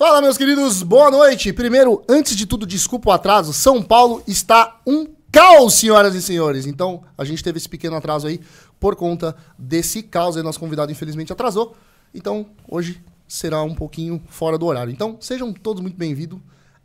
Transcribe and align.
Fala, 0.00 0.22
meus 0.22 0.38
queridos, 0.38 0.82
boa 0.82 1.10
noite. 1.10 1.52
Primeiro, 1.52 2.02
antes 2.08 2.34
de 2.34 2.46
tudo, 2.46 2.66
desculpa 2.66 3.10
o 3.10 3.12
atraso. 3.12 3.52
São 3.52 3.82
Paulo 3.82 4.22
está 4.26 4.80
um 4.86 5.06
caos, 5.30 5.74
senhoras 5.74 6.14
e 6.14 6.22
senhores. 6.22 6.64
Então, 6.64 7.02
a 7.18 7.22
gente 7.22 7.44
teve 7.44 7.58
esse 7.58 7.68
pequeno 7.68 7.94
atraso 7.96 8.26
aí 8.26 8.40
por 8.80 8.96
conta 8.96 9.36
desse 9.58 10.02
caos 10.02 10.38
aí. 10.38 10.42
Nosso 10.42 10.58
convidado, 10.58 10.90
infelizmente, 10.90 11.34
atrasou. 11.34 11.76
Então, 12.14 12.46
hoje 12.66 13.04
será 13.28 13.62
um 13.62 13.74
pouquinho 13.74 14.22
fora 14.30 14.56
do 14.56 14.64
horário. 14.64 14.90
Então, 14.90 15.18
sejam 15.20 15.52
todos 15.52 15.82
muito 15.82 15.98
bem-vindos 15.98 16.38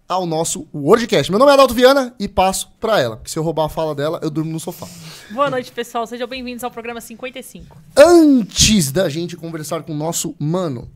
ao 0.10 0.26
nosso 0.26 0.68
Wordcast. 0.76 1.32
Meu 1.32 1.40
nome 1.40 1.52
é 1.52 1.54
Adalto 1.54 1.74
Viana 1.74 2.14
e 2.20 2.28
passo 2.28 2.70
pra 2.82 3.00
ela. 3.00 3.16
Porque 3.16 3.32
se 3.32 3.40
eu 3.40 3.44
roubar 3.44 3.68
a 3.68 3.70
fala 3.70 3.96
dela, 3.96 4.20
eu 4.22 4.30
durmo 4.30 4.52
no 4.52 4.60
sofá. 4.60 4.90
Boa 5.32 5.50
noite, 5.50 5.72
pessoal. 5.72 6.06
Sejam 6.06 6.28
bem-vindos 6.28 6.66
ao 6.66 6.70
programa 6.70 7.00
55. 7.00 7.78
Antes 7.96 8.92
da 8.92 9.08
gente 9.08 9.38
conversar 9.38 9.84
com 9.84 9.94
o 9.94 9.96
nosso 9.96 10.36
mano, 10.38 10.92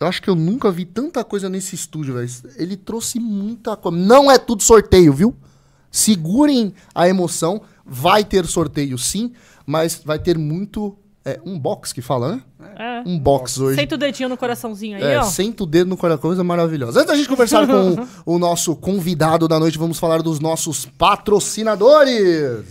eu 0.00 0.06
acho 0.06 0.22
que 0.22 0.28
eu 0.28 0.34
nunca 0.34 0.70
vi 0.70 0.84
tanta 0.84 1.24
coisa 1.24 1.48
nesse 1.48 1.74
estúdio, 1.74 2.14
velho. 2.14 2.28
Ele 2.56 2.76
trouxe 2.76 3.18
muita 3.18 3.76
coisa. 3.76 3.96
Não 3.96 4.30
é 4.30 4.38
tudo 4.38 4.62
sorteio, 4.62 5.12
viu? 5.12 5.34
Segurem 5.90 6.74
a 6.94 7.08
emoção. 7.08 7.62
Vai 7.84 8.24
ter 8.24 8.44
sorteio, 8.46 8.98
sim, 8.98 9.32
mas 9.64 10.00
vai 10.04 10.18
ter 10.18 10.36
muito. 10.36 10.96
É 11.24 11.40
um 11.44 11.58
box 11.58 11.92
que 11.92 12.00
fala, 12.02 12.36
né? 12.36 12.42
É. 12.76 13.02
Um 13.08 13.18
box 13.18 13.58
hoje. 13.58 13.80
Senta 13.80 13.94
o 13.96 13.98
dedinho 13.98 14.28
no 14.28 14.36
coraçãozinho 14.36 14.96
aí, 14.96 15.02
É, 15.02 15.18
ó. 15.18 15.24
senta 15.24 15.64
o 15.64 15.66
dedo 15.66 15.88
no 15.88 15.96
coração, 15.96 16.22
coisa 16.22 16.44
maravilhosa. 16.44 17.00
Antes 17.00 17.10
da 17.10 17.16
gente 17.16 17.28
conversar 17.28 17.66
com 17.66 17.96
o 18.24 18.38
nosso 18.38 18.76
convidado 18.76 19.48
da 19.48 19.58
noite, 19.58 19.76
vamos 19.78 19.98
falar 19.98 20.22
dos 20.22 20.38
nossos 20.38 20.84
patrocinadores. 20.84 22.64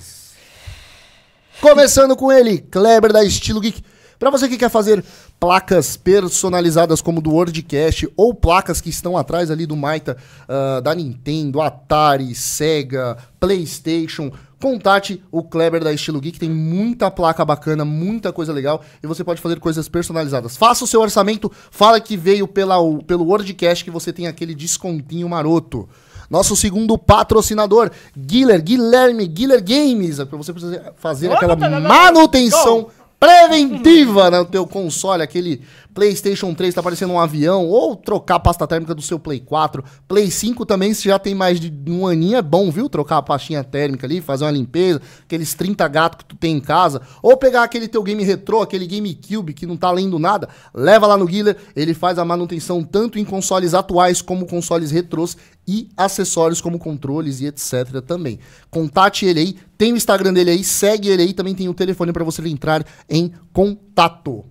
Começando 1.61 2.15
com 2.15 2.31
ele, 2.31 2.59
Kleber 2.59 3.11
da 3.11 3.23
Estilo 3.23 3.61
Geek. 3.61 3.81
Para 4.19 4.29
você 4.29 4.47
que 4.47 4.57
quer 4.57 4.69
fazer 4.69 5.03
placas 5.39 5.95
personalizadas 5.97 7.01
como 7.01 7.21
do 7.21 7.31
WordCast 7.31 8.09
ou 8.15 8.33
placas 8.33 8.81
que 8.81 8.89
estão 8.89 9.17
atrás 9.17 9.51
ali 9.51 9.65
do 9.65 9.75
Maita 9.75 10.17
ah, 10.47 10.79
da 10.81 10.95
Nintendo, 10.95 11.61
Atari, 11.61 12.33
Sega, 12.33 13.17
PlayStation, 13.39 14.31
contate 14.59 15.21
o 15.31 15.43
Kleber 15.43 15.83
da 15.83 15.93
Estilo 15.93 16.19
Geek, 16.19 16.39
tem 16.39 16.49
muita 16.49 17.11
placa 17.11 17.45
bacana, 17.45 17.85
muita 17.85 18.31
coisa 18.33 18.51
legal 18.51 18.81
e 19.03 19.07
você 19.07 19.23
pode 19.23 19.41
fazer 19.41 19.59
coisas 19.59 19.87
personalizadas. 19.87 20.57
Faça 20.57 20.83
o 20.83 20.87
seu 20.87 21.01
orçamento, 21.01 21.51
fala 21.69 21.99
que 21.99 22.17
veio 22.17 22.47
pela, 22.47 22.79
o- 22.79 23.03
pelo 23.03 23.25
WordCast 23.25 23.83
que 23.83 23.91
você 23.91 24.11
tem 24.11 24.27
aquele 24.27 24.55
descontinho 24.55 25.29
maroto. 25.29 25.87
Nosso 26.27 26.55
segundo 26.55 26.97
patrocinador, 26.97 27.91
Guiller, 28.17 28.59
Guilherme, 28.63 29.27
Guiller 29.27 29.63
Games, 29.63 30.15
para 30.23 30.37
você 30.37 30.51
precisa 30.51 30.91
fazer 30.97 31.27
aquela 31.35 31.55
manutenção 31.87 32.87
preventiva 33.25 34.29
no 34.29 34.45
teu 34.45 34.67
console, 34.67 35.23
aquele 35.23 35.61
PlayStation 35.95 36.53
3 36.53 36.75
tá 36.75 36.83
parecendo 36.83 37.13
um 37.13 37.19
avião, 37.19 37.65
ou 37.65 37.95
trocar 37.95 38.35
a 38.35 38.39
pasta 38.39 38.67
térmica 38.67 38.93
do 38.93 39.01
seu 39.01 39.17
Play 39.17 39.39
4. 39.39 39.81
Play 40.05 40.29
5 40.29 40.65
também, 40.65 40.93
se 40.93 41.05
já 41.05 41.17
tem 41.17 41.33
mais 41.33 41.57
de 41.57 41.71
um 41.89 42.05
aninho, 42.05 42.35
é 42.35 42.41
bom, 42.41 42.69
viu? 42.69 42.89
Trocar 42.89 43.17
a 43.17 43.21
pastinha 43.21 43.63
térmica 43.63 44.05
ali, 44.05 44.19
fazer 44.19 44.43
uma 44.43 44.51
limpeza, 44.51 45.01
aqueles 45.23 45.53
30 45.53 45.87
gatos 45.87 46.17
que 46.17 46.25
tu 46.25 46.35
tem 46.35 46.57
em 46.57 46.59
casa, 46.59 47.01
ou 47.23 47.37
pegar 47.37 47.63
aquele 47.63 47.87
teu 47.87 48.03
game 48.03 48.21
retrô, 48.25 48.61
aquele 48.61 48.85
GameCube 48.85 49.53
que 49.53 49.65
não 49.65 49.77
tá 49.77 49.89
lendo 49.89 50.19
nada, 50.19 50.49
leva 50.73 51.07
lá 51.07 51.15
no 51.15 51.25
Guiller, 51.25 51.55
ele 51.73 51.93
faz 51.93 52.19
a 52.19 52.25
manutenção 52.25 52.83
tanto 52.83 53.17
em 53.17 53.23
consoles 53.23 53.73
atuais 53.73 54.21
como 54.21 54.45
consoles 54.45 54.91
retrôs 54.91 55.37
e 55.65 55.87
acessórios 55.95 56.59
como 56.59 56.77
controles 56.77 57.39
e 57.39 57.45
etc 57.45 58.01
também. 58.05 58.37
Contate 58.69 59.25
ele 59.25 59.39
aí, 59.39 59.57
tem 59.77 59.93
o 59.93 59.97
Instagram 59.97 60.33
dele 60.33 60.51
aí, 60.51 60.63
segue 60.63 61.07
ele 61.07 61.23
aí, 61.23 61.33
também 61.33 61.55
tem 61.55 61.69
o 61.69 61.73
telefone 61.73 62.11
para 62.11 62.25
você 62.25 62.45
entrar 62.45 62.85
em 63.09 63.31
contato. 63.53 64.43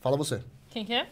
Fala 0.00 0.16
você. 0.16 0.55
Quem 0.76 0.84
que 0.84 0.92
é? 0.92 1.06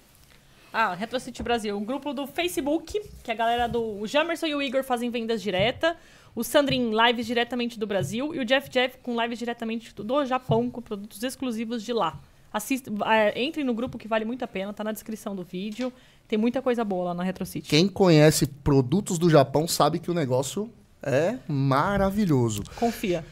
Ah, 0.71 0.93
RetroCity 0.93 1.43
Brasil, 1.43 1.75
um 1.75 1.87
grupo 1.87 2.13
do 2.13 2.27
Facebook, 2.27 3.01
que 3.23 3.31
a 3.31 3.35
galera 3.35 3.67
do 3.67 3.99
o 3.99 4.07
Jamerson 4.07 4.45
e 4.45 4.55
o 4.55 4.61
Igor 4.61 4.85
fazem 4.85 5.09
vendas 5.09 5.41
direta, 5.41 5.97
o 6.37 6.45
Sandrin 6.45 6.91
lives 6.91 7.25
diretamente 7.25 7.79
do 7.79 7.87
Brasil 7.87 8.35
e 8.35 8.41
o 8.41 8.45
Jeff 8.45 8.69
Jeff 8.69 8.99
com 8.99 9.19
lives 9.19 9.39
diretamente 9.39 9.95
do 9.95 10.27
Japão 10.27 10.69
com 10.69 10.83
produtos 10.83 11.23
exclusivos 11.23 11.83
de 11.83 11.95
lá. 11.95 12.21
Assista, 12.53 12.91
é, 13.07 13.41
entre 13.41 13.65
no 13.65 13.73
grupo 13.73 13.97
que 13.97 14.07
vale 14.07 14.27
muito 14.27 14.45
a 14.45 14.47
pena, 14.47 14.71
tá 14.75 14.85
na 14.85 14.93
descrição 14.93 15.35
do 15.35 15.43
vídeo. 15.43 15.91
Tem 16.29 16.39
muita 16.39 16.61
coisa 16.61 16.85
boa 16.85 17.07
lá 17.07 17.15
na 17.15 17.23
RetroCity. 17.23 17.67
Quem 17.67 17.89
conhece 17.89 18.47
produtos 18.47 19.17
do 19.17 19.31
Japão 19.31 19.67
sabe 19.67 19.99
que 19.99 20.11
o 20.11 20.15
negócio 20.15 20.71
é 21.05 21.37
maravilhoso. 21.47 22.63
Confia. 22.77 23.25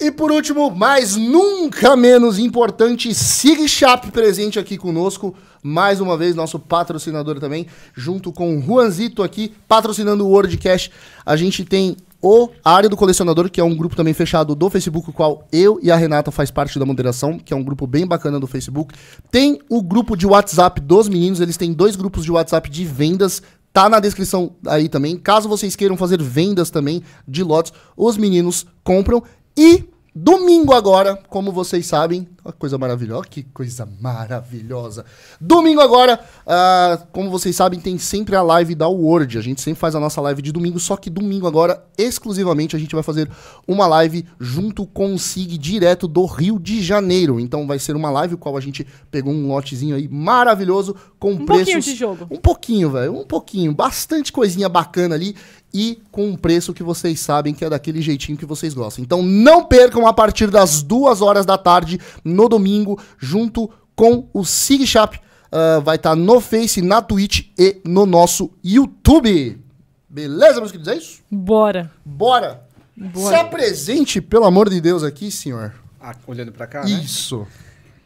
E 0.00 0.10
por 0.12 0.30
último, 0.30 0.70
mas 0.70 1.16
nunca 1.16 1.96
menos 1.96 2.38
importante, 2.38 3.12
Sig 3.12 3.66
Shop 3.68 4.10
presente 4.12 4.58
aqui 4.58 4.78
conosco. 4.78 5.34
Mais 5.66 6.00
uma 6.00 6.16
vez, 6.16 6.36
nosso 6.36 6.60
patrocinador 6.60 7.40
também, 7.40 7.66
junto 7.92 8.32
com 8.32 8.56
o 8.56 8.62
Juanzito 8.62 9.20
aqui, 9.20 9.52
patrocinando 9.66 10.24
o 10.24 10.30
WordCast. 10.30 10.92
A 11.24 11.34
gente 11.34 11.64
tem 11.64 11.96
o 12.22 12.50
Área 12.64 12.88
do 12.88 12.96
Colecionador, 12.96 13.50
que 13.50 13.60
é 13.60 13.64
um 13.64 13.74
grupo 13.74 13.96
também 13.96 14.14
fechado 14.14 14.54
do 14.54 14.70
Facebook, 14.70 15.10
o 15.10 15.12
qual 15.12 15.44
eu 15.50 15.80
e 15.82 15.90
a 15.90 15.96
Renata 15.96 16.30
faz 16.30 16.52
parte 16.52 16.78
da 16.78 16.86
moderação, 16.86 17.36
que 17.36 17.52
é 17.52 17.56
um 17.56 17.64
grupo 17.64 17.84
bem 17.84 18.06
bacana 18.06 18.38
do 18.38 18.46
Facebook. 18.46 18.94
Tem 19.28 19.58
o 19.68 19.82
grupo 19.82 20.16
de 20.16 20.24
WhatsApp 20.24 20.80
dos 20.80 21.08
meninos, 21.08 21.40
eles 21.40 21.56
têm 21.56 21.72
dois 21.72 21.96
grupos 21.96 22.24
de 22.24 22.30
WhatsApp 22.30 22.70
de 22.70 22.84
vendas 22.84 23.42
Tá 23.72 23.90
na 23.90 24.00
descrição 24.00 24.52
aí 24.66 24.88
também. 24.88 25.18
Caso 25.18 25.50
vocês 25.50 25.76
queiram 25.76 25.98
fazer 25.98 26.22
vendas 26.22 26.70
também 26.70 27.02
de 27.28 27.42
lotes, 27.42 27.74
os 27.94 28.16
meninos 28.16 28.64
compram. 28.82 29.22
E 29.54 29.84
domingo 30.18 30.72
agora, 30.72 31.14
como 31.28 31.52
vocês 31.52 31.84
sabem, 31.84 32.26
uma 32.42 32.52
coisa 32.52 32.78
maravilhosa, 32.78 33.26
que 33.28 33.42
coisa 33.42 33.86
maravilhosa. 34.00 35.04
Domingo 35.38 35.80
agora, 35.80 36.18
ah, 36.46 36.98
como 37.12 37.28
vocês 37.28 37.54
sabem, 37.54 37.78
tem 37.78 37.98
sempre 37.98 38.34
a 38.34 38.40
live 38.42 38.74
da 38.74 38.88
Word. 38.88 39.36
A 39.36 39.42
gente 39.42 39.60
sempre 39.60 39.78
faz 39.78 39.94
a 39.94 40.00
nossa 40.00 40.20
live 40.22 40.40
de 40.40 40.52
domingo, 40.52 40.80
só 40.80 40.96
que 40.96 41.10
domingo 41.10 41.46
agora, 41.46 41.84
exclusivamente, 41.98 42.74
a 42.74 42.78
gente 42.78 42.94
vai 42.94 43.02
fazer 43.02 43.28
uma 43.68 43.86
live 43.86 44.24
junto 44.40 44.86
com 44.86 45.12
o 45.12 45.18
SIG 45.18 45.58
direto 45.58 46.08
do 46.08 46.24
Rio 46.24 46.58
de 46.58 46.82
Janeiro. 46.82 47.38
Então 47.38 47.66
vai 47.66 47.78
ser 47.78 47.94
uma 47.94 48.10
live, 48.10 48.38
qual 48.38 48.56
a 48.56 48.60
gente 48.60 48.86
pegou 49.10 49.34
um 49.34 49.48
lotezinho 49.48 49.96
aí 49.96 50.08
maravilhoso 50.08 50.96
com 51.18 51.32
Um 51.32 51.44
preços... 51.44 51.64
pouquinho 51.64 51.82
de 51.82 51.94
jogo. 51.94 52.26
Um 52.30 52.38
pouquinho, 52.38 52.90
velho. 52.90 53.14
Um 53.14 53.26
pouquinho. 53.26 53.74
Bastante 53.74 54.32
coisinha 54.32 54.68
bacana 54.68 55.14
ali. 55.14 55.36
E 55.78 56.00
com 56.10 56.28
um 56.28 56.36
preço 56.36 56.72
que 56.72 56.82
vocês 56.82 57.20
sabem 57.20 57.52
que 57.52 57.62
é 57.62 57.68
daquele 57.68 58.00
jeitinho 58.00 58.38
que 58.38 58.46
vocês 58.46 58.72
gostam. 58.72 59.04
Então 59.04 59.22
não 59.22 59.62
percam 59.62 60.06
a 60.06 60.12
partir 60.14 60.50
das 60.50 60.82
duas 60.82 61.20
horas 61.20 61.44
da 61.44 61.58
tarde, 61.58 62.00
no 62.24 62.48
domingo, 62.48 62.98
junto 63.18 63.70
com 63.94 64.26
o 64.32 64.42
Sig 64.42 64.86
Shop. 64.86 65.20
Ah, 65.52 65.80
vai 65.80 65.96
estar 65.96 66.16
no 66.16 66.40
Face, 66.40 66.80
na 66.80 67.02
Twitch 67.02 67.48
e 67.58 67.80
no 67.84 68.06
nosso 68.06 68.50
YouTube. 68.64 69.60
Beleza, 70.08 70.60
meus 70.60 70.72
queridos? 70.72 70.92
É 70.92 70.96
isso? 70.96 71.20
Bora. 71.30 71.90
Bora! 72.04 72.64
Bora. 72.96 73.28
Se 73.28 73.34
apresente, 73.34 74.22
pelo 74.22 74.46
amor 74.46 74.70
de 74.70 74.80
Deus, 74.80 75.02
aqui, 75.02 75.30
senhor. 75.30 75.74
Ah, 76.00 76.14
olhando 76.26 76.52
pra 76.52 76.66
cá, 76.66 76.82
né? 76.84 76.90
Isso. 76.90 77.46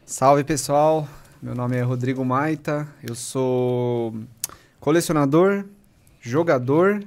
Salve, 0.05 0.43
pessoal. 0.43 1.07
Meu 1.41 1.55
nome 1.55 1.77
é 1.77 1.81
Rodrigo 1.81 2.25
Maita. 2.25 2.85
Eu 3.01 3.15
sou 3.15 4.13
colecionador, 4.79 5.63
jogador, 6.19 7.01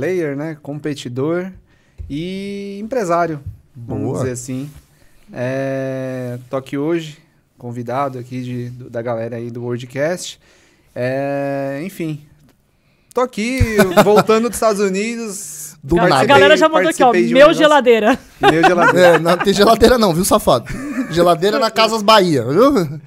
player, 0.00 0.34
né? 0.34 0.56
Competidor 0.62 1.52
e 2.08 2.78
empresário, 2.82 3.38
vamos 3.76 4.04
Boa. 4.04 4.18
dizer 4.20 4.30
assim. 4.32 4.70
É, 5.30 6.38
tô 6.48 6.56
aqui 6.56 6.78
hoje, 6.78 7.18
convidado 7.58 8.18
aqui 8.18 8.40
de, 8.42 8.70
do- 8.70 8.88
da 8.88 9.02
galera 9.02 9.36
aí 9.36 9.50
do 9.50 9.62
WordCast. 9.62 10.40
É, 10.94 11.82
enfim, 11.84 12.22
tô 13.12 13.20
aqui 13.20 13.60
voltando 14.02 14.48
dos 14.48 14.56
Estados 14.56 14.80
Unidos. 14.80 15.76
Do 15.84 15.98
a 16.00 16.08
nada. 16.08 16.24
galera 16.26 16.56
já 16.56 16.68
mandou 16.68 16.88
aqui, 16.90 17.02
ó. 17.02 17.10
um 17.10 17.12
Meu 17.30 17.52
geladeira. 17.52 18.18
Meu 18.40 18.62
geladeira. 18.64 19.08
É, 19.16 19.18
não 19.18 19.36
tem 19.36 19.52
geladeira 19.52 19.98
não, 19.98 20.14
viu, 20.14 20.24
safado? 20.24 20.64
Geladeira 21.10 21.58
na 21.58 21.70
Casas 21.70 22.02
Bahia, 22.02 22.42
viu? 22.44 23.00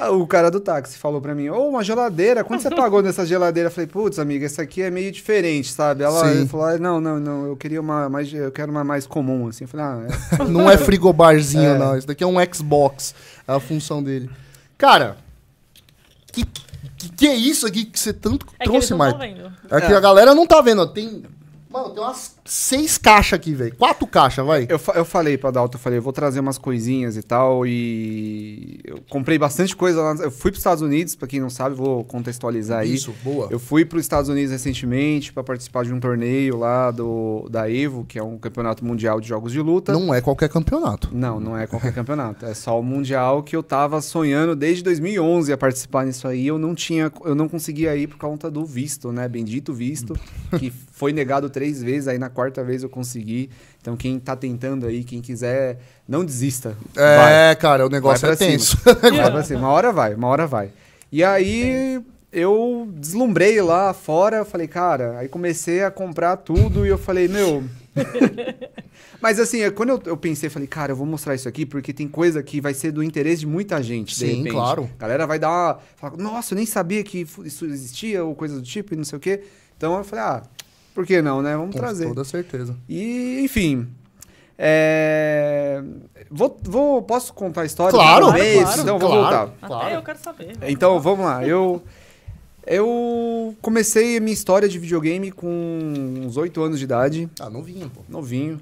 Ah, 0.00 0.12
o 0.12 0.24
cara 0.28 0.48
do 0.48 0.60
táxi 0.60 0.96
falou 0.96 1.20
pra 1.20 1.34
mim, 1.34 1.48
ô, 1.48 1.68
uma 1.70 1.82
geladeira, 1.82 2.44
quanto 2.44 2.62
você 2.62 2.70
pagou 2.74 3.02
nessa 3.02 3.26
geladeira? 3.26 3.66
Eu 3.68 3.72
falei, 3.72 3.88
putz, 3.88 4.20
amiga, 4.20 4.46
essa 4.46 4.62
aqui 4.62 4.80
é 4.80 4.90
meio 4.92 5.10
diferente, 5.10 5.72
sabe? 5.72 6.04
Ela 6.04 6.32
Sim. 6.32 6.46
falou, 6.46 6.66
ah, 6.66 6.78
não, 6.78 7.00
não, 7.00 7.18
não, 7.18 7.46
eu 7.48 7.56
queria 7.56 7.80
uma 7.80 8.08
mais, 8.08 8.32
eu 8.32 8.52
quero 8.52 8.70
uma 8.70 8.84
mais 8.84 9.08
comum, 9.08 9.48
assim. 9.48 9.64
Eu 9.64 9.68
falei, 9.68 9.86
ah, 9.86 10.06
é. 10.40 10.44
Não 10.46 10.70
é 10.70 10.76
frigobarzinho, 10.78 11.70
É. 11.74 11.78
não. 11.78 11.98
Isso 11.98 12.06
daqui 12.06 12.22
é 12.22 12.26
um 12.28 12.36
Xbox. 12.54 13.12
É 13.46 13.52
a 13.52 13.58
função 13.58 14.00
dele. 14.00 14.30
Cara, 14.78 15.16
que, 16.32 16.44
que, 16.96 17.08
que 17.16 17.26
é 17.26 17.34
isso 17.34 17.66
aqui 17.66 17.84
que 17.84 17.98
você 17.98 18.12
tanto 18.12 18.46
É 18.60 18.64
trouxe, 18.64 18.92
estão 18.92 19.18
vendo. 19.18 19.52
É 19.68 19.80
que 19.80 19.92
É. 19.92 19.96
a 19.96 20.00
galera 20.00 20.32
não 20.32 20.46
tá 20.46 20.60
vendo. 20.60 20.82
ó. 20.82 20.86
Tem. 20.86 21.24
Mano, 21.70 21.90
tem 21.90 22.02
umas 22.02 22.36
seis 22.44 22.96
caixas 22.96 23.34
aqui, 23.34 23.54
velho. 23.54 23.76
Quatro 23.76 24.06
caixas, 24.06 24.44
vai. 24.44 24.66
Eu, 24.68 24.80
eu 24.94 25.04
falei 25.04 25.36
pra 25.36 25.50
Dalton, 25.50 25.76
eu 25.76 25.80
falei, 25.80 25.98
eu 25.98 26.02
vou 26.02 26.12
trazer 26.12 26.40
umas 26.40 26.56
coisinhas 26.56 27.16
e 27.16 27.22
tal, 27.22 27.66
e 27.66 28.80
eu 28.84 29.00
comprei 29.08 29.38
bastante 29.38 29.76
coisa 29.76 30.00
lá. 30.00 30.14
Eu 30.22 30.30
fui 30.30 30.50
pros 30.50 30.60
Estados 30.60 30.82
Unidos, 30.82 31.14
pra 31.14 31.28
quem 31.28 31.40
não 31.40 31.50
sabe, 31.50 31.74
vou 31.74 32.04
contextualizar 32.04 32.80
aí. 32.80 32.94
Isso, 32.94 33.14
boa. 33.22 33.48
Eu 33.50 33.58
fui 33.58 33.84
para 33.84 33.98
os 33.98 34.04
Estados 34.04 34.30
Unidos 34.30 34.50
recentemente 34.50 35.32
para 35.32 35.44
participar 35.44 35.84
de 35.84 35.92
um 35.92 36.00
torneio 36.00 36.56
lá 36.56 36.90
do 36.90 37.46
da 37.50 37.70
Evo, 37.70 38.04
que 38.04 38.18
é 38.18 38.22
um 38.22 38.38
campeonato 38.38 38.84
mundial 38.84 39.20
de 39.20 39.28
jogos 39.28 39.52
de 39.52 39.60
luta. 39.60 39.92
Não 39.92 40.12
é 40.12 40.20
qualquer 40.20 40.48
campeonato. 40.48 41.10
Não, 41.12 41.38
não 41.38 41.56
é 41.56 41.66
qualquer 41.66 41.92
campeonato. 41.92 42.46
É 42.46 42.54
só 42.54 42.78
o 42.80 42.82
mundial 42.82 43.42
que 43.42 43.54
eu 43.54 43.62
tava 43.62 44.00
sonhando 44.00 44.56
desde 44.56 44.82
2011 44.82 45.52
a 45.52 45.58
participar 45.58 46.06
nisso 46.06 46.26
aí. 46.26 46.46
Eu 46.46 46.58
não 46.58 46.74
tinha, 46.74 47.12
eu 47.24 47.34
não 47.34 47.48
conseguia 47.48 47.94
ir 47.94 48.06
por 48.06 48.16
conta 48.16 48.50
do 48.50 48.64
visto, 48.64 49.12
né? 49.12 49.28
Bendito 49.28 49.74
visto, 49.74 50.18
que 50.58 50.72
foi 50.98 51.12
negado 51.12 51.48
três 51.48 51.80
vezes. 51.80 52.08
Aí 52.08 52.18
na 52.18 52.28
quarta 52.28 52.64
vez 52.64 52.82
eu 52.82 52.88
consegui. 52.88 53.48
Então 53.80 53.96
quem 53.96 54.18
tá 54.18 54.34
tentando 54.34 54.84
aí, 54.84 55.04
quem 55.04 55.20
quiser, 55.20 55.78
não 56.06 56.24
desista. 56.24 56.76
Vai. 56.92 57.52
É, 57.52 57.54
cara, 57.54 57.86
o 57.86 57.88
negócio 57.88 58.26
Vai 58.26 58.34
é 58.34 58.36
tenso. 58.36 58.76
Vai 58.84 59.30
pra 59.30 59.44
cima. 59.44 59.60
Uma 59.60 59.68
hora 59.68 59.92
vai, 59.92 60.14
uma 60.14 60.26
hora 60.26 60.46
vai. 60.46 60.70
E 61.10 61.22
aí 61.22 62.02
eu 62.32 62.88
deslumbrei 62.96 63.62
lá 63.62 63.94
fora, 63.94 64.44
falei, 64.44 64.66
cara, 64.66 65.18
aí 65.18 65.28
comecei 65.28 65.84
a 65.84 65.90
comprar 65.90 66.36
tudo 66.36 66.84
e 66.84 66.88
eu 66.88 66.98
falei, 66.98 67.28
meu. 67.28 67.62
Mas 69.20 69.40
assim, 69.40 69.62
é, 69.62 69.70
quando 69.70 69.90
eu, 69.90 70.02
eu 70.06 70.16
pensei, 70.16 70.50
falei, 70.50 70.68
cara, 70.68 70.92
eu 70.92 70.96
vou 70.96 71.06
mostrar 71.06 71.34
isso 71.34 71.48
aqui 71.48 71.64
porque 71.64 71.92
tem 71.92 72.06
coisa 72.08 72.42
que 72.42 72.60
vai 72.60 72.74
ser 72.74 72.90
do 72.92 73.02
interesse 73.02 73.40
de 73.40 73.46
muita 73.46 73.82
gente, 73.82 74.10
de 74.10 74.16
Sim, 74.16 74.26
repente. 74.26 74.50
claro. 74.50 74.90
A 74.98 75.02
galera 75.02 75.26
vai 75.26 75.38
dar 75.38 75.48
uma. 75.48 75.78
falar, 75.96 76.16
Nossa, 76.16 76.54
eu 76.54 76.56
nem 76.56 76.66
sabia 76.66 77.02
que 77.02 77.26
isso 77.44 77.64
existia 77.64 78.24
ou 78.24 78.34
coisa 78.34 78.56
do 78.56 78.62
tipo 78.62 78.94
e 78.94 78.96
não 78.96 79.04
sei 79.04 79.16
o 79.16 79.20
quê. 79.20 79.42
Então 79.76 79.96
eu 79.96 80.04
falei, 80.04 80.24
ah, 80.24 80.42
por 80.98 81.06
que 81.06 81.22
não, 81.22 81.40
né? 81.40 81.56
Vamos 81.56 81.76
Com 81.76 81.80
trazer. 81.80 82.08
toda 82.08 82.24
certeza. 82.24 82.74
E, 82.88 83.38
enfim. 83.44 83.86
é, 84.58 85.80
Vou, 86.28 86.58
vou, 86.64 87.02
posso 87.02 87.32
contar 87.32 87.60
a 87.62 87.64
história? 87.66 87.92
Claro, 87.92 88.26
do 88.26 88.32
começo? 88.32 88.62
claro, 88.64 88.80
Então, 88.82 88.98
vou 88.98 89.08
claro. 89.08 89.22
voltar. 89.46 89.66
Claro. 89.68 89.86
Até 89.86 89.96
eu 89.96 90.02
quero 90.02 90.18
saber. 90.18 90.56
Então, 90.66 90.98
vamos 90.98 91.24
lá. 91.24 91.46
Eu, 91.46 91.80
eu 92.66 93.54
comecei 93.62 94.16
a 94.16 94.20
minha 94.20 94.32
história 94.34 94.68
de 94.68 94.76
videogame 94.76 95.30
com 95.30 95.48
uns 96.26 96.36
8 96.36 96.60
anos 96.62 96.78
de 96.80 96.84
idade, 96.84 97.28
Ah, 97.38 97.48
novinho, 97.48 97.88
pô. 97.94 98.00
novinho. 98.08 98.60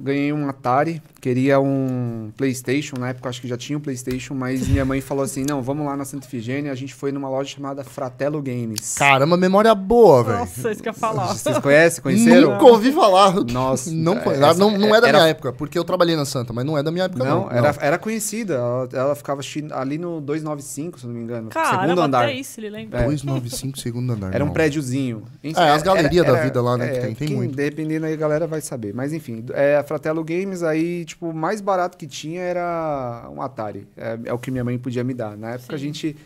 Ganhei 0.00 0.32
um 0.32 0.48
Atari, 0.48 1.02
queria 1.24 1.58
um 1.58 2.30
PlayStation. 2.36 2.96
Na 2.98 3.08
época, 3.08 3.30
acho 3.30 3.40
que 3.40 3.48
já 3.48 3.56
tinha 3.56 3.78
um 3.78 3.80
PlayStation, 3.80 4.34
mas 4.34 4.68
minha 4.68 4.84
mãe 4.84 5.00
falou 5.00 5.24
assim: 5.24 5.42
não, 5.48 5.62
vamos 5.62 5.86
lá 5.86 5.96
na 5.96 6.04
Santa 6.04 6.26
Ifigênia. 6.26 6.70
A 6.70 6.74
gente 6.74 6.92
foi 6.94 7.10
numa 7.12 7.30
loja 7.30 7.48
chamada 7.48 7.82
Fratello 7.82 8.42
Games. 8.42 8.94
Caramba, 8.98 9.34
memória 9.38 9.74
boa, 9.74 10.22
velho. 10.22 10.38
Nossa, 10.40 10.70
isso 10.70 10.82
que 10.82 10.88
eu 10.88 10.92
ia 10.92 10.98
falar. 10.98 11.28
Vocês 11.28 11.58
conhecem? 11.58 12.02
Conheceram? 12.02 12.52
Nunca 12.52 12.64
ouvi 12.66 12.92
falar. 12.92 13.32
Nossa, 13.50 13.90
Não, 13.90 14.12
é, 14.18 14.28
essa- 14.34 14.54
não, 14.58 14.76
não 14.76 14.94
é 14.94 15.00
da 15.00 15.08
era- 15.08 15.18
minha 15.18 15.30
época, 15.30 15.50
porque 15.54 15.78
eu 15.78 15.84
trabalhei 15.84 16.14
na 16.14 16.26
Santa, 16.26 16.52
mas 16.52 16.64
não 16.66 16.76
é 16.76 16.82
da 16.82 16.90
minha 16.90 17.06
época, 17.06 17.24
não. 17.24 17.44
Não, 17.46 17.50
era, 17.50 17.74
era 17.80 17.96
conhecida. 17.98 18.54
Ela, 18.54 18.88
ela 18.92 19.14
ficava 19.14 19.40
ali 19.72 19.96
no 19.96 20.20
295, 20.20 20.98
se 21.00 21.06
eu 21.06 21.08
não 21.08 21.16
me 21.16 21.22
engano. 21.24 21.48
segundo 21.52 21.64
Caramba, 21.70 22.04
andar. 22.04 22.24
até 22.24 22.34
isso 22.34 22.60
ele 22.60 22.68
lembra. 22.68 23.00
É. 23.00 23.04
295, 23.04 23.78
segundo 23.78 24.12
andar. 24.12 24.34
Era 24.34 24.44
um 24.44 24.50
prédiozinho. 24.50 25.22
Enfim, 25.42 25.58
É, 25.58 25.70
as 25.70 25.82
galerias 25.82 26.24
era- 26.26 26.36
da 26.36 26.42
vida 26.44 26.60
lá, 26.60 26.76
né, 26.76 26.88
que 26.88 26.96
é, 26.98 27.00
tem, 27.00 27.14
tem 27.14 27.28
quem- 27.28 27.36
muito. 27.38 27.56
Dependendo 27.56 28.04
aí, 28.04 28.12
a 28.12 28.16
galera 28.16 28.46
vai 28.46 28.60
saber. 28.60 28.92
Mas 28.94 29.12
enfim, 29.14 29.42
é, 29.54 29.76
a 29.76 29.82
Fratello 29.82 30.22
Games 30.22 30.62
aí, 30.62 31.04
tipo, 31.14 31.28
o 31.28 31.34
mais 31.34 31.60
barato 31.60 31.96
que 31.96 32.06
tinha 32.06 32.42
era 32.42 33.28
um 33.32 33.40
Atari. 33.40 33.86
É, 33.96 34.18
é 34.24 34.32
o 34.32 34.38
que 34.38 34.50
minha 34.50 34.64
mãe 34.64 34.78
podia 34.78 35.04
me 35.04 35.14
dar. 35.14 35.36
Na 35.36 35.52
época 35.52 35.74
a 35.74 35.78
Sim. 35.78 35.84
gente... 35.84 36.16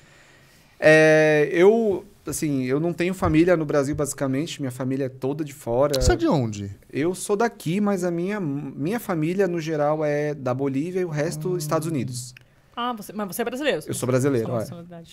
é, 0.81 1.49
eu, 1.53 2.05
assim, 2.27 2.65
eu 2.65 2.81
não 2.81 2.93
tenho 2.93 3.15
família 3.15 3.57
no 3.57 3.65
Brasil, 3.65 3.95
basicamente. 3.95 4.61
Minha 4.61 4.71
família 4.71 5.05
é 5.05 5.09
toda 5.09 5.45
de 5.45 5.53
fora. 5.53 6.01
Você 6.01 6.13
é 6.13 6.17
de 6.17 6.27
onde? 6.27 6.71
Eu 6.91 7.15
sou 7.15 7.37
daqui, 7.37 7.81
mas 7.81 8.03
a 8.03 8.11
minha, 8.11 8.41
minha 8.41 8.99
família, 8.99 9.47
no 9.47 9.61
geral, 9.61 10.05
é 10.05 10.35
da 10.35 10.55
Bolívia 10.55 11.01
e 11.01 11.05
o 11.05 11.11
resto, 11.11 11.57
Estados 11.57 11.87
Unidos. 11.87 12.35
Ah, 12.75 12.93
você, 12.93 13.13
mas 13.13 13.27
você 13.27 13.43
é 13.43 13.45
brasileiro? 13.45 13.83
Eu 13.87 13.95
sou 13.95 14.07
brasileiro, 14.07 14.53
é. 14.53 14.67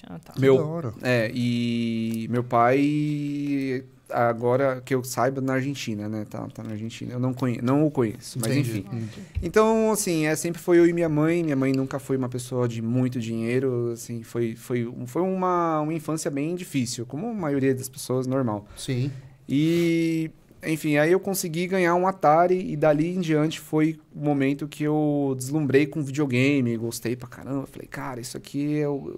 Ah, 0.07 0.19
tá. 0.19 0.33
Meu-. 0.37 0.93
É, 1.01 1.31
e 1.33 2.27
meu 2.29 2.43
pai, 2.43 3.83
agora 4.09 4.81
que 4.83 4.93
eu 4.93 5.03
saiba, 5.03 5.41
na 5.41 5.53
Argentina, 5.53 6.07
né? 6.07 6.25
Tá, 6.29 6.47
tá 6.47 6.63
na 6.63 6.71
Argentina. 6.71 7.13
Eu 7.13 7.19
não, 7.19 7.33
conhe 7.33 7.61
não 7.61 7.85
o 7.85 7.91
conheço, 7.91 8.39
mas 8.39 8.51
Entendi. 8.51 8.79
enfim. 8.79 9.09
Então, 9.41 9.91
assim, 9.91 10.25
é, 10.25 10.35
sempre 10.35 10.61
foi 10.61 10.79
eu 10.79 10.87
e 10.87 10.93
minha 10.93 11.09
mãe. 11.09 11.43
Minha 11.43 11.55
mãe 11.55 11.71
nunca 11.71 11.99
foi 11.99 12.17
uma 12.17 12.29
pessoa 12.29 12.67
de 12.67 12.81
muito 12.81 13.19
dinheiro, 13.19 13.91
assim, 13.93 14.23
foi, 14.23 14.55
foi, 14.55 14.91
foi 15.05 15.21
uma, 15.21 15.81
uma 15.81 15.93
infância 15.93 16.29
bem 16.29 16.55
difícil, 16.55 17.05
como 17.05 17.27
a 17.27 17.33
maioria 17.33 17.73
das 17.73 17.89
pessoas, 17.89 18.27
normal. 18.27 18.67
Sim. 18.77 19.11
E, 19.47 20.31
enfim, 20.63 20.97
aí 20.97 21.11
eu 21.11 21.19
consegui 21.19 21.67
ganhar 21.67 21.95
um 21.95 22.07
Atari 22.07 22.71
e 22.71 22.75
dali 22.75 23.15
em 23.15 23.21
diante 23.21 23.59
foi 23.59 23.99
o 24.13 24.19
momento 24.23 24.67
que 24.67 24.83
eu 24.83 25.35
deslumbrei 25.37 25.85
com 25.85 26.03
videogame, 26.03 26.75
gostei 26.77 27.15
pra 27.15 27.27
caramba. 27.27 27.67
Falei, 27.67 27.87
cara, 27.87 28.19
isso 28.19 28.37
aqui 28.37 28.79
é 28.79 28.87
o. 28.87 29.13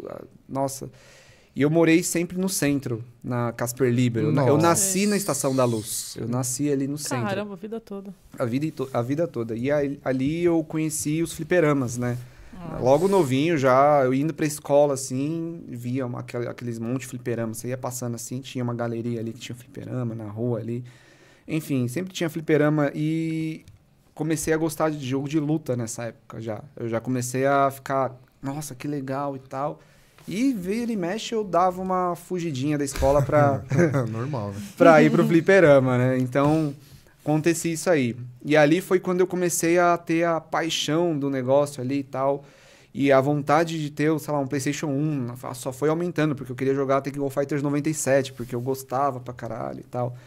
Nossa. 0.48 0.90
E 1.58 1.64
eu 1.64 1.72
morei 1.72 2.04
sempre 2.04 2.38
no 2.38 2.48
centro, 2.48 3.04
na 3.24 3.52
Casper 3.52 3.92
Liber. 3.92 4.22
Eu, 4.26 4.32
na- 4.32 4.44
eu 4.44 4.54
Nossa. 4.58 4.68
nasci 4.68 5.08
na 5.08 5.18
Estação 5.18 5.56
da 5.56 5.66
Luz. 5.66 6.16
Eu 6.16 6.28
nasci 6.28 6.72
ali 6.72 6.88
no 6.88 7.00
centro. 7.00 7.26
Caramba, 7.26 7.54
a 7.54 7.58
vida 7.58 7.80
toda. 7.80 8.14
A 8.38 8.46
vida, 8.46 8.68
a 8.94 9.02
vida 9.02 9.28
toda. 9.28 9.56
E 9.56 9.72
aí- 9.72 10.00
ali 10.06 10.44
eu 10.44 10.64
conheci 10.64 11.24
os 11.24 11.34
fliperamas, 11.34 11.98
né? 11.98 12.16
Ah. 12.56 12.78
Logo 12.80 13.08
novinho 13.08 13.58
já, 13.58 14.04
eu 14.04 14.14
indo 14.14 14.36
pra 14.36 14.46
escola 14.46 14.94
assim, 14.94 15.64
via 15.68 16.06
uma, 16.06 16.20
aqueles 16.20 16.78
monte 16.78 17.02
de 17.02 17.08
fliperama. 17.08 17.56
Você 17.56 17.70
ia 17.70 17.78
passando 17.78 18.14
assim, 18.14 18.40
tinha 18.40 18.64
uma 18.64 18.76
galeria 18.76 19.20
ali 19.20 19.34
que 19.34 19.40
tinha 19.40 19.56
fliperama 19.56 20.14
na 20.14 20.26
rua 20.30 20.60
ali. 20.60 20.84
Enfim, 21.48 21.88
sempre 21.88 22.14
tinha 22.14 22.30
fliperama 22.30 22.92
e 22.94 23.66
comecei 24.14 24.54
a 24.54 24.58
gostar 24.58 24.92
de 24.92 25.04
jogo 25.04 25.28
de 25.28 25.40
luta 25.40 25.76
nessa 25.76 26.04
época 26.04 26.40
já. 26.40 26.64
Eu 26.76 26.88
já 26.88 27.00
comecei 27.02 27.48
a 27.48 27.72
ficar, 27.72 28.16
nossa, 28.44 28.76
que 28.76 28.88
legal 28.88 29.36
e 29.36 29.40
tal. 29.40 29.80
E 30.28 30.52
vira 30.54 30.92
e 30.92 30.98
mexe 30.98 31.34
eu 31.34 31.44
dava 31.44 31.82
uma 31.82 32.16
fugidinha 32.16 32.78
da 32.78 32.84
escola 32.84 33.22
pra, 33.22 33.64
Normal, 34.12 34.52
né? 34.52 34.62
pra 34.78 35.02
ir 35.02 35.10
pro 35.10 35.26
fliperama, 35.26 35.98
né? 35.98 36.18
Então, 36.18 36.76
acontecia 37.24 37.74
isso 37.74 37.90
aí. 37.90 38.16
E 38.44 38.58
ali 38.58 38.82
foi 38.82 39.00
quando 39.00 39.22
eu 39.22 39.28
comecei 39.28 39.80
a 39.80 39.98
ter 39.98 40.26
a 40.26 40.42
paixão 40.42 41.18
do 41.18 41.30
negócio 41.30 41.82
ali 41.82 42.00
e 42.00 42.04
tal. 42.04 42.44
E 42.94 43.12
a 43.12 43.22
vontade 43.22 43.80
de 43.80 43.90
ter, 43.92 44.18
sei 44.20 44.34
lá, 44.34 44.40
um 44.40 44.48
PlayStation 44.48 44.88
1 44.88 45.36
só 45.54 45.72
foi 45.72 45.88
aumentando, 45.88 46.36
porque 46.36 46.52
eu 46.52 46.56
queria 46.56 46.74
jogar 46.74 47.00
Tekken 47.00 47.30
Fighters 47.30 47.62
97, 47.62 48.34
porque 48.34 48.56
eu 48.56 48.60
gostava 48.60 49.20
pra 49.20 49.34
caralho 49.34 49.82
e 49.82 49.84
tal. 49.84 50.18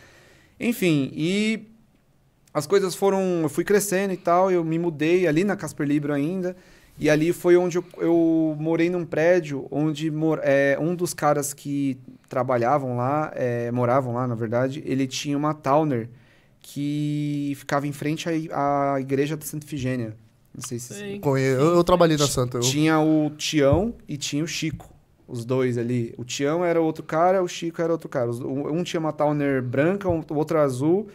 Enfim, 0.59 1.11
e 1.13 1.67
as 2.55 2.67
coisas 2.67 2.95
foram. 2.95 3.41
Eu 3.43 3.49
fui 3.49 3.65
crescendo 3.65 4.13
e 4.13 4.17
tal, 4.17 4.51
eu 4.51 4.65
me 4.65 4.79
mudei 4.79 5.27
ali 5.27 5.43
na 5.43 5.57
Casper 5.57 5.87
Libro 5.87 6.13
ainda. 6.13 6.57
E 7.01 7.09
ali 7.09 7.33
foi 7.33 7.57
onde 7.57 7.79
eu, 7.79 7.85
eu 7.97 8.57
morei 8.61 8.91
num 8.91 9.07
prédio 9.07 9.67
onde 9.71 10.11
mor, 10.11 10.39
é, 10.43 10.77
um 10.79 10.95
dos 10.95 11.15
caras 11.15 11.55
que 11.55 11.99
trabalhavam 12.29 12.97
lá, 12.97 13.33
é, 13.35 13.71
moravam 13.71 14.13
lá, 14.15 14.27
na 14.27 14.35
verdade, 14.35 14.83
ele 14.85 15.07
tinha 15.07 15.37
uma 15.37 15.55
Towner 15.55 16.09
que 16.61 17.53
ficava 17.57 17.87
em 17.87 17.93
frente 17.93 18.29
à, 18.53 18.95
à 18.95 19.01
igreja 19.01 19.37
da 19.37 19.45
Santa 19.45 19.67
Ifigênia. 19.67 20.15
Não 20.55 20.63
sei 20.63 20.79
se... 20.79 21.19
Conhe- 21.21 21.45
Eu, 21.47 21.75
eu 21.77 21.85
trabalhei 21.85 22.17
na 22.17 22.27
Santa. 22.27 22.59
Eu... 22.59 22.61
Tinha 22.61 22.99
o 23.01 23.31
Tião 23.31 23.95
e 24.09 24.17
tinha 24.17 24.45
o 24.45 24.47
Chico. 24.47 24.91
Os 25.27 25.45
dois 25.45 25.79
ali. 25.79 26.13
O 26.19 26.25
Tião 26.25 26.65
era 26.65 26.81
outro 26.81 27.05
cara, 27.05 27.43
o 27.43 27.49
Chico 27.49 27.81
era 27.81 27.93
outro 27.93 28.09
cara. 28.09 28.31
Um 28.31 28.83
tinha 28.83 28.99
uma 29.01 29.13
Towner 29.13 29.63
branca, 29.63 30.09
um- 30.09 30.25
o 30.29 30.35
outro 30.35 30.59
azul. 30.59 31.09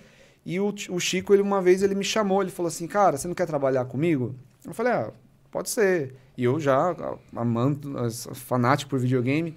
E 0.46 0.60
o, 0.60 0.74
o 0.90 1.00
Chico, 1.00 1.34
ele 1.34 1.42
uma 1.42 1.62
vez, 1.62 1.84
ele 1.84 1.96
me 1.96 2.04
chamou. 2.04 2.42
Ele 2.42 2.50
falou 2.52 2.68
assim, 2.70 2.88
cara, 2.88 3.18
você 3.18 3.28
não 3.28 3.36
quer 3.36 3.46
trabalhar 3.46 3.86
comigo? 3.86 4.34
Eu 4.66 4.74
falei, 4.74 4.94
ah, 4.94 5.12
pode 5.56 5.70
ser. 5.70 6.14
E 6.38 6.44
eu 6.44 6.60
já, 6.60 6.92
ah, 6.92 7.16
amando, 7.34 7.96
fanático 8.34 8.90
por 8.90 9.00
videogame. 9.00 9.56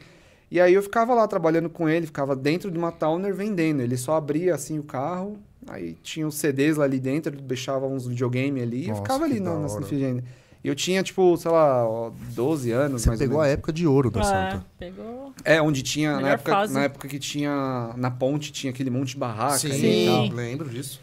E 0.49 0.61
aí 0.61 0.73
eu 0.73 0.81
ficava 0.83 1.13
lá 1.13 1.27
trabalhando 1.27 1.69
com 1.69 1.89
ele, 1.89 2.07
ficava 2.07 2.37
dentro 2.37 2.71
de 2.71 2.79
uma 2.79 2.93
Towner 2.93 3.35
vendendo. 3.35 3.83
Ele 3.83 3.97
só 3.97 4.15
abria 4.15 4.55
assim 4.55 4.79
o 4.79 4.85
carro, 4.85 5.39
aí 5.67 5.97
tinha 6.01 6.25
os 6.27 6.37
CDs 6.37 6.77
lá 6.77 6.85
ali 6.85 7.01
dentro, 7.01 7.33
deixava 7.33 7.85
uns 7.85 8.07
videogame 8.07 8.63
ali 8.63 8.83
e 8.83 8.85
eu 8.85 8.89
Nossa, 8.91 9.03
ficava 9.03 9.25
ali 9.25 9.41
na, 9.41 9.59
na 9.59 9.81
Ifigênia. 9.81 10.23
Eu 10.63 10.75
tinha, 10.77 11.03
tipo, 11.03 11.37
sei 11.37 11.51
lá, 11.51 11.85
ó, 11.89 12.11
12 12.35 12.71
anos, 12.71 13.03
Você 13.03 13.09
mais 13.09 13.21
ou 13.21 13.27
pegou 13.27 13.41
a 13.41 13.49
época 13.49 13.73
de 13.73 13.87
ouro 13.87 14.11
da 14.11 14.21
É, 14.21 14.25
Santa. 14.25 14.67
pegou. 14.79 15.33
É, 15.45 15.61
onde 15.61 15.83
tinha, 15.83 16.21
na 16.21 16.31
época, 16.31 16.53
fase. 16.53 16.75
na 16.75 16.85
época 16.85 17.09
que 17.09 17.19
tinha, 17.19 17.93
na 17.97 18.11
ponte, 18.11 18.53
tinha 18.53 18.71
aquele 18.73 18.91
monte 18.91 19.11
de 19.11 19.17
barraca 19.19 19.67
e 19.67 19.73
Sim. 19.73 20.07
tal. 20.07 20.29
lembro 20.29 20.69
disso. 20.69 21.01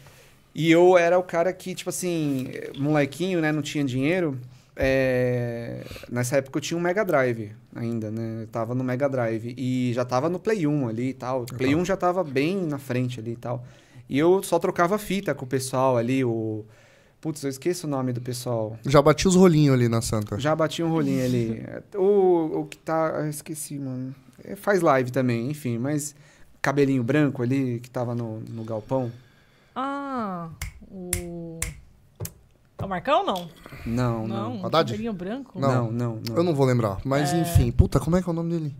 E 0.54 0.70
eu 0.70 0.96
era 0.96 1.18
o 1.18 1.22
cara 1.22 1.52
que, 1.52 1.74
tipo 1.74 1.90
assim, 1.90 2.48
molequinho, 2.78 3.40
né, 3.42 3.52
não 3.52 3.60
tinha 3.62 3.84
dinheiro. 3.84 4.38
É, 4.78 5.84
Nessa 6.10 6.36
época 6.36 6.58
eu 6.58 6.60
tinha 6.60 6.76
um 6.76 6.80
Mega 6.80 7.04
Drive 7.04 7.52
ainda, 7.74 8.10
né? 8.10 8.42
Eu 8.42 8.46
tava 8.46 8.74
no 8.74 8.84
Mega 8.84 9.08
Drive 9.08 9.54
e 9.56 9.92
já 9.94 10.04
tava 10.04 10.28
no 10.28 10.38
Play 10.38 10.66
1 10.66 10.88
ali 10.88 11.08
e 11.08 11.14
tal. 11.14 11.42
O 11.42 11.46
Play 11.46 11.74
1 11.74 11.84
já 11.84 11.96
tava 11.96 12.22
bem 12.22 12.66
na 12.66 12.78
frente 12.78 13.18
ali 13.18 13.32
e 13.32 13.36
tal. 13.36 13.64
E 14.08 14.18
eu 14.18 14.42
só 14.42 14.58
trocava 14.58 14.98
fita 14.98 15.34
com 15.34 15.44
o 15.44 15.48
pessoal 15.48 15.96
ali, 15.96 16.22
o... 16.24 16.64
Putz, 17.20 17.42
eu 17.42 17.50
esqueço 17.50 17.86
o 17.86 17.90
nome 17.90 18.12
do 18.12 18.20
pessoal. 18.20 18.78
Já 18.86 19.00
bati 19.02 19.26
os 19.26 19.34
rolinhos 19.34 19.74
ali 19.74 19.88
na 19.88 20.00
Santa. 20.02 20.38
Já 20.38 20.54
bati 20.54 20.82
um 20.82 20.90
rolinho 20.90 21.24
ali. 21.24 21.64
O, 21.96 22.60
o 22.60 22.66
que 22.66 22.76
tá. 22.76 23.14
Eu 23.18 23.28
esqueci, 23.28 23.78
mano. 23.78 24.14
É, 24.44 24.54
Faz 24.54 24.80
live 24.80 25.10
também, 25.10 25.50
enfim, 25.50 25.78
mas. 25.78 26.14
Cabelinho 26.62 27.02
branco 27.02 27.42
ali, 27.42 27.80
que 27.80 27.88
tava 27.90 28.14
no, 28.14 28.40
no 28.40 28.62
galpão. 28.64 29.10
Ah, 29.74 30.50
O. 30.90 31.55
É 32.86 32.88
o 32.88 32.90
Marcão 32.90 33.26
não? 33.26 33.48
Não, 33.84 34.26
não. 34.28 34.54
Não. 34.58 34.66
Haddad? 34.66 34.90
Cabelinho 34.92 35.12
branco? 35.12 35.58
Não. 35.58 35.68
Não, 35.68 35.90
não, 35.92 36.20
não. 36.28 36.36
Eu 36.36 36.42
não 36.44 36.54
vou 36.54 36.64
lembrar. 36.64 36.98
Mas 37.04 37.32
enfim, 37.32 37.70
puta, 37.72 37.98
como 37.98 38.16
é 38.16 38.22
que 38.22 38.28
é 38.28 38.32
o 38.32 38.34
nome 38.34 38.50
dele? 38.52 38.76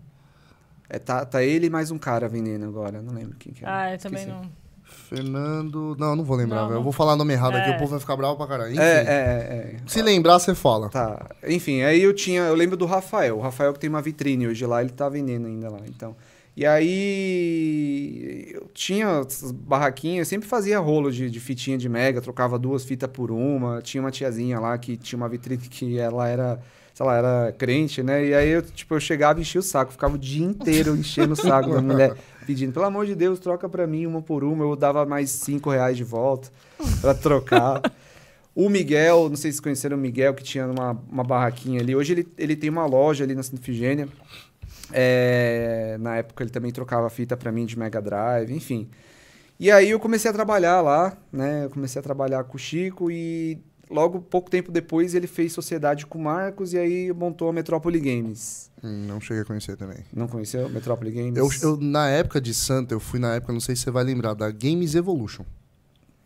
É, 0.89 0.97
tá, 0.97 1.25
tá 1.25 1.43
ele 1.43 1.67
e 1.67 1.69
mais 1.69 1.91
um 1.91 1.97
cara 1.97 2.29
vendendo 2.29 2.65
agora. 2.65 3.01
Não 3.01 3.13
lembro 3.13 3.35
quem 3.37 3.51
que 3.53 3.65
é. 3.65 3.67
Ah, 3.69 3.93
eu 3.93 3.97
também 3.97 4.19
Esqueci. 4.23 4.37
não. 4.41 4.49
Fernando. 4.85 5.95
Não, 5.99 6.11
eu 6.11 6.15
não 6.15 6.23
vou 6.23 6.37
lembrar, 6.37 6.61
Não, 6.61 6.63
velho. 6.67 6.73
Eu 6.75 6.77
não. 6.77 6.83
vou 6.83 6.93
falar 6.93 7.15
nome 7.17 7.33
errado 7.33 7.55
aqui, 7.55 7.71
É. 7.71 7.75
o 7.75 7.77
povo 7.77 7.91
vai 7.91 7.99
ficar 7.99 8.15
bravo 8.15 8.37
pra 8.37 8.47
caralho. 8.47 8.71
Enfim, 8.71 8.81
É, 8.81 8.93
é, 9.01 9.75
é. 9.75 9.77
Se 9.85 10.01
lembrar, 10.01 10.39
você 10.39 10.55
fala. 10.55 10.89
Tá. 10.89 11.29
Enfim, 11.45 11.81
aí 11.81 12.01
eu 12.01 12.13
tinha. 12.13 12.41
Eu 12.43 12.55
lembro 12.55 12.77
do 12.77 12.85
Rafael. 12.85 13.37
O 13.37 13.41
Rafael 13.41 13.73
que 13.73 13.79
tem 13.79 13.89
uma 13.89 14.01
vitrine 14.01 14.47
hoje 14.47 14.65
lá, 14.65 14.81
ele 14.81 14.91
tá 14.91 15.09
vendendo 15.09 15.47
ainda 15.47 15.69
lá. 15.69 15.79
Então. 15.87 16.15
E 16.57 16.65
aí. 16.65 18.49
Eu 18.51 18.67
tinha 18.73 19.23
essas 19.27 19.51
barraquinhas, 19.51 20.25
eu 20.25 20.25
sempre 20.25 20.49
fazia 20.49 20.79
rolo 20.79 21.11
de, 21.11 21.29
de 21.29 21.39
fitinha 21.39 21.77
de 21.77 21.87
mega, 21.87 22.19
trocava 22.19 22.57
duas 22.57 22.83
fitas 22.83 23.07
por 23.07 23.29
uma. 23.29 23.79
Tinha 23.79 24.01
uma 24.01 24.09
tiazinha 24.09 24.59
lá 24.59 24.75
que 24.75 24.97
tinha 24.97 25.17
uma 25.17 25.29
vitrine 25.29 25.61
que 25.61 25.99
ela 25.99 26.27
era. 26.27 26.59
Sei 26.95 27.05
lá, 27.05 27.15
era 27.15 27.51
crente, 27.55 28.01
né? 28.01 28.25
E 28.25 28.33
aí 28.33 28.49
eu, 28.49 28.63
tipo, 28.63 28.95
eu 28.95 28.99
chegava 28.99 29.37
e 29.37 29.43
enchia 29.43 29.59
o 29.59 29.63
saco, 29.63 29.91
ficava 29.91 30.15
o 30.15 30.17
dia 30.17 30.43
inteiro 30.43 30.95
enchendo 30.95 31.33
o 31.33 31.35
saco 31.35 31.69
da 31.69 31.79
mulher, 31.79 32.17
pedindo, 32.47 32.73
pelo 32.73 32.85
amor 32.85 33.05
de 33.05 33.13
Deus, 33.13 33.37
troca 33.37 33.69
pra 33.69 33.85
mim 33.85 34.07
uma 34.07 34.19
por 34.19 34.43
uma. 34.43 34.65
Eu 34.65 34.75
dava 34.75 35.05
mais 35.05 35.29
cinco 35.29 35.69
reais 35.69 35.95
de 35.95 36.03
volta 36.03 36.49
pra 36.99 37.13
trocar. 37.13 37.83
O 38.55 38.67
Miguel, 38.67 39.29
não 39.29 39.35
sei 39.35 39.51
se 39.51 39.57
vocês 39.57 39.59
conheceram 39.59 39.95
o 39.95 39.99
Miguel, 39.99 40.33
que 40.33 40.41
tinha 40.41 40.65
uma, 40.65 40.99
uma 41.07 41.23
barraquinha 41.23 41.79
ali. 41.79 41.95
Hoje 41.95 42.13
ele, 42.13 42.27
ele 42.35 42.55
tem 42.55 42.71
uma 42.71 42.87
loja 42.87 43.23
ali 43.23 43.35
na 43.35 43.43
Santa 43.43 43.61
Ifigênia. 43.61 44.07
É, 44.93 45.97
na 45.99 46.17
época 46.17 46.43
ele 46.43 46.51
também 46.51 46.71
trocava 46.71 47.09
fita 47.09 47.35
pra 47.35 47.51
mim 47.51 47.65
de 47.65 47.77
Mega 47.77 48.01
Drive, 48.01 48.51
enfim. 48.53 48.89
E 49.59 49.71
aí 49.71 49.89
eu 49.89 49.99
comecei 49.99 50.29
a 50.29 50.33
trabalhar 50.33 50.81
lá, 50.81 51.17
né? 51.31 51.65
Eu 51.65 51.69
comecei 51.69 51.99
a 51.99 52.03
trabalhar 52.03 52.43
com 52.43 52.55
o 52.57 52.59
Chico 52.59 53.09
e 53.09 53.57
logo 53.89 54.19
pouco 54.21 54.49
tempo 54.51 54.71
depois 54.71 55.15
ele 55.15 55.27
fez 55.27 55.53
sociedade 55.53 56.05
com 56.05 56.19
o 56.19 56.23
Marcos 56.23 56.73
e 56.73 56.77
aí 56.77 57.11
montou 57.13 57.49
a 57.49 57.53
Metrópole 57.53 57.99
Games. 57.99 58.69
Hum, 58.83 59.05
Não 59.07 59.19
cheguei 59.19 59.41
a 59.41 59.45
conhecer 59.45 59.75
também. 59.75 59.99
Não 60.13 60.27
conheceu 60.27 60.69
Metrópole 60.69 61.11
Games? 61.11 61.37
Eu, 61.37 61.49
eu, 61.71 61.77
na 61.77 62.07
época 62.09 62.39
de 62.39 62.53
Santa, 62.53 62.93
eu 62.93 62.99
fui 62.99 63.19
na 63.19 63.35
época, 63.35 63.51
não 63.51 63.59
sei 63.59 63.75
se 63.75 63.81
você 63.83 63.91
vai 63.91 64.03
lembrar, 64.03 64.35
da 64.35 64.51
Games 64.51 64.93
Evolution. 64.93 65.43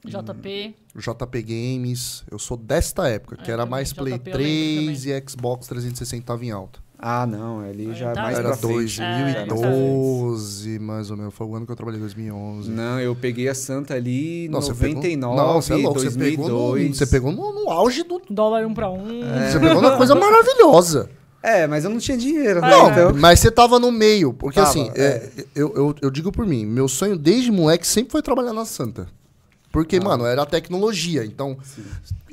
JP. 0.04 0.76
JP 0.96 1.42
Games. 1.44 2.24
Eu 2.30 2.40
sou 2.40 2.58
desta 2.58 3.08
época, 3.08 3.38
que 3.38 3.50
É, 3.50 3.54
era 3.54 3.64
também, 3.64 3.72
mais 3.72 3.94
Play 3.94 4.14
JP 4.18 4.30
eu 4.32 4.38
lembro 4.38 4.86
3 4.86 5.06
e 5.06 5.24
Xbox 5.30 5.68
360 5.68 6.26
tava 6.26 6.44
em 6.44 6.52
alta. 6.52 6.80
Ah, 7.04 7.26
não, 7.26 7.62
ali 7.62 7.90
Ah, 7.90 7.94
já 7.96 8.10
é 8.12 8.14
tá. 8.14 8.22
mais 8.22 8.38
era 8.38 8.50
pra 8.50 8.58
frente. 8.58 9.02
É, 9.02 9.46
2012, 9.48 10.80
mais 10.80 11.10
ou 11.10 11.18
menos. 11.18 11.34
Foi 11.34 11.48
o 11.48 11.56
ano 11.56 11.66
que 11.66 11.72
eu 11.72 11.76
trabalhei, 11.76 12.00
2011. 12.00 12.70
Não, 12.70 13.00
eu 13.00 13.16
peguei 13.16 13.50
a 13.50 13.56
Santa 13.56 13.96
ali 13.96 14.46
em 14.46 14.50
Não, 14.50 14.62
você 14.62 14.74
pegou- 14.74 14.96
99, 14.96 15.36
Não, 15.38 15.62
você 15.62 15.74
é 15.74 15.76
louco. 15.78 16.00
Você 16.00 16.12
pegou, 16.12 16.48
no, 16.48 16.56
2002. 16.72 16.98
você 16.98 17.06
pegou 17.08 17.32
no, 17.32 17.54
no 17.54 17.70
auge 17.72 18.04
do... 18.04 18.22
Dólar 18.30 18.66
um 18.68 18.74
pra 18.74 18.90
um. 18.90 19.22
Você 19.50 19.60
pegou 19.60 19.82
numa 19.82 19.98
coisa 19.98 20.14
maravilhosa. 20.16 21.10
É, 21.44 21.66
mas 21.66 21.84
eu 21.84 21.90
não 21.90 21.98
tinha 21.98 22.16
dinheiro, 22.16 22.62
né? 22.62 22.70
Não, 22.70 22.92
Então, 22.92 23.14
mas 23.16 23.40
você 23.40 23.50
tava 23.50 23.80
no 23.80 23.92
meio. 23.92 24.32
Porque 24.32 24.60
Tava, 24.60 24.70
assim, 24.70 24.92
é, 24.96 25.28
eu, 25.56 25.74
eu, 25.76 25.96
eu 26.04 26.12
digo 26.12 26.32
por 26.32 26.46
mim, 26.46 26.68
meu 26.68 26.88
sonho 26.88 27.18
desde 27.18 27.52
moleque 27.52 27.88
sempre 27.88 28.12
foi 28.12 28.22
trabalhar 28.22 28.54
na 28.54 28.64
Santa. 28.64 29.08
Porque, 29.72 29.96
Ah. 29.96 30.04
mano, 30.04 30.26
era 30.28 30.46
tecnologia. 30.46 31.26
Então, 31.26 31.58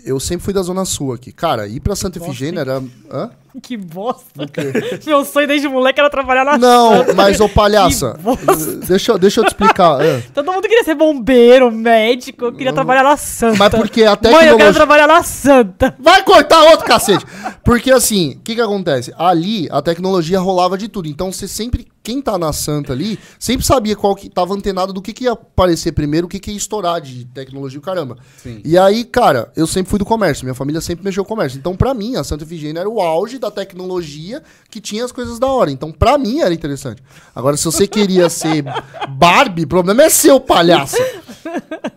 eu 0.05 0.21
sempre 0.21 0.45
fui 0.45 0.53
da 0.53 0.61
Zona 0.61 0.85
Sul 0.85 1.15
aqui. 1.15 1.33
Cara, 1.33 1.67
ir 1.67 1.81
pra 1.81 1.97
Santa 1.97 2.19
Nossa, 2.19 2.31
Efigênia 2.31 2.61
era. 2.61 2.83
Hã? 3.11 3.31
Que 3.63 3.77
bosta. 3.77 4.47
Meu 5.07 5.25
sonho 5.25 5.49
desde 5.49 5.69
moleque 5.69 5.99
era 5.99 6.09
trabalhar 6.11 6.45
na 6.45 6.57
Não, 6.59 6.99
Santa. 6.99 7.15
mas, 7.15 7.41
ô 7.41 7.49
palhaça, 7.51 8.15
Que 8.17 8.23
bosta. 8.23 8.77
deixa, 8.87 9.13
eu- 9.13 9.19
deixa 9.19 9.41
eu 9.41 9.45
te 9.45 9.49
explicar. 9.49 10.01
é. 10.05 10.21
Todo 10.35 10.53
mundo 10.53 10.63
queria 10.63 10.85
ser 10.85 10.95
bombeiro, 10.95 11.71
médico, 11.73 12.45
eu 12.47 12.53
queria 12.53 12.73
trabalhar 12.73 13.03
na 13.03 13.17
Santa. 13.17 13.57
Mas 13.59 13.71
porque 13.75 14.03
a 14.05 14.11
Mãe, 14.11 14.15
eu 14.15 14.17
tecnologia. 14.19 14.57
quero 14.59 14.75
trabalhar 14.75 15.07
na 15.07 15.23
Santa. 15.23 15.95
Vai 15.99 16.23
cortar 16.23 16.63
outro 16.71 16.87
cacete. 16.87 17.25
Porque 17.65 17.91
assim, 17.91 18.33
o 18.35 18.41
que 18.41 18.55
que 18.55 18.61
acontece? 18.61 19.13
Ali 19.19 19.69
a 19.71 19.83
tecnologia 19.83 20.39
rolava 20.41 20.77
de 20.79 20.89
tudo. 20.89 21.09
Então 21.09 21.33
você 21.33 21.49
sempre, 21.49 21.87
quem 22.03 22.21
tá 22.23 22.39
na 22.39 22.53
Santa 22.53 22.93
ali, 22.93 23.19
sempre 23.39 23.67
sabia 23.67 23.97
qual 23.97 24.15
que 24.15 24.29
tava 24.29 24.55
antenado 24.55 24.93
do 24.93 25.03
que, 25.03 25.13
que 25.13 25.25
ia 25.25 25.33
aparecer 25.33 25.93
primeiro, 25.93 26.27
o 26.27 26.31
que, 26.31 26.39
que 26.39 26.51
ia 26.51 26.57
estourar 26.57 27.01
de 27.01 27.25
tecnologia, 27.27 27.79
o 27.79 27.83
caramba. 27.83 28.17
Sim. 28.43 28.61
E 28.65 28.79
aí, 28.79 29.05
cara, 29.05 29.51
eu 29.57 29.67
sempre 29.67 29.91
fui 29.91 29.99
do 29.99 30.05
comércio, 30.05 30.45
minha 30.45 30.55
família 30.55 30.81
sempre 30.81 31.05
mexeu 31.05 31.25
com 31.25 31.35
comércio. 31.35 31.59
Então, 31.59 31.77
pra 31.77 31.93
mim, 31.95 32.17
a 32.17 32.25
Santa 32.25 32.45
Efigênia 32.45 32.81
era 32.81 32.89
o 32.89 33.01
auge 33.01 33.38
da 33.39 33.51
tecnologia 33.51 34.43
que 34.71 34.81
tinha 34.81 35.05
as 35.05 35.13
coisas 35.13 35.39
da 35.39 35.47
hora. 35.47 35.71
Então, 35.71 35.91
pra 35.93 36.17
mim 36.19 36.41
era 36.41 36.53
interessante. 36.53 37.03
Agora, 37.35 37.57
se 37.57 37.65
você 37.65 37.87
queria 37.87 38.29
ser 38.31 38.65
Barbie, 39.09 39.65
o 39.65 39.69
problema 39.69 40.03
é 40.03 40.11
seu, 40.11 40.39
palhaça. 40.41 40.99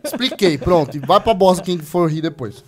Expliquei, 0.03 0.57
pronto. 0.57 0.95
E 0.97 0.99
vai 0.99 1.19
pra 1.19 1.33
bosta 1.33 1.63
quem 1.63 1.77
for 1.77 2.09
rir 2.09 2.21
depois. 2.21 2.63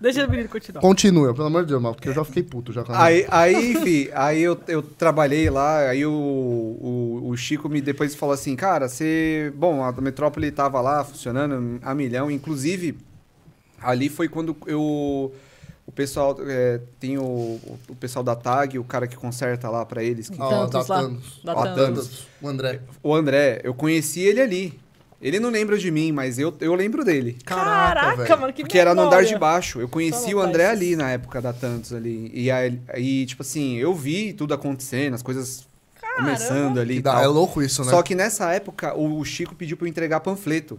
Deixa 0.00 0.24
o 0.24 0.30
menino 0.30 0.48
continuar. 0.48 0.80
Continua, 0.80 1.34
pelo 1.34 1.48
amor 1.48 1.62
de 1.64 1.70
Deus, 1.70 1.82
porque 1.82 2.08
eu 2.08 2.14
já 2.14 2.24
fiquei 2.24 2.44
puto 2.44 2.72
já. 2.72 2.84
com 2.84 2.92
a- 2.92 3.04
Aí, 3.04 3.26
aí, 3.28 3.72
enfim, 3.72 4.08
aí 4.14 4.40
eu, 4.40 4.56
eu 4.68 4.80
trabalhei 4.82 5.50
lá, 5.50 5.78
aí 5.90 6.06
o, 6.06 6.12
o, 6.12 7.28
o 7.28 7.36
Chico 7.36 7.68
me 7.68 7.80
depois 7.80 8.14
falou 8.14 8.34
assim, 8.34 8.54
cara, 8.54 8.88
você... 8.88 9.52
Bom, 9.56 9.82
a 9.82 9.90
Metrópole 10.00 10.48
tava 10.52 10.80
lá 10.80 11.02
funcionando 11.02 11.80
a 11.82 11.92
milhão, 11.92 12.30
inclusive, 12.30 12.96
ali 13.80 14.08
foi 14.08 14.28
quando 14.28 14.56
eu... 14.64 15.32
O 15.86 15.90
pessoal, 15.90 16.36
é, 16.46 16.80
tem 17.00 17.18
o, 17.18 17.22
o 17.88 17.96
pessoal 17.98 18.22
da 18.22 18.36
TAG, 18.36 18.78
o 18.78 18.84
cara 18.84 19.06
que 19.06 19.16
conserta 19.16 19.68
lá 19.68 19.84
pra 19.84 20.02
eles, 20.02 20.30
que- 20.30 20.40
Ah, 20.40 20.48
Tantos 20.48 20.86
da. 20.86 20.94
Thanos. 20.96 21.40
Da 21.44 21.54
Thanos. 21.54 21.74
Thanos. 21.76 22.26
O 22.40 22.48
André. 22.48 22.80
o 23.02 23.14
André, 23.14 23.60
eu 23.64 23.74
conheci 23.74 24.20
ele 24.20 24.40
ali. 24.40 24.80
Ele 25.20 25.38
não 25.38 25.50
lembra 25.50 25.78
de 25.78 25.88
mim, 25.90 26.10
mas 26.10 26.36
eu, 26.38 26.52
eu 26.60 26.74
lembro 26.74 27.04
dele. 27.04 27.36
Caraca, 27.44 28.16
velho. 28.16 28.40
mano, 28.40 28.52
que 28.52 28.62
Porque 28.62 28.76
era 28.78 28.92
no 28.92 29.02
andar 29.02 29.22
de 29.24 29.36
baixo. 29.38 29.80
Eu 29.80 29.88
conheci 29.88 30.30
Só 30.32 30.36
o 30.36 30.40
André 30.40 30.66
ali 30.66 30.96
na 30.96 31.10
época 31.10 31.40
da 31.40 31.52
Tantos 31.52 31.92
ali. 31.92 32.28
E 32.34 32.50
aí, 32.50 33.24
tipo 33.26 33.42
assim, 33.42 33.76
eu 33.76 33.94
vi 33.94 34.32
tudo 34.32 34.52
acontecendo, 34.54 35.14
as 35.14 35.22
coisas 35.22 35.64
começando 36.16 36.78
ali. 36.78 36.96
E 36.96 37.02
dá, 37.02 37.12
tal. 37.14 37.22
é 37.22 37.26
louco 37.28 37.62
isso, 37.62 37.84
né? 37.84 37.90
Só 37.90 38.02
que 38.02 38.14
nessa 38.14 38.52
época, 38.52 38.94
o 38.94 39.18
o 39.20 39.24
Chico 39.24 39.54
pediu 39.54 39.76
pra 39.76 39.86
eu 39.86 39.90
entregar 39.90 40.18
panfleto. 40.20 40.78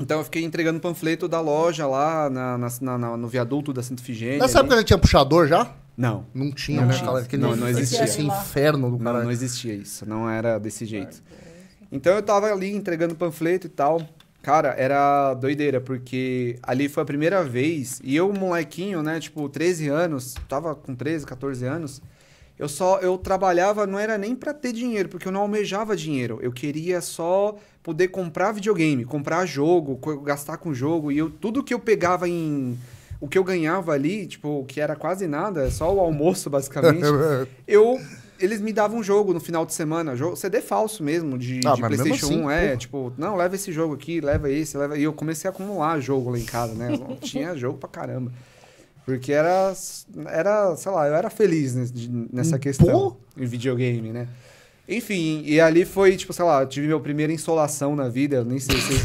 Então 0.00 0.18
eu 0.18 0.24
fiquei 0.24 0.44
entregando 0.44 0.78
panfleto 0.78 1.26
da 1.26 1.40
loja 1.40 1.86
lá 1.86 2.28
na, 2.28 2.58
na- 2.58 2.68
na- 2.80 2.98
na- 2.98 3.16
no 3.16 3.28
viaduto 3.28 3.72
da 3.72 3.82
Santa 3.82 4.02
Ifigênia. 4.02 4.38
Nessa 4.38 4.58
ali. 4.58 4.66
época 4.66 4.76
já 4.80 4.84
tinha 4.84 4.98
puxador 4.98 5.48
já? 5.48 5.72
Não, 5.96 6.26
Não 6.34 6.52
tinha, 6.52 6.82
Não 6.82 6.88
né? 6.88 6.92
tinha. 6.94 7.04
Aquela- 7.04 7.20
Aquele, 7.20 7.42
Não, 7.42 7.56
não 7.56 7.68
existia. 7.68 8.04
Esse 8.04 8.20
inferno 8.20 8.90
do 8.90 8.98
não, 8.98 9.04
caralho. 9.04 9.24
não 9.24 9.30
existia 9.32 9.72
isso. 9.74 10.06
Não 10.06 10.28
era 10.28 10.58
desse 10.58 10.84
jeito. 10.84 11.22
Então 11.90 12.12
eu 12.14 12.22
tava 12.22 12.52
ali 12.52 12.74
entregando 12.74 13.14
panfleto 13.14 13.66
e 13.66 13.70
tal. 13.70 14.02
Cara, 14.42 14.74
era 14.78 15.32
doideira, 15.34 15.80
porque 15.80 16.58
ali 16.62 16.88
foi 16.88 17.02
a 17.02 17.06
primeira 17.06 17.42
vez, 17.42 18.00
e 18.04 18.14
eu, 18.14 18.32
molequinho, 18.32 19.02
né, 19.02 19.18
tipo, 19.18 19.48
13 19.48 19.88
anos, 19.88 20.34
tava 20.48 20.72
com 20.74 20.94
13, 20.94 21.26
14 21.26 21.64
anos, 21.66 22.00
eu 22.56 22.68
só, 22.68 22.98
eu 23.00 23.18
trabalhava, 23.18 23.88
não 23.88 23.98
era 23.98 24.16
nem 24.16 24.36
pra 24.36 24.54
ter 24.54 24.72
dinheiro, 24.72 25.08
porque 25.08 25.26
eu 25.26 25.32
não 25.32 25.40
almejava 25.40 25.96
dinheiro, 25.96 26.38
eu 26.40 26.52
queria 26.52 27.00
só 27.00 27.56
poder 27.86 28.08
comprar 28.08 28.50
videogame, 28.50 29.04
comprar 29.04 29.46
jogo, 29.46 29.96
gastar 30.24 30.56
com 30.56 30.74
jogo, 30.74 31.12
e 31.12 31.18
eu, 31.18 31.30
tudo 31.30 31.62
que 31.62 31.72
eu 31.72 31.78
pegava 31.78 32.28
em, 32.28 32.76
o 33.20 33.28
que 33.28 33.38
eu 33.38 33.44
ganhava 33.44 33.92
ali, 33.92 34.26
tipo, 34.26 34.64
que 34.66 34.80
era 34.80 34.96
quase 34.96 35.28
nada, 35.28 35.70
só 35.70 35.94
o 35.94 36.00
almoço, 36.00 36.50
basicamente, 36.50 37.04
eu 37.64 37.96
eles 38.40 38.60
me 38.60 38.72
davam 38.72 38.98
um 38.98 39.02
jogo 39.04 39.32
no 39.32 39.38
final 39.38 39.64
de 39.64 39.72
semana, 39.72 40.16
jogo, 40.16 40.34
CD 40.34 40.60
falso 40.60 41.00
mesmo, 41.04 41.38
de, 41.38 41.60
Ah, 41.64 41.74
de 41.74 41.80
PlayStation 41.80 42.26
assim, 42.26 42.42
1, 42.42 42.50
é, 42.50 42.66
porra. 42.66 42.76
tipo, 42.76 43.12
não, 43.16 43.36
leva 43.36 43.54
esse 43.54 43.70
jogo 43.70 43.94
aqui, 43.94 44.20
leva 44.20 44.50
esse, 44.50 44.76
leva. 44.76 44.98
E 44.98 45.04
eu 45.04 45.12
comecei 45.12 45.48
a 45.48 45.52
acumular 45.52 45.98
jogo 46.00 46.28
lá 46.28 46.38
em 46.38 46.44
casa, 46.44 46.74
né? 46.74 46.92
Eu 46.92 47.16
tinha 47.22 47.56
jogo 47.56 47.78
pra 47.78 47.88
caramba. 47.88 48.30
Porque 49.06 49.32
era, 49.32 49.72
era, 50.26 50.76
sei 50.76 50.92
lá, 50.92 51.06
eu 51.08 51.14
era 51.14 51.30
feliz 51.30 51.74
nessa 52.30 52.58
questão 52.58 53.12
pô. 53.12 53.16
em 53.40 53.46
videogame, 53.46 54.12
né? 54.12 54.28
Enfim, 54.88 55.42
e 55.44 55.60
ali 55.60 55.84
foi, 55.84 56.16
tipo, 56.16 56.32
sei 56.32 56.44
lá, 56.44 56.62
eu 56.62 56.66
tive 56.68 56.86
minha 56.86 57.00
primeira 57.00 57.32
insolação 57.32 57.96
na 57.96 58.08
vida, 58.08 58.36
eu 58.36 58.44
nem 58.44 58.58
sei 58.60 58.76
se... 58.80 58.92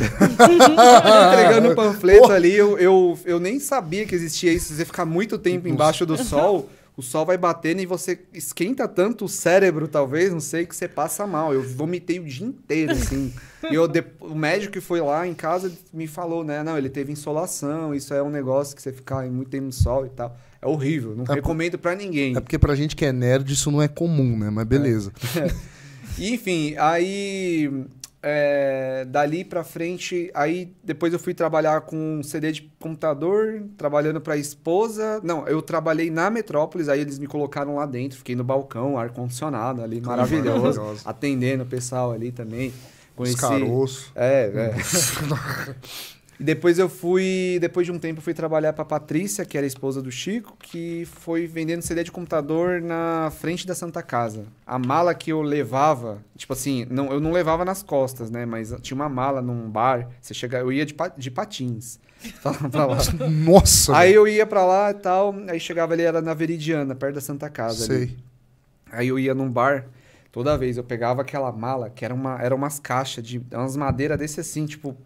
Entregando 1.33 1.75
panfleto 1.75 2.27
Pô. 2.27 2.31
ali, 2.31 2.53
eu, 2.55 2.77
eu, 2.77 3.17
eu 3.25 3.39
nem 3.39 3.59
sabia 3.59 4.05
que 4.05 4.13
existia 4.15 4.51
isso. 4.53 4.73
Você 4.73 4.85
ficar 4.85 5.05
muito 5.05 5.37
tempo 5.37 5.67
embaixo 5.67 6.05
do 6.05 6.17
sol, 6.23 6.69
o 6.95 7.01
sol 7.01 7.25
vai 7.25 7.37
batendo 7.37 7.81
e 7.81 7.85
você 7.85 8.19
esquenta 8.33 8.87
tanto 8.87 9.25
o 9.25 9.29
cérebro, 9.29 9.87
talvez, 9.87 10.31
não 10.31 10.39
sei, 10.39 10.65
que 10.65 10.75
você 10.75 10.87
passa 10.87 11.25
mal. 11.25 11.53
Eu 11.53 11.63
vomitei 11.63 12.19
o 12.19 12.23
dia 12.25 12.45
inteiro, 12.45 12.91
assim. 12.91 13.33
e 13.69 13.73
eu, 13.75 13.87
de- 13.87 14.03
o 14.19 14.35
médico 14.35 14.73
que 14.73 14.81
foi 14.81 15.01
lá 15.01 15.25
em 15.27 15.33
casa 15.33 15.71
me 15.93 16.05
falou, 16.05 16.43
né? 16.43 16.61
Não, 16.63 16.77
ele 16.77 16.89
teve 16.89 17.11
insolação, 17.11 17.93
isso 17.95 18.13
é 18.13 18.21
um 18.21 18.29
negócio 18.29 18.75
que 18.75 18.81
você 18.81 18.91
ficar 18.91 19.25
muito 19.25 19.49
tempo 19.49 19.65
no 19.65 19.73
sol 19.73 20.05
e 20.05 20.09
tal. 20.09 20.37
É 20.61 20.67
horrível, 20.67 21.15
não 21.15 21.25
É 21.27 21.35
recomendo 21.35 21.77
pra 21.79 21.95
ninguém. 21.95 22.37
É 22.37 22.39
porque 22.39 22.59
pra 22.59 22.75
gente 22.75 22.95
que 22.95 23.03
é 23.03 23.11
nerd 23.11 23.51
isso 23.51 23.71
não 23.71 23.81
é 23.81 23.87
comum, 23.87 24.37
né? 24.37 24.49
Mas 24.49 24.65
beleza. 24.65 25.11
E, 26.17 26.33
Enfim, 26.33 26.75
aí 26.77 27.85
é, 28.21 29.05
dali 29.05 29.43
pra 29.43 29.63
frente, 29.63 30.29
aí 30.35 30.71
depois 30.83 31.11
eu 31.11 31.17
fui 31.17 31.33
trabalhar 31.33 31.81
com 31.81 32.21
CD 32.23 32.51
de 32.51 32.71
computador, 32.79 33.63
trabalhando 33.75 34.21
pra 34.21 34.37
esposa. 34.37 35.19
Não, 35.23 35.47
eu 35.47 35.61
trabalhei 35.61 36.11
na 36.11 36.29
Metrópolis, 36.29 36.87
aí 36.87 37.01
eles 37.01 37.17
me 37.17 37.25
colocaram 37.25 37.75
lá 37.75 37.85
dentro, 37.87 38.19
fiquei 38.19 38.35
no 38.35 38.43
balcão, 38.43 38.97
ar-condicionado 38.97 39.81
ali, 39.81 39.99
maravilhoso, 39.99 40.59
maravilhoso. 40.61 41.01
atendendo 41.05 41.63
o 41.63 41.65
pessoal 41.65 42.11
ali 42.11 42.31
também. 42.31 42.71
Os 43.17 43.35
caroços. 43.35 44.11
É, 44.15 44.51
é. 44.53 44.75
E 46.41 46.43
depois 46.43 46.79
eu 46.79 46.89
fui, 46.89 47.59
depois 47.61 47.85
de 47.85 47.91
um 47.91 47.99
tempo, 47.99 48.17
eu 48.17 48.23
fui 48.23 48.33
trabalhar 48.33 48.73
pra 48.73 48.83
Patrícia, 48.83 49.45
que 49.45 49.55
era 49.55 49.63
a 49.63 49.67
esposa 49.67 50.01
do 50.01 50.09
Chico, 50.09 50.57
que 50.59 51.05
foi 51.05 51.45
vendendo 51.45 51.83
CD 51.83 52.03
de 52.03 52.11
computador 52.11 52.81
na 52.81 53.31
frente 53.39 53.67
da 53.67 53.75
Santa 53.75 54.01
Casa. 54.01 54.45
A 54.65 54.79
mala 54.79 55.13
que 55.13 55.31
eu 55.31 55.43
levava, 55.43 56.17
tipo 56.35 56.51
assim, 56.53 56.87
não, 56.89 57.11
eu 57.11 57.19
não 57.19 57.31
levava 57.31 57.63
nas 57.63 57.83
costas, 57.83 58.31
né? 58.31 58.43
Mas 58.43 58.73
tinha 58.81 58.95
uma 58.95 59.07
mala 59.07 59.39
num 59.39 59.69
bar, 59.69 60.09
você 60.19 60.33
chega, 60.33 60.57
eu 60.57 60.73
ia 60.73 60.83
de, 60.83 60.95
pa- 60.95 61.13
de 61.15 61.29
patins 61.29 61.99
pra, 62.71 62.87
lá. 62.87 62.97
Nossa, 63.29 63.95
Aí 63.95 64.11
eu 64.11 64.27
ia 64.27 64.47
pra 64.47 64.65
lá 64.65 64.89
e 64.89 64.95
tal, 64.95 65.35
aí 65.47 65.59
chegava 65.59 65.93
ali, 65.93 66.01
era 66.01 66.23
na 66.23 66.33
Veridiana, 66.33 66.95
perto 66.95 67.13
da 67.13 67.21
Santa 67.21 67.51
Casa 67.51 67.85
ali. 67.85 68.07
sei. 68.07 68.17
Aí 68.91 69.09
eu 69.09 69.19
ia 69.19 69.35
num 69.35 69.47
bar, 69.47 69.85
toda 70.31 70.57
vez 70.57 70.75
eu 70.75 70.83
pegava 70.83 71.21
aquela 71.21 71.51
mala, 71.51 71.87
que 71.91 72.03
era, 72.03 72.15
uma, 72.15 72.41
era 72.41 72.55
umas 72.55 72.79
caixas 72.79 73.23
de 73.23 73.39
umas 73.53 73.77
madeiras 73.77 74.17
desse 74.17 74.39
assim, 74.39 74.65
tipo, 74.65 74.97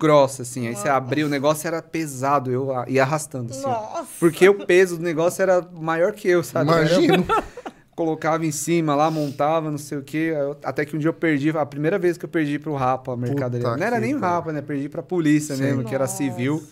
grossa, 0.00 0.42
assim. 0.42 0.66
Aí 0.66 0.74
você 0.74 0.88
abria, 0.88 1.26
o 1.26 1.28
negócio 1.28 1.68
era 1.68 1.82
pesado, 1.82 2.50
eu 2.50 2.70
ia 2.88 3.02
arrastando, 3.02 3.52
assim. 3.52 3.62
Nossa. 3.62 4.08
Porque 4.18 4.48
o 4.48 4.66
peso 4.66 4.96
do 4.96 5.02
negócio 5.02 5.42
era 5.42 5.60
maior 5.72 6.12
que 6.12 6.26
eu, 6.28 6.42
sabe? 6.42 6.70
Imagino. 6.70 7.24
colocava 8.00 8.46
em 8.46 8.50
cima 8.50 8.94
lá, 8.94 9.10
montava, 9.10 9.70
não 9.70 9.76
sei 9.76 9.98
o 9.98 10.02
quê. 10.02 10.32
Até 10.64 10.86
que 10.86 10.96
um 10.96 10.98
dia 10.98 11.10
eu 11.10 11.14
perdi, 11.14 11.50
a 11.50 11.66
primeira 11.66 11.98
vez 11.98 12.16
que 12.16 12.24
eu 12.24 12.30
perdi 12.30 12.58
pro 12.58 12.74
Rapa 12.74 13.12
a 13.12 13.16
mercadoria. 13.16 13.66
Puta 13.66 13.76
não 13.76 13.86
era 13.86 14.00
nem 14.00 14.14
o. 14.14 14.18
Rapa, 14.18 14.52
né? 14.52 14.62
Perdi 14.62 14.88
pra 14.88 15.02
polícia 15.02 15.54
Sim. 15.54 15.64
mesmo, 15.64 15.84
que 15.84 15.94
era 15.94 16.06
civil. 16.06 16.62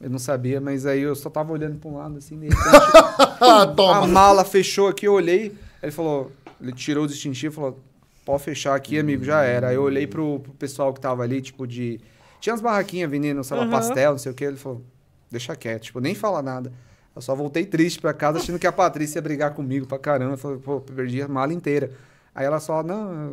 Eu 0.00 0.10
não 0.10 0.18
sabia, 0.18 0.60
mas 0.60 0.84
aí 0.84 1.00
eu 1.00 1.14
só 1.14 1.30
tava 1.30 1.52
olhando 1.52 1.78
pra 1.78 1.88
um 1.88 1.96
lado 1.96 2.18
assim, 2.18 2.38
de 2.38 2.48
repente, 2.48 2.60
Ah, 3.40 3.62
a 4.02 4.06
mala 4.06 4.44
fechou 4.44 4.88
aqui, 4.88 5.06
eu 5.06 5.12
olhei. 5.12 5.54
Ele 5.82 5.92
falou, 5.92 6.32
ele 6.60 6.72
tirou 6.72 7.04
o 7.04 7.06
distintivo 7.06 7.52
e 7.52 7.54
falou: 7.54 7.80
pode 8.24 8.42
fechar 8.42 8.74
aqui, 8.74 8.98
amigo, 8.98 9.24
já 9.24 9.42
era. 9.42 9.68
Aí 9.68 9.76
eu 9.76 9.82
olhei 9.82 10.06
pro, 10.06 10.40
pro 10.40 10.52
pessoal 10.54 10.92
que 10.92 11.00
tava 11.00 11.22
ali, 11.22 11.40
tipo, 11.40 11.66
de. 11.66 12.00
Tinha 12.40 12.52
umas 12.52 12.60
barraquinhas 12.60 13.10
vendendo, 13.10 13.42
sei 13.44 13.56
lá, 13.56 13.62
Aham. 13.64 13.70
pastel, 13.70 14.10
não 14.12 14.18
sei 14.18 14.32
o 14.32 14.34
que. 14.34 14.44
Ele 14.44 14.56
falou: 14.56 14.82
deixa 15.30 15.54
quieto, 15.56 15.82
tipo, 15.84 16.00
nem 16.00 16.14
fala 16.14 16.42
nada. 16.42 16.72
Eu 17.14 17.22
só 17.22 17.34
voltei 17.34 17.64
triste 17.64 17.98
pra 17.98 18.12
casa, 18.12 18.38
achando 18.38 18.58
que 18.58 18.66
a 18.66 18.72
Patrícia 18.72 19.18
ia 19.18 19.22
brigar 19.22 19.54
comigo 19.54 19.86
pra 19.86 19.98
caramba. 19.98 20.34
Eu 20.34 20.38
falei, 20.38 20.58
pô, 20.58 20.80
perdi 20.80 21.22
a 21.22 21.28
mala 21.28 21.52
inteira. 21.52 21.90
Aí 22.34 22.44
ela 22.44 22.60
só, 22.60 22.82
não, 22.82 23.32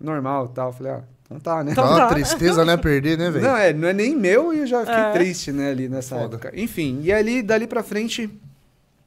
normal 0.00 0.46
e 0.46 0.54
tal. 0.54 0.68
Eu 0.68 0.72
falei, 0.72 0.92
ah, 0.92 1.02
então 1.24 1.40
tá, 1.40 1.64
né? 1.64 1.74
Dá 1.74 1.84
uma 1.84 2.06
tristeza, 2.06 2.64
né? 2.64 2.76
Perder, 2.76 3.18
né, 3.18 3.30
velho? 3.32 3.44
Não, 3.44 3.56
é, 3.56 3.72
não 3.72 3.88
é 3.88 3.92
nem 3.92 4.14
meu 4.16 4.54
e 4.54 4.60
eu 4.60 4.66
já 4.68 4.80
fiquei 4.86 4.94
É. 5.00 5.10
triste, 5.12 5.50
né, 5.50 5.70
ali 5.72 5.88
nessa 5.88 6.16
Foda. 6.16 6.36
época. 6.36 6.52
Enfim, 6.54 7.00
e 7.02 7.12
ali, 7.12 7.42
dali 7.42 7.66
pra 7.66 7.82
frente, 7.82 8.30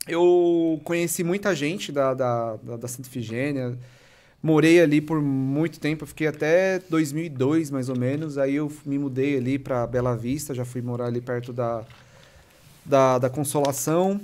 eu 0.08 0.80
conheci 0.84 1.24
muita 1.24 1.56
gente 1.56 1.92
da, 1.92 2.14
da, 2.14 2.56
da, 2.58 2.78
da 2.78 2.88
Santa 2.88 3.08
Ifigênia. 3.08 3.78
Morei 4.42 4.80
ali 4.80 5.02
por 5.02 5.22
muito 5.22 5.80
tempo, 5.80 6.04
eu 6.04 6.08
fiquei 6.08 6.28
até 6.28 6.80
2002, 6.90 7.72
mais 7.72 7.90
ou 7.90 7.98
menos. 7.98 8.38
Aí 8.38 8.56
eu 8.56 8.72
me 8.86 8.98
mudei 8.98 9.38
ali 9.38 9.58
pra 9.58 9.86
Bela 9.88 10.16
Vista, 10.16 10.54
já 10.54 10.64
fui 10.64 10.82
morar 10.82 11.06
ali 11.06 11.20
perto 11.20 11.52
da, 11.52 11.84
da, 12.86 13.18
da 13.18 13.30
Consolação. 13.30 14.22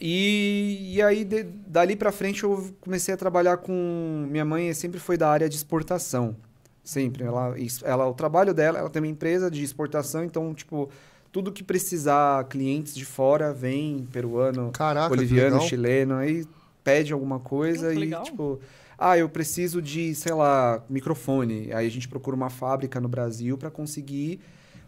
E, 0.00 0.94
e 0.94 1.02
aí, 1.02 1.24
de- 1.24 1.44
dali 1.44 1.94
pra 1.94 2.10
frente, 2.10 2.42
eu 2.42 2.74
comecei 2.80 3.12
a 3.12 3.16
trabalhar 3.16 3.58
com... 3.58 4.26
Minha 4.30 4.44
mãe 4.44 4.72
sempre 4.72 4.98
foi 4.98 5.18
da 5.18 5.28
área 5.28 5.48
de 5.48 5.56
exportação. 5.56 6.34
Sempre. 6.82 7.22
Ela, 7.24 7.54
ela, 7.84 8.06
o 8.08 8.14
trabalho 8.14 8.52
dela, 8.52 8.78
ela 8.78 8.90
tem 8.90 9.00
uma 9.02 9.08
empresa 9.08 9.50
de 9.50 9.62
exportação, 9.62 10.24
então, 10.24 10.52
tipo, 10.52 10.90
tudo 11.30 11.52
que 11.52 11.62
precisar, 11.62 12.44
clientes 12.44 12.94
de 12.94 13.04
fora, 13.04 13.52
vem, 13.52 14.08
peruano, 14.10 14.72
Caraca, 14.72 15.08
boliviano, 15.08 15.60
chileno, 15.60 16.16
aí 16.16 16.44
pede 16.82 17.12
alguma 17.12 17.38
coisa 17.38 17.88
Nossa, 17.88 17.94
e, 17.94 17.98
legal. 17.98 18.24
tipo, 18.24 18.60
ah, 19.10 19.18
eu 19.18 19.28
preciso 19.28 19.82
de, 19.82 20.14
sei 20.14 20.32
lá, 20.32 20.80
microfone. 20.88 21.72
Aí 21.72 21.86
a 21.86 21.90
gente 21.90 22.06
procura 22.08 22.36
uma 22.36 22.48
fábrica 22.50 23.00
no 23.00 23.08
Brasil 23.08 23.58
para 23.58 23.70
conseguir 23.70 24.38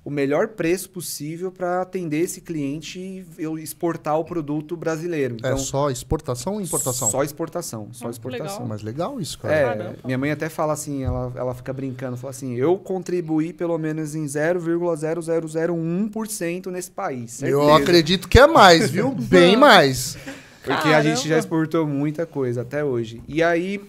o 0.04 0.10
melhor 0.10 0.48
preço 0.48 0.90
possível 0.90 1.50
para 1.50 1.80
atender 1.80 2.18
esse 2.20 2.42
cliente 2.42 2.98
e 2.98 3.24
eu 3.38 3.58
exportar 3.58 4.18
o 4.18 4.24
produto 4.24 4.76
brasileiro. 4.76 5.38
É 5.42 5.56
só 5.56 5.88
exportação 5.90 6.52
ou 6.54 6.60
importação? 6.60 7.10
Só 7.10 7.22
exportação, 7.24 7.88
só 7.90 8.08
Ah, 8.08 8.10
exportação. 8.10 8.46
legal. 8.56 8.68
Mas 8.68 8.82
legal 8.82 9.18
isso, 9.18 9.38
cara. 9.38 9.54
É, 9.54 9.64
Caramba. 9.64 9.96
minha 10.04 10.18
mãe 10.18 10.30
até 10.30 10.50
fala 10.50 10.74
assim, 10.74 11.02
ela, 11.02 11.32
ela 11.34 11.54
fica 11.54 11.72
brincando, 11.72 12.18
fala 12.18 12.32
assim, 12.32 12.54
eu 12.54 12.76
contribuí 12.76 13.50
pelo 13.54 13.78
menos 13.78 14.14
em 14.14 14.26
0,0001% 14.26 16.66
nesse 16.70 16.90
país. 16.90 17.42
Eu 17.42 17.60
certeza. 17.60 17.82
acredito 17.82 18.28
que 18.28 18.38
é 18.38 18.46
mais, 18.46 18.90
viu? 18.90 19.14
Bem 19.18 19.56
mais. 19.56 20.18
Porque 20.62 20.88
a 20.88 21.02
gente 21.02 21.14
Caramba. 21.16 21.28
já 21.28 21.38
exportou 21.38 21.86
muita 21.86 22.26
coisa 22.26 22.60
até 22.62 22.82
hoje. 22.84 23.22
E 23.28 23.42
aí, 23.42 23.80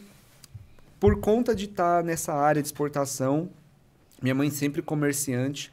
por 1.00 1.20
conta 1.20 1.56
de 1.56 1.66
estar 1.66 2.04
nessa 2.04 2.34
área 2.34 2.62
de 2.62 2.68
exportação, 2.68 3.50
minha 4.22 4.36
mãe 4.36 4.50
sempre 4.50 4.82
comerciante, 4.82 5.72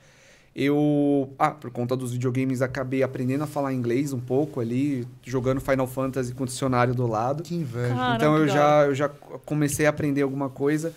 eu, 0.54 1.32
ah, 1.38 1.50
por 1.50 1.70
conta 1.70 1.96
dos 1.96 2.12
videogames, 2.12 2.60
acabei 2.60 3.02
aprendendo 3.02 3.42
a 3.42 3.46
falar 3.46 3.72
inglês 3.72 4.12
um 4.12 4.20
pouco 4.20 4.60
ali, 4.60 5.08
jogando 5.22 5.60
Final 5.62 5.86
Fantasy 5.86 6.34
com 6.34 6.44
o 6.44 6.46
dicionário 6.46 6.94
do 6.94 7.06
lado. 7.06 7.42
Que 7.42 7.54
inveja. 7.54 7.94
Cara, 7.94 8.16
então 8.16 8.36
eu 8.36 8.46
já, 8.46 8.84
eu 8.84 8.94
já 8.94 9.08
comecei 9.46 9.86
a 9.86 9.90
aprender 9.90 10.20
alguma 10.20 10.50
coisa. 10.50 10.92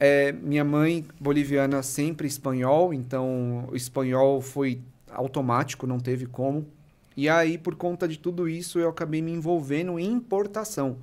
É, 0.00 0.32
minha 0.32 0.64
mãe, 0.64 1.04
boliviana, 1.20 1.82
sempre 1.82 2.26
espanhol, 2.26 2.94
então 2.94 3.68
o 3.70 3.76
espanhol 3.76 4.40
foi 4.40 4.80
automático, 5.10 5.86
não 5.86 5.98
teve 5.98 6.24
como. 6.24 6.66
E 7.14 7.28
aí, 7.28 7.58
por 7.58 7.74
conta 7.74 8.08
de 8.08 8.18
tudo 8.18 8.48
isso, 8.48 8.78
eu 8.78 8.88
acabei 8.88 9.20
me 9.20 9.32
envolvendo 9.32 9.98
em 9.98 10.10
importação. 10.10 10.96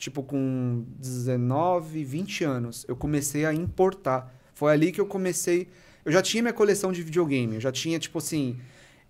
Tipo, 0.00 0.22
com 0.22 0.82
19, 0.98 2.02
20 2.04 2.42
anos, 2.42 2.86
eu 2.88 2.96
comecei 2.96 3.44
a 3.44 3.52
importar. 3.52 4.34
Foi 4.54 4.72
ali 4.72 4.90
que 4.92 5.00
eu 5.00 5.04
comecei. 5.04 5.68
Eu 6.06 6.10
já 6.10 6.22
tinha 6.22 6.42
minha 6.42 6.54
coleção 6.54 6.90
de 6.90 7.02
videogame, 7.02 7.56
eu 7.56 7.60
já 7.60 7.70
tinha, 7.70 7.98
tipo 7.98 8.16
assim. 8.18 8.56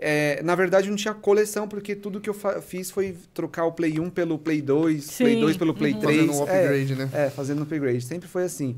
é, 0.03 0.42
na 0.42 0.55
verdade, 0.57 0.88
eu 0.88 0.90
não 0.90 0.96
tinha 0.96 1.14
coleção, 1.14 1.68
porque 1.68 1.94
tudo 1.94 2.20
que 2.20 2.29
eu 2.29 2.35
fiz 2.62 2.90
foi 2.90 3.16
trocar 3.33 3.66
o 3.66 3.72
Play 3.72 4.00
1 4.00 4.11
pelo 4.11 4.37
Play 4.38 4.61
2, 4.61 5.16
Play 5.18 5.35
Sim. 5.35 5.40
2 5.40 5.57
pelo 5.57 5.74
Play 5.74 5.92
Uhum. 5.92 6.00
3. 6.00 6.16
Fazendo 6.26 6.33
um 6.33 6.48
é, 6.48 6.61
upgrade, 6.61 6.94
né? 6.96 7.11
é, 7.12 7.31
fazendo 7.31 7.62
upgrade. 7.62 8.00
Sempre 8.03 8.29
foi 8.29 8.42
assim. 8.44 8.76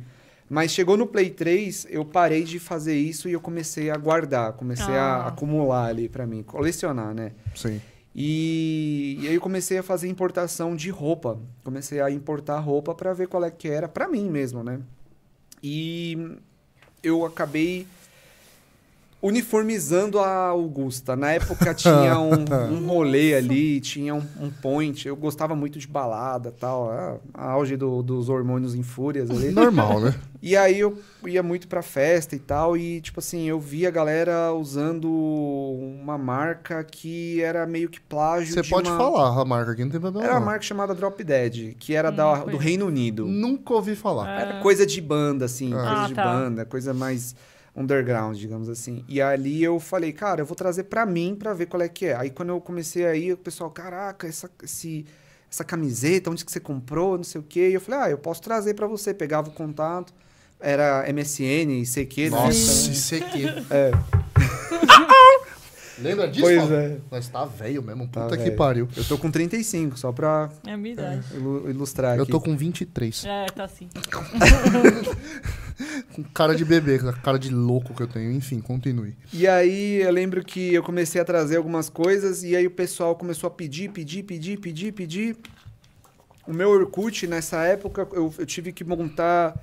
Mas 0.51 0.71
chegou 0.73 0.99
no 0.99 1.07
Play 1.07 1.31
3, 1.31 1.87
eu 1.89 2.05
parei 2.05 2.43
de 2.45 2.59
fazer 2.59 2.95
isso 2.99 3.27
e 3.29 3.33
eu 3.33 3.41
comecei 3.41 3.89
a 3.89 3.97
guardar, 3.97 4.53
comecei 4.53 4.95
Ah. 4.95 5.23
a 5.25 5.29
acumular 5.29 5.87
ali 5.87 6.11
pra 6.11 6.27
mim, 6.27 6.43
colecionar, 6.43 7.15
né? 7.15 7.33
Sim. 7.55 7.81
E, 8.15 9.19
e 9.21 9.29
aí 9.29 9.35
eu 9.35 9.41
comecei 9.41 9.79
a 9.79 9.83
fazer 9.83 10.09
importação 10.09 10.77
de 10.77 10.91
roupa. 10.91 11.39
Comecei 11.65 12.01
a 12.01 12.11
importar 12.11 12.59
roupa 12.59 12.95
pra 12.95 13.13
ver 13.13 13.29
qual 13.29 13.45
é 13.45 13.51
que 13.51 13.69
era, 13.69 13.89
pra 13.89 14.09
mim 14.09 14.29
mesmo, 14.31 14.63
né? 14.63 14.81
E 15.63 16.37
eu 17.03 17.25
acabei 17.25 17.87
uniformizando 19.23 20.19
a 20.19 20.47
Augusta. 20.49 21.15
Na 21.17 21.31
época 21.33 21.73
tinha 21.75 22.19
um, 22.19 22.45
um 22.73 22.87
rolê 22.87 23.35
ali, 23.35 23.81
tinha 23.81 24.15
um, 24.15 24.23
um 24.41 24.51
point. 24.51 25.07
Eu 25.07 25.15
gostava 25.17 25.55
muito 25.55 25.79
de 25.79 25.87
balada 25.87 26.51
tal, 26.53 26.91
a, 26.91 27.17
a 27.33 27.51
auge 27.53 27.77
do- 27.77 28.03
dos 28.03 28.29
hormônios 28.29 28.75
em 28.75 28.83
fúrias 28.83 29.31
ali. 29.31 29.51
Normal, 29.51 30.01
né? 30.01 30.15
E 30.45 30.57
aí 30.57 30.81
eu 30.81 30.99
ia 31.25 31.41
muito 31.41 31.69
pra 31.69 31.83
festa 31.83 32.35
e 32.35 32.39
tal, 32.41 32.77
e 32.77 33.01
tipo 33.01 33.21
assim, 33.21 33.45
eu 33.49 33.61
via 33.61 33.87
a 33.87 33.91
galera 33.93 34.53
usando 34.53 35.09
uma 35.09 36.19
marca 36.19 36.83
que 36.83 37.41
era 37.41 37.65
meio 37.65 37.89
que 37.89 38.01
plágio 38.01 38.53
Você 38.53 38.61
de 38.63 38.69
pode 38.69 38.89
uma... 38.91 38.99
falar 38.99 39.41
a 39.41 39.45
marca 39.45 39.71
aqui, 39.71 39.85
não 39.85 39.91
tem 39.93 40.01
problema. 40.01 40.27
Era 40.27 40.35
uma 40.37 40.45
marca 40.47 40.63
chamada 40.63 40.97
Drop 40.97 41.23
Dead, 41.23 41.77
que 41.79 41.95
era 41.95 42.11
Hum, 42.11 42.15
da- 42.17 42.35
do 42.39 42.43
conheço. 42.47 42.61
Reino 42.61 42.87
Unido. 42.87 43.25
Nunca 43.25 43.73
ouvi 43.75 43.95
falar. 43.95 44.41
Era 44.41 44.61
coisa 44.61 44.85
de 44.85 45.01
banda, 45.01 45.45
assim, 45.45 45.73
Ah. 45.75 45.77
coisa 45.77 45.93
Ah, 46.03 46.07
de 46.09 46.15
tá. 46.15 46.25
banda, 46.25 46.65
coisa 46.65 46.93
mais 46.93 47.37
underground, 47.75 48.37
digamos 48.37 48.69
assim. 48.69 49.05
E 49.09 49.21
ali 49.21 49.63
eu 49.63 49.81
falei, 49.81 50.13
cara, 50.13 50.43
eu 50.43 50.47
vou 50.47 50.55
trazer 50.55 50.85
pra 50.85 51.07
mim 51.07 51.35
pra 51.35 51.55
ver 51.55 51.67
qual 51.67 51.83
é 51.83 51.89
que 51.89 52.07
é. 52.07 52.17
Aí 52.17 52.31
quando 52.31 52.51
eu 52.51 52.61
comecei 52.61 53.07
aí, 53.07 53.33
o 53.33 53.37
pessoal, 53.37 53.71
caraca, 53.71 54.27
essa, 54.27 54.51
esse, 54.63 55.07
essa 55.51 55.65
camiseta, 55.65 56.31
onde 56.31 56.45
que 56.45 56.53
você 56.53 56.61
comprou, 56.61 57.17
não 57.17 57.25
sei 57.25 57.41
o 57.41 57.45
quê. 57.45 57.71
E 57.71 57.75
eu 57.75 57.81
falei, 57.81 58.01
ah, 58.01 58.11
eu 58.11 58.19
posso 58.19 58.43
trazer 58.43 58.75
pra 58.75 58.87
você. 58.87 59.15
Pegava 59.15 59.49
o 59.49 59.53
contato, 59.53 60.13
era 60.61 61.05
MSN, 61.13 61.83
ICQ, 61.83 62.25
né? 62.25 62.31
Nossa, 62.31 62.91
isso 62.91 63.15
aqui. 63.15 63.47
É. 63.71 64.32
Lembra 66.03 66.29
disso? 66.29 66.45
Pois 66.45 66.59
Paulo? 66.59 66.75
é. 66.75 66.97
Nós 67.11 67.29
tá 67.29 67.45
velho 67.45 67.83
mesmo, 67.83 68.09
Tá 68.09 68.23
puta 68.25 68.37
que 68.37 68.45
velho. 68.45 68.57
pariu. 68.57 68.89
Eu 68.97 69.05
tô 69.05 69.17
com 69.19 69.31
35, 69.31 69.99
só 69.99 70.13
pra 70.13 70.51
É 70.67 70.77
minha 70.77 70.93
idade. 70.95 71.23
ilu- 71.35 71.69
ilustrar 71.71 72.17
Eu 72.17 72.23
aqui. 72.25 72.33
tô 72.33 72.41
com 72.41 72.57
23. 72.57 73.25
É, 73.25 73.47
tá 73.47 73.65
assim. 73.65 73.89
Com 76.15 76.23
cara 76.23 76.55
de 76.55 76.65
bebê, 76.65 76.99
com 76.99 77.09
a 77.09 77.13
cara 77.13 77.39
de 77.39 77.49
louco 77.53 77.95
que 77.95 78.03
eu 78.03 78.07
tenho. 78.07 78.31
Enfim, 78.33 78.61
continue. 78.61 79.17
E 79.33 79.49
aí 79.49 80.03
eu 80.03 80.13
lembro 80.13 80.45
que 80.45 80.73
eu 80.75 80.83
comecei 80.83 81.21
a 81.21 81.25
trazer 81.25 81.57
algumas 81.57 81.89
coisas 81.89 82.43
e 82.45 82.55
aí 82.55 82.67
o 82.67 82.71
pessoal 82.71 83.17
começou 83.17 83.49
a 83.49 83.51
pedir, 83.51 83.91
pedir, 83.91 84.23
pedir, 84.23 84.59
pedir, 84.59 84.93
pedir. 84.93 85.37
O 86.47 86.53
meu 86.53 86.71
Orkut, 86.71 87.27
nessa 87.27 87.65
época, 87.65 88.07
eu, 88.13 88.33
eu 88.39 88.47
tive 88.47 88.73
que 88.73 88.85
montar 88.85 89.55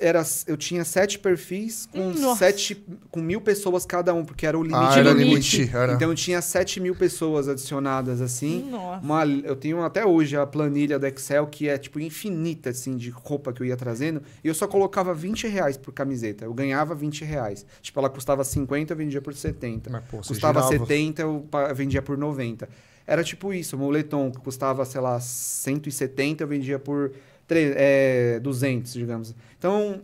era, 0.00 0.22
eu 0.46 0.56
tinha 0.56 0.84
sete 0.84 1.18
perfis 1.18 1.86
com 1.86 2.10
Nossa. 2.12 2.40
sete 2.40 2.84
com 3.10 3.20
mil 3.22 3.40
pessoas 3.40 3.86
cada 3.86 4.12
um, 4.12 4.22
porque 4.24 4.46
era 4.46 4.58
o 4.58 4.62
limite 4.62 4.78
Ah, 4.84 4.92
do 4.94 4.98
era 5.00 5.12
limite. 5.12 5.56
limite. 5.56 5.74
Era. 5.76 5.92
Então 5.94 6.10
eu 6.10 6.14
tinha 6.14 6.42
sete 6.42 6.78
mil 6.78 6.94
pessoas 6.94 7.48
adicionadas 7.48 8.20
assim. 8.20 8.68
Nossa. 8.70 9.02
Uma, 9.02 9.24
eu 9.24 9.56
tenho 9.56 9.82
até 9.82 10.04
hoje 10.04 10.36
a 10.36 10.46
planilha 10.46 10.98
do 10.98 11.06
Excel 11.06 11.46
que 11.46 11.68
é 11.68 11.78
tipo 11.78 11.98
infinita 11.98 12.68
assim 12.70 12.96
de 12.96 13.08
roupa 13.08 13.52
que 13.52 13.62
eu 13.62 13.66
ia 13.66 13.76
trazendo 13.76 14.22
e 14.44 14.48
eu 14.48 14.54
só 14.54 14.66
colocava 14.68 15.14
20 15.14 15.46
reais 15.48 15.76
por 15.78 15.92
camiseta. 15.92 16.44
Eu 16.44 16.52
ganhava 16.52 16.94
20 16.94 17.24
reais. 17.24 17.64
Tipo, 17.80 17.98
ela 18.00 18.10
custava 18.10 18.44
50, 18.44 18.92
eu 18.92 18.96
vendia 18.96 19.22
por 19.22 19.34
70. 19.34 19.88
Mas, 19.90 20.04
pô, 20.10 20.18
você 20.22 20.28
custava 20.28 20.60
girava. 20.62 20.86
70, 20.86 21.22
eu 21.22 21.48
vendia 21.74 22.02
por 22.02 22.18
90. 22.18 22.68
Era 23.06 23.24
tipo 23.24 23.52
isso, 23.52 23.74
o 23.74 23.78
moletom 23.78 24.30
que 24.30 24.38
custava, 24.38 24.84
sei 24.84 25.00
lá, 25.00 25.18
170, 25.18 26.44
eu 26.44 26.48
vendia 26.48 26.78
por 26.78 27.12
é, 27.56 28.40
200, 28.40 28.92
digamos. 28.92 29.34
Então, 29.58 30.00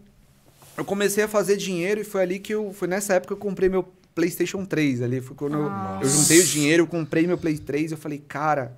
eu 0.77 0.85
comecei 0.85 1.25
a 1.25 1.29
fazer 1.29 1.57
dinheiro 1.57 2.01
e 2.01 2.05
foi 2.05 2.23
ali 2.23 2.39
que 2.39 2.55
eu. 2.55 2.73
Foi 2.73 2.87
nessa 2.89 3.15
época 3.15 3.35
que 3.35 3.41
eu 3.41 3.45
comprei 3.45 3.69
meu 3.69 3.85
PlayStation 4.15 4.65
3 4.65 5.03
ali. 5.03 5.21
Foi 5.21 5.37
quando 5.37 5.55
eu- 5.55 5.71
eu, 6.03 6.09
juntei 6.09 6.41
o 6.41 6.45
dinheiro, 6.45 6.83
eu 6.83 6.87
comprei 6.87 7.27
meu 7.27 7.39
Play 7.39 7.57
3 7.59 7.93
eu 7.93 7.99
falei, 7.99 8.23
cara, 8.27 8.77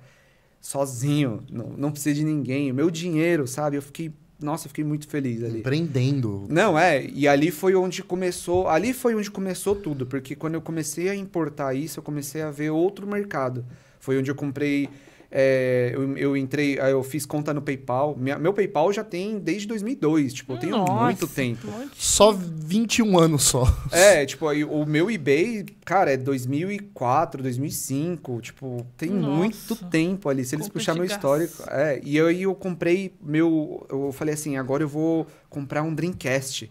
sozinho, 0.59 1.41
não, 1.51 1.67
não 1.77 1.91
precisa 1.91 2.15
de 2.15 2.23
ninguém. 2.23 2.71
O 2.71 2.75
meu 2.75 2.89
dinheiro, 2.91 3.47
sabe? 3.47 3.77
Eu 3.77 3.81
fiquei. 3.81 4.11
Nossa, 4.39 4.65
eu 4.65 4.69
fiquei 4.69 4.83
muito 4.83 5.07
feliz 5.07 5.43
ali. 5.43 5.59
Empreendendo. 5.59 6.47
Não, 6.49 6.77
é, 6.77 7.05
e 7.05 7.27
ali 7.27 7.51
foi 7.51 7.75
onde 7.75 8.01
começou, 8.01 8.67
ali 8.67 8.91
foi 8.91 9.13
onde 9.13 9.29
começou 9.29 9.75
tudo, 9.75 10.07
porque 10.07 10.35
quando 10.35 10.55
eu 10.55 10.61
comecei 10.61 11.09
a 11.09 11.15
importar 11.15 11.75
isso, 11.75 11.99
eu 11.99 12.03
comecei 12.03 12.41
a 12.41 12.49
ver 12.49 12.71
outro 12.71 13.05
mercado. 13.05 13.63
Foi 13.99 14.17
onde 14.17 14.31
eu 14.31 14.35
comprei, 14.35 14.89
é, 15.33 15.91
eu, 15.93 16.17
eu 16.17 16.35
entrei, 16.37 16.77
aí 16.79 16.91
eu 16.91 17.01
fiz 17.03 17.25
conta 17.25 17.53
no 17.53 17.61
PayPal. 17.61 18.15
Minha- 18.19 18.37
meu 18.37 18.51
PayPal 18.53 18.91
já 18.91 19.03
tem 19.03 19.39
desde 19.39 19.65
2002, 19.67 20.33
tipo, 20.33 20.53
eu 20.53 20.57
tenho 20.57 20.75
Nossa, 20.77 20.93
muito 21.05 21.27
tempo. 21.27 21.67
muito. 21.71 21.91
Só 21.97 22.31
21 22.33 23.17
anos 23.17 23.43
só. 23.43 23.63
É, 23.93 24.25
tipo, 24.25 24.47
aí 24.47 24.63
o 24.65 24.85
meu 24.85 25.09
eBay, 25.09 25.65
cara, 25.85 26.11
é 26.11 26.17
2004, 26.17 27.41
2005, 27.41 28.41
tipo, 28.41 28.85
tem 28.97 29.09
Nossa. 29.09 29.31
muito 29.35 29.75
tempo 29.89 30.27
ali. 30.29 30.43
Se 30.43 30.55
eles 30.55 30.67
Compra 30.67 30.79
puxar 30.79 30.95
meu 30.95 31.05
histórico, 31.05 31.63
é, 31.69 32.01
e 32.03 32.19
aí 32.19 32.41
eu 32.43 32.53
comprei 32.53 33.13
meu, 33.23 33.85
eu 33.89 34.11
falei 34.11 34.33
assim, 34.33 34.57
agora 34.57 34.83
eu 34.83 34.89
vou 34.89 35.25
comprar 35.49 35.81
um 35.83 35.93
Dreamcast. 35.93 36.69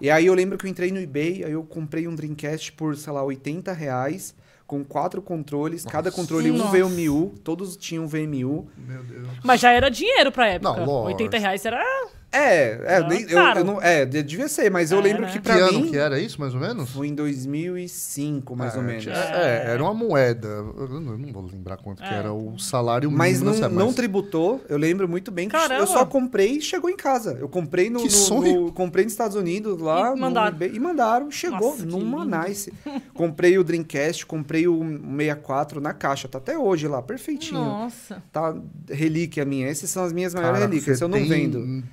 E 0.00 0.10
aí 0.10 0.26
eu 0.26 0.34
lembro 0.34 0.58
que 0.58 0.66
eu 0.66 0.70
entrei 0.70 0.90
no 0.90 1.00
eBay, 1.00 1.44
aí 1.44 1.52
eu 1.52 1.62
comprei 1.62 2.06
um 2.06 2.14
Dreamcast 2.14 2.72
por, 2.72 2.96
sei 2.96 3.12
lá, 3.12 3.22
80 3.22 3.72
reais, 3.72 4.34
com 4.66 4.84
quatro 4.84 5.20
controles, 5.20 5.84
cada 5.84 6.10
controle 6.10 6.50
um 6.50 6.56
Nossa. 6.56 6.70
VMU, 6.76 7.34
todos 7.42 7.76
tinham 7.76 8.06
VMU. 8.06 8.68
Meu 8.76 9.02
Deus. 9.02 9.28
Mas 9.44 9.60
já 9.60 9.70
era 9.72 9.90
dinheiro 9.90 10.32
pra 10.32 10.48
época. 10.48 10.70
Não, 10.76 10.84
lógico. 10.84 11.22
80 11.22 11.38
reais 11.38 11.66
era. 11.66 11.84
É, 12.34 12.80
é, 12.84 12.96
Ah, 12.96 13.08
nem- 13.08 13.22
eu, 13.22 13.38
eu 13.38 13.64
não, 13.64 13.80
é, 13.82 14.04
de- 14.04 14.22
devia 14.22 14.48
ser, 14.48 14.70
mas 14.70 14.90
eu 14.90 14.98
É, 14.98 15.02
lembro 15.02 15.22
né? 15.22 15.28
que 15.28 15.34
Que 15.34 15.40
pra 15.40 15.54
ano 15.54 15.80
mim 15.80 15.90
que 15.90 15.96
era 15.96 16.18
isso, 16.18 16.40
mais 16.40 16.54
ou 16.54 16.60
menos? 16.60 16.90
foi 16.90 17.08
em 17.08 17.14
2005, 17.14 18.56
mais 18.56 18.74
É, 18.74 18.78
ou 18.78 18.82
menos. 18.82 19.02
tinha- 19.02 19.14
É, 19.14 19.70
era 19.72 19.82
uma 19.82 19.94
moeda. 19.94 20.48
Eu 20.48 20.88
não 21.00 21.12
eu 21.12 21.18
não 21.18 21.32
vou 21.32 21.46
lembrar 21.46 21.76
quanto 21.76 22.02
que 22.02 22.08
É. 22.08 22.14
era 22.18 22.32
o 22.32 22.58
salário 22.58 23.10
Mas 23.10 23.34
mínimo 23.34 23.44
não, 23.46 23.52
nessa- 23.60 23.68
não 23.68 23.86
mas- 23.86 23.94
tributou, 23.94 24.64
eu 24.68 24.76
lembro 24.78 25.08
muito 25.08 25.30
bem 25.30 25.48
que 25.48 25.52
Caramba. 25.56 25.80
eu 25.80 25.86
só 25.86 26.04
comprei 26.04 26.58
e 26.58 26.60
chegou 26.62 26.90
em 26.90 26.96
casa. 26.96 27.36
Eu 27.40 27.48
comprei 27.48 27.88
no, 27.90 27.98
Que 28.00 28.04
no- 28.06 28.10
sonho. 28.10 28.60
no- 28.62 28.72
comprei 28.72 29.04
nos 29.04 29.12
Estados 29.12 29.36
Unidos 29.36 29.80
lá 29.80 30.08
E 30.08 30.10
no 30.14 30.16
mandaram. 30.20 30.48
eBay, 30.48 30.70
e 30.74 30.80
mandaram, 30.80 31.30
chegou 31.30 31.70
Nossa, 31.70 31.82
que 31.84 31.88
numa 31.88 32.24
nice. 32.24 32.72
comprei 33.14 33.58
o 33.58 33.64
Dreamcast, 33.64 34.26
comprei 34.26 34.66
o 34.66 34.78
64 35.16 35.80
na 35.80 35.92
caixa, 35.92 36.28
tá 36.28 36.38
até 36.38 36.58
hoje 36.58 36.88
lá, 36.88 37.02
perfeitinho. 37.02 37.60
Nossa. 37.60 38.22
Tá 38.32 38.54
relíquia 38.90 39.44
minha. 39.44 39.66
Essas 39.68 39.90
são 39.90 40.04
as 40.04 40.12
minhas 40.12 40.34
maiores 40.34 40.58
Cara, 40.60 40.70
relíquias, 40.70 41.00
eu 41.00 41.08
não 41.08 41.18
tem- 41.18 41.28
vendo. 41.28 41.84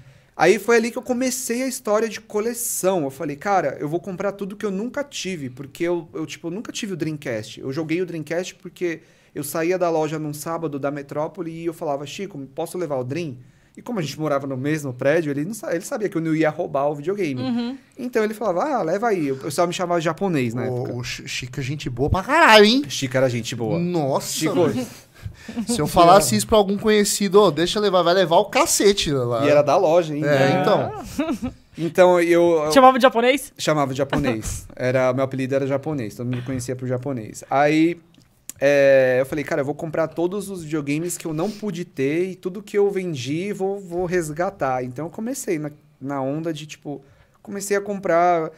Aí 0.41 0.57
foi 0.57 0.77
ali 0.77 0.89
que 0.89 0.97
eu 0.97 1.01
comecei 1.03 1.61
a 1.61 1.67
história 1.67 2.09
de 2.09 2.19
coleção. 2.19 3.03
Eu 3.03 3.11
falei, 3.11 3.35
cara, 3.35 3.77
eu 3.79 3.87
vou 3.87 3.99
comprar 3.99 4.31
tudo 4.31 4.55
que 4.55 4.65
eu 4.65 4.71
nunca 4.71 5.03
tive, 5.03 5.49
porque 5.51 5.83
eu, 5.83 6.09
eu 6.13 6.25
tipo, 6.25 6.47
eu 6.47 6.51
nunca 6.51 6.71
tive 6.71 6.93
o 6.93 6.97
Dreamcast. 6.97 7.59
Eu 7.59 7.71
joguei 7.71 8.01
o 8.01 8.05
Dreamcast 8.05 8.55
porque 8.55 9.01
eu 9.35 9.43
saía 9.43 9.77
da 9.77 9.89
loja 9.89 10.17
num 10.17 10.33
sábado 10.33 10.79
da 10.79 10.89
Metrópole 10.89 11.51
e 11.51 11.65
eu 11.67 11.73
falava, 11.73 12.05
Chico, 12.07 12.39
posso 12.55 12.77
levar 12.77 12.95
o 12.97 13.03
Dream? 13.03 13.37
E 13.77 13.81
como 13.81 13.99
a 13.99 14.01
gente 14.01 14.19
morava 14.19 14.45
no 14.45 14.57
mesmo 14.57 14.91
prédio, 14.93 15.31
ele, 15.31 15.45
não, 15.45 15.53
sa- 15.53 15.73
ele 15.73 15.85
sabia 15.85 16.09
que 16.09 16.17
eu 16.17 16.21
não 16.21 16.35
ia 16.35 16.49
roubar 16.49 16.89
o 16.89 16.95
videogame. 16.95 17.39
Uhum. 17.41 17.77
Então 17.97 18.21
ele 18.21 18.33
falava, 18.33 18.63
ah, 18.65 18.81
leva 18.81 19.07
aí. 19.07 19.27
Eu 19.27 19.49
só 19.49 19.65
me 19.65 19.71
chamava 19.71 19.99
de 20.01 20.05
japonês 20.05 20.53
na 20.53 20.65
época. 20.65 20.91
O, 20.91 20.97
o 20.99 21.03
Chi- 21.03 21.25
Chico 21.27 21.59
é 21.59 21.63
gente 21.63 21.89
boa 21.89 22.09
pra 22.09 22.21
caralho, 22.23 22.65
hein? 22.65 22.83
Chico 22.89 23.15
era 23.15 23.29
gente 23.29 23.55
boa. 23.55 23.79
Nossa, 23.79 24.33
Chico. 24.33 24.55
Se 25.67 25.79
eu 25.79 25.87
falasse 25.87 26.35
isso 26.35 26.47
pra 26.47 26.57
algum 26.57 26.77
conhecido, 26.77 27.41
ó, 27.41 27.51
deixa 27.51 27.79
eu 27.79 27.83
levar, 27.83 28.01
vai 28.03 28.13
levar 28.13 28.37
o 28.37 28.45
cacete 28.45 29.11
lá. 29.11 29.45
e 29.45 29.49
era 29.49 29.61
da 29.61 29.77
loja, 29.77 30.15
hein? 30.15 30.23
É, 30.25 30.61
então. 30.61 31.51
Então 31.77 32.19
eu, 32.19 32.69
Chamava 32.71 32.97
de 32.97 33.03
japonês? 33.03 33.53
Chamava 33.57 33.91
de 33.93 33.97
japonês. 33.97 34.67
Era, 34.75 35.13
meu 35.13 35.23
apelido 35.23 35.55
era 35.55 35.65
japonês, 35.65 36.15
todo 36.15 36.25
mundo 36.25 36.37
me 36.37 36.41
conhecia 36.43 36.75
por 36.75 36.87
japonês. 36.87 37.43
Aí 37.49 37.99
é, 38.59 39.17
eu 39.19 39.25
falei, 39.25 39.43
cara, 39.43 39.61
eu 39.61 39.65
vou 39.65 39.73
comprar 39.73 40.07
todos 40.07 40.49
os 40.49 40.63
videogames 40.63 41.17
que 41.17 41.25
eu 41.25 41.33
não 41.33 41.49
pude 41.49 41.83
ter 41.85 42.29
e 42.29 42.35
tudo 42.35 42.61
que 42.61 42.77
eu 42.77 42.91
vendi 42.91 43.51
vou, 43.53 43.79
vou 43.79 44.05
resgatar. 44.05 44.83
Então 44.83 45.05
eu 45.05 45.09
comecei 45.09 45.57
na, 45.57 45.71
na 45.99 46.21
onda 46.21 46.53
de, 46.53 46.67
tipo, 46.67 47.01
comecei 47.41 47.75
a 47.75 47.81
comprar, 47.81 48.51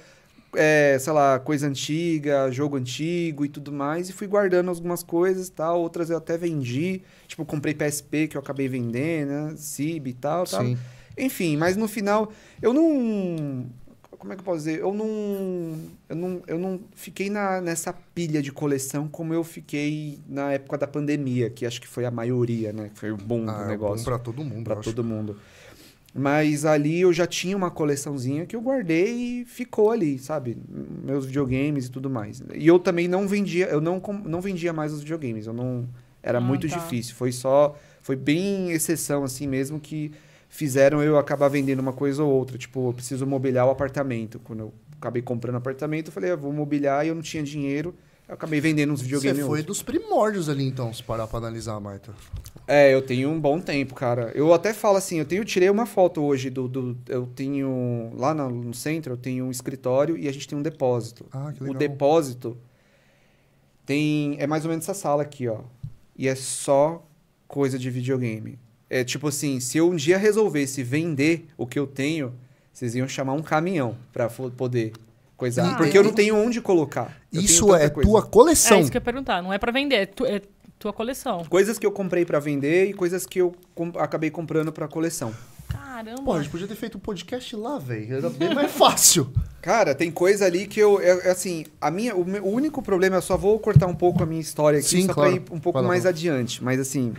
é, 0.55 0.97
sei 0.99 1.13
lá, 1.13 1.39
coisa 1.39 1.67
antiga, 1.67 2.51
jogo 2.51 2.77
antigo 2.77 3.43
e 3.45 3.49
tudo 3.49 3.71
mais, 3.71 4.09
e 4.09 4.13
fui 4.13 4.27
guardando 4.27 4.69
algumas 4.69 5.03
coisas 5.03 5.47
e 5.47 5.51
tal, 5.51 5.81
outras 5.81 6.09
eu 6.09 6.17
até 6.17 6.37
vendi. 6.37 7.01
Tipo, 7.27 7.45
comprei 7.45 7.73
PSP 7.73 8.27
que 8.27 8.37
eu 8.37 8.41
acabei 8.41 8.67
vendendo, 8.67 9.29
né? 9.29 9.53
CIB 9.57 10.09
e 10.09 10.13
tal, 10.13 10.45
tal. 10.45 10.63
Sim. 10.65 10.77
Enfim, 11.17 11.57
mas 11.57 11.75
no 11.77 11.87
final, 11.87 12.31
eu 12.61 12.73
não. 12.73 13.65
Como 14.17 14.31
é 14.31 14.35
que 14.37 14.41
eu 14.41 14.45
posso 14.45 14.59
dizer? 14.59 14.79
Eu 14.79 14.93
não. 14.93 15.77
Eu 16.07 16.15
não, 16.15 16.41
eu 16.47 16.57
não 16.57 16.79
fiquei 16.95 17.29
na, 17.29 17.59
nessa 17.59 17.91
pilha 17.91 18.41
de 18.41 18.51
coleção 18.53 19.07
como 19.09 19.33
eu 19.33 19.43
fiquei 19.43 20.19
na 20.27 20.53
época 20.53 20.77
da 20.77 20.87
pandemia, 20.87 21.49
que 21.49 21.65
acho 21.65 21.81
que 21.81 21.87
foi 21.87 22.05
a 22.05 22.11
maioria, 22.11 22.71
né? 22.71 22.89
Foi 22.93 23.11
o 23.11 23.17
boom 23.17 23.49
Ah, 23.49 23.57
do 23.57 23.63
é 23.63 23.67
negócio. 23.67 23.97
bom 23.97 24.03
pra 24.11 24.17
todo 24.17 24.43
mundo, 24.43 24.63
Pra 24.63 24.75
eu 24.75 24.79
acho. 24.79 24.89
todo 24.93 25.03
mundo. 25.03 25.37
Mas 26.13 26.63
ali 26.63 27.01
eu 27.01 27.11
já 27.11 27.25
tinha 27.25 27.57
uma 27.57 27.71
coleçãozinha 27.71 28.45
que 28.45 28.55
eu 28.55 28.61
guardei 28.61 29.41
e 29.41 29.45
ficou 29.45 29.89
ali, 29.89 30.19
sabe? 30.19 30.55
Meus 31.03 31.25
videogames 31.25 31.87
e 31.87 31.91
tudo 31.91 32.07
mais. 32.09 32.41
E 32.53 32.67
eu 32.67 32.77
também 32.77 33.07
não 33.07 33.27
vendia, 33.27 33.65
eu 33.65 33.81
não, 33.81 33.99
não 34.23 34.39
vendia 34.39 34.71
mais 34.71 34.93
os 34.93 34.99
videogames. 34.99 35.47
Eu 35.47 35.53
não. 35.53 35.87
Era 36.21 36.37
Ah, 36.37 36.41
muito 36.41 36.67
tá. 36.67 36.77
difícil. 36.77 37.15
Foi 37.15 37.31
só. 37.31 37.75
Foi 38.01 38.15
bem 38.15 38.71
exceção, 38.71 39.23
assim 39.23 39.47
mesmo, 39.47 39.79
que 39.79 40.11
fizeram 40.49 41.01
eu 41.01 41.17
acabar 41.17 41.47
vendendo 41.47 41.79
uma 41.79 41.93
coisa 41.93 42.23
ou 42.23 42.31
outra. 42.31 42.57
Tipo, 42.59 42.89
eu 42.89 42.93
preciso 42.93 43.25
mobiliar 43.25 43.65
o 43.65 43.71
apartamento. 43.71 44.39
Quando 44.39 44.59
eu 44.59 44.73
acabei 44.99 45.21
comprando 45.21 45.55
apartamento, 45.55 46.07
eu 46.07 46.13
falei, 46.13 46.31
ah, 46.31 46.35
vou 46.35 46.53
mobiliar 46.53 47.03
e 47.05 47.09
eu 47.09 47.15
não 47.15 47.23
tinha 47.23 47.41
dinheiro. 47.41 47.95
Eu 48.27 48.35
acabei 48.35 48.61
vendendo 48.61 48.93
uns 48.93 48.99
Você 49.01 49.05
videogames. 49.05 49.39
foi 49.45 49.59
outros. 49.59 49.65
dos 49.77 49.83
primórdios 49.83 50.47
ali, 50.49 50.63
então, 50.65 50.93
se 50.93 51.03
parar 51.03 51.27
pra 51.27 51.37
analisar, 51.39 51.79
Marta. 51.79 52.13
É, 52.65 52.93
eu 52.93 53.01
tenho 53.01 53.29
um 53.29 53.39
bom 53.39 53.59
tempo, 53.59 53.93
cara. 53.93 54.31
Eu 54.33 54.53
até 54.53 54.73
falo 54.73 54.97
assim, 54.97 55.19
eu 55.19 55.25
tenho, 55.25 55.41
eu 55.41 55.45
tirei 55.45 55.69
uma 55.69 55.85
foto 55.85 56.21
hoje 56.23 56.49
do, 56.49 56.67
do 56.67 56.97
eu 57.09 57.27
tenho 57.35 58.11
lá 58.15 58.33
no, 58.33 58.49
no 58.49 58.73
centro, 58.73 59.13
eu 59.13 59.17
tenho 59.17 59.45
um 59.45 59.51
escritório 59.51 60.17
e 60.17 60.27
a 60.29 60.31
gente 60.31 60.47
tem 60.47 60.57
um 60.57 60.61
depósito. 60.61 61.25
Ah, 61.31 61.51
que 61.51 61.61
O 61.61 61.65
legal. 61.67 61.79
depósito 61.79 62.57
tem 63.85 64.37
é 64.39 64.47
mais 64.47 64.63
ou 64.63 64.69
menos 64.69 64.85
essa 64.85 64.93
sala 64.93 65.23
aqui, 65.23 65.47
ó. 65.47 65.59
E 66.17 66.27
é 66.27 66.35
só 66.35 67.05
coisa 67.47 67.77
de 67.77 67.89
videogame. 67.89 68.57
É 68.89 69.03
tipo 69.03 69.27
assim, 69.27 69.59
se 69.59 69.77
eu 69.77 69.89
um 69.89 69.95
dia 69.95 70.17
resolvesse 70.17 70.81
vender 70.83 71.47
o 71.57 71.65
que 71.67 71.77
eu 71.77 71.85
tenho, 71.87 72.33
vocês 72.71 72.95
iam 72.95 73.07
chamar 73.07 73.33
um 73.33 73.41
caminhão 73.41 73.97
pra 74.11 74.29
poder 74.29 74.93
coisar, 75.37 75.71
Ah, 75.71 75.75
porque 75.75 75.97
é. 75.97 75.99
eu 75.99 76.03
não 76.03 76.13
tenho 76.13 76.35
onde 76.35 76.61
colocar. 76.61 77.17
Eu 77.31 77.41
Isso 77.41 77.73
é 77.75 77.89
coisa. 77.89 78.09
tua 78.09 78.19
É 78.19 78.23
coleção. 78.23 78.79
isso 78.79 78.91
que 78.91 78.97
eu 78.97 78.99
ia 78.99 79.03
perguntar. 79.05 79.41
Não 79.41 79.51
é 79.53 79.57
pra 79.57 79.71
vender, 79.71 79.95
é, 79.95 80.05
tu- 80.05 80.25
é 80.25 80.41
tua 80.79 80.93
coleção. 80.93 81.43
Coisas 81.49 81.77
que 81.79 81.85
eu 81.85 81.91
comprei 81.91 82.25
pra 82.25 82.39
vender 82.39 82.89
e 82.89 82.93
coisas 82.93 83.25
que 83.25 83.39
eu 83.39 83.53
com- 83.73 83.91
acabei 83.97 84.29
comprando 84.29 84.71
pra 84.71 84.87
coleção. 84.87 85.33
Caramba. 85.69 86.21
Pô, 86.23 86.33
a 86.33 86.41
gente 86.41 86.51
podia 86.51 86.67
ter 86.67 86.75
feito 86.75 86.97
um 86.97 87.01
podcast 87.01 87.55
lá, 87.55 87.77
velho. 87.79 88.15
Era 88.17 88.29
bem 88.29 88.53
mais 88.53 88.71
fácil. 88.73 89.31
Cara, 89.61 89.95
tem 89.95 90.11
coisa 90.11 90.45
ali 90.45 90.67
que 90.67 90.79
eu, 90.79 90.99
é- 90.99 91.27
é 91.27 91.31
assim, 91.31 91.65
a 91.79 91.89
minha, 91.89 92.15
o, 92.15 92.25
meu- 92.25 92.43
o 92.43 92.49
único 92.51 92.81
problema, 92.81 93.15
eu 93.17 93.21
só 93.21 93.37
vou 93.37 93.57
cortar 93.59 93.87
um 93.87 93.95
pouco 93.95 94.21
a 94.21 94.25
minha 94.25 94.41
história 94.41 94.79
aqui, 94.79 94.87
Sim, 94.89 95.05
só 95.05 95.13
claro. 95.13 95.41
pra 95.41 95.53
ir 95.53 95.55
um 95.55 95.59
pouco 95.59 95.79
lá, 95.79 95.87
mais 95.87 96.05
adiante. 96.05 96.63
Mas 96.63 96.79
assim, 96.79 97.13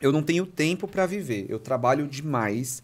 eu 0.00 0.10
não 0.12 0.22
tenho 0.22 0.44
tempo 0.46 0.88
pra 0.88 1.06
viver, 1.06 1.46
eu 1.48 1.58
trabalho 1.58 2.06
demais 2.08 2.82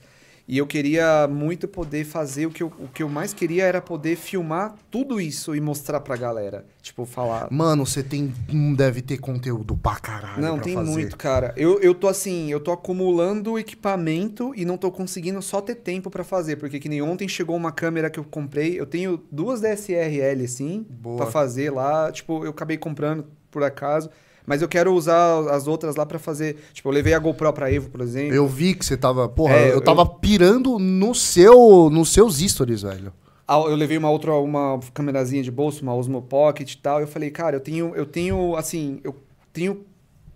e 0.48 0.58
eu 0.58 0.66
queria 0.66 1.26
muito 1.26 1.66
poder 1.66 2.04
fazer 2.04 2.46
o 2.46 2.50
que 2.50 2.62
eu, 2.62 2.72
o 2.78 2.86
que 2.86 3.02
eu 3.02 3.08
mais 3.08 3.34
queria 3.34 3.64
era 3.64 3.80
poder 3.80 4.14
filmar 4.14 4.76
tudo 4.90 5.20
isso 5.20 5.56
e 5.56 5.60
mostrar 5.60 5.98
pra 6.00 6.16
galera, 6.16 6.64
tipo 6.80 7.04
falar. 7.04 7.48
Mano, 7.50 7.84
você 7.84 8.00
tem. 8.02 8.32
Não 8.52 8.72
deve 8.72 9.02
ter 9.02 9.18
conteúdo 9.18 9.76
pra 9.76 9.96
caralho. 9.96 10.40
Não, 10.40 10.54
pra 10.54 10.64
tem 10.64 10.74
fazer. 10.74 10.90
muito, 10.90 11.16
cara. 11.16 11.52
Eu, 11.56 11.80
eu 11.80 11.92
tô 11.94 12.06
assim, 12.06 12.50
eu 12.50 12.60
tô 12.60 12.70
acumulando 12.70 13.58
equipamento 13.58 14.52
e 14.54 14.64
não 14.64 14.76
tô 14.76 14.92
conseguindo 14.92 15.42
só 15.42 15.60
ter 15.60 15.74
tempo 15.74 16.10
pra 16.10 16.22
fazer. 16.22 16.56
Porque 16.56 16.78
que 16.78 16.88
nem 16.88 17.02
ontem 17.02 17.26
chegou 17.26 17.56
uma 17.56 17.72
câmera 17.72 18.08
que 18.08 18.20
eu 18.20 18.24
comprei. 18.24 18.78
Eu 18.78 18.86
tenho 18.86 19.20
duas 19.32 19.60
DSLR 19.60 20.44
assim, 20.44 20.86
Boa. 20.88 21.16
pra 21.16 21.26
fazer 21.26 21.70
lá. 21.70 22.12
Tipo, 22.12 22.44
eu 22.44 22.50
acabei 22.50 22.76
comprando 22.76 23.26
por 23.50 23.64
acaso. 23.64 24.10
Mas 24.46 24.62
eu 24.62 24.68
quero 24.68 24.92
usar 24.94 25.40
as 25.50 25.66
outras 25.66 25.96
lá 25.96 26.06
pra 26.06 26.18
fazer. 26.18 26.56
Tipo, 26.72 26.88
eu 26.88 26.92
levei 26.92 27.12
a 27.14 27.18
GoPro 27.18 27.52
pra 27.52 27.70
Evo, 27.72 27.90
por 27.90 28.00
exemplo. 28.00 28.34
Eu 28.34 28.46
vi 28.46 28.74
que 28.74 28.84
você 28.86 28.96
tava. 28.96 29.28
Porra, 29.28 29.54
É, 29.56 29.70
eu, 29.70 29.74
eu- 29.74 29.80
tava 29.80 30.06
pirando 30.06 30.78
no 30.78 31.14
seu, 31.14 31.90
nos 31.90 32.10
seus 32.12 32.38
stories, 32.38 32.82
velho. 32.82 33.12
Ah, 33.48 33.58
Eu 33.58 33.74
levei 33.76 33.96
uma 33.98 34.10
outra, 34.10 34.32
uma 34.34 34.78
câmerazinha 34.94 35.42
de 35.42 35.50
bolso, 35.50 35.82
uma 35.82 35.94
Osmo 35.94 36.20
Pocket 36.22 36.72
e 36.72 36.76
tal. 36.78 37.00
Eu 37.00 37.06
falei, 37.06 37.30
cara, 37.30 37.56
eu 37.56 37.60
tenho, 37.60 37.92
eu 37.94 38.06
tenho, 38.06 38.56
assim, 38.56 39.00
eu 39.04 39.14
tenho 39.52 39.84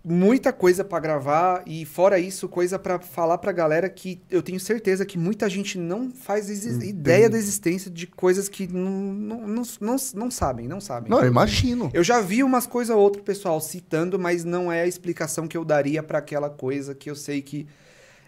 muita 0.03 0.51
coisa 0.51 0.83
pra 0.83 0.99
gravar 0.99 1.63
e 1.65 1.85
fora 1.85 2.19
isso, 2.19 2.49
coisa 2.49 2.79
pra 2.79 2.99
falar 2.99 3.37
pra 3.37 3.51
galera 3.51 3.87
que 3.89 4.21
eu 4.29 4.41
tenho 4.41 4.59
certeza 4.59 5.05
que 5.05 5.17
muita 5.17 5.49
gente 5.49 5.77
não 5.77 6.11
faz 6.11 6.49
ideia 6.83 7.29
da 7.29 7.37
existência 7.37 7.91
de 7.91 8.07
coisas 8.07 8.49
que 8.49 8.67
não, 8.67 8.89
não, 8.89 9.47
não, 9.47 9.63
não, 9.79 9.95
não 10.15 10.31
sabem, 10.31 10.67
não 10.67 10.81
sabem. 10.81 11.09
Não, 11.09 11.21
eu 11.21 11.27
imagino. 11.27 11.91
Eu 11.93 12.03
já 12.03 12.19
vi 12.19 12.43
umas 12.43 12.65
coisas 12.65 12.95
ou 12.95 13.01
outras, 13.01 13.23
pessoal, 13.23 13.61
citando, 13.61 14.17
mas 14.17 14.43
não 14.43 14.71
é 14.71 14.81
a 14.81 14.87
explicação 14.87 15.47
que 15.47 15.55
eu 15.55 15.63
daria 15.63 16.01
pra 16.01 16.17
aquela 16.17 16.49
coisa 16.49 16.95
que 16.95 17.09
eu 17.09 17.15
sei 17.15 17.41
que 17.41 17.67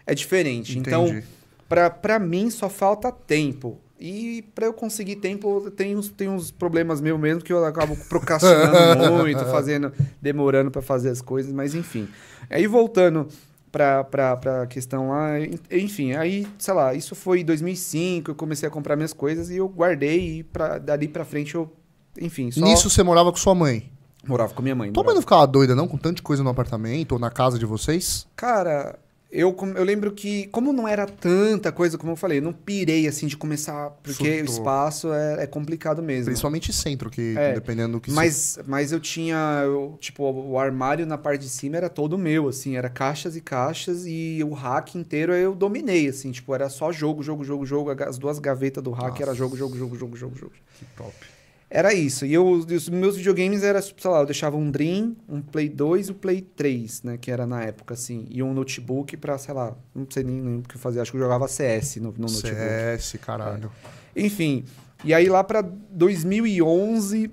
é 0.06 0.14
diferente. 0.14 0.78
Então, 0.78 1.06
Entendi. 1.08 1.26
pra, 1.68 1.90
pra 1.90 2.18
mim, 2.18 2.50
só 2.50 2.68
falta 2.68 3.10
tempo. 3.10 3.80
E 3.98 4.42
pra 4.54 4.66
eu 4.66 4.72
conseguir 4.72 5.16
tempo, 5.16 5.70
tem 5.70 5.96
uns, 5.96 6.08
tem 6.08 6.28
uns 6.28 6.50
problemas 6.50 7.00
meus 7.00 7.18
mesmo 7.18 7.42
que 7.42 7.52
eu 7.52 7.64
acabo 7.64 7.96
procrastinando 8.08 9.12
muito, 9.22 9.44
fazendo, 9.46 9.92
demorando 10.20 10.70
pra 10.70 10.82
fazer 10.82 11.10
as 11.10 11.20
coisas, 11.22 11.52
mas 11.52 11.74
enfim. 11.74 12.08
Aí 12.50 12.66
voltando 12.66 13.28
pra, 13.70 14.02
pra, 14.04 14.36
pra 14.36 14.66
questão 14.66 15.10
lá, 15.10 15.40
en- 15.40 15.58
enfim, 15.70 16.12
aí, 16.12 16.46
sei 16.58 16.74
lá, 16.74 16.92
isso 16.92 17.14
foi 17.14 17.40
em 17.40 17.44
2005, 17.44 18.30
eu 18.30 18.34
comecei 18.34 18.68
a 18.68 18.70
comprar 18.70 18.96
minhas 18.96 19.12
coisas 19.12 19.48
e 19.48 19.56
eu 19.56 19.68
guardei 19.68 20.38
e 20.38 20.42
pra, 20.42 20.78
dali 20.78 21.06
pra 21.08 21.24
frente 21.24 21.54
eu, 21.54 21.72
enfim, 22.20 22.50
só 22.50 22.60
Nisso 22.64 22.90
você 22.90 23.02
morava 23.02 23.30
com 23.30 23.38
sua 23.38 23.54
mãe. 23.54 23.90
morava 24.26 24.52
com 24.52 24.60
minha 24.62 24.74
mãe. 24.74 24.90
Tua 24.92 25.02
mãe 25.02 25.06
morava- 25.06 25.14
não 25.14 25.22
ficava 25.22 25.46
doida, 25.46 25.74
não? 25.74 25.86
Com 25.88 25.96
tanta 25.96 26.20
coisa 26.22 26.42
no 26.42 26.50
apartamento 26.50 27.12
ou 27.12 27.18
na 27.18 27.30
casa 27.30 27.58
de 27.58 27.64
vocês? 27.66 28.26
Cara, 28.36 28.98
eu, 29.34 29.54
eu 29.76 29.82
lembro 29.82 30.12
que, 30.12 30.46
como 30.46 30.72
não 30.72 30.86
era 30.86 31.06
tanta 31.06 31.72
coisa, 31.72 31.98
como 31.98 32.12
eu 32.12 32.16
falei, 32.16 32.38
eu 32.38 32.42
não 32.42 32.52
pirei 32.52 33.08
assim 33.08 33.26
de 33.26 33.36
começar, 33.36 33.90
porque 34.02 34.22
o 34.22 34.46
Surtou. 34.46 34.54
espaço 34.54 35.12
é, 35.12 35.42
é 35.42 35.46
complicado 35.46 36.00
mesmo. 36.00 36.26
Principalmente 36.26 36.72
centro, 36.72 37.10
que 37.10 37.34
É, 37.36 37.54
dependendo 37.54 37.94
do 37.94 38.00
que 38.00 38.12
Mas, 38.12 38.58
mas 38.66 38.92
eu 38.92 39.00
tinha, 39.00 39.62
eu, 39.64 39.98
tipo, 40.00 40.22
o 40.24 40.58
armário 40.58 41.04
na 41.04 41.18
parte 41.18 41.42
de 41.42 41.48
cima 41.48 41.76
era 41.76 41.88
todo 41.90 42.16
meu, 42.16 42.48
assim, 42.48 42.76
era 42.76 42.88
caixas 42.88 43.34
e 43.34 43.40
caixas 43.40 44.04
e 44.06 44.40
o 44.44 44.52
rack 44.52 44.96
inteiro 44.96 45.34
eu 45.34 45.54
dominei, 45.54 46.08
assim, 46.08 46.30
tipo, 46.30 46.54
era 46.54 46.68
só 46.68 46.92
jogo, 46.92 47.22
jogo, 47.22 47.44
jogo, 47.44 47.66
jogo, 47.66 47.90
as 48.04 48.16
duas 48.16 48.38
gavetas 48.38 48.82
do 48.82 48.92
rack 48.92 49.20
era 49.20 49.34
jogo, 49.34 49.56
jogo, 49.56 49.76
jogo, 49.76 49.96
jogo, 49.96 50.16
jogo, 50.16 50.36
jogo. 50.36 50.52
Que 50.78 50.84
top. 50.96 51.33
Era 51.76 51.92
isso. 51.92 52.24
E 52.24 52.32
eu, 52.32 52.46
os 52.48 52.88
meus 52.88 53.16
videogames 53.16 53.64
era, 53.64 53.82
sei 53.82 53.92
lá, 54.08 54.20
eu 54.20 54.26
deixava 54.26 54.56
um 54.56 54.70
Dream, 54.70 55.16
um 55.28 55.42
Play 55.42 55.68
2 55.68 56.06
e 56.06 56.10
o 56.12 56.14
Play 56.14 56.40
3, 56.40 57.02
né? 57.02 57.18
Que 57.20 57.32
era 57.32 57.46
na 57.48 57.64
época, 57.64 57.94
assim. 57.94 58.26
E 58.30 58.40
um 58.44 58.54
notebook 58.54 59.16
pra, 59.16 59.36
sei 59.38 59.52
lá, 59.54 59.76
não 59.92 60.06
sei 60.08 60.22
nem 60.22 60.36
lembro 60.40 60.60
o 60.60 60.68
que 60.68 60.76
eu 60.76 60.80
fazia. 60.80 61.02
Acho 61.02 61.10
que 61.10 61.16
eu 61.16 61.22
jogava 61.22 61.48
CS 61.48 61.96
no, 61.96 62.12
no 62.12 62.20
notebook. 62.28 62.54
CS, 62.54 63.16
caralho. 63.20 63.72
Enfim. 64.14 64.64
E 65.02 65.12
aí 65.12 65.28
lá 65.28 65.42
pra 65.42 65.62
2011, 65.62 67.30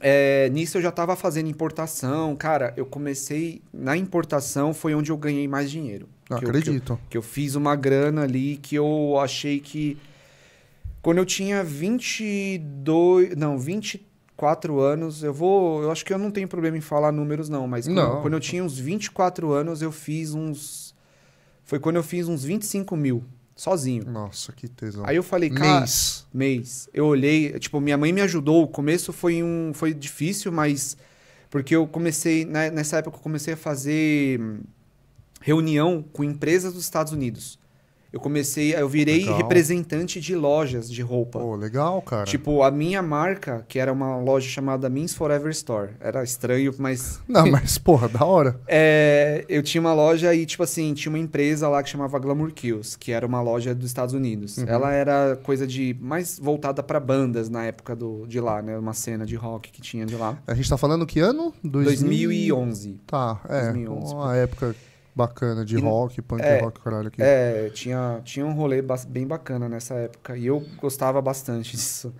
é, 0.00 0.48
nisso 0.50 0.78
eu 0.78 0.82
já 0.82 0.90
tava 0.92 1.16
fazendo 1.16 1.48
importação. 1.48 2.34
Cara, 2.36 2.72
eu 2.76 2.86
comecei... 2.86 3.62
Na 3.72 3.96
importação 3.96 4.72
foi 4.72 4.94
onde 4.94 5.10
eu 5.10 5.16
ganhei 5.16 5.46
mais 5.48 5.70
dinheiro. 5.70 6.08
Que 6.26 6.34
eu- 6.34 6.38
que 6.38 6.44
eu- 6.44 6.48
acredito. 6.50 7.00
que 7.10 7.16
eu 7.18 7.22
fiz 7.22 7.56
uma 7.56 7.74
grana 7.74 8.22
ali 8.22 8.56
que 8.62 8.76
eu 8.76 9.18
achei 9.18 9.58
que 9.58 9.98
quando 11.02 11.18
eu 11.18 11.26
tinha 11.26 11.62
22, 11.64 13.36
não, 13.36 13.58
24 13.58 14.78
anos, 14.80 15.22
eu 15.22 15.32
vou, 15.32 15.82
eu 15.82 15.90
acho 15.90 16.04
que 16.04 16.12
eu 16.12 16.18
não 16.18 16.30
tenho 16.30 16.48
problema 16.48 16.76
em 16.76 16.80
falar 16.80 17.12
números 17.12 17.48
não, 17.48 17.66
mas 17.66 17.86
quando, 17.86 17.96
Não. 17.96 18.22
quando 18.22 18.34
eu 18.34 18.40
tinha 18.40 18.62
uns 18.62 18.78
24 18.78 19.50
anos, 19.52 19.82
eu 19.82 19.92
fiz 19.92 20.34
uns 20.34 20.94
foi 21.64 21.78
quando 21.78 21.96
eu 21.96 22.02
fiz 22.02 22.26
uns 22.26 22.42
25 22.42 22.96
mil 22.96 23.22
sozinho. 23.54 24.04
Nossa, 24.04 24.50
que 24.50 24.66
tesão. 24.66 25.04
Aí 25.06 25.14
eu 25.14 25.22
falei, 25.22 25.48
cara, 25.50 25.80
Mês. 25.80 26.26
mês. 26.34 26.88
Eu 26.92 27.06
olhei, 27.06 27.56
tipo, 27.60 27.80
minha 27.80 27.96
mãe 27.96 28.12
me 28.12 28.20
ajudou. 28.22 28.64
O 28.64 28.66
começo 28.66 29.12
foi 29.12 29.40
um 29.40 29.70
foi 29.72 29.94
difícil, 29.94 30.50
mas 30.50 30.96
porque 31.48 31.76
eu 31.76 31.86
comecei 31.86 32.44
né, 32.44 32.70
nessa 32.72 32.96
época 32.98 33.18
eu 33.18 33.22
comecei 33.22 33.54
a 33.54 33.56
fazer 33.56 34.40
hum, 34.40 34.60
reunião 35.40 36.02
com 36.12 36.24
empresas 36.24 36.72
dos 36.72 36.82
Estados 36.82 37.12
Unidos. 37.12 37.56
Eu 38.12 38.18
comecei, 38.18 38.74
eu 38.74 38.88
virei 38.88 39.20
Legal. 39.20 39.36
representante 39.36 40.20
de 40.20 40.34
lojas 40.34 40.90
de 40.90 41.00
roupa. 41.00 41.38
Pô, 41.38 41.54
legal, 41.54 42.02
cara. 42.02 42.24
Tipo, 42.24 42.62
a 42.62 42.70
minha 42.70 43.00
marca, 43.00 43.64
que 43.68 43.78
era 43.78 43.92
uma 43.92 44.16
loja 44.18 44.48
chamada 44.48 44.88
Means 44.88 45.14
Forever 45.14 45.50
Store. 45.50 45.90
Era 46.00 46.24
estranho, 46.24 46.74
mas 46.78 47.20
Não, 47.28 47.48
mas, 47.50 47.78
porra, 47.78 48.08
da 48.08 48.24
hora. 48.24 48.60
é, 48.66 49.44
eu 49.48 49.62
tinha 49.62 49.80
uma 49.80 49.94
loja 49.94 50.34
e, 50.34 50.44
tipo 50.44 50.62
assim, 50.62 50.92
tinha 50.92 51.10
uma 51.10 51.18
empresa 51.18 51.68
lá 51.68 51.82
que 51.82 51.88
chamava 51.88 52.18
Glamour 52.18 52.52
Kills, 52.52 52.98
que 52.98 53.12
era 53.12 53.24
uma 53.24 53.40
loja 53.40 53.74
dos 53.74 53.86
Estados 53.86 54.12
Unidos. 54.12 54.58
Uhum. 54.58 54.64
Ela 54.66 54.92
era 54.92 55.38
coisa 55.42 55.66
de. 55.66 55.96
mais 56.00 56.38
voltada 56.38 56.82
pra 56.82 56.98
bandas 56.98 57.48
na 57.48 57.64
época 57.64 57.94
do, 57.94 58.26
de 58.26 58.40
lá, 58.40 58.60
né? 58.60 58.76
Uma 58.76 58.92
cena 58.92 59.24
de 59.24 59.36
rock 59.36 59.70
que 59.70 59.80
tinha 59.80 60.04
de 60.04 60.16
lá. 60.16 60.36
A 60.46 60.54
gente 60.54 60.68
tá 60.68 60.76
falando 60.76 61.06
que 61.06 61.20
ano? 61.20 61.54
2011. 61.62 63.00
Tá, 63.06 63.40
é. 63.48 63.62
2011. 63.62 64.14
Uma 64.14 64.36
época 64.36 64.74
bacana 65.20 65.64
de 65.64 65.76
E- 65.76 65.80
rock, 65.80 66.20
punk 66.22 66.40
é, 66.42 66.60
rock, 66.60 66.80
caralho. 66.80 67.08
Aqui. 67.08 67.22
É, 67.22 67.70
tinha, 67.72 68.20
tinha 68.24 68.44
um 68.46 68.52
rolê 68.52 68.82
bem 69.08 69.26
bacana 69.26 69.68
nessa 69.68 69.94
época. 69.94 70.36
E 70.36 70.46
eu 70.46 70.64
gostava 70.78 71.20
bastante 71.22 71.72
disso. 71.76 72.12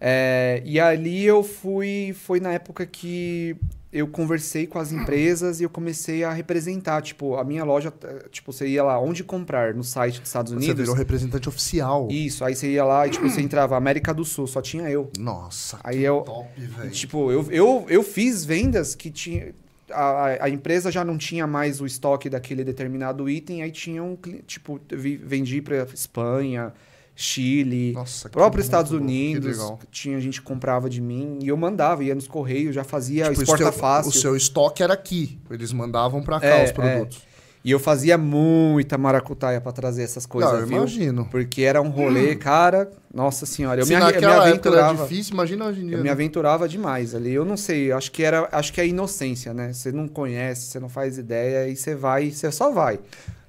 É, 0.00 0.62
e 0.64 0.80
ali 0.80 1.24
eu 1.24 1.42
fui. 1.42 2.14
Foi 2.14 2.40
na 2.40 2.52
época 2.52 2.86
que 2.86 3.54
eu 3.92 4.06
conversei 4.06 4.66
com 4.68 4.78
as 4.78 4.92
empresas 4.92 5.60
e 5.60 5.64
eu 5.64 5.68
comecei 5.68 6.24
a 6.24 6.32
representar. 6.32 7.02
Tipo, 7.02 7.36
a 7.36 7.44
minha 7.44 7.64
loja, 7.64 7.92
tipo, 8.30 8.50
você 8.52 8.66
ia 8.66 8.82
lá 8.82 8.98
onde 8.98 9.22
comprar 9.22 9.74
no 9.74 9.84
site 9.84 10.20
dos 10.20 10.28
Estados 10.30 10.52
Você 10.52 10.56
Unidos. 10.58 10.76
virou 10.80 10.94
representante 10.94 11.48
oficial. 11.48 12.08
Isso, 12.10 12.44
aí 12.44 12.54
você 12.54 12.70
ia 12.70 12.84
lá 12.84 13.06
e 13.06 13.10
tipo, 13.10 13.28
você 13.28 13.42
entrava 13.42 13.76
América 13.76 14.14
do 14.14 14.24
Sul, 14.24 14.46
só 14.46 14.62
tinha 14.62 14.88
eu. 14.88 15.10
Nossa, 15.18 15.78
Aí 15.84 16.02
eu. 16.02 16.22
top, 16.22 16.48
velho. 16.60 16.90
Tipo, 16.90 17.30
eu, 17.30 17.46
eu, 17.50 17.84
eu 17.88 18.02
fiz 18.02 18.42
vendas 18.44 18.94
que 18.94 19.10
tinha. 19.10 19.52
A, 19.92 20.02
a- 20.26 20.44
a 20.44 20.48
empresa 20.50 20.90
já 20.90 21.04
não 21.04 21.16
tinha 21.18 21.46
mais 21.46 21.80
o 21.80 21.86
estoque 21.86 22.28
daquele 22.30 22.64
determinado 22.64 23.28
item, 23.28 23.62
aí 23.62 23.70
tinha 23.70 24.02
um. 24.02 24.16
Tipo, 24.46 24.80
vendi 24.90 25.60
pra 25.60 25.84
Espanha, 25.92 26.72
Chile, 27.14 27.92
Nossa, 27.92 28.28
próprio 28.30 28.62
Estados 28.62 28.90
que 28.92 28.96
Unidos. 28.96 29.58
legal. 29.58 29.78
Tinha 29.90 30.18
gente 30.20 30.40
que 30.40 30.46
comprava 30.46 30.88
de 30.88 31.00
mim 31.00 31.38
e 31.42 31.48
eu 31.48 31.56
mandava, 31.56 32.02
ia 32.02 32.14
nos 32.14 32.26
correios, 32.26 32.74
já 32.74 32.82
fazia 32.82 33.28
Tipo, 33.28 33.42
exporta 33.42 33.64
o 33.64 33.72
seu- 33.72 33.72
fácil. 33.80 34.08
O 34.10 34.12
seu 34.14 34.36
estoque 34.36 34.82
era 34.82 34.94
aqui. 34.94 35.38
Eles 35.50 35.72
mandavam 35.72 36.22
pra 36.22 36.40
cá 36.40 36.46
É, 36.46 36.64
os 36.64 36.72
produtos. 36.72 37.22
E 37.62 37.70
eu 37.70 37.78
fazia 37.78 38.16
muita 38.16 38.96
maracutaia 38.96 39.60
pra 39.60 39.70
trazer 39.70 40.02
essas 40.02 40.24
coisas, 40.24 40.50
Não, 40.50 40.60
eu 40.60 40.66
viu? 40.66 40.76
imagino. 40.78 41.26
Porque 41.30 41.60
era 41.60 41.82
um 41.82 41.90
rolê, 41.90 42.34
cara. 42.34 42.90
Nossa 43.12 43.44
senhora, 43.44 43.82
eu 43.82 43.84
Se 43.84 43.92
me, 43.94 44.00
eu 44.00 44.06
me 44.06 44.12
naquela 44.12 44.48
época 44.48 44.68
era 44.70 44.80
aventurava. 44.86 45.02
difícil, 45.02 45.34
imagina 45.34 45.66
hoje 45.66 45.80
em 45.82 45.86
dia. 45.88 45.94
Eu 45.96 45.98
me 45.98 46.04
né? 46.04 46.10
aventurava 46.10 46.66
demais 46.66 47.14
ali. 47.14 47.32
Eu 47.34 47.44
não 47.44 47.58
sei, 47.58 47.92
eu 47.92 47.98
acho 47.98 48.10
que 48.12 48.22
era, 48.22 48.48
acho 48.50 48.72
que 48.72 48.80
é 48.80 48.86
inocência, 48.86 49.52
né? 49.52 49.74
Você 49.74 49.92
não 49.92 50.08
conhece, 50.08 50.68
você 50.68 50.80
não 50.80 50.88
faz 50.88 51.18
ideia 51.18 51.68
e 51.68 51.76
você 51.76 51.94
vai, 51.94 52.30
você 52.30 52.50
só 52.50 52.70
vai. 52.70 52.98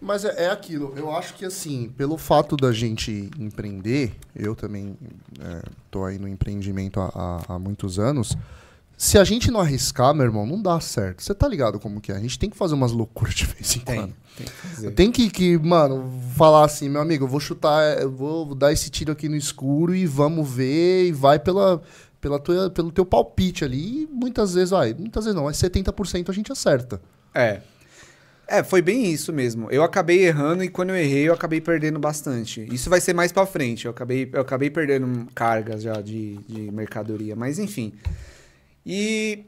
Mas 0.01 0.25
é, 0.25 0.45
é 0.45 0.49
aquilo. 0.49 0.93
Eu 0.97 1.15
acho 1.15 1.33
que, 1.35 1.45
assim, 1.45 1.89
pelo 1.95 2.17
fato 2.17 2.57
da 2.57 2.73
gente 2.73 3.29
empreender, 3.39 4.11
eu 4.35 4.55
também 4.55 4.97
é, 5.39 5.61
tô 5.89 6.03
aí 6.03 6.17
no 6.17 6.27
empreendimento 6.27 6.99
há, 6.99 7.11
há- 7.15 7.53
há 7.55 7.59
muitos 7.59 7.97
anos. 7.97 8.35
Se 9.01 9.17
a 9.17 9.23
gente 9.23 9.49
não 9.49 9.59
arriscar, 9.59 10.13
meu 10.13 10.27
irmão, 10.27 10.45
não 10.45 10.61
dá 10.61 10.79
certo. 10.79 11.23
Você 11.23 11.33
tá 11.33 11.47
ligado 11.47 11.79
como 11.79 11.99
que 11.99 12.11
é? 12.11 12.15
A 12.15 12.19
gente 12.19 12.37
tem 12.37 12.51
que 12.51 12.55
fazer 12.55 12.75
umas 12.75 12.91
loucuras 12.91 13.33
de 13.33 13.47
vez 13.47 13.75
em 13.75 13.79
quando. 13.79 14.13
tem 14.37 14.45
que 14.45 14.51
fazer. 14.51 14.91
Tem 14.91 15.11
que, 15.11 15.27
que, 15.31 15.57
mano, 15.57 16.07
falar 16.37 16.65
assim, 16.65 16.87
meu 16.87 17.01
amigo, 17.01 17.23
eu 17.23 17.27
vou 17.27 17.39
chutar, 17.39 17.99
eu 17.99 18.11
vou 18.11 18.53
dar 18.53 18.71
esse 18.71 18.91
tiro 18.91 19.11
aqui 19.11 19.27
no 19.27 19.35
escuro 19.35 19.95
e 19.95 20.05
vamos 20.05 20.47
ver, 20.47 21.07
e 21.07 21.11
vai 21.11 21.39
pela, 21.39 21.81
pela 22.21 22.37
tua, 22.37 22.69
pelo 22.69 22.91
teu 22.91 23.03
palpite 23.03 23.65
ali. 23.65 24.03
E 24.03 24.07
muitas 24.07 24.53
vezes, 24.53 24.69
vai, 24.69 24.93
muitas 24.93 25.25
vezes 25.25 25.35
não, 25.35 25.45
mas 25.45 25.57
70% 25.57 26.29
a 26.29 26.31
gente 26.31 26.51
acerta. 26.51 27.01
É. 27.33 27.61
É, 28.47 28.63
foi 28.63 28.83
bem 28.83 29.11
isso 29.11 29.33
mesmo. 29.33 29.67
Eu 29.71 29.81
acabei 29.81 30.27
errando 30.27 30.63
e 30.63 30.69
quando 30.69 30.91
eu 30.91 30.95
errei, 30.95 31.27
eu 31.27 31.33
acabei 31.33 31.59
perdendo 31.59 31.97
bastante. 31.97 32.67
Isso 32.71 32.87
vai 32.87 33.01
ser 33.01 33.13
mais 33.13 33.31
pra 33.31 33.47
frente. 33.47 33.85
Eu 33.85 33.91
acabei, 33.91 34.29
eu 34.31 34.41
acabei 34.41 34.69
perdendo 34.69 35.25
cargas 35.33 35.81
já 35.81 35.99
de, 36.01 36.37
de 36.47 36.69
mercadoria. 36.69 37.35
Mas 37.35 37.57
enfim. 37.57 37.93
E 38.85 39.45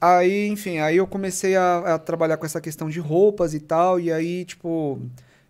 aí, 0.00 0.48
enfim, 0.48 0.78
aí 0.78 0.96
eu 0.96 1.06
comecei 1.06 1.56
a, 1.56 1.94
a 1.94 1.98
trabalhar 1.98 2.36
com 2.36 2.46
essa 2.46 2.60
questão 2.60 2.88
de 2.88 3.00
roupas 3.00 3.54
e 3.54 3.60
tal. 3.60 3.98
E 4.00 4.12
aí, 4.12 4.44
tipo, 4.44 5.00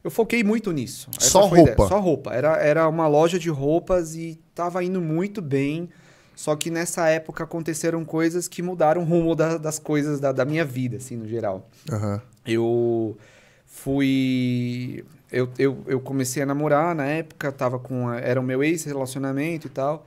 eu 0.04 0.10
foquei 0.10 0.44
muito 0.44 0.70
nisso. 0.72 1.08
Essa 1.18 1.30
Só 1.30 1.46
roupa? 1.46 1.88
Só 1.88 2.00
roupa. 2.00 2.32
Era, 2.32 2.56
era 2.58 2.88
uma 2.88 3.08
loja 3.08 3.38
de 3.38 3.50
roupas 3.50 4.14
e 4.14 4.38
tava 4.54 4.82
indo 4.84 5.00
muito 5.00 5.40
bem. 5.42 5.88
Só 6.34 6.56
que 6.56 6.70
nessa 6.70 7.08
época 7.08 7.44
aconteceram 7.44 8.04
coisas 8.04 8.48
que 8.48 8.62
mudaram 8.62 9.02
o 9.02 9.04
rumo 9.04 9.34
da- 9.34 9.58
das 9.58 9.78
coisas 9.78 10.18
da, 10.18 10.32
da 10.32 10.44
minha 10.44 10.64
vida, 10.64 10.96
assim, 10.96 11.16
no 11.16 11.28
geral. 11.28 11.68
Aham. 11.90 12.20
Eu 12.46 13.16
fui. 13.66 15.04
Eu, 15.30 15.48
eu, 15.58 15.78
eu 15.86 16.00
comecei 16.00 16.42
a 16.42 16.46
namorar 16.46 16.94
na 16.94 17.04
época, 17.06 17.50
tava 17.52 17.78
com. 17.78 18.08
a- 18.08 18.18
Era 18.18 18.40
o 18.40 18.42
meu 18.42 18.62
ex-relacionamento 18.62 19.66
e 19.66 19.70
tal. 19.70 20.06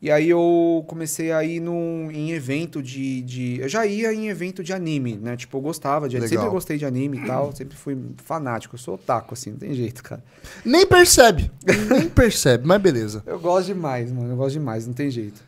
E 0.00 0.10
aí 0.10 0.28
eu 0.28 0.84
comecei 0.86 1.32
a 1.32 1.42
ir 1.42 1.58
num, 1.58 2.10
em 2.10 2.32
evento 2.32 2.82
de, 2.82 3.22
de. 3.22 3.58
Eu 3.60 3.68
já 3.68 3.86
ia 3.86 4.12
em 4.12 4.28
evento 4.28 4.62
de 4.62 4.72
anime, 4.72 5.16
né? 5.16 5.36
Tipo, 5.36 5.56
eu 5.56 5.62
gostava 5.62 6.06
de 6.06 6.16
Legal. 6.16 6.28
Sempre 6.28 6.48
gostei 6.50 6.76
de 6.76 6.84
anime 6.84 7.18
e 7.18 7.26
tal. 7.26 7.50
Sempre 7.56 7.76
fui 7.76 7.96
fanático. 8.24 8.74
Eu 8.74 8.78
sou 8.78 8.94
otaku, 8.94 9.32
assim, 9.32 9.52
não 9.52 9.58
tem 9.58 9.72
jeito, 9.72 10.02
cara. 10.02 10.22
Nem 10.64 10.86
percebe. 10.86 11.50
Nem 11.88 12.08
percebe, 12.10 12.66
mas 12.66 12.80
beleza. 12.80 13.22
Eu 13.26 13.40
gosto 13.40 13.68
demais, 13.68 14.12
mano. 14.12 14.32
Eu 14.32 14.36
gosto 14.36 14.52
demais, 14.52 14.86
não 14.86 14.92
tem 14.92 15.10
jeito. 15.10 15.42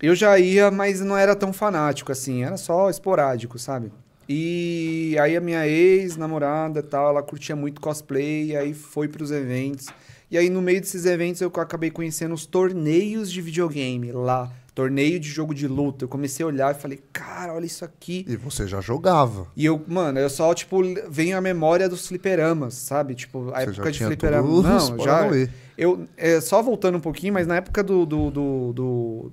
Eu 0.00 0.14
já 0.14 0.38
ia, 0.38 0.70
mas 0.70 1.00
não 1.00 1.16
era 1.16 1.36
tão 1.36 1.52
fanático, 1.52 2.10
assim. 2.10 2.42
Era 2.42 2.56
só 2.56 2.88
esporádico, 2.88 3.58
sabe? 3.58 3.92
E 4.28 5.16
aí 5.20 5.36
a 5.36 5.40
minha 5.40 5.68
ex-namorada 5.68 6.80
e 6.80 6.82
tal, 6.82 7.10
ela 7.10 7.22
curtia 7.22 7.54
muito 7.54 7.80
cosplay, 7.80 8.46
e 8.46 8.56
aí 8.56 8.72
foi 8.72 9.06
pros 9.06 9.30
eventos. 9.30 9.88
E 10.32 10.38
aí 10.38 10.48
no 10.48 10.62
meio 10.62 10.80
desses 10.80 11.04
eventos 11.04 11.42
eu 11.42 11.48
acabei 11.56 11.90
conhecendo 11.90 12.32
os 12.34 12.46
torneios 12.46 13.30
de 13.30 13.42
videogame 13.42 14.10
lá. 14.12 14.50
Torneio 14.74 15.20
de 15.20 15.28
jogo 15.28 15.52
de 15.54 15.68
luta. 15.68 16.06
Eu 16.06 16.08
comecei 16.08 16.42
a 16.42 16.46
olhar 16.46 16.74
e 16.74 16.78
falei, 16.80 17.02
cara, 17.12 17.52
olha 17.52 17.66
isso 17.66 17.84
aqui. 17.84 18.24
E 18.26 18.34
você 18.34 18.66
já 18.66 18.80
jogava. 18.80 19.46
E 19.54 19.66
eu, 19.66 19.84
mano, 19.86 20.18
eu 20.18 20.30
só, 20.30 20.54
tipo, 20.54 20.80
venho 21.10 21.36
a 21.36 21.40
memória 21.42 21.86
dos 21.86 22.06
fliperamas, 22.08 22.72
sabe? 22.72 23.14
Tipo, 23.14 23.50
a 23.52 23.60
Você 23.60 23.70
época 23.70 23.92
de 23.92 23.98
fliperama. 24.06 24.62
Não, 24.62 24.98
já. 25.04 25.28
Eu, 25.76 26.08
é, 26.16 26.40
só 26.40 26.62
voltando 26.62 26.96
um 26.96 27.00
pouquinho, 27.02 27.34
mas 27.34 27.46
na 27.46 27.56
época 27.56 27.82
do, 27.82 28.06
do, 28.06 28.30
do, 28.30 28.72
do- 28.72 29.32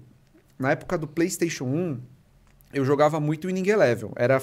Na 0.59 0.71
época 0.71 0.97
do 0.97 1.07
PlayStation 1.07 1.63
1, 1.63 1.97
eu 2.73 2.83
jogava 2.83 3.21
muito 3.21 3.47
Winning 3.47 3.69
Eleven. 3.69 4.11
Era, 4.17 4.41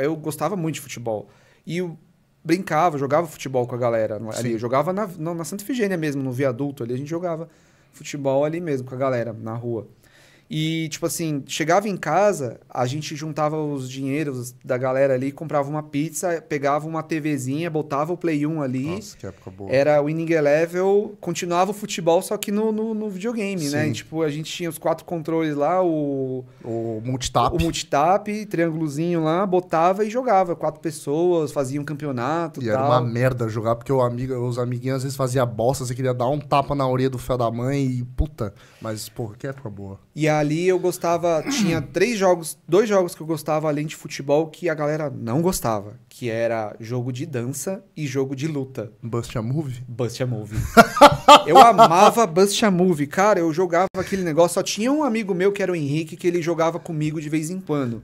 eu 0.00 0.14
gostava 0.14 0.54
muito 0.54 0.76
de 0.76 0.80
futebol. 0.82 1.28
E 1.66 1.78
eu 1.78 1.98
brincava, 2.46 2.96
jogava 2.96 3.26
futebol 3.26 3.66
com 3.66 3.74
a 3.74 3.78
galera 3.78 4.20
ali. 4.38 4.52
Eu 4.52 4.58
jogava 4.58 4.92
na, 4.92 5.08
na, 5.18 5.34
na 5.34 5.44
Santa 5.44 5.64
Efigênia 5.64 5.96
mesmo, 5.96 6.22
no 6.22 6.30
viaduto 6.30 6.84
ali. 6.84 6.94
A 6.94 6.96
gente 6.96 7.10
jogava 7.10 7.48
futebol 7.92 8.44
ali 8.44 8.60
mesmo 8.60 8.86
com 8.86 8.94
a 8.94 8.98
galera, 8.98 9.32
na 9.32 9.54
rua. 9.54 9.88
E, 10.48 10.88
tipo 10.90 11.04
assim, 11.06 11.42
chegava 11.46 11.88
em 11.88 11.96
casa, 11.96 12.60
a 12.70 12.86
gente 12.86 13.16
juntava 13.16 13.60
os 13.60 13.90
dinheiros 13.90 14.54
da 14.64 14.78
galera 14.78 15.14
ali, 15.14 15.32
comprava 15.32 15.68
uma 15.68 15.82
pizza, 15.82 16.40
pegava 16.48 16.86
uma 16.86 17.02
TVzinha, 17.02 17.68
botava 17.68 18.12
o 18.12 18.16
Play 18.16 18.46
1 18.46 18.62
ali. 18.62 18.86
Nossa, 18.86 19.16
que 19.16 19.26
época 19.26 19.50
boa. 19.50 19.70
Era 19.72 20.00
Winning 20.00 20.30
Eleven, 20.32 21.12
continuava 21.20 21.72
o 21.72 21.74
futebol, 21.74 22.22
só 22.22 22.36
que 22.36 22.52
no, 22.52 22.70
no, 22.70 22.94
no 22.94 23.10
videogame, 23.10 23.68
né? 23.68 23.84
Sim. 23.84 23.90
E, 23.90 23.92
tipo, 23.92 24.22
a 24.22 24.30
gente 24.30 24.50
tinha 24.52 24.70
os 24.70 24.78
quatro 24.78 25.04
controles 25.04 25.56
lá, 25.56 25.82
o, 25.82 26.44
O 26.62 27.00
multitap. 27.04 27.56
o 27.56 27.60
multitap, 27.60 28.46
triângulozinho 28.46 29.24
lá, 29.24 29.44
botava 29.44 30.04
e 30.04 30.10
jogava. 30.10 30.54
Quatro 30.54 30.80
pessoas, 30.80 31.50
fazia 31.50 31.80
um 31.80 31.84
campeonato 31.84 32.62
E 32.62 32.66
e 32.66 32.68
era 32.68 32.78
tal. 32.78 32.90
uma 32.90 33.00
merda 33.00 33.48
jogar, 33.48 33.74
porque 33.74 33.92
o 33.92 34.00
amigo, 34.00 34.34
os 34.46 34.58
amiguinhos 34.58 34.98
às 34.98 35.02
vezes 35.02 35.16
faziam 35.16 35.46
bosta, 35.46 35.84
você 35.84 35.94
queria 35.94 36.14
dar 36.14 36.28
um 36.28 36.38
tapa 36.38 36.74
na 36.74 36.86
orelha 36.88 37.10
do 37.10 37.18
fé 37.18 37.36
da 37.36 37.50
mãe 37.50 37.84
e 37.84 38.04
puta. 38.04 38.54
Mas, 38.80 39.08
porra, 39.08 39.34
que 39.36 39.46
época 39.46 39.68
boa. 39.68 39.98
E 40.14 40.28
ali 40.38 40.68
eu 40.68 40.78
gostava, 40.78 41.42
tinha 41.50 41.80
três 41.92 42.18
jogos, 42.18 42.58
dois 42.68 42.88
jogos 42.88 43.14
que 43.14 43.20
eu 43.20 43.26
gostava 43.26 43.68
além 43.68 43.86
de 43.86 43.96
futebol 43.96 44.48
que 44.48 44.68
a 44.68 44.74
galera 44.74 45.10
não 45.10 45.42
gostava, 45.42 45.98
que 46.08 46.30
era 46.30 46.74
jogo 46.80 47.12
de 47.12 47.26
dança 47.26 47.84
e 47.96 48.06
jogo 48.06 48.34
de 48.34 48.46
luta. 48.46 48.92
Bust 49.02 49.36
a 49.36 49.42
Move? 49.42 49.82
Bust 49.86 50.22
a 50.22 50.26
Move. 50.26 50.56
eu 51.46 51.58
amava 51.58 52.26
Bust 52.26 52.64
a 52.64 52.70
Move. 52.70 53.06
Cara, 53.06 53.40
eu 53.40 53.52
jogava 53.52 53.88
aquele 53.96 54.22
negócio. 54.22 54.54
Só 54.54 54.62
tinha 54.62 54.92
um 54.92 55.02
amigo 55.02 55.34
meu 55.34 55.52
que 55.52 55.62
era 55.62 55.72
o 55.72 55.76
Henrique 55.76 56.16
que 56.16 56.26
ele 56.26 56.40
jogava 56.40 56.78
comigo 56.78 57.20
de 57.20 57.28
vez 57.28 57.50
em 57.50 57.60
quando. 57.60 58.02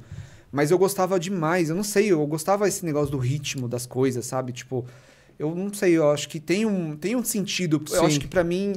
Mas 0.50 0.70
eu 0.70 0.78
gostava 0.78 1.18
demais. 1.18 1.70
Eu 1.70 1.76
não 1.76 1.82
sei, 1.82 2.12
eu 2.12 2.26
gostava 2.26 2.66
desse 2.66 2.84
negócio 2.84 3.10
do 3.10 3.18
ritmo 3.18 3.66
das 3.66 3.86
coisas, 3.86 4.26
sabe? 4.26 4.52
Tipo, 4.52 4.84
eu 5.38 5.54
não 5.54 5.72
sei, 5.72 5.92
eu 5.96 6.10
acho 6.10 6.28
que 6.28 6.38
tem 6.38 6.66
um, 6.66 6.94
tem 6.94 7.16
um 7.16 7.24
sentido. 7.24 7.82
Eu 7.90 8.00
Sim. 8.00 8.06
acho 8.06 8.20
que 8.20 8.28
pra 8.28 8.44
mim, 8.44 8.74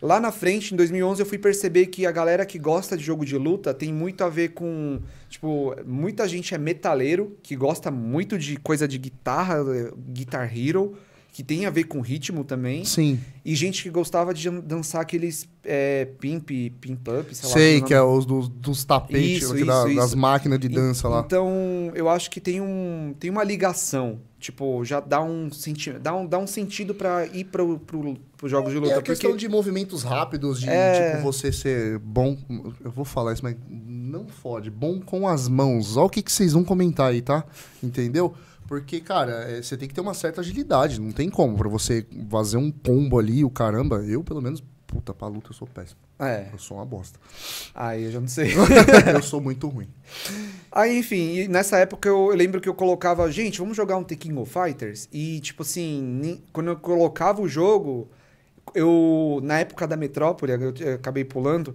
lá 0.00 0.20
na 0.20 0.30
frente, 0.32 0.72
em 0.74 0.76
2011, 0.76 1.20
eu 1.22 1.26
fui 1.26 1.38
perceber 1.38 1.86
que 1.86 2.06
a 2.06 2.12
galera 2.12 2.44
que 2.46 2.58
gosta 2.58 2.96
de 2.96 3.02
jogo 3.04 3.24
de 3.24 3.36
luta 3.36 3.72
tem 3.74 3.92
muito 3.92 4.22
a 4.24 4.28
ver 4.28 4.48
com. 4.50 5.00
Tipo, 5.28 5.74
muita 5.86 6.28
gente 6.28 6.54
é 6.54 6.58
metaleiro, 6.58 7.36
que 7.42 7.56
gosta 7.56 7.90
muito 7.90 8.38
de 8.38 8.56
coisa 8.56 8.86
de 8.86 8.98
guitarra, 8.98 9.56
eh, 9.74 9.90
Guitar 10.10 10.50
Hero, 10.56 10.94
que 11.32 11.42
tem 11.42 11.66
a 11.66 11.70
ver 11.70 11.84
com 11.84 12.00
ritmo 12.00 12.44
também. 12.44 12.84
Sim. 12.84 13.20
E 13.44 13.54
gente 13.54 13.82
que 13.82 13.90
gostava 13.90 14.32
de 14.32 14.48
dan- 14.48 14.60
dançar 14.60 15.02
aqueles 15.02 15.46
é, 15.64 16.06
pimp, 16.18 16.48
pimp 16.80 17.06
up, 17.08 17.34
sei 17.34 17.48
lá. 17.48 17.54
Sei, 17.54 17.74
como 17.76 17.86
que 17.88 17.92
é 17.94 17.96
é 17.98 18.02
os 18.02 18.24
dos, 18.24 18.48
dos 18.48 18.84
tapetes, 18.84 19.42
Isso, 19.42 19.56
isso, 19.56 19.66
da- 19.66 19.86
isso. 19.86 19.96
das 19.96 20.14
máquinas 20.14 20.58
de 20.60 20.68
dança 20.68 21.06
En- 21.06 21.10
lá. 21.10 21.22
Então, 21.26 21.90
eu 21.94 22.08
acho 22.08 22.30
que 22.30 22.40
tem, 22.40 22.60
um, 22.60 23.14
tem 23.18 23.28
uma 23.30 23.44
ligação. 23.44 24.18
Tipo, 24.46 24.84
já 24.84 25.00
dá 25.00 25.20
um, 25.20 25.50
senti 25.50 25.90
dá 25.94 26.14
um, 26.14 26.24
dá 26.24 26.38
um 26.38 26.46
sentido 26.46 26.94
pra 26.94 27.26
ir 27.26 27.42
pro, 27.46 27.80
pro 27.80 28.16
jogos 28.44 28.70
de 28.70 28.76
E 28.76 28.80
luta. 28.80 28.96
a 28.98 29.02
questão 29.02 29.30
porque 29.32 29.40
de 29.44 29.48
movimentos 29.48 30.04
rápidos, 30.04 30.60
de 30.60 30.68
É. 30.70 31.16
tipo, 31.16 31.22
você 31.24 31.50
ser 31.50 31.98
bom. 31.98 32.38
Eu 32.84 32.92
vou 32.92 33.04
falar 33.04 33.32
isso, 33.32 33.42
mas 33.42 33.56
não 33.68 34.28
fode. 34.28 34.70
Bom 34.70 35.00
com 35.00 35.26
as 35.26 35.48
mãos. 35.48 35.96
Olha 35.96 36.06
o 36.06 36.08
que, 36.08 36.22
que 36.22 36.30
vocês 36.30 36.52
vão 36.52 36.62
comentar 36.62 37.10
aí, 37.10 37.20
tá? 37.20 37.44
Entendeu? 37.82 38.34
Porque, 38.68 39.00
cara, 39.00 39.32
é, 39.50 39.60
você 39.60 39.76
tem 39.76 39.88
que 39.88 39.94
ter 39.94 40.00
uma 40.00 40.14
certa 40.14 40.40
agilidade. 40.42 41.00
Não 41.00 41.10
tem 41.10 41.28
como. 41.28 41.56
Pra 41.56 41.68
você 41.68 42.06
fazer 42.30 42.56
um 42.56 42.70
combo 42.70 43.18
ali, 43.18 43.44
o 43.44 43.50
caramba, 43.50 43.96
eu, 44.06 44.22
pelo 44.22 44.40
menos, 44.40 44.62
puta, 44.86 45.12
pra 45.12 45.28
luta 45.28 45.50
eu 45.50 45.54
sou 45.54 45.66
péssimo. 45.66 45.98
É, 46.18 46.48
Eu 46.52 46.58
sou 46.58 46.78
uma 46.78 46.86
bosta. 46.86 47.18
aí 47.74 48.04
eu 48.04 48.12
já 48.12 48.20
não 48.20 48.28
sei. 48.28 48.52
eu 49.14 49.22
sou 49.22 49.40
muito 49.40 49.68
ruim. 49.68 49.88
Aí, 50.72 50.98
enfim, 50.98 51.46
nessa 51.48 51.78
época 51.78 52.08
eu, 52.08 52.30
eu 52.30 52.36
lembro 52.36 52.60
que 52.60 52.68
eu 52.68 52.74
colocava, 52.74 53.30
gente, 53.30 53.58
vamos 53.58 53.76
jogar 53.76 53.96
um 53.96 54.04
The 54.04 54.16
King 54.16 54.38
of 54.38 54.52
Fighters? 54.52 55.08
E, 55.12 55.40
tipo 55.40 55.62
assim, 55.62 56.40
quando 56.52 56.68
eu 56.68 56.76
colocava 56.76 57.42
o 57.42 57.48
jogo, 57.48 58.08
eu, 58.74 59.40
na 59.42 59.58
época 59.60 59.86
da 59.86 59.96
Metrópole, 59.96 60.52
eu, 60.52 60.74
eu 60.80 60.94
acabei 60.94 61.24
pulando, 61.24 61.74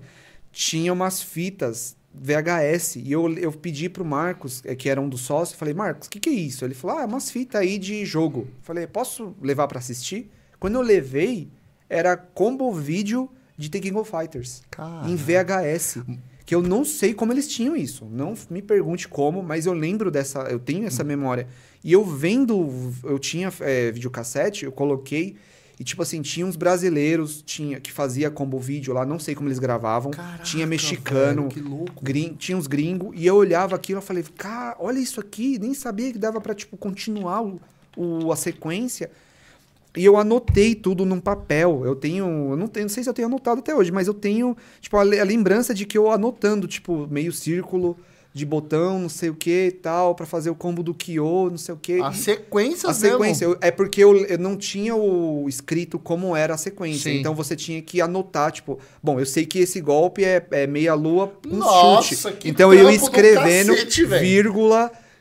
tinha 0.52 0.91
umas 0.91 1.21
fitas 1.21 1.95
VHS. 2.13 2.97
E 2.97 3.12
eu, 3.12 3.32
eu 3.38 3.52
pedi 3.52 3.89
pro 3.89 4.04
Marcos, 4.04 4.62
eh, 4.65 4.76
que 4.76 4.89
era 4.89 5.00
um 5.00 5.08
dos 5.08 5.21
sócios, 5.21 5.58
falei, 5.58 5.74
Marcos, 5.74 6.08
o 6.08 6.10
que, 6.12 6.19
que 6.19 6.30
é 6.30 6.34
isso? 6.34 6.65
Ele 6.65 6.74
falou, 6.74 6.97
ah, 6.97 7.02
é 7.04 7.06
umas 7.06 7.32
fitas 7.32 7.62
aí 7.62 7.78
de 7.78 8.06
jogo. 8.06 8.47
Falei, 8.62 8.88
posso 8.88 9.36
levar 9.41 9.67
pra 9.67 9.80
assistir? 9.80 10.30
Quando 10.60 10.76
eu 10.76 10.82
levei, 10.82 11.50
era 11.91 12.15
combo 12.15 12.71
vídeo 12.71 13.30
de 13.58 13.69
The 13.69 13.80
King 13.80 13.97
of 13.97 14.10
Fighters 14.10 14.62
Cara. 14.71 15.08
em 15.10 15.15
VHS. 15.15 15.97
Que 16.45 16.56
eu 16.56 16.62
não 16.63 16.84
sei 16.84 17.13
como 17.13 17.32
eles 17.32 17.47
tinham 17.47 17.75
isso. 17.75 18.06
Não 18.06 18.34
me 18.49 18.62
pergunte 18.62 19.08
como, 19.08 19.41
mas 19.43 19.65
eu 19.65 19.73
lembro 19.73 20.10
dessa. 20.12 20.39
Eu 20.43 20.60
tenho 20.60 20.86
essa 20.86 21.04
memória. 21.04 21.47
E 21.84 21.93
eu 21.93 22.04
vendo. 22.04 22.91
Eu 23.04 23.17
tinha 23.19 23.51
é, 23.62 23.91
videocassete, 23.91 24.65
eu 24.65 24.71
coloquei. 24.71 25.36
E, 25.80 25.84
tipo 25.84 26.01
assim, 26.04 26.21
tinha 26.21 26.45
uns 26.45 26.56
brasileiros 26.56 27.41
tinha, 27.41 27.80
que 27.80 27.91
fazia 27.91 28.30
combo 28.30 28.60
vídeo 28.60 28.93
lá, 28.93 29.04
não 29.06 29.17
sei 29.17 29.34
como 29.34 29.47
eles 29.49 29.58
gravavam. 29.60 30.12
Caraca, 30.12 30.43
tinha 30.43 30.67
mexicano, 30.67 31.43
velho, 31.43 31.54
que 31.54 31.60
louco. 31.60 32.04
grin- 32.04 32.36
tinha 32.38 32.56
uns 32.58 32.67
gringos. 32.67 33.12
E 33.15 33.25
eu 33.25 33.36
olhava 33.36 33.75
aquilo 33.75 33.99
e 33.99 34.04
falei, 34.04 34.23
cara, 34.38 34.75
olha 34.80 34.99
isso 34.99 35.19
aqui. 35.19 35.58
Nem 35.58 35.73
sabia 35.73 36.12
que 36.12 36.19
dava 36.19 36.39
pra, 36.41 36.54
tipo, 36.54 36.75
continuar 36.77 37.41
o, 37.43 37.60
o- 37.97 38.32
a 38.32 38.36
sequência. 38.36 39.10
E 39.95 40.06
eu 40.06 40.15
anotei 40.17 40.73
tudo 40.75 41.06
num 41.06 41.19
papel. 41.19 41.82
Eu 41.86 41.95
tenho. 41.95 42.25
Eu 42.51 42.56
não, 42.58 42.67
tenho, 42.67 42.86
não 42.86 42.89
sei 42.89 43.04
se 43.04 43.10
eu 43.10 43.13
tenho 43.13 43.27
anotado 43.27 43.60
até 43.60 43.75
hoje, 43.75 43.91
mas 43.91 44.08
eu 44.08 44.13
tenho, 44.13 44.56
tipo, 44.80 44.95
a, 44.97 45.01
a 45.01 45.23
lembrança 45.23 45.73
de 45.73 45.86
que 45.86 45.97
eu 45.97 46.10
anotando, 46.10 46.67
tipo, 46.67 47.08
meio 47.12 47.32
círculo 47.34 47.97
de 48.34 48.45
botão, 48.45 48.97
não 48.97 49.10
sei 49.10 49.30
o 49.30 49.36
que 49.36 49.67
e 49.67 49.71
tal, 49.71 50.15
pra 50.15 50.25
fazer 50.25 50.49
o 50.49 50.56
combo 50.56 50.82
do 50.82 50.93
Kyo, 50.93 51.49
não 51.49 51.58
sei 51.58 51.75
o 51.75 51.77
que. 51.77 51.99
A 51.99 52.13
sequência 52.13 52.89
A 52.89 52.93
sequência, 52.93 53.43
eu- 53.43 53.58
é 53.60 53.69
porque 53.69 54.01
eu, 54.01 54.15
eu 54.25 54.38
não 54.38 54.56
tinha 54.56 54.95
o 54.95 55.49
escrito 55.49 55.99
como 55.99 56.34
era 56.34 56.54
a 56.54 56.58
sequência. 56.58 57.12
Sim. 57.12 57.19
Então 57.19 57.36
você 57.36 57.58
tinha 57.58 57.82
que 57.82 57.99
anotar, 57.99 58.54
tipo, 58.54 58.80
bom, 59.04 59.19
eu 59.19 59.25
sei 59.25 59.45
que 59.45 59.60
esse 59.60 59.82
golpe 59.82 60.23
é, 60.23 60.47
é 60.51 60.65
meia 60.65 60.93
lua 60.93 61.27
com 61.45 61.58
Nossa, 61.58 62.15
chute. 62.15 62.34
que 62.38 62.47
Então 62.49 62.73
eu 62.73 62.89
ia 62.89 62.95
escrevendo, 62.95 63.73
cacete, 63.73 64.06
velho. 64.06 64.23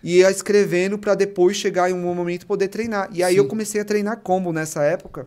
Vírgula, 0.03 0.21
ia 0.21 0.31
escrevendo 0.31 0.99
pra 0.99 1.15
depois 1.15 1.57
chegar 1.57 1.91
em 1.91 1.95
um 1.95 2.15
momento 2.15 2.47
poder 2.47 2.69
treinar. 2.69 3.09
E 3.13 3.23
aí 3.23 3.35
Sim. 3.35 3.39
eu 3.41 3.47
comecei 3.47 3.81
a 3.81 3.85
treinar 3.85 4.19
combo 4.19 4.53
nessa 4.53 4.83
época. 4.83 5.27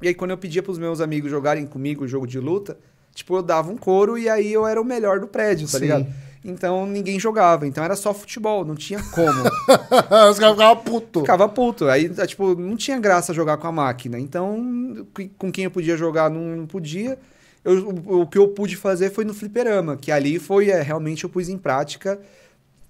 E 0.00 0.08
aí 0.08 0.14
quando 0.14 0.32
eu 0.32 0.38
pedia 0.38 0.62
pros 0.62 0.78
meus 0.78 1.00
amigos 1.00 1.30
jogarem 1.30 1.64
comigo 1.66 2.04
o 2.04 2.08
jogo 2.08 2.26
de 2.26 2.38
luta, 2.40 2.76
tipo, 3.14 3.36
eu 3.36 3.42
dava 3.42 3.70
um 3.70 3.76
couro 3.76 4.18
e 4.18 4.28
aí 4.28 4.52
eu 4.52 4.66
era 4.66 4.80
o 4.80 4.84
melhor 4.84 5.20
do 5.20 5.26
prédio, 5.28 5.66
tá 5.66 5.78
Sim. 5.78 5.84
ligado? 5.84 6.06
Então 6.44 6.84
ninguém 6.86 7.20
jogava, 7.20 7.68
então 7.68 7.84
era 7.84 7.94
só 7.94 8.12
futebol, 8.12 8.64
não 8.64 8.74
tinha 8.74 9.00
como. 9.12 9.42
Os 10.28 10.38
caras 10.40 10.54
ficavam 10.56 10.76
putos. 10.78 11.22
Ficava 11.22 11.48
puto. 11.48 11.88
Aí, 11.88 12.08
tá, 12.08 12.26
tipo, 12.26 12.56
não 12.56 12.76
tinha 12.76 12.98
graça 12.98 13.32
jogar 13.32 13.58
com 13.58 13.68
a 13.68 13.72
máquina. 13.72 14.18
Então, 14.18 15.06
com 15.38 15.52
quem 15.52 15.64
eu 15.64 15.70
podia 15.70 15.96
jogar, 15.96 16.28
não, 16.28 16.56
não 16.56 16.66
podia. 16.66 17.16
Eu- 17.64 17.88
o, 18.06 18.22
o 18.22 18.26
que 18.26 18.36
eu 18.36 18.48
pude 18.48 18.74
fazer 18.74 19.10
foi 19.12 19.24
no 19.24 19.32
fliperama, 19.32 19.96
que 19.96 20.10
ali 20.10 20.40
foi, 20.40 20.68
é, 20.68 20.82
realmente 20.82 21.22
eu 21.22 21.30
pus 21.30 21.48
em 21.48 21.56
prática. 21.56 22.18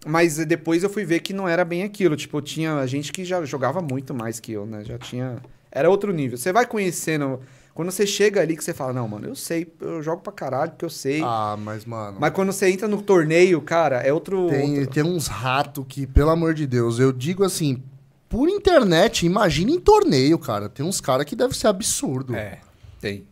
Mas 0.06 0.36
depois 0.44 0.82
eu 0.82 0.90
fui 0.90 1.04
ver 1.04 1.20
que 1.20 1.32
não 1.32 1.48
era 1.48 1.64
bem 1.64 1.82
aquilo. 1.84 2.16
Tipo, 2.16 2.40
tinha 2.42 2.84
gente 2.86 3.12
que 3.12 3.24
já 3.24 3.44
jogava 3.44 3.80
muito 3.80 4.12
mais 4.12 4.40
que 4.40 4.52
eu, 4.52 4.66
né? 4.66 4.82
Já 4.84 4.98
tinha... 4.98 5.36
Era 5.70 5.88
outro 5.88 6.12
nível. 6.12 6.36
Você 6.36 6.52
vai 6.52 6.66
conhecendo... 6.66 7.40
Quando 7.74 7.90
você 7.90 8.06
chega 8.06 8.42
ali 8.42 8.54
que 8.54 8.62
você 8.62 8.74
fala, 8.74 8.92
não, 8.92 9.08
mano, 9.08 9.28
eu 9.28 9.34
sei, 9.34 9.72
eu 9.80 10.02
jogo 10.02 10.20
pra 10.20 10.30
caralho, 10.30 10.72
porque 10.72 10.84
eu 10.84 10.90
sei. 10.90 11.22
Ah, 11.24 11.56
mas, 11.58 11.86
mano. 11.86 12.18
Mas 12.20 12.30
quando 12.34 12.52
você 12.52 12.68
entra 12.68 12.86
no 12.86 13.00
torneio, 13.00 13.62
cara, 13.62 13.96
é 14.00 14.12
outro... 14.12 14.48
Tem, 14.50 14.80
outro- 14.80 14.92
tem 14.92 15.02
uns 15.02 15.26
ratos 15.26 15.82
que, 15.88 16.06
pelo 16.06 16.28
amor 16.28 16.52
de 16.52 16.66
Deus, 16.66 16.98
eu 16.98 17.10
digo 17.10 17.42
assim, 17.42 17.82
por 18.28 18.46
internet, 18.46 19.24
imagina 19.24 19.70
em 19.70 19.80
torneio, 19.80 20.38
cara. 20.38 20.68
Tem 20.68 20.84
uns 20.84 21.00
caras 21.00 21.24
que 21.24 21.34
deve 21.34 21.56
ser 21.56 21.68
absurdo. 21.68 22.34
É, 22.36 22.58
tem. 23.00 23.24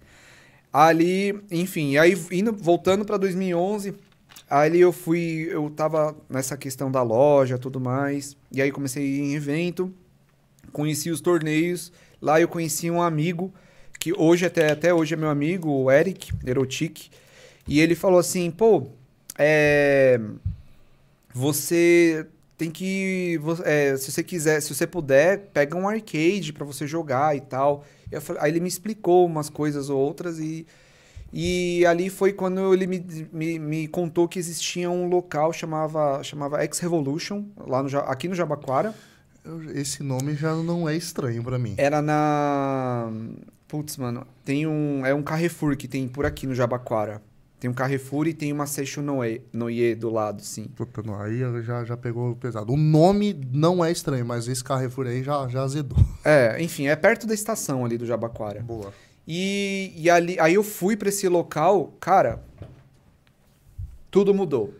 Ali, 0.73 1.39
enfim, 1.51 1.99
aí 1.99 2.17
indo, 2.31 2.51
voltando 2.53 3.05
pra 3.05 3.19
2011, 3.19 3.93
ali 4.51 4.81
eu 4.81 4.93
fui, 4.93 5.49
eu 5.51 5.71
tava 5.71 6.17
nessa 6.29 6.57
questão 6.57 6.91
da 6.91 7.03
loja, 7.03 7.57
tudo 7.57 7.81
mais, 7.81 8.37
e 8.51 8.61
aí 8.61 8.73
comecei 8.73 9.03
a 9.03 9.07
ir 9.07 9.21
em 9.21 9.35
evento, 9.35 9.95
conheci 10.73 11.09
os 11.09 11.21
torneios, 11.21 11.93
lá 12.21 12.41
eu 12.41 12.49
conheci 12.49 12.91
um 12.91 13.01
amigo, 13.01 13.55
que 13.99 14.13
hoje, 14.13 14.45
até, 14.45 14.73
até 14.73 14.93
hoje 14.93 15.15
é 15.15 15.17
meu 15.17 15.31
amigo, 15.31 15.71
o 15.71 15.91
Eric, 15.91 16.33
Erotic, 16.45 17.11
e 17.69 17.81
ele 17.81 17.95
falou 17.95 18.19
assim, 18.19 18.51
pô, 18.51 18.89
é, 19.39 20.21
você 21.33 22.27
tem 22.59 22.71
que, 22.71 23.41
é, 23.65 23.97
se 23.97 24.11
você 24.11 24.23
quiser, 24.23 24.61
se 24.61 24.75
você 24.75 24.87
puder, 24.87 25.51
pega 25.53 25.77
um 25.77 25.89
arcade 25.89 26.53
pra 26.53 26.65
você 26.65 26.87
jogar 26.87 27.35
e 27.35 27.41
tal. 27.41 27.85
Eu 28.13 28.21
aí 28.39 28.51
ele 28.51 28.61
me 28.61 28.69
explicou 28.69 29.25
umas 29.25 29.49
coisas 29.49 29.89
ou 29.89 29.99
outras 29.99 30.39
e, 30.39 30.67
e 31.33 31.85
ali 31.87 32.11
foi 32.11 32.33
quando 32.33 32.73
ele 32.75 32.87
me, 32.87 33.29
me, 33.33 33.59
me 33.59 33.89
contou 33.89 34.27
que 34.27 34.39
existia 34.39 34.91
um 34.91 35.09
local 35.09 35.53
chamava 35.53 36.23
chamava 36.23 36.63
X 36.63 36.79
Revolution 36.81 37.45
lá 37.67 37.83
no 37.83 37.99
aqui 38.01 38.29
no 38.29 38.35
Jabaquara. 38.35 38.95
Esse 39.75 40.03
nome 40.03 40.35
já 40.35 40.55
não 40.55 40.89
é 40.89 40.97
estranho 40.97 41.43
pra 41.43 41.59
mim. 41.59 41.75
Era 41.77 42.03
na 42.03 43.11
putz, 43.69 43.97
mano, 43.97 44.27
tem 44.45 44.67
um 44.67 45.07
é 45.07 45.15
um 45.15 45.23
Carrefour 45.23 45.77
que 45.77 45.87
tem 45.87 46.09
por 46.09 46.27
aqui 46.27 46.47
no 46.47 46.55
Jabaquara. 46.55 47.23
Tem 47.61 47.69
um 47.69 47.75
Carrefour 47.75 48.27
e 48.27 48.33
tem 48.33 48.51
uma 48.55 48.67
Seixo 48.67 49.03
Noie, 49.03 49.43
Noie 49.53 49.95
do 49.95 50.09
lado, 50.09 50.43
sim. 50.43 50.65
Puta, 50.75 51.03
não, 51.03 51.21
aí 51.21 51.41
já, 51.63 51.85
já 51.85 51.95
pegou 51.95 52.35
pesado. 52.35 52.73
O 52.73 52.77
nome 52.77 53.39
não 53.53 53.85
é 53.85 53.93
estranho, 53.93 54.25
mas 54.25 54.49
esse 54.49 54.65
Carrefour 54.65 55.07
aí 55.07 55.23
já, 55.23 55.47
já 55.47 55.63
azedou. 55.63 55.99
É, 56.25 56.57
enfim, 56.63 56.87
é 56.87 56.97
perto 56.97 57.27
da 57.27 57.35
estação 57.35 57.85
ali 57.85 57.99
do 57.99 58.07
Jabaquara. 58.07 58.63
Boa. 58.63 58.95
E, 59.27 59.93
e 59.97 60.11
ali, 60.11 60.39
aí 60.41 60.55
eu 60.55 60.63
fui 60.63 60.97
pra 60.97 61.09
esse 61.09 61.29
local, 61.29 61.95
cara, 62.01 62.43
tudo 64.11 64.35
mudou. 64.35 64.75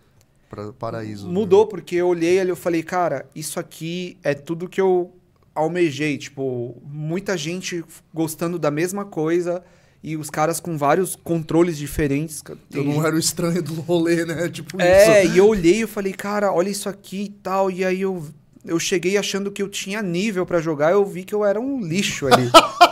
Pra, 0.49 0.73
paraíso. 0.73 1.29
Mudou 1.29 1.67
porque 1.67 1.97
eu 1.97 2.09
olhei 2.09 2.41
ali 2.41 2.51
e 2.51 2.53
eu 2.53 2.57
falei, 2.57 2.83
cara, 2.83 3.27
isso 3.35 3.61
aqui 3.61 4.19
é 4.25 4.35
tudo 4.35 4.69
que 4.69 4.81
eu 4.81 5.15
almejei. 5.55 6.19
Tipo, 6.19 6.77
muita 6.85 7.37
gente 7.37 7.85
gostando 8.13 8.59
da 8.59 8.71
mesma 8.71 9.05
coisa 9.05 9.63
e 10.03 10.17
os 10.17 10.31
caras 10.31 10.59
com 10.59 10.77
vários 10.77 11.15
controles 11.15 11.77
diferentes. 11.77 12.43
Eu 12.73 12.83
não 12.83 13.05
era 13.07 13.15
o 13.15 13.19
estranho 13.19 13.63
do 13.63 13.75
rolê, 13.75 14.25
né? 14.25 14.49
Tipo 14.51 14.81
é, 14.81 15.25
isso. 15.25 15.35
e 15.35 15.39
eu 15.39 15.47
olhei 15.47 15.83
e 15.83 15.87
falei, 15.87 16.13
cara, 16.13 16.53
olha 16.53 16.69
isso 16.69 16.89
aqui 16.89 17.25
e 17.25 17.29
tal. 17.29 17.71
E 17.71 17.85
aí 17.85 18.01
eu, 18.01 18.27
eu 18.65 18.81
cheguei 18.81 19.17
achando 19.17 19.53
que 19.53 19.63
eu 19.63 19.69
tinha 19.69 20.03
nível 20.03 20.45
pra 20.45 20.61
jogar, 20.61 20.91
eu 20.91 21.05
vi 21.05 21.23
que 21.23 21.35
eu 21.35 21.45
era 21.45 21.61
um 21.61 21.81
lixo 21.81 22.27
ali. 22.27 22.51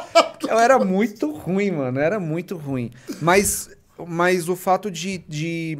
eu 0.48 0.58
era 0.58 0.78
muito 0.78 1.30
ruim, 1.30 1.70
mano, 1.70 1.98
era 1.98 2.18
muito 2.18 2.56
ruim. 2.56 2.90
Mas, 3.20 3.70
mas 4.06 4.48
o 4.48 4.56
fato 4.56 4.90
de, 4.90 5.18
de. 5.18 5.78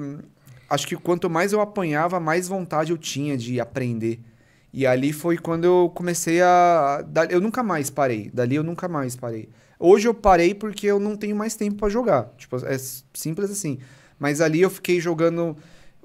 Acho 0.68 0.86
que 0.86 0.96
quanto 0.96 1.30
mais 1.30 1.52
eu 1.52 1.60
apanhava, 1.60 2.20
mais 2.20 2.48
vontade 2.48 2.90
eu 2.92 2.98
tinha 2.98 3.36
de 3.36 3.60
aprender. 3.60 4.20
E 4.72 4.86
ali 4.86 5.12
foi 5.12 5.38
quando 5.38 5.64
eu 5.64 5.92
comecei 5.94 6.42
a. 6.42 7.04
Eu 7.30 7.40
nunca 7.40 7.62
mais 7.62 7.90
parei. 7.90 8.30
Dali 8.32 8.56
eu 8.56 8.62
nunca 8.62 8.86
mais 8.86 9.16
parei. 9.16 9.48
Hoje 9.78 10.08
eu 10.08 10.14
parei 10.14 10.54
porque 10.54 10.86
eu 10.86 10.98
não 10.98 11.16
tenho 11.16 11.34
mais 11.36 11.54
tempo 11.54 11.76
pra 11.76 11.88
jogar. 11.88 12.32
Tipo, 12.36 12.56
é 12.66 12.76
simples 13.14 13.50
assim. 13.50 13.78
Mas 14.18 14.40
ali 14.40 14.60
eu 14.60 14.70
fiquei 14.70 15.00
jogando. 15.00 15.56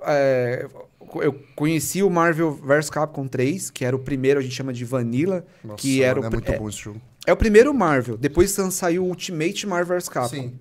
é, 0.06 0.68
eu 1.16 1.34
conheci 1.56 2.02
o 2.02 2.10
Marvel 2.10 2.52
vs 2.54 2.90
Capcom 2.90 3.28
3, 3.28 3.70
que 3.70 3.84
era 3.86 3.96
o 3.96 4.00
primeiro, 4.00 4.40
a 4.40 4.44
gente 4.44 4.56
chama 4.56 4.74
de 4.74 4.86
Vanilla. 4.86 5.46
Nossa, 5.64 5.78
que 5.78 6.02
era 6.02 6.20
o 6.20 6.24
é 6.24 6.30
muito 6.30 6.52
é- 6.52 6.58
bom 6.58 6.70
esse 6.70 6.80
jogo. 6.80 7.02
É 7.26 7.32
o 7.32 7.38
primeiro 7.38 7.74
Marvel. 7.74 8.18
Depois 8.18 8.52
saiu 8.72 9.04
o 9.04 9.08
Ultimate 9.08 9.66
Marvel 9.66 9.98
vs 9.98 10.10
Capcom. 10.10 10.36
Sim. 10.36 10.54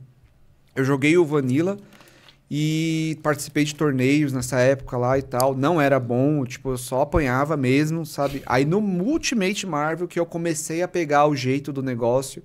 Eu 0.74 0.84
joguei 0.84 1.16
o 1.16 1.24
Vanilla 1.24 1.76
e 2.50 3.18
participei 3.22 3.64
de 3.64 3.74
torneios 3.74 4.32
nessa 4.32 4.58
época 4.58 4.96
lá 4.96 5.18
e 5.18 5.22
tal. 5.22 5.54
Não 5.56 5.80
era 5.80 5.98
bom, 5.98 6.44
tipo, 6.44 6.70
eu 6.70 6.78
só 6.78 7.02
apanhava 7.02 7.56
mesmo, 7.56 8.06
sabe? 8.06 8.42
Aí 8.46 8.64
no 8.64 8.78
Ultimate 8.78 9.66
Marvel 9.66 10.06
que 10.06 10.20
eu 10.20 10.26
comecei 10.26 10.82
a 10.82 10.88
pegar 10.88 11.26
o 11.26 11.34
jeito 11.34 11.72
do 11.72 11.82
negócio. 11.82 12.42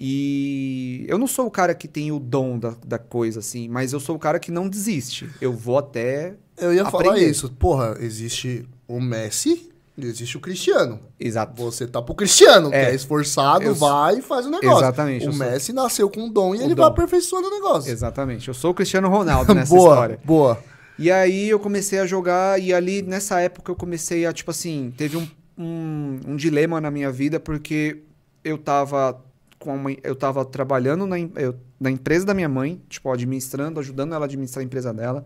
E 0.00 1.04
eu 1.08 1.18
não 1.18 1.26
sou 1.26 1.46
o 1.46 1.50
cara 1.50 1.74
que 1.74 1.88
tem 1.88 2.12
o 2.12 2.20
dom 2.20 2.56
da, 2.56 2.74
da 2.86 2.98
coisa, 3.00 3.40
assim, 3.40 3.68
mas 3.68 3.92
eu 3.92 3.98
sou 3.98 4.14
o 4.14 4.18
cara 4.18 4.38
que 4.38 4.52
não 4.52 4.68
desiste. 4.68 5.28
Eu 5.40 5.52
vou 5.52 5.76
até. 5.76 6.34
Eu 6.56 6.72
ia 6.72 6.84
falar 6.84 7.08
Aprender. 7.08 7.28
isso. 7.28 7.50
Porra, 7.50 7.96
existe 7.98 8.64
o 8.86 9.00
Messi 9.00 9.72
existe 10.06 10.36
o 10.36 10.40
Cristiano. 10.40 11.00
Exato. 11.18 11.52
Você 11.62 11.86
tá 11.86 12.00
pro 12.00 12.14
Cristiano, 12.14 12.68
É. 12.72 12.84
que 12.86 12.90
é 12.92 12.94
esforçado, 12.94 13.64
Eu 13.64 13.74
vai 13.74 14.18
e 14.18 14.22
faz 14.22 14.46
o 14.46 14.50
negócio. 14.50 14.78
Exatamente, 14.84 15.26
O 15.26 15.28
eu 15.28 15.32
sou- 15.32 15.46
Messi 15.46 15.72
nasceu 15.72 16.10
com 16.10 16.20
um 16.22 16.30
dom 16.32 16.54
e 16.54 16.58
O 16.58 16.62
ele 16.62 16.74
dom. 16.74 16.82
vai 16.82 16.90
aperfeiçoando 16.90 17.48
o 17.48 17.50
negócio. 17.50 17.90
Exatamente. 17.90 18.48
Eu 18.48 18.54
sou 18.54 18.70
o 18.70 18.74
Cristiano 18.74 19.08
Ronaldo 19.08 19.52
nessa 19.54 19.74
boa, 19.74 19.90
história. 19.94 20.20
boa. 20.24 20.58
E 20.98 21.10
aí 21.10 21.48
eu 21.48 21.58
comecei 21.60 21.98
a 21.98 22.06
jogar, 22.06 22.60
e 22.60 22.72
ali 22.74 23.02
nessa 23.02 23.40
época 23.40 23.70
eu 23.70 23.76
comecei 23.76 24.26
a, 24.26 24.32
tipo 24.32 24.50
assim, 24.50 24.92
teve 24.96 25.16
um, 25.16 25.28
um, 25.56 26.20
um 26.28 26.36
dilema 26.36 26.80
na 26.80 26.90
minha 26.90 27.10
vida, 27.10 27.38
porque 27.38 28.02
eu 28.44 28.58
tava 28.58 29.20
com 29.58 29.74
uma, 29.74 29.90
eu 30.04 30.14
tava 30.14 30.44
trabalhando 30.44 31.06
na, 31.06 31.18
eu- 31.18 31.54
na 31.80 31.90
empresa 31.90 32.24
da 32.26 32.34
minha 32.34 32.48
mãe, 32.48 32.80
tipo, 32.88 33.10
administrando, 33.12 33.78
ajudando 33.80 34.12
ela 34.14 34.24
a 34.24 34.26
administrar 34.26 34.60
a 34.62 34.64
empresa 34.64 34.92
dela, 34.92 35.24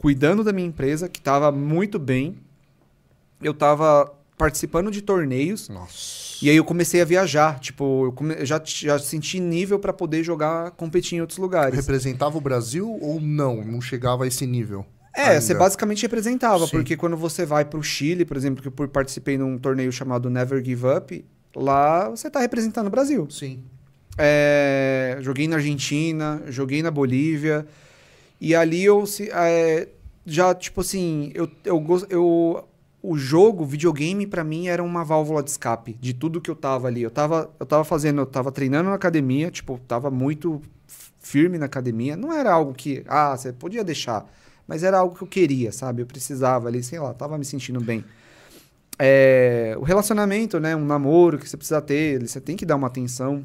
cuidando 0.00 0.44
da 0.44 0.52
minha 0.52 0.66
empresa, 0.68 1.08
que 1.08 1.20
tava 1.20 1.50
muito 1.50 1.98
bem. 1.98 2.36
Eu 3.42 3.54
tava 3.54 4.12
participando 4.36 4.90
de 4.90 5.02
torneios, 5.02 5.68
Nossa. 5.68 6.36
e 6.44 6.48
aí 6.48 6.56
eu 6.56 6.64
comecei 6.64 7.00
a 7.00 7.04
viajar, 7.04 7.58
tipo, 7.58 8.06
eu, 8.06 8.12
come- 8.12 8.46
já, 8.46 8.60
já 8.64 8.98
senti 8.98 9.40
nível 9.40 9.78
pra 9.80 9.92
poder 9.92 10.22
jogar, 10.22 10.70
competir 10.72 11.16
em 11.18 11.20
outros 11.20 11.38
lugares. 11.38 11.74
Representava 11.74 12.38
o 12.38 12.40
Brasil 12.40 12.88
ou 13.00 13.20
não? 13.20 13.64
Não 13.64 13.80
chegava 13.80 14.24
a 14.24 14.26
esse 14.28 14.46
nível? 14.46 14.86
É, 15.14 15.30
ainda? 15.30 15.40
você 15.40 15.54
basicamente 15.54 16.02
representava, 16.02 16.64
Sim. 16.66 16.70
porque 16.70 16.96
quando 16.96 17.16
você 17.16 17.44
vai 17.44 17.64
pro 17.64 17.82
Chile, 17.82 18.24
por 18.24 18.36
exemplo, 18.36 18.62
que 18.62 18.82
eu 18.82 18.88
participei 18.88 19.36
num 19.36 19.58
torneio 19.58 19.90
chamado 19.90 20.30
Never 20.30 20.64
Give 20.64 20.86
Up, 20.86 21.24
lá 21.56 22.08
você 22.08 22.30
tá 22.30 22.38
representando 22.38 22.86
o 22.86 22.90
Brasil. 22.90 23.26
Sim. 23.30 23.64
É, 24.16 25.18
joguei 25.20 25.48
na 25.48 25.56
Argentina, 25.56 26.42
joguei 26.48 26.82
na 26.82 26.90
Bolívia, 26.90 27.66
e 28.40 28.54
ali 28.54 28.84
eu 28.84 29.06
se- 29.06 29.30
é, 29.32 29.88
já, 30.26 30.54
tipo 30.54 30.80
assim, 30.82 31.32
eu, 31.34 31.48
eu, 31.64 31.84
eu, 32.10 32.67
o 33.02 33.16
jogo, 33.16 33.62
o 33.62 33.66
videogame, 33.66 34.26
pra 34.26 34.42
mim 34.42 34.68
era 34.68 34.82
uma 34.82 35.04
válvula 35.04 35.42
de 35.42 35.50
escape 35.50 35.94
de 36.00 36.12
tudo 36.12 36.40
que 36.40 36.50
eu 36.50 36.56
tava 36.56 36.88
ali. 36.88 37.02
Eu 37.02 37.10
tava, 37.10 37.50
eu 37.58 37.66
tava 37.66 37.84
fazendo, 37.84 38.20
eu 38.20 38.26
tava 38.26 38.50
treinando 38.50 38.88
na 38.88 38.96
academia, 38.96 39.50
tipo, 39.50 39.78
tava 39.86 40.10
muito 40.10 40.60
firme 41.20 41.58
na 41.58 41.66
academia. 41.66 42.16
Não 42.16 42.32
era 42.32 42.52
algo 42.52 42.74
que, 42.74 43.04
ah, 43.06 43.36
você 43.36 43.52
podia 43.52 43.84
deixar, 43.84 44.28
mas 44.66 44.82
era 44.82 44.98
algo 44.98 45.14
que 45.14 45.22
eu 45.22 45.28
queria, 45.28 45.70
sabe? 45.70 46.02
Eu 46.02 46.06
precisava 46.06 46.68
ali, 46.68 46.82
sei 46.82 46.98
lá, 46.98 47.14
tava 47.14 47.38
me 47.38 47.44
sentindo 47.44 47.80
bem. 47.80 48.04
É, 48.98 49.76
o 49.78 49.84
relacionamento, 49.84 50.58
né? 50.58 50.74
Um 50.74 50.84
namoro 50.84 51.38
que 51.38 51.48
você 51.48 51.56
precisa 51.56 51.80
ter, 51.80 52.20
você 52.26 52.40
tem 52.40 52.56
que 52.56 52.66
dar 52.66 52.74
uma 52.74 52.88
atenção. 52.88 53.44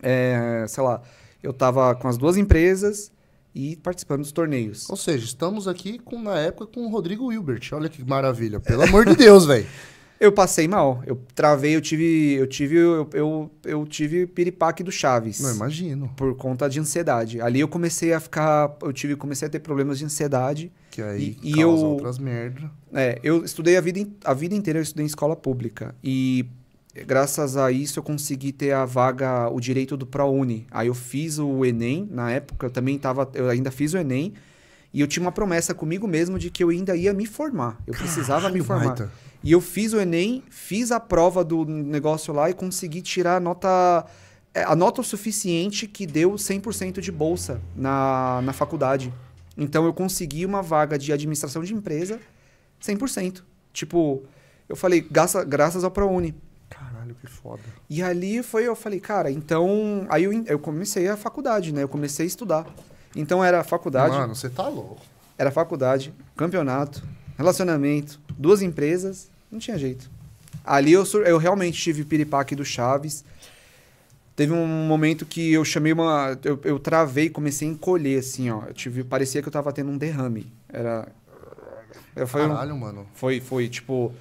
É, 0.00 0.64
sei 0.68 0.84
lá, 0.84 1.02
eu 1.42 1.52
tava 1.52 1.94
com 1.96 2.06
as 2.06 2.16
duas 2.16 2.36
empresas 2.36 3.10
e 3.54 3.76
participando 3.76 4.20
dos 4.20 4.32
torneios. 4.32 4.88
Ou 4.90 4.96
seja, 4.96 5.24
estamos 5.24 5.66
aqui 5.68 5.98
com, 5.98 6.20
na 6.22 6.38
época 6.38 6.66
com 6.66 6.86
o 6.86 6.90
Rodrigo 6.90 7.32
Hilbert. 7.32 7.68
Olha 7.72 7.88
que 7.88 8.04
maravilha. 8.04 8.60
Pelo 8.60 8.82
amor 8.82 9.04
de 9.06 9.16
Deus, 9.16 9.44
velho. 9.46 9.66
Eu 10.20 10.30
passei 10.30 10.68
mal. 10.68 11.02
Eu 11.06 11.18
travei, 11.34 11.74
eu 11.74 11.80
tive. 11.80 12.34
Eu 12.34 12.46
tive. 12.46 12.76
Eu, 12.76 13.08
eu, 13.14 13.50
eu 13.64 13.86
tive 13.86 14.26
piripaque 14.26 14.82
do 14.84 14.92
Chaves. 14.92 15.40
Não 15.40 15.50
imagino. 15.54 16.10
Por 16.14 16.36
conta 16.36 16.68
de 16.68 16.78
ansiedade. 16.78 17.40
Ali 17.40 17.60
eu 17.60 17.66
comecei 17.66 18.12
a 18.12 18.20
ficar. 18.20 18.76
Eu 18.82 18.92
tive, 18.92 19.16
comecei 19.16 19.48
a 19.48 19.50
ter 19.50 19.60
problemas 19.60 19.98
de 19.98 20.04
ansiedade. 20.04 20.70
Que 20.90 21.00
aí 21.00 21.38
E- 21.42 21.52
e 21.52 21.54
causa 21.54 21.82
eu- 21.84 21.88
outras 21.92 22.18
merda. 22.18 22.70
É, 22.92 23.18
eu 23.22 23.42
estudei 23.42 23.78
a 23.78 23.80
vida, 23.80 24.06
a 24.22 24.34
vida 24.34 24.54
inteira, 24.54 24.78
eu 24.78 24.82
estudei 24.82 25.04
em 25.04 25.06
escola 25.06 25.34
pública. 25.34 25.94
E 26.04 26.44
graças 27.06 27.56
a 27.56 27.70
isso 27.72 27.98
eu 27.98 28.02
consegui 28.02 28.52
ter 28.52 28.72
a 28.72 28.84
vaga, 28.84 29.48
o 29.48 29.60
direito 29.60 29.96
do 29.96 30.06
ProUni. 30.06 30.66
Aí 30.70 30.88
eu 30.88 30.94
fiz 30.94 31.38
o 31.38 31.64
Enem, 31.64 32.08
na 32.10 32.30
época, 32.30 32.66
eu 32.66 32.70
também 32.70 32.98
tava, 32.98 33.28
eu 33.34 33.48
ainda 33.48 33.70
fiz 33.70 33.94
o 33.94 33.98
Enem. 33.98 34.34
E 34.92 35.00
eu 35.00 35.06
tinha 35.06 35.22
uma 35.22 35.30
promessa 35.32 35.72
comigo 35.72 36.08
mesmo 36.08 36.38
de 36.38 36.50
que 36.50 36.64
eu 36.64 36.68
ainda 36.70 36.96
ia 36.96 37.12
me 37.12 37.26
formar. 37.26 37.78
Eu 37.86 37.94
precisava 37.94 38.48
me 38.50 38.60
Caralho, 38.60 38.64
formar. 38.64 38.86
baita. 38.86 39.12
E 39.42 39.52
eu 39.52 39.60
fiz 39.60 39.92
o 39.92 40.00
Enem, 40.00 40.42
fiz 40.50 40.90
a 40.90 41.00
prova 41.00 41.42
do 41.44 41.64
negócio 41.64 42.34
lá 42.34 42.50
e 42.50 42.54
consegui 42.54 43.00
tirar 43.00 43.36
a 43.36 43.40
nota, 43.40 44.04
é, 44.52 44.64
a 44.64 44.74
nota 44.74 45.00
o 45.00 45.04
suficiente 45.04 45.86
que 45.86 46.06
deu 46.06 46.32
100% 46.32 47.00
de 47.00 47.10
bolsa 47.10 47.60
na, 47.74 48.40
na 48.42 48.52
faculdade. 48.52 49.12
Então 49.56 49.84
eu 49.84 49.94
consegui 49.94 50.44
uma 50.44 50.60
vaga 50.60 50.98
de 50.98 51.12
administração 51.12 51.62
de 51.62 51.72
empresa 51.72 52.20
100%. 52.82 53.42
Tipo, 53.72 54.22
eu 54.68 54.76
falei, 54.76 55.00
graça, 55.00 55.44
graças 55.44 55.84
ao 55.84 55.90
ProUni. 55.90 56.34
Caralho, 57.14 57.16
que 57.20 57.26
foda. 57.26 57.62
E 57.88 58.02
ali 58.02 58.42
foi, 58.42 58.66
eu 58.66 58.74
falei, 58.76 59.00
cara, 59.00 59.30
então. 59.30 60.06
Aí 60.08 60.24
eu, 60.24 60.32
eu 60.46 60.58
comecei 60.58 61.08
a 61.08 61.16
faculdade, 61.16 61.72
né? 61.72 61.82
Eu 61.82 61.88
comecei 61.88 62.24
a 62.24 62.28
estudar. 62.28 62.66
Então 63.14 63.42
era 63.44 63.62
faculdade, 63.64 64.14
Mano, 64.16 64.34
você 64.34 64.48
tá 64.48 64.68
louco. 64.68 65.00
era 65.36 65.50
faculdade, 65.50 66.14
campeonato, 66.36 67.02
relacionamento, 67.36 68.20
duas 68.38 68.62
empresas, 68.62 69.28
não 69.50 69.58
tinha 69.58 69.76
jeito. 69.76 70.08
Ali 70.64 70.92
eu, 70.92 71.04
eu 71.24 71.38
realmente 71.38 71.80
tive 71.80 72.04
piripaque 72.04 72.54
do 72.54 72.64
Chaves. 72.64 73.24
Teve 74.36 74.52
um 74.52 74.66
momento 74.66 75.26
que 75.26 75.52
eu 75.52 75.64
chamei 75.64 75.92
uma. 75.92 76.38
Eu, 76.44 76.58
eu 76.64 76.78
travei 76.78 77.26
e 77.26 77.30
comecei 77.30 77.68
a 77.68 77.70
encolher, 77.72 78.20
assim, 78.20 78.48
ó. 78.50 78.62
Eu 78.68 78.72
tive, 78.74 79.04
parecia 79.04 79.42
que 79.42 79.48
eu 79.48 79.52
tava 79.52 79.72
tendo 79.72 79.90
um 79.90 79.98
derrame. 79.98 80.50
Era. 80.68 81.08
eu- 82.16 82.26
Foi, 82.26 82.44
um- 82.46 82.48
Caralho, 82.48 82.76
mano. 82.76 83.06
foi, 83.14 83.40
foi 83.40 83.68
tipo. 83.68 84.12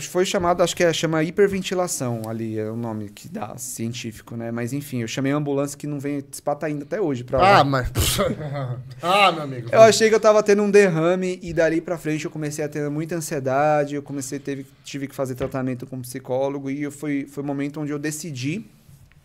Foi- 0.00 0.24
chamado, 0.24 0.62
acho 0.62 0.74
que 0.74 0.82
é, 0.82 0.92
chama 0.92 1.22
hiperventilação 1.22 2.22
ali, 2.28 2.58
é 2.58 2.70
o 2.70 2.76
nome 2.76 3.08
que 3.08 3.28
dá 3.28 3.56
científico, 3.58 4.36
né? 4.36 4.50
Mas 4.50 4.72
enfim, 4.72 5.02
eu 5.02 5.08
chamei 5.08 5.32
a 5.32 5.36
ambulância 5.36 5.76
que 5.76 5.86
não 5.86 6.00
vem 6.00 6.20
despata 6.28 6.66
ainda 6.66 6.84
até 6.84 7.00
hoje 7.00 7.24
pra 7.24 7.38
lá. 7.38 7.58
Ah, 7.58 7.64
mas. 7.64 7.88
ah, 9.02 9.32
meu 9.32 9.42
amigo. 9.42 9.68
Eu 9.70 9.82
achei 9.82 10.08
que 10.08 10.14
eu 10.14 10.20
tava 10.20 10.42
tendo 10.42 10.62
um 10.62 10.70
derrame 10.70 11.38
e 11.42 11.52
dali 11.52 11.80
pra 11.80 11.98
frente 11.98 12.24
eu 12.24 12.30
comecei 12.30 12.64
a 12.64 12.68
ter 12.68 12.88
muita 12.88 13.14
ansiedade, 13.16 13.94
eu 13.94 14.02
comecei 14.02 14.38
teve, 14.38 14.66
tive 14.84 15.06
que 15.06 15.14
fazer 15.14 15.34
tratamento 15.34 15.86
com 15.86 15.96
um 15.96 16.02
psicólogo 16.02 16.70
e 16.70 16.82
eu 16.82 16.90
foi 16.92 17.26
foi 17.26 17.42
o 17.42 17.46
momento 17.46 17.80
onde 17.80 17.92
eu 17.92 17.98
decidi 17.98 18.64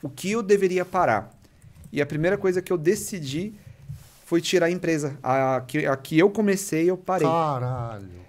o 0.02 0.10
que 0.10 0.32
eu 0.32 0.42
deveria 0.44 0.84
parar. 0.84 1.32
E 1.92 2.02
a 2.02 2.06
primeira 2.06 2.38
coisa 2.38 2.62
que 2.62 2.72
eu 2.72 2.78
decidi 2.78 3.54
foi 4.26 4.42
tirar 4.42 4.68
a 4.68 4.72
empresa. 4.72 5.18
A 5.24 5.64
que, 5.68 5.86
a 5.86 5.96
que 5.96 6.20
eu 6.20 6.30
comecei, 6.30 6.90
eu 6.90 6.96
parei. 6.98 7.28
Caralho. 7.28 8.20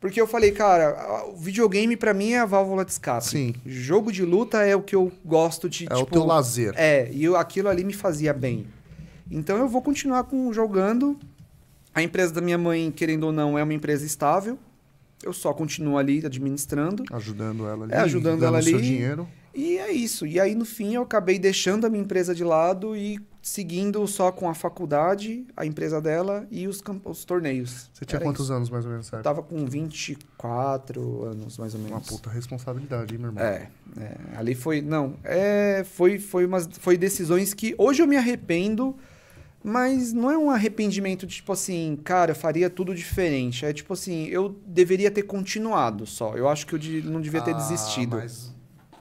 Porque 0.00 0.20
eu 0.20 0.26
falei, 0.28 0.52
cara, 0.52 1.26
o 1.28 1.36
videogame 1.36 1.96
pra 1.96 2.14
mim 2.14 2.30
é 2.32 2.38
a 2.38 2.46
válvula 2.46 2.84
de 2.84 2.92
escape. 2.92 3.24
Sim. 3.26 3.54
Jogo 3.66 4.12
de 4.12 4.24
luta 4.24 4.62
é 4.62 4.76
o 4.76 4.80
que 4.82 4.94
eu 4.94 5.10
gosto 5.24 5.68
de, 5.68 5.86
É 5.90 5.94
o 5.94 5.98
tipo, 6.00 6.12
teu 6.12 6.24
lazer. 6.24 6.72
é, 6.76 7.08
e 7.12 7.24
eu- 7.24 7.36
aquilo 7.36 7.68
ali 7.68 7.82
me 7.82 7.92
fazia 7.92 8.32
bem. 8.32 8.66
Então 9.30 9.58
eu 9.58 9.68
vou 9.68 9.82
continuar 9.82 10.24
com 10.24 10.52
jogando. 10.52 11.18
A 11.94 12.00
empresa 12.02 12.32
da 12.32 12.40
minha 12.40 12.56
mãe, 12.58 12.92
querendo 12.94 13.24
ou 13.24 13.32
não, 13.32 13.58
é 13.58 13.62
uma 13.62 13.74
empresa 13.74 14.06
estável. 14.06 14.56
Eu 15.20 15.32
só 15.32 15.52
continuo 15.52 15.98
ali 15.98 16.24
administrando. 16.24 17.02
Ajudando 17.10 17.66
ela 17.66 17.84
ali. 17.84 17.92
É, 17.92 17.98
ajudando 17.98 18.34
dando 18.40 18.44
ela 18.54 18.62
seu 18.62 18.76
ali. 18.76 18.86
dinheiro. 18.86 19.28
E 19.52 19.78
é 19.78 19.90
isso. 19.90 20.24
E 20.24 20.38
aí, 20.38 20.54
no 20.54 20.64
fim, 20.64 20.94
eu 20.94 21.02
acabei 21.02 21.40
deixando 21.40 21.84
a 21.86 21.90
minha 21.90 22.04
empresa 22.04 22.32
de 22.32 22.44
lado 22.44 22.94
e 22.96 23.18
seguindo 23.48 24.06
só 24.06 24.30
com 24.30 24.48
a 24.48 24.54
faculdade, 24.54 25.46
a 25.56 25.64
empresa 25.64 26.00
dela 26.00 26.46
e 26.50 26.68
os, 26.68 26.82
os 27.04 27.24
torneios. 27.24 27.90
Você 27.94 28.04
tinha 28.04 28.18
Era 28.18 28.24
quantos 28.24 28.44
isso. 28.46 28.52
anos, 28.52 28.68
mais 28.70 28.84
ou 28.84 28.90
menos, 28.90 29.06
Eu 29.06 29.10
certo? 29.10 29.24
tava 29.24 29.42
com 29.42 29.64
24 29.66 31.24
anos, 31.24 31.56
mais 31.58 31.74
ou 31.74 31.80
menos. 31.80 31.92
Uma 31.94 32.00
puta 32.00 32.28
responsabilidade, 32.30 33.14
hein, 33.14 33.20
meu 33.20 33.30
irmão? 33.30 33.42
É, 33.42 33.68
é, 33.98 34.16
ali 34.36 34.54
foi, 34.54 34.82
não, 34.82 35.14
é, 35.24 35.82
foi, 35.84 36.18
foi 36.18 36.44
umas, 36.44 36.68
foi 36.78 36.96
decisões 36.98 37.54
que 37.54 37.74
hoje 37.78 38.02
eu 38.02 38.06
me 38.06 38.16
arrependo, 38.16 38.94
mas 39.64 40.12
não 40.12 40.30
é 40.30 40.36
um 40.36 40.50
arrependimento 40.50 41.26
de, 41.26 41.36
tipo 41.36 41.52
assim, 41.52 41.98
cara, 42.04 42.32
eu 42.32 42.36
faria 42.36 42.68
tudo 42.68 42.94
diferente. 42.94 43.64
É 43.64 43.72
tipo 43.72 43.92
assim, 43.94 44.26
eu 44.26 44.56
deveria 44.66 45.10
ter 45.10 45.22
continuado 45.22 46.06
só. 46.06 46.36
Eu 46.36 46.48
acho 46.48 46.66
que 46.66 46.74
eu 46.74 46.78
de- 46.78 47.02
não 47.02 47.20
devia 47.20 47.40
ter 47.40 47.52
Ah, 47.52 47.54
desistido. 47.54 48.16
Mas, 48.18 48.52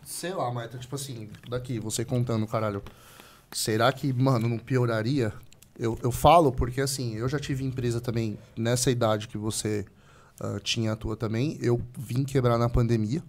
sei 0.04 0.34
lá, 0.34 0.50
mas 0.52 0.72
tipo 0.80 0.96
assim, 0.96 1.30
daqui, 1.50 1.80
você 1.80 2.06
contando, 2.06 2.48
caralho. 2.48 2.82
Será 3.52 3.92
que, 3.92 4.12
mano, 4.14 4.48
não 4.48 4.58
pioraria? 4.58 5.34
Eu, 5.78 5.98
eu 6.02 6.12
falo 6.12 6.52
porque, 6.52 6.82
assim, 6.82 7.16
eu 7.16 7.30
já 7.30 7.40
tive 7.40 7.64
empresa 7.64 8.02
também 8.02 8.38
nessa 8.56 8.92
idade 8.92 9.28
que 9.28 9.38
você 9.38 9.86
ah, 10.40 10.60
tinha 10.62 10.94
a 10.94 10.96
tua 10.96 11.16
também. 11.16 11.58
Eu 11.62 11.82
vim 11.98 12.24
quebrar 12.24 12.58
na 12.58 12.70
pandemia, 12.70 13.24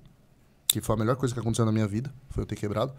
que 0.66 0.80
foi 0.80 0.94
a 0.94 0.98
melhor 0.98 1.16
coisa 1.16 1.34
que 1.34 1.40
aconteceu 1.40 1.64
na 1.64 1.72
minha 1.72 1.86
vida, 1.86 2.12
foi 2.30 2.42
eu 2.42 2.46
ter 2.46 2.56
quebrado. 2.56 2.92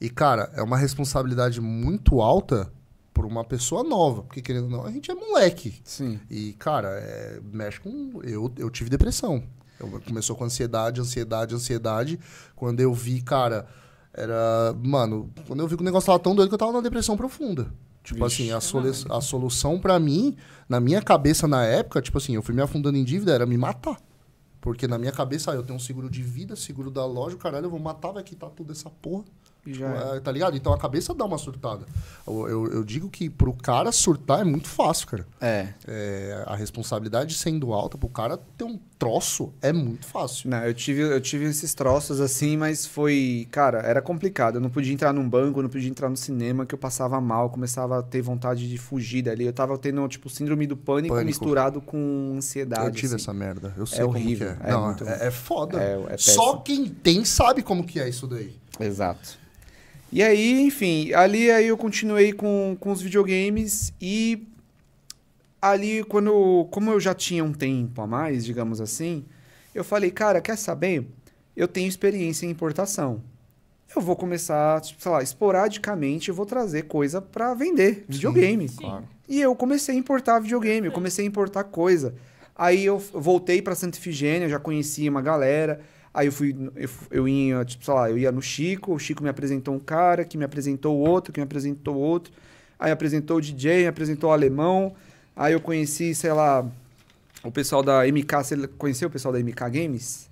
E, 0.00 0.08
cara, 0.08 0.50
é 0.54 0.62
uma 0.62 0.76
responsabilidade 0.76 1.60
muito 1.60 2.20
alta 2.20 2.72
por 3.12 3.26
uma 3.26 3.44
pessoa 3.44 3.82
nova, 3.82 4.22
porque, 4.22 4.40
querendo 4.40 4.64
ou 4.64 4.70
não, 4.70 4.84
a 4.84 4.90
gente 4.90 5.10
é 5.10 5.14
moleque. 5.14 5.80
Sim. 5.84 6.18
E, 6.30 6.52
cara, 6.54 6.88
é, 6.88 7.40
mexe 7.42 7.80
com. 7.80 8.20
Eu, 8.22 8.50
eu 8.56 8.70
tive 8.70 8.88
depressão. 8.88 9.42
Eu, 9.78 10.00
começou 10.00 10.36
com 10.36 10.44
ansiedade, 10.44 11.00
ansiedade, 11.00 11.54
ansiedade. 11.54 12.20
Quando 12.54 12.80
eu 12.80 12.94
vi, 12.94 13.20
cara, 13.20 13.66
era. 14.20 14.74
Mano, 14.82 15.30
quando 15.46 15.60
eu 15.60 15.68
vi 15.68 15.76
que 15.76 15.82
o 15.82 15.84
negócio 15.84 16.06
tava 16.06 16.18
tão 16.18 16.34
doido 16.34 16.48
que 16.48 16.54
eu 16.54 16.58
tava 16.58 16.72
na 16.72 16.80
depressão 16.80 17.16
profunda. 17.16 17.72
Tipo 18.02 18.24
Vixe. 18.24 18.42
assim, 18.42 18.52
a, 18.52 18.60
solu 18.60 18.90
a 19.10 19.20
solução 19.20 19.78
pra 19.78 19.98
mim, 19.98 20.36
na 20.68 20.80
minha 20.80 21.02
cabeça 21.02 21.46
na 21.46 21.64
época, 21.64 22.00
tipo 22.00 22.16
assim, 22.16 22.34
eu 22.34 22.42
fui 22.42 22.54
me 22.54 22.62
afundando 22.62 22.96
em 22.96 23.04
dívida, 23.04 23.32
era 23.32 23.46
me 23.46 23.58
matar. 23.58 23.98
Porque 24.60 24.86
na 24.86 24.98
minha 24.98 25.12
cabeça, 25.12 25.50
ah, 25.50 25.54
eu 25.54 25.62
tenho 25.62 25.76
um 25.76 25.80
seguro 25.80 26.10
de 26.10 26.22
vida, 26.22 26.54
seguro 26.54 26.90
da 26.90 27.04
loja, 27.04 27.36
caralho, 27.36 27.66
eu 27.66 27.70
vou 27.70 27.80
matar, 27.80 28.12
vai 28.12 28.22
quitar 28.22 28.50
tudo 28.50 28.72
essa 28.72 28.90
porra. 28.90 29.24
E 29.66 29.74
já 29.74 29.86
é. 29.86 30.16
É, 30.16 30.20
tá 30.20 30.32
ligado? 30.32 30.56
Então 30.56 30.72
a 30.72 30.78
cabeça 30.78 31.14
dá 31.14 31.24
uma 31.24 31.38
surtada. 31.38 31.84
Eu, 32.26 32.48
eu, 32.48 32.66
eu 32.72 32.84
digo 32.84 33.08
que 33.10 33.28
pro 33.28 33.52
cara 33.52 33.92
surtar 33.92 34.40
é 34.40 34.44
muito 34.44 34.68
fácil, 34.68 35.06
cara. 35.06 35.26
É. 35.40 35.68
É, 35.86 36.44
a 36.46 36.54
responsabilidade 36.56 37.34
sendo 37.34 37.72
alta, 37.72 37.98
pro 37.98 38.08
cara 38.08 38.38
ter 38.56 38.64
um 38.64 38.78
troço 38.98 39.52
é 39.60 39.72
muito 39.72 40.06
fácil. 40.06 40.50
Não, 40.50 40.58
eu 40.64 40.74
tive, 40.74 41.02
eu 41.02 41.20
tive 41.20 41.44
esses 41.44 41.74
troços 41.74 42.20
assim, 42.20 42.56
mas 42.56 42.86
foi. 42.86 43.46
Cara, 43.50 43.78
era 43.80 44.00
complicado. 44.00 44.56
Eu 44.56 44.60
não 44.60 44.70
podia 44.70 44.92
entrar 44.92 45.12
num 45.12 45.28
banco, 45.28 45.58
eu 45.58 45.62
não 45.62 45.70
podia 45.70 45.88
entrar 45.90 46.08
no 46.08 46.16
cinema, 46.16 46.64
que 46.64 46.74
eu 46.74 46.78
passava 46.78 47.20
mal, 47.20 47.50
começava 47.50 47.98
a 47.98 48.02
ter 48.02 48.22
vontade 48.22 48.68
de 48.68 48.78
fugir 48.78 49.22
dali. 49.22 49.44
Eu 49.44 49.52
tava 49.52 49.76
tendo, 49.78 50.06
tipo, 50.08 50.28
síndrome 50.30 50.66
do 50.66 50.76
pânico, 50.76 51.14
Pânico. 51.14 51.26
misturado 51.26 51.80
com 51.80 52.34
ansiedade. 52.36 52.86
eu 52.86 52.92
tive 52.92 53.14
assim. 53.14 53.24
essa 53.24 53.32
merda. 53.32 53.74
Eu 53.76 53.86
sei 53.86 54.00
É 54.00 54.02
como 54.04 54.16
horrível, 54.16 54.56
que 54.56 54.62
é. 54.62 54.68
é 54.68 54.72
Não, 54.72 54.86
muito 54.86 55.04
é, 55.04 55.26
é 55.26 55.30
foda. 55.30 55.80
É, 55.82 56.14
é 56.14 56.16
Só 56.16 56.56
quem 56.58 56.86
tem 56.88 57.24
sabe 57.24 57.62
como 57.62 57.84
que 57.84 58.00
é 58.00 58.08
isso 58.08 58.26
daí. 58.26 58.58
Exato. 58.84 59.38
E 60.12 60.22
aí, 60.22 60.60
enfim, 60.60 61.12
ali 61.12 61.50
aí 61.50 61.68
eu 61.68 61.76
continuei 61.76 62.32
com, 62.32 62.76
com 62.80 62.90
os 62.90 63.00
videogames 63.00 63.92
e 64.00 64.46
ali 65.62 66.02
quando, 66.04 66.66
como 66.70 66.90
eu 66.90 66.98
já 66.98 67.14
tinha 67.14 67.44
um 67.44 67.52
tempo 67.52 68.00
a 68.00 68.06
mais, 68.06 68.44
digamos 68.44 68.80
assim, 68.80 69.24
eu 69.74 69.84
falei, 69.84 70.10
cara, 70.10 70.40
quer 70.40 70.56
saber? 70.56 71.06
Eu 71.56 71.68
tenho 71.68 71.88
experiência 71.88 72.44
em 72.44 72.50
importação. 72.50 73.22
Eu 73.94 74.02
vou 74.02 74.16
começar, 74.16 74.80
tipo, 74.80 75.02
sei 75.02 75.10
lá, 75.12 75.22
esporadicamente 75.22 76.28
eu 76.28 76.34
vou 76.34 76.46
trazer 76.46 76.82
coisa 76.82 77.20
pra 77.20 77.54
vender, 77.54 78.04
videogame. 78.08 78.68
Sim. 78.68 78.76
Claro. 78.76 79.08
E 79.28 79.40
eu 79.40 79.54
comecei 79.54 79.94
a 79.94 79.98
importar 79.98 80.40
videogame, 80.40 80.86
eu 80.86 80.92
comecei 80.92 81.24
a 81.24 81.28
importar 81.28 81.64
coisa. 81.64 82.14
Aí 82.56 82.84
eu 82.84 82.98
voltei 82.98 83.62
pra 83.62 83.74
Santa 83.74 83.96
Ifigênia, 83.96 84.48
já 84.48 84.58
conhecia 84.58 85.10
uma 85.10 85.22
galera. 85.22 85.80
Aí 86.12 86.26
eu 86.26 86.32
fui, 86.32 86.56
eu, 86.74 86.88
eu 87.10 87.28
ia, 87.28 87.64
tipo, 87.64 87.84
sei 87.84 87.94
lá, 87.94 88.10
eu 88.10 88.18
ia 88.18 88.32
no 88.32 88.42
Chico, 88.42 88.94
o 88.94 88.98
Chico 88.98 89.22
me 89.22 89.28
apresentou 89.28 89.74
um 89.74 89.78
cara, 89.78 90.24
que 90.24 90.36
me 90.36 90.44
apresentou 90.44 90.96
outro, 90.96 91.32
que 91.32 91.40
me 91.40 91.44
apresentou 91.44 91.96
outro. 91.96 92.32
Aí 92.78 92.90
apresentou 92.90 93.36
o 93.36 93.40
DJ, 93.40 93.86
apresentou 93.86 94.30
o 94.30 94.32
alemão. 94.32 94.94
Aí 95.36 95.52
eu 95.52 95.60
conheci, 95.60 96.14
sei 96.14 96.32
lá, 96.32 96.66
o 97.42 97.50
pessoal 97.50 97.82
da 97.82 98.06
MK, 98.06 98.36
você 98.36 98.66
conheceu 98.66 99.08
o 99.08 99.10
pessoal 99.10 99.32
da 99.32 99.38
MK 99.38 99.70
Games? 99.70 100.29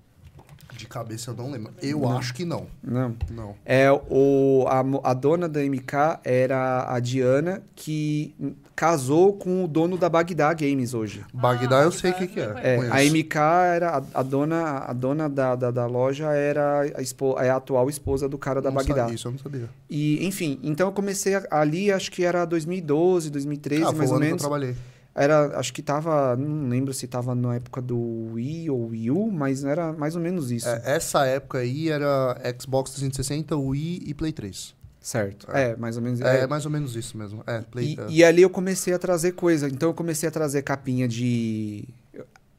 De 0.77 0.87
cabeça 0.87 1.31
eu 1.31 1.35
não 1.35 1.51
lembro. 1.51 1.73
Eu 1.83 2.09
acho 2.09 2.33
que 2.35 2.45
não. 2.45 2.67
Não. 2.83 3.17
Não. 3.31 3.55
É, 3.65 3.91
o, 3.91 4.65
a, 4.69 5.11
a 5.11 5.15
dona 5.15 5.49
da 5.49 5.61
MK 5.61 6.21
era 6.25 6.87
a 6.93 7.01
Diana, 7.01 7.63
que 7.75 8.35
casou 8.77 9.33
com 9.33 9.65
o 9.65 9.69
dono 9.69 9.97
da 9.99 10.09
Bagdá 10.09 10.53
Games 10.55 10.95
hoje. 10.95 11.25
Bagdá 11.35 11.81
Ah, 11.81 11.83
eu 11.85 11.91
sei 11.91 12.11
o 12.11 12.13
Bagdá 12.13 12.27
que, 12.29 12.35
que 12.35 12.41
é. 12.41 12.75
É, 12.75 12.77
Conheço. 12.77 12.95
a 12.95 13.03
MK 13.19 13.37
era 13.75 13.91
a, 13.97 14.21
a 14.21 14.23
dona, 14.23 14.63
a 14.79 14.93
dona 14.93 15.29
da, 15.29 15.57
da, 15.57 15.71
da 15.73 15.87
loja 15.87 16.27
era 16.33 16.83
a, 16.97 17.03
espo, 17.03 17.37
é 17.41 17.51
a 17.51 17.57
atual 17.57 17.89
esposa 17.91 18.29
do 18.29 18.39
cara 18.39 18.63
da 18.63 18.71
Não 18.71 18.77
Bagdá. 18.77 18.95
sabia, 19.03 19.15
Isso 19.15 19.27
eu 19.27 19.33
não 19.33 19.39
sabia. 19.39 19.69
E, 19.91 20.25
enfim, 20.25 20.61
então 20.63 20.87
eu 20.89 20.93
comecei 20.93 21.35
ali, 21.51 21.91
acho 21.91 22.13
que 22.13 22.23
era 22.25 22.45
2012, 22.45 23.31
2013, 23.31 23.83
ah, 23.83 23.87
foi 23.87 23.97
mais 23.97 24.11
o 24.11 24.13
ou 24.13 24.17
ano 24.19 24.25
menos. 24.27 24.41
que 24.43 24.47
eu 24.47 24.51
trabalhei. 24.51 24.77
Era, 25.19 25.59
acho 25.59 25.73
que 25.73 25.83
tava, 25.83 26.37
não 26.37 26.69
lembro 26.69 26.95
se 26.95 27.09
tava 27.09 27.35
na 27.35 27.57
época 27.57 27.83
do 27.83 28.33
Wii 28.35 28.71
ou 28.71 28.89
Wii 28.91 29.11
U, 29.11 29.31
mas 29.33 29.65
era 29.65 29.93
mais 29.93 30.15
ou 30.15 30.23
menos 30.23 30.53
isso. 30.53 30.69
É, 30.69 30.81
essa 30.85 31.27
época 31.27 31.59
aí 31.59 31.89
era 31.89 32.37
Xbox 32.61 32.93
360, 32.93 33.57
Wii 33.57 34.03
e 34.07 34.15
Play 34.15 34.33
3. 34.33 34.75
Certo. 35.01 35.51
É, 35.51 35.75
mais 35.77 35.97
ou 35.97 36.03
menos. 36.03 36.21
É, 36.21 36.47
mais 36.47 36.65
ou 36.65 36.71
menos 36.71 36.95
isso 36.95 37.17
mesmo. 37.17 37.43
É, 37.47 37.63
Play, 37.63 37.97
E, 37.97 38.01
é. 38.01 38.07
e 38.11 38.25
ali 38.25 38.43
eu 38.43 38.51
comecei 38.51 38.93
a 38.95 38.99
trazer 38.99 39.33
coisa. 39.33 39.67
Então 39.67 39.89
eu 39.89 39.95
comecei 39.95 40.29
a 40.29 40.33
trazer 40.33 40.63
capinha 40.63 41.09
de. 41.09 41.85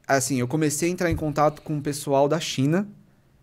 Assim, 0.08 0.40
eu 0.40 0.48
comecei 0.48 0.90
a 0.90 0.92
entrar 0.92 1.12
em 1.12 1.16
contato 1.16 1.62
com 1.62 1.78
o 1.78 1.82
pessoal 1.82 2.28
da 2.28 2.40
China. 2.40 2.88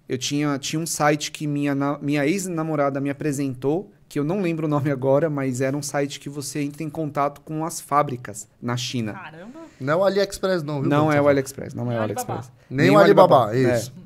Eu 0.09 0.19
tinha, 0.19 0.59
tinha 0.59 0.79
um 0.81 0.87
site 0.87 1.31
que 1.33 1.47
minha, 1.47 1.75
minha 2.03 2.27
ex-namorada 2.27 3.01
me 3.01 3.11
apresentou, 3.11 3.93
que 4.09 4.19
eu 4.19 4.25
não 4.25 4.41
lembro 4.41 4.67
o 4.67 4.69
nome 4.69 4.91
agora, 4.91 5.29
mas 5.29 5.61
era 5.61 5.77
um 5.77 5.83
site 5.83 6.21
que 6.21 6.29
você 6.29 6.61
entra 6.61 6.83
em 6.83 6.91
contato 6.91 7.41
com 7.41 7.65
as 7.65 7.81
fábricas 7.81 8.49
na 8.61 8.77
China. 8.77 9.15
Caramba. 9.15 9.61
Não 9.81 9.93
é 9.93 9.97
o 9.97 10.05
AliExpress, 10.05 10.63
não, 10.63 10.81
viu? 10.81 10.89
Não 10.89 11.13
é 11.13 11.21
o 11.21 11.29
AliExpress, 11.29 11.75
não 11.75 11.85
é 11.85 11.87
Nem 11.89 11.99
o 11.99 12.03
Alibaba. 12.03 12.33
AliExpress. 12.35 12.53
Nem 12.71 12.91
o 12.91 12.99
Alibaba, 12.99 13.57
isso. 13.57 13.93
É. 14.03 14.06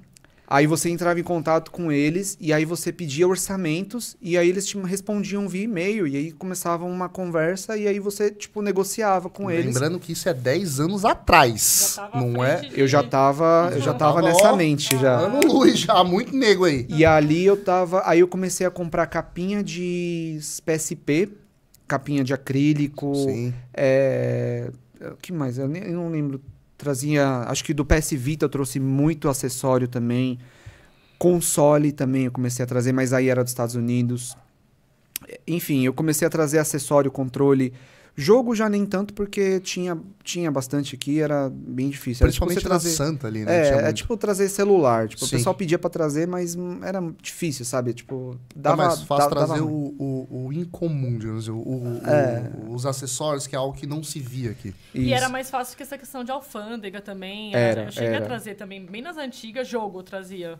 Aí 0.53 0.66
você 0.66 0.90
entrava 0.90 1.20
em 1.20 1.22
contato 1.22 1.70
com 1.70 1.92
eles 1.92 2.36
e 2.40 2.53
aí 2.53 2.64
você 2.64 2.90
pedia 2.92 3.28
orçamentos 3.28 4.16
e 4.20 4.36
aí 4.36 4.48
eles 4.48 4.66
te 4.66 4.76
respondiam 4.78 5.48
via 5.48 5.62
e-mail 5.62 6.09
e 6.09 6.16
aí 6.16 6.32
começava 6.32 6.84
uma 6.84 7.09
conversa 7.09 7.76
e 7.76 7.86
aí 7.86 8.01
você, 8.01 8.32
tipo, 8.32 8.61
negociava 8.61 9.30
com 9.30 9.48
eles. 9.48 9.66
Lembrando 9.66 10.01
que 10.01 10.11
isso 10.11 10.28
é 10.28 10.34
10 10.34 10.80
anos 10.80 11.05
atrás. 11.05 11.94
Já 11.96 12.03
tava 12.03 12.18
à 12.18 12.20
Não 12.20 12.44
é? 12.44 12.57
de- 12.62 12.80
Eu 12.80 12.88
já 12.88 13.01
tava, 13.01 13.70
eu 13.72 13.80
já 13.80 13.94
tava 13.94 14.20
nessa 14.22 14.57
mente 14.57 14.98
já. 14.98 15.18
Ano 15.20 15.40
luz 15.46 15.78
já, 15.78 16.03
muito 16.03 16.34
nego 16.34 16.64
aí. 16.64 16.84
E 16.88 17.05
ali 17.05 17.44
eu 17.44 17.57
tava, 17.57 18.03
aí 18.05 18.18
eu 18.18 18.26
comecei 18.26 18.66
a 18.66 18.72
comprar 18.72 19.07
capinha 19.07 19.62
de 19.62 20.40
PSP, 20.66 21.28
capinha 21.86 22.24
de 22.24 22.34
acrílico, 22.34 23.14
Sim. 23.14 23.55
é, 23.72 24.68
o 25.12 25.16
que 25.16 25.32
mais? 25.32 25.59
Eu, 25.59 25.68
nem, 25.68 25.84
eu 25.84 25.92
não 25.92 26.11
lembro. 26.11 26.40
Trazia, 26.81 27.45
acho 27.47 27.62
que 27.62 27.74
do 27.74 27.85
PS 27.85 28.12
Vita 28.12 28.47
eu 28.47 28.49
trouxe 28.49 28.81
muito 28.81 29.28
acessório 29.28 29.87
também. 29.87 30.39
Console 31.18 31.93
também 31.93 32.24
eu 32.24 32.33
comecei 32.33 32.64
a 32.64 32.66
trazer, 32.66 32.91
mas 32.91 33.12
aí 33.12 33.28
era 33.28 33.45
dos 33.45 33.51
Estados 33.51 33.74
Unidos. 33.74 34.35
enfim, 35.47 35.85
eu 35.85 35.93
comecei 35.93 36.26
a 36.26 36.31
trazer 36.31 36.59
acessório, 36.59 37.11
controle. 37.11 37.74
Jogo 38.16 38.54
já 38.54 38.68
nem 38.68 38.84
tanto, 38.84 39.14
porque 39.14 39.61
tinha, 39.61 39.96
tinha 40.22 40.50
bastante 40.50 40.94
aqui, 40.94 41.20
era 41.20 41.48
bem 41.50 41.88
difícil. 41.88 42.24
Era 42.24 42.32
tipo 42.32 42.44
Principalmente 42.46 42.62
você 42.62 42.68
na 42.68 42.78
trazer- 42.80 42.90
Santa 42.96 43.26
ali, 43.28 43.44
né? 43.44 43.62
Tinha 43.70 43.80
É, 43.82 43.88
é 43.88 43.92
tipo 43.92 44.16
trazer 44.16 44.48
celular. 44.48 45.08
Tipo, 45.08 45.24
o 45.24 45.28
pessoal 45.28 45.54
pedia 45.54 45.78
pra 45.78 45.88
trazer, 45.88 46.26
mas 46.28 46.56
era 46.82 47.00
difícil, 47.22 47.64
sabe? 47.64 47.94
Tipo, 47.94 48.36
Dá 48.54 48.70
dava, 48.70 48.86
mais 48.88 49.02
fácil 49.02 49.30
da- 49.30 49.34
dava 49.40 49.46
trazer 49.46 49.61
ruim. 49.62 49.94
o, 49.98 50.26
o, 50.30 50.46
o 50.46 50.52
incomum, 50.52 51.16
digamos 51.18 51.44
assim, 51.48 51.52
o, 51.52 51.62
o- 51.62 52.00
É. 52.06 52.50
o- 52.66 52.74
os 52.74 52.84
acessórios, 52.84 53.46
que 53.46 53.54
é 53.54 53.58
algo 53.58 53.76
que 53.76 53.86
não 53.86 54.02
se 54.02 54.18
via 54.20 54.50
aqui. 54.50 54.74
E 54.94 55.04
Isso. 55.06 55.14
era 55.14 55.28
mais 55.28 55.48
fácil 55.48 55.76
que 55.76 55.82
essa 55.82 55.96
questão 55.96 56.22
de 56.24 56.30
alfândega 56.30 57.00
também. 57.00 57.54
Era, 57.54 57.84
eu 57.84 57.92
cheguei 57.92 58.08
era. 58.08 58.24
a 58.24 58.28
trazer 58.28 58.54
também, 58.54 58.84
bem 58.84 59.00
nas 59.02 59.16
antigas, 59.16 59.66
jogo 59.68 60.02
trazia. 60.02 60.58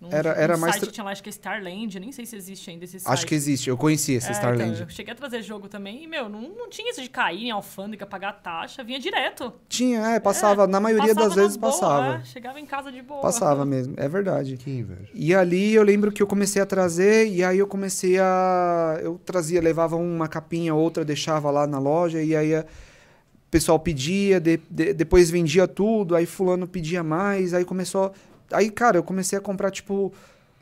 Num, 0.00 0.08
Era- 0.10 0.30
era 0.30 0.56
mais 0.56 0.76
site 0.76 0.84
tra- 0.84 0.92
tinha 0.92 1.04
lá, 1.04 1.10
acho 1.10 1.22
que 1.22 1.28
é 1.28 1.30
Starland, 1.32 2.00
nem 2.00 2.10
sei 2.10 2.24
se 2.24 2.34
existe 2.34 2.70
ainda 2.70 2.84
esse 2.86 2.98
site. 2.98 3.12
Acho 3.12 3.26
que 3.26 3.34
existe, 3.34 3.68
eu 3.68 3.76
conheci 3.76 4.14
esse 4.14 4.28
É, 4.28 4.32
Starland. 4.32 4.70
então, 4.72 4.84
eu 4.86 4.88
cheguei 4.88 5.12
a 5.12 5.14
trazer 5.14 5.42
jogo 5.42 5.68
também 5.68 6.02
e, 6.02 6.06
meu, 6.06 6.26
não, 6.26 6.40
não 6.40 6.70
tinha 6.70 6.90
isso 6.90 7.02
de 7.02 7.10
cair 7.10 7.44
em 7.44 7.50
alfândega, 7.50 8.06
pagar 8.06 8.32
taxa, 8.32 8.82
vinha 8.82 8.98
direto. 8.98 9.52
Tinha, 9.68 10.00
é, 10.12 10.18
passava, 10.18 10.66
na 10.66 10.80
maioria 10.80 11.14
Passava 11.14 11.28
das 11.28 11.36
vezes 11.36 11.56
boas, 11.58 11.74
passava. 11.78 12.14
é, 12.16 12.24
chegava 12.24 12.58
em 12.58 12.64
casa 12.64 12.90
de 12.90 13.02
boa. 13.02 13.20
Passava 13.20 13.64
mesmo, 13.66 13.92
é 13.98 14.08
verdade. 14.08 14.56
Que 14.56 14.70
inveja. 14.70 15.10
E 15.12 15.34
ali 15.34 15.74
eu 15.74 15.82
lembro 15.82 16.10
que 16.10 16.22
eu 16.22 16.26
comecei 16.26 16.62
a 16.62 16.66
trazer, 16.66 17.26
e 17.28 17.44
aí 17.44 17.58
eu 17.58 17.66
comecei 17.66 18.18
a. 18.18 18.98
Eu 19.02 19.20
trazia, 19.22 19.60
levava 19.60 19.96
uma 19.96 20.28
capinha, 20.28 20.74
outra, 20.74 21.04
deixava 21.04 21.50
lá 21.50 21.66
na 21.66 21.78
loja, 21.78 22.22
e 22.22 22.34
aí 22.34 22.54
a- 22.54 22.62
o 22.62 23.50
pessoal 23.50 23.78
pedia, 23.78 24.40
de- 24.40 24.60
de- 24.70 24.94
depois 24.94 25.28
vendia 25.30 25.68
tudo, 25.68 26.14
aí 26.16 26.24
fulano 26.24 26.66
pedia 26.66 27.02
mais, 27.04 27.52
aí 27.52 27.66
começou. 27.66 28.14
Aí, 28.52 28.70
cara, 28.70 28.98
eu 28.98 29.02
comecei 29.02 29.38
a 29.38 29.40
comprar, 29.40 29.70
tipo, 29.70 30.12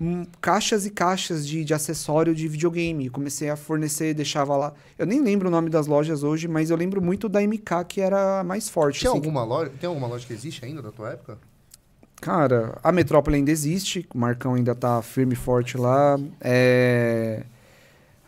hum, 0.00 0.24
caixas 0.40 0.86
e 0.86 0.90
caixas 0.90 1.46
de, 1.46 1.64
de 1.64 1.74
acessório 1.74 2.34
de 2.34 2.46
videogame. 2.48 3.10
Comecei 3.10 3.50
a 3.50 3.56
fornecer, 3.56 4.14
deixava 4.14 4.56
lá. 4.56 4.72
Eu 4.98 5.06
nem 5.06 5.20
lembro 5.20 5.48
o 5.48 5.50
nome 5.50 5.70
das 5.70 5.86
lojas 5.86 6.22
hoje, 6.22 6.46
mas 6.48 6.70
eu 6.70 6.76
lembro 6.76 7.02
muito 7.02 7.28
da 7.28 7.40
MK, 7.40 7.84
que 7.88 8.00
era 8.00 8.40
a 8.40 8.44
mais 8.44 8.68
forte. 8.68 9.00
Tinha 9.00 9.10
assim, 9.10 9.18
alguma 9.18 9.44
loja? 9.44 9.72
Tem 9.80 9.88
alguma 9.88 10.06
loja 10.06 10.26
que 10.26 10.32
existe 10.32 10.64
ainda 10.64 10.82
da 10.82 10.92
tua 10.92 11.10
época? 11.10 11.38
Cara, 12.20 12.78
a 12.82 12.90
Metrópole 12.90 13.36
ainda 13.36 13.50
existe, 13.50 14.06
o 14.12 14.18
Marcão 14.18 14.54
ainda 14.54 14.74
tá 14.74 15.00
firme 15.02 15.34
e 15.34 15.36
forte 15.36 15.76
lá. 15.76 16.18
É... 16.40 17.44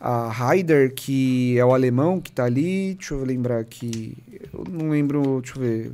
A 0.01 0.29
Raider, 0.29 0.95
que 0.95 1.59
é 1.59 1.65
o 1.65 1.75
alemão 1.75 2.21
que 2.21 2.33
tá 2.33 2.45
ali. 2.45 2.95
Deixa 2.95 3.13
eu 3.13 3.23
lembrar 3.23 3.59
aqui. 3.59 4.17
Eu 4.51 4.65
não 4.67 4.89
lembro, 4.89 5.43
deixa 5.43 5.59
eu 5.59 5.63
ver. 5.63 5.93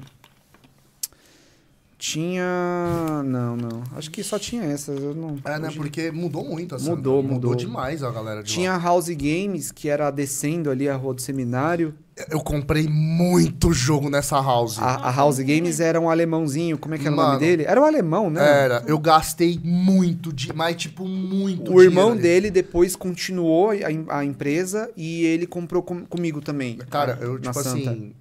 Tinha. 1.98 3.22
Não, 3.24 3.56
não. 3.56 3.82
Acho 3.96 4.10
que 4.10 4.22
só 4.22 4.38
tinha 4.38 4.62
essas. 4.64 5.00
Eu 5.00 5.14
não... 5.14 5.36
É, 5.44 5.58
né? 5.58 5.68
hoje- 5.68 5.76
Porque 5.76 6.10
mudou 6.10 6.44
muito 6.44 6.74
a 6.74 6.78
Santa. 6.78 6.90
Mudou, 6.96 7.22
Mudou 7.22 7.34
mudou. 7.34 7.54
demais 7.54 8.02
a 8.02 8.10
galera 8.10 8.42
de 8.42 8.52
Tinha 8.52 8.70
lá. 8.72 8.76
a 8.76 8.80
House 8.80 9.08
Games, 9.08 9.70
que 9.72 9.88
era 9.88 10.10
descendo 10.10 10.70
ali 10.70 10.88
a 10.88 10.96
rua 10.96 11.14
do 11.14 11.22
seminário. 11.22 11.94
Eu 12.30 12.40
comprei 12.40 12.88
muito 12.88 13.72
jogo 13.74 14.08
nessa 14.08 14.36
house. 14.40 14.78
A, 14.78 15.08
a 15.08 15.10
House 15.10 15.38
Games 15.38 15.80
era 15.80 16.00
um 16.00 16.08
alemãozinho. 16.08 16.78
Como 16.78 16.94
é 16.94 16.98
que 16.98 17.04
era 17.06 17.12
o 17.12 17.16
Mano. 17.16 17.32
nome 17.34 17.40
dele? 17.40 17.64
Era 17.64 17.80
um 17.80 17.84
alemão, 17.84 18.30
né? 18.30 18.40
Era, 18.64 18.82
eu 18.86 18.98
gastei 18.98 19.60
muito, 19.62 20.32
de, 20.32 20.50
mas 20.54 20.76
tipo, 20.76 21.06
muito 21.06 21.72
O 21.72 21.82
irmão 21.82 22.12
ali. 22.12 22.22
dele 22.22 22.50
depois 22.50 22.96
continuou 22.96 23.70
a, 23.70 24.18
a 24.18 24.24
empresa 24.24 24.90
e 24.96 25.24
ele 25.26 25.46
comprou 25.46 25.82
com- 25.82 26.06
comigo 26.06 26.40
também. 26.40 26.76
Cara, 26.90 27.18
eu, 27.20 27.38
tipo 27.38 27.52
Santa. 27.54 27.68
assim, 27.90 28.14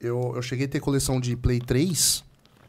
eu, 0.00 0.32
eu 0.34 0.42
cheguei 0.42 0.66
a 0.66 0.68
ter 0.68 0.80
coleção 0.80 1.20
de 1.20 1.36
Play 1.36 1.60
3, 1.60 2.24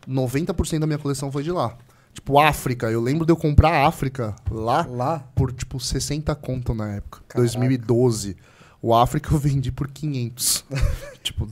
90% 0.09 0.79
da 0.79 0.87
minha 0.87 0.97
coleção 0.99 1.31
foi 1.31 1.43
de 1.43 1.51
lá. 1.51 1.77
Tipo, 2.13 2.39
África, 2.39 2.89
eu 2.89 3.01
lembro 3.01 3.25
de 3.25 3.31
eu 3.31 3.37
comprar 3.37 3.85
África 3.85 4.35
lá 4.49 4.85
Lá? 4.89 5.19
por, 5.35 5.51
tipo, 5.51 5.79
60 5.79 6.33
conto 6.35 6.73
na 6.73 6.95
época. 6.95 7.19
Caraca. 7.27 7.37
2012. 7.39 8.35
O 8.81 8.95
África 8.95 9.33
eu 9.33 9.37
vendi 9.37 9.71
por 9.71 9.87
500. 9.89 10.65
tipo, 11.21 11.47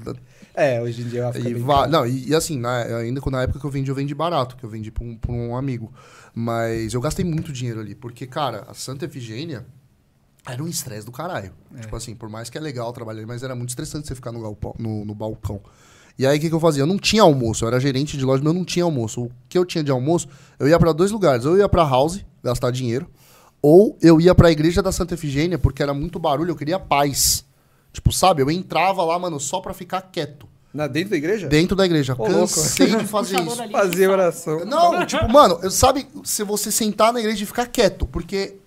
É, 0.54 0.82
hoje 0.82 1.04
em 1.04 1.10
dia 1.10 1.30
eu 1.36 1.52
e, 1.52 1.54
va- 1.54 1.88
não, 1.88 2.06
e, 2.08 2.30
e 2.30 2.36
assim, 2.36 2.58
na, 2.58 2.82
ainda 2.82 3.22
na 3.30 3.44
época 3.44 3.60
que 3.60 3.66
eu 3.66 3.70
vendi, 3.70 3.92
eu 3.92 3.96
vendi 3.96 4.16
barato, 4.16 4.56
que 4.58 4.64
eu 4.64 4.70
vendi 4.70 4.90
pra 4.92 5.04
um, 5.04 5.16
pra 5.16 5.32
um 5.32 5.56
amigo. 5.56 5.94
Mas 6.34 6.94
eu 6.94 7.02
gastei 7.02 7.24
muito 7.24 7.52
dinheiro 7.54 7.80
ali, 7.80 7.94
porque, 7.94 8.26
cara, 8.26 8.66
a 8.68 8.74
Santa 8.74 9.06
Efigênia 9.06 9.66
era 10.46 10.64
um 10.64 10.68
estresse 10.68 11.06
do 11.06 11.12
caralho. 11.12 11.52
Tipo 11.82 11.96
assim, 11.96 12.16
por 12.16 12.30
mais 12.30 12.50
que 12.50 12.58
é 12.58 12.62
legal 12.62 12.92
trabalhar 12.94 13.20
ali, 13.20 13.28
mas 13.28 13.44
era 13.44 13.56
muito 13.56 13.70
estressante 13.70 14.08
você 14.08 14.16
ficar 14.16 14.32
no, 14.32 14.42
galpão, 14.42 14.74
no, 14.80 15.04
no 15.06 15.14
balcão. 15.14 15.62
E 16.20 16.26
aí, 16.26 16.38
o 16.38 16.42
que, 16.42 16.50
que 16.50 16.56
eu 16.56 16.60
fazia? 16.60 16.82
Eu 16.84 16.88
não 16.88 16.98
tinha 16.98 17.22
almoço, 17.22 17.64
eu 17.64 17.68
era 17.68 17.80
gerente 17.80 18.18
de 18.18 18.26
loja, 18.26 18.42
mas 18.44 18.52
eu 18.54 18.58
não 18.58 18.66
tinha 18.66 18.84
almoço. 18.84 19.24
O 19.24 19.32
que 19.48 19.58
eu 19.58 19.64
tinha 19.66 19.84
de 19.84 19.92
almoço, 19.92 20.28
eu 20.60 20.68
ia 20.68 20.80
pra 20.80 20.92
dois 20.92 21.12
lugares. 21.12 21.46
Ou 21.46 21.54
eu 21.54 21.60
ia 21.60 21.70
pra 21.70 21.84
house, 21.88 22.24
gastar 22.44 22.72
dinheiro, 22.72 23.08
ou 23.62 23.98
eu 24.02 24.20
ia 24.20 24.34
pra 24.34 24.52
igreja 24.52 24.82
da 24.82 24.92
Santa 24.92 25.14
Efigênia, 25.14 25.58
porque 25.60 25.84
era 25.84 25.94
muito 25.94 26.18
barulho, 26.20 26.52
eu 26.52 26.56
queria 26.56 26.80
paz. 26.80 27.46
Tipo, 27.94 28.12
sabe? 28.12 28.42
Eu 28.42 28.50
entrava 28.52 29.04
lá, 29.04 29.18
mano, 29.20 29.40
só 29.40 29.60
pra 29.60 29.74
ficar 29.74 30.02
quieto. 30.02 30.48
Na, 30.74 30.86
dentro 30.86 31.12
da 31.12 31.18
igreja? 31.18 31.48
Dentro 31.48 31.76
da 31.76 31.86
igreja. 31.86 32.14
Ô, 32.18 32.28
louco. 32.28 32.54
Cansei 32.54 32.96
de 32.96 33.06
fazer 33.08 33.40
isso. 33.40 33.70
Fazer 33.72 34.08
oração. 34.10 34.66
Não, 34.66 35.06
tipo, 35.06 35.28
mano, 35.32 35.60
eu- 35.64 35.72
sabe 35.72 36.08
se 36.24 36.44
você 36.44 36.72
sentar 36.72 37.12
na 37.14 37.20
igreja 37.20 37.44
e 37.44 37.46
ficar 37.48 37.66
quieto, 37.68 38.06
porque, 38.06 38.58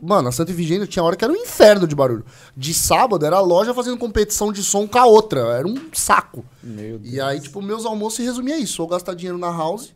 mano, 0.00 0.28
a 0.28 0.32
Santa 0.32 0.52
Efigênia 0.52 0.86
tinha 0.86 1.02
hora 1.02 1.16
que 1.16 1.24
era 1.24 1.32
um 1.32 1.36
inferno 1.36 1.86
de 1.86 1.94
barulho. 1.94 2.24
De 2.56 2.72
sábado 2.72 3.24
era 3.24 3.36
a 3.36 3.40
loja 3.40 3.74
fazendo 3.74 3.96
competição 3.98 4.52
de 4.52 4.62
som 4.62 4.86
com 4.86 4.98
a 4.98 5.06
outra, 5.06 5.40
era 5.40 5.66
um 5.66 5.76
saco. 5.92 6.44
Meu 6.62 6.98
Deus. 6.98 7.14
E 7.14 7.20
aí, 7.20 7.40
tipo, 7.40 7.60
meus 7.62 7.84
almoços 7.84 8.16
se 8.16 8.22
resumia 8.22 8.54
a 8.54 8.58
isso, 8.58 8.82
ou 8.82 8.88
gastar 8.88 9.14
dinheiro 9.14 9.38
na 9.38 9.50
house. 9.50 9.94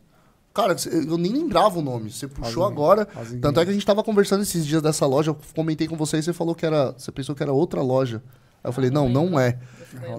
Cara, 0.53 0.73
eu 1.05 1.17
nem 1.17 1.33
lembrava 1.33 1.79
o 1.79 1.81
nome, 1.81 2.09
você 2.09 2.29
puxou 2.29 2.63
agora. 2.63 3.05
Tanto 3.41 3.59
é 3.59 3.65
que 3.65 3.71
a 3.71 3.73
gente 3.73 3.85
tava 3.85 4.01
conversando 4.01 4.41
esses 4.41 4.65
dias 4.65 4.81
dessa 4.81 5.05
loja, 5.05 5.31
eu 5.31 5.37
comentei 5.53 5.85
com 5.85 5.97
você 5.97 6.17
e 6.17 6.23
você 6.23 6.31
falou 6.31 6.55
que 6.55 6.65
era, 6.65 6.93
você 6.97 7.11
pensou 7.11 7.35
que 7.35 7.43
era 7.43 7.51
outra 7.51 7.81
loja. 7.81 8.23
Aí 8.63 8.69
eu 8.69 8.73
falei, 8.73 8.89
não, 8.89 9.09
não 9.09 9.37
é. 9.37 9.59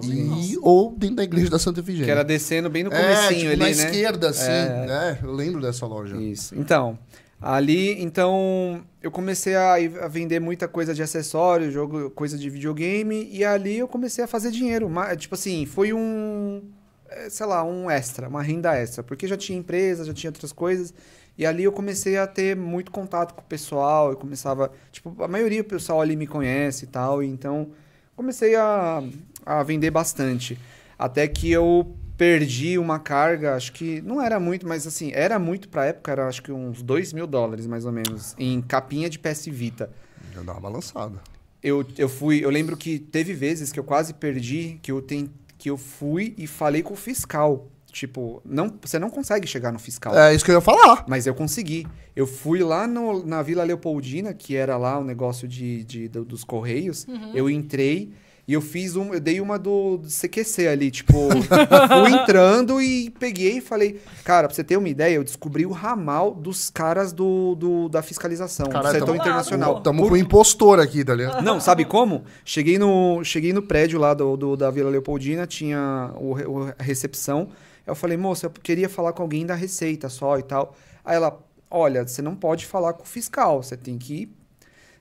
E, 0.03 0.57
ou 0.61 0.93
dentro 0.95 1.17
da 1.17 1.23
igreja 1.23 1.49
da 1.49 1.59
Santa 1.59 1.79
Efigênia. 1.79 2.05
Que 2.05 2.11
era 2.11 2.23
descendo 2.23 2.69
bem 2.69 2.83
no 2.83 2.93
é, 2.93 3.01
comecinho 3.01 3.51
tipo, 3.51 3.51
ali, 3.51 3.57
na 3.57 3.65
né? 3.65 3.71
esquerda, 3.71 4.29
assim, 4.29 4.51
É. 4.51 4.85
né? 4.85 5.19
Eu 5.23 5.33
lembro 5.33 5.59
dessa 5.61 5.85
loja. 5.85 6.15
Isso. 6.17 6.55
Então, 6.55 6.97
ali, 7.41 8.01
então, 8.01 8.83
eu 9.01 9.11
comecei 9.11 9.55
a, 9.55 9.75
a 9.75 10.07
vender 10.07 10.39
muita 10.39 10.67
coisa 10.67 10.93
de 10.93 11.03
acessório, 11.03 11.71
jogo, 11.71 12.09
coisa 12.11 12.37
de 12.37 12.49
videogame, 12.49 13.29
e 13.31 13.45
ali 13.45 13.77
eu 13.77 13.87
comecei 13.87 14.23
a 14.23 14.27
fazer 14.27 14.51
dinheiro. 14.51 14.89
Ma- 14.89 15.15
Tipo 15.15 15.35
assim, 15.35 15.65
foi 15.65 15.93
um, 15.93 16.63
é, 17.09 17.29
sei 17.29 17.45
lá, 17.45 17.63
um 17.63 17.89
extra, 17.89 18.27
uma 18.27 18.41
renda 18.41 18.75
extra, 18.75 19.03
porque 19.03 19.27
já 19.27 19.37
tinha 19.37 19.57
empresa, 19.57 20.03
já 20.05 20.13
tinha 20.13 20.29
outras 20.31 20.51
coisas, 20.51 20.93
e 21.37 21.45
ali 21.45 21.63
eu 21.63 21.71
comecei 21.71 22.17
a 22.17 22.25
ter 22.25 22.55
muito 22.55 22.91
contato 22.91 23.33
com 23.35 23.41
o 23.41 23.45
pessoal, 23.45 24.09
eu 24.09 24.17
começava, 24.17 24.71
tipo, 24.91 25.15
a 25.23 25.27
maioria 25.27 25.61
do 25.63 25.69
pessoal 25.69 26.01
ali 26.01 26.15
me 26.15 26.25
conhece 26.25 26.85
e 26.85 26.87
tal, 26.87 27.21
então 27.21 27.69
comecei 28.15 28.55
a, 28.55 29.03
a 29.45 29.61
vender 29.63 29.91
bastante. 29.91 30.57
Até 30.97 31.27
que 31.27 31.51
eu 31.51 31.95
perdi 32.17 32.77
uma 32.77 32.97
carga, 32.99 33.55
acho 33.55 33.71
que 33.73 34.01
não 34.01 34.21
era 34.21 34.39
muito, 34.39 34.67
mas 34.67 34.87
assim, 34.87 35.11
era 35.13 35.37
muito 35.37 35.69
pra 35.69 35.85
época, 35.85 36.11
era 36.11 36.27
acho 36.27 36.41
que 36.41 36.51
uns 36.51 36.81
2 36.81 37.13
mil 37.13 37.27
dólares 37.27 37.67
mais 37.67 37.85
ou 37.85 37.91
menos, 37.91 38.33
em 38.39 38.61
capinha 38.61 39.09
de 39.09 39.19
PS 39.19 39.45
Vita. 39.47 39.89
Já 40.33 40.41
dá 40.41 40.53
uma 40.53 40.61
balançada. 40.61 41.19
Eu, 41.61 41.85
eu 41.97 42.09
fui, 42.09 42.43
eu 42.43 42.49
lembro 42.49 42.75
que 42.75 42.97
teve 42.99 43.33
vezes 43.33 43.71
que 43.71 43.79
eu 43.79 43.83
quase 43.83 44.13
perdi, 44.13 44.79
que 44.81 44.91
eu, 44.91 45.01
tem, 45.01 45.29
que 45.57 45.69
eu 45.69 45.77
fui 45.77 46.33
e 46.37 46.47
falei 46.47 46.81
com 46.81 46.93
o 46.93 46.97
fiscal. 46.97 47.67
Tipo, 47.91 48.41
não, 48.45 48.71
você 48.81 48.99
não 48.99 49.09
consegue 49.09 49.47
chegar 49.47 49.71
no 49.71 49.79
fiscal. 49.79 50.15
É 50.15 50.33
isso 50.33 50.45
que 50.45 50.51
eu 50.51 50.55
ia 50.55 50.61
falar. 50.61 51.03
Mas 51.07 51.25
eu 51.25 51.33
consegui. 51.33 51.87
Eu 52.15 52.27
fui 52.27 52.59
lá 52.61 52.85
no- 52.85 53.25
na 53.25 53.41
Vila 53.41 53.63
Leopoldina, 53.63 54.33
que 54.35 54.55
era 54.55 54.77
lá 54.77 54.99
o 54.99 55.03
negócio 55.03 55.47
de, 55.47 55.83
de- 55.83 56.07
do- 56.07 56.23
dos 56.25 56.43
Correios. 56.43 57.07
Eu 57.33 57.49
entrei 57.49 58.11
e 58.47 58.53
eu 58.53 58.61
fiz 58.61 58.95
um. 58.95 59.13
Eu 59.13 59.19
dei 59.19 59.41
uma 59.41 59.59
do, 59.59 59.97
do 59.97 60.07
CQC 60.07 60.67
ali. 60.67 60.89
Tipo, 60.89 61.29
fui 61.29 62.11
entrando 62.21 62.81
e 62.81 63.09
peguei 63.09 63.57
e 63.57 63.61
falei. 63.61 63.99
Cara, 64.23 64.47
pra 64.47 64.55
você 64.55 64.63
ter 64.63 64.77
uma 64.77 64.87
ideia, 64.87 65.15
eu 65.15 65.23
descobri 65.23 65.65
o 65.65 65.71
ramal 65.71 66.33
dos 66.33 66.69
caras 66.69 67.11
do, 67.11 67.55
do- 67.55 67.89
da 67.89 68.01
fiscalização, 68.01 68.67
Caralho, 68.67 68.87
do 68.87 68.93
setor 68.93 69.05
tamo- 69.07 69.17
internacional. 69.19 69.81
Tamo 69.81 70.01
Por- 70.03 70.07
com 70.09 70.13
o 70.13 70.17
impostor 70.17 70.79
aqui, 70.79 71.03
tá 71.03 71.13
ligado? 71.13 71.43
não, 71.43 71.59
sabe 71.59 71.83
como? 71.85 72.23
Cheguei 72.45 72.77
no, 72.79 73.23
cheguei 73.23 73.51
no 73.51 73.61
prédio 73.61 73.99
lá 73.99 74.13
do, 74.13 74.37
do- 74.37 74.55
da 74.55 74.71
Vila 74.71 74.89
Leopoldina, 74.89 75.45
tinha 75.45 76.11
o, 76.15 76.33
o- 76.33 76.73
a 76.77 76.83
recepção. 76.83 77.49
Eu 77.85 77.95
falei, 77.95 78.17
moça, 78.17 78.45
eu 78.45 78.49
queria 78.49 78.87
falar 78.89 79.13
com 79.13 79.21
alguém 79.23 79.45
da 79.45 79.55
Receita 79.55 80.09
só 80.09 80.37
e 80.37 80.43
tal. 80.43 80.75
Aí 81.05 81.15
ela, 81.15 81.37
olha, 81.71 82.05
você 82.07 82.21
não 82.21 82.35
pode 82.35 82.65
falar 82.65 82.93
com 82.93 83.03
o 83.03 83.07
fiscal, 83.07 83.61
você 83.63 83.75
tem 83.77 83.97
que. 83.97 84.29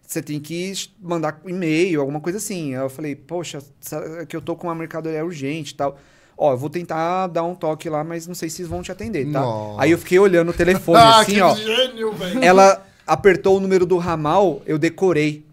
Você 0.06 0.22
tem 0.22 0.38
que 0.38 0.72
mandar 1.02 1.40
e-mail, 1.44 2.00
alguma 2.00 2.20
coisa 2.20 2.38
assim. 2.38 2.74
Aí 2.74 2.80
eu 2.80 2.88
falei, 2.88 3.16
poxa, 3.16 3.58
que 4.28 4.36
eu 4.36 4.40
tô 4.40 4.54
com 4.54 4.68
uma 4.68 4.74
mercadoria 4.74 5.24
urgente 5.24 5.72
e 5.72 5.76
tal. 5.76 5.98
Ó, 6.38 6.52
eu 6.52 6.56
vou 6.58 6.70
tentar 6.70 7.26
dar 7.28 7.42
um 7.42 7.54
toque 7.54 7.88
lá, 7.88 8.04
mas 8.04 8.26
não 8.26 8.34
sei 8.34 8.48
se 8.48 8.62
vão 8.62 8.82
te 8.82 8.92
atender, 8.92 9.24
tá? 9.32 9.40
Nossa. 9.40 9.82
Aí 9.82 9.90
eu 9.90 9.98
fiquei 9.98 10.18
olhando 10.18 10.50
o 10.50 10.54
telefone 10.54 10.98
Ah, 10.98 11.20
assim, 11.20 11.34
que 11.34 11.40
ó. 11.40 11.54
gênio. 11.56 12.14
Ela 12.42 12.86
apertou 13.06 13.56
o 13.56 13.60
número 13.60 13.86
do 13.86 13.96
ramal, 13.96 14.62
eu 14.66 14.78
decorei. 14.78 15.44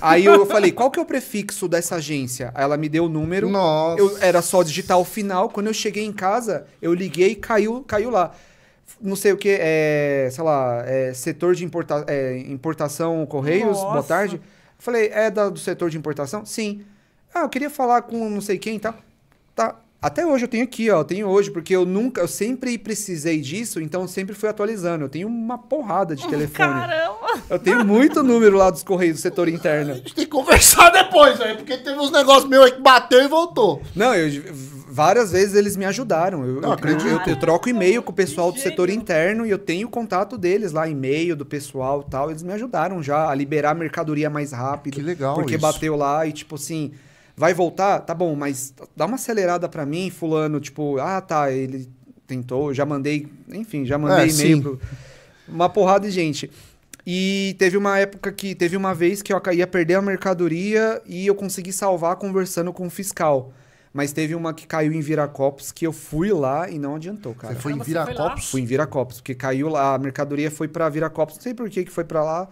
Aí 0.00 0.24
eu 0.24 0.46
falei, 0.46 0.72
qual 0.72 0.90
que 0.90 0.98
é 0.98 1.02
o 1.02 1.06
prefixo 1.06 1.68
dessa 1.68 1.96
agência? 1.96 2.50
Aí 2.54 2.64
ela 2.64 2.76
me 2.76 2.88
deu 2.88 3.04
o 3.04 3.08
número. 3.08 3.48
Nossa. 3.48 4.00
Eu, 4.00 4.16
era 4.20 4.42
só 4.42 4.62
digitar 4.62 4.98
o 4.98 5.04
final. 5.04 5.48
Quando 5.50 5.66
eu 5.68 5.74
cheguei 5.74 6.04
em 6.04 6.12
casa, 6.12 6.66
eu 6.80 6.92
liguei 6.94 7.30
e 7.32 7.34
caiu, 7.36 7.84
caiu 7.86 8.10
lá. 8.10 8.32
Não 9.00 9.16
sei 9.16 9.32
o 9.32 9.36
que, 9.36 9.56
é, 9.60 10.28
sei 10.30 10.44
lá, 10.44 10.82
é, 10.86 11.12
setor 11.12 11.54
de 11.54 11.64
importa, 11.64 12.04
é, 12.06 12.38
importação 12.48 13.24
Correios, 13.26 13.78
boa 13.78 13.94
Nossa. 13.96 14.08
tarde. 14.08 14.40
Falei, 14.78 15.10
é 15.12 15.30
da- 15.30 15.48
do 15.48 15.58
setor 15.58 15.90
de 15.90 15.98
importação? 15.98 16.44
Sim. 16.44 16.82
Ah, 17.34 17.40
eu 17.42 17.48
queria 17.48 17.70
falar 17.70 18.02
com 18.02 18.28
não 18.30 18.40
sei 18.40 18.58
quem 18.58 18.76
e 18.76 18.78
tal. 18.80 18.94
Tá. 19.54 19.76
Até 20.00 20.24
hoje 20.26 20.44
eu 20.44 20.48
tenho 20.48 20.64
aqui, 20.64 20.90
ó. 20.90 21.00
Eu 21.00 21.04
tenho 21.04 21.26
hoje, 21.26 21.50
porque 21.50 21.74
eu 21.74 21.86
nunca, 21.86 22.20
eu 22.20 22.28
sempre 22.28 22.76
precisei 22.76 23.40
disso, 23.40 23.80
então 23.80 24.02
eu 24.02 24.08
sempre 24.08 24.34
fui 24.34 24.48
atualizando. 24.50 25.04
Eu 25.06 25.08
tenho 25.08 25.26
uma 25.26 25.56
porrada 25.56 26.14
de 26.14 26.22
telefone. 26.28 26.52
Caramba! 26.52 27.14
Eu 27.48 27.58
tenho 27.58 27.84
muito 27.84 28.22
número 28.22 28.56
lá 28.56 28.70
dos 28.70 28.82
Correios 28.82 29.16
do 29.16 29.22
setor 29.22 29.48
interno. 29.48 29.92
A 29.92 29.94
gente 29.94 30.14
tem 30.14 30.24
que 30.26 30.30
conversar 30.30 30.90
depois, 30.90 31.40
aí, 31.40 31.56
porque 31.56 31.78
teve 31.78 31.98
uns 31.98 32.12
negócios 32.12 32.48
meus 32.48 32.66
aí 32.66 32.72
que 32.72 32.80
bateu 32.82 33.22
e 33.22 33.28
voltou. 33.28 33.80
Não, 33.96 34.14
eu, 34.14 34.28
várias 34.94 35.32
vezes 35.32 35.54
eles 35.56 35.76
me 35.76 35.84
ajudaram. 35.84 36.44
Eu, 36.46 36.60
Não, 36.60 36.68
eu- 36.68 36.72
acredito. 36.72 37.08
eu- 37.28 37.34
eu 37.34 37.40
troco 37.40 37.68
e-mail 37.68 38.02
com 38.02 38.12
o 38.12 38.14
pessoal 38.14 38.52
do 38.52 38.58
setor 38.60 38.88
interno 38.88 39.44
e 39.44 39.50
eu 39.50 39.58
tenho 39.58 39.88
o 39.88 39.90
contato 39.90 40.38
deles 40.38 40.70
lá, 40.72 40.88
e-mail 40.88 41.34
do 41.34 41.44
pessoal 41.44 42.04
e 42.06 42.10
tal. 42.10 42.30
Eles 42.30 42.42
me 42.42 42.52
ajudaram 42.52 43.02
já 43.02 43.28
a 43.28 43.34
liberar 43.34 43.70
a 43.70 43.74
mercadoria 43.74 44.30
mais 44.30 44.52
rápido. 44.52 44.94
Que 44.94 45.02
legal 45.02 45.34
Porque 45.34 45.54
isso. 45.56 45.60
bateu 45.62 45.96
lá 45.96 46.24
e, 46.26 46.32
tipo 46.32 46.54
assim, 46.54 46.92
vai 47.36 47.52
voltar? 47.52 47.98
Tá 48.00 48.14
bom, 48.14 48.36
mas 48.36 48.72
dá 48.96 49.06
uma 49.06 49.16
acelerada 49.16 49.68
pra 49.68 49.84
mim, 49.84 50.10
fulano. 50.10 50.60
Tipo, 50.60 50.98
ah, 51.00 51.20
tá, 51.20 51.50
ele 51.50 51.88
tentou, 52.26 52.72
já 52.72 52.86
mandei, 52.86 53.26
enfim, 53.52 53.84
já 53.84 53.98
mandei 53.98 54.26
É, 54.26 54.30
e-mail 54.30 54.62
pro. 54.62 54.80
Uma 55.48 55.68
porrada 55.68 56.06
de 56.06 56.12
gente. 56.14 56.50
E 57.06 57.54
teve 57.58 57.76
uma 57.76 57.98
época 57.98 58.32
que, 58.32 58.54
teve 58.54 58.76
uma 58.78 58.94
vez 58.94 59.20
que 59.20 59.30
eu 59.32 59.38
ia 59.52 59.66
perder 59.66 59.94
a 59.96 60.00
mercadoria 60.02 61.02
e 61.04 61.26
eu 61.26 61.34
consegui 61.34 61.70
salvar 61.72 62.16
conversando 62.16 62.72
com 62.72 62.86
o 62.86 62.90
fiscal. 62.90 63.52
Mas 63.94 64.12
teve 64.12 64.34
uma 64.34 64.52
que 64.52 64.66
caiu 64.66 64.92
em 64.92 65.00
Viracopos 65.00 65.70
que 65.70 65.86
eu 65.86 65.92
fui 65.92 66.32
lá 66.32 66.68
e 66.68 66.80
não 66.80 66.96
adiantou, 66.96 67.32
cara. 67.32 67.54
Você 67.54 67.60
foi 67.60 67.72
em 67.72 67.78
Você 67.78 67.84
foi 67.84 67.94
lá? 67.94 68.04
Viracopos? 68.04 68.50
Fui 68.50 68.60
em 68.60 68.64
Viracopos, 68.64 69.16
porque 69.20 69.36
caiu 69.36 69.68
lá, 69.68 69.94
a 69.94 69.98
mercadoria 69.98 70.50
foi 70.50 70.66
pra 70.66 70.88
Viracopos, 70.88 71.36
não 71.36 71.42
sei 71.42 71.54
por 71.54 71.70
que 71.70 71.84
que 71.84 71.92
foi 71.92 72.02
pra 72.02 72.24
lá, 72.24 72.48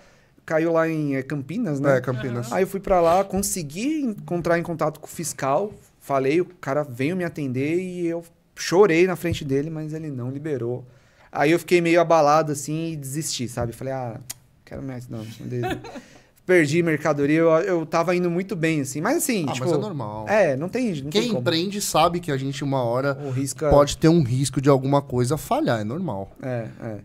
caiu 0.46 0.72
lá 0.72 0.88
em 0.88 1.16
é, 1.16 1.22
Campinas, 1.22 1.80
né? 1.80 1.96
É, 1.96 2.00
Campinas. 2.00 2.52
Aí 2.52 2.62
eu 2.62 2.66
fui 2.68 2.78
pra 2.78 3.00
lá, 3.00 3.24
consegui 3.24 4.02
encontrar 4.02 4.56
em 4.56 4.62
contato 4.62 5.00
com 5.00 5.06
o 5.06 5.10
fiscal, 5.10 5.74
falei, 5.98 6.40
o 6.40 6.44
cara 6.44 6.84
veio 6.84 7.16
me 7.16 7.24
atender 7.24 7.76
e 7.76 8.06
eu 8.06 8.24
chorei 8.54 9.08
na 9.08 9.16
frente 9.16 9.44
dele, 9.44 9.68
mas 9.68 9.92
ele 9.92 10.12
não 10.12 10.30
liberou. 10.30 10.86
Aí 11.32 11.50
eu 11.50 11.58
fiquei 11.58 11.80
meio 11.80 12.00
abalado 12.00 12.52
assim 12.52 12.92
e 12.92 12.96
desisti, 12.96 13.48
sabe? 13.48 13.72
Falei, 13.72 13.92
ah, 13.92 14.20
quero 14.64 14.80
mais 14.80 15.08
não. 15.08 15.18
não 15.18 15.26
Perdi 16.44 16.82
mercadoria, 16.82 17.38
eu, 17.38 17.48
eu 17.50 17.86
tava 17.86 18.16
indo 18.16 18.28
muito 18.28 18.56
bem, 18.56 18.80
assim. 18.80 19.00
Mas 19.00 19.18
assim, 19.18 19.46
Ah, 19.48 19.52
tipo. 19.52 19.64
mas 19.66 19.74
é 19.74 19.80
normal. 19.80 20.28
É, 20.28 20.56
não 20.56 20.68
tem. 20.68 20.88
Não 20.94 21.02
tem 21.02 21.10
Quem 21.22 21.28
como. 21.28 21.40
empreende 21.40 21.80
sabe 21.80 22.18
que 22.18 22.32
a 22.32 22.36
gente, 22.36 22.64
uma 22.64 22.82
hora, 22.82 23.16
O 23.24 23.30
risco 23.30 23.64
é- 23.64 23.70
pode 23.70 23.96
ter 23.96 24.08
um 24.08 24.22
risco 24.24 24.60
de 24.60 24.68
alguma 24.68 25.00
coisa 25.00 25.36
falhar, 25.36 25.80
é 25.80 25.84
normal. 25.84 26.36
É, 26.42 26.66
é. 26.82 26.96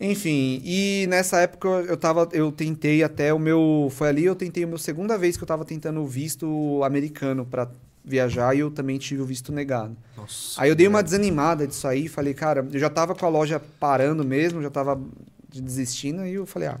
Enfim, 0.00 0.60
e 0.64 1.06
nessa 1.08 1.38
época 1.40 1.66
eu- 1.68 1.96
tava, 1.96 2.28
eu 2.32 2.52
tentei 2.52 3.02
até 3.02 3.32
o 3.32 3.38
meu, 3.38 3.88
foi 3.90 4.08
ali 4.08 4.24
eu 4.24 4.34
tentei 4.34 4.64
a 4.64 4.66
minha 4.66 4.76
segunda 4.78 5.16
vez 5.16 5.36
que 5.36 5.42
eu 5.42 5.46
tava 5.48 5.64
tentando 5.64 6.00
o 6.00 6.06
visto 6.06 6.82
americano 6.84 7.46
pra 7.46 7.68
viajar 8.04 8.54
e 8.54 8.58
eu 8.58 8.70
também 8.70 8.98
tive 8.98 9.22
o 9.22 9.24
visto 9.24 9.50
negado. 9.50 9.96
Nossa. 10.14 10.60
Aí 10.60 10.68
eu 10.68 10.74
dei 10.74 10.86
uma 10.86 11.02
desanimada 11.02 11.66
disso 11.66 11.88
aí, 11.88 12.06
falei, 12.06 12.34
cara, 12.34 12.66
eu 12.70 12.78
já 12.78 12.90
tava 12.90 13.14
com 13.14 13.24
a 13.24 13.28
loja 13.30 13.58
parando 13.80 14.22
mesmo, 14.24 14.60
já 14.60 14.68
tava 14.68 15.00
desistindo 15.48 16.26
e 16.26 16.34
eu 16.34 16.44
falei, 16.44 16.68
ah, 16.68 16.78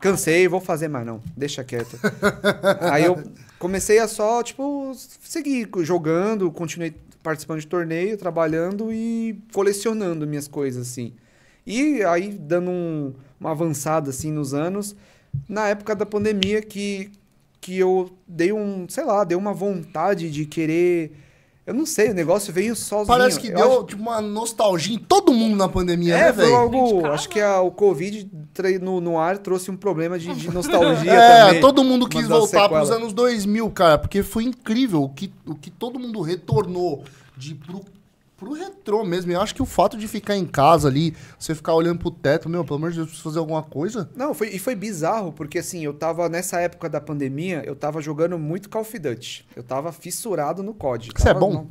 cansei, 0.00 0.48
vou 0.48 0.60
fazer 0.60 0.88
mais 0.88 1.06
não, 1.06 1.20
deixa 1.36 1.62
quieto. 1.62 1.98
aí 2.90 3.04
eu 3.04 3.22
comecei 3.58 3.98
a 3.98 4.08
só, 4.08 4.42
tipo, 4.42 4.92
seguir 5.22 5.68
jogando, 5.82 6.50
continuei 6.50 6.94
participando 7.22 7.60
de 7.60 7.66
torneio, 7.66 8.16
trabalhando 8.16 8.90
e 8.92 9.38
colecionando 9.52 10.26
minhas 10.26 10.48
coisas, 10.48 10.88
assim. 10.88 11.12
E 11.66 12.02
aí, 12.02 12.28
dando 12.32 12.70
um- 12.70 13.12
uma 13.38 13.50
avançada, 13.50 14.08
assim, 14.10 14.32
nos 14.32 14.54
anos, 14.54 14.96
na 15.48 15.68
época 15.68 15.94
da 15.94 16.06
pandemia 16.06 16.62
que, 16.62 17.10
que 17.60 17.78
eu 17.78 18.10
dei 18.26 18.52
um, 18.52 18.86
sei 18.88 19.04
lá, 19.04 19.22
dei 19.24 19.36
uma 19.36 19.52
vontade 19.52 20.30
de 20.30 20.46
querer... 20.46 21.12
Eu 21.70 21.74
não 21.74 21.86
sei, 21.86 22.10
o 22.10 22.14
negócio 22.14 22.52
veio 22.52 22.74
sozinho. 22.74 23.06
Parece 23.06 23.38
que 23.38 23.48
Eu 23.48 23.54
deu 23.56 23.72
acho- 23.72 23.84
tipo, 23.84 24.02
uma 24.02 24.20
nostalgia 24.20 24.96
em 24.96 24.98
todo 24.98 25.32
mundo 25.32 25.56
na 25.56 25.68
pandemia, 25.68 26.16
é, 26.16 26.20
né, 26.26 26.32
foi 26.32 26.44
velho? 26.46 26.56
algo. 26.56 27.06
Acho 27.06 27.28
que 27.28 27.40
a- 27.40 27.60
o 27.60 27.70
Covid 27.70 28.28
no, 28.82 29.00
no 29.00 29.18
ar 29.18 29.38
trouxe 29.38 29.70
um 29.70 29.76
problema 29.76 30.18
de, 30.18 30.34
de 30.34 30.50
nostalgia 30.50 31.10
É, 31.12 31.44
também. 31.46 31.60
todo 31.60 31.84
mundo 31.84 32.08
quis 32.08 32.26
voltar 32.26 32.62
sequelas. 32.64 32.88
pros 32.88 32.90
anos 32.90 33.12
2000, 33.12 33.70
cara, 33.70 33.96
porque 33.98 34.22
foi 34.22 34.44
incrível 34.44 35.02
o 35.04 35.08
que, 35.08 35.32
o 35.46 35.54
que 35.54 35.70
todo 35.70 35.98
mundo 35.98 36.20
retornou 36.20 37.04
de 37.36 37.54
pro, 37.54 37.82
pro 38.40 38.54
retrô 38.54 39.04
mesmo. 39.04 39.30
Eu 39.30 39.40
acho 39.40 39.54
que 39.54 39.62
o 39.62 39.66
fato 39.66 39.98
de 39.98 40.08
ficar 40.08 40.34
em 40.34 40.46
casa 40.46 40.88
ali, 40.88 41.14
você 41.38 41.54
ficar 41.54 41.74
olhando 41.74 41.98
pro 41.98 42.10
teto, 42.10 42.48
meu, 42.48 42.64
pelo 42.64 42.76
amor 42.76 42.90
de 42.90 42.96
Deus, 42.96 43.08
preciso 43.08 43.28
fazer 43.28 43.38
alguma 43.38 43.62
coisa. 43.62 44.10
Não, 44.16 44.32
foi, 44.32 44.48
e 44.48 44.58
foi 44.58 44.74
bizarro, 44.74 45.30
porque 45.30 45.58
assim, 45.58 45.84
eu 45.84 45.92
tava 45.92 46.28
nessa 46.28 46.58
época 46.58 46.88
da 46.88 47.00
pandemia, 47.00 47.62
eu 47.66 47.76
tava 47.76 48.00
jogando 48.00 48.38
muito 48.38 48.70
Call 48.70 48.80
of 48.80 48.98
Duty. 48.98 49.46
Eu 49.54 49.62
tava 49.62 49.92
fissurado 49.92 50.62
no 50.62 50.72
COD. 50.72 51.10
Você 51.14 51.28
é 51.28 51.34
bom? 51.34 51.68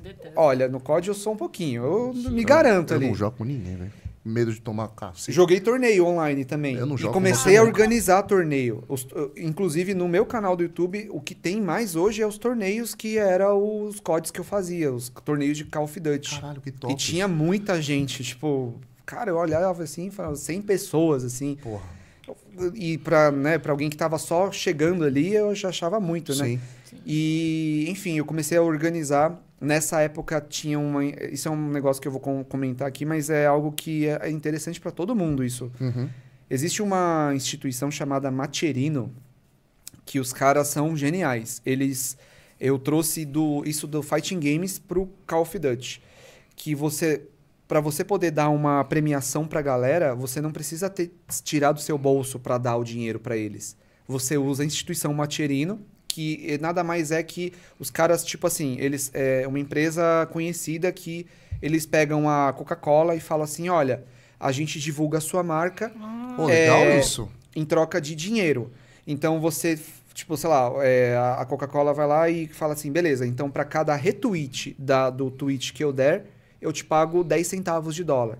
detesta. 0.00 0.32
Olha, 0.36 0.68
no 0.68 0.80
COD 0.80 1.08
eu 1.08 1.14
sou 1.14 1.32
um 1.32 1.36
pouquinho. 1.36 1.84
Eu 1.84 2.14
me 2.30 2.44
garanto 2.44 2.92
eu 2.92 2.98
ali. 2.98 3.08
não 3.08 3.14
jogo 3.14 3.38
com 3.38 3.44
ninguém, 3.44 3.76
velho. 3.76 3.92
Medo 4.26 4.52
de 4.52 4.60
tomar 4.60 4.88
cacete. 4.88 5.32
Joguei 5.32 5.60
torneio 5.60 6.04
online 6.04 6.44
também. 6.44 6.74
Eu 6.74 6.84
não 6.84 6.96
e 6.96 6.98
jogo 6.98 7.14
comecei 7.14 7.54
com 7.56 7.60
a 7.60 7.64
organizar 7.64 8.22
torneio. 8.24 8.82
Os- 8.88 9.06
inclusive, 9.36 9.94
no 9.94 10.08
meu 10.08 10.26
canal 10.26 10.56
do 10.56 10.64
YouTube, 10.64 11.06
o 11.12 11.20
que 11.20 11.34
tem 11.34 11.60
mais 11.60 11.94
hoje 11.94 12.22
é 12.22 12.26
os 12.26 12.36
torneios 12.36 12.94
que 12.94 13.16
eram 13.18 13.84
os 13.84 14.00
CODs 14.00 14.30
que 14.30 14.40
eu 14.40 14.44
fazia, 14.44 14.92
os 14.92 15.08
torneios 15.24 15.56
de 15.56 15.64
Call 15.64 15.84
of 15.84 16.00
Duty. 16.00 16.40
Caralho, 16.40 16.60
que 16.60 16.70
top. 16.72 16.92
E 16.92 16.96
tinha 16.96 17.28
muita 17.28 17.80
gente, 17.80 18.24
tipo, 18.24 18.74
cara, 19.04 19.30
eu 19.30 19.36
olhava 19.36 19.84
assim, 19.84 20.08
e 20.08 20.10
falava 20.10 20.34
100 20.34 20.62
pessoas, 20.62 21.22
assim. 21.24 21.56
Porra, 21.62 21.84
E 22.74 22.98
pra, 22.98 23.30
né, 23.30 23.58
pra 23.58 23.70
alguém 23.72 23.88
que 23.90 23.96
tava 23.96 24.18
só 24.18 24.50
chegando 24.50 25.04
ali, 25.04 25.32
eu 25.34 25.54
já 25.54 25.68
achava 25.68 26.00
muito, 26.00 26.34
né? 26.34 26.44
sim. 26.46 26.60
E, 27.04 27.86
enfim, 27.88 28.18
eu 28.18 28.24
comecei 28.24 28.56
a 28.56 28.62
organizar. 28.62 29.40
Nessa 29.60 30.00
época 30.00 30.40
tinha 30.40 30.78
uma. 30.78 31.04
Isso 31.04 31.48
é 31.48 31.50
um 31.50 31.70
negócio 31.70 32.00
que 32.00 32.06
eu 32.08 32.12
vou 32.12 32.20
com- 32.20 32.44
comentar 32.44 32.86
aqui, 32.86 33.04
mas 33.04 33.30
é 33.30 33.46
algo 33.46 33.72
que 33.72 34.06
é 34.06 34.30
interessante 34.30 34.80
para 34.80 34.90
todo 34.90 35.14
mundo 35.14 35.42
isso. 35.42 35.70
Uhum. 35.80 36.08
Existe 36.48 36.82
uma 36.82 37.32
instituição 37.34 37.90
chamada 37.90 38.30
Macherino, 38.30 39.12
que 40.04 40.20
os 40.20 40.32
caras 40.32 40.68
são 40.68 40.96
geniais. 40.96 41.60
Eles. 41.64 42.16
Eu 42.60 42.78
trouxe 42.78 43.24
do, 43.26 43.62
isso 43.66 43.86
do 43.86 44.02
Fighting 44.02 44.40
Games 44.40 44.78
pro 44.78 45.08
Call 45.26 45.42
of 45.42 45.58
Duty. 45.58 46.02
Que 46.54 46.74
você. 46.74 47.22
Para 47.68 47.80
você 47.80 48.04
poder 48.04 48.30
dar 48.30 48.48
uma 48.50 48.84
premiação 48.84 49.44
pra 49.46 49.60
galera, 49.60 50.14
você 50.14 50.40
não 50.40 50.52
precisa 50.52 50.88
ter 50.88 51.12
tirado 51.42 51.76
do 51.76 51.80
seu 51.82 51.98
bolso 51.98 52.38
para 52.38 52.58
dar 52.58 52.76
o 52.76 52.84
dinheiro 52.84 53.18
para 53.18 53.36
eles. 53.36 53.76
Você 54.06 54.38
usa 54.38 54.62
a 54.62 54.66
instituição 54.66 55.12
Macherino, 55.12 55.80
que 56.08 56.44
eh, 56.48 56.58
nada 56.58 56.82
mais 56.84 57.10
é 57.10 57.22
que 57.22 57.52
os 57.78 57.90
caras, 57.90 58.24
tipo 58.24 58.46
assim, 58.46 58.76
eles 58.78 59.10
é 59.14 59.46
uma 59.46 59.58
empresa 59.58 60.26
conhecida 60.32 60.90
que 60.92 61.26
eles 61.62 61.86
pegam 61.86 62.28
a 62.28 62.52
Coca-Cola 62.52 63.14
e 63.14 63.20
falam 63.20 63.44
assim: 63.44 63.68
olha, 63.68 64.04
a 64.38 64.52
gente 64.52 64.78
divulga 64.80 65.18
a 65.18 65.20
sua 65.20 65.42
marca 65.42 65.90
Pô, 66.36 66.46
legal 66.46 66.78
É, 66.80 66.98
isso. 66.98 67.28
em 67.54 67.64
troca 67.64 68.00
de 68.00 68.14
dinheiro. 68.14 68.70
Então 69.06 69.40
você, 69.40 69.78
tipo, 70.14 70.36
sei 70.36 70.50
lá, 70.50 70.70
é, 70.84 71.16
a 71.16 71.34
a 71.42 71.44
Coca-Cola 71.46 71.92
vai 71.94 72.06
lá 72.06 72.28
e 72.30 72.46
fala 72.48 72.72
assim: 72.74 72.90
beleza, 72.92 73.26
então 73.26 73.50
para 73.50 73.64
cada 73.64 73.94
retweet 73.94 74.74
da, 74.78 75.10
do 75.10 75.30
tweet 75.30 75.72
que 75.72 75.82
eu 75.84 75.92
der, 75.92 76.26
eu 76.60 76.72
te 76.72 76.84
pago 76.84 77.22
10 77.22 77.46
centavos 77.46 77.94
de 77.94 78.02
dólar. 78.04 78.38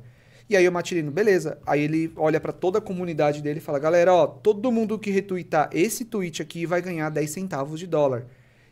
E 0.49 0.57
aí 0.57 0.69
o 0.69 0.73
Matirino, 0.73 1.11
beleza. 1.11 1.59
Aí 1.67 1.83
ele 1.83 2.13
olha 2.17 2.41
para 2.41 2.53
toda 2.53 2.79
a 2.79 2.81
comunidade 2.81 3.43
dele 3.43 3.59
e 3.59 3.63
fala: 3.63 3.79
galera, 3.79 4.13
ó, 4.15 4.27
todo 4.27 4.71
mundo 4.71 4.99
que 4.99 5.11
retweetar 5.11 5.69
esse 5.73 6.05
tweet 6.05 6.41
aqui 6.43 6.65
vai 6.67 6.81
ganhar 6.81 7.09
10 7.11 7.31
centavos 7.31 7.81
de 7.81 7.87
dólar. 7.87 8.27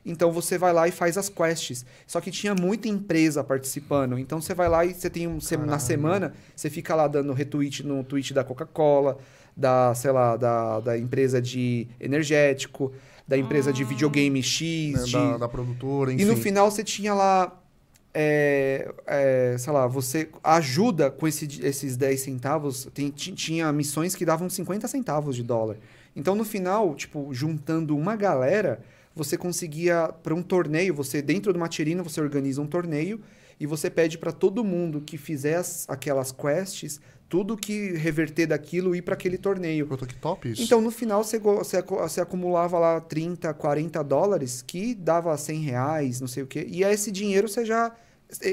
Então 0.06 0.30
você 0.30 0.58
vai 0.58 0.72
lá 0.72 0.86
e 0.86 0.92
faz 0.92 1.16
as 1.16 1.28
quests. 1.30 1.84
Só 2.06 2.20
que 2.20 2.30
tinha 2.30 2.54
muita 2.54 2.86
empresa 2.88 3.42
participando. 3.42 4.18
Então 4.18 4.40
você 4.40 4.52
vai 4.54 4.68
lá 4.68 4.84
e 4.84 4.92
você 4.94 5.08
tem 5.08 5.26
um 5.26 5.38
na 5.66 5.78
semana, 5.78 6.34
você 6.54 6.68
fica 6.68 6.94
lá 6.94 7.08
dando 7.08 7.32
retweet 7.32 7.82
no 7.86 8.04
tweet 8.04 8.34
da 8.34 8.44
Coca-Cola, 8.44 9.16
da, 9.56 9.94
sei 9.94 10.12
lá, 10.12 10.36
da, 10.36 10.80
da 10.80 10.98
empresa 10.98 11.40
de 11.40 11.88
energético, 11.98 12.92
da 13.26 13.38
empresa 13.38 13.72
de 13.72 13.82
videogame 13.82 14.42
X, 14.42 14.92
né, 14.94 15.02
de- 15.04 15.12
da, 15.12 15.36
da 15.38 15.48
produtora, 15.48 16.12
enfim. 16.12 16.22
e 16.22 16.26
no 16.26 16.36
final 16.36 16.70
você 16.70 16.84
tinha 16.84 17.14
lá, 17.14 17.63
é, 18.14 18.94
é, 19.06 19.56
sei 19.58 19.72
lá, 19.72 19.86
você 19.88 20.28
ajuda 20.42 21.10
com 21.10 21.26
esse- 21.26 21.60
esses 21.62 21.96
10 21.96 22.20
centavos, 22.20 22.88
tem- 22.94 23.10
ti- 23.10 23.32
tinha 23.32 23.70
missões 23.72 24.14
que 24.14 24.24
davam 24.24 24.48
50 24.48 24.86
centavos 24.86 25.34
de 25.36 25.42
dólar. 25.42 25.76
Então 26.14 26.34
no 26.36 26.44
final, 26.44 26.94
tipo, 26.94 27.28
juntando 27.34 27.96
uma 27.96 28.14
galera, 28.14 28.80
você 29.16 29.36
conseguia 29.36 30.10
para 30.22 30.34
um 30.34 30.42
torneio, 30.42 30.94
você 30.94 31.20
dentro 31.20 31.52
do 31.52 31.58
Matirina 31.58 32.02
você 32.02 32.20
organiza 32.20 32.62
um 32.62 32.66
torneio 32.66 33.20
e 33.58 33.66
você 33.66 33.88
pede 33.90 34.18
para 34.18 34.32
todo 34.32 34.64
mundo 34.64 35.00
que 35.00 35.16
fizer 35.18 35.56
as- 35.56 35.84
aquelas 35.88 36.32
quests, 36.32 37.00
tudo 37.28 37.56
que 37.56 37.92
reverter 37.92 38.46
daquilo 38.46 38.94
ir 38.94 39.02
para 39.02 39.14
aquele 39.14 39.38
torneio. 39.38 39.86
Puta, 39.86 40.06
que 40.06 40.14
top 40.14 40.48
isso. 40.50 40.62
Então, 40.62 40.80
no 40.80 40.90
final, 40.90 41.24
você, 41.24 41.38
você, 41.38 41.82
você 41.82 42.20
acumulava 42.20 42.78
lá 42.78 43.00
30, 43.00 43.52
40 43.54 44.02
dólares, 44.04 44.62
que 44.62 44.94
dava 44.94 45.36
100 45.36 45.60
reais, 45.60 46.20
não 46.20 46.28
sei 46.28 46.42
o 46.42 46.46
quê. 46.46 46.66
E 46.68 46.82
esse 46.84 47.10
dinheiro 47.10 47.48
você 47.48 47.64
já... 47.64 47.92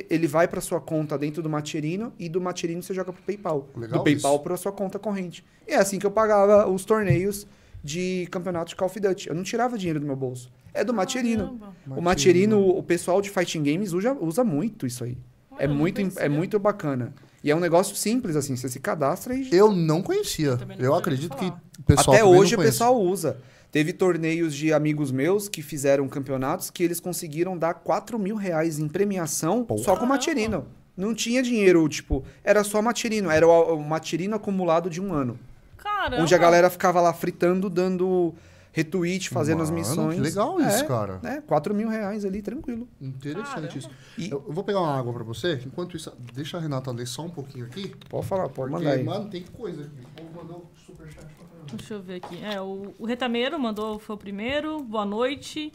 Ele 0.10 0.28
vai 0.28 0.48
para 0.48 0.62
sua 0.62 0.80
conta 0.80 1.18
dentro 1.18 1.42
do 1.42 1.50
Matirino 1.50 2.14
e 2.20 2.30
do 2.30 2.40
Matirino 2.42 2.84
você 2.84 2.94
joga 2.94 3.12
pro 3.12 3.22
PayPal. 3.24 3.68
Legal 3.76 4.00
do 4.00 4.04
PayPal 4.04 4.40
para 4.40 4.56
sua 4.58 4.72
conta 4.72 5.00
corrente. 5.00 5.44
E 5.68 5.72
é 5.72 5.78
assim 5.78 5.98
que 5.98 6.06
eu 6.06 6.12
pagava 6.12 6.68
os 6.70 6.86
torneios 6.86 7.48
de 7.84 8.28
campeonato 8.30 8.70
de 8.70 8.76
Call 8.76 8.88
of 8.88 9.00
Duty. 9.00 9.30
Eu 9.30 9.36
não 9.36 9.44
tirava 9.44 9.78
dinheiro 9.78 10.00
do 10.00 10.06
meu 10.06 10.16
bolso. 10.16 10.52
É 10.74 10.84
do. 10.84 10.94
Caramba. 10.94 11.76
O 11.88 12.02
Macherino, 12.02 12.60
o 12.70 12.84
pessoal 12.84 13.22
de 13.22 13.30
Fighting 13.30 13.64
Games 13.64 13.94
usa, 13.94 14.14
usa 14.14 14.44
muito 14.44 14.86
isso 14.86 15.04
aí. 15.04 15.18
Olha, 15.52 15.64
É 15.64 15.66
eu 15.66 15.74
muito, 15.74 16.02
é 16.18 16.30
muito 16.30 16.58
bacana. 16.60 17.14
E 17.44 17.50
é 17.50 17.56
um 17.56 17.60
negócio 17.60 17.96
simples, 17.96 18.36
assim. 18.36 18.56
Você 18.56 18.70
se 18.70 18.80
cadastra 18.80 19.34
e 19.36 19.50
Eu 19.52 19.72
não 19.72 20.02
conhecia. 20.02 20.58
também 20.58 20.78
não 20.78 20.86
Eu 20.86 20.96
acredito 20.96 21.36
que 21.36 21.46
o 21.46 21.84
pessoal 21.84 22.16
Até 22.16 22.24
hoje 22.24 22.56
não 22.56 22.62
o 22.62 22.66
pessoal 22.66 23.02
usa. 23.02 23.38
Teve 23.72 23.94
torneios 23.94 24.54
de 24.54 24.74
amigos 24.74 25.12
meus 25.12 25.48
que 25.48 25.62
fizeram 25.62 26.08
campeonatos 26.08 26.70
que 26.70 26.84
eles 26.84 27.00
conseguiram 27.00 27.58
dar 27.58 27.74
4 27.74 28.20
mil 28.20 28.36
reais 28.36 28.80
em 28.80 28.88
premiação 28.88 29.66
só 29.70 29.76
com 29.76 29.84
Caramba. 29.84 30.06
Macherino. 30.08 30.66
Não 30.96 31.16
tinha 31.16 31.42
dinheiro, 31.42 31.88
tipo, 31.88 32.24
era 32.44 32.64
só 32.64 32.82
Macherino. 32.82 33.32
Era 33.32 33.48
o, 33.48 33.76
o 33.78 33.84
Macherino 33.84 34.36
acumulado 34.36 34.90
de 34.90 35.02
um 35.02 35.14
ano. 35.14 35.40
Caramba. 35.78 36.22
Onde 36.22 36.36
a 36.36 36.38
galera 36.38 36.70
ficava 36.70 37.00
lá 37.02 37.14
fritando, 37.14 37.70
dando 37.70 38.36
retweet, 38.72 39.30
fazendo 39.30 39.62
as 39.62 39.70
Mano, 39.70 39.82
missões. 39.82 40.16
que 40.16 40.22
legal 40.22 40.60
É, 40.62 40.68
isso, 40.68 40.86
cara. 40.88 41.20
É, 41.24 41.42
4 41.42 41.74
mil 41.76 41.90
reais 41.90 42.24
ali, 42.26 42.42
tranquilo. 42.42 42.88
Interessante 43.02 43.50
Caramba. 43.50 43.78
isso. 43.78 43.90
E- 44.18 44.30
Eu 44.32 44.42
vou 44.48 44.64
pegar 44.64 44.80
uma 44.80 44.98
água 44.98 45.12
pra 45.14 45.24
você. 45.24 45.62
Enquanto 45.66 45.96
isso, 45.98 46.12
deixa 46.34 46.58
a 46.58 46.62
Renata 46.62 46.92
ler 46.92 47.06
só 47.08 47.24
um 47.24 47.30
pouquinho 47.30 47.66
aqui. 47.66 47.94
Pode 48.10 48.26
falar, 48.28 48.44
pode 48.50 48.72
Porque, 48.72 48.86
mandar 48.86 48.92
aí. 48.98 49.04
mano, 49.04 49.30
tem 49.30 49.44
coisa 49.44 49.84
aqui. 49.84 50.02
O 50.02 50.22
povo 50.24 50.38
mandou 50.42 50.72
superchat 50.86 51.26
pra. 51.26 51.76
Deixa 51.76 51.94
eu 51.94 52.02
ver 52.02 52.16
aqui. 52.24 52.44
É, 52.44 52.60
o, 52.62 52.94
o 52.98 53.06
Retameiro 53.06 53.60
mandou, 53.60 54.00
foi 54.00 54.16
o 54.16 54.20
primeiro. 54.20 54.82
Boa 54.84 55.06
noite. 55.06 55.72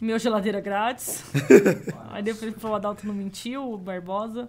Meu 0.00 0.18
geladeira 0.18 0.60
grátis. 0.60 1.24
Aí 2.10 2.22
depois 2.22 2.54
o 2.62 2.74
Adalto 2.74 3.06
não 3.06 3.12
mentiu, 3.14 3.72
o 3.72 3.76
Barbosa. 3.76 4.48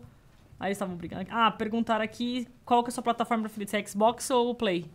Aí 0.60 0.68
eles 0.68 0.76
estavam 0.76 0.96
brigando. 0.96 1.26
Ah, 1.32 1.50
perguntaram 1.50 2.04
aqui 2.04 2.48
qual 2.66 2.84
que 2.84 2.90
é 2.90 2.92
a 2.92 2.94
sua 2.94 3.02
plataforma 3.04 3.44
preferida, 3.44 3.72
se 3.72 3.78
é 3.78 3.86
Xbox 3.86 4.30
ou 4.30 4.54
Play? 4.54 4.86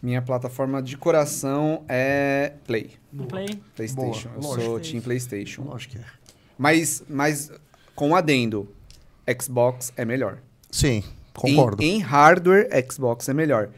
Minha 0.00 0.22
plataforma 0.22 0.80
de 0.82 0.96
coração 0.96 1.84
é 1.88 2.52
Play. 2.66 2.92
Play? 3.28 3.60
PlayStation. 3.74 4.28
Boa, 4.30 4.36
Eu 4.36 4.42
lógico. 4.42 4.64
sou 4.64 4.80
Team 4.80 5.00
PlayStation. 5.02 5.62
Lógico 5.62 5.94
que 5.94 5.98
é. 5.98 6.04
Mas, 6.56 7.02
mas 7.08 7.50
com 7.94 8.10
um 8.10 8.16
adendo, 8.16 8.68
Xbox 9.40 9.92
é 9.96 10.04
melhor. 10.04 10.38
Sim, 10.70 11.02
concordo. 11.34 11.82
Em, 11.82 11.96
em 11.96 11.98
hardware, 12.00 12.68
Xbox 12.90 13.28
é 13.28 13.34
melhor. 13.34 13.70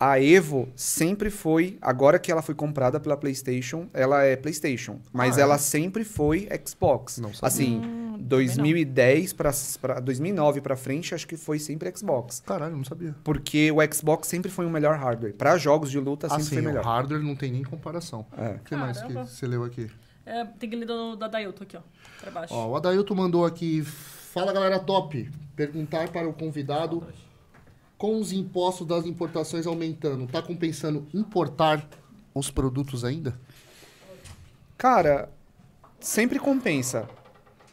A 0.00 0.20
Evo 0.22 0.68
sempre 0.76 1.28
foi, 1.28 1.76
agora 1.82 2.18
que 2.20 2.30
ela 2.30 2.40
foi 2.40 2.54
comprada 2.54 3.00
pela 3.00 3.16
PlayStation, 3.16 3.88
ela 3.92 4.22
é 4.22 4.36
PlayStation, 4.36 5.00
mas 5.12 5.36
Ah, 5.36 5.40
é? 5.40 5.42
ela 5.42 5.58
sempre 5.58 6.04
foi 6.04 6.48
Xbox. 6.64 7.18
Não 7.18 7.32
sabia. 7.34 7.48
Assim, 7.48 7.80
Hum, 7.84 8.16
2010 8.20 9.32
para 9.32 10.00
2009 10.00 10.60
pra 10.60 10.76
frente, 10.76 11.14
acho 11.14 11.26
que 11.26 11.36
foi 11.36 11.58
sempre 11.58 11.92
Xbox. 11.96 12.40
Caralho, 12.46 12.76
não 12.76 12.84
sabia. 12.84 13.14
Porque 13.24 13.72
o 13.72 13.76
Xbox 13.92 14.28
sempre 14.28 14.50
foi 14.50 14.66
o 14.66 14.70
melhor 14.70 14.96
hardware. 14.96 15.34
Pra 15.34 15.58
jogos 15.58 15.90
de 15.90 15.98
luta 15.98 16.28
sempre 16.28 16.42
Assim, 16.42 16.54
foi 16.56 16.62
o 16.62 16.66
melhor. 16.66 16.84
hardware 16.84 17.20
não 17.22 17.34
tem 17.34 17.50
nem 17.50 17.64
comparação. 17.64 18.24
É. 18.36 18.50
O 18.50 18.58
que 18.60 18.76
mais 18.76 19.02
que 19.02 19.12
você 19.12 19.46
leu 19.46 19.64
aqui? 19.64 19.90
É, 20.24 20.44
tem 20.44 20.68
que 20.70 20.76
ler 20.76 20.86
do, 20.86 21.16
da 21.16 21.26
Dailton 21.26 21.64
aqui, 21.64 21.76
ó. 21.76 21.80
Pra 22.20 22.30
baixo. 22.30 22.54
Ó, 22.54 22.68
o 22.68 22.76
Adailton 22.76 23.14
mandou 23.14 23.44
aqui. 23.46 23.82
Fala 23.82 24.52
galera 24.52 24.78
top. 24.78 25.28
Perguntar 25.56 26.08
para 26.10 26.28
o 26.28 26.32
convidado 26.32 27.02
com 27.98 28.20
os 28.20 28.32
impostos 28.32 28.86
das 28.86 29.04
importações 29.04 29.66
aumentando, 29.66 30.26
tá 30.28 30.40
compensando 30.40 31.06
importar 31.12 31.86
os 32.32 32.48
produtos 32.50 33.04
ainda? 33.04 33.38
Cara, 34.78 35.28
sempre 35.98 36.38
compensa. 36.38 37.08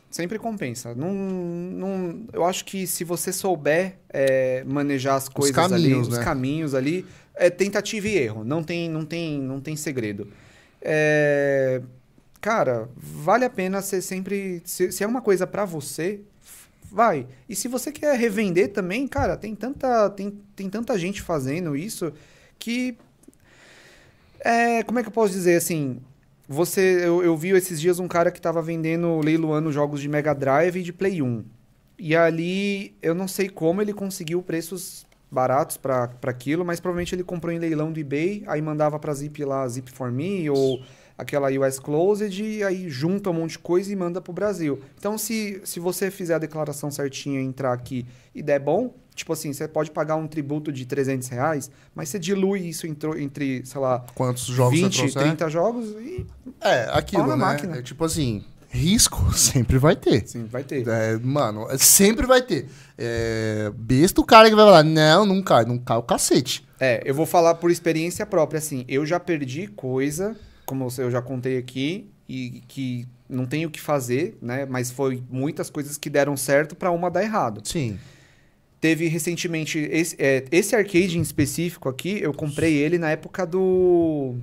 Sempre 0.10 0.40
compensa. 0.40 0.96
Não, 0.96 1.14
não, 1.14 2.26
eu 2.34 2.44
acho 2.44 2.66
que 2.66 2.88
se 2.88 3.04
você 3.04 3.32
souber 3.32 3.98
é, 4.10 4.64
manejar 4.64 5.16
as 5.16 5.30
coisas 5.30 5.56
ali, 5.58 5.84
caminhos, 5.84 6.08
os 6.08 6.18
né? 6.18 6.24
caminhos 6.24 6.74
ali, 6.74 7.06
é 7.36 7.50
tentativa 7.50 8.08
e 8.08 8.18
erro. 8.18 8.44
Não 8.44 8.64
tem, 8.64 8.90
não 8.90 9.06
tem, 9.06 9.40
não 9.40 9.62
tem 9.62 9.76
segredo. 9.76 10.32
É, 10.82 11.82
cara, 12.42 12.90
vale 12.96 13.46
a 13.46 13.50
pena 13.50 13.82
você 13.82 14.02
sempre. 14.02 14.62
Se, 14.66 14.92
se 14.92 15.04
é 15.04 15.08
uma 15.08 15.22
coisa 15.22 15.46
pra 15.46 15.66
você, 15.66 16.22
vai. 16.92 17.28
E 17.48 17.56
se 17.56 17.68
você 17.68 17.92
quer 17.92 18.18
revender 18.18 18.72
também, 18.72 19.08
cara, 19.08 19.36
tem 19.36 19.56
tanta, 19.56 20.10
tem, 20.10 20.40
tem 20.56 20.70
tanta 20.70 20.98
gente 20.98 21.22
fazendo 21.22 21.76
isso 21.76 22.12
que. 22.58 22.98
É, 24.40 24.84
como 24.84 25.00
é 25.00 25.02
que 25.02 25.10
eu 25.10 25.14
posso 25.14 25.34
dizer 25.34 25.56
assim? 25.56 26.00
Você, 26.48 27.02
eu, 27.04 27.24
eu 27.24 27.36
vi 27.36 27.50
esses 27.50 27.82
dias 27.82 28.00
um 28.00 28.08
cara 28.08 28.32
que 28.32 28.40
tava 28.40 28.62
vendendo, 28.62 29.20
leiloando 29.20 29.72
jogos 29.72 30.00
de 30.00 30.08
Mega 30.08 30.34
Drive 30.34 30.78
e 30.78 30.84
de 30.84 30.94
Play 30.94 31.22
1. 31.22 31.44
E 31.98 32.16
ali, 32.16 32.96
eu 33.02 33.16
não 33.16 33.28
sei 33.28 33.50
como 33.50 33.82
ele 33.82 33.94
conseguiu 33.94 34.44
preços 34.44 35.06
baratos 35.32 35.76
para 35.78 36.10
aquilo, 36.24 36.64
mas 36.64 36.80
provavelmente 36.80 37.16
ele 37.16 37.24
comprou 37.24 37.54
em 37.54 37.60
leilão 37.60 37.92
do 37.92 38.00
eBay, 38.00 38.44
aí 38.48 38.62
mandava 38.62 39.00
pra 39.00 39.14
Zip 39.14 39.44
lá, 39.44 39.68
Zip 39.68 39.92
for 39.92 40.12
Me, 40.12 40.50
ou 40.50 40.82
aquela 41.18 41.50
US 41.50 41.80
Closed, 41.80 42.44
e 42.44 42.64
aí 42.64 42.90
junta 42.90 43.30
um 43.30 43.34
monte 43.34 43.52
de 43.52 43.60
coisa 43.60 43.92
e 43.92 43.96
manda 43.96 44.20
pro 44.20 44.34
Brasil. 44.34 44.80
Então, 44.98 45.18
se, 45.18 45.62
se 45.64 45.80
você 45.80 46.12
fizer 46.12 46.36
a 46.36 46.40
declaração 46.40 46.92
certinha, 46.92 47.40
entrar 47.42 47.72
aqui 47.74 48.06
e 48.34 48.42
der 48.44 48.60
bom, 48.60 48.94
tipo 49.16 49.32
assim, 49.32 49.54
você 49.54 49.68
pode 49.68 49.92
pagar 49.92 50.18
um 50.18 50.28
tributo 50.28 50.72
de 50.72 50.86
300 50.86 51.28
reais, 51.30 51.72
mas 51.94 52.10
você 52.10 52.20
dilui 52.20 52.68
isso 52.68 52.86
entre, 52.86 53.24
entre 53.24 53.66
sei 53.66 53.80
lá, 53.80 54.06
Quantos 54.14 54.44
jogos 54.46 54.78
20, 54.80 54.94
você 54.94 54.98
trouxer? 55.00 55.22
30 55.24 55.50
jogos 55.50 55.90
e 56.02 56.26
É, 56.62 56.90
aquilo, 56.92 57.28
né? 57.28 57.36
máquina. 57.36 57.78
É 57.78 57.82
tipo 57.82 58.04
assim, 58.04 58.44
risco 58.70 59.32
sempre 59.34 59.78
vai 59.78 59.96
ter. 59.96 60.28
sim, 60.28 60.46
vai 60.46 60.64
ter. 60.66 60.86
É, 60.86 61.18
mano, 61.18 61.66
sempre 61.78 62.28
vai 62.28 62.42
ter. 62.42 62.68
É, 62.98 63.72
besta 63.74 64.20
o 64.20 64.26
cara 64.26 64.50
que 64.50 64.56
vai 64.56 64.66
falar, 64.66 64.84
não, 64.84 65.26
não 65.26 65.42
cai, 65.42 65.64
não 65.64 65.78
cai 65.78 65.98
o 65.98 66.04
cacete. 66.04 66.66
É, 66.78 67.02
eu 67.06 67.16
vou 67.16 67.26
falar 67.26 67.56
por 67.56 67.72
experiência 67.72 68.26
própria, 68.26 68.58
assim. 68.58 68.84
Eu 68.86 69.06
já 69.06 69.18
perdi 69.18 69.66
coisa, 69.68 70.36
como 70.66 70.88
eu 70.98 71.12
já 71.12 71.22
contei 71.22 71.58
aqui, 71.58 72.10
e 72.28 72.64
que 72.68 73.08
não 73.30 73.46
tenho 73.46 73.70
o 73.70 73.72
que 73.72 73.80
fazer, 73.80 74.38
né? 74.42 74.66
Mas 74.66 74.92
foi 74.92 75.24
muitas 75.30 75.70
coisas 75.70 75.98
que 75.98 76.10
deram 76.10 76.36
certo 76.36 76.76
pra 76.76 76.92
uma 76.92 77.10
dar 77.10 77.24
errado. 77.24 77.62
Sim. 77.64 78.00
Teve 78.82 79.08
recentemente 79.08 79.80
esse, 79.80 80.16
é, 80.20 80.46
esse 80.52 80.76
arcade 80.76 81.18
em 81.18 81.22
específico 81.22 81.90
aqui, 81.90 82.20
eu 82.22 82.34
comprei 82.34 82.76
ele 82.76 82.98
na 82.98 83.10
época 83.12 83.46
do 83.46 84.36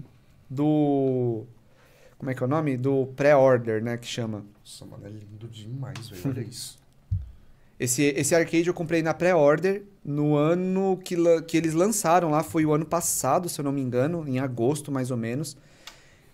do 0.48 1.44
como 2.18 2.30
é 2.30 2.34
que 2.34 2.42
é 2.42 2.46
o 2.46 2.48
nome? 2.48 2.76
Do 2.76 3.06
pré-order, 3.16 3.82
né, 3.82 3.96
que 3.96 4.06
chama. 4.06 4.44
Nossa, 4.60 4.84
mano, 4.84 5.04
é 5.04 5.08
lindo 5.08 5.48
demais, 5.48 6.08
velho. 6.08 6.22
Olha 6.24 6.40
isso. 6.48 6.78
Esse, 7.80 8.04
esse 8.04 8.32
arcade 8.32 8.68
eu 8.68 8.74
comprei 8.74 9.02
na 9.02 9.12
pré-order 9.12 9.82
no 10.04 10.36
ano 10.36 11.00
que, 11.04 11.16
que 11.48 11.56
eles 11.56 11.74
lançaram 11.74 12.30
lá, 12.30 12.44
foi 12.44 12.64
o 12.64 12.72
ano 12.72 12.86
passado, 12.86 13.48
se 13.48 13.60
eu 13.60 13.64
não 13.64 13.72
me 13.72 13.80
engano, 13.80 14.24
em 14.28 14.38
agosto 14.38 14.92
mais 14.92 15.10
ou 15.10 15.16
menos. 15.16 15.56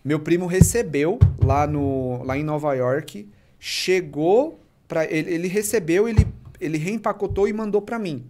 Meu 0.08 0.18
primo 0.18 0.46
recebeu 0.46 1.18
lá, 1.44 1.66
no, 1.66 2.22
lá 2.24 2.34
em 2.38 2.42
Nova 2.42 2.72
York, 2.72 3.28
chegou 3.58 4.58
para 4.88 5.04
ele, 5.04 5.30
ele 5.34 5.48
recebeu, 5.48 6.08
ele, 6.08 6.26
ele 6.58 6.78
reempacotou 6.78 7.46
e 7.46 7.52
mandou 7.52 7.82
para 7.82 7.98
mim. 7.98 8.24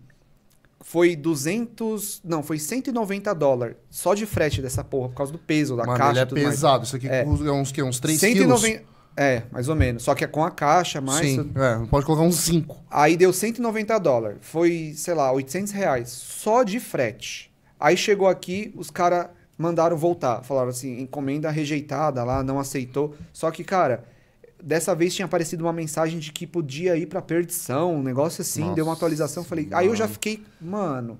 Foi 0.80 1.14
200, 1.14 2.20
não, 2.24 2.42
foi 2.42 2.58
190 2.58 3.32
dólares 3.32 3.76
só 3.88 4.12
de 4.12 4.26
frete 4.26 4.60
dessa 4.60 4.82
porra, 4.82 5.10
por 5.10 5.14
causa 5.14 5.30
do 5.30 5.38
peso 5.38 5.76
da 5.76 5.84
Mano, 5.84 5.96
caixa 5.98 6.10
ele 6.10 6.18
é 6.18 6.26
tudo 6.26 6.42
mais. 6.42 6.54
pesado. 6.56 6.84
Isso 6.84 6.96
aqui 6.96 7.08
É. 7.08 7.22
é 7.22 7.24
uns, 7.24 7.70
que, 7.70 7.80
uns 7.80 8.00
3 8.00 8.18
190 8.18 8.66
quilos. 8.78 8.88
É, 9.16 9.44
mais 9.52 9.68
ou 9.68 9.76
menos. 9.76 10.02
Só 10.02 10.16
que 10.16 10.24
é 10.24 10.26
com 10.26 10.42
a 10.44 10.50
caixa, 10.50 11.00
mais. 11.00 11.24
Sim, 11.24 11.52
é, 11.54 11.86
pode 11.86 12.04
colocar 12.04 12.24
uns 12.24 12.40
5. 12.40 12.76
Aí 12.90 13.16
deu 13.16 13.32
190 13.32 13.96
dólares. 14.00 14.38
Foi, 14.40 14.94
sei 14.96 15.14
lá, 15.14 15.30
800 15.30 15.72
reais. 15.72 16.08
Só 16.08 16.64
de 16.64 16.80
frete. 16.80 17.52
Aí 17.78 17.96
chegou 17.96 18.26
aqui, 18.26 18.74
os 18.76 18.90
caras 18.90 19.28
mandaram 19.58 19.96
voltar. 19.96 20.42
Falaram 20.44 20.68
assim, 20.70 21.00
encomenda 21.00 21.50
rejeitada 21.50 22.22
lá, 22.24 22.42
não 22.42 22.58
aceitou. 22.60 23.14
Só 23.32 23.50
que, 23.50 23.64
cara, 23.64 24.04
dessa 24.62 24.94
vez 24.94 25.14
tinha 25.14 25.26
aparecido 25.26 25.64
uma 25.64 25.72
mensagem 25.72 26.18
de 26.18 26.32
que 26.32 26.46
podia 26.46 26.96
ir 26.96 27.06
pra 27.06 27.20
perdição, 27.20 27.96
um 27.96 28.02
negócio 28.02 28.40
assim. 28.42 28.62
Nossa, 28.62 28.74
deu 28.76 28.84
uma 28.86 28.94
atualização. 28.94 29.42
Falei, 29.44 29.68
aí 29.72 29.86
eu 29.88 29.96
já 29.96 30.04
mano. 30.04 30.12
fiquei, 30.14 30.42
mano, 30.60 31.18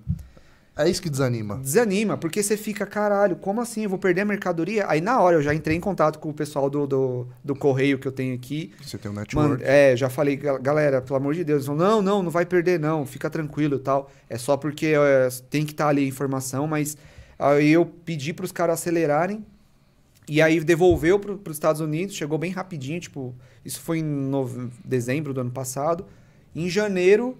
É 0.76 0.88
isso 0.88 1.02
que 1.02 1.10
desanima. 1.10 1.56
desanima. 1.56 2.16
Porque 2.16 2.40
você 2.40 2.56
fica, 2.56 2.86
caralho, 2.86 3.34
como 3.34 3.60
assim? 3.60 3.82
Eu 3.82 3.90
vou 3.90 3.98
perder 3.98 4.20
a 4.20 4.24
mercadoria? 4.24 4.86
Aí 4.88 5.00
na 5.00 5.20
hora 5.20 5.34
eu 5.36 5.42
já 5.42 5.52
entrei 5.52 5.76
em 5.76 5.80
contato 5.80 6.20
com 6.20 6.28
o 6.30 6.32
pessoal 6.32 6.70
do, 6.70 6.86
do, 6.86 7.26
do 7.42 7.56
correio 7.56 7.98
que 7.98 8.06
eu 8.06 8.12
tenho 8.12 8.32
aqui. 8.34 8.72
Você 8.80 8.96
tem 8.96 9.10
um 9.10 9.14
Mano, 9.14 9.24
network. 9.24 9.64
é, 9.64 9.96
já 9.96 10.08
falei, 10.08 10.36
"Gal- 10.36 10.60
galera, 10.62 11.02
pelo 11.02 11.16
amor 11.16 11.34
de 11.34 11.42
Deus, 11.42 11.66
não, 11.66 12.00
não, 12.00 12.22
não 12.22 12.30
vai 12.30 12.46
perder 12.46 12.78
não, 12.78 13.04
fica 13.04 13.28
tranquilo 13.28 13.74
e 13.74 13.80
tal. 13.80 14.08
É 14.30 14.38
só 14.38 14.56
porque 14.56 14.94
é, 14.96 15.28
tem 15.50 15.64
que 15.66 15.72
estar 15.72 15.88
ali 15.88 16.04
a 16.04 16.06
informação, 16.08 16.68
mas 16.68 16.96
aí 17.38 17.70
eu 17.70 17.86
pedi 17.86 18.32
para 18.32 18.44
os 18.44 18.52
caras 18.52 18.80
acelerarem 18.80 19.44
e 20.28 20.42
aí 20.42 20.60
devolveu 20.60 21.18
para 21.18 21.32
os 21.50 21.56
Estados 21.56 21.80
Unidos, 21.80 22.14
chegou 22.14 22.36
bem 22.38 22.50
rapidinho, 22.50 23.00
tipo, 23.00 23.34
isso 23.64 23.80
foi 23.80 23.98
em 23.98 24.04
nove- 24.04 24.68
dezembro 24.84 25.32
do 25.32 25.40
ano 25.40 25.50
passado. 25.50 26.04
Em 26.54 26.68
janeiro 26.68 27.38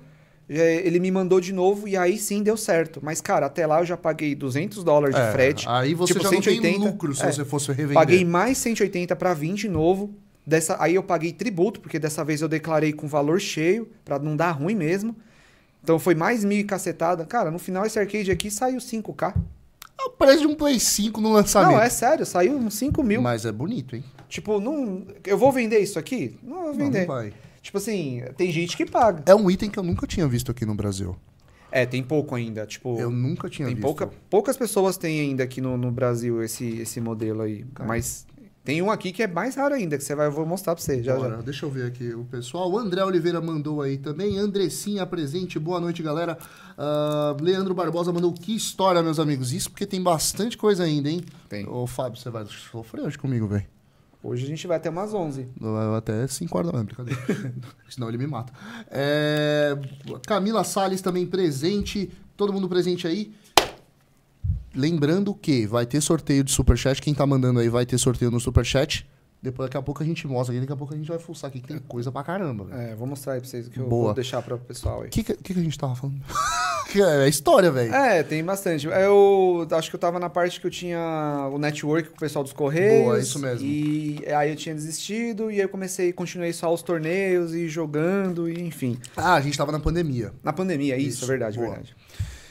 ele 0.49 0.99
me 0.99 1.11
mandou 1.11 1.40
de 1.40 1.53
novo 1.53 1.86
e 1.86 1.94
aí 1.94 2.16
sim 2.16 2.42
deu 2.42 2.57
certo. 2.57 3.01
Mas, 3.03 3.20
cara, 3.20 3.44
até 3.46 3.66
lá 3.66 3.80
eu 3.80 3.84
já 3.84 3.99
paguei 3.99 4.34
200 4.34 4.82
dólares 4.82 5.14
de 5.14 5.20
É, 5.20 5.30
frete. 5.32 5.66
Aí 5.68 5.92
você 5.92 6.14
tipo, 6.14 6.24
já 6.24 6.30
não 6.30 6.40
tem 6.40 6.55
180, 6.55 6.84
lucro 6.84 7.14
se 7.14 7.22
é. 7.22 7.30
você 7.32 7.44
fosse 7.44 7.68
revender. 7.68 7.94
Paguei 7.94 8.24
mais 8.24 8.57
180 8.57 9.14
para 9.14 9.34
vir 9.34 9.53
de 9.53 9.68
novo. 9.68 10.14
Dessa, 10.46 10.82
aí 10.82 10.94
eu 10.94 11.03
paguei 11.03 11.30
tributo, 11.34 11.78
porque 11.78 11.99
dessa 11.99 12.24
vez 12.24 12.40
eu 12.40 12.49
declarei 12.49 12.94
com 12.94 13.07
valor 13.07 13.38
cheio, 13.38 13.86
para 14.03 14.18
não 14.18 14.34
dar 14.34 14.53
ruim 14.53 14.74
mesmo. 14.74 15.14
Então 15.84 15.99
foi 15.99 16.14
mais 16.14 16.42
mil 16.42 16.59
e 16.59 16.64
cacetada. 16.64 17.26
Cara, 17.26 17.51
no 17.51 17.59
final 17.59 17.84
esse 17.84 17.99
arcade 17.99 18.30
aqui 18.30 18.51
saiu 18.51 18.78
5k. 18.80 19.34
É 20.01 20.05
o 20.05 20.11
preço 20.11 20.40
de 20.40 20.46
um 20.46 20.55
Play 20.55 20.78
5 20.78 21.20
no 21.20 21.32
lançamento. 21.32 21.72
Não, 21.72 21.80
é 21.82 21.88
sério, 21.90 22.24
saiu 22.24 22.57
uns 22.57 22.74
5 22.74 23.03
mil. 23.03 23.20
Mas 23.20 23.44
é 23.44 23.53
bonito, 23.53 23.96
hein? 23.96 24.05
Tipo, 24.28 24.61
não. 24.61 25.07
Eu 25.26 25.36
vou 25.38 25.51
vender 25.51 25.78
isso 25.80 25.99
aqui? 25.99 26.38
Não 26.42 26.57
vou 26.57 26.66
Não, 26.68 26.74
vender. 26.74 27.01
não 27.01 27.07
vai. 27.07 27.32
tipo 27.62 27.78
assim, 27.78 28.22
tem 28.36 28.53
gente 28.53 28.76
que 28.76 28.86
paga. 28.86 29.22
É 29.26 29.34
um 29.34 29.51
item 29.51 29.68
que 29.70 29.78
eu 29.78 29.82
nunca 29.82 30.07
tinha 30.07 30.26
visto 30.28 30.51
aqui 30.51 30.64
no 30.64 30.74
Brasil. 30.74 31.16
É, 31.70 31.84
tem 31.84 32.03
pouco 32.03 32.34
ainda. 32.34 32.64
Tipo, 32.66 32.99
Eu 32.99 33.11
nunca 33.11 33.49
tinha 33.49 33.66
tem 33.66 33.74
visto. 33.74 33.84
pouca, 33.84 34.11
poucas 34.30 34.57
pessoas 34.57 34.96
têm 34.96 35.20
ainda 35.20 35.42
aqui 35.44 35.61
no, 35.61 35.76
no 35.76 35.90
Brasil 35.90 36.42
esse, 36.42 36.66
esse 36.80 37.01
modelo 37.01 37.42
aí. 37.42 37.64
Cara. 37.74 37.88
Mas 37.88 38.26
tem 38.68 38.82
um 38.82 38.90
aqui 38.90 39.12
que 39.12 39.22
é 39.22 39.26
mais 39.26 39.54
raro 39.54 39.74
ainda, 39.74 39.96
que 39.96 40.04
você 40.04 40.14
vai, 40.14 40.26
eu 40.26 40.30
vou 40.30 40.44
mostrar 40.44 40.74
pra 40.74 40.84
você 40.84 41.02
já 41.02 41.16
Bora, 41.16 41.36
já. 41.36 41.40
Deixa 41.40 41.64
eu 41.64 41.70
ver 41.70 41.86
aqui 41.86 42.12
o 42.12 42.26
pessoal. 42.26 42.70
O 42.70 42.78
André 42.78 43.02
Oliveira 43.02 43.40
mandou 43.40 43.80
aí 43.80 43.96
também. 43.96 44.36
Andressinha 44.36 45.06
presente. 45.06 45.58
Boa 45.58 45.80
noite, 45.80 46.02
galera. 46.02 46.36
Ah, 46.76 47.34
Leandro 47.40 47.72
Barbosa 47.72 48.12
mandou 48.12 48.30
que 48.30 48.54
história, 48.54 49.02
meus 49.02 49.18
amigos. 49.18 49.54
Isso 49.54 49.70
porque 49.70 49.86
tem 49.86 50.02
bastante 50.02 50.54
coisa 50.58 50.84
ainda, 50.84 51.08
hein? 51.08 51.24
Tem. 51.48 51.66
Ô, 51.66 51.86
Fábio, 51.86 52.20
você 52.20 52.28
vai 52.28 52.44
sofrer 52.44 53.06
hoje 53.06 53.16
comigo, 53.16 53.48
velho. 53.48 53.64
Hoje 54.22 54.44
a 54.44 54.48
gente 54.48 54.66
vai 54.66 54.76
até 54.76 54.90
umas 54.90 55.14
11. 55.14 55.48
Eu 55.58 55.94
Até 55.94 56.26
5 56.26 56.58
horas 56.58 56.70
da 56.70 56.72
manhã, 56.74 56.84
brincadeira. 56.84 57.54
Senão 57.88 58.10
ele 58.10 58.18
me 58.18 58.26
mata. 58.26 58.52
É, 58.90 59.78
Camila 60.26 60.62
Salles 60.62 61.00
também 61.00 61.24
presente. 61.24 62.10
Todo 62.36 62.52
mundo 62.52 62.68
presente 62.68 63.06
aí. 63.06 63.32
Lembrando 64.79 65.35
que 65.35 65.66
vai 65.66 65.85
ter 65.85 66.01
sorteio 66.01 66.45
de 66.45 66.53
Superchat. 66.53 67.03
Quem 67.03 67.12
tá 67.12 67.26
mandando 67.26 67.59
aí 67.59 67.68
vai 67.68 67.85
ter 67.85 67.99
sorteio 67.99 68.31
no 68.31 68.39
Superchat. 68.39 69.05
Depois, 69.43 69.68
daqui 69.68 69.76
a 69.76 69.83
pouco 69.83 70.03
a 70.03 70.07
gente 70.07 70.26
mostra 70.26 70.53
aqui. 70.53 70.61
Daqui 70.61 70.72
a 70.72 70.76
pouco 70.76 70.95
a 70.95 70.97
gente 70.97 71.09
vai 71.09 71.18
fuçar 71.18 71.49
aqui. 71.49 71.61
que 71.61 71.68
Tem 71.68 71.79
coisa 71.79 72.11
pra 72.12 72.22
caramba. 72.22 72.64
velho. 72.64 72.81
É, 72.81 72.95
vou 72.95 73.07
mostrar 73.07 73.33
aí 73.35 73.41
pra 73.41 73.49
vocês 73.49 73.68
que 73.68 73.79
eu 73.79 73.89
Boa. 73.89 74.05
vou 74.07 74.14
deixar 74.14 74.41
para 74.41 74.55
o 74.55 74.59
pessoal 74.59 75.03
aí. 75.03 75.09
O 75.09 75.11
que, 75.11 75.22
que, 75.24 75.35
que 75.35 75.53
a 75.53 75.62
gente 75.62 75.76
tava 75.79 75.95
falando? 75.97 76.20
É 76.97 77.29
história, 77.29 77.70
velho. 77.70 77.93
É, 77.93 78.22
tem 78.22 78.43
bastante. 78.43 78.87
Eu 78.87 79.68
acho 79.72 79.91
que 79.91 79.97
eu 79.97 80.01
tava 80.01 80.18
na 80.18 80.31
parte 80.31 80.59
que 80.59 80.66
eu 80.66 80.70
tinha 80.70 81.51
o 81.53 81.59
network 81.59 82.09
com 82.09 82.16
o 82.16 82.18
pessoal 82.18 82.43
dos 82.43 82.55
Correios. 82.55 83.05
Boa, 83.05 83.18
isso 83.20 83.39
mesmo. 83.39 83.66
E 83.66 84.24
aí 84.35 84.49
eu 84.49 84.57
tinha 84.57 84.74
desistido, 84.74 85.51
e 85.51 85.57
aí 85.57 85.61
eu 85.61 85.68
comecei, 85.68 86.14
continuei 86.14 86.51
só 86.55 86.72
os 86.72 86.81
torneios 86.81 87.55
e 87.55 87.68
jogando, 87.68 88.49
e 88.49 88.62
enfim. 88.62 88.99
Ah, 89.14 89.35
a 89.35 89.41
gente 89.43 89.59
tava 89.59 89.70
na 89.70 89.79
pandemia. 89.79 90.33
Na 90.43 90.51
pandemia, 90.51 90.97
isso, 90.97 91.09
Isso, 91.16 91.24
é 91.24 91.29
verdade, 91.29 91.59
boa. 91.59 91.68
verdade. 91.68 91.95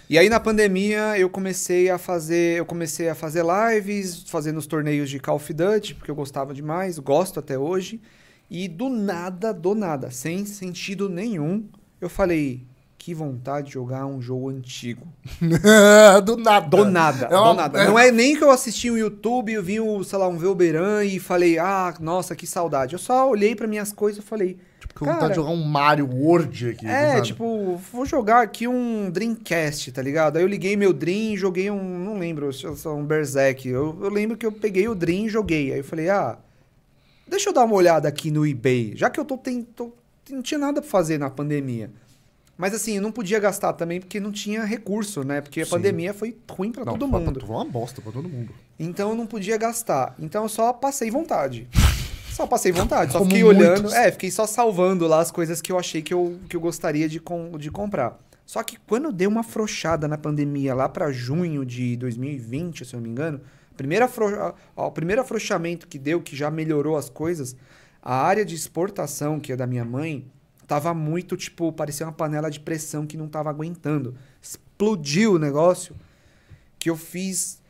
E 0.10 0.18
aí 0.18 0.30
na 0.30 0.40
pandemia 0.40 1.18
eu 1.20 1.30
comecei 1.30 1.90
a 1.90 1.98
fazer, 1.98 2.58
eu 2.60 2.66
comecei 2.66 3.10
a 3.10 3.16
fazer 3.16 3.44
lives, 3.44 4.24
fazendo 4.28 4.58
os 4.58 4.66
torneios 4.66 5.10
de 5.10 5.20
Call 5.20 5.36
of 5.36 5.54
Duty, 5.54 5.96
porque 5.96 6.10
eu 6.10 6.16
gostava 6.16 6.54
demais, 6.54 6.98
gosto 6.98 7.40
até 7.40 7.58
hoje. 7.60 8.00
E 8.50 8.70
do 8.70 8.88
nada, 8.90 9.54
do 9.54 9.76
nada, 9.76 10.10
sem 10.10 10.46
sentido 10.46 11.10
nenhum, 11.10 11.66
eu 12.00 12.08
falei, 12.10 12.66
que 12.98 13.14
vontade 13.14 13.68
de 13.68 13.74
jogar 13.74 14.06
um 14.06 14.22
jogo 14.22 14.50
antigo. 14.50 15.06
do 16.24 16.38
nada. 16.38 16.68
Do 16.68 16.86
nada, 16.86 17.26
É 17.26 17.38
uma- 17.38 17.52
do 17.52 17.58
nada. 17.58 17.84
Não 17.86 18.00
é 18.00 18.10
nem 18.10 18.38
que 18.38 18.44
eu 18.44 18.50
assisti 18.52 18.90
o 18.90 18.98
YouTube, 18.98 19.52
eu 19.52 19.62
vi, 19.62 19.82
o, 19.82 20.02
sei 20.06 20.18
lá, 20.18 20.28
um 20.30 20.38
Velberan 20.38 21.04
e 21.04 21.20
falei, 21.20 21.60
ah, 21.60 21.94
nossa, 22.00 22.34
que 22.34 22.48
saudade. 22.48 22.94
Eu 22.94 23.00
só 23.00 23.30
olhei 23.30 23.54
para 23.56 23.68
minhas 23.68 23.92
coisas 23.92 24.24
e 24.24 24.26
falei, 24.28 24.58
Tipo, 24.80 24.94
que 24.94 25.00
vontade 25.00 25.20
Cara, 25.20 25.30
de 25.32 25.36
jogar 25.36 25.50
um 25.50 25.64
Mario 25.64 26.08
World 26.08 26.70
aqui. 26.70 26.86
é, 26.88 27.20
tipo, 27.22 27.78
vou 27.92 28.06
jogar 28.06 28.42
aqui 28.42 28.68
um 28.68 29.10
Dreamcast, 29.10 29.92
tá 29.92 30.02
ligado? 30.02 30.38
Aí 30.38 30.44
eu 30.44 30.48
liguei 30.48 30.76
meu 30.76 30.94
Dream 30.94 31.34
e 31.34 31.38
joguei 31.38 31.72
um, 31.72 32.00
não 32.00 32.20
lembro, 32.20 32.54
se 32.54 32.66
é 32.66 32.90
um 32.90 33.04
Berserk. 33.04 33.68
Eu, 33.68 33.98
eu 34.02 34.10
lembro 34.10 34.38
que 34.38 34.46
eu 34.46 34.52
peguei 34.52 34.88
o 34.88 34.94
Dream 34.94 35.26
e 35.26 35.30
joguei. 35.30 35.74
Aí 35.74 35.80
eu 35.80 35.84
falei, 35.84 36.10
ah, 36.10 36.38
deixa 37.28 37.50
eu 37.50 37.54
dar 37.54 37.66
uma 37.66 37.76
olhada 37.76 38.08
aqui 38.08 38.30
no 38.30 38.46
eBay, 38.46 38.94
já 38.96 39.10
que 39.10 39.20
eu 39.20 39.26
tô, 39.26 39.38
tem, 39.38 39.64
tô 39.64 39.92
não 40.30 40.42
tinha 40.42 40.58
nada 40.58 40.82
pra 40.82 40.90
fazer 40.90 41.18
na 41.18 41.30
pandemia. 41.30 41.90
Mas 42.58 42.74
assim, 42.74 42.96
eu 42.96 43.02
não 43.02 43.12
podia 43.12 43.40
gastar 43.40 43.74
também 43.74 44.00
porque 44.00 44.20
não 44.20 44.32
tinha 44.32 44.64
recurso, 44.64 45.24
né? 45.24 45.42
Porque 45.42 45.62
a 45.62 45.66
Sim. 45.66 45.72
pandemia 45.72 46.14
foi 46.14 46.36
ruim 46.50 46.72
pra 46.72 46.84
Não, 46.84 46.94
todo 46.94 47.08
mundo. 47.08 47.40
Foi 47.46 47.56
uma 47.56 47.66
bosta 47.66 48.02
pra 48.02 48.12
todo 48.12 48.28
mundo. 48.28 48.52
Então 48.80 49.10
eu 49.12 49.16
não 49.16 49.28
podia 49.28 49.58
gastar. 49.58 50.16
Então 50.20 50.44
eu 50.44 50.50
só 50.50 50.74
passei 50.74 51.12
vontade. 51.12 51.68
Só 52.38 52.46
passei 52.46 52.72
vontade. 52.72 53.12
Só 53.12 53.18
Como 53.18 53.32
fiquei 53.32 53.44
olhando. 53.44 53.92
É, 53.92 54.12
fiquei 54.12 54.30
só 54.30 54.46
salvando 54.46 55.08
lá 55.08 55.22
as 55.22 55.32
coisas 55.32 55.60
que 55.60 55.72
eu 55.72 55.80
achei 55.80 56.04
que 56.04 56.14
eu, 56.14 56.40
que 56.48 56.56
eu 56.56 56.62
gostaria 56.62 57.10
de, 57.10 57.20
com, 57.20 57.58
de 57.58 57.72
comprar. 57.72 58.20
Só 58.46 58.62
que 58.62 58.78
quando 58.86 59.12
deu 59.12 59.28
uma 59.28 59.40
afrouxada 59.40 60.08
na 60.08 60.20
pandemia, 60.20 60.76
lá 60.76 60.88
pra 60.88 61.12
junho 61.12 61.66
de 61.66 61.98
2020, 61.98 62.86
se 62.86 62.94
eu 62.94 63.00
não 63.00 63.06
me 63.06 63.10
engano, 63.10 63.42
primeira 63.76 64.08
o 64.76 64.92
primeiro 64.92 65.24
afrouxamento 65.24 65.88
que 65.88 65.98
deu, 65.98 66.22
que 66.22 66.36
já 66.36 66.52
melhorou 66.52 66.96
as 66.96 67.10
coisas, 67.10 67.56
a 68.04 68.14
área 68.14 68.46
de 68.46 68.54
exportação, 68.54 69.40
que 69.40 69.52
é 69.52 69.56
da 69.56 69.66
minha 69.66 69.84
mãe, 69.84 70.28
tava 70.68 70.94
muito, 70.94 71.36
tipo, 71.36 71.74
parecia 71.74 72.06
uma 72.06 72.14
panela 72.14 72.52
de 72.52 72.60
pressão 72.60 73.08
que 73.08 73.18
não 73.18 73.28
tava 73.28 73.50
aguentando. 73.50 74.16
Explodiu 74.40 75.34
o 75.34 75.40
negócio 75.40 75.96
que 76.78 76.88
eu 76.88 76.96
fiz. 76.96 77.64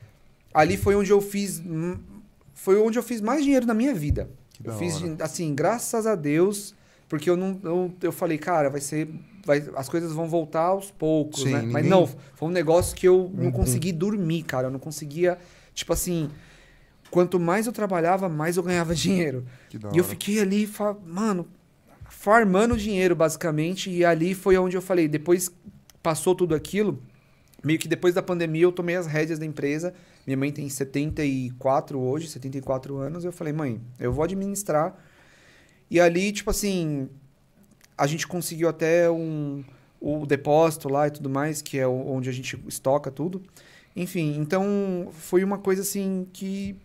Ali 0.54 0.76
foi 0.76 0.94
onde 0.94 1.10
eu 1.10 1.22
fiz. 1.22 1.64
Foi 2.54 2.78
onde 2.78 3.00
eu 3.00 3.04
fiz 3.04 3.22
mais 3.22 3.46
dinheiro 3.46 3.66
na 3.66 3.74
minha 3.74 3.94
vida. 3.94 4.30
Que 4.62 4.70
Eu 4.70 4.74
fiz, 4.78 5.02
hora. 5.02 5.18
assim, 5.22 5.54
graças 5.54 6.06
a 6.08 6.16
Deus, 6.16 6.74
porque 7.08 7.30
eu 7.30 7.38
não. 7.38 7.60
Eu, 7.64 7.94
eu 8.02 8.12
falei, 8.12 8.38
cara, 8.38 8.70
vai 8.70 8.82
ser. 8.82 9.08
Vai, 9.46 9.64
as 9.76 9.88
coisas 9.88 10.12
vão 10.12 10.28
voltar 10.28 10.64
aos 10.64 10.92
poucos, 10.92 11.42
Sim, 11.44 11.52
né? 11.52 11.62
Mas 11.62 11.84
ninguém- 11.86 11.90
não, 11.90 12.06
foi 12.08 12.50
um 12.50 12.52
negócio 12.52 12.96
que 12.96 13.08
eu 13.08 13.32
não 13.34 13.46
Uhum. 13.46 13.52
consegui 13.52 13.92
dormir, 13.94 14.44
cara. 14.44 14.68
Eu 14.68 14.72
não 14.72 14.80
conseguia. 14.80 15.38
Tipo 15.74 15.94
assim. 15.94 16.30
Quanto 17.10 17.40
mais 17.40 17.66
eu 17.66 17.72
trabalhava, 17.72 18.28
mais 18.28 18.58
eu 18.58 18.64
ganhava 18.64 18.94
dinheiro. 18.96 19.46
Que 19.70 19.78
da 19.78 19.88
E 19.90 19.98
eu 19.98 20.04
hora. 20.04 20.10
fiquei 20.10 20.42
ali, 20.42 20.70
mano, 21.06 21.48
farmando 22.10 22.76
dinheiro, 22.76 23.16
basicamente. 23.16 23.90
E 23.90 24.04
ali 24.04 24.34
foi 24.34 24.58
onde 24.58 24.76
eu 24.76 24.82
falei, 24.82 25.08
depois 25.08 25.50
passou 26.04 26.36
tudo 26.36 26.54
aquilo, 26.56 27.02
meio 27.64 27.80
que 27.80 27.88
depois 27.88 28.14
da 28.14 28.22
pandemia 28.22 28.64
eu 28.64 28.72
tomei 28.72 28.96
as 28.96 29.08
rédeas 29.08 29.40
da 29.40 29.46
empresa. 29.46 29.94
Minha 30.28 30.38
mãe 30.38 30.52
tem 30.52 30.70
74 30.70 32.00
hoje, 32.00 32.30
74 32.30 32.98
anos. 32.98 33.26
Eu 33.26 33.34
falei, 33.34 33.54
mãe, 33.54 33.82
eu 34.00 34.14
vou 34.14 34.24
administrar. 34.26 34.96
E 35.90 36.00
ali, 36.00 36.32
tipo 36.32 36.50
assim, 36.50 37.10
a 37.98 38.08
gente 38.08 38.28
conseguiu 38.28 38.70
até 38.70 39.10
um, 39.10 39.64
o 40.02 40.26
depósito 40.26 40.90
lá 40.90 41.08
e 41.08 41.12
tudo 41.12 41.30
mais, 41.30 41.62
que 41.62 41.80
é 41.80 41.88
onde 41.88 42.30
a 42.30 42.34
gente 42.34 42.62
estoca 42.68 43.12
tudo. 43.12 43.42
Enfim, 43.96 44.38
então 44.40 45.10
foi 45.14 45.44
uma 45.44 45.58
coisa 45.58 45.82
assim 45.82 46.28
que 46.34 46.76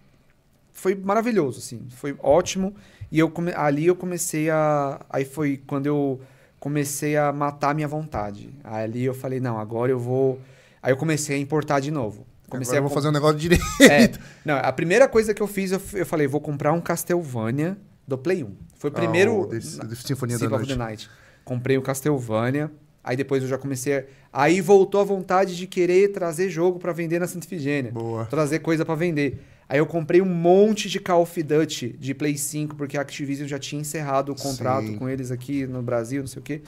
foi 0.73 0.95
maravilhoso, 0.95 1.59
assim, 1.59 1.87
foi 1.91 2.17
ótimo. 2.23 2.75
E 3.11 3.19
eu 3.19 3.31
come- 3.31 3.53
ali 3.55 3.87
eu 3.87 3.97
comecei 3.97 4.51
a. 4.51 5.05
Aí 5.11 5.25
foi 5.25 5.59
quando 5.67 5.87
eu 5.87 6.21
comecei 6.61 7.17
a 7.17 7.33
matar 7.33 7.71
a 7.71 7.75
minha 7.75 7.89
vontade. 7.89 8.51
Ali 8.65 9.05
eu 9.05 9.15
falei, 9.15 9.41
não, 9.41 9.59
agora 9.59 9.93
eu 9.93 9.99
vou. 9.99 10.41
Aí 10.83 10.93
eu 10.93 10.97
comecei 10.97 11.37
a 11.37 11.39
importar 11.41 11.81
de 11.81 11.91
novo. 11.91 12.27
Comecei 12.53 12.77
Agora 12.79 12.83
eu 12.83 12.87
a 12.87 12.89
vou 12.89 12.95
fazer 12.95 13.09
um 13.09 13.13
negócio 13.13 13.39
direito. 13.39 13.65
é, 13.81 14.13
não, 14.45 14.57
a 14.57 14.73
primeira 14.73 15.09
coisa 15.09 15.33
que 15.35 15.43
eu 15.43 15.47
fiz, 15.47 15.73
eu, 15.73 15.81
eu 15.95 16.07
falei, 16.07 16.27
vou 16.27 16.41
comprar 16.41 16.73
um 16.73 16.81
Castlevania 16.81 17.77
do 18.07 18.17
Play 18.19 18.45
1. 18.45 18.51
Foi 18.77 18.91
o 18.91 18.93
primeiro. 18.93 19.45
Ah, 19.45 19.47
desse- 19.55 19.79
na- 19.79 19.95
Sinfonia 19.95 20.39
da 20.39 20.49
Noite. 20.49 20.69
the 20.69 20.77
Night. 20.77 21.11
Comprei 21.45 21.77
o 21.79 21.83
Castlevania. 21.83 22.71
Aí 23.05 23.17
depois 23.17 23.43
eu 23.43 23.49
já 23.49 23.59
comecei. 23.59 23.97
A... 23.99 24.05
Aí 24.33 24.61
voltou 24.61 25.01
a 25.01 25.05
vontade 25.05 25.57
de 25.57 25.67
querer 25.67 26.09
trazer 26.13 26.49
jogo 26.51 26.79
pra 26.79 26.93
vender 26.93 27.19
na 27.19 27.27
Santa 27.27 27.47
Ifigênia. 27.47 27.91
Boa. 27.91 28.27
Trazer 28.27 28.61
coisa 28.61 28.85
pra 28.85 28.95
vender. 28.95 29.43
Aí 29.69 29.79
eu 29.79 29.87
comprei 29.87 30.21
um 30.21 30.27
monte 30.27 30.89
de 30.91 31.01
Call 31.01 31.23
of 31.23 31.43
Duty 31.43 31.97
de 31.99 32.13
Play 32.15 32.37
5, 32.37 32.77
porque 32.77 32.97
a 32.99 33.01
Activision 33.01 33.49
já 33.49 33.59
tinha 33.59 33.81
encerrado 33.81 34.31
o 34.31 34.37
contrato 34.37 34.87
Sim. 34.87 34.97
com 34.99 35.09
eles 35.09 35.31
aqui 35.31 35.67
no 35.67 35.81
Brasil, 35.83 36.21
não 36.21 36.27
sei 36.29 36.41
o 36.41 36.43
quê. 36.43 36.61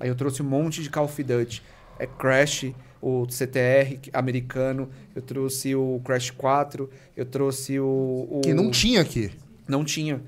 Aí 0.00 0.08
eu 0.08 0.14
trouxe 0.14 0.42
um 0.42 0.46
monte 0.46 0.82
de 0.82 0.88
Call 0.90 1.04
of 1.04 1.22
Duty. 1.22 1.62
É 1.98 2.06
Crash, 2.06 2.72
o 3.00 3.26
CTR 3.26 3.98
americano, 4.12 4.88
eu 5.14 5.22
trouxe 5.22 5.74
o 5.74 6.00
Crash 6.04 6.30
4, 6.30 6.88
eu 7.16 7.24
trouxe 7.26 7.78
o. 7.78 8.28
o- 8.30 8.40
Que 8.42 8.54
não 8.54 8.70
tinha 8.70 9.00
aqui. 9.00 9.30
não 9.68 9.84
tinha. 9.84 10.20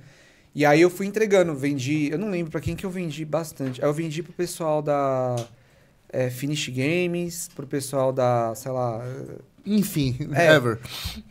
E 0.54 0.64
aí 0.64 0.80
eu 0.80 0.90
fui 0.90 1.06
entregando, 1.06 1.54
vendi, 1.54 2.08
eu 2.10 2.18
não 2.18 2.30
lembro 2.30 2.50
pra 2.50 2.60
quem 2.60 2.74
que 2.74 2.84
eu 2.84 2.90
vendi 2.90 3.24
bastante. 3.24 3.80
Aí 3.82 3.88
eu 3.88 3.92
vendi 3.94 4.22
pro 4.22 4.32
pessoal 4.32 4.82
da 4.82 5.36
é, 6.10 6.30
Finish 6.30 6.68
Games, 6.70 7.48
pro 7.54 7.66
pessoal 7.66 8.12
da, 8.12 8.54
sei 8.54 8.72
lá, 8.72 9.00
Enfim, 9.66 10.16
É. 10.34 10.54
ever. 10.54 10.78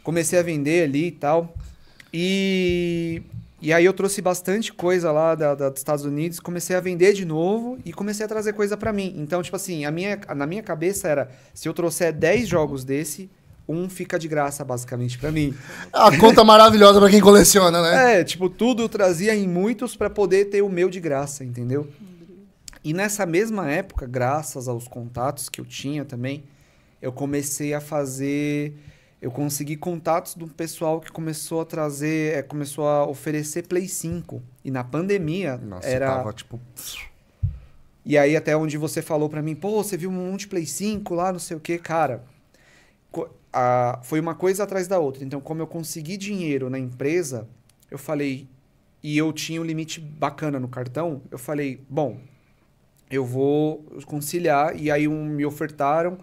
comecei 0.03 0.37
a 0.37 0.43
vender 0.43 0.83
ali 0.83 1.07
e 1.07 1.11
tal. 1.11 1.53
E, 2.13 3.21
e 3.61 3.73
aí 3.73 3.83
eu 3.85 3.93
trouxe 3.93 4.21
bastante 4.21 4.71
coisa 4.71 5.11
lá 5.11 5.33
da, 5.35 5.55
da- 5.55 5.69
dos 5.69 5.79
Estados 5.79 6.05
Unidos, 6.05 6.39
comecei 6.39 6.75
a 6.75 6.79
vender 6.79 7.13
de 7.13 7.25
novo 7.25 7.77
e 7.83 7.91
comecei 7.91 8.25
a 8.25 8.29
trazer 8.29 8.53
coisa 8.53 8.77
pra 8.77 8.93
mim. 8.93 9.13
Então, 9.17 9.41
tipo 9.41 9.55
assim, 9.55 9.85
a 9.85 9.91
minha, 9.91 10.19
na 10.35 10.45
minha 10.45 10.61
cabeça 10.63 11.07
era, 11.07 11.29
se 11.53 11.67
eu 11.67 11.73
trouxer 11.73 12.13
10 12.13 12.47
jogos 12.47 12.83
desse, 12.83 13.29
um 13.67 13.89
fica 13.89 14.17
de 14.17 14.27
graça, 14.27 14.63
basicamente, 14.63 15.17
pra 15.17 15.31
mim. 15.31 15.53
A 15.91 16.15
conta 16.17 16.43
maravilhosa 16.43 16.99
pra 17.01 17.09
quem 17.09 17.19
coleciona, 17.19 17.81
né? 17.81 18.19
É, 18.19 18.23
tipo, 18.23 18.49
tudo 18.49 18.83
eu 18.83 18.87
trazia 18.89 19.35
em 19.35 19.47
muitos 19.47 19.95
pra 19.95 20.09
poder 20.09 20.45
ter 20.45 20.61
o 20.61 20.69
meu 20.69 20.89
de 20.89 20.99
graça, 21.01 21.43
entendeu? 21.43 21.87
E 22.83 22.93
nessa 22.93 23.25
mesma 23.25 23.69
época, 23.69 24.05
graças 24.05 24.67
aos 24.69 24.87
contatos 24.87 25.49
que 25.49 25.59
eu 25.59 25.65
tinha 25.65 26.05
também, 26.05 26.43
eu 27.01 27.11
comecei 27.11 27.73
a 27.73 27.81
fazer. 27.81 28.73
Eu 29.21 29.31
consegui 29.31 29.75
contatos 29.75 30.35
do 30.35 30.47
pessoal 30.47 31.01
que 31.01 31.11
começou 31.11 31.61
a 31.61 31.65
trazer, 31.65 32.35
é, 32.35 32.41
começou 32.43 32.87
a 32.87 33.07
oferecer 33.07 33.63
Play 33.67 33.87
5. 33.87 34.41
E 34.63 34.69
na 34.69 34.83
pandemia 34.83 35.57
Nossa, 35.57 35.87
era. 35.87 36.05
tava 36.07 36.31
tipo. 36.33 36.59
E 38.05 38.17
aí, 38.17 38.37
até 38.37 38.55
onde 38.55 38.77
você 38.77 39.01
falou 39.01 39.27
pra 39.27 39.41
mim, 39.41 39.55
pô, 39.55 39.83
você 39.83 39.97
viu 39.97 40.09
um 40.09 40.13
monte 40.13 40.41
de 40.41 40.47
Play 40.47 40.65
5 40.65 41.13
lá, 41.15 41.31
não 41.31 41.39
sei 41.39 41.57
o 41.57 41.59
quê, 41.59 41.77
cara. 41.77 42.23
a- 43.51 43.99
foi 44.03 44.19
uma 44.19 44.35
coisa 44.35 44.63
atrás 44.63 44.87
da 44.87 44.99
outra. 44.99 45.23
Então, 45.23 45.41
como 45.41 45.61
eu 45.61 45.67
consegui 45.67 46.15
dinheiro 46.15 46.69
na 46.69 46.77
empresa, 46.77 47.47
eu 47.89 47.97
falei, 47.97 48.47
e 49.01 49.17
eu 49.17 49.33
tinha 49.33 49.59
um 49.59 49.63
limite 49.63 49.99
bacana 49.99 50.59
no 50.59 50.67
cartão, 50.67 51.21
eu 51.31 51.39
falei, 51.39 51.83
bom, 51.89 52.19
eu 53.09 53.25
vou 53.25 53.83
conciliar. 54.05 54.75
E 54.79 54.91
aí 54.91 55.07
um, 55.07 55.25
me 55.25 55.45
ofertaram, 55.45 56.17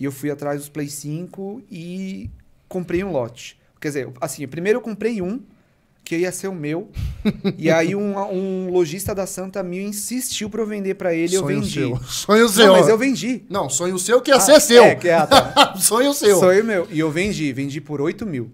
e 0.00 0.04
eu 0.04 0.10
fui 0.10 0.30
atrás 0.30 0.58
dos 0.60 0.70
Play 0.70 0.88
5 0.88 1.62
e 1.70 2.30
comprei 2.66 3.04
um 3.04 3.12
lote. 3.12 3.60
Quer 3.78 3.88
dizer, 3.88 4.08
assim, 4.18 4.48
primeiro 4.48 4.78
eu 4.78 4.82
comprei 4.82 5.20
um, 5.20 5.40
que 6.02 6.16
ia 6.16 6.32
ser 6.32 6.48
o 6.48 6.54
meu. 6.54 6.88
e 7.58 7.70
aí 7.70 7.94
um, 7.94 8.16
um 8.32 8.70
lojista 8.70 9.14
da 9.14 9.26
Santa 9.26 9.62
Mil 9.62 9.82
insistiu 9.82 10.48
pra 10.48 10.62
eu 10.62 10.66
vender 10.66 10.94
pra 10.94 11.12
ele, 11.14 11.34
eu 11.34 11.42
sonho 11.42 11.60
vendi. 11.60 11.74
seu. 11.74 11.96
Sonho 12.08 12.48
seu. 12.48 12.66
Não, 12.68 12.72
mas 12.72 12.88
eu 12.88 12.96
vendi. 12.96 13.42
Não, 13.50 13.68
sonho 13.68 13.98
seu 13.98 14.22
que 14.22 14.30
ia 14.30 14.36
Ah, 14.38 14.40
ser 14.40 14.58
seu. 14.60 14.82
É, 14.82 14.94
que 14.94 15.08
é, 15.08 15.26
tá. 15.26 15.76
sonho 15.78 16.14
seu. 16.14 16.40
Sonho 16.40 16.64
meu. 16.64 16.88
E 16.90 16.98
eu 16.98 17.10
vendi, 17.10 17.52
vendi 17.52 17.78
por 17.78 18.00
8 18.00 18.24
mil. 18.26 18.50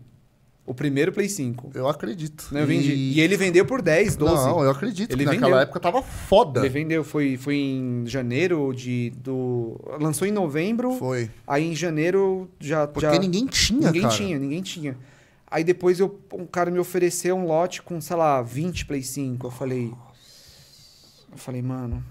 O 0.66 0.74
primeiro 0.74 1.12
Play 1.12 1.28
5. 1.28 1.70
Eu 1.74 1.88
acredito. 1.88 2.48
Não, 2.50 2.60
eu 2.60 2.66
vendi. 2.66 2.92
E 2.92 3.20
ele 3.20 3.36
vendeu 3.36 3.64
por 3.64 3.80
10, 3.80 4.16
12. 4.16 4.34
Não, 4.34 4.64
eu 4.64 4.70
acredito. 4.70 5.12
Ele 5.12 5.20
que 5.20 5.26
naquela 5.26 5.46
vendeu. 5.46 5.58
época 5.60 5.78
tava 5.78 6.02
foda. 6.02 6.60
Ele 6.60 6.68
vendeu, 6.68 7.04
foi, 7.04 7.36
foi 7.36 7.54
em 7.54 8.02
janeiro 8.06 8.72
de. 8.74 9.10
Do, 9.16 9.80
lançou 10.00 10.26
em 10.26 10.32
novembro. 10.32 10.90
Foi. 10.94 11.30
Aí 11.46 11.64
em 11.70 11.74
janeiro 11.74 12.50
já. 12.58 12.86
Porque 12.88 13.06
já, 13.06 13.18
ninguém 13.18 13.46
tinha, 13.46 13.86
ninguém 13.86 14.02
cara. 14.02 14.14
tinha, 14.14 14.38
ninguém 14.40 14.60
tinha. 14.60 14.96
Aí 15.48 15.62
depois 15.62 16.00
eu, 16.00 16.18
um 16.34 16.44
cara 16.44 16.68
me 16.68 16.80
ofereceu 16.80 17.36
um 17.36 17.46
lote 17.46 17.80
com, 17.80 18.00
sei 18.00 18.16
lá, 18.16 18.42
20 18.42 18.86
Play 18.86 19.02
5. 19.04 19.46
Eu 19.46 19.50
falei. 19.52 19.92
Eu 21.30 21.38
falei, 21.38 21.62
mano. 21.62 22.02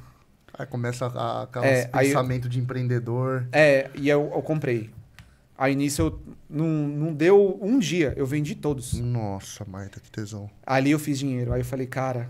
Aí 0.57 0.65
começa 0.65 1.07
a, 1.07 1.43
aquele 1.43 1.65
É, 1.65 1.85
pensamento 1.87 2.47
de 2.47 2.57
empreendedor. 2.59 3.45
É, 3.51 3.89
e 3.95 4.07
eu, 4.07 4.31
eu 4.33 4.41
comprei. 4.41 4.89
Aí 5.57 5.75
nisso 5.75 6.01
eu. 6.01 6.19
Não, 6.49 6.67
não 6.67 7.13
deu 7.13 7.57
um 7.61 7.79
dia, 7.79 8.13
eu 8.17 8.25
vendi 8.25 8.55
todos. 8.55 8.93
Nossa, 8.99 9.63
Marta, 9.65 9.99
que 9.99 10.11
tesão. 10.11 10.49
Ali 10.65 10.91
eu 10.91 10.99
fiz 10.99 11.17
dinheiro. 11.19 11.53
Aí 11.53 11.61
eu 11.61 11.65
falei, 11.65 11.87
cara, 11.87 12.29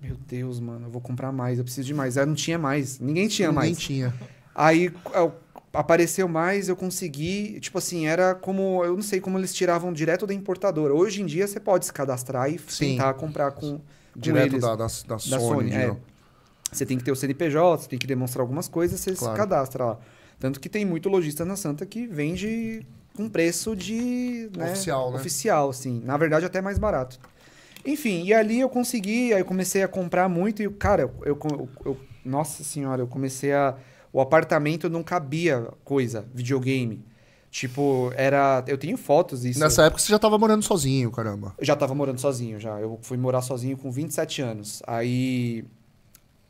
meu 0.00 0.16
Deus, 0.28 0.60
mano, 0.60 0.86
eu 0.86 0.90
vou 0.90 1.00
comprar 1.00 1.32
mais, 1.32 1.58
eu 1.58 1.64
preciso 1.64 1.86
de 1.86 1.94
mais. 1.94 2.16
Aí 2.16 2.24
não 2.26 2.34
tinha 2.34 2.58
mais, 2.58 3.00
ninguém 3.00 3.26
tinha 3.28 3.48
ninguém 3.48 3.70
mais. 3.70 3.78
tinha. 3.78 4.14
Aí 4.54 4.92
eu- 5.14 5.34
apareceu 5.74 6.28
mais, 6.28 6.68
eu 6.68 6.76
consegui. 6.76 7.58
Tipo 7.60 7.78
assim, 7.78 8.06
era 8.06 8.34
como. 8.34 8.84
Eu 8.84 8.94
não 8.94 9.02
sei 9.02 9.20
como 9.20 9.36
eles 9.38 9.52
tiravam 9.52 9.92
direto 9.92 10.26
da 10.26 10.32
importadora. 10.32 10.94
Hoje 10.94 11.22
em 11.22 11.26
dia 11.26 11.46
você 11.48 11.58
pode 11.58 11.84
se 11.84 11.92
cadastrar 11.92 12.48
e 12.50 12.58
Sim. 12.68 12.92
tentar 12.92 13.12
comprar 13.14 13.50
com, 13.50 13.78
com 13.78 13.80
Direto 14.20 14.52
eles. 14.52 14.60
da, 14.62 14.76
da, 14.76 14.84
da, 14.84 15.18
Sony. 15.18 15.20
Sony, 15.42 15.72
é. 15.72 15.96
Você 16.72 16.84
tem 16.86 16.96
que 16.98 17.04
ter 17.04 17.12
o 17.12 17.16
CNPJ, 17.16 17.82
você 17.82 17.88
tem 17.88 17.98
que 17.98 18.06
demonstrar 18.06 18.42
algumas 18.42 18.66
coisas, 18.68 18.98
você 19.00 19.14
Claro. 19.14 19.34
se 19.34 19.38
cadastra 19.40 19.84
lá. 19.84 19.98
Tanto 20.38 20.60
que 20.60 20.68
tem 20.68 20.84
muito 20.84 21.08
lojista 21.08 21.44
na 21.44 21.56
Santa 21.56 21.86
que 21.86 22.06
vende 22.06 22.86
com 23.14 23.28
preço 23.28 23.74
de. 23.74 24.50
né, 24.56 24.72
Oficial, 24.72 25.10
né? 25.10 25.16
Oficial, 25.16 25.72
sim. 25.72 26.02
Na 26.04 26.16
verdade, 26.16 26.44
até 26.44 26.60
mais 26.60 26.78
barato. 26.78 27.18
Enfim, 27.84 28.24
e 28.24 28.34
ali 28.34 28.60
eu 28.60 28.68
consegui, 28.68 29.32
aí 29.32 29.40
eu 29.40 29.44
comecei 29.44 29.82
a 29.82 29.88
comprar 29.88 30.28
muito 30.28 30.62
e, 30.62 30.68
cara, 30.70 31.02
eu, 31.24 31.38
eu, 31.38 31.68
eu- 31.84 32.00
Nossa 32.24 32.62
senhora, 32.64 33.00
eu 33.02 33.06
comecei 33.06 33.52
a. 33.52 33.76
O 34.12 34.20
apartamento 34.20 34.88
não 34.90 35.02
cabia 35.02 35.68
coisa, 35.84 36.26
videogame. 36.34 37.04
Tipo, 37.50 38.12
era. 38.16 38.62
Eu 38.66 38.76
tenho 38.76 38.96
fotos 38.98 39.42
disso. 39.42 39.60
Nessa 39.60 39.84
época 39.84 40.02
você 40.02 40.10
já 40.10 40.18
tava 40.18 40.36
morando 40.36 40.62
sozinho, 40.64 41.10
caramba. 41.10 41.54
Eu 41.58 41.64
já 41.64 41.74
tava 41.76 41.94
morando 41.94 42.20
sozinho, 42.20 42.58
já. 42.60 42.78
Eu 42.80 42.98
fui 43.02 43.16
morar 43.16 43.40
sozinho 43.40 43.76
com 43.76 43.90
27 43.90 44.42
anos. 44.42 44.82
Aí, 44.86 45.64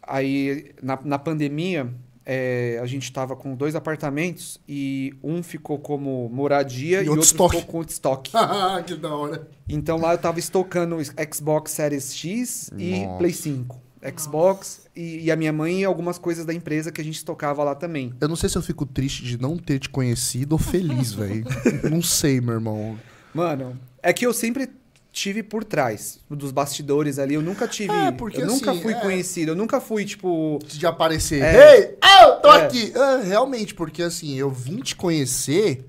aí 0.02 0.72
na, 0.82 0.98
na 1.04 1.18
pandemia, 1.18 1.92
é, 2.28 2.80
a 2.82 2.86
gente 2.86 3.12
tava 3.12 3.36
com 3.36 3.54
dois 3.54 3.76
apartamentos 3.76 4.60
e 4.68 5.14
um 5.22 5.44
ficou 5.44 5.78
como 5.78 6.28
moradia 6.28 7.00
E 7.00 7.06
e, 7.06 7.08
outro 7.08 7.24
estoque. 7.24 7.56
ficou 7.60 7.82
com 7.82 7.88
estoque. 7.88 8.32
que 8.84 8.96
da 8.96 9.14
hora. 9.14 9.48
Então 9.68 9.96
lá 9.96 10.12
eu 10.12 10.18
tava 10.18 10.40
estocando 10.40 10.96
Xbox 11.32 11.70
Series 11.70 12.12
X 12.14 12.70
e 12.76 13.04
Nossa. 13.04 13.18
Play 13.18 13.32
5. 13.32 13.80
Xbox 14.18 14.86
e, 14.94 15.24
e 15.24 15.30
a 15.30 15.36
minha 15.36 15.52
mãe 15.52 15.80
e 15.80 15.84
algumas 15.84 16.18
coisas 16.18 16.44
da 16.44 16.52
empresa 16.52 16.90
que 16.92 17.00
a 17.00 17.04
gente 17.04 17.16
estocava 17.16 17.62
lá 17.62 17.74
também. 17.74 18.12
Eu 18.20 18.28
não 18.28 18.36
sei 18.36 18.48
se 18.48 18.58
eu 18.58 18.62
fico 18.62 18.84
triste 18.84 19.22
de 19.24 19.40
não 19.40 19.56
ter 19.56 19.78
te 19.78 19.88
conhecido 19.88 20.52
ou 20.52 20.58
feliz, 20.58 21.12
velho. 21.14 21.44
Não 21.90 22.02
sei, 22.02 22.40
meu 22.40 22.54
irmão. 22.54 22.98
Mano, 23.32 23.78
é 24.02 24.12
que 24.12 24.26
eu 24.26 24.32
sempre 24.32 24.68
tive 25.16 25.42
por 25.42 25.64
trás 25.64 26.20
dos 26.28 26.52
bastidores 26.52 27.18
ali. 27.18 27.34
Eu 27.34 27.40
nunca 27.40 27.66
tive. 27.66 27.90
É, 27.90 28.12
porque 28.12 28.42
eu 28.42 28.46
nunca 28.46 28.70
assim, 28.72 28.82
fui 28.82 28.92
é. 28.92 29.00
conhecido. 29.00 29.52
Eu 29.52 29.56
nunca 29.56 29.80
fui, 29.80 30.04
tipo. 30.04 30.58
De 30.66 30.86
aparecer. 30.86 31.42
É. 31.42 31.78
Ei, 31.78 31.98
eu 32.22 32.36
tô 32.36 32.52
É. 32.52 32.66
aqui. 32.66 32.92
Ah, 32.94 33.22
realmente, 33.24 33.74
porque 33.74 34.02
assim, 34.02 34.34
eu 34.34 34.50
vim 34.50 34.76
te 34.80 34.94
conhecer 34.94 35.86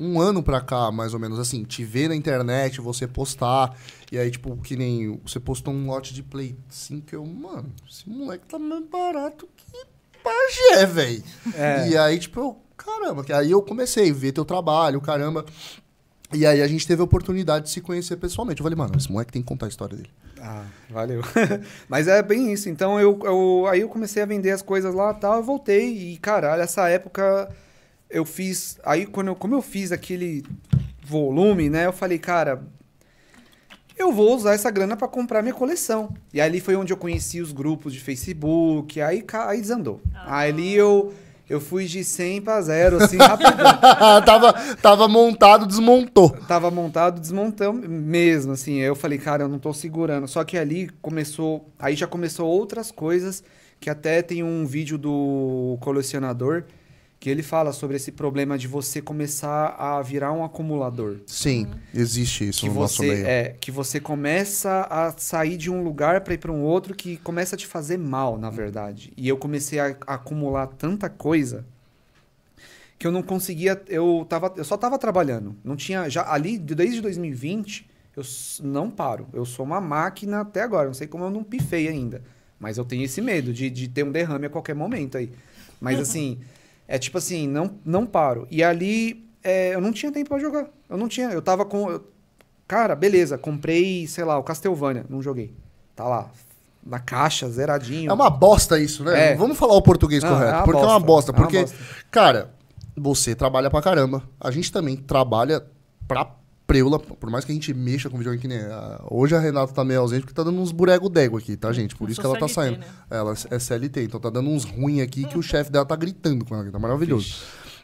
um 0.00 0.18
ano 0.18 0.42
pra 0.42 0.62
cá, 0.62 0.90
mais 0.90 1.12
ou 1.12 1.20
menos. 1.20 1.38
Assim, 1.38 1.62
te 1.62 1.84
ver 1.84 2.08
na 2.08 2.16
internet, 2.16 2.80
você 2.80 3.06
postar. 3.06 3.76
E 4.10 4.18
aí, 4.18 4.30
tipo, 4.30 4.56
que 4.56 4.76
nem 4.76 5.20
você 5.22 5.38
postou 5.38 5.74
um 5.74 5.86
lote 5.86 6.14
de 6.14 6.22
Play 6.22 6.56
5. 6.70 7.14
Eu, 7.14 7.26
mano, 7.26 7.70
esse 7.86 8.08
moleque 8.08 8.46
tá 8.48 8.58
mais 8.58 8.82
barato 8.86 9.46
que 9.54 9.84
pajé, 10.24 10.86
velho. 10.86 11.22
É. 11.54 11.90
E 11.90 11.98
aí, 11.98 12.18
tipo, 12.18 12.40
eu, 12.40 12.56
caramba, 12.78 13.22
que 13.22 13.32
aí 13.32 13.50
eu 13.50 13.60
comecei 13.60 14.10
a 14.10 14.14
ver 14.14 14.32
teu 14.32 14.46
trabalho, 14.46 15.02
caramba. 15.02 15.44
E 16.32 16.44
aí 16.44 16.60
a 16.60 16.66
gente 16.66 16.86
teve 16.86 17.00
a 17.00 17.04
oportunidade 17.04 17.66
de 17.66 17.70
se 17.70 17.80
conhecer 17.80 18.16
pessoalmente. 18.16 18.60
Eu 18.60 18.64
falei, 18.64 18.76
mano, 18.76 18.96
esse 18.96 19.10
moleque 19.10 19.32
tem 19.32 19.40
que 19.40 19.48
contar 19.48 19.66
a 19.66 19.68
história 19.68 19.96
dele. 19.96 20.10
Ah, 20.40 20.66
valeu. 20.90 21.22
Mas 21.88 22.06
é 22.06 22.22
bem 22.22 22.52
isso. 22.52 22.68
Então 22.68 23.00
eu, 23.00 23.18
eu 23.24 23.66
aí 23.66 23.80
eu 23.80 23.88
comecei 23.88 24.22
a 24.22 24.26
vender 24.26 24.50
as 24.50 24.62
coisas 24.62 24.94
lá 24.94 25.12
e 25.12 25.20
tal, 25.20 25.36
eu 25.36 25.42
voltei 25.42 26.12
e 26.12 26.16
caralho, 26.18 26.62
essa 26.62 26.88
época 26.88 27.48
eu 28.10 28.24
fiz, 28.24 28.78
aí 28.84 29.06
quando 29.06 29.28
eu, 29.28 29.34
como 29.34 29.54
eu 29.54 29.62
fiz 29.62 29.92
aquele 29.92 30.44
volume, 31.02 31.68
né, 31.68 31.86
eu 31.86 31.92
falei, 31.92 32.18
cara, 32.18 32.62
eu 33.96 34.12
vou 34.12 34.34
usar 34.36 34.54
essa 34.54 34.70
grana 34.70 34.96
pra 34.96 35.08
comprar 35.08 35.42
minha 35.42 35.54
coleção. 35.54 36.14
E 36.32 36.40
ali 36.40 36.60
foi 36.60 36.76
onde 36.76 36.92
eu 36.92 36.96
conheci 36.96 37.40
os 37.40 37.52
grupos 37.52 37.92
de 37.92 38.00
Facebook, 38.00 39.00
aí 39.00 39.24
aí 39.32 39.60
desandou. 39.60 40.00
Aí 40.14 40.50
ali 40.50 40.74
eu 40.74 41.12
eu 41.48 41.60
fui 41.60 41.86
de 41.86 42.04
100 42.04 42.42
pra 42.42 42.60
zero 42.60 43.02
assim 43.02 43.16
rapidão. 43.16 43.56
tava, 44.24 44.52
tava 44.82 45.08
montado, 45.08 45.66
desmontou. 45.66 46.30
Tava 46.46 46.70
montado, 46.70 47.20
desmontando 47.20 47.88
mesmo, 47.88 48.52
assim. 48.52 48.76
Eu 48.76 48.94
falei, 48.94 49.18
cara, 49.18 49.44
eu 49.44 49.48
não 49.48 49.58
tô 49.58 49.72
segurando. 49.72 50.28
Só 50.28 50.44
que 50.44 50.58
ali 50.58 50.90
começou. 51.00 51.68
Aí 51.78 51.96
já 51.96 52.06
começou 52.06 52.46
outras 52.46 52.90
coisas. 52.90 53.42
Que 53.80 53.88
até 53.88 54.20
tem 54.22 54.42
um 54.42 54.66
vídeo 54.66 54.98
do 54.98 55.78
colecionador 55.80 56.64
que 57.20 57.28
ele 57.28 57.42
fala 57.42 57.72
sobre 57.72 57.96
esse 57.96 58.12
problema 58.12 58.56
de 58.56 58.68
você 58.68 59.02
começar 59.02 59.74
a 59.78 60.00
virar 60.02 60.32
um 60.32 60.44
acumulador. 60.44 61.16
Sim, 61.26 61.68
existe 61.92 62.48
isso 62.48 62.60
Que 62.60 62.68
no 62.68 62.74
nosso 62.74 62.98
você, 62.98 63.08
meio. 63.08 63.26
é, 63.26 63.56
que 63.60 63.72
você 63.72 63.98
começa 63.98 64.86
a 64.88 65.12
sair 65.18 65.56
de 65.56 65.68
um 65.70 65.82
lugar 65.82 66.20
para 66.20 66.34
ir 66.34 66.38
para 66.38 66.52
um 66.52 66.62
outro 66.62 66.94
que 66.94 67.16
começa 67.18 67.56
a 67.56 67.58
te 67.58 67.66
fazer 67.66 67.96
mal, 67.98 68.38
na 68.38 68.50
verdade. 68.50 69.12
E 69.16 69.28
eu 69.28 69.36
comecei 69.36 69.80
a, 69.80 69.96
a 70.06 70.14
acumular 70.14 70.68
tanta 70.68 71.08
coisa 71.10 71.64
que 72.98 73.06
eu 73.06 73.12
não 73.12 73.22
conseguia, 73.22 73.80
eu 73.88 74.26
tava, 74.28 74.52
eu 74.56 74.64
só 74.64 74.76
tava 74.76 74.98
trabalhando. 74.98 75.56
Não 75.64 75.76
tinha 75.76 76.08
já 76.08 76.30
ali 76.32 76.56
desde 76.58 77.00
2020, 77.00 77.88
eu 78.16 78.22
não 78.62 78.90
paro. 78.90 79.28
Eu 79.32 79.44
sou 79.44 79.64
uma 79.64 79.80
máquina 79.80 80.40
até 80.40 80.62
agora, 80.62 80.86
não 80.86 80.94
sei 80.94 81.06
como 81.06 81.24
eu 81.24 81.30
não 81.30 81.44
pifei 81.44 81.88
ainda, 81.88 82.22
mas 82.60 82.78
eu 82.78 82.84
tenho 82.84 83.04
esse 83.04 83.20
medo 83.20 83.52
de, 83.52 83.70
de 83.70 83.88
ter 83.88 84.04
um 84.04 84.10
derrame 84.12 84.46
a 84.46 84.50
qualquer 84.50 84.74
momento 84.74 85.16
aí. 85.16 85.32
Mas 85.80 85.98
assim, 86.00 86.38
é 86.88 86.98
tipo 86.98 87.18
assim, 87.18 87.46
não 87.46 87.78
não 87.84 88.04
paro. 88.06 88.48
E 88.50 88.64
ali 88.64 89.28
é, 89.44 89.74
eu 89.74 89.80
não 89.80 89.92
tinha 89.92 90.10
tempo 90.10 90.30
pra 90.30 90.38
jogar. 90.40 90.66
Eu 90.88 90.96
não 90.96 91.06
tinha, 91.06 91.28
eu 91.28 91.40
tava 91.42 91.64
com 91.64 91.88
eu- 91.90 92.04
Cara, 92.66 92.94
beleza, 92.96 93.38
comprei, 93.38 94.06
sei 94.06 94.24
lá, 94.24 94.36
o 94.38 94.42
Castlevania, 94.42 95.06
não 95.08 95.22
joguei. 95.22 95.54
Tá 95.96 96.04
lá, 96.04 96.30
na 96.84 96.98
caixa, 96.98 97.48
zeradinho. 97.48 98.10
É 98.10 98.12
uma 98.14 98.28
bosta 98.28 98.78
isso, 98.78 99.02
né? 99.04 99.32
É. 99.32 99.36
Vamos 99.36 99.56
falar 99.58 99.74
o 99.74 99.80
português 99.82 100.22
Não, 100.22 100.30
correto. 100.30 100.50
é 100.52 100.56
uma 100.56 100.64
porque 100.64 100.80
é 100.80 100.84
uma 100.84 101.00
bosta. 101.00 101.06
bosta, 101.06 101.30
é 101.30 101.34
uma 101.34 101.42
Porque, 101.42 101.60
bosta. 101.62 101.76
cara, 102.10 102.50
você 102.96 103.34
trabalha 103.34 103.70
pra 103.70 103.80
caramba. 103.80 104.22
A 104.40 104.50
gente 104.50 104.70
também 104.70 104.96
trabalha 104.96 105.64
pra 106.06 106.30
preula. 106.68 107.00
Por 107.00 107.28
mais 107.30 107.44
que 107.44 107.50
a 107.50 107.54
gente 107.54 107.72
mexa 107.74 108.08
com 108.08 108.16
videogame 108.18 108.40
que 108.40 108.46
nem. 108.46 108.58
a- 108.60 109.00
Hoje 109.10 109.34
a 109.34 109.40
Renata 109.40 109.72
tá 109.72 109.82
meio 109.84 110.00
ausente 110.00 110.20
porque 110.20 110.34
tá 110.34 110.44
dando 110.44 110.60
uns 110.60 110.70
burego-dego 110.70 111.36
aqui, 111.38 111.56
tá, 111.56 111.72
gente? 111.72 111.96
Por 111.96 112.08
isso 112.10 112.20
que 112.20 112.26
ela 112.26 112.38
tá 112.38 112.46
CLT, 112.46 112.54
saindo. 112.54 112.78
né? 112.78 112.86
Ela 113.10 113.34
é 113.50 113.58
CLT, 113.58 114.02
então 114.04 114.20
tá 114.20 114.30
dando 114.30 114.50
uns 114.50 114.62
ruins 114.64 115.00
aqui 115.02 115.24
que 115.24 115.36
o 115.38 115.42
chefe 115.42 115.72
dela 115.72 115.84
tá 115.86 115.96
gritando 115.96 116.44
com 116.44 116.54
ela, 116.54 116.62
aqui, 116.62 116.70
tá 116.72 116.78
maravilhoso. 116.78 117.34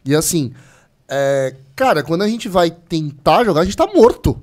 E 0.05 0.15
assim, 0.15 0.53
é, 1.09 1.57
cara, 1.75 2.03
quando 2.05 2.23
a 2.23 2.29
gente 2.29 2.49
vai 2.49 2.71
tentar 2.71 3.43
jogar, 3.45 3.63
a 3.63 3.65
gente 3.65 3.77
tá 3.77 3.87
morto. 3.93 4.41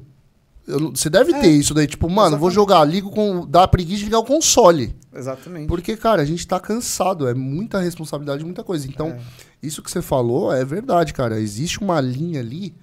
Eu 0.67 0.91
Você 0.91 1.09
deve 1.09 1.33
ter 1.39 1.49
isso 1.49 1.73
daí, 1.73 1.87
tipo, 1.87 2.07
mano, 2.09 2.37
vou 2.37 2.49
Exatamente. 2.49 2.55
jogar, 2.55 2.83
ligo 2.85 3.09
com. 3.11 3.45
dá 3.47 3.67
preguiça 3.67 3.99
de 3.99 4.05
ligar 4.05 4.19
o 4.19 4.23
console. 4.25 4.95
Exatamente. 5.13 5.67
Porque, 5.67 5.95
cara, 5.97 6.21
a 6.21 6.25
gente 6.25 6.47
tá 6.47 6.59
cansado, 6.59 7.27
é 7.27 7.33
muita 7.33 7.79
responsabilidade, 7.79 8.43
muita 8.45 8.63
coisa. 8.63 8.87
Então, 8.87 9.07
É. 9.09 9.19
isso 9.61 9.81
que 9.83 9.91
você 9.91 10.01
falou 10.01 10.51
é 10.53 10.63
verdade, 10.65 11.13
cara. 11.13 11.39
Existe 11.39 11.79
uma 11.81 11.99
linha 12.01 12.39
ali 12.39 12.73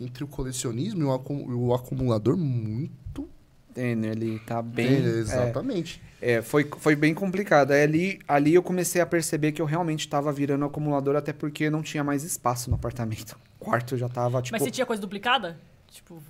entre 0.00 0.24
o 0.24 0.26
colecionismo 0.26 1.02
e 1.02 1.04
o, 1.04 1.12
acu- 1.12 1.52
o 1.54 1.74
acumulador 1.74 2.36
muito. 2.36 3.28
Entende? 3.70 4.06
Ele 4.08 4.38
tá 4.40 4.60
bem. 4.60 4.86
É, 4.86 4.90
é, 4.90 5.18
exatamente. 5.18 6.02
É, 6.20 6.42
foi, 6.42 6.68
foi 6.78 6.96
bem 6.96 7.14
complicado. 7.14 7.70
Aí 7.70 7.82
ali, 7.82 8.18
ali 8.26 8.54
eu 8.54 8.62
comecei 8.62 9.00
a 9.00 9.06
perceber 9.06 9.52
que 9.52 9.62
eu 9.62 9.66
realmente 9.66 10.00
estava 10.00 10.32
virando 10.32 10.64
acumulador, 10.64 11.14
até 11.16 11.32
porque 11.32 11.70
não 11.70 11.80
tinha 11.82 12.02
mais 12.02 12.24
espaço 12.24 12.68
no 12.70 12.76
apartamento. 12.76 13.38
quarto 13.60 13.96
já 13.96 14.08
tava, 14.08 14.42
tipo... 14.42 14.54
Mas 14.54 14.62
você 14.62 14.70
tinha 14.70 14.86
coisa 14.86 15.00
duplicada? 15.00 15.56
Tipo, 15.90 16.20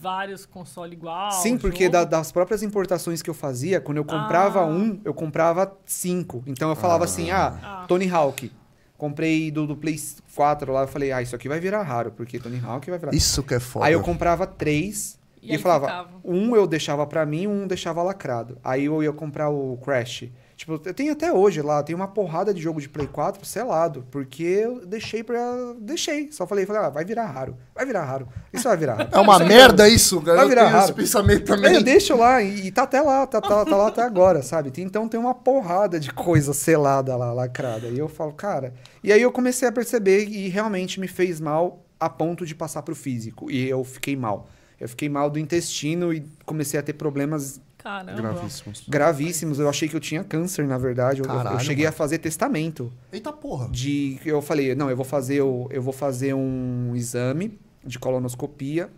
vários 0.00 0.46
consoles 0.46 0.92
igual? 0.96 1.30
Sim, 1.32 1.58
porque 1.58 1.88
da- 1.90 2.04
das 2.04 2.32
próprias 2.32 2.62
importações 2.62 3.20
que 3.22 3.28
eu 3.28 3.34
fazia, 3.34 3.80
quando 3.80 3.98
eu 3.98 4.04
comprava 4.04 4.60
Ah. 4.60 4.66
um, 4.66 4.98
eu 5.04 5.12
comprava 5.12 5.76
cinco. 5.84 6.42
Então 6.46 6.70
eu 6.70 6.76
falava 6.76 7.04
assim, 7.04 7.30
ah, 7.30 7.58
Ah. 7.62 7.84
Tony 7.86 8.08
Hawk. 8.10 8.50
Comprei 8.96 9.50
do, 9.50 9.66
do 9.66 9.76
Play 9.76 9.96
4 10.34 10.72
lá, 10.72 10.82
eu 10.82 10.88
falei, 10.88 11.10
ah, 11.12 11.20
isso 11.20 11.34
aqui 11.34 11.48
vai 11.48 11.58
virar 11.58 11.82
raro, 11.82 12.12
porque 12.12 12.38
Tony 12.38 12.60
Hawk 12.64 12.88
vai 12.88 12.98
virar. 12.98 13.14
Isso 13.14 13.42
que 13.42 13.54
é 13.54 13.60
foda. 13.60 13.86
Aí 13.86 13.92
eu 13.92 14.00
comprava 14.00 14.46
três 14.46 15.18
E 15.42 15.54
e, 15.54 15.58
falava, 15.58 15.86
ficava. 15.86 16.10
um 16.24 16.54
eu 16.54 16.66
deixava 16.66 17.06
pra 17.06 17.26
mim, 17.26 17.46
um 17.46 17.66
deixava 17.66 18.02
lacrado. 18.02 18.56
Aí 18.62 18.84
eu 18.84 19.02
ia 19.02 19.12
comprar 19.12 19.50
o 19.50 19.76
Crash. 19.78 20.30
Tipo, 20.56 20.80
eu 20.84 20.94
tenho 20.94 21.12
até 21.12 21.32
hoje 21.32 21.60
lá, 21.60 21.82
tem 21.82 21.96
uma 21.96 22.06
porrada 22.06 22.54
de 22.54 22.62
jogo 22.62 22.80
de 22.80 22.88
Play 22.88 23.08
4 23.08 23.44
selado, 23.44 24.06
porque 24.10 24.42
eu 24.44 24.86
deixei 24.86 25.24
pra. 25.24 25.40
Deixei. 25.80 26.30
Só 26.30 26.46
falei, 26.46 26.64
falei, 26.64 26.82
ah, 26.82 26.88
vai 26.90 27.04
virar 27.04 27.26
raro. 27.26 27.56
Vai 27.74 27.84
virar 27.84 28.04
raro. 28.04 28.28
Isso 28.52 28.64
vai 28.68 28.76
virar 28.76 28.94
raro. 28.94 29.08
É 29.12 29.18
uma 29.18 29.38
merda 29.40 29.88
isso, 29.88 30.20
cara. 30.22 30.38
Vai 30.38 30.48
virar 30.48 30.62
tenho 30.66 30.76
esse 30.76 30.80
raro. 30.82 30.94
pensamento 30.94 31.44
também. 31.44 31.74
eu 31.74 31.82
deixo 31.82 32.16
lá 32.16 32.40
e, 32.40 32.68
e 32.68 32.70
tá 32.70 32.84
até 32.84 33.00
lá, 33.00 33.26
tá, 33.26 33.40
tá, 33.40 33.64
tá 33.64 33.76
lá 33.76 33.88
até 33.88 34.02
agora, 34.02 34.42
sabe? 34.42 34.70
Tem- 34.70 34.84
Então 34.84 35.08
tem 35.08 35.18
uma 35.18 35.34
porrada 35.34 35.98
de 35.98 36.12
coisa 36.12 36.52
selada 36.54 37.16
lá, 37.16 37.32
lacrada. 37.32 37.88
E 37.88 37.98
eu 37.98 38.08
falo, 38.08 38.32
cara. 38.32 38.72
E 39.02 39.12
aí 39.12 39.20
eu 39.20 39.32
comecei 39.32 39.66
a 39.66 39.72
perceber 39.72 40.24
e 40.28 40.48
realmente 40.48 41.00
me 41.00 41.08
fez 41.08 41.40
mal 41.40 41.84
a 41.98 42.08
ponto 42.08 42.46
de 42.46 42.54
passar 42.54 42.82
pro 42.82 42.94
físico. 42.94 43.50
E 43.50 43.68
eu 43.68 43.82
fiquei 43.82 44.14
mal. 44.14 44.48
Eu 44.80 44.88
fiquei 44.88 45.08
mal 45.08 45.28
do 45.30 45.38
intestino 45.38 46.12
e 46.14 46.24
comecei 46.46 46.78
a 46.78 46.82
ter 46.82 46.92
problemas 46.92 47.60
Caramba. 47.84 48.12
Gravíssimos. 48.14 48.84
gravíssimos. 48.88 49.58
Eu 49.58 49.68
achei 49.68 49.88
que 49.88 49.94
eu 49.94 50.00
tinha 50.00 50.24
câncer, 50.24 50.66
na 50.66 50.78
verdade. 50.78 51.20
Eu, 51.20 51.26
eu- 51.26 51.30
eu 51.30 51.36
Caralho, 51.36 51.60
cheguei 51.60 51.84
mano. 51.84 51.94
a 51.94 51.96
fazer 51.96 52.16
testamento 52.18 52.90
Eita 53.12 53.30
porra. 53.32 53.68
de 53.68 54.18
eu 54.24 54.40
falei, 54.40 54.74
não, 54.74 54.88
eu 54.88 54.96
vou 54.96 55.04
fazer 55.04 55.42
o, 55.42 55.68
eu 55.70 55.82
vou 55.82 55.92
fazer 55.92 56.32
um 56.34 56.92
exame 56.96 57.58
de 57.84 57.98
colonoscopia, 57.98 58.88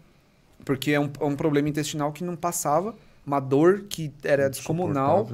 porque 0.65 0.93
é 0.93 1.01
um, 1.01 1.11
é 1.21 1.25
um 1.25 1.35
problema 1.35 1.69
intestinal 1.69 2.13
que 2.13 2.23
não 2.23 2.37
passava, 2.37 2.95
uma 3.27 3.41
dor 3.41 3.87
que 3.89 4.13
era 4.23 4.49
descomunal. 4.49 5.29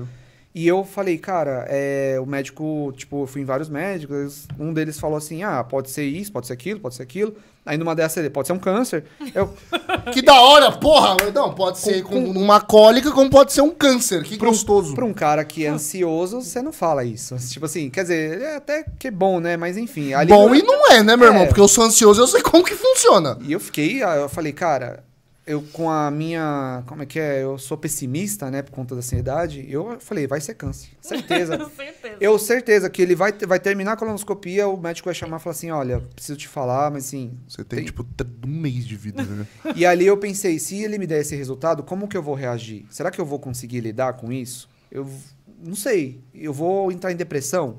E 0.54 0.68
eu 0.68 0.84
falei, 0.84 1.16
cara, 1.16 1.64
é, 1.68 2.18
o 2.20 2.26
médico, 2.26 2.92
tipo, 2.94 3.22
eu 3.22 3.26
fui 3.26 3.40
em 3.40 3.44
vários 3.44 3.70
médicos, 3.70 4.46
um 4.58 4.70
deles 4.72 5.00
falou 5.00 5.16
assim, 5.16 5.42
ah, 5.42 5.64
pode 5.64 5.90
ser 5.90 6.04
isso, 6.04 6.30
pode 6.30 6.46
ser 6.46 6.52
aquilo, 6.52 6.78
pode 6.78 6.94
ser 6.94 7.02
aquilo. 7.02 7.34
Aí 7.64 7.78
numa 7.78 7.94
dessas 7.94 8.18
ele, 8.18 8.28
pode 8.28 8.48
ser 8.48 8.52
um 8.52 8.58
câncer. 8.58 9.04
Eu, 9.34 9.54
Que 10.12 10.20
da 10.20 10.38
hora, 10.38 10.72
porra! 10.72 11.16
Não, 11.32 11.54
pode 11.54 11.78
ser 11.78 12.02
com, 12.02 12.18
uma 12.24 12.60
cólica, 12.60 13.10
como 13.12 13.30
pode 13.30 13.52
ser 13.52 13.62
um 13.62 13.70
câncer. 13.70 14.24
Que 14.24 14.36
gostoso. 14.36 14.94
Pra 14.94 15.06
um 15.06 15.14
cara 15.14 15.42
que 15.44 15.64
é 15.64 15.68
ansioso, 15.68 16.42
você 16.42 16.60
não 16.60 16.72
fala 16.72 17.02
isso. 17.04 17.34
Tipo 17.48 17.64
assim, 17.64 17.88
quer 17.88 18.02
dizer, 18.02 18.42
é 18.42 18.56
até 18.56 18.84
que 18.98 19.10
bom, 19.10 19.40
né? 19.40 19.56
Mas 19.56 19.78
enfim. 19.78 20.10
Bom 20.28 20.54
e 20.54 20.62
não 20.62 20.90
é, 20.90 21.02
né, 21.02 21.16
meu 21.16 21.28
É. 21.28 21.30
irmão? 21.30 21.46
Porque 21.46 21.60
eu 21.60 21.68
sou 21.68 21.84
ansioso, 21.84 22.20
eu 22.20 22.26
sei 22.26 22.42
como 22.42 22.64
que 22.64 22.74
funciona. 22.74 23.38
E 23.42 23.52
eu 23.52 23.60
fiquei, 23.60 24.02
ah, 24.02 24.16
eu 24.16 24.28
falei, 24.28 24.52
cara, 24.52 25.02
eu 25.52 25.62
com 25.72 25.90
a 25.90 26.10
minha, 26.10 26.82
como 26.86 27.02
é 27.02 27.06
que 27.06 27.18
é? 27.18 27.42
Eu 27.42 27.58
sou 27.58 27.76
pessimista, 27.76 28.50
né, 28.50 28.62
por 28.62 28.72
conta 28.72 28.94
da 28.94 28.98
ansiedade. 29.00 29.64
Eu 29.68 29.98
falei, 30.00 30.26
vai 30.26 30.40
ser 30.40 30.54
câncer. 30.54 30.90
Certeza. 31.00 31.56
Certeza. 31.76 32.16
eu 32.20 32.38
certeza 32.38 32.90
que 32.90 33.02
ele 33.02 33.14
vai, 33.14 33.32
vai 33.32 33.60
terminar 33.60 33.92
a 33.92 33.96
colonoscopia, 33.96 34.66
o 34.66 34.76
médico 34.76 35.06
vai 35.06 35.14
chamar 35.14 35.38
e 35.38 35.40
falar 35.40 35.52
assim, 35.52 35.70
olha, 35.70 36.00
preciso 36.14 36.38
te 36.38 36.48
falar, 36.48 36.90
mas 36.90 37.06
assim... 37.06 37.38
Você 37.48 37.64
tem, 37.64 37.78
Tem- 37.78 37.86
tipo, 37.86 38.06
um 38.46 38.50
mês 38.60 38.86
de 38.86 38.96
vida, 38.96 39.22
né? 39.22 39.46
E 39.76 39.86
ali 39.86 40.06
eu 40.06 40.16
pensei, 40.16 40.58
se 40.58 40.82
ele 40.82 40.98
me 40.98 41.06
der 41.06 41.20
esse 41.20 41.36
resultado, 41.36 41.82
como 41.82 42.08
que 42.08 42.16
eu 42.16 42.22
vou 42.22 42.34
reagir? 42.34 42.86
Será 42.90 43.10
que 43.10 43.20
eu 43.20 43.24
vou 43.26 43.38
conseguir 43.38 43.80
lidar 43.80 44.14
com 44.14 44.32
isso? 44.32 44.68
Eu 44.90 45.08
não 45.64 45.74
sei. 45.74 46.20
Eu 46.34 46.52
vou 46.52 46.90
entrar 46.90 47.12
em 47.12 47.16
depressão? 47.16 47.78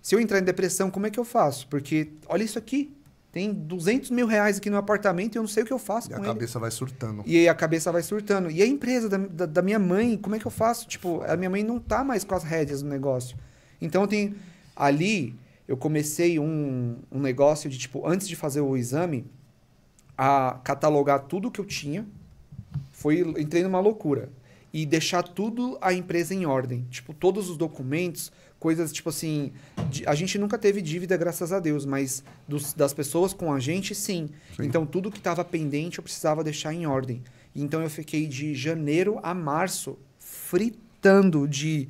Se 0.00 0.14
eu 0.14 0.20
entrar 0.20 0.38
em 0.38 0.42
depressão, 0.44 0.90
como 0.90 1.06
é 1.06 1.10
que 1.10 1.18
eu 1.18 1.24
faço? 1.24 1.66
Porque, 1.68 2.08
olha 2.28 2.42
isso 2.44 2.58
aqui. 2.58 2.94
Tem 3.34 3.52
200 3.52 4.10
mil 4.10 4.28
reais 4.28 4.58
aqui 4.58 4.70
no 4.70 4.76
apartamento 4.76 5.34
e 5.34 5.38
eu 5.38 5.42
não 5.42 5.48
sei 5.48 5.64
o 5.64 5.66
que 5.66 5.72
eu 5.72 5.78
faço 5.78 6.08
E 6.08 6.14
a 6.14 6.16
com 6.18 6.22
ele. 6.22 6.32
cabeça 6.32 6.60
vai 6.60 6.70
surtando. 6.70 7.24
E 7.26 7.48
a 7.48 7.54
cabeça 7.54 7.90
vai 7.90 8.00
surtando. 8.00 8.48
E 8.48 8.62
a 8.62 8.66
empresa 8.66 9.08
da, 9.08 9.16
da, 9.16 9.44
da 9.46 9.60
minha 9.60 9.78
mãe, 9.80 10.16
como 10.16 10.36
é 10.36 10.38
que 10.38 10.46
eu 10.46 10.52
faço? 10.52 10.86
Tipo, 10.86 11.20
a 11.26 11.36
minha 11.36 11.50
mãe 11.50 11.64
não 11.64 11.80
tá 11.80 12.04
mais 12.04 12.22
com 12.22 12.32
as 12.32 12.44
rédeas 12.44 12.80
no 12.80 12.88
negócio. 12.88 13.36
Então 13.82 14.06
tem. 14.06 14.36
Ali 14.76 15.34
eu 15.66 15.76
comecei 15.76 16.38
um, 16.38 16.96
um 17.10 17.18
negócio 17.18 17.68
de, 17.68 17.76
tipo, 17.76 18.06
antes 18.06 18.28
de 18.28 18.36
fazer 18.36 18.60
o 18.60 18.76
exame, 18.76 19.26
a 20.16 20.60
catalogar 20.62 21.18
tudo 21.24 21.50
que 21.50 21.60
eu 21.60 21.64
tinha. 21.64 22.06
Foi, 22.92 23.18
entrei 23.36 23.64
numa 23.64 23.80
loucura. 23.80 24.28
E 24.72 24.86
deixar 24.86 25.24
tudo 25.24 25.76
a 25.80 25.92
empresa 25.92 26.32
em 26.32 26.46
ordem. 26.46 26.86
Tipo, 26.88 27.12
todos 27.12 27.50
os 27.50 27.56
documentos, 27.56 28.30
coisas 28.64 28.90
tipo 28.90 29.10
assim. 29.10 29.52
a 30.06 30.14
gente 30.14 30.38
nunca 30.38 30.56
teve 30.56 30.80
dívida, 30.80 31.14
graças 31.18 31.52
a 31.52 31.60
Deus, 31.60 31.84
mas 31.84 32.24
dos- 32.48 32.72
das 32.72 32.94
pessoas 32.94 33.34
com 33.34 33.52
a 33.52 33.60
gente, 33.60 33.94
sim. 33.94 34.30
Sim. 34.56 34.64
Então, 34.64 34.86
tudo 34.86 35.10
que 35.10 35.18
estava 35.18 35.44
pendente 35.44 35.98
eu 35.98 36.02
precisava 36.02 36.42
deixar 36.42 36.72
em 36.72 36.86
ordem. 36.86 37.22
Então, 37.54 37.82
eu 37.82 37.90
fiquei 37.90 38.26
de 38.26 38.54
janeiro 38.54 39.20
a 39.22 39.34
março 39.34 39.98
fritando 40.18 41.46
de 41.46 41.88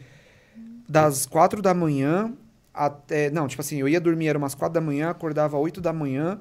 das 0.88 1.26
quatro 1.26 1.62
da 1.62 1.72
manhã 1.72 2.34
até. 2.74 3.30
Não, 3.30 3.46
tipo 3.46 3.62
assim, 3.62 3.78
eu 3.78 3.88
ia 3.88 4.00
dormir, 4.00 4.26
era 4.26 4.36
umas 4.38 4.54
quatro 4.56 4.74
da 4.74 4.80
manhã, 4.80 5.10
acordava 5.10 5.56
oito 5.56 5.80
da 5.80 5.92
manhã, 5.92 6.40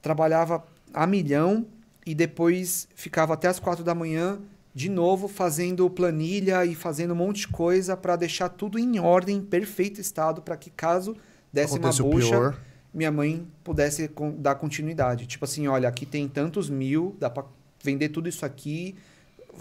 trabalhava 0.00 0.64
a 0.92 1.04
milhão 1.04 1.66
e 2.06 2.14
depois 2.14 2.86
ficava 2.94 3.34
até 3.34 3.48
as 3.48 3.58
quatro 3.58 3.82
da 3.82 3.94
manhã 3.94 4.38
de 4.74 4.88
novo 4.88 5.28
fazendo 5.28 5.88
planilha 5.88 6.64
e 6.66 6.74
fazendo 6.74 7.12
um 7.12 7.16
monte 7.16 7.42
de 7.42 7.48
coisa 7.48 7.96
para 7.96 8.16
deixar 8.16 8.48
tudo 8.48 8.78
em 8.78 8.98
ordem, 8.98 9.36
em 9.36 9.40
perfeito 9.42 10.00
estado, 10.00 10.42
para 10.42 10.56
que 10.56 10.68
caso 10.70 11.16
desse 11.52 11.74
Acontece 11.76 12.02
uma 12.02 12.10
bucha, 12.10 12.28
pior. 12.30 12.56
minha 12.92 13.12
mãe 13.12 13.46
pudesse 13.62 14.08
con- 14.08 14.34
dar 14.36 14.56
continuidade. 14.56 15.26
Tipo 15.26 15.44
assim, 15.44 15.68
olha, 15.68 15.88
aqui 15.88 16.04
tem 16.04 16.26
tantos 16.28 16.68
mil, 16.68 17.14
dá 17.20 17.30
para 17.30 17.44
vender 17.82 18.08
tudo 18.08 18.28
isso 18.28 18.44
aqui. 18.44 18.96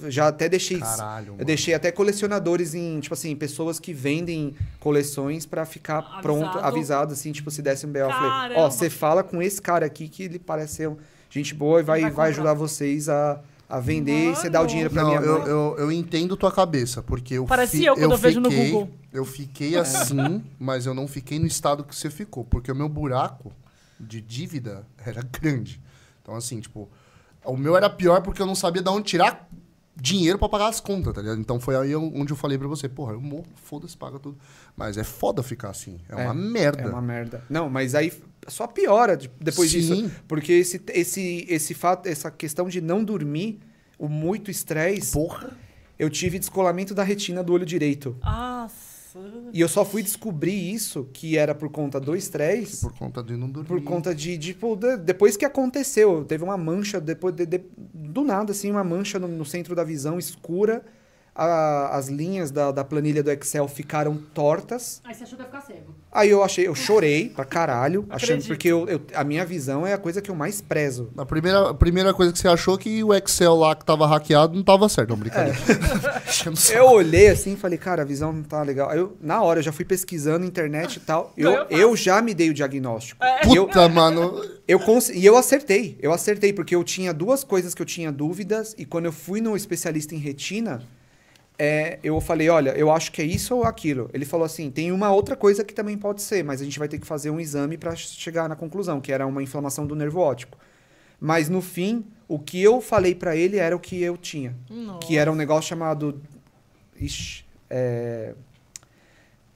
Já 0.07 0.29
até 0.29 0.49
deixei 0.49 0.79
Caralho, 0.79 1.27
eu 1.27 1.31
mano. 1.33 1.45
deixei 1.45 1.75
até 1.75 1.91
colecionadores 1.91 2.73
em, 2.73 2.99
tipo 2.99 3.13
assim, 3.13 3.35
pessoas 3.35 3.79
que 3.79 3.93
vendem 3.93 4.55
coleções 4.79 5.45
pra 5.45 5.65
ficar 5.67 5.99
Avisado. 5.99 6.21
pronto, 6.23 6.57
avisado, 6.57 7.13
assim, 7.13 7.31
tipo, 7.31 7.51
se 7.51 7.61
desse 7.61 7.85
um 7.85 7.91
B.O. 7.91 8.05
Eu 8.07 8.11
falei, 8.11 8.57
ó, 8.57 8.71
você 8.71 8.89
fala 8.89 9.23
com 9.23 9.39
esse 9.39 9.61
cara 9.61 9.85
aqui 9.85 10.09
que 10.09 10.23
ele 10.23 10.39
parece 10.39 10.73
ser 10.77 10.91
gente 11.29 11.53
boa 11.53 11.79
e 11.79 11.83
vai, 11.83 12.01
Vai 12.01 12.09
vai, 12.11 12.29
ajudar 12.31 12.55
vocês 12.55 13.07
a, 13.07 13.39
a 13.69 13.79
vender 13.79 14.31
e 14.31 14.35
você 14.35 14.49
dá 14.49 14.59
o 14.59 14.61
Mano. 14.61 14.69
dinheiro 14.69 14.89
pra 14.91 15.01
Não, 15.03 15.09
minha 15.09 15.21
eu, 15.21 15.39
mãe. 15.39 15.47
eu, 15.49 15.75
eu 15.79 15.91
entendo 15.91 16.35
tua 16.37 16.51
cabeça, 16.51 17.01
porque 17.01 17.35
eu 17.35 17.45
Parecia 17.45 17.79
fi- 17.79 17.85
eu 17.85 17.95
quando 17.95 18.11
eu 18.11 18.17
vejo 18.17 18.39
no 18.39 18.49
fiquei- 18.51 18.71
Google. 18.71 18.89
Eu 19.11 19.25
fiquei 19.25 19.75
assim, 19.77 20.43
mas 20.59 20.85
eu 20.85 20.93
não 20.93 21.07
fiquei 21.07 21.37
no 21.39 21.45
estado 21.45 21.83
que 21.83 21.95
você 21.95 22.09
ficou, 22.09 22.43
porque 22.43 22.71
o 22.71 22.75
meu 22.75 22.89
buraco 22.89 23.51
de 23.99 24.19
dívida 24.21 24.85
era 25.05 25.21
grande. 25.21 25.79
Então, 26.21 26.35
assim, 26.35 26.59
tipo, 26.59 26.89
o 27.45 27.55
meu 27.57 27.75
era 27.77 27.89
pior 27.89 28.21
porque 28.21 28.41
eu 28.41 28.45
não 28.45 28.55
sabia 28.55 28.81
de 28.81 28.89
onde 28.89 29.05
tirar 29.05 29.47
dinheiro 29.95 30.37
pra 30.39 30.49
pagar 30.49 30.67
as 30.67 30.79
contas, 30.79 31.13
tá 31.13 31.21
ligado? 31.21 31.39
Então 31.39 31.59
foi 31.59 31.75
aí 31.75 31.95
onde 31.95 32.31
eu 32.33 32.37
falei 32.37 32.57
pra 32.57 32.67
você, 32.67 32.89
porra, 32.89 33.13
eu 33.13 33.21
morro, 33.21 33.45
foda-se, 33.55 33.95
paga 33.95 34.19
tudo. 34.19 34.37
Mas 34.75 34.97
é 34.97 35.03
foda 35.03 35.43
ficar 35.43 35.69
assim, 35.69 35.99
é, 36.09 36.15
uma 36.15 36.33
merda. 36.33 36.81
É 36.83 36.87
uma 36.87 37.01
merda. 37.01 37.43
Não, 37.49 37.69
mas 37.69 37.93
aí 37.95 38.11
só 38.47 38.67
piora 38.67 39.15
de- 39.15 39.29
depois 39.39 39.69
Sim. 39.71 39.79
disso. 39.79 40.11
Porque 40.27 40.51
esse, 40.53 40.81
esse, 40.89 41.45
esse 41.49 41.73
fato, 41.73 42.07
essa 42.07 42.29
questão 42.31 42.67
de 42.67 42.81
não 42.81 43.03
dormir, 43.03 43.59
o 43.97 44.07
muito 44.09 44.49
estresse, 44.51 45.13
Porra. 45.13 45.51
eu 45.97 46.09
tive 46.09 46.39
descolamento 46.39 46.93
da 46.93 47.03
retina 47.03 47.43
do 47.43 47.53
olho 47.53 47.65
direito. 47.65 48.17
Nossa. 48.23 48.92
E 49.53 49.59
eu 49.61 49.67
só 49.67 49.83
fui 49.85 50.01
descobrir 50.01 50.73
isso, 50.73 51.07
que 51.13 51.37
era 51.37 51.53
por 51.53 51.69
conta 51.69 51.99
do 51.99 52.15
estresse, 52.15 52.81
Por 52.81 52.93
conta 52.97 53.21
de 53.23 53.35
não 53.37 53.49
dormir. 53.49 53.67
por 53.67 53.81
conta 53.83 54.13
de, 54.15 54.37
tipo, 54.37 54.75
de- 54.75 54.97
depois 54.97 55.37
que 55.37 55.45
aconteceu, 55.45 56.23
teve 56.25 56.43
uma 56.43 56.57
mancha, 56.57 56.99
depois 56.99 57.35
de- 57.35 57.45
de- 57.45 57.63
do 57.93 58.23
nada, 58.23 58.51
assim, 58.51 58.71
uma 58.71 58.83
mancha 58.83 59.19
no, 59.19 59.27
no 59.27 59.45
centro 59.45 59.75
da 59.75 59.83
visão 59.83 60.17
escura, 60.17 60.83
a- 61.35 61.89
as 61.97 62.07
linhas 62.09 62.51
da, 62.51 62.71
da 62.71 62.83
planilha 62.83 63.23
do 63.23 63.31
Excel 63.31 63.67
ficaram 63.67 64.17
tortas, 64.33 65.01
Aí 65.03 65.13
você 65.15 65.23
achou 65.23 65.37
que 65.37 65.43
ia 65.43 65.47
ficar 65.47 65.61
cego. 65.61 65.95
aí 66.11 66.29
eu 66.29 66.43
achei, 66.43 66.67
eu 66.67 66.75
chorei 66.75 67.29
pra 67.29 67.43
caralho, 67.45 68.05
achando, 68.11 68.43
porque 68.45 68.67
eu, 68.67 68.87
eu- 68.87 69.01
a 69.15 69.23
minha 69.23 69.45
visão 69.45 69.85
é 69.85 69.93
a 69.93 69.97
coisa 69.97 70.21
que 70.21 70.29
eu 70.29 70.35
mais 70.35 70.61
prezo. 70.61 71.09
A 71.17 71.25
primeira, 71.25 71.69
a 71.69 71.73
primeira 71.73 72.13
coisa 72.13 72.31
que 72.31 72.39
você 72.39 72.47
achou 72.47 72.77
que 72.77 73.03
o 73.03 73.13
Excel 73.13 73.55
lá 73.55 73.75
que 73.75 73.83
tava 73.83 74.05
hackeado 74.07 74.55
não 74.55 74.63
tava 74.63 74.87
certo, 74.89 75.09
não, 75.09 75.17
brincadeira. 75.17 75.57
Saco. 76.27 76.53
Eu 76.73 76.85
olhei 76.89 77.27
assim 77.29 77.53
e 77.53 77.55
falei, 77.57 77.77
cara, 77.77 78.01
a 78.01 78.05
visão 78.05 78.31
não 78.33 78.43
tá 78.43 78.61
legal. 78.63 78.89
Aí 78.89 78.97
eu, 78.97 79.15
na 79.21 79.41
hora, 79.41 79.59
eu 79.59 79.63
já 79.63 79.71
fui 79.71 79.85
pesquisando 79.85 80.39
na 80.39 80.45
internet 80.45 80.97
e 80.97 80.99
tal. 80.99 81.31
Eu, 81.37 81.51
eu 81.51 81.83
eu 81.83 81.95
já 81.95 82.21
me 82.21 82.33
dei 82.33 82.49
o 82.49 82.53
diagnóstico. 82.53 83.23
E 83.47 83.55
eu, 83.55 83.65
Puta, 83.67 83.87
mano. 83.89 84.41
Eu 84.67 84.79
E 85.13 85.25
eu 85.25 85.37
acertei. 85.37 85.97
Eu 86.01 86.11
acertei, 86.13 86.51
porque 86.53 86.75
eu 86.75 86.83
tinha 86.83 87.13
duas 87.13 87.43
coisas 87.43 87.73
que 87.75 87.81
eu 87.81 87.85
tinha 87.85 88.11
dúvidas. 88.11 88.73
E 88.77 88.85
quando 88.85 89.05
eu 89.05 89.11
fui 89.11 89.41
no 89.41 89.55
especialista 89.55 90.15
em 90.15 90.17
retina, 90.17 90.81
é, 91.57 91.99
eu 92.03 92.19
falei: 92.19 92.49
olha, 92.49 92.71
eu 92.71 92.91
acho 92.91 93.11
que 93.11 93.21
é 93.21 93.25
isso 93.25 93.55
ou 93.55 93.63
aquilo. 93.63 94.09
Ele 94.13 94.25
falou 94.25 94.45
assim: 94.45 94.69
tem 94.71 94.91
uma 94.91 95.11
outra 95.11 95.35
coisa 95.35 95.63
que 95.63 95.73
também 95.73 95.97
pode 95.97 96.21
ser, 96.21 96.43
mas 96.43 96.61
a 96.61 96.63
gente 96.63 96.79
vai 96.79 96.87
ter 96.87 96.99
que 96.99 97.07
fazer 97.07 97.29
um 97.29 97.39
exame 97.39 97.77
para 97.77 97.95
chegar 97.95 98.49
na 98.49 98.55
conclusão, 98.55 98.99
que 98.99 99.11
era 99.11 99.25
uma 99.25 99.41
inflamação 99.41 99.85
do 99.85 99.95
nervo 99.95 100.19
óptico. 100.19 100.57
Mas 101.19 101.47
no 101.49 101.61
fim, 101.61 102.05
o 102.27 102.37
que 102.37 102.61
eu 102.61 102.81
falei 102.81 103.15
para 103.15 103.35
ele 103.35 103.57
era 103.57 103.75
o 103.75 103.79
que 103.79 104.01
eu 104.01 104.17
tinha. 104.17 104.55
Nossa. 104.69 104.99
Que 105.07 105.17
era 105.17 105.31
um 105.31 105.35
negócio 105.35 105.69
chamado. 105.69 106.21
Ixi, 106.99 107.45
é, 107.69 108.33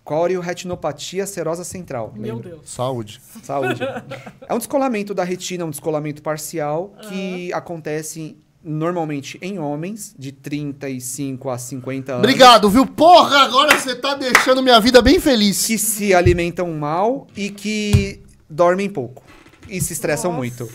Corioretinopatia 0.03 1.27
serosa 1.27 1.65
central. 1.65 2.13
Meu 2.15 2.35
lembra? 2.35 2.51
Deus. 2.51 2.69
Saúde. 2.69 3.19
Saúde. 3.43 3.81
é 4.47 4.53
um 4.53 4.57
descolamento 4.57 5.13
da 5.13 5.25
retina, 5.25 5.65
um 5.65 5.69
descolamento 5.69 6.21
parcial 6.21 6.95
que 7.09 7.51
acontece 7.51 8.37
normalmente 8.68 9.38
em 9.41 9.57
homens 9.57 10.14
de 10.19 10.31
35 10.31 11.49
a 11.49 11.57
50 11.57 12.11
anos. 12.11 12.23
Obrigado, 12.23 12.69
viu? 12.69 12.85
Porra, 12.85 13.39
agora 13.44 13.80
você 13.80 13.95
tá 13.95 14.14
deixando 14.15 14.61
minha 14.61 14.80
vida 14.80 15.02
bem 15.02 15.19
feliz. 15.19 15.65
Que 15.65 15.77
se 15.77 16.14
alimentam 16.14 16.72
mal 16.73 17.27
e 17.35 17.49
que 17.49 18.22
dormem 18.49 18.89
pouco. 18.89 19.23
E 19.69 19.80
se 19.81 19.94
estressam 19.94 20.31
Nossa. 20.31 20.38
muito. 20.38 20.69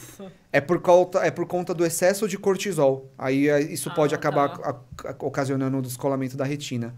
É 0.52 0.60
por, 0.60 0.81
conta, 0.81 1.19
é 1.20 1.31
por 1.31 1.47
conta 1.47 1.73
do 1.73 1.85
excesso 1.85 2.28
de 2.28 2.36
cortisol. 2.39 3.10
Aí 3.16 3.48
é, 3.48 3.60
isso 3.60 3.89
Ah, 3.90 3.94
pode 3.94 4.14
acabar 4.14 4.48
tá. 4.59 4.70
a- 5.05 5.10
a- 5.10 5.14
ocasionando 5.20 5.78
o 5.78 5.82
descolamento 5.82 6.36
da 6.36 6.44
retina. 6.44 6.94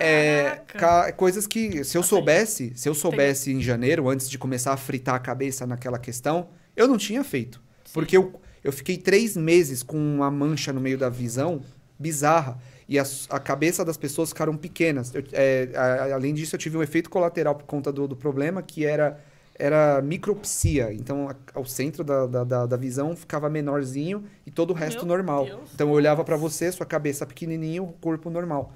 É, 0.00 0.60
ca- 0.66 1.12
coisas 1.12 1.46
que, 1.46 1.84
se 1.84 1.96
eu 1.96 2.02
soubesse, 2.02 2.72
se 2.74 2.88
eu 2.88 2.94
soubesse 2.94 3.52
em 3.52 3.60
janeiro, 3.62 4.08
antes 4.08 4.28
de 4.28 4.36
começar 4.36 4.72
a 4.72 4.76
fritar 4.76 5.14
a 5.14 5.18
cabeça 5.18 5.66
naquela 5.66 5.98
questão, 5.98 6.48
eu 6.76 6.86
não 6.88 6.98
tinha 6.98 7.22
feito. 7.24 7.60
Porque 7.92 8.16
eu, 8.16 8.40
eu 8.64 8.72
fiquei 8.72 8.96
três 8.96 9.36
meses 9.36 9.82
com 9.82 9.96
uma 9.96 10.30
mancha 10.30 10.72
no 10.72 10.80
meio 10.80 10.98
da 10.98 11.08
visão 11.08 11.60
bizarra. 11.98 12.58
E 12.88 12.98
as- 12.98 13.26
a, 13.30 13.38
cabeça 13.38 13.84
das 13.84 13.96
pessoas 13.96 14.30
ficaram 14.30 14.56
pequenas. 14.56 15.14
Eu- 15.14 15.22
é, 15.32 15.68
a- 15.74 16.14
além 16.14 16.32
disso, 16.32 16.54
eu 16.54 16.58
tive 16.58 16.76
um 16.78 16.82
efeito 16.82 17.10
colateral 17.10 17.54
por 17.54 17.64
conta 17.66 17.92
do, 17.92 18.08
do 18.08 18.16
problema, 18.16 18.62
que 18.62 18.84
era, 18.86 19.20
era 19.58 20.00
micropsia. 20.00 20.92
Então, 20.94 21.28
a- 21.54 21.60
o 21.60 21.66
centro 21.66 22.02
da, 22.02 22.26
da, 22.44 22.66
da- 22.66 22.76
visão 22.76 23.14
ficava 23.14 23.50
menorzinho 23.50 24.24
e 24.46 24.50
todo 24.50 24.70
o 24.70 24.74
resto 24.74 25.04
Meu 25.04 25.16
normal. 25.16 25.44
Deus. 25.44 25.70
Então, 25.74 25.88
eu 25.88 25.92
olhava 25.94 26.24
pra 26.24 26.36
você, 26.36 26.72
sua 26.72 26.86
cabeça 26.86 27.26
pequenininha, 27.26 27.82
o 27.82 27.92
corpo 28.00 28.30
normal. 28.30 28.72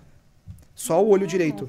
Só 0.74 1.02
o 1.02 1.08
olho 1.08 1.26
direito. 1.26 1.68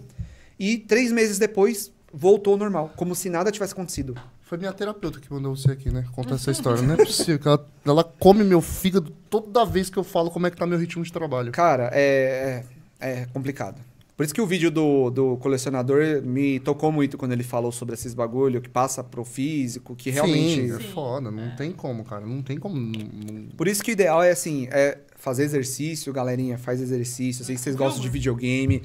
E 0.60 0.78
três 0.78 1.12
meses 1.12 1.38
depois, 1.40 1.92
voltou 2.12 2.54
ao 2.54 2.60
normal, 2.60 2.92
como 2.98 3.16
se 3.16 3.30
nada 3.30 3.52
tivesse 3.52 3.74
acontecido. 3.74 4.16
Foi 4.46 4.58
minha 4.58 4.74
terapeuta 4.74 5.20
que 5.20 5.32
mandou 5.32 5.56
você 5.56 5.72
aqui, 5.72 5.90
né? 5.90 6.06
Conta 6.12 6.36
essa 6.36 6.52
história. 6.52 6.82
Não 6.82 6.94
é 6.96 6.98
possível. 6.98 7.40
que 7.40 7.48
Ela, 7.48 7.66
ela 7.86 8.04
come 8.04 8.44
meu 8.44 8.62
fígado 8.62 9.12
toda 9.30 9.66
vez 9.66 9.90
que 9.90 9.98
eu 9.98 10.04
falo 10.04 10.30
como 10.30 10.46
é 10.46 10.52
que 10.52 10.58
tá 10.58 10.68
meu 10.68 10.78
ritmo 10.78 11.04
de 11.04 11.12
trabalho. 11.12 11.52
Cara, 11.52 11.90
é, 11.94 12.64
é, 13.00 13.10
é 13.22 13.26
complicado. 13.28 13.82
Por 14.16 14.24
isso 14.24 14.34
que 14.34 14.42
o 14.42 14.46
vídeo 14.46 14.70
do, 14.70 15.10
do 15.10 15.38
colecionador 15.38 16.22
me 16.22 16.60
tocou 16.60 16.92
muito 16.92 17.18
quando 17.18 17.32
ele 17.32 17.42
falou 17.44 17.72
sobre 17.72 17.96
esses 17.96 18.14
bagulho 18.14 18.62
que 18.62 18.70
passa 18.70 19.04
pro 19.04 19.26
físico, 19.26 19.96
que 19.96 20.12
realmente. 20.12 20.68
Sim, 20.68 20.76
é 20.76 20.80
foda. 20.80 21.32
Não 21.32 21.56
tem 21.56 21.72
como, 21.72 22.04
cara. 22.04 22.24
Não 22.24 22.44
tem 22.44 22.58
como. 22.60 22.76
não- 22.78 23.48
Por 23.58 23.68
isso 23.68 23.82
que 23.84 23.90
o 23.90 23.94
ideal 23.94 24.22
é 24.22 24.30
assim, 24.30 24.68
é 24.72 25.00
fazer 25.18 25.44
exercício, 25.46 26.14
galerinha, 26.14 26.60
faz 26.60 26.80
exercício. 26.80 27.42
Eu 27.42 27.46
sei 27.48 27.56
que 27.56 27.62
vocês 27.62 27.76
gostam 27.76 28.02
de 28.04 28.10
videogame, 28.10 28.84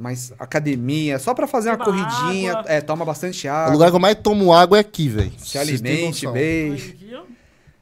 mas 0.00 0.32
academia, 0.38 1.18
só 1.18 1.34
pra 1.34 1.46
fazer 1.46 1.68
uma 1.70 1.76
Toma 1.76 1.84
corridinha, 2.10 2.52
água. 2.52 2.64
é, 2.72 2.80
toma 2.80 3.04
bastante 3.04 3.46
O 3.46 3.52
água, 3.52 3.72
lugar 3.72 3.90
que 3.90 3.96
eu 3.96 4.00
mais 4.00 4.16
tomo 4.16 4.52
água 4.52 4.78
é 4.78 4.80
aqui, 4.80 5.08
velho. 5.08 5.32
se 5.38 5.58
alimente, 5.58 6.26
viu? 6.26 7.26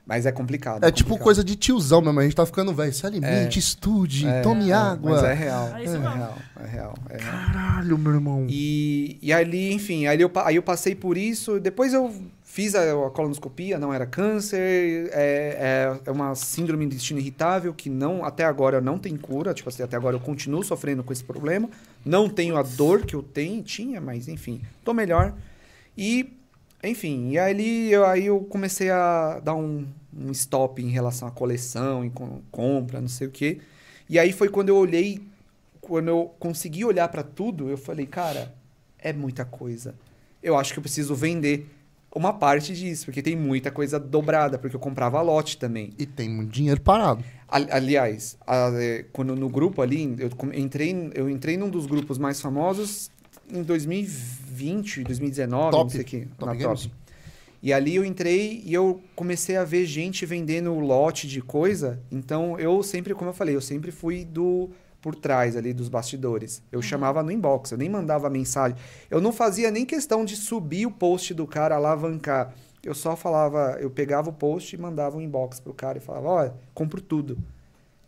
Mas 0.04 0.24
é 0.24 0.32
complicado. 0.32 0.82
É 0.84 0.90
tipo 0.90 1.10
complicado. 1.10 1.24
coisa 1.24 1.44
de 1.44 1.54
tiozão 1.54 2.00
mesmo. 2.00 2.18
A 2.18 2.22
gente 2.22 2.34
tá 2.34 2.46
ficando 2.46 2.72
velho. 2.72 2.90
Se 2.94 3.06
alimente, 3.06 3.58
estude, 3.58 4.26
É, 4.26 4.40
tome 4.40 4.70
é, 4.70 4.72
água. 4.72 5.10
Mas 5.10 5.22
é 5.22 5.34
real. 5.34 5.68
É 5.76 5.82
É, 5.84 5.86
real, 5.86 6.34
é 6.64 6.66
real, 6.66 6.94
é 7.10 7.16
real. 7.18 7.30
Caralho, 7.30 7.98
meu 7.98 8.14
irmão. 8.14 8.46
E, 8.48 9.18
e 9.20 9.30
ali, 9.34 9.70
enfim, 9.72 10.06
aí 10.06 10.18
eu, 10.18 10.30
aí 10.36 10.56
eu 10.56 10.62
passei 10.62 10.94
por 10.94 11.18
isso. 11.18 11.60
Depois 11.60 11.92
eu 11.92 12.10
fiz 12.58 12.74
a, 12.74 13.06
a 13.06 13.10
colonoscopia, 13.10 13.78
não 13.78 13.94
era 13.94 14.04
câncer. 14.04 14.58
É, 15.12 15.94
é, 15.94 16.00
é 16.06 16.10
uma 16.10 16.34
síndrome 16.34 16.84
de 16.84 16.96
intestino 16.96 17.20
irritável 17.20 17.72
que 17.72 17.88
não, 17.88 18.24
até 18.24 18.44
agora 18.44 18.80
não 18.80 18.98
tem 18.98 19.16
cura. 19.16 19.54
Tipo 19.54 19.68
assim, 19.68 19.84
até 19.84 19.96
agora 19.96 20.16
eu 20.16 20.20
continuo 20.20 20.64
sofrendo 20.64 21.04
com 21.04 21.12
esse 21.12 21.22
problema. 21.22 21.70
Não 22.04 22.28
tenho 22.28 22.56
a 22.56 22.64
dor 22.64 23.06
que 23.06 23.14
eu 23.14 23.22
tenho, 23.22 23.62
tinha, 23.62 24.00
mas 24.00 24.26
enfim, 24.26 24.60
tô 24.84 24.92
melhor. 24.92 25.36
E, 25.96 26.32
enfim, 26.82 27.30
e 27.30 27.38
ali 27.38 27.92
eu, 27.92 28.04
aí 28.04 28.26
eu 28.26 28.40
comecei 28.40 28.90
a 28.90 29.38
dar 29.38 29.54
um, 29.54 29.86
um 30.12 30.32
stop 30.32 30.82
em 30.82 30.88
relação 30.88 31.28
à 31.28 31.30
coleção, 31.30 32.04
em 32.04 32.10
com- 32.10 32.42
compra, 32.50 33.00
não 33.00 33.06
sei 33.06 33.28
o 33.28 33.30
quê. 33.30 33.60
E 34.10 34.18
aí 34.18 34.32
foi 34.32 34.48
quando 34.48 34.70
eu 34.70 34.76
olhei, 34.76 35.20
quando 35.80 36.08
eu 36.08 36.34
consegui 36.40 36.84
olhar 36.84 37.06
pra 37.06 37.22
tudo, 37.22 37.70
eu 37.70 37.78
falei, 37.78 38.04
cara, 38.04 38.52
é 38.98 39.12
muita 39.12 39.44
coisa. 39.44 39.94
Eu 40.42 40.56
acho 40.56 40.72
que 40.72 40.80
eu 40.80 40.82
preciso 40.82 41.14
vender 41.14 41.77
uma 42.14 42.32
parte 42.32 42.74
disso, 42.74 43.04
porque 43.04 43.22
tem 43.22 43.36
muita 43.36 43.70
coisa 43.70 43.98
dobrada, 43.98 44.58
porque 44.58 44.74
eu 44.74 44.80
comprava 44.80 45.20
lote 45.20 45.56
também. 45.58 45.92
E 45.98 46.06
tem 46.06 46.28
muito 46.28 46.50
dinheiro 46.50 46.80
parado. 46.80 47.22
Ali- 47.46 47.68
Aliás, 47.70 48.36
a- 48.46 48.70
é, 48.74 49.04
quando 49.12 49.34
no 49.36 49.48
grupo 49.48 49.82
ali, 49.82 50.16
eu 50.18 50.30
entrei, 50.54 51.10
eu 51.14 51.28
entrei 51.30 51.56
num 51.56 51.68
dos 51.70 51.86
grupos 51.86 52.18
mais 52.18 52.40
famosos 52.40 53.10
em 53.52 53.62
2020, 53.62 55.02
2019, 55.04 55.70
Top. 55.70 55.82
não 55.84 55.90
sei 55.90 56.00
o 56.00 56.04
que, 56.04 56.26
Top 56.38 56.46
na 56.46 56.54
Games. 56.54 56.82
Top. 56.82 56.94
E 57.62 57.72
ali 57.72 57.96
eu 57.96 58.04
entrei 58.04 58.62
e 58.64 58.72
eu 58.72 59.02
comecei 59.16 59.56
a 59.56 59.64
ver 59.64 59.84
gente 59.84 60.24
vendendo 60.24 60.72
lote 60.78 61.26
de 61.26 61.40
coisa. 61.42 62.00
Então 62.10 62.58
eu 62.58 62.82
sempre, 62.84 63.14
como 63.14 63.30
eu 63.30 63.34
falei, 63.34 63.54
eu 63.56 63.60
sempre 63.60 63.90
fui 63.90 64.24
do 64.24 64.70
por 65.00 65.14
trás 65.14 65.56
ali 65.56 65.72
dos 65.72 65.88
bastidores. 65.88 66.62
Eu 66.72 66.82
chamava 66.82 67.22
no 67.22 67.30
inbox, 67.30 67.70
eu 67.70 67.78
nem 67.78 67.88
mandava 67.88 68.28
mensagem. 68.28 68.76
Eu 69.10 69.20
não 69.20 69.32
fazia 69.32 69.70
nem 69.70 69.86
questão 69.86 70.24
de 70.24 70.36
subir 70.36 70.86
o 70.86 70.90
post 70.90 71.32
do 71.34 71.46
cara, 71.46 71.76
alavancar. 71.76 72.54
Eu 72.82 72.94
só 72.94 73.16
falava, 73.16 73.76
eu 73.80 73.90
pegava 73.90 74.30
o 74.30 74.32
post 74.32 74.74
e 74.74 74.78
mandava 74.78 75.16
um 75.16 75.20
inbox 75.20 75.60
pro 75.60 75.74
cara 75.74 75.98
e 75.98 76.00
falava, 76.00 76.28
olha, 76.28 76.54
compro 76.74 77.00
tudo. 77.00 77.38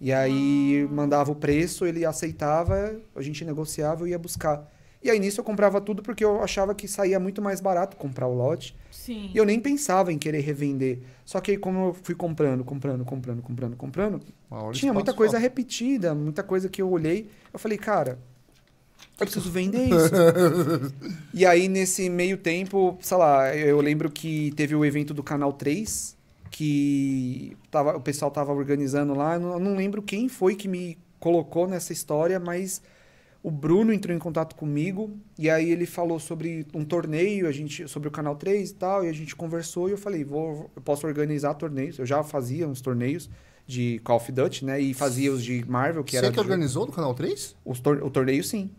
E 0.00 0.12
aí 0.12 0.88
mandava 0.90 1.30
o 1.30 1.34
preço, 1.34 1.84
ele 1.84 2.04
aceitava, 2.04 2.96
a 3.14 3.22
gente 3.22 3.44
negociava, 3.44 4.02
eu 4.02 4.08
ia 4.08 4.18
buscar. 4.18 4.66
E 5.02 5.10
aí 5.10 5.18
nisso 5.18 5.40
eu 5.40 5.44
comprava 5.44 5.80
tudo 5.80 6.02
porque 6.02 6.22
eu 6.22 6.42
achava 6.42 6.74
que 6.74 6.86
saía 6.86 7.18
muito 7.18 7.40
mais 7.40 7.60
barato 7.60 7.96
comprar 7.96 8.26
o 8.26 8.34
lote. 8.34 8.76
Sim. 8.90 9.30
E 9.34 9.36
eu 9.36 9.44
nem 9.46 9.58
pensava 9.58 10.12
em 10.12 10.18
querer 10.18 10.40
revender. 10.40 11.00
Só 11.24 11.40
que 11.40 11.52
aí 11.52 11.56
como 11.56 11.86
eu 11.86 11.94
fui 11.94 12.14
comprando, 12.14 12.62
comprando, 12.64 13.04
comprando, 13.04 13.42
comprando, 13.42 13.76
comprando, 13.76 14.20
tinha 14.72 14.92
muita 14.92 15.14
coisa 15.14 15.38
repetida, 15.38 16.14
muita 16.14 16.42
coisa 16.42 16.68
que 16.68 16.82
eu 16.82 16.90
olhei, 16.90 17.30
eu 17.52 17.58
falei, 17.58 17.78
cara, 17.78 18.18
eu 19.18 19.26
preciso 19.26 19.50
vender 19.50 19.84
isso. 19.88 20.94
e 21.32 21.44
aí, 21.44 21.68
nesse 21.68 22.08
meio 22.08 22.36
tempo, 22.36 22.98
sei 23.00 23.16
lá, 23.16 23.54
eu 23.54 23.80
lembro 23.80 24.10
que 24.10 24.52
teve 24.56 24.74
o 24.74 24.84
evento 24.84 25.12
do 25.12 25.22
Canal 25.22 25.52
3, 25.52 26.16
que 26.50 27.56
tava, 27.70 27.96
o 27.96 28.00
pessoal 28.00 28.30
tava 28.30 28.52
organizando 28.52 29.14
lá, 29.14 29.34
eu 29.34 29.60
não 29.60 29.76
lembro 29.76 30.02
quem 30.02 30.28
foi 30.28 30.54
que 30.54 30.68
me 30.68 30.98
colocou 31.18 31.68
nessa 31.68 31.92
história, 31.92 32.40
mas 32.40 32.82
o 33.42 33.50
Bruno 33.50 33.92
entrou 33.92 34.14
em 34.14 34.18
contato 34.18 34.54
comigo 34.54 35.16
e 35.38 35.48
aí 35.48 35.70
ele 35.70 35.86
falou 35.86 36.18
sobre 36.20 36.66
um 36.74 36.84
torneio, 36.84 37.46
a 37.48 37.52
gente 37.52 37.88
sobre 37.88 38.08
o 38.08 38.10
canal 38.10 38.36
3 38.36 38.70
e 38.70 38.74
tal, 38.74 39.04
e 39.04 39.08
a 39.08 39.12
gente 39.12 39.34
conversou 39.34 39.88
e 39.88 39.92
eu 39.92 39.98
falei, 39.98 40.24
vou, 40.24 40.70
eu 40.76 40.82
posso 40.82 41.06
organizar 41.06 41.54
torneios. 41.54 41.98
Eu 41.98 42.04
já 42.06 42.22
fazia 42.22 42.68
uns 42.68 42.80
torneios 42.80 43.30
de 43.66 43.98
Call 44.00 44.16
of 44.16 44.30
Duty, 44.32 44.64
né? 44.64 44.80
E 44.80 44.92
fazia 44.92 45.32
os 45.32 45.42
de 45.44 45.64
Marvel, 45.68 46.02
que 46.04 46.12
Você 46.12 46.16
era 46.18 46.26
que 46.28 46.34
de- 46.34 46.40
organizou 46.40 46.86
no 46.86 46.92
Canal 46.92 47.14
3? 47.14 47.56
os 47.64 47.80
tor- 47.80 48.02
o 48.02 48.10
torneio 48.10 48.42
sim. 48.44 48.70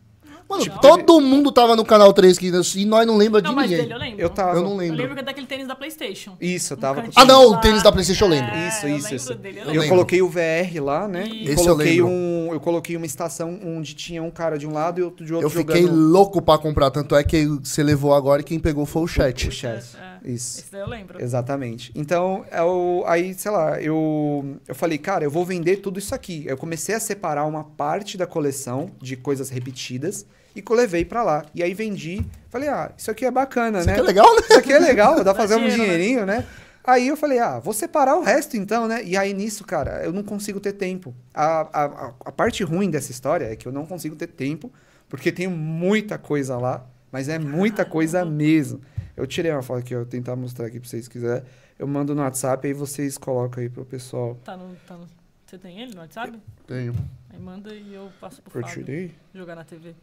Mano, 0.49 0.63
Tipo, 0.63 0.79
todo 0.81 1.21
mundo 1.21 1.51
tava 1.51 1.75
no 1.75 1.85
Canal 1.85 2.11
3 2.11 2.37
que, 2.37 2.47
e 2.75 2.85
nós 2.85 3.07
não 3.07 3.15
lembra 3.17 3.41
de 3.41 3.47
Não, 3.47 3.55
mas 3.55 3.69
ninguém. 3.69 3.83
dele 3.85 3.93
eu 3.93 3.99
lembro. 3.99 4.21
Eu 4.21 4.29
tava 4.29 4.57
Eu 4.57 4.63
não 4.63 4.71
Eu 4.71 4.77
lembro. 4.77 4.97
lembro 4.97 5.13
que 5.15 5.19
é 5.21 5.23
daquele 5.23 5.47
tênis 5.47 5.67
da 5.67 5.75
Playstation. 5.75 6.35
Isso, 6.41 6.73
eu 6.73 6.77
tava 6.77 7.01
cantinho 7.01 7.13
Ah, 7.15 7.25
não, 7.25 7.51
o 7.51 7.57
tênis 7.61 7.81
da 7.83 7.91
PlayStation 7.91 8.25
eu 8.25 8.29
lembro. 8.29 8.51
É, 8.53 8.67
Isso, 8.67 8.85
eu 8.85 8.97
isso, 8.97 9.03
lembro 9.05 9.15
isso. 9.15 9.35
dele, 9.35 9.59
eu 9.59 9.65
Eu, 9.65 9.71
lembro. 9.73 9.89
coloquei 9.89 10.21
o 10.21 10.29
VR 10.29 10.83
lá, 10.83 11.07
né? 11.07 11.25
E 11.27 11.43
Esse 11.45 11.53
eu 11.53 11.75
coloquei 11.75 11.91
lembro. 12.01 12.07
um, 12.07 12.49
eu 12.53 12.59
coloquei 12.59 12.97
uma 12.97 13.05
estação 13.05 13.59
onde 13.65 13.93
tinha 13.95 14.21
um 14.21 14.31
cara 14.31 14.57
de 14.57 14.67
um 14.67 14.73
lado 14.73 14.99
e 14.99 15.03
outro 15.03 15.25
de 15.25 15.33
outro 15.33 15.45
Eu 15.47 15.49
fiquei 15.49 15.81
jogando 15.83 15.97
louco 16.11 16.41
pra 16.41 16.57
comprar, 16.57 16.91
tanto 16.91 17.15
é 17.15 17.23
que 17.23 17.45
você 17.45 17.81
levou 17.81 18.13
agora 18.13 18.41
e 18.41 18.43
quem 18.43 18.59
pegou 18.59 18.85
foi 18.85 19.01
o 19.03 19.07
chat. 19.07 19.47
o 19.47 19.51
chess. 19.51 19.95
É, 19.95 20.10
é. 20.23 20.29
Isso. 20.31 20.59
Esse 20.59 20.71
daí 20.71 20.81
eu 20.81 20.87
lembro. 20.89 21.21
Exatamente. 21.21 21.91
Então, 21.95 22.45
eu, 22.51 23.03
aí, 23.07 23.33
sei 23.33 23.51
lá, 23.51 23.81
eu, 23.81 24.57
eu 24.67 24.75
falei, 24.75 24.97
cara, 24.97 25.23
eu 25.23 25.31
vou 25.31 25.45
vender 25.45 25.77
tudo 25.77 25.99
isso 25.99 26.13
aqui. 26.15 26.43
Eu 26.47 26.57
comecei 26.57 26.95
a 26.95 26.99
separar 26.99 27.45
uma 27.45 27.63
parte 27.63 28.17
da 28.17 28.27
coleção 28.27 28.91
de 29.01 29.15
coisas 29.15 29.49
repetidas 29.49 30.25
e 30.55 30.61
que 30.61 30.71
eu 30.71 30.75
levei 30.75 31.05
pra 31.05 31.23
lá. 31.23 31.45
E 31.55 31.63
aí 31.63 31.73
vendi. 31.73 32.25
Falei, 32.49 32.69
ah, 32.69 32.91
isso 32.97 33.09
aqui 33.09 33.25
é 33.25 33.31
bacana, 33.31 33.79
Isso 33.79 33.87
né? 33.87 33.93
aqui 33.93 34.01
é 34.01 34.03
legal, 34.03 34.35
né? 34.35 34.41
Isso 34.49 34.59
aqui 34.59 34.73
é 34.73 34.79
legal, 34.79 35.15
dá 35.23 35.33
pra 35.33 35.43
fazer 35.43 35.55
um 35.55 35.61
né? 35.63 35.69
dinheirinho, 35.69 36.25
né? 36.25 36.45
Aí 36.83 37.07
eu 37.07 37.15
falei, 37.15 37.37
ah, 37.39 37.59
vou 37.59 37.73
separar 37.73 38.17
o 38.17 38.23
resto 38.23 38.57
então, 38.57 38.87
né? 38.87 39.03
E 39.03 39.15
aí 39.15 39.33
nisso, 39.33 39.63
cara, 39.63 40.01
eu 40.03 40.11
não 40.11 40.23
consigo 40.23 40.59
ter 40.59 40.73
tempo. 40.73 41.13
A, 41.33 41.61
a, 41.61 41.85
a- 41.85 42.13
a 42.25 42.31
parte 42.31 42.63
ruim 42.63 42.89
dessa 42.89 43.11
história 43.11 43.45
é 43.45 43.55
que 43.55 43.67
eu 43.67 43.71
não 43.71 43.85
consigo 43.85 44.15
ter 44.15 44.27
tempo, 44.27 44.71
porque 45.07 45.31
tem 45.31 45.47
muita 45.47 46.17
coisa 46.17 46.57
lá, 46.57 46.83
mas 47.11 47.27
é 47.29 47.37
muita 47.39 47.83
coisa 47.85 48.23
mesmo. 48.25 48.81
Eu 49.15 49.27
tirei 49.27 49.51
uma 49.51 49.61
foto 49.61 49.79
aqui, 49.79 49.93
ó, 49.93 49.97
eu 49.99 50.01
vou 50.03 50.09
tentar 50.09 50.35
mostrar 50.35 50.67
aqui 50.67 50.79
pra 50.79 50.87
vocês 50.89 51.03
se 51.05 51.09
quiser. 51.09 51.43
Eu 51.77 51.87
mando 51.87 52.13
no 52.15 52.21
WhatsApp 52.21 52.65
aí 52.67 52.73
vocês 52.73 53.17
colocam 53.17 53.61
aí 53.61 53.69
pro 53.69 53.83
pessoal. 53.85 54.35
Tá 54.43 54.55
no, 54.55 54.75
tá 54.87 54.95
no... 54.95 55.05
Você 55.45 55.57
tem 55.57 55.79
ele 55.81 55.93
no 55.93 55.99
WhatsApp? 56.01 56.39
Tenho. 56.65 56.93
Aí 57.29 57.39
manda 57.39 57.73
e 57.73 57.93
eu 57.93 58.09
passo 58.21 58.41
pro 58.41 58.57
Eu 58.59 58.61
Fábio 58.61 58.83
tirei. 58.85 59.11
jogar 59.33 59.55
na 59.55 59.63
TV. 59.63 59.93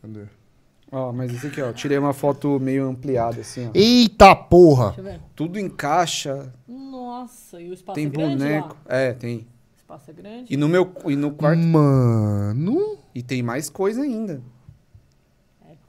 Cadê? 0.00 0.24
Ó, 0.90 1.12
mas 1.12 1.32
esse 1.32 1.46
aqui, 1.46 1.60
ó, 1.62 1.72
tirei 1.72 1.96
uma 1.96 2.12
foto 2.12 2.58
meio 2.60 2.86
ampliada, 2.86 3.40
assim, 3.40 3.66
ó. 3.68 3.70
Eita 3.74 4.34
porra! 4.36 4.86
Deixa 4.88 5.00
eu 5.00 5.04
ver. 5.04 5.20
Tudo 5.34 5.58
encaixa, 5.58 6.52
Nossa, 6.68 7.60
e 7.60 7.70
o 7.70 7.72
espaço 7.72 7.94
tem 7.94 8.06
é 8.06 8.10
grande 8.10 8.36
boneco. 8.36 8.76
lá? 8.86 8.96
É, 8.96 9.12
tem. 9.14 9.38
O 9.38 9.76
espaço 9.78 10.10
é 10.10 10.14
grande. 10.14 10.52
E 10.52 10.56
no 10.56 10.68
meu 10.68 10.92
e 11.06 11.16
no 11.16 11.30
quarto 11.32 11.60
Mano. 11.62 12.98
E 13.14 13.22
tem 13.22 13.42
mais 13.42 13.70
coisa 13.70 14.02
ainda. 14.02 14.42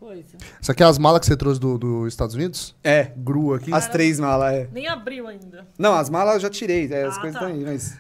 Coisa. 0.05 0.23
Isso 0.61 0.71
aqui 0.71 0.83
é 0.83 0.85
as 0.85 0.97
malas 0.97 1.19
que 1.21 1.25
você 1.27 1.35
trouxe 1.37 1.59
do- 1.59 1.77
dos 1.77 2.07
Estados 2.07 2.35
Unidos? 2.35 2.75
É, 2.83 3.11
Grua 3.17 3.57
aqui. 3.57 3.73
as 3.73 3.87
três 3.87 4.19
malas, 4.19 4.53
é. 4.53 4.67
Nem 4.71 4.87
abriu 4.87 5.27
ainda. 5.27 5.65
Não, 5.77 5.93
as 5.95 6.09
malas 6.09 6.35
eu 6.35 6.39
já 6.41 6.49
tirei, 6.49 6.87
é, 6.91 7.03
as 7.05 7.17
Ah, 7.17 7.21
coisas 7.21 7.39
tá. 7.39 7.45
estão 7.47 7.59
aí, 7.59 7.65
mas. 7.65 7.97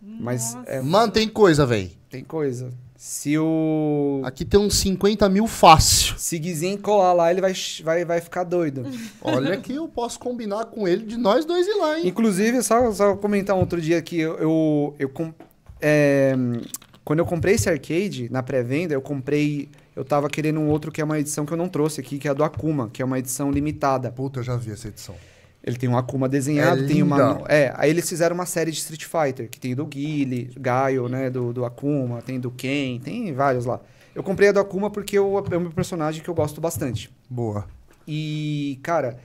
Mas 0.00 0.56
é, 0.66 0.80
Mano, 0.80 1.12
tem 1.12 1.28
coisa, 1.28 1.66
velho. 1.66 1.90
tem 2.10 2.22
coisa. 2.22 2.70
Se 2.96 3.36
o. 3.38 4.22
Aqui 4.24 4.44
tem 4.44 4.58
uns 4.58 4.74
50 4.76 5.28
mil 5.28 5.46
fácil. 5.46 6.14
Se 6.18 6.38
Guizinho 6.38 6.78
colar 6.78 7.12
lá, 7.12 7.30
ele 7.30 7.40
vai, 7.42 7.52
vai, 7.84 8.04
vai 8.04 8.20
ficar 8.20 8.42
doido. 8.44 8.84
Olha 9.20 9.56
que 9.58 9.74
eu 9.74 9.86
posso 9.86 10.18
combinar 10.18 10.66
com 10.66 10.88
ele 10.88 11.04
de 11.04 11.16
nós 11.16 11.44
dois 11.44 11.66
ir 11.66 11.74
lá, 11.74 11.98
hein? 11.98 12.06
Inclusive, 12.08 12.62
só, 12.62 12.90
só 12.92 13.14
comentar 13.16 13.54
um 13.54 13.60
outro 13.60 13.80
dia 13.80 14.00
que 14.00 14.18
eu. 14.18 14.36
eu, 14.38 14.94
eu 14.98 15.08
com- 15.10 15.34
é, 15.80 16.34
quando 17.04 17.18
eu 17.18 17.26
comprei 17.26 17.54
esse 17.54 17.68
arcade, 17.68 18.28
na 18.30 18.42
pré-venda, 18.42 18.94
eu 18.94 19.02
comprei. 19.02 19.68
Eu 19.96 20.04
tava 20.04 20.28
querendo 20.28 20.60
um 20.60 20.68
outro 20.68 20.92
que 20.92 21.00
é 21.00 21.04
uma 21.04 21.18
edição 21.18 21.46
que 21.46 21.52
eu 21.52 21.56
não 21.56 21.70
trouxe 21.70 22.02
aqui, 22.02 22.18
que 22.18 22.28
é 22.28 22.30
a 22.30 22.34
do 22.34 22.44
Akuma, 22.44 22.90
que 22.92 23.00
é 23.00 23.04
uma 23.04 23.18
edição 23.18 23.50
limitada. 23.50 24.12
Puta, 24.12 24.40
eu 24.40 24.44
já 24.44 24.54
vi 24.54 24.70
essa 24.70 24.88
edição. 24.88 25.14
Ele 25.64 25.78
tem 25.78 25.88
um 25.88 25.96
Akuma 25.96 26.28
desenhado, 26.28 26.84
É 26.84 26.86
tem 26.86 27.02
uma. 27.02 27.42
É, 27.48 27.72
aí 27.74 27.90
eles 27.90 28.06
fizeram 28.06 28.34
uma 28.34 28.44
série 28.44 28.70
de 28.70 28.76
Street 28.76 29.04
Fighter, 29.04 29.48
que 29.48 29.58
tem 29.58 29.74
do 29.74 29.86
Guile, 29.86 30.50
Gaio, 30.60 31.08
né? 31.08 31.30
Do, 31.30 31.50
do 31.52 31.64
Akuma, 31.64 32.20
tem 32.20 32.38
do 32.38 32.50
Ken, 32.50 33.00
tem 33.02 33.32
vários 33.32 33.64
lá. 33.64 33.80
Eu 34.14 34.22
comprei 34.22 34.50
a 34.50 34.52
do 34.52 34.60
Akuma 34.60 34.90
porque 34.90 35.18
eu, 35.18 35.42
é 35.50 35.58
meu 35.58 35.70
personagem 35.70 36.22
que 36.22 36.28
eu 36.28 36.34
gosto 36.34 36.60
bastante. 36.60 37.10
Boa. 37.28 37.66
E, 38.06 38.78
cara, 38.82 39.18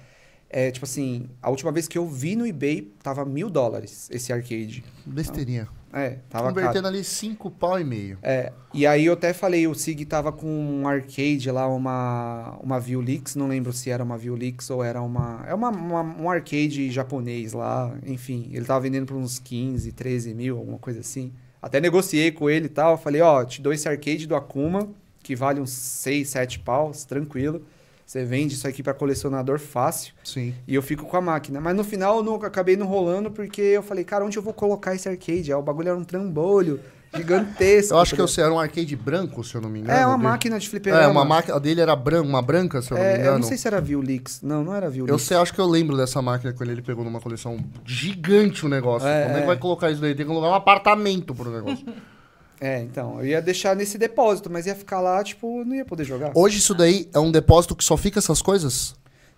é 0.49 0.71
tipo 0.71 0.85
assim, 0.85 1.29
a 1.41 1.49
última 1.49 1.71
vez 1.71 1.87
que 1.87 1.97
eu 1.97 2.07
vi 2.07 2.35
no 2.35 2.47
eBay, 2.47 2.91
tava 3.03 3.23
mil 3.25 3.49
dólares 3.49 4.09
esse 4.09 4.33
arcade. 4.33 4.83
Besteirinha. 5.05 5.67
É, 5.93 6.19
tava 6.29 6.45
caro. 6.45 6.55
Convertendo 6.55 6.87
ali 6.87 7.03
5 7.03 7.51
pau 7.51 7.79
e 7.79 7.83
meio. 7.83 8.17
É, 8.21 8.53
e 8.73 8.87
aí 8.87 9.05
eu 9.05 9.13
até 9.13 9.33
falei, 9.33 9.67
o 9.67 9.75
Sig 9.75 10.05
tava 10.05 10.31
com 10.31 10.47
um 10.47 10.87
arcade 10.87 11.51
lá, 11.51 11.67
uma, 11.67 12.57
uma 12.63 12.79
Viewlix, 12.79 13.35
não 13.35 13.47
lembro 13.47 13.73
se 13.73 13.89
era 13.89 14.03
uma 14.03 14.17
Viewlix 14.17 14.69
ou 14.69 14.83
era 14.83 15.01
uma... 15.01 15.43
É 15.47 15.53
uma, 15.53 15.69
uma- 15.69 16.01
um 16.01 16.29
arcade 16.29 16.89
japonês 16.89 17.51
lá, 17.53 17.93
enfim, 18.05 18.49
ele 18.53 18.65
tava 18.65 18.79
vendendo 18.79 19.05
por 19.05 19.17
uns 19.17 19.37
15, 19.39 19.91
13 19.91 20.33
mil, 20.33 20.57
alguma 20.57 20.77
coisa 20.77 21.01
assim. 21.01 21.33
Até 21.61 21.81
negociei 21.81 22.31
com 22.31 22.49
ele 22.49 22.67
e 22.67 22.69
tal, 22.69 22.97
falei, 22.97 23.21
ó, 23.21 23.43
te 23.43 23.61
dou 23.61 23.73
esse 23.73 23.87
arcade 23.87 24.25
do 24.25 24.35
Akuma, 24.35 24.89
que 25.21 25.35
vale 25.35 25.59
uns 25.59 25.71
6, 25.71 26.29
7 26.29 26.59
paus, 26.59 27.03
tranquilo. 27.05 27.63
Você 28.05 28.25
vende 28.25 28.55
isso 28.55 28.67
aqui 28.67 28.83
pra 28.83 28.93
colecionador 28.93 29.59
fácil. 29.59 30.13
Sim. 30.23 30.53
E 30.67 30.75
eu 30.75 30.81
fico 30.81 31.05
com 31.05 31.15
a 31.17 31.21
máquina. 31.21 31.61
Mas 31.61 31.75
no 31.75 31.83
final 31.83 32.17
eu 32.17 32.23
não, 32.23 32.35
acabei 32.35 32.75
não 32.75 32.85
rolando 32.87 33.31
porque 33.31 33.61
eu 33.61 33.81
falei, 33.83 34.03
cara, 34.03 34.25
onde 34.25 34.37
eu 34.37 34.43
vou 34.43 34.53
colocar 34.53 34.93
esse 34.95 35.07
arcade? 35.07 35.51
Aí 35.51 35.57
o 35.57 35.61
bagulho 35.61 35.89
era 35.89 35.97
um 35.97 36.03
trambolho 36.03 36.79
gigantesco. 37.15 37.93
Eu 37.93 37.99
acho 37.99 38.15
que 38.15 38.21
eu 38.21 38.27
era 38.37 38.53
um 38.53 38.59
arcade 38.59 38.95
branco, 38.95 39.43
se 39.43 39.55
eu 39.55 39.61
não 39.61 39.69
me 39.69 39.79
engano. 39.79 39.97
é 39.97 40.05
uma 40.05 40.15
dele. 40.17 40.23
máquina 40.29 40.59
de 40.59 40.69
fliperama. 40.69 41.03
É, 41.03 41.07
uma 41.07 41.25
máquina. 41.25 41.59
Dele 41.59 41.81
era 41.81 41.95
branca, 41.95 42.27
uma 42.27 42.41
branca, 42.41 42.81
se 42.81 42.91
eu 42.91 42.97
não 42.97 43.03
me 43.03 43.09
É, 43.09 43.15
engano. 43.15 43.29
eu 43.35 43.39
não 43.39 43.47
sei 43.47 43.57
se 43.57 43.67
era 43.67 43.81
Viewlix. 43.81 44.41
Não, 44.41 44.63
não 44.63 44.73
era 44.75 44.89
Viewlix. 44.89 45.11
Eu 45.11 45.19
sei, 45.19 45.37
acho 45.37 45.53
que 45.53 45.59
eu 45.59 45.67
lembro 45.67 45.95
dessa 45.97 46.21
máquina 46.21 46.53
quando 46.53 46.69
ele 46.69 46.81
pegou 46.81 47.03
numa 47.03 47.19
coleção 47.19 47.57
gigante 47.85 48.65
o 48.65 48.69
negócio. 48.69 49.07
É, 49.07 49.23
Como 49.23 49.35
é 49.35 49.37
que 49.39 49.43
é. 49.43 49.47
vai 49.47 49.57
colocar 49.57 49.91
isso 49.91 50.01
daí? 50.01 50.15
Tem 50.15 50.25
que 50.25 50.31
colocar 50.31 50.49
um 50.49 50.53
apartamento 50.55 51.33
pro 51.35 51.51
negócio. 51.51 51.85
É, 52.61 52.79
então. 52.79 53.19
Eu 53.19 53.25
ia 53.25 53.41
deixar 53.41 53.75
nesse 53.75 53.97
depósito, 53.97 54.49
mas 54.49 54.67
ia 54.67 54.75
ficar 54.75 55.01
lá, 55.01 55.23
tipo, 55.23 55.65
não 55.65 55.75
ia 55.75 55.83
poder 55.83 56.03
jogar. 56.03 56.31
Hoje 56.35 56.59
isso 56.59 56.75
daí 56.75 57.09
é 57.13 57.19
um 57.19 57.31
depósito 57.31 57.75
que 57.75 57.83
só 57.83 57.97
fica 57.97 58.19
essas 58.19 58.39
coisas? 58.41 58.93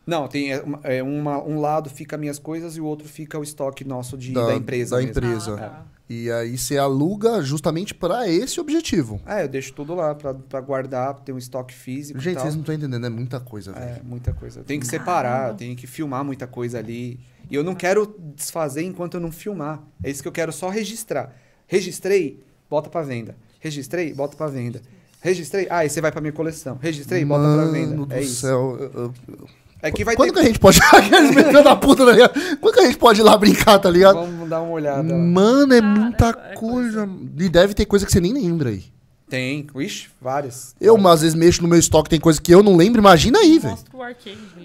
Não, 0.06 0.28
tem 0.28 0.52
é, 0.52 0.62
uma- 0.62 0.80
é, 0.84 1.02
uma- 1.02 1.41
um 1.41 1.62
lado 1.62 1.90
fica 1.90 2.18
minhas 2.18 2.38
coisas 2.38 2.76
e 2.76 2.82
o 2.82 2.86
outro 2.86 3.08
fica 3.08 3.40
o 3.40 3.44
estoque 3.44 3.86
nosso 3.86 4.18
de, 4.18 4.34
da, 4.34 4.48
Da- 4.48 4.56
empresa. 4.56 4.98
da 4.98 5.02
mesmo. 5.02 5.12
empresa. 5.12 5.54
Ah, 5.56 5.58
tá. 5.70 5.86
E 6.10 6.30
aí 6.30 6.58
você 6.58 6.78
aluga 6.78 7.41
justamente 7.41 7.94
pra 7.95 8.28
esse 8.28 8.60
objetivo. 8.60 9.22
É, 9.26 9.44
eu 9.44 9.48
deixo 9.48 9.74
tudo 9.74 9.95
lá 9.95 10.14
pra, 10.14 10.34
pra 10.34 10.60
guardar, 10.60 11.18
ter 11.22 11.32
um 11.32 11.38
estoque 11.38 11.74
físico. 11.74 12.20
e 12.20 12.22
Gente, 12.22 12.34
tal. 12.34 12.44
vocês 12.44 12.54
não 12.56 12.62
estão 12.62 12.76
entendendo, 12.76 13.06
é 13.06 13.10
muita 13.10 13.40
coisa, 13.40 13.72
velho. 13.72 13.86
É, 13.86 14.02
muita 14.04 14.34
coisa. 14.34 14.62
Tem 14.64 14.78
que 14.82 14.86
separar, 14.86 15.56
tem 15.56 15.74
que 15.74 15.88
filmar 15.88 16.26
muita 16.26 16.45
coisa 16.45 16.78
ali. 16.80 17.18
E 17.50 17.56
eu 17.56 17.64
não 17.64 17.74
quero 17.74 18.14
desfazer 18.36 18.84
enquanto 18.84 19.14
eu 19.14 19.22
não 19.22 19.32
filmar. 19.32 19.82
É 20.04 20.10
isso 20.12 20.22
que 20.22 20.28
eu 20.28 20.32
quero 20.34 20.52
só 20.52 20.68
registrar. 20.68 21.34
Registrei, 21.66 22.44
bota 22.74 22.90
pra 22.90 23.04
venda. 23.04 23.36
Registrei, 23.60 24.12
bota 24.16 24.36
pra 24.36 24.48
venda. 24.48 24.82
Registrei, 25.22 25.68
ah, 25.70 25.78
aí 25.78 25.90
você 25.91 26.02
vai 26.02 26.12
pra 26.12 26.20
minha 26.20 26.34
coleção. 26.34 26.80
Registrei, 26.82 27.24
bota 27.24 27.44
pra 27.44 27.50
Mano 27.52 27.72
venda. 27.72 27.95
do 28.06 28.12
É 28.14 28.22
isso. 28.24 28.41
céu. 28.41 28.78
eu- 28.80 28.91
eu- 29.30 29.48
É 29.80 29.91
que 29.91 30.04
vai 30.04 30.16
Quando 30.16 30.30
ter. 30.30 30.34
que 30.34 30.40
a 30.40 30.44
gente 30.45 30.60
pode. 30.60 30.80
Aqueles 30.91 31.36
metendo 31.36 31.70
a 31.70 31.76
puta, 31.76 32.04
tá 32.06 32.12
ligado? 32.14 32.34
Quando 32.60 32.74
que 32.74 32.80
a 32.80 32.86
gente 32.86 32.98
pode 32.98 33.20
ir 33.20 33.24
lá 33.24 33.38
brincar, 33.38 33.78
tá 33.80 33.90
ligado? 33.91 34.16
Vamos 34.16 34.50
dar 34.50 34.62
uma 34.62 34.72
olhada. 34.72 35.04
Mano, 35.04 35.72
é 35.74 35.82
muita 35.82 36.30
é 36.30 36.56
coisa. 36.56 37.08
E 37.38 37.48
deve 37.50 37.74
ter 37.76 37.86
coisa 37.86 38.06
que 38.06 38.12
você 38.12 38.20
nem 38.20 38.34
lembra 38.34 38.70
aí. 38.70 38.84
Tem, 39.30 39.68
ixi, 39.78 40.08
várias. 40.22 40.74
Eu, 40.82 40.95
às 41.08 41.22
vezes, 41.22 41.36
mexo 41.36 41.62
no 41.62 41.68
meu 41.68 41.78
estoque, 41.78 42.10
tem 42.10 42.20
coisa 42.20 42.41
que 42.41 42.52
eu 42.54 42.64
não 42.64 42.76
lembro. 42.76 43.00
Imagina 43.00 43.38
aí, 43.40 43.60
velho. 43.60 43.78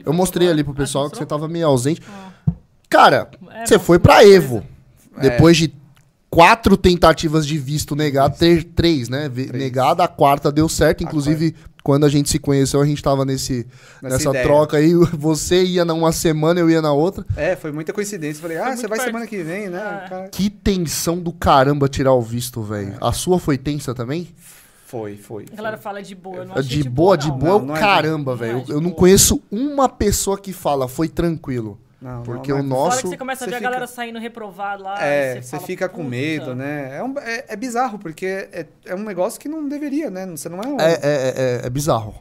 Eu 0.06 0.12
mostrei 0.14 0.48
ali 0.48 0.64
pro 0.64 0.72
pessoal 0.74 1.06
Ah, 1.06 1.10
que 1.10 1.18
você 1.18 1.26
tava 1.26 1.46
meio 1.48 1.66
ausente. 1.66 2.00
Ah. 2.08 2.52
Cara, 2.88 3.28
É, 3.50 3.66
você 3.66 3.78
foi 3.78 3.98
pra 3.98 4.24
Evo. 4.26 4.62
Depois 5.20 5.56
de 5.56 5.68
quatro 6.38 6.76
tentativas 6.76 7.44
de 7.46 7.58
visto 7.58 7.96
negado, 7.96 8.36
ter 8.38 8.62
três, 8.62 9.08
né? 9.08 9.28
Três. 9.28 9.50
Negada, 9.50 10.04
a 10.04 10.08
quarta 10.08 10.52
deu 10.52 10.68
certo. 10.68 11.02
Inclusive, 11.02 11.52
quando 11.82 12.06
a 12.06 12.08
gente 12.08 12.30
se 12.30 12.38
conheceu, 12.38 12.80
a 12.80 12.86
gente 12.86 13.02
tava 13.02 13.24
nesse, 13.24 13.66
Nessa 14.00 14.16
nessa 14.18 14.28
ideia. 14.30 14.44
troca 14.44 14.76
aí. 14.76 14.92
Você 15.18 15.64
ia 15.64 15.84
numa 15.84 16.12
semana, 16.12 16.60
eu 16.60 16.70
ia 16.70 16.80
na 16.80 16.92
outra. 16.92 17.26
É, 17.36 17.56
foi 17.56 17.72
muita 17.72 17.92
coincidência. 17.92 18.40
Falei, 18.40 18.56
ah, 18.56 18.66
Foi 18.66 18.76
você 18.76 18.86
vai 18.86 18.98
perto. 18.98 19.06
semana 19.08 19.26
que 19.26 19.42
vem, 19.42 19.68
né? 19.68 19.78
É. 20.04 20.08
Cara, 20.08 20.28
Que 20.28 20.48
tensão 20.48 21.18
do 21.18 21.32
caramba 21.32 21.88
tirar 21.88 22.12
o 22.12 22.22
visto, 22.22 22.62
velho. 22.62 22.94
A 23.00 23.12
sua 23.12 23.40
foi 23.40 23.58
tensa 23.58 23.92
também? 23.92 24.28
Foi, 24.86 25.16
foi. 25.16 25.44
A 25.52 25.56
galera 25.56 25.76
fala 25.76 26.00
de 26.02 26.14
boa. 26.14 26.36
eu 26.36 26.44
não 26.46 26.54
É 26.54 26.60
achei 26.60 26.82
de 26.82 26.88
boa, 26.88 27.18
de 27.18 27.28
não. 27.28 27.36
boa, 27.38 27.58
Não, 27.58 27.66
não 27.66 27.74
é 27.74 27.78
de- 27.78 27.84
caramba, 27.84 28.36
velho. 28.36 28.58
é 28.58 28.62
de 28.62 28.70
eu 28.70 28.80
não 28.80 28.90
boa. 28.90 28.96
conheço 29.00 29.42
uma 29.50 29.88
pessoa 29.88 30.38
que 30.38 30.52
fala, 30.52 30.86
foi 30.88 31.08
tranquilo. 31.08 31.78
Não, 32.00 32.22
Porque 32.22 32.52
não, 32.52 32.60
o 32.60 32.62
não 32.62 32.76
é- 32.76 32.78
Fora 32.78 32.88
nosso. 32.90 33.02
que 33.02 33.08
você 33.08 33.16
começa 33.16 33.44
a 33.44 33.46
você 33.46 33.50
ver 33.50 33.56
fica- 33.56 33.68
a 33.68 33.70
galera 33.72 33.86
saindo 33.88 34.18
reprovado 34.20 34.84
lá. 34.84 35.02
É, 35.04 35.42
você 35.42 35.50
fala, 35.50 35.62
fica 35.66 35.88
com 35.88 36.04
medo, 36.04 36.54
né? 36.54 36.96
É, 36.98 37.02
um- 37.02 37.18
é- 37.18 37.44
é 37.48 37.56
bizarro, 37.56 37.98
porque 37.98 38.48
é, 38.52 38.66
é 38.86 38.94
um 38.94 39.02
negócio 39.02 39.40
que 39.40 39.48
não 39.48 39.68
deveria, 39.68 40.08
né? 40.08 40.24
Você 40.26 40.48
não 40.48 40.60
é 40.60 40.66
um. 40.68 40.80
É, 40.80 40.92
é, 40.92 40.98
é, 41.02 41.60
é 41.66 41.70
bizarro. 41.70 42.14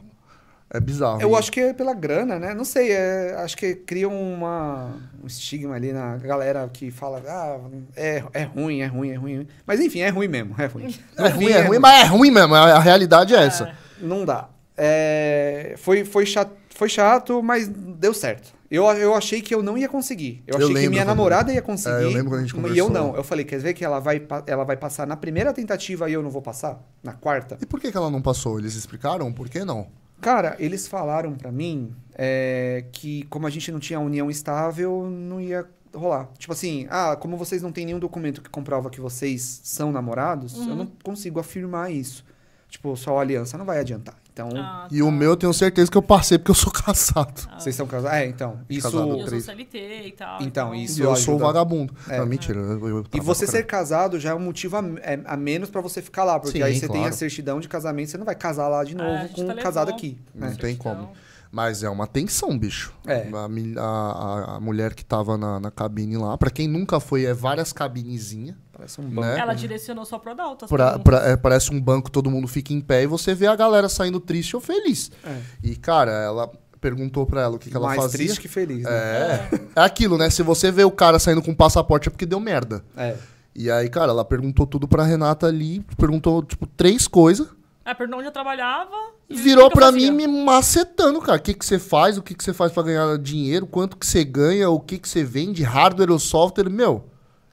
É 0.70 0.78
bizarro. 0.80 1.22
Eu 1.22 1.34
acho 1.34 1.50
que 1.50 1.60
é 1.60 1.72
pela 1.72 1.94
grana, 1.94 2.38
né? 2.38 2.52
Não 2.52 2.64
sei, 2.64 2.92
é- 2.92 3.36
acho 3.38 3.56
que 3.56 3.74
cria 3.74 4.06
uma, 4.08 4.90
um 5.22 5.26
estigma 5.26 5.74
ali 5.76 5.92
na 5.94 6.16
galera 6.18 6.68
que 6.70 6.90
fala, 6.90 7.22
ah, 7.26 7.58
é, 7.96 8.22
é 8.34 8.42
ruim, 8.42 8.80
é 8.80 8.86
ruim, 8.86 9.10
é 9.10 9.14
ruim. 9.14 9.48
Mas 9.66 9.80
enfim, 9.80 10.00
é 10.00 10.10
ruim 10.10 10.28
mesmo, 10.28 10.54
é 10.58 10.66
ruim. 10.66 10.94
É 11.16 11.28
ruim, 11.28 11.48
é 11.52 11.60
ruim, 11.62 11.78
mas 11.78 12.02
é 12.02 12.04
ruim 12.04 12.30
mesmo. 12.30 12.54
A 12.54 12.72
a 12.74 12.78
realidade 12.80 13.34
é 13.34 13.44
essa. 13.46 13.72
Não 14.00 14.24
dá. 14.26 14.48
É, 14.76 15.74
foi, 15.78 16.04
foi, 16.04 16.26
chato, 16.26 16.52
foi 16.74 16.88
chato, 16.88 17.42
mas 17.42 17.66
deu 17.68 18.12
certo. 18.12 18.57
Eu, 18.70 18.84
eu 18.84 19.14
achei 19.14 19.40
que 19.40 19.54
eu 19.54 19.62
não 19.62 19.78
ia 19.78 19.88
conseguir. 19.88 20.42
Eu 20.46 20.58
Eu 20.58 20.66
achei 20.66 20.82
que 20.82 20.88
minha 20.90 21.04
namorada 21.04 21.52
ia 21.52 21.62
conseguir. 21.62 21.96
É, 21.96 22.04
eu 22.04 22.10
lembro 22.10 22.30
quando 22.30 22.40
a 22.40 22.42
gente 22.42 22.54
E 22.54 22.58
eu 22.78 22.86
conversou. 22.86 22.90
não. 22.90 23.16
Eu 23.16 23.24
falei, 23.24 23.44
quer 23.44 23.58
ver 23.58 23.72
que 23.72 23.84
ela 23.84 23.98
vai, 23.98 24.20
ela 24.46 24.64
vai 24.64 24.76
passar 24.76 25.06
na 25.06 25.16
primeira 25.16 25.52
tentativa 25.54 26.08
e 26.10 26.12
eu 26.12 26.22
não 26.22 26.28
vou 26.30 26.42
passar? 26.42 26.78
Na 27.02 27.14
quarta? 27.14 27.56
E 27.62 27.66
por 27.66 27.80
que, 27.80 27.90
que 27.90 27.96
ela 27.96 28.10
não 28.10 28.20
passou? 28.20 28.58
Eles 28.58 28.74
explicaram 28.74 29.32
por 29.32 29.48
que 29.48 29.64
não? 29.64 29.86
Cara, 30.20 30.56
eles 30.58 30.86
falaram 30.86 31.34
pra 31.34 31.50
mim 31.52 31.94
é, 32.14 32.84
que 32.92 33.22
como 33.30 33.46
a 33.46 33.50
gente 33.50 33.70
não 33.72 33.78
tinha 33.78 34.00
união 34.00 34.28
estável, 34.28 35.08
não 35.08 35.40
ia 35.40 35.64
rolar. 35.94 36.28
Tipo 36.36 36.52
assim, 36.52 36.86
ah, 36.90 37.16
como 37.18 37.36
vocês 37.36 37.62
não 37.62 37.72
têm 37.72 37.86
nenhum 37.86 37.98
documento 37.98 38.42
que 38.42 38.50
comprova 38.50 38.90
que 38.90 39.00
vocês 39.00 39.60
são 39.62 39.90
namorados, 39.92 40.56
eu 40.58 40.74
não 40.76 40.86
consigo 41.02 41.40
afirmar 41.40 41.90
isso. 41.90 42.24
Tipo, 42.68 42.94
só 42.96 43.16
a 43.18 43.22
aliança 43.22 43.56
não 43.56 43.64
vai 43.64 43.78
adiantar. 43.78 44.14
Então, 44.38 44.50
Ah, 44.56 44.86
E 44.90 45.02
o 45.02 45.10
meu 45.10 45.30
eu 45.30 45.36
tenho 45.36 45.52
certeza 45.52 45.90
que 45.90 45.98
eu 45.98 46.02
passei 46.02 46.38
porque 46.38 46.50
eu 46.52 46.54
sou 46.54 46.70
casado. 46.72 47.46
tá. 47.46 47.58
vocês 47.58 47.74
são 47.74 47.86
casados? 47.86 48.16
É, 48.18 48.26
então. 48.26 48.60
Isso. 48.70 48.90
Casado. 48.90 49.18
Eu 49.18 49.28
sou. 49.28 49.40
CLT 49.40 49.78
e 50.06 50.12
tal. 50.12 50.42
Então, 50.42 50.74
isso 50.74 51.00
E 51.00 51.02
eu 51.02 51.16
sou 51.16 51.34
ajuda. 51.34 51.44
vagabundo. 51.46 51.94
É. 52.08 52.18
Não, 52.18 52.26
mentira. 52.26 52.58
eu- 52.60 52.88
eu 52.88 53.04
E 53.14 53.20
você 53.20 53.46
ser 53.46 53.64
casado 53.64 54.18
já 54.20 54.30
é 54.30 54.34
um 54.34 54.38
motivo 54.40 54.76
a, 54.76 54.84
é- 55.02 55.20
a 55.24 55.36
menos 55.36 55.70
pra 55.70 55.80
você 55.80 56.00
ficar 56.00 56.22
lá, 56.24 56.38
porque 56.38 56.58
Sim, 56.58 56.62
aí 56.64 56.74
você 56.74 56.86
tem 56.86 56.96
claro. 57.00 57.08
a 57.08 57.12
certidão 57.12 57.58
de 57.60 57.68
casamento, 57.68 58.10
você 58.10 58.18
não 58.18 58.24
vai 58.26 58.34
casar 58.36 58.68
lá 58.68 58.84
de 58.84 58.94
É, 58.94 58.96
novo 58.96 59.28
com 59.34 59.42
um 59.42 59.46
tá 59.48 59.54
casado 59.56 59.86
levando. 59.88 59.98
aqui. 59.98 60.18
Não 60.34 60.48
né? 60.48 60.56
tem 60.60 60.76
como. 60.76 61.10
Mas 61.50 61.82
é 61.82 61.88
uma 61.88 62.06
tensão, 62.06 62.58
bicho. 62.58 62.92
É. 63.06 63.26
A, 63.32 63.82
a- 63.82 64.12
a- 64.52 64.56
a 64.56 64.60
mulher 64.60 64.94
que 64.94 65.02
tava 65.04 65.38
na, 65.38 65.58
na 65.58 65.70
cabine 65.70 66.16
lá, 66.18 66.36
pra 66.36 66.50
quem 66.50 66.68
nunca 66.68 67.00
foi, 67.00 67.24
é 67.24 67.32
várias 67.32 67.72
cabinezinhas. 67.72 68.54
Parece 68.78 69.00
um 69.00 69.04
Né? 69.04 69.10
banco. 69.14 69.38
Ela 69.40 69.54
direcionou 69.54 70.04
só 70.06 70.18
pro 70.18 70.30
Adalto. 70.30 70.66
Pra- 70.68 70.98
pra- 71.00 71.28
é, 71.28 71.36
parece 71.36 71.72
um 71.72 71.80
banco, 71.80 72.10
todo 72.10 72.30
mundo 72.30 72.46
fica 72.48 72.72
em 72.72 72.80
pé 72.80 73.02
e 73.02 73.06
você 73.06 73.34
vê 73.34 73.46
a 73.48 73.56
galera 73.56 73.88
saindo 73.88 74.20
triste 74.20 74.54
ou 74.54 74.62
feliz. 74.62 75.10
É. 75.24 75.36
E, 75.64 75.74
cara, 75.76 76.12
ela 76.12 76.48
perguntou 76.80 77.26
pra 77.26 77.42
ela 77.42 77.56
o 77.56 77.58
que, 77.58 77.68
que 77.70 77.76
ela 77.76 77.88
Mais 77.88 78.00
fazia. 78.00 78.18
triste 78.18 78.40
que 78.40 78.46
feliz, 78.46 78.84
né? 78.84 78.90
É. 78.92 79.48
É 79.74 79.80
aquilo, 79.80 80.16
né? 80.16 80.30
Se 80.30 80.44
você 80.44 80.70
vê 80.70 80.84
o 80.84 80.92
cara 80.92 81.18
saindo 81.18 81.42
com 81.42 81.52
passaporte 81.52 82.06
é 82.06 82.10
porque 82.10 82.24
deu 82.24 82.38
merda. 82.38 82.84
É. 82.96 83.16
E 83.52 83.68
aí, 83.68 83.88
cara, 83.90 84.12
ela 84.12 84.24
perguntou 84.24 84.64
tudo 84.64 84.86
pra 84.86 85.02
Renata 85.02 85.48
ali, 85.48 85.84
perguntou, 85.98 86.40
tipo, 86.44 86.64
três 86.64 87.08
coisas. 87.08 87.48
Ah, 87.84 87.92
perguntou 87.96 88.20
onde 88.20 88.28
eu 88.28 88.32
trabalhava. 88.32 88.94
e 89.28 89.34
Virou 89.36 89.68
pra 89.70 89.86
fazia. 89.86 90.12
mim 90.12 90.28
me 90.28 90.44
macetando, 90.44 91.20
cara. 91.20 91.38
O 91.38 91.42
que, 91.42 91.52
que 91.54 91.64
você 91.66 91.78
faz, 91.80 92.16
o 92.16 92.22
que, 92.22 92.34
que 92.34 92.44
você 92.44 92.52
faz 92.52 92.70
pra 92.70 92.82
ganhar 92.84 93.18
dinheiro, 93.18 93.66
quanto 93.66 93.96
que 93.96 94.06
você 94.06 94.22
ganha, 94.24 94.70
o 94.70 94.78
que, 94.78 94.98
que 94.98 95.08
você 95.08 95.24
vende, 95.24 95.64
hardware 95.64 96.12
ou 96.12 96.18
software. 96.20 96.70
Meu, 96.70 97.04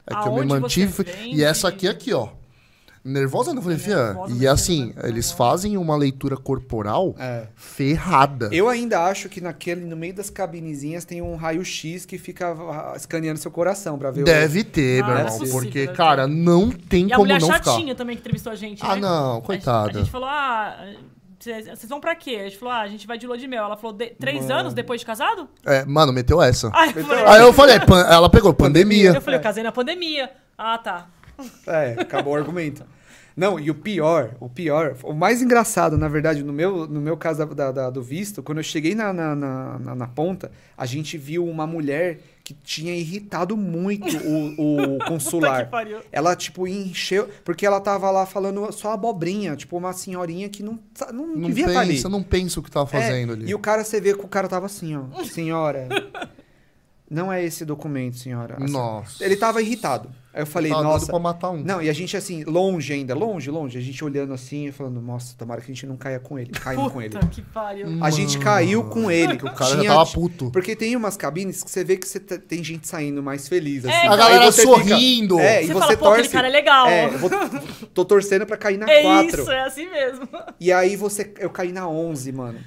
é 0.08 0.14
que 0.14 0.28
eu 0.28 0.34
me 0.34 0.40
Aonde 0.42 0.54
mantive. 0.62 1.06
E 1.26 1.44
essa 1.44 1.68
aqui, 1.68 1.88
aqui, 1.88 2.14
ó. 2.14 2.30
Nervosa 3.08 3.52
não, 3.52 3.60
eu 3.60 3.62
falei, 3.62 3.78
fia. 3.78 3.96
Nervosa, 4.14 4.34
E 4.34 4.38
mas 4.38 4.48
assim, 4.48 4.86
nervosa. 4.88 5.08
eles 5.08 5.32
fazem 5.32 5.78
uma 5.78 5.96
leitura 5.96 6.36
corporal 6.36 7.14
É. 7.20 7.46
ferrada. 7.56 8.50
Eu 8.52 8.68
ainda 8.68 9.04
acho 9.04 9.30
que 9.30 9.40
naquele, 9.40 9.82
no 9.86 9.96
meio 9.96 10.16
das 10.16 10.32
cabinezinhas 10.32 11.06
tem 11.06 11.22
um 11.22 11.36
raio-x 11.36 12.04
que 12.04 12.18
fica 12.18 12.48
ah, 12.52 12.94
escaneando 12.96 13.40
seu 13.40 13.52
coração 13.52 13.96
pra 14.00 14.10
ver 14.10 14.22
o- 14.24 14.26
Deve 14.26 14.64
ter, 14.64 15.04
Ah, 15.04 15.08
meu 15.08 15.16
é 15.18 15.20
irmão. 15.20 15.38
possível, 15.38 15.62
porque, 15.62 15.88
cara, 15.90 16.26
não 16.28 16.72
tem 16.72 17.08
E 17.10 17.14
a 17.14 17.18
como 17.18 17.28
mulher 17.28 17.40
não 17.42 17.48
chatinha 17.48 17.78
ficar. 17.80 17.96
também 17.96 18.16
que 18.16 18.22
entrevistou 18.22 18.52
a 18.52 18.56
gente, 18.56 18.82
Ah, 18.84 18.96
né? 18.96 19.02
não, 19.02 19.32
A 19.32 19.36
gente- 19.36 19.46
coitada. 19.46 19.90
A 19.90 19.94
gente 20.02 20.10
falou, 20.12 20.28
ah, 20.28 20.88
vocês 21.40 21.88
vão 21.90 22.00
pra 22.00 22.16
quê? 22.16 22.38
A 22.40 22.44
gente 22.46 22.58
falou, 22.58 22.74
ah, 22.74 22.82
a 22.82 22.88
gente 22.88 23.06
vai 23.08 23.18
de 23.18 23.26
lua 23.28 23.38
de 23.38 23.48
mel. 23.48 23.64
Ela 23.66 23.78
falou, 23.78 23.96
"De- 23.96 24.12
três 24.12 24.44
Mano. 24.44 24.60
anos 24.62 24.74
depois 24.74 25.00
de 25.02 25.06
casado? 25.06 25.50
É, 25.66 25.84
mano, 25.86 26.12
meteu 26.14 26.42
essa. 26.42 26.70
Aí 26.74 26.94
eu 26.96 27.04
falei, 27.06 27.26
Aí 27.26 27.42
eu 27.42 27.54
falei, 27.54 27.80
pan- 27.80 28.06
ela 28.10 28.30
pegou 28.30 28.54
pandemia. 28.54 29.12
eu 29.14 29.22
falei, 29.22 29.40
eu 29.40 29.44
casei 29.44 29.64
na 29.64 29.72
pandemia. 29.72 30.32
Ah, 30.58 30.78
tá. 30.78 31.08
É, 31.68 31.96
acabou 32.00 32.34
o 32.34 32.36
argumento. 32.36 32.84
Não, 33.36 33.60
e 33.60 33.70
o 33.70 33.76
pior, 33.76 34.32
o 34.40 34.48
pior, 34.48 34.96
o 35.04 35.14
mais 35.14 35.42
engraçado, 35.42 35.98
na 35.98 36.08
verdade, 36.08 36.42
no 36.42 36.54
meu, 36.54 36.88
no 36.88 37.02
meu 37.02 37.18
caso 37.18 37.46
da- 37.46 37.54
da- 37.54 37.72
da- 37.72 37.90
do 37.90 38.02
visto, 38.02 38.42
quando 38.42 38.60
eu 38.60 38.64
cheguei 38.64 38.96
na, 38.96 39.12
na, 39.12 39.36
na, 39.36 39.78
na- 39.80 39.96
na 39.96 40.08
ponta, 40.08 40.50
a 40.78 40.86
gente 40.86 41.18
viu 41.18 41.46
uma 41.46 41.68
mulher 41.68 42.20
que 42.46 42.54
tinha 42.54 42.94
irritado 42.96 43.58
muito 43.58 44.06
o, 44.24 44.96
o 44.96 45.00
consular. 45.08 45.66
que 45.66 45.72
pariu. 45.72 46.00
Ela, 46.12 46.36
tipo, 46.36 46.68
encheu. 46.68 47.28
Porque 47.44 47.66
ela 47.66 47.82
tava 47.82 48.10
lá 48.12 48.24
falando 48.28 48.72
só 48.72 48.92
abobrinha, 48.94 49.56
tipo, 49.56 49.76
uma 49.76 49.92
senhorinha 49.94 50.48
que 50.48 50.62
não, 50.62 50.80
não, 51.12 51.26
Não 51.36 51.48
devia 51.48 51.66
estar 51.66 51.80
ali. 51.80 51.96
pensa, 51.96 52.08
não 52.08 52.22
pensa 52.22 52.60
o 52.60 52.64
que 52.64 52.70
tá 52.70 52.86
fazendo 52.86 53.34
É, 53.34 53.36
ali. 53.36 53.50
E 53.50 53.56
o 53.56 53.60
cara, 53.60 53.84
você 53.84 54.00
vê 54.00 54.14
que 54.14 54.24
o 54.24 54.28
cara 54.28 54.48
tava 54.48 54.68
assim, 54.68 54.96
ó. 54.96 55.06
Senhora. 55.26 55.90
não 57.10 57.34
é 57.34 57.44
esse 57.44 57.66
documento, 57.66 58.18
senhora. 58.18 58.58
Assim, 58.62 58.72
Nossa. 58.72 59.26
Ele 59.26 59.36
tava 59.36 59.62
irritado. 59.62 60.10
Aí 60.36 60.42
eu 60.42 60.46
falei, 60.46 60.70
nossa. 60.70 61.06
pra 61.06 61.18
matar 61.18 61.52
um. 61.52 61.64
Não, 61.64 61.82
e 61.82 61.90
a 61.90 61.94
gente 61.94 62.18
assim, 62.18 62.44
longe 62.44 62.92
ainda, 62.92 63.16
longe, 63.16 63.50
longe. 63.50 63.78
A 63.78 63.82
gente 63.82 64.04
olhando 64.04 64.34
assim 64.34 64.66
e 64.68 64.72
falando, 64.74 65.00
nossa, 65.02 65.34
tomara 65.38 65.62
que 65.62 65.72
a 65.72 65.74
gente 65.74 65.86
não 65.88 65.96
caia 65.96 66.20
com 66.20 66.38
ele. 66.38 66.52
Caímos 66.52 66.92
com 66.92 67.02
ele. 67.02 67.12
Puta 67.12 67.28
que 67.28 67.42
pariu. 67.42 67.88
A 68.02 68.10
gente 68.10 68.38
caiu 68.38 68.84
com 68.84 69.10
ele. 69.10 69.36
O 69.42 69.54
cara 69.54 69.72
Tinha- 69.72 69.84
já 69.84 69.96
tava 69.96 70.06
puto. 70.12 70.52
Porque 70.52 70.76
tem 70.76 70.94
umas 70.96 71.16
cabines 71.16 71.64
que 71.64 71.72
você 71.72 71.86
vê 71.86 71.96
que 71.96 72.06
você 72.06 72.20
t- 72.20 72.38
tem 72.38 72.62
gente 72.62 72.86
saindo 72.86 73.24
mais 73.24 73.48
feliz. 73.48 73.86
Assim. 73.86 73.96
É, 73.96 74.08
A 74.08 74.16
galera 74.18 74.52
você 74.52 74.64
sorrindo. 74.64 75.40
é, 75.40 75.64
e 75.64 75.68
Você 75.68 75.74
você 75.74 75.80
fala, 75.80 75.98
pô, 75.98 76.04
torce. 76.06 76.20
aquele 76.20 76.34
cara 76.34 76.48
é 76.48 76.52
legal. 76.52 76.88
É, 76.88 77.06
eu 77.06 77.18
vou, 77.18 77.30
tô 77.94 78.04
torcendo 78.04 78.46
pra 78.46 78.58
cair 78.58 78.78
na 78.78 78.86
É 78.92 79.02
4. 79.04 79.42
isso, 79.42 79.52
é 79.52 79.62
assim 79.62 79.90
mesmo. 79.90 80.28
E 80.60 80.70
aí 80.74 80.98
você. 80.98 81.34
Eu 81.40 81.50
caí 81.50 81.72
na 81.72 81.88
11, 81.88 82.32
mano. 82.34 82.60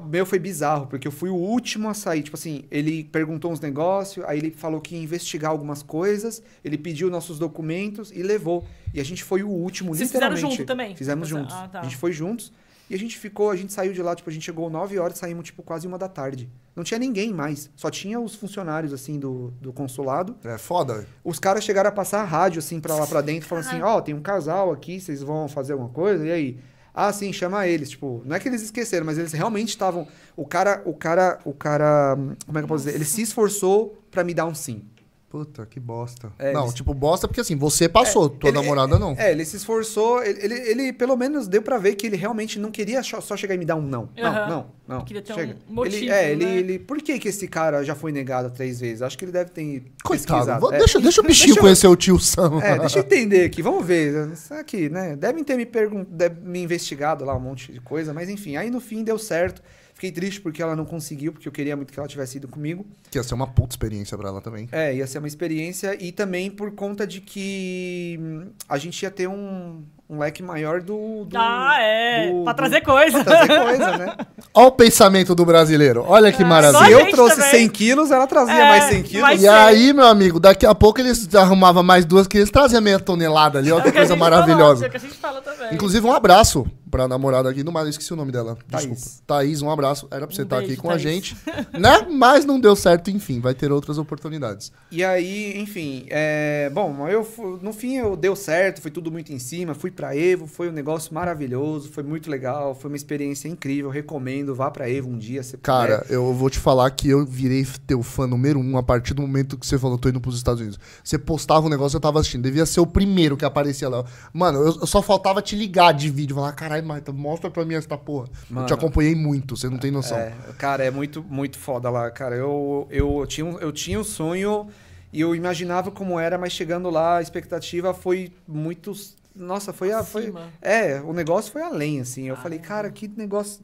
Meu 0.00 0.24
foi 0.26 0.38
bizarro, 0.38 0.86
porque 0.86 1.06
eu 1.08 1.12
fui 1.12 1.30
o 1.30 1.34
último 1.34 1.88
a 1.88 1.94
sair. 1.94 2.22
Tipo 2.22 2.36
assim, 2.36 2.64
ele 2.70 3.04
perguntou 3.04 3.50
uns 3.52 3.60
negócios, 3.60 4.24
aí 4.26 4.38
ele 4.38 4.50
falou 4.50 4.80
que 4.80 4.94
ia 4.94 5.02
investigar 5.02 5.50
algumas 5.50 5.82
coisas, 5.82 6.42
ele 6.64 6.76
pediu 6.78 7.10
nossos 7.10 7.38
documentos 7.38 8.10
e 8.12 8.22
levou. 8.22 8.64
E 8.94 9.00
a 9.00 9.04
gente 9.04 9.22
foi 9.24 9.42
o 9.42 9.48
último, 9.48 9.94
Vocês 9.94 10.10
fizeram 10.10 10.28
literalmente. 10.30 10.56
junto 10.58 10.66
também? 10.66 10.96
Fizemos 10.96 11.28
Você- 11.28 11.34
juntos. 11.36 11.54
ah, 11.54 11.68
tá. 11.68 11.80
A 11.80 11.82
gente 11.84 11.96
foi 11.96 12.12
juntos. 12.12 12.52
E 12.90 12.94
a 12.94 12.98
gente 12.98 13.18
ficou, 13.18 13.50
a 13.50 13.56
gente 13.56 13.70
saiu 13.70 13.92
de 13.92 14.00
lá, 14.02 14.16
tipo, 14.16 14.30
a 14.30 14.32
gente 14.32 14.44
chegou 14.46 14.70
9 14.70 14.98
horas, 14.98 15.18
saímos, 15.18 15.44
tipo, 15.44 15.62
quase 15.62 15.86
uma 15.86 15.98
da 15.98 16.08
tarde. 16.08 16.48
Não 16.74 16.82
tinha 16.82 16.98
ninguém 16.98 17.34
mais. 17.34 17.68
Só 17.76 17.90
tinha 17.90 18.18
os 18.18 18.34
funcionários, 18.34 18.94
assim, 18.94 19.18
do, 19.18 19.52
do 19.60 19.74
consulado. 19.74 20.34
É 20.42 20.56
foda. 20.56 21.06
Os 21.22 21.38
caras 21.38 21.64
chegaram 21.64 21.90
a 21.90 21.92
passar 21.92 22.22
a 22.22 22.24
rádio, 22.24 22.60
assim, 22.60 22.80
pra 22.80 22.94
lá 22.94 23.06
pra 23.06 23.20
dentro, 23.20 23.46
falando 23.46 23.66
assim, 23.66 23.82
ó, 23.82 24.00
tem 24.00 24.14
um 24.14 24.22
casal 24.22 24.72
aqui, 24.72 24.98
vocês 24.98 25.22
vão 25.22 25.48
fazer 25.48 25.74
alguma 25.74 25.90
coisa? 25.90 26.26
E 26.26 26.32
aí? 26.32 26.58
Ah, 27.00 27.12
sim, 27.12 27.32
chama 27.32 27.64
eles. 27.64 27.90
Tipo, 27.90 28.22
não 28.24 28.34
é 28.34 28.40
que 28.40 28.48
eles 28.48 28.60
esqueceram, 28.60 29.06
mas 29.06 29.16
eles 29.18 29.32
realmente 29.32 29.68
estavam... 29.68 30.08
O 30.36 30.44
cara, 30.44 30.82
o 30.84 30.92
cara, 30.92 31.38
o 31.44 31.52
cara... 31.52 32.16
Como 32.44 32.58
é 32.58 32.60
que 32.60 32.64
eu 32.64 32.68
posso 32.68 32.84
dizer? 32.84 32.96
Ele 32.96 33.04
se 33.04 33.22
esforçou 33.22 33.96
pra 34.10 34.24
me 34.24 34.34
dar 34.34 34.46
um 34.46 34.54
sim. 34.54 34.82
Puta, 35.30 35.66
que 35.66 35.78
bosta. 35.78 36.32
É, 36.38 36.52
não, 36.54 36.62
eles- 36.62 36.74
tipo, 36.74 36.94
bosta 36.94 37.28
porque 37.28 37.42
assim, 37.42 37.54
você 37.54 37.86
passou, 37.86 38.30
tua 38.30 38.48
Ele- 38.48 38.56
namorada 38.58 38.98
não. 38.98 39.12
É, 39.18 39.30
ele 39.30 39.44
se 39.44 39.56
esforçou, 39.58 40.22
ele, 40.22 40.42
ele, 40.42 40.54
ele 40.54 40.92
pelo 40.94 41.16
menos 41.18 41.46
deu 41.46 41.60
pra 41.60 41.76
ver 41.76 41.96
que 41.96 42.06
ele 42.06 42.16
realmente 42.16 42.58
não 42.58 42.70
queria 42.70 43.02
só 43.02 43.36
chegar 43.36 43.54
e 43.54 43.58
me 43.58 43.66
dar 43.66 43.76
um 43.76 43.82
não. 43.82 44.08
Não, 44.16 44.24
Aham. 44.26 44.48
não, 44.48 44.66
não. 44.88 45.04
Queria 45.04 45.20
ter 45.20 45.34
chega. 45.34 45.56
um 45.68 45.74
motivo, 45.74 45.96
ele, 45.96 46.10
é, 46.10 46.30
ele, 46.32 46.44
né? 46.46 46.56
ele... 46.56 46.78
Por 46.78 46.96
que 47.02 47.18
que 47.18 47.28
esse 47.28 47.46
cara 47.46 47.84
já 47.84 47.94
foi 47.94 48.10
negado 48.10 48.50
três 48.50 48.80
vezes? 48.80 49.02
Acho 49.02 49.18
que 49.18 49.26
ele 49.26 49.32
deve 49.32 49.50
ter 49.50 49.82
Coitado. 50.02 50.38
pesquisado. 50.38 50.60
vou- 50.62 50.72
É. 50.72 50.78
deixa, 50.78 50.98
deixa 50.98 51.20
o 51.20 51.24
bichinho 51.28 51.48
Deixa 51.48 51.58
eu- 51.58 51.62
conhecer 51.62 51.86
o 51.88 51.96
tio 51.96 52.18
Sam. 52.18 52.60
É, 52.62 52.78
deixa 52.78 52.98
eu 53.00 53.02
entender 53.04 53.44
aqui, 53.44 53.60
vamos 53.60 53.84
ver. 53.84 54.32
Isso 54.32 54.54
aqui, 54.54 54.88
né? 54.88 55.14
Devem 55.14 55.44
ter 55.44 55.58
me, 55.58 55.66
pergun 55.66 56.06
deve- 56.08 56.40
me 56.40 56.62
investigado 56.62 57.22
lá 57.26 57.36
um 57.36 57.40
monte 57.40 57.70
de 57.70 57.80
coisa, 57.82 58.14
mas 58.14 58.30
enfim, 58.30 58.56
aí 58.56 58.70
no 58.70 58.80
fim 58.80 59.04
deu 59.04 59.18
certo. 59.18 59.60
Fiquei 59.98 60.12
triste 60.12 60.40
porque 60.40 60.62
ela 60.62 60.76
não 60.76 60.84
conseguiu, 60.84 61.32
porque 61.32 61.48
eu 61.48 61.50
queria 61.50 61.74
muito 61.74 61.92
que 61.92 61.98
ela 61.98 62.06
tivesse 62.08 62.36
ido 62.36 62.46
comigo. 62.46 62.86
Que 63.10 63.18
ia 63.18 63.22
ser 63.24 63.34
uma 63.34 63.48
puta 63.48 63.70
experiência 63.72 64.16
pra 64.16 64.28
ela 64.28 64.40
também. 64.40 64.68
É, 64.70 64.94
ia 64.94 65.04
ser 65.08 65.18
uma 65.18 65.26
experiência 65.26 65.96
e 66.00 66.12
também 66.12 66.48
por 66.52 66.70
conta 66.70 67.04
de 67.04 67.20
que 67.20 68.16
hum, 68.20 68.46
a 68.68 68.78
gente 68.78 69.02
ia 69.02 69.10
ter 69.10 69.28
um, 69.28 69.82
um 70.08 70.18
leque 70.20 70.40
maior 70.40 70.80
do. 70.80 71.24
do 71.24 71.36
ah, 71.36 71.78
é. 71.80 72.30
do- 72.30 72.44
pra 72.44 72.52
do- 72.52 72.56
trazer 72.56 72.80
coisa. 72.82 73.24
pra 73.24 73.44
trazer 73.44 73.60
coisa, 73.60 73.96
né? 73.98 74.16
Olha 74.54 74.66
o 74.68 74.70
pensamento 74.70 75.34
do 75.34 75.44
brasileiro. 75.44 76.04
Olha 76.06 76.30
que 76.30 76.44
Ah, 76.44 76.46
maravilha. 76.46 76.84
Se 76.86 76.92
eu 76.92 77.10
trouxe 77.10 77.34
também. 77.34 77.50
100 77.50 77.68
quilos, 77.68 78.10
ela 78.12 78.26
trazia 78.28 78.54
É, 78.54 78.68
mais 78.68 78.84
100 78.84 79.02
quilos. 79.02 79.22
mas- 79.22 79.42
E 79.42 79.48
aí, 79.48 79.92
meu 79.92 80.06
amigo, 80.06 80.38
daqui 80.38 80.64
a 80.64 80.76
pouco 80.76 81.00
eles 81.00 81.34
arrumavam 81.34 81.82
mais 81.82 82.04
duas 82.04 82.28
que 82.28 82.38
eles 82.38 82.50
traziam 82.52 82.80
meia 82.80 83.00
tonelada 83.00 83.58
ali. 83.58 83.72
Olha 83.72 83.80
É 83.80 83.82
que 83.82 83.88
o 83.88 83.92
que 83.92 83.98
coisa 83.98 84.14
maravilhosa. 84.14 84.84
é 84.84 84.88
o 84.88 84.90
que 84.92 84.96
a 84.96 85.00
gente 85.00 85.14
fala 85.14 85.40
também. 85.40 85.74
Inclusive, 85.74 86.06
um 86.06 86.12
abraço 86.12 86.64
pra 86.90 87.06
namorada 87.08 87.48
aqui 87.50 87.62
do 87.62 87.70
Mário, 87.72 87.88
esqueci 87.90 88.12
o 88.12 88.16
nome 88.16 88.32
dela. 88.32 88.56
Thaís. 88.70 88.86
Desculpa. 88.88 89.22
Thaís, 89.26 89.62
um 89.62 89.70
abraço. 89.70 90.08
Era 90.10 90.26
pra 90.26 90.34
você 90.34 90.42
Um 90.42 90.44
estar 90.44 90.58
aqui 90.58 90.66
beijo, 90.68 90.82
com 90.82 90.88
a 90.88 90.92
Thaís. 90.92 91.02
gente, 91.02 91.36
né? 91.78 92.06
Mas 92.10 92.44
não 92.44 92.58
deu 92.60 92.74
certo, 92.74 93.10
enfim, 93.10 93.40
vai 93.40 93.54
ter 93.54 93.70
outras 93.72 93.98
oportunidades. 93.98 94.72
E 94.90 95.04
aí, 95.04 95.58
enfim, 95.58 96.06
é, 96.08 96.70
bom, 96.72 97.06
eu 97.08 97.26
no 97.62 97.72
fim 97.72 97.96
eu 97.96 98.16
deu 98.16 98.34
certo, 98.34 98.80
foi 98.80 98.90
tudo 98.90 99.10
muito 99.12 99.32
em 99.32 99.38
cima, 99.38 99.74
fui 99.74 99.90
pra 99.90 100.16
Evo, 100.16 100.46
foi 100.46 100.68
um 100.68 100.72
negócio 100.72 101.12
maravilhoso, 101.14 101.90
foi 101.90 102.02
muito 102.02 102.30
legal, 102.30 102.74
foi 102.74 102.90
uma 102.90 102.96
experiência 102.96 103.48
incrível, 103.48 103.90
recomendo, 103.90 104.54
vá 104.54 104.70
pra 104.70 104.88
Evo 104.90 105.08
um 105.10 105.18
dia, 105.18 105.42
se 105.42 105.56
Cara, 105.58 105.98
puder. 105.98 106.14
eu 106.14 106.32
vou 106.32 106.48
te 106.50 106.58
falar 106.58 106.90
que 106.90 107.08
eu 107.10 107.24
virei 107.26 107.66
teu 107.86 108.02
fã 108.02 108.26
número 108.26 108.58
um 108.58 108.76
a 108.78 108.82
partir 108.82 109.14
do 109.14 109.22
momento 109.22 109.56
que 109.58 109.66
você 109.66 109.78
falou, 109.78 109.98
tô 109.98 110.08
indo 110.08 110.20
pros 110.20 110.36
Estados 110.36 110.60
Unidos. 110.60 110.78
Você 111.02 111.18
postava 111.18 111.66
um 111.66 111.68
negócio, 111.68 111.96
eu 111.96 112.00
tava 112.00 112.20
assistindo. 112.20 112.42
Devia 112.42 112.64
ser 112.66 112.80
o 112.80 112.86
primeiro 112.86 113.36
que 113.36 113.44
aparecia 113.44 113.88
lá. 113.88 114.04
Mano, 114.32 114.58
eu, 114.60 114.78
eu 114.80 114.86
só 114.86 115.02
faltava 115.02 115.42
te 115.42 115.56
ligar 115.56 115.92
de 115.92 116.08
vídeo. 116.08 116.36
Falar, 116.36 116.52
caralho, 116.52 116.77
Marta, 116.82 117.12
mostra 117.12 117.50
pra 117.50 117.64
mim 117.64 117.74
essa 117.74 117.96
porra. 117.96 118.28
eu 118.50 118.54
Mano. 118.54 118.66
te 118.66 118.72
acompanhei 118.74 119.14
muito, 119.14 119.56
você 119.56 119.68
não 119.68 119.78
tem 119.78 119.90
noção. 119.90 120.16
É, 120.18 120.32
cara, 120.58 120.84
é 120.84 120.90
muito, 120.90 121.22
muito 121.22 121.58
foda 121.58 121.88
lá, 121.90 122.10
cara. 122.10 122.34
Eu, 122.36 122.86
eu, 122.90 123.24
tinha, 123.26 123.44
um- 123.46 123.58
eu 123.58 123.70
tinha 123.72 123.98
um 124.00 124.04
sonho 124.04 124.68
e 125.12 125.20
eu 125.20 125.34
imaginava 125.34 125.90
como 125.90 126.18
era, 126.18 126.36
mas 126.38 126.52
chegando 126.52 126.90
lá, 126.90 127.18
a 127.18 127.22
expectativa 127.22 127.92
foi 127.94 128.32
muito. 128.46 128.92
Nossa, 129.34 129.72
foi 129.72 129.92
a. 129.92 130.02
Foi, 130.02 130.32
é, 130.60 131.00
o 131.00 131.12
negócio 131.12 131.52
foi 131.52 131.62
além, 131.62 132.00
assim. 132.00 132.28
Eu 132.28 132.36
falei, 132.36 132.58
cara, 132.58 132.90
que 132.90 133.06
negócio 133.08 133.60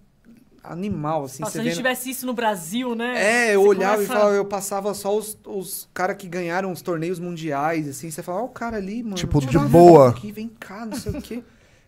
animal, 0.62 1.24
assim. 1.24 1.44
Se 1.44 1.58
a 1.58 1.62
gente 1.62 1.70
vendo- 1.72 1.76
tivesse 1.76 2.08
isso 2.10 2.24
no 2.24 2.32
Brasil, 2.32 2.94
né? 2.94 3.48
É, 3.50 3.54
eu 3.54 3.60
Você 3.62 3.68
olhava 3.68 4.02
e 4.02 4.06
começa- 4.06 4.12
falava, 4.20 4.34
eu 4.36 4.44
passava 4.46 4.94
só 4.94 5.14
os, 5.16 5.36
os 5.46 5.88
caras 5.92 6.16
que 6.16 6.26
ganharam 6.26 6.72
os 6.72 6.80
torneios 6.80 7.18
mundiais, 7.18 7.86
assim, 7.88 8.10
você 8.10 8.22
fala, 8.22 8.40
ó, 8.40 8.44
o 8.44 8.48
cara 8.48 8.76
ali, 8.78 9.02
mano. 9.02 9.16
Tipo, 9.16 9.38
eu 9.42 9.46
de 9.46 9.58
boa. 9.58 10.08
Aqui, 10.10 10.32
vem 10.32 10.48
cá, 10.48 10.86
não 10.86 10.96
sei 10.98 11.12
o 11.12 11.20
quê. 11.20 11.42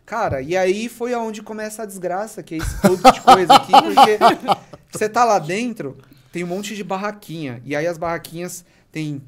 Cara, 0.06 0.40
e 0.40 0.56
aí 0.56 0.88
foi 0.88 1.12
aonde 1.12 1.42
começa 1.42 1.82
a 1.82 1.86
desgraça, 1.86 2.40
que 2.40 2.54
é 2.54 2.58
esse 2.58 2.80
todo 2.80 3.12
de 3.12 3.20
coisa 3.20 3.52
aqui, 3.54 3.72
porque 3.72 4.18
você 4.96 5.08
tá 5.08 5.24
lá 5.24 5.40
dentro, 5.40 5.96
tem 6.32 6.44
um 6.44 6.46
monte 6.46 6.76
de 6.76 6.84
barraquinha, 6.84 7.60
e 7.64 7.74
aí 7.74 7.88
as 7.88 7.98
barraquinhas 7.98 8.64
tem 8.92 9.20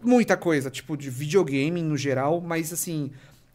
muita 0.00 0.36
coisa, 0.36 0.70
tipo, 0.70 0.96
de 0.96 1.10
videogame 1.10 1.82
no 1.82 1.96
geral, 1.96 2.40
mas 2.40 2.72
assim, 2.72 3.10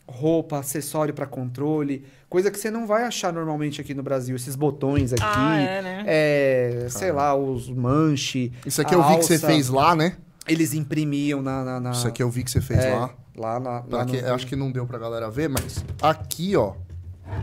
roupa, 0.08 0.60
acessório 0.60 1.14
pra 1.14 1.26
controle, 1.26 2.06
coisa 2.30 2.52
que 2.52 2.60
você 2.60 2.70
não 2.70 2.86
vai 2.86 3.04
achar 3.04 3.32
normalmente 3.32 3.80
aqui 3.82 3.94
no 3.94 4.04
Brasil, 4.04 4.36
esses 4.36 4.56
botões 4.56 5.14
aqui. 5.14 5.24
Ah, 5.26 5.58
é, 5.58 5.82
né? 5.82 6.04
É, 6.06 6.88
sei 6.90 7.12
lá, 7.12 7.36
os 7.36 7.70
manche. 7.70 8.52
Isso 8.66 8.82
aqui 8.82 8.94
a 8.94 8.98
eu 8.98 9.04
vi 9.04 9.18
que 9.18 9.24
você 9.24 9.34
alça, 9.36 9.48
fez 9.48 9.70
lá, 9.70 9.96
né? 9.96 10.18
Eles 10.48 10.74
imprimiam 10.74 11.42
na. 11.42 11.64
na, 11.64 11.80
na- 11.80 11.92
Isso 11.92 12.08
aqui 12.08 12.24
eu 12.24 12.30
vi 12.30 12.44
que 12.44 12.52
você 12.52 12.62
fez 12.62 12.84
é, 12.84 12.94
lá. 12.96 13.10
Lá 13.38 13.60
na. 13.60 13.82
Pra 13.82 14.00
lá 14.00 14.06
que- 14.06 14.22
no- 14.22 14.34
acho 14.34 14.48
que 14.48 14.56
não 14.56 14.72
deu 14.72 14.86
pra 14.88 14.98
galera 14.98 15.30
ver, 15.30 15.48
mas 15.50 15.84
aqui, 16.02 16.56
ó. 16.56 16.74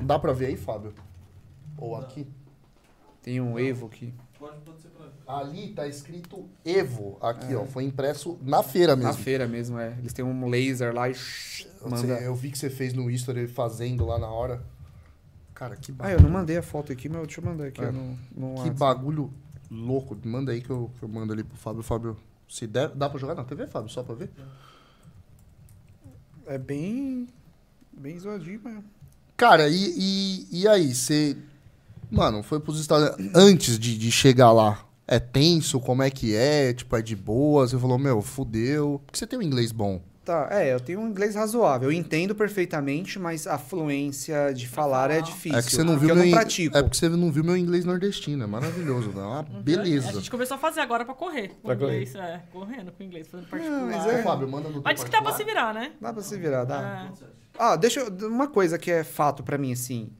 Dá 0.02 0.18
pra 0.18 0.32
ver 0.32 0.46
aí, 0.46 0.56
Fábio? 0.56 0.92
Ou 1.78 1.94
aqui? 1.96 2.26
Tem 3.22 3.40
um 3.40 3.58
Evo 3.58 3.86
aqui. 3.86 4.12
Ali 5.26 5.68
tá 5.68 5.86
escrito 5.86 6.46
Evo. 6.64 7.16
Aqui, 7.20 7.54
ó. 7.54 7.64
Foi 7.64 7.84
impresso 7.84 8.38
na 8.42 8.62
feira 8.62 8.94
mesmo. 8.94 9.10
Na 9.10 9.16
feira 9.16 9.46
mesmo, 9.48 9.78
é. 9.78 9.94
Eles 9.98 10.12
têm 10.12 10.24
um 10.24 10.48
laser 10.48 10.94
lá 10.94 11.08
e. 11.08 11.14
Manda. 11.88 12.14
Eu 12.20 12.34
vi 12.34 12.50
que 12.50 12.58
você 12.58 12.68
fez 12.68 12.92
no 12.92 13.10
History 13.10 13.46
fazendo 13.46 14.04
lá 14.04 14.18
na 14.18 14.28
hora. 14.28 14.62
Cara, 15.54 15.76
que 15.76 15.92
Ah, 15.92 15.94
bagulho. 15.94 16.16
eu 16.18 16.22
não 16.22 16.30
mandei 16.30 16.58
a 16.58 16.62
foto 16.62 16.92
aqui, 16.92 17.08
mas 17.08 17.22
deixa 17.22 17.40
eu 17.40 17.44
mandar 17.44 17.66
aqui 17.66 17.80
É. 17.82 17.90
no, 17.92 18.10
no 18.34 18.54
que 18.54 18.60
WhatsApp. 18.60 18.78
bagulho 18.78 19.32
louco. 19.70 20.16
Manda 20.24 20.52
aí 20.52 20.60
que 20.60 20.70
eu, 20.70 20.90
que 20.98 21.04
eu 21.04 21.08
mando 21.08 21.32
ali 21.32 21.44
pro 21.44 21.56
Fábio. 21.56 21.82
Fábio, 21.82 22.16
se 22.48 22.66
der, 22.66 22.88
dá 22.90 23.08
pra 23.08 23.18
jogar 23.18 23.34
na 23.34 23.44
TV, 23.44 23.66
Fábio? 23.66 23.88
Só 23.88 24.02
pra 24.02 24.14
ver? 24.14 24.30
É 24.36 24.42
bem. 26.58 27.26
Bem 27.92 28.18
zoadinho, 28.18 28.60
mas. 28.62 28.82
Cara, 29.36 29.68
e, 29.68 29.94
e, 29.96 30.60
e 30.62 30.68
aí? 30.68 30.94
Você. 30.94 31.36
Mano, 32.10 32.42
foi 32.42 32.60
pros 32.60 32.80
Estados 32.80 33.16
Unidos. 33.16 33.34
Antes 33.34 33.78
de, 33.78 33.96
de 33.98 34.10
chegar 34.12 34.52
lá, 34.52 34.86
é 35.06 35.18
tenso? 35.18 35.80
Como 35.80 36.02
é 36.02 36.10
que 36.10 36.34
é? 36.34 36.72
Tipo, 36.72 36.96
é 36.96 37.02
de 37.02 37.16
boa? 37.16 37.66
Você 37.66 37.78
falou, 37.78 37.98
meu, 37.98 38.22
fudeu. 38.22 39.00
Porque 39.04 39.18
você 39.18 39.26
tem 39.26 39.38
um 39.38 39.42
inglês 39.42 39.72
bom. 39.72 40.00
Tá, 40.24 40.48
é, 40.50 40.72
eu 40.72 40.80
tenho 40.80 41.00
um 41.00 41.08
inglês 41.08 41.34
razoável. 41.34 41.90
Eu 41.90 41.92
entendo 41.92 42.34
perfeitamente, 42.34 43.18
mas 43.18 43.46
a 43.46 43.58
fluência 43.58 44.54
de 44.54 44.66
falar 44.66 45.10
é 45.10 45.20
difícil. 45.20 45.58
É 45.58 45.62
que 45.62 45.70
você 45.70 45.82
não 45.84 45.92
porque 45.94 46.06
viu 46.06 46.08
eu 46.08 46.14
meu 46.16 46.24
não 46.24 46.32
pratico. 46.32 46.76
É 46.78 46.82
porque 46.82 46.96
você 46.96 47.08
não 47.10 47.30
viu 47.30 47.44
meu 47.44 47.56
inglês 47.56 47.84
nordestino, 47.84 48.42
é 48.42 48.46
maravilhoso, 48.46 49.08
né? 49.10 49.22
Uma 49.22 49.40
A 49.40 49.42
beleza. 49.42 50.12
gente 50.12 50.30
começou 50.30 50.54
a 50.54 50.58
fazer 50.58 50.80
agora 50.80 51.04
pra 51.04 51.12
correr. 51.14 51.48
Com 51.48 51.68
Pra 51.68 51.76
correr. 51.76 52.00
inglês, 52.00 52.14
é, 52.14 52.42
correndo 52.50 52.90
com 52.92 53.02
inglês, 53.02 53.28
fazendo 53.28 53.48
particular. 53.48 53.82
mas 53.82 54.06
Ô, 54.06 54.10
é- 54.10 54.22
Fábio, 54.22 54.48
manda 54.48 54.68
no 54.70 54.80
Mas 54.82 54.94
diz 54.94 55.04
que 55.04 55.10
dá 55.10 55.20
pra 55.20 55.32
se 55.32 55.44
virar, 55.44 55.74
né? 55.74 55.92
Dá 56.00 56.12
pra 56.12 56.22
se 56.22 56.36
virar, 56.38 56.64
dá. 56.64 57.10
É. 57.20 57.26
Ah, 57.58 57.76
deixa 57.76 58.00
eu. 58.00 58.28
Uma 58.28 58.48
coisa 58.48 58.78
que 58.78 58.90
é 58.90 59.04
fato 59.04 59.42
pra 59.42 59.58
mim, 59.58 59.72
assim. 59.74 60.10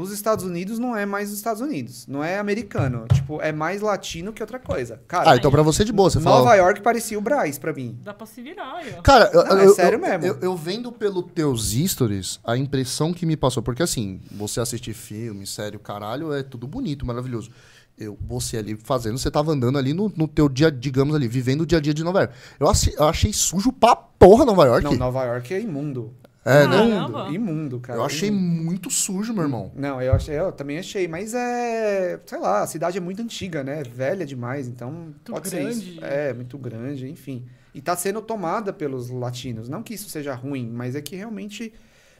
Os 0.00 0.12
Estados 0.12 0.44
Unidos 0.44 0.78
não 0.78 0.96
é 0.96 1.04
mais 1.04 1.30
os 1.30 1.36
Estados 1.36 1.60
Unidos. 1.60 2.06
Não 2.06 2.22
é 2.22 2.38
americano. 2.38 3.06
Tipo, 3.12 3.40
é 3.40 3.50
mais 3.52 3.80
latino 3.80 4.32
que 4.32 4.42
outra 4.42 4.58
coisa. 4.58 5.00
Cara, 5.08 5.32
Ah, 5.32 5.36
então 5.36 5.50
pra 5.50 5.62
você 5.62 5.84
de 5.84 5.92
boa, 5.92 6.08
você 6.10 6.18
Nova 6.20 6.44
fala. 6.44 6.56
York 6.56 6.80
parecia 6.82 7.18
o 7.18 7.20
Braz 7.20 7.58
pra 7.58 7.72
mim. 7.72 7.98
Dá 8.04 8.14
pra 8.14 8.26
se 8.26 8.40
virar 8.40 8.74
aí, 8.76 8.94
ó. 8.96 9.02
Cara, 9.02 9.30
eu, 9.32 9.44
Não, 9.44 9.58
é 9.58 9.66
eu- 9.66 9.74
sério 9.74 9.96
eu- 9.96 10.00
mesmo. 10.00 10.26
Eu, 10.26 10.38
eu 10.40 10.56
vendo 10.56 10.92
pelo 10.92 11.22
teus 11.22 11.72
stories 11.72 12.38
a 12.44 12.56
impressão 12.56 13.12
que 13.12 13.26
me 13.26 13.36
passou, 13.36 13.62
porque 13.62 13.82
assim, 13.82 14.20
você 14.30 14.60
assistir 14.60 14.92
filme, 14.94 15.46
sério, 15.46 15.78
caralho, 15.80 16.32
é 16.32 16.42
tudo 16.42 16.66
bonito, 16.68 17.04
maravilhoso. 17.04 17.50
Eu, 17.98 18.16
você 18.28 18.56
ali 18.58 18.78
fazendo, 18.84 19.18
você 19.18 19.28
tava 19.28 19.50
andando 19.50 19.76
ali 19.76 19.92
no, 19.92 20.12
no 20.16 20.28
teu 20.28 20.48
dia, 20.48 20.70
digamos 20.70 21.16
ali, 21.16 21.26
vivendo 21.26 21.62
o 21.62 21.66
dia 21.66 21.78
a 21.78 21.80
dia 21.80 21.92
de 21.92 22.04
Nova 22.04 22.20
York. 22.20 22.34
Eu, 22.60 22.68
assi- 22.68 22.94
eu 22.96 23.08
achei 23.08 23.32
sujo 23.32 23.72
pra 23.72 23.96
porra 23.96 24.44
Nova 24.44 24.64
York. 24.66 24.84
Não, 24.84 24.94
Nova 24.94 25.24
York 25.24 25.52
é 25.52 25.60
imundo. 25.60 26.14
É, 26.48 26.66
né? 26.66 26.76
Caramba. 26.76 27.28
Imundo, 27.28 27.34
imundo, 27.34 27.80
cara. 27.80 27.98
Eu 27.98 28.04
achei 28.04 28.28
imundo. 28.28 28.64
muito 28.64 28.90
sujo, 28.90 29.32
meu 29.34 29.42
irmão. 29.44 29.70
Não, 29.74 30.00
eu 30.00 30.12
achei, 30.12 30.38
eu 30.38 30.50
também 30.52 30.78
achei, 30.78 31.06
mas 31.08 31.34
é, 31.34 32.18
sei 32.26 32.38
lá, 32.38 32.62
a 32.62 32.66
cidade 32.66 32.96
é 32.98 33.00
muito 33.00 33.20
antiga, 33.22 33.62
né? 33.62 33.82
Velha 33.82 34.24
demais, 34.26 34.66
então 34.68 35.14
pode 35.24 35.48
ser 35.48 35.62
grande. 35.62 35.90
isso. 35.96 36.04
É, 36.04 36.32
muito 36.32 36.56
grande, 36.58 37.08
enfim. 37.08 37.44
E 37.74 37.80
tá 37.80 37.94
sendo 37.94 38.20
tomada 38.22 38.72
pelos 38.72 39.10
latinos. 39.10 39.68
Não 39.68 39.82
que 39.82 39.94
isso 39.94 40.08
seja 40.08 40.34
ruim, 40.34 40.68
mas 40.68 40.96
é 40.96 41.00
que 41.02 41.14
realmente 41.14 41.72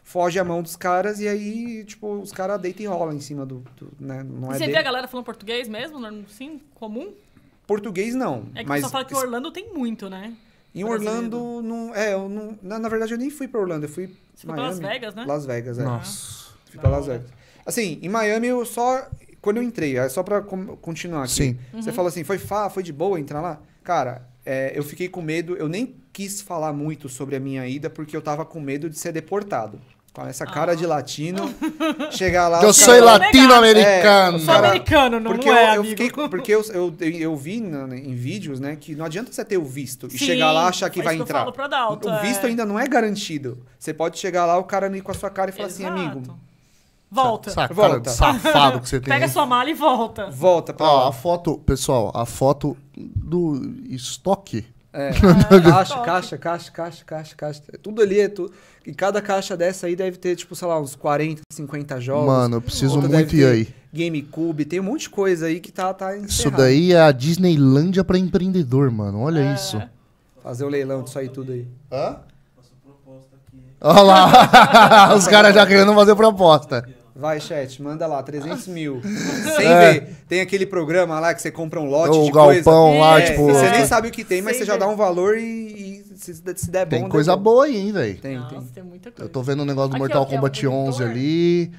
foge 0.04 0.38
a 0.38 0.44
mão 0.44 0.62
dos 0.62 0.76
caras 0.76 1.20
e 1.20 1.28
aí, 1.28 1.84
tipo, 1.84 2.14
os 2.18 2.32
caras 2.32 2.60
deitam 2.60 2.84
e 2.84 2.86
rolam 2.86 3.14
em 3.14 3.20
cima 3.20 3.44
do, 3.44 3.62
do- 3.76 3.92
né? 4.00 4.22
Não 4.22 4.50
E 4.52 4.54
é 4.54 4.58
você 4.58 4.64
de- 4.66 4.72
vê 4.72 4.78
a 4.78 4.82
galera 4.82 5.06
falando 5.08 5.24
português 5.26 5.68
mesmo? 5.68 5.98
não- 6.00 6.24
Sim, 6.28 6.60
comum? 6.74 7.12
português 7.66 8.14
não, 8.14 8.46
É 8.54 8.62
que 8.62 8.68
mas 8.68 8.82
pessoal 8.82 8.90
fala 8.92 9.04
que 9.04 9.14
Orlando 9.14 9.50
tem 9.52 9.72
muito, 9.74 10.08
né? 10.08 10.32
Em 10.80 10.84
brasileiro. 10.84 11.16
Orlando 11.36 11.62
não, 11.62 11.94
é, 11.94 12.12
eu 12.14 12.28
não, 12.28 12.58
na, 12.62 12.78
na 12.78 12.88
verdade 12.88 13.12
eu 13.12 13.18
nem 13.18 13.30
fui 13.30 13.46
pra 13.48 13.60
Orlando, 13.60 13.84
eu 13.84 13.88
fui 13.88 14.06
Você 14.34 14.46
foi 14.46 14.54
pra 14.54 14.64
Las 14.66 14.78
Miami. 14.80 14.94
Vegas, 14.94 15.14
né? 15.14 15.24
Las 15.26 15.46
Vegas, 15.46 15.78
é. 15.78 15.84
Nossa. 15.84 16.48
Fui 16.70 16.78
pra 16.80 16.90
Las. 16.90 17.06
Vegas. 17.06 17.26
Assim, 17.64 17.98
em 18.02 18.08
Miami 18.08 18.46
eu 18.48 18.64
só. 18.64 19.08
Quando 19.40 19.58
eu 19.58 19.62
entrei, 19.62 19.96
é 19.98 20.08
só 20.08 20.22
pra 20.22 20.40
com- 20.42 20.76
continuar 20.78 21.22
aqui. 21.24 21.32
Sim. 21.32 21.58
Você 21.74 21.92
falou 21.92 22.08
assim, 22.08 22.24
foi 22.24 22.38
fa, 22.38 22.68
foi 22.68 22.82
de 22.82 22.92
boa 22.92 23.20
entrar 23.20 23.40
lá? 23.40 23.60
Cara, 23.84 24.26
é, 24.44 24.72
eu 24.76 24.82
fiquei 24.82 25.08
com 25.08 25.22
medo, 25.22 25.56
eu 25.56 25.68
nem 25.68 25.94
quis 26.12 26.40
falar 26.42 26.72
muito 26.72 27.08
sobre 27.08 27.36
a 27.36 27.40
minha 27.40 27.66
ida, 27.66 27.88
porque 27.88 28.16
eu 28.16 28.20
tava 28.20 28.44
com 28.44 28.60
medo 28.60 28.90
de 28.90 28.98
ser 28.98 29.12
deportado. 29.12 29.80
Com 30.12 30.26
essa 30.26 30.44
cara 30.44 30.74
de 30.74 30.84
latino, 30.84 31.54
chegar 32.10 32.48
lá. 32.48 32.60
Eu 32.64 32.72
sou 32.72 32.98
latino-americano. 33.00 34.38
É, 34.38 34.40
Sou 34.40 34.54
americano, 34.54 35.20
não, 35.20 35.30
porque 35.32 35.46
não 35.48 35.54
eu, 35.56 35.58
é, 35.58 35.76
eu 35.76 35.80
amigo. 35.80 35.96
fiquei. 35.96 36.10
Porque 36.28 36.52
eu, 36.52 36.62
eu, 36.72 36.94
eu 37.00 37.36
vi 37.36 37.60
na- 37.60 37.96
em 37.96 38.14
vídeos, 38.14 38.58
né, 38.58 38.74
que 38.74 38.96
não 38.96 39.04
adianta 39.04 39.30
você 39.32 39.44
ter 39.44 39.58
o 39.58 39.64
visto 39.64 40.06
e 40.08 40.10
Sim, 40.12 40.18
chegar 40.18 40.50
lá 40.50 40.66
achar 40.68 40.90
que 40.90 41.00
vai 41.02 41.14
que 41.16 41.22
entrar. 41.22 41.46
Adalto, 41.46 42.08
o 42.10 42.20
visto 42.20 42.44
é. 42.44 42.48
ainda 42.48 42.64
não 42.66 42.78
é 42.78 42.88
garantido. 42.88 43.58
Você 43.78 43.94
pode 43.94 44.18
chegar 44.18 44.44
lá, 44.44 44.58
o 44.58 44.64
cara 44.64 44.94
ir 44.96 45.02
com 45.02 45.12
a 45.12 45.14
sua 45.14 45.30
cara 45.30 45.50
e 45.50 45.52
falar 45.52 45.68
assim, 45.68 45.84
Exato. 45.84 46.00
amigo, 46.00 46.38
Volta. 47.10 47.50
Essa 47.50 47.66
Volta. 47.68 48.00
de 48.00 48.10
safado 48.10 48.80
que 48.80 48.88
você 48.88 48.98
tem. 49.00 49.08
Pega 49.08 49.24
hein? 49.26 49.30
sua 49.32 49.46
mala 49.46 49.70
e 49.70 49.74
volta. 49.74 50.28
volta 50.30 50.74
pra 50.74 50.86
Ó, 50.86 51.02
lá. 51.04 51.08
a 51.08 51.12
foto, 51.12 51.56
pessoal, 51.58 52.10
a 52.14 52.26
foto 52.26 52.76
do 52.96 53.74
estoque. 53.88 54.66
É. 54.92 55.10
Ah, 55.20 55.60
Caixa, 55.72 55.98
caixa, 56.02 56.38
caixa, 56.38 56.70
caixa, 56.72 57.04
caixa, 57.04 57.34
caixa. 57.36 57.62
Tudo 57.82 58.02
ali 58.02 58.20
é 58.20 58.28
tudo. 58.28 58.52
E 58.86 58.92
cada 58.94 59.20
caixa 59.20 59.56
dessa 59.56 59.86
aí 59.86 59.94
deve 59.94 60.16
ter, 60.16 60.34
tipo, 60.34 60.54
sei 60.56 60.66
lá, 60.66 60.80
uns 60.80 60.94
40, 60.94 61.42
50 61.52 62.00
jogos. 62.00 62.26
Mano, 62.26 62.56
eu 62.56 62.60
preciso 62.62 62.94
Outra 63.00 63.08
muito 63.10 63.36
ir 63.36 63.44
aí. 63.44 63.68
GameCube, 63.92 64.64
tem 64.64 64.80
um 64.80 64.84
monte 64.84 65.02
de 65.02 65.10
coisa 65.10 65.46
aí 65.46 65.60
que 65.60 65.70
tá, 65.70 65.92
tá 65.92 66.16
Isso 66.16 66.50
daí 66.50 66.92
é 66.92 67.00
a 67.00 67.12
Disneylândia 67.12 68.02
pra 68.04 68.18
empreendedor, 68.18 68.90
mano. 68.90 69.20
Olha 69.20 69.40
É. 69.40 69.54
isso. 69.54 69.80
Fazer 70.42 70.64
o 70.64 70.68
leilão 70.68 71.02
disso 71.02 71.18
aí 71.18 71.28
tudo 71.28 71.52
aí. 71.52 71.66
Hã? 71.92 72.16
Olha 73.80 74.02
lá, 74.02 75.14
os 75.16 75.26
caras 75.28 75.54
já 75.54 75.64
querendo 75.66 75.94
fazer 75.94 76.16
proposta. 76.16 76.88
Vai, 77.18 77.40
chat, 77.40 77.82
manda 77.82 78.06
lá, 78.06 78.22
300 78.22 78.68
mil. 78.68 79.02
Sem 79.56 79.66
É. 79.66 79.92
ver. 79.92 80.16
Tem 80.28 80.40
aquele 80.40 80.64
programa 80.64 81.18
lá 81.18 81.34
que 81.34 81.42
você 81.42 81.50
compra 81.50 81.80
um 81.80 81.86
lote 81.86 82.16
O 82.16 82.24
de 82.26 82.30
coisa. 82.30 82.62
galpão 82.62 83.00
lá, 83.00 83.20
É, 83.20 83.30
tipo- 83.32 83.44
Você 83.46 83.70
nem 83.70 83.84
sabe 83.86 84.06
o 84.08 84.10
que 84.12 84.22
tem, 84.24 84.40
mas 84.40 84.52
Sem 84.56 84.60
você 84.60 84.66
já 84.66 84.74
ver. 84.74 84.78
dá 84.80 84.88
um 84.88 84.94
valor 84.94 85.36
e, 85.36 85.42
e 85.42 86.04
se, 86.16 86.34
se 86.34 86.70
der 86.70 86.86
bom... 86.86 86.90
Tem 86.96 87.08
coisa 87.08 87.34
bom. 87.36 87.42
boa 87.42 87.64
aí, 87.64 87.76
hein, 87.76 87.90
velho. 87.92 88.20
Tem, 88.20 88.36
Nossa, 88.38 88.54
tem. 88.54 88.62
tem 88.66 88.82
muita 88.84 89.10
coisa. 89.10 89.24
Eu 89.24 89.28
tô 89.28 89.42
vendo 89.42 89.60
o 89.62 89.64
negócio 89.64 89.88
do 89.90 89.94
Aqui, 89.96 89.98
Mortal 90.00 90.22
ó, 90.22 90.24
que 90.26 90.34
é 90.34 90.38
um 90.38 90.40
Kombat 90.40 90.66
11 90.68 90.74
monitor. 90.86 91.08
ali. 91.10 91.72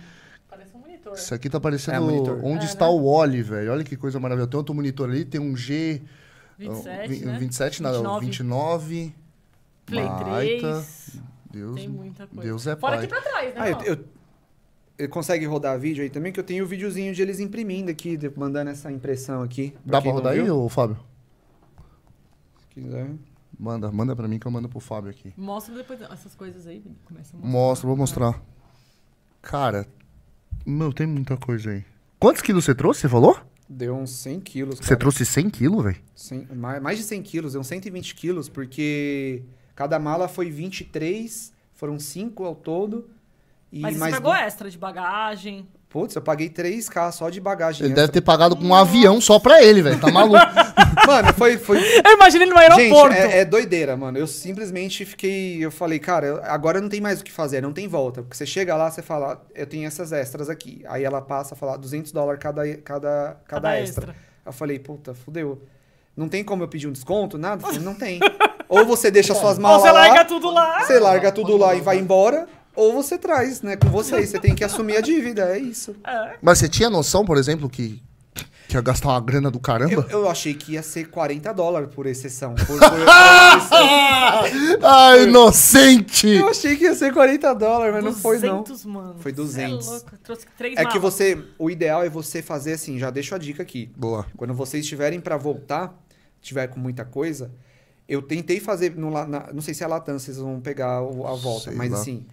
Parece 0.49 0.76
um 0.76 0.80
monitor. 0.80 1.14
Isso 1.14 1.34
aqui 1.34 1.49
tá 1.49 1.60
parecendo 1.60 1.95
É, 1.98 1.99
monitor. 2.02 2.40
onde 2.44 2.66
É, 2.66 2.68
está 2.68 2.86
né? 2.88 2.91
o 2.91 3.10
Wally, 3.14 3.41
velho. 3.41 3.72
Olha 3.72 3.84
que 3.86 3.95
coisa 3.95 4.20
maravilhosa. 4.20 4.49
Tem 4.52 4.57
outro 4.57 4.76
monitor 4.76 5.10
ali, 5.10 5.24
tem 5.24 5.40
um 5.40 5.56
G... 5.56 6.02
27, 6.57 7.07
vi- 7.07 7.26
né? 7.26 7.38
27, 7.40 7.82
nada, 7.82 7.98
29. 7.99 8.26
29. 8.26 9.16
Play 9.86 10.03
Baita. 10.06 10.72
3. 10.74 11.22
Deus, 11.52 11.76
Tem 11.80 11.88
muita 11.88 12.28
coisa. 12.28 12.44
Deus 12.44 12.68
é 12.68 12.76
Fora 12.76 12.98
pai. 12.98 13.06
aqui 13.06 13.07
pra 13.07 13.22
trás, 13.22 13.56
né? 13.56 13.61
Ah, 13.61 13.70
eu- 13.86 13.98
consegue 15.08 15.46
rodar 15.46 15.80
vídeo 15.80 16.04
aí 16.04 16.10
também? 16.10 16.32
Que 16.32 16.40
eu 16.40 16.44
tenho 16.44 16.64
o 16.66 16.68
videozinho 16.68 17.14
de 17.14 17.22
eles 17.22 17.40
imprimindo 17.40 17.90
aqui, 17.90 18.18
de- 18.18 18.32
mandando 18.36 18.70
essa 18.70 18.92
impressão 18.92 19.42
aqui. 19.42 19.74
Dá 19.86 19.94
pra 19.94 20.02
quem 20.02 20.12
não 20.12 20.18
rodar 20.18 20.34
aí, 20.34 20.50
ô 20.52 20.68
Fábio? 20.70 20.98
se 22.62 22.68
quiser. 22.70 23.10
Manda, 23.58 23.92
manda 23.92 24.16
pra 24.16 24.28
mim 24.28 24.40
que 24.40 24.46
eu 24.46 24.52
mando 24.52 24.70
pro 24.70 24.80
Fábio 24.80 25.10
aqui. 25.12 25.34
Mostra 25.38 25.76
depois 25.76 26.00
essas 26.02 26.34
coisas 26.34 26.66
aí. 26.66 26.82
Começa 27.06 27.36
a 27.36 27.40
mostrar. 27.40 27.52
Mostra, 27.52 27.88
vou 27.88 27.98
mostrar. 27.98 28.42
Cara, 29.42 29.86
meu, 30.66 30.94
tem 30.94 31.06
muita 31.08 31.36
coisa 31.38 31.72
aí. 31.72 31.84
Quantos 32.20 32.42
quilos 32.42 32.64
você 32.66 32.74
trouxe, 32.76 33.02
você 33.02 33.10
falou? 33.10 33.38
Deu 33.68 33.96
uns 33.96 34.12
100 34.12 34.40
quilos. 34.40 34.78
Você 34.78 34.84
cara. 34.90 35.00
trouxe 35.00 35.26
100 35.26 35.50
quilos, 35.50 35.84
velho? 35.84 36.02
Mais 36.82 36.98
de 36.98 37.04
100 37.04 37.22
quilos, 37.22 37.52
deu 37.54 37.62
uns 37.62 37.68
120 37.68 38.16
quilos, 38.16 38.50
porque 38.50 39.44
cada 39.76 40.00
mala 40.00 40.28
foi 40.28 40.50
23, 40.50 41.54
foram 41.74 42.00
5 42.00 42.44
ao 42.46 42.56
todo. 42.56 43.10
E 43.72 43.82
Mas 43.82 43.98
você 43.98 44.10
pagou 44.12 44.32
du- 44.34 44.38
extra 44.40 44.70
de 44.70 44.78
bagagem. 44.78 45.68
Putz, 45.90 46.16
eu 46.16 46.22
paguei 46.22 46.50
3k 46.50 47.12
só 47.12 47.30
de 47.30 47.40
bagagem. 47.41 47.82
Ele 47.82 47.90
extra. 47.94 48.04
deve 48.08 48.14
ter 48.14 48.22
pagado 48.22 48.56
com 48.56 48.64
um 48.64 48.76
avião 48.76 49.20
só 49.20 49.40
pra 49.40 49.62
ele, 49.64 49.82
velho. 49.82 50.00
Tá 50.00 50.12
maluco. 50.12 50.38
Mano, 51.08 51.34
foi. 51.34 51.58
foi... 51.58 51.80
Eu 52.06 52.14
imagino 52.14 52.44
ele 52.44 52.52
no 52.54 52.60
Gente, 52.62 52.72
aeroporto. 52.82 53.16
é, 53.16 53.40
é 53.40 53.46
doideira, 53.46 53.98
mano. 53.98 54.18
Eu 54.18 54.28
simplesmente 54.28 55.04
fiquei. 55.06 55.58
Eu 55.64 55.72
falei, 55.72 55.98
cara, 55.98 56.41
agora 56.46 56.80
não 56.80 56.90
tem 56.90 57.02
mais 57.02 57.20
o 57.22 57.24
que 57.24 57.32
fazer, 57.32 57.62
não 57.62 57.74
tem 57.74 57.88
volta. 57.88 58.22
Porque 58.22 58.36
você 58.38 58.46
chega 58.46 58.76
lá, 58.76 58.91
você 58.91 59.02
fala, 59.02 59.44
eu 59.56 59.66
tenho 59.66 59.88
essas 59.88 60.12
extras 60.12 60.48
aqui. 60.50 60.84
Aí 60.88 61.04
ela 61.04 61.22
passa 61.22 61.56
a 61.56 61.58
falar 61.58 61.78
200 61.78 62.12
dólares 62.12 62.40
cada, 62.41 62.62
cada, 62.78 62.78
cada, 62.82 63.38
Cada 63.48 63.80
extra. 63.80 64.06
extra. 64.10 64.16
Eu 64.46 64.52
falei, 64.54 64.78
puta, 64.78 65.14
fudeu. 65.16 65.62
Não 66.16 66.28
tem 66.30 66.44
como 66.44 66.62
eu 66.64 66.68
pedir 66.68 66.88
um 66.88 66.91
desconto? 66.91 67.38
Nada? 67.38 67.64
Eu 67.64 67.68
falei, 67.68 67.80
não 67.84 67.96
tem. 67.96 68.20
Ou 68.70 68.86
você 68.86 69.10
deixa 69.10 69.34
suas 69.34 69.56
Ou 69.58 69.64
malas 69.64 69.82
você 69.82 69.91
lá, 69.91 70.00
larga 70.08 70.26
tudo 70.26 70.52
lá. 70.52 70.80
você 70.86 71.00
larga 71.00 71.32
tudo 71.32 71.58
lá 71.58 71.74
e 71.74 71.82
vai 71.82 71.98
embora, 71.98 72.48
ou 72.76 72.94
você 72.94 73.18
traz, 73.18 73.62
né, 73.62 73.76
com 73.76 73.90
você. 73.90 74.26
Você 74.26 74.40
tem 74.40 74.56
que 74.56 74.64
assumir 74.64 74.98
a 74.98 75.02
dívida, 75.02 75.44
é 75.56 75.60
isso. 75.60 75.96
É. 76.06 76.36
Mas 76.41 76.58
você 76.60 76.70
tinha 76.70 76.90
noção, 76.90 77.26
por 77.26 77.38
exemplo, 77.38 77.70
que, 77.70 78.02
que 78.68 78.76
ia 78.76 78.82
gastar 78.82 79.10
uma 79.10 79.20
grana 79.22 79.50
do 79.52 79.60
caramba? 79.60 80.06
Eu, 80.10 80.22
eu 80.22 80.30
achei 80.30 80.54
que 80.54 80.74
ia 80.74 80.84
ser 80.84 81.10
40 81.10 81.54
dólares 81.54 81.90
por 81.94 82.06
exceção. 82.06 82.56
Por, 82.56 82.66
por- 82.66 82.80
por 82.80 82.88
exceção. 83.58 84.80
Ai, 84.84 85.24
inocente! 85.24 86.28
Eu 86.28 86.50
achei 86.50 86.76
que 86.78 86.84
ia 86.84 86.96
ser 86.96 87.14
40 87.14 87.54
dólares, 87.56 87.94
mas 87.94 88.04
não 88.04 88.14
foi, 88.14 88.40
não. 88.40 88.64
200, 88.64 88.86
mano. 88.86 89.16
Foi 89.20 89.32
Cê 89.32 89.36
200. 89.36 89.88
É 89.88 89.91
louco. 89.91 90.12
Trouxe 90.24 90.46
três 90.58 90.78
É 90.78 90.86
que 90.86 91.00
você. 91.00 91.38
O 91.58 91.70
ideal 91.70 92.04
é 92.04 92.10
você 92.10 92.41
fazer 92.41 92.74
assim, 92.74 92.98
já 93.00 93.10
deixo 93.10 93.34
a 93.36 93.38
dica 93.38 93.64
aqui. 93.64 93.91
Boa. 93.96 94.26
Quando 94.38 94.54
vocês 94.54 94.84
estiverem 94.84 95.20
pra 95.20 95.38
voltar, 95.38 95.94
tiver 96.41 96.68
com 96.68 96.80
muita 96.80 97.04
coisa, 97.04 97.52
eu 98.08 98.22
tentei 98.22 98.60
fazer. 98.60 98.96
No, 98.96 99.10
na- 99.12 99.50
não 99.54 99.62
sei 99.62 99.74
se 99.74 99.84
é 99.84 99.86
a 99.86 99.90
Latam, 99.90 100.18
vocês 100.18 100.38
vão 100.38 100.60
pegar 100.60 100.98
a 100.98 101.02
volta, 101.02 101.66
Sei 101.66 101.76
mas 101.76 101.91
lá. 101.91 101.98
assim. 102.00 102.26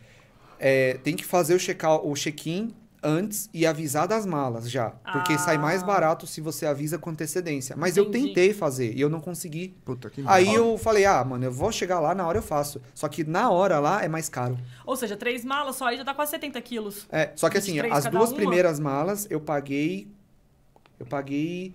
É, 0.59 0.95
tem 1.03 1.15
que 1.17 1.25
fazer 1.25 1.55
o 1.55 2.15
check-in 2.15 2.75
antes 3.03 3.49
e 3.55 3.65
avisar 3.65 4.09
das 4.09 4.27
malas 4.27 4.69
já. 4.69 4.91
Porque 5.13 5.35
Ah. 5.35 5.39
sai 5.39 5.59
mais 5.59 5.83
barato 5.83 6.27
se 6.27 6.41
você 6.41 6.67
avisa 6.67 6.99
com 6.99 7.11
antecedência. 7.11 7.77
Mas 7.77 7.97
eu 7.97 8.05
Entendi. 8.05 8.29
tentei 8.29 8.53
fazer 8.53 8.93
e 8.97 9.01
eu 9.01 9.09
não 9.09 9.21
consegui. 9.21 9.77
Puta 9.85 10.11
que 10.11 10.25
Aí 10.27 10.47
merda. 10.47 10.59
eu 10.61 10.77
falei, 10.79 11.05
ah, 11.05 11.23
mano, 11.25 11.45
eu 11.45 11.53
vou 11.53 11.71
chegar 11.71 12.01
lá, 12.01 12.15
na 12.17 12.27
hora 12.27 12.39
eu 12.39 12.43
faço. 12.43 12.81
Só 12.95 13.07
que 13.09 13.23
na 13.23 13.49
hora 13.51 13.79
lá 13.79 14.03
é 14.03 14.09
mais 14.09 14.29
caro. 14.29 14.59
Ou 14.85 14.97
seja, 14.97 15.17
três 15.17 15.45
malas 15.45 15.77
só 15.77 15.87
aí 15.87 15.99
já 15.99 16.03
dá 16.03 16.15
quase 16.15 16.33
70 16.33 16.61
quilos. 16.63 17.07
É, 17.13 17.31
só 17.37 17.49
que 17.49 17.59
assim, 17.59 17.75
23 17.75 18.07
as 18.07 18.11
duas 18.11 18.31
uma? 18.31 18.37
primeiras 18.37 18.81
malas 18.81 19.27
eu 19.31 19.41
paguei. 19.41 20.09
Eu 20.99 21.07
paguei 21.07 21.75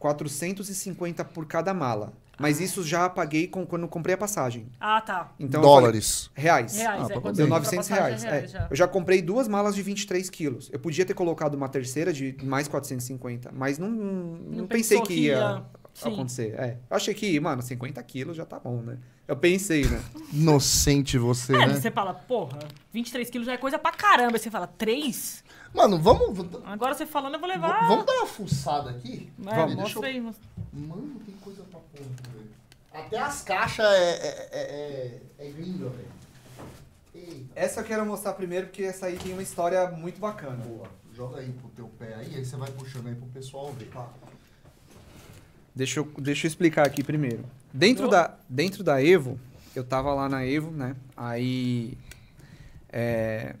450 0.00 1.24
por 1.24 1.46
cada 1.46 1.72
mala. 1.72 2.12
Mas 2.42 2.60
isso 2.60 2.82
já 2.82 3.08
paguei 3.08 3.46
com, 3.46 3.64
quando 3.64 3.86
comprei 3.88 4.14
a 4.14 4.18
passagem. 4.18 4.66
Ah, 4.80 5.00
tá. 5.00 5.32
Então 5.40 5.60
eu 5.62 5.66
falei, 5.68 5.80
Dólares. 5.82 6.30
reais. 6.34 6.76
Reais, 6.76 7.00
Ah, 7.02 7.04
é. 7.04 7.06
Deu 7.06 7.06
você 7.06 7.14
compra 7.14 7.46
900 7.46 7.88
passagem, 7.88 8.18
reais. 8.18 8.24
é 8.24 8.44
é. 8.44 8.48
já. 8.48 8.66
Eu 8.70 8.76
já 8.76 8.88
comprei 8.88 9.22
duas 9.22 9.48
malas 9.48 9.74
de 9.74 9.82
23 9.82 10.28
quilos. 10.28 10.68
Eu 10.72 10.78
podia 10.78 11.06
ter 11.06 11.14
colocado 11.14 11.54
uma 11.54 11.68
terceira 11.68 12.12
de 12.12 12.36
mais 12.42 12.68
450, 12.68 13.50
mas 13.52 13.78
não, 13.78 13.88
não, 13.88 14.38
Não 14.62 14.66
pensei 14.66 15.00
que 15.02 15.14
ia, 15.14 15.32
ia- 15.34 15.62
Sim. 15.94 16.12
acontecer. 16.14 16.54
É. 16.58 16.78
Eu 16.90 16.96
achei 16.96 17.14
que, 17.14 17.38
mano, 17.40 17.62
50 17.62 18.02
quilos 18.02 18.36
já 18.36 18.44
tá 18.44 18.58
bom, 18.58 18.82
né? 18.82 18.98
Eu 19.28 19.36
pensei, 19.36 19.84
né? 19.86 20.02
Inocente 20.32 21.16
você, 21.16 21.54
É, 21.54 21.66
né? 21.66 21.74
você 21.74 21.90
fala, 21.90 22.12
porra, 22.12 22.58
23 22.92 23.30
quilos 23.30 23.46
já 23.46 23.52
é 23.52 23.56
coisa 23.56 23.78
pra 23.78 23.92
caramba. 23.92 24.32
Aí 24.36 24.38
você 24.38 24.50
fala, 24.50 24.66
3? 24.66 25.44
Mano, 25.74 25.98
vamos. 25.98 26.36
v- 26.36 26.58
Agora 26.64 26.92
você 26.94 27.06
falando, 27.06 27.34
eu 27.34 27.40
vou 27.40 27.48
v- 27.48 27.54
levar. 27.54 27.88
Vamos 27.88 28.04
dar 28.04 28.12
uma 28.14 28.26
fuçada 28.26 28.90
aqui? 28.90 29.30
É, 29.46 29.54
Vamos, 29.54 29.74
mostra 29.76 30.00
eu- 30.00 30.04
aí. 30.04 30.20
mostra- 30.20 30.44
Mano, 30.72 31.20
tem 31.24 31.34
coisa. 31.36 31.62
Até 32.92 33.18
as 33.18 33.42
caixas 33.42 33.86
é, 33.86 34.12
é, 34.12 34.48
é, 34.52 35.20
é, 35.38 35.48
é 35.48 35.50
velho. 35.50 35.92
Essa 37.54 37.80
eu 37.80 37.84
quero 37.84 38.04
mostrar 38.04 38.32
primeiro, 38.34 38.66
porque 38.66 38.82
essa 38.82 39.06
aí 39.06 39.16
tem 39.18 39.32
uma 39.32 39.42
história 39.42 39.90
muito 39.90 40.20
bacana. 40.20 40.56
boa. 40.56 40.88
Joga 41.14 41.40
aí 41.40 41.52
pro 41.52 41.68
teu 41.70 41.88
pé 41.98 42.14
aí, 42.14 42.36
aí 42.36 42.44
você 42.44 42.56
vai 42.56 42.70
puxando 42.70 43.06
aí 43.06 43.14
pro 43.14 43.26
pessoal 43.26 43.72
ver. 43.72 43.90
Deixa 45.74 46.00
eu, 46.00 46.10
deixa 46.18 46.46
eu 46.46 46.48
explicar 46.48 46.86
aqui 46.86 47.02
primeiro. 47.02 47.44
Dentro 47.72 48.08
da, 48.08 48.34
dentro 48.48 48.82
da 48.82 49.02
Evo, 49.02 49.38
eu 49.74 49.84
tava 49.84 50.12
lá 50.14 50.28
na 50.28 50.44
Evo, 50.44 50.70
né? 50.70 50.96
Aí. 51.16 51.96
é, 52.90 53.54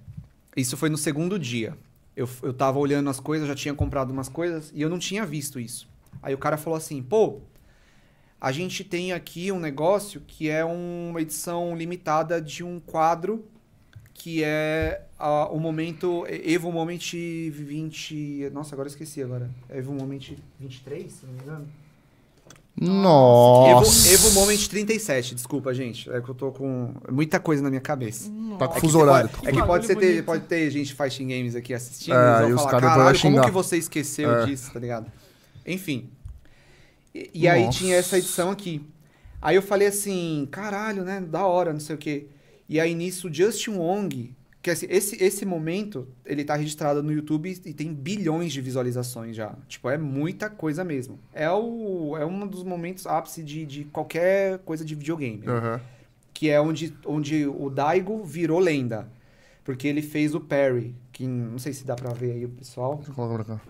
isso 0.56 0.76
foi 0.76 0.88
no 0.88 0.96
segundo 0.96 1.38
dia. 1.38 1.76
Eu, 2.14 2.28
eu 2.42 2.52
tava 2.52 2.78
olhando 2.78 3.08
as 3.08 3.20
coisas, 3.20 3.48
já 3.48 3.54
tinha 3.54 3.74
comprado 3.74 4.10
umas 4.10 4.28
coisas 4.28 4.70
e 4.74 4.82
eu 4.82 4.90
não 4.90 4.98
tinha 4.98 5.24
visto 5.24 5.60
isso. 5.60 5.88
Aí 6.22 6.34
o 6.34 6.38
cara 6.38 6.56
falou 6.56 6.76
assim: 6.76 7.02
pô, 7.02 7.40
a 8.44 8.50
gente 8.50 8.82
tem 8.82 9.12
aqui 9.12 9.52
um 9.52 9.60
negócio 9.60 10.20
que 10.26 10.50
é 10.50 10.64
uma 10.64 11.20
edição 11.22 11.76
limitada 11.76 12.42
de 12.42 12.64
um 12.64 12.80
quadro 12.80 13.44
que 14.12 14.42
é 14.42 15.02
o 15.52 15.58
momento. 15.60 16.24
Evo 16.28 16.72
Moment 16.72 16.98
20. 17.52 18.50
Nossa, 18.52 18.74
agora 18.74 18.88
eu 18.88 18.90
esqueci 18.90 19.22
agora. 19.22 19.48
Evo 19.70 19.92
Moment 19.92 20.32
23, 20.58 21.10
se 21.12 21.24
não 21.24 21.32
me 21.34 21.40
engano. 21.40 21.68
Nossa. 22.80 24.08
Evo, 24.08 24.14
Evo 24.14 24.34
Moment 24.40 24.66
37, 24.68 25.34
desculpa, 25.36 25.72
gente. 25.72 26.10
É 26.10 26.20
que 26.20 26.28
eu 26.28 26.34
tô 26.34 26.50
com 26.50 26.92
muita 27.10 27.38
coisa 27.38 27.62
na 27.62 27.68
minha 27.68 27.80
cabeça. 27.80 28.28
Tá 28.58 28.66
com 28.66 28.72
É 28.72 28.74
que 28.74 28.80
fuso 28.80 28.98
horário. 28.98 29.28
Pode, 29.28 29.42
Que 29.42 29.48
é 29.48 29.52
que 29.52 29.66
pode, 29.66 29.86
ser 29.86 29.96
ter, 29.96 30.24
pode 30.24 30.44
ter 30.46 30.68
gente 30.70 30.94
Fighting 30.94 31.28
Games 31.28 31.54
aqui 31.54 31.72
assistindo. 31.74 32.14
É, 32.16 32.48
e 32.48 32.52
os 32.52 32.60
falar, 32.60 32.70
caras 32.72 32.88
vão 32.88 32.98
caralho, 32.98 33.16
xingar." 33.18 33.34
como 33.42 33.46
que 33.46 33.50
você 33.52 33.76
esqueceu 33.76 34.30
É. 34.40 34.46
disso, 34.46 34.72
tá 34.72 34.80
ligado? 34.80 35.06
Enfim. 35.64 36.08
E, 37.14 37.30
e 37.34 37.48
aí 37.48 37.68
tinha 37.70 37.96
essa 37.96 38.18
edição 38.18 38.50
aqui. 38.50 38.84
Aí 39.40 39.56
eu 39.56 39.62
falei 39.62 39.88
assim, 39.88 40.46
caralho, 40.50 41.04
né? 41.04 41.20
Da 41.20 41.46
hora, 41.46 41.72
não 41.72 41.80
sei 41.80 41.96
o 41.96 41.98
quê. 41.98 42.26
E 42.68 42.78
aí 42.80 42.94
nisso, 42.94 43.28
o 43.28 43.34
Justin 43.34 43.72
Wong, 43.72 44.34
que 44.62 44.70
assim, 44.70 44.86
esse, 44.88 45.22
esse 45.22 45.44
momento, 45.44 46.06
ele 46.24 46.44
tá 46.44 46.54
registrado 46.54 47.02
no 47.02 47.12
YouTube 47.12 47.50
e 47.64 47.74
tem 47.74 47.92
bilhões 47.92 48.52
de 48.52 48.60
visualizações 48.60 49.34
já. 49.34 49.54
Tipo, 49.68 49.90
é 49.90 49.98
muita 49.98 50.48
coisa 50.48 50.84
mesmo. 50.84 51.18
É, 51.32 51.50
o, 51.50 52.16
é 52.16 52.24
um 52.24 52.46
dos 52.46 52.62
momentos 52.62 53.06
ápice 53.06 53.42
de, 53.42 53.66
de 53.66 53.84
qualquer 53.86 54.58
coisa 54.60 54.84
de 54.84 54.94
videogame. 54.94 55.46
Aham. 55.46 55.80
que 56.32 56.48
é 56.48 56.60
onde, 56.60 56.96
onde 57.04 57.44
o 57.46 57.68
Daigo 57.68 58.24
virou 58.24 58.58
lenda. 58.60 59.08
Porque 59.64 59.86
ele 59.86 60.02
fez 60.02 60.34
o 60.34 60.40
parry, 60.40 60.94
que 61.12 61.24
não 61.26 61.58
sei 61.58 61.72
se 61.72 61.84
dá 61.84 61.94
pra 61.94 62.12
ver 62.12 62.32
aí 62.32 62.44
o 62.44 62.48
pessoal. 62.48 62.96
Deixa 62.96 63.10
eu 63.10 63.14
colocar 63.14 63.44
pra 63.44 63.56
cá. 63.56 63.60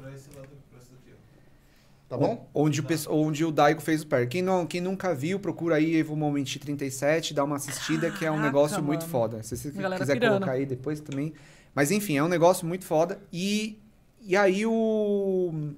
Tá 2.13 2.19
bom? 2.19 2.47
Onde 2.53 2.83
o, 2.83 2.85
onde 3.09 3.43
o 3.43 3.51
Daigo 3.51 3.81
fez 3.81 4.03
o 4.03 4.07
parry. 4.07 4.27
Quem, 4.27 4.43
não, 4.43 4.67
quem 4.67 4.83
nunca 4.83 5.15
viu, 5.15 5.41
procura 5.41 5.77
aí 5.77 5.97
Evo 5.97 6.15
Moment 6.15 6.45
37, 6.45 7.33
dá 7.33 7.43
uma 7.43 7.57
assistida, 7.57 8.11
que 8.11 8.27
é 8.27 8.31
um 8.31 8.35
Caraca, 8.35 8.47
negócio 8.53 8.83
muito 8.83 9.01
mano. 9.01 9.11
foda. 9.11 9.43
Se 9.43 9.57
você 9.57 9.71
quiser 9.71 10.19
pirando. 10.19 10.33
colocar 10.35 10.53
aí 10.53 10.67
depois 10.67 11.01
também. 11.01 11.33
Mas 11.75 11.91
enfim, 11.91 12.19
é 12.19 12.23
um 12.23 12.29
negócio 12.29 12.67
muito 12.67 12.85
foda. 12.85 13.19
E, 13.33 13.79
e 14.21 14.37
aí 14.37 14.67
o. 14.67 15.73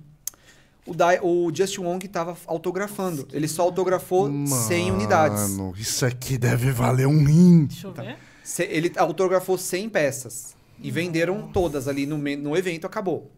O, 0.85 0.93
Dai, 0.93 1.21
o 1.23 1.53
Justin 1.55 1.83
Wong 1.83 2.09
tava 2.09 2.37
autografando. 2.49 3.29
Ele 3.33 3.47
só 3.47 3.63
autografou 3.63 4.29
100 4.45 4.91
unidades. 4.91 5.51
Mano, 5.57 5.73
isso 5.79 6.05
aqui 6.05 6.37
deve 6.37 6.73
valer 6.73 7.07
um 7.07 7.25
rim. 7.25 7.67
Deixa 7.67 7.87
eu 7.87 7.93
ver. 7.93 8.19
Se- 8.43 8.65
Ele 8.65 8.93
autografou 8.97 9.57
100 9.57 9.89
peças. 9.89 10.57
E 10.81 10.91
venderam 10.91 11.47
todas 11.53 11.87
ali 11.87 12.07
no, 12.07 12.19
no 12.19 12.57
evento, 12.57 12.89
acabou. 12.89 13.31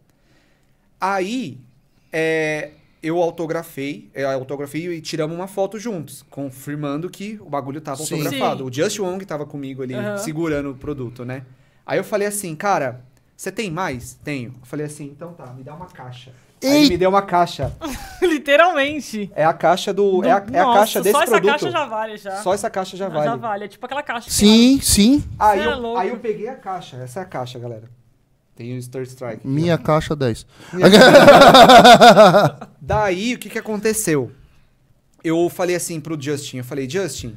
Aí, 0.99 1.59
é, 2.11 2.71
eu 3.07 3.21
autografei, 3.21 4.09
eu 4.13 4.29
autografei 4.29 4.87
e 4.89 5.01
tiramos 5.01 5.35
uma 5.35 5.47
foto 5.47 5.79
juntos, 5.79 6.25
confirmando 6.29 7.09
que 7.09 7.37
o 7.41 7.49
bagulho 7.49 7.79
tava 7.81 8.03
Sim. 8.03 8.15
autografado. 8.21 8.63
Sim. 8.63 8.69
O 8.69 8.73
Just 8.73 8.99
Wong 8.99 9.25
tava 9.25 9.45
comigo 9.45 9.81
ali, 9.83 9.93
Aham. 9.93 10.17
segurando 10.17 10.71
o 10.71 10.75
produto, 10.75 11.23
né? 11.25 11.43
Aí 11.85 11.97
eu 11.97 12.03
falei 12.03 12.27
assim, 12.27 12.55
cara, 12.55 13.01
você 13.35 13.51
tem 13.51 13.71
mais? 13.71 14.13
Tenho. 14.23 14.49
Eu 14.59 14.65
falei 14.65 14.85
assim, 14.85 15.05
então 15.05 15.33
tá, 15.33 15.47
me 15.53 15.63
dá 15.63 15.73
uma 15.73 15.85
caixa. 15.87 16.31
Aí 16.63 16.69
ele 16.81 16.89
me 16.89 16.97
deu 16.97 17.09
uma 17.09 17.21
caixa. 17.21 17.71
Literalmente. 18.21 19.31
É 19.35 19.45
a 19.45 19.53
caixa 19.53 19.93
do. 19.93 20.23
é 20.23 20.31
a, 20.31 20.43
é 20.51 20.59
a 20.59 20.63
Nossa, 20.63 20.79
caixa 20.79 21.01
desse 21.01 21.11
só 21.15 21.21
essa 21.21 21.31
produto. 21.33 21.51
caixa 21.51 21.71
já 21.71 21.85
vale, 21.85 22.17
já. 22.17 22.35
Só 22.41 22.53
essa 22.53 22.69
caixa 22.69 22.97
já 22.97 23.09
Já 23.09 23.13
vale. 23.15 23.37
vale. 23.41 23.65
É 23.65 23.67
tipo 23.67 23.85
aquela 23.85 24.01
caixa. 24.01 24.25
que 24.27 24.33
Sim, 24.33 24.79
sim. 24.81 25.23
Aí, 25.37 25.59
é 25.59 25.65
eu, 25.67 25.97
aí 25.97 26.09
eu 26.09 26.17
peguei 26.17 26.47
a 26.47 26.55
caixa. 26.55 26.97
Essa 26.97 27.19
é 27.19 27.23
a 27.23 27.25
caixa, 27.25 27.59
galera. 27.59 27.83
Tem 28.57 28.75
o 28.75 28.81
Star 28.81 29.03
Strike. 29.03 29.47
Minha 29.47 29.77
caixa 29.77 30.15
10. 30.15 30.45
Daí, 32.81 33.35
o 33.35 33.37
que, 33.37 33.49
que 33.49 33.59
aconteceu? 33.59 34.31
Eu 35.23 35.47
falei 35.49 35.75
assim 35.75 35.99
pro 35.99 36.19
Justin, 36.19 36.57
eu 36.57 36.63
falei, 36.63 36.89
Justin, 36.89 37.35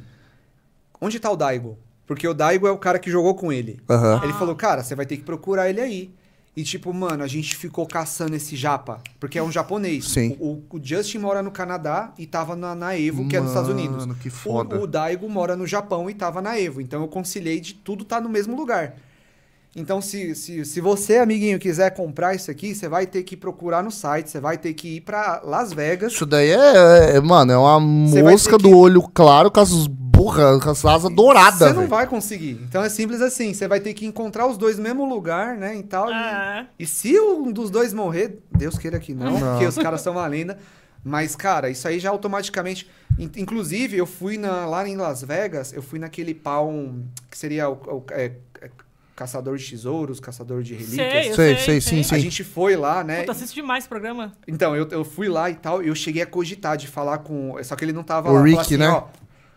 onde 0.99 1.19
tá 1.19 1.29
o 1.29 1.35
Daigo? 1.35 1.77
Porque 2.07 2.27
o 2.27 2.33
Daigo 2.33 2.65
é 2.67 2.71
o 2.71 2.77
cara 2.77 2.97
que 2.97 3.11
jogou 3.11 3.35
com 3.35 3.53
ele. 3.53 3.79
Ele 4.23 4.33
falou, 4.33 4.55
cara, 4.55 4.83
você 4.83 4.95
vai 4.95 5.05
ter 5.05 5.17
que 5.17 5.23
procurar 5.23 5.69
ele 5.69 5.79
aí. 5.79 6.11
E 6.57 6.63
tipo, 6.63 6.93
mano, 6.93 7.23
a 7.23 7.27
gente 7.27 7.55
ficou 7.55 7.87
caçando 7.87 8.35
esse 8.35 8.57
japa, 8.57 8.99
porque 9.21 9.39
é 9.39 9.43
um 9.43 9.49
japonês. 9.51 10.09
Sim. 10.09 10.35
O, 10.37 10.61
o- 10.69 10.79
Justin 10.83 11.19
mora 11.19 11.41
no 11.41 11.49
Canadá 11.49 12.13
e 12.17 12.25
tava 12.25 12.57
na, 12.57 12.75
na 12.75 12.97
Evo, 12.99 13.25
que 13.29 13.37
é 13.37 13.39
nos 13.39 13.51
Estados 13.51 13.69
Unidos. 13.69 14.05
Mano, 14.05 14.15
que 14.15 14.29
foda. 14.29 14.77
O, 14.77 14.81
o 14.83 14.87
Daigo 14.87 15.29
mora 15.29 15.55
no 15.55 15.65
Japão 15.65 16.09
e 16.09 16.13
tava 16.13 16.41
na 16.41 16.59
Evo. 16.59 16.81
Então 16.81 17.01
eu 17.01 17.07
conciliei 17.07 17.61
de 17.61 17.75
tudo 17.75 18.03
tá 18.03 18.19
no 18.19 18.27
mesmo 18.27 18.53
lugar. 18.57 18.95
Então, 19.73 20.01
se, 20.01 20.35
se, 20.35 20.65
se 20.65 20.81
você, 20.81 21.17
amiguinho, 21.17 21.57
quiser 21.57 21.91
comprar 21.91 22.35
isso 22.35 22.51
aqui, 22.51 22.75
você 22.75 22.89
vai 22.89 23.05
ter 23.07 23.23
que 23.23 23.37
procurar 23.37 23.81
no 23.81 23.89
site, 23.89 24.29
você 24.29 24.39
vai 24.39 24.57
ter 24.57 24.73
que 24.73 24.97
ir 24.97 25.01
pra 25.01 25.41
Las 25.45 25.71
Vegas. 25.71 26.11
Isso 26.11 26.25
daí 26.25 26.49
é, 26.49 27.15
é- 27.15 27.21
mano, 27.21 27.53
é 27.53 27.57
uma 27.57 27.79
vai 28.11 28.21
mosca 28.33 28.57
ter 28.57 28.63
do 28.63 28.69
que- 28.69 28.75
olho 28.75 29.01
claro 29.13 29.49
com 29.49 29.61
as 29.61 29.87
burras, 29.87 30.61
com 30.61 30.69
as 30.71 30.83
asas 30.83 31.09
douradas, 31.15 31.59
Você 31.59 31.65
não 31.69 31.75
velho. 31.77 31.87
vai 31.87 32.05
conseguir. 32.05 32.59
Então 32.67 32.83
é 32.83 32.89
simples 32.89 33.21
assim. 33.21 33.53
Você 33.53 33.65
vai 33.65 33.79
ter 33.79 33.93
que 33.93 34.05
encontrar 34.05 34.45
os 34.45 34.57
dois 34.57 34.75
no 34.77 34.83
mesmo 34.83 35.07
lugar, 35.07 35.55
né? 35.55 35.77
E 35.77 35.83
tal. 35.83 36.09
e- 36.09 36.13
É. 36.13 36.65
E 36.77 36.85
se 36.85 37.17
um 37.17 37.49
dos 37.49 37.69
dois 37.69 37.93
morrer, 37.93 38.39
Deus 38.51 38.77
queira 38.77 38.99
que 38.99 39.13
não, 39.13 39.39
Não. 39.39 39.51
porque 39.51 39.65
os 39.65 39.77
caras 39.77 40.01
são 40.01 40.13
uma 40.13 40.27
lenda. 40.27 40.57
Mas, 41.03 41.33
cara, 41.35 41.69
isso 41.69 41.87
aí 41.87 41.97
já 41.97 42.09
automaticamente. 42.09 42.87
in- 43.17 43.31
Inclusive, 43.37 43.97
eu 43.97 44.05
fui 44.05 44.37
na- 44.37 44.65
lá 44.65 44.87
em 44.87 44.95
Las 44.97 45.23
Vegas, 45.23 45.73
eu 45.73 45.81
fui 45.81 45.97
naquele 45.97 46.33
palm 46.35 47.01
que 47.29 47.37
seria 47.37 47.67
o, 47.69 47.73
o- 47.73 48.03
é, 48.11 48.33
caçador 49.15 49.57
de 49.57 49.69
tesouros, 49.69 50.19
caçador 50.19 50.63
de 50.63 50.73
relíquias. 50.73 50.95
Sei, 50.95 51.31
eu 51.31 51.35
Sei, 51.35 51.55
sei, 51.55 51.55
sei, 51.57 51.81
sim, 51.81 52.03
sim. 52.03 52.15
A 52.15 52.19
gente 52.19 52.43
foi 52.43 52.75
lá, 52.75 53.03
né? 53.03 53.19
Puta, 53.21 53.31
assiste 53.33 53.55
demais 53.55 53.83
esse 53.83 53.89
programa. 53.89 54.31
Então, 54.47 54.75
eu, 54.75 54.87
eu 54.89 55.03
fui 55.03 55.27
lá 55.29 55.49
e 55.49 55.55
tal, 55.55 55.83
e 55.83 55.87
eu 55.87 55.95
cheguei 55.95 56.21
a 56.21 56.25
cogitar 56.25 56.77
de 56.77 56.87
falar 56.87 57.19
com. 57.19 57.55
Só 57.63 57.75
que 57.75 57.85
ele 57.85 57.93
não 57.93 58.03
tava 58.03 58.29
O 58.29 58.33
lá. 58.35 58.41
Rick, 58.41 58.51
falar 58.53 58.61
assim, 58.61 58.77
né? 58.77 58.89
Ó, 58.89 59.03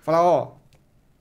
falar, 0.02 0.22
ó. 0.22 0.52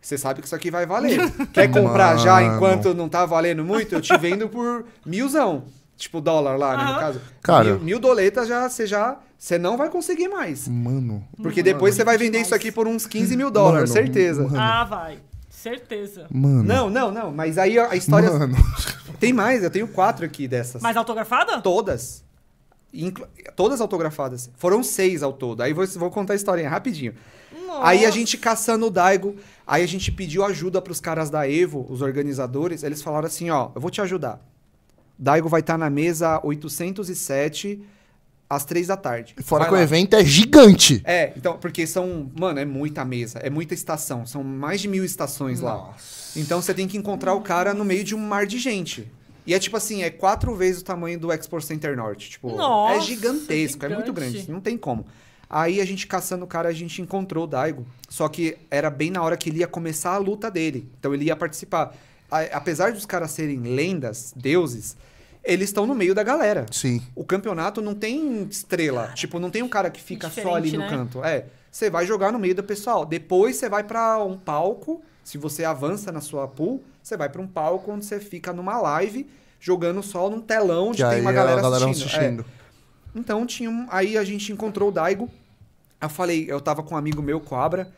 Você 0.02 0.18
sabe 0.18 0.42
que 0.42 0.48
isso 0.48 0.56
aqui 0.56 0.70
vai 0.70 0.86
valer. 0.86 1.20
Quer 1.54 1.72
comprar 1.72 2.18
já 2.18 2.44
enquanto 2.44 2.94
não 2.94 3.08
tá 3.08 3.26
valendo 3.26 3.64
muito? 3.64 3.96
Eu 3.96 4.02
te 4.02 4.18
vendo 4.18 4.50
por 4.50 4.86
milzão. 5.06 5.64
Tipo 5.96 6.20
dólar 6.20 6.58
lá, 6.58 6.76
né, 6.76 6.92
no 6.92 7.00
caso. 7.00 7.22
Cara. 7.42 7.64
Mil, 7.76 7.80
mil 7.80 8.00
doletas 8.00 8.48
já, 8.48 8.68
você 8.68 8.86
já. 8.86 9.18
Você 9.38 9.58
não 9.58 9.78
vai 9.78 9.90
conseguir 9.90 10.28
mais. 10.28 10.68
Mano. 10.68 11.24
Porque 11.42 11.64
depois 11.64 11.96
você 11.96 12.04
vai 12.04 12.18
vender 12.18 12.40
isso 12.40 12.54
aqui 12.56 12.72
por 12.72 12.88
uns 12.88 13.06
15 13.06 13.38
mil 13.38 13.52
dólares, 13.52 13.90
Mano, 13.92 14.04
certeza. 14.06 14.44
mano. 14.44 14.60
Ah, 14.60 14.84
vai. 14.84 15.20
Certeza. 15.64 16.28
Mano. 16.30 16.62
Não, 16.64 16.90
não, 16.90 17.10
não. 17.12 17.32
Mas 17.32 17.58
aí 17.58 17.80
a 17.80 17.96
história. 17.96 18.30
Mano. 18.30 18.56
Tem 19.18 19.32
mais, 19.32 19.64
eu 19.64 19.70
tenho 19.70 19.88
quatro 19.88 20.26
aqui 20.26 20.46
dessas. 20.46 20.82
Mas 20.82 20.98
autografada? 20.98 21.62
Todas. 21.62 22.22
Inclu- 22.94 23.26
Todas 23.56 23.80
autografadas. 23.80 24.52
Foram 24.58 24.84
seis 24.84 25.24
ao 25.24 25.32
todo. 25.32 25.62
Aí 25.62 25.72
vou, 25.72 25.88
vou 25.88 26.12
contar 26.12 26.34
a 26.34 26.36
historinha 26.36 26.70
rapidinho. 26.70 27.14
Nossa. 27.66 27.88
Aí 27.88 28.06
a 28.06 28.12
gente 28.12 28.38
caçando 28.38 28.88
o 28.88 28.92
Daigo, 28.92 29.38
aí 29.66 29.82
a 29.82 29.88
gente 29.88 30.12
pediu 30.12 30.44
ajuda 30.44 30.82
pros 30.82 31.00
caras 31.00 31.30
da 31.30 31.50
Evo, 31.50 31.86
os 31.90 32.02
organizadores. 32.02 32.84
Eles 32.84 33.02
falaram 33.02 33.28
assim: 33.28 33.50
ó, 33.50 33.72
eu 33.74 33.80
vou 33.80 33.90
te 33.90 34.02
ajudar. 34.02 34.42
Daigo 35.18 35.48
vai 35.48 35.62
estar 35.62 35.78
na 35.78 35.90
mesa 35.90 36.42
807 36.44 37.82
às 38.56 38.66
três 38.66 38.88
da 38.88 38.98
tarde. 38.98 39.36
Fora 39.44 39.64
Vai 39.64 39.70
que 39.70 39.74
o 39.76 39.78
lá. 39.78 39.84
evento 39.84 40.16
é 40.16 40.24
gigante. 40.26 41.02
É, 41.06 41.34
então, 41.36 41.58
porque 41.58 41.86
são. 41.88 42.32
Mano, 42.40 42.60
é 42.60 42.66
muita 42.66 43.04
mesa, 43.06 43.40
é 43.40 43.50
muita 43.50 43.74
estação. 43.74 44.26
São 44.26 44.44
mais 44.44 44.82
de 44.82 44.88
mil 44.88 45.04
estações 45.04 45.60
lá. 45.62 45.74
Nossa. 45.76 46.40
Então 46.40 46.62
você 46.62 46.74
tem 46.74 46.88
que 46.88 46.98
encontrar 46.98 47.34
o 47.34 47.42
cara 47.42 47.74
no 47.74 47.84
meio 47.86 48.04
de 48.04 48.16
um 48.16 48.20
mar 48.20 48.46
de 48.46 48.58
gente. 48.58 49.12
E 49.46 49.54
é 49.54 49.60
tipo 49.60 49.76
assim, 49.76 50.04
é 50.04 50.10
quatro 50.10 50.56
vezes 50.56 50.82
o 50.82 50.86
tamanho 50.86 51.20
do 51.20 51.32
Expo 51.32 51.60
Center 51.62 51.96
Norte. 51.98 52.30
Tipo, 52.30 52.56
Nossa, 52.56 52.96
é 52.98 53.02
gigantesco, 53.02 53.86
é 53.86 53.90
muito 53.90 54.06
gigante. 54.08 54.32
grande, 54.32 54.52
não 54.52 54.62
tem 54.62 54.78
como. 54.78 55.06
Aí 55.50 55.82
a 55.82 55.86
gente 55.86 56.08
caçando 56.08 56.46
o 56.46 56.48
cara, 56.48 56.70
a 56.70 56.74
gente 56.74 57.02
encontrou 57.02 57.44
o 57.44 57.48
Daigo. 57.48 57.86
Só 58.10 58.28
que 58.30 58.58
era 58.72 58.90
bem 58.90 59.12
na 59.12 59.22
hora 59.22 59.36
que 59.38 59.50
ele 59.50 59.60
ia 59.60 59.68
começar 59.68 60.12
a 60.14 60.18
luta 60.18 60.50
dele. 60.50 60.90
Então 61.00 61.14
ele 61.14 61.26
ia 61.26 61.36
participar. 61.36 61.94
A- 62.32 62.42
apesar 62.58 62.94
dos 62.94 63.06
caras 63.06 63.32
serem 63.32 63.60
lendas, 63.60 64.34
deuses, 64.36 64.96
eles 65.44 65.70
estão 65.70 65.86
no 65.86 65.94
meio 65.94 66.16
da 66.16 66.24
galera. 66.24 66.66
Sim. 66.72 67.02
O 67.16 67.24
campeonato 67.24 67.82
não 67.82 67.94
tem 67.94 68.44
estrela. 68.44 69.12
Tipo, 69.14 69.40
não 69.40 69.50
tem 69.50 69.62
um 69.62 69.68
cara 69.68 69.90
que 69.90 70.02
fica 70.02 70.30
só 70.30 70.56
ali 70.56 70.72
no 70.72 70.80
né? 70.80 70.90
canto. 70.90 71.24
É. 71.24 71.46
você 71.70 71.90
vai 71.90 72.06
jogar 72.06 72.32
no 72.32 72.40
meio 72.40 72.56
do 72.56 72.64
pessoal. 72.64 73.06
Depois 73.06 73.58
você 73.58 73.68
vai 73.68 73.84
pra 73.84 74.24
um 74.24 74.38
palco, 74.38 75.04
se 75.24 75.38
você 75.38 75.66
avança 75.66 76.12
na 76.12 76.22
sua 76.22 76.48
pool, 76.48 76.82
você 77.02 77.18
vai 77.18 77.28
pra 77.28 77.42
um 77.42 77.48
palco 77.48 77.92
onde 77.92 78.06
você 78.06 78.20
fica 78.20 78.54
numa 78.54 78.80
live 78.80 79.30
jogando 79.60 80.02
só 80.04 80.30
num 80.30 80.42
telão 80.42 80.90
onde 80.90 81.04
Que 81.04 81.10
tem 81.10 81.22
uma 81.22 81.32
galera, 81.32 81.62
galera 81.62 81.86
assistindo. 81.86 82.10
É. 82.10 82.18
assistindo. 82.18 82.46
Então 83.16 83.46
tinha 83.46 83.70
um, 83.70 83.88
aí 83.90 84.18
a 84.18 84.24
gente 84.24 84.52
encontrou 84.52 84.90
o 84.90 84.92
Daigo. 84.92 85.30
Eu 86.02 86.10
falei, 86.10 86.46
eu 86.50 86.60
tava 86.60 86.84
com 86.84 86.96
um 86.96 86.98
amigo 86.98 87.22
meu, 87.22 87.40
Cobra. 87.40 87.92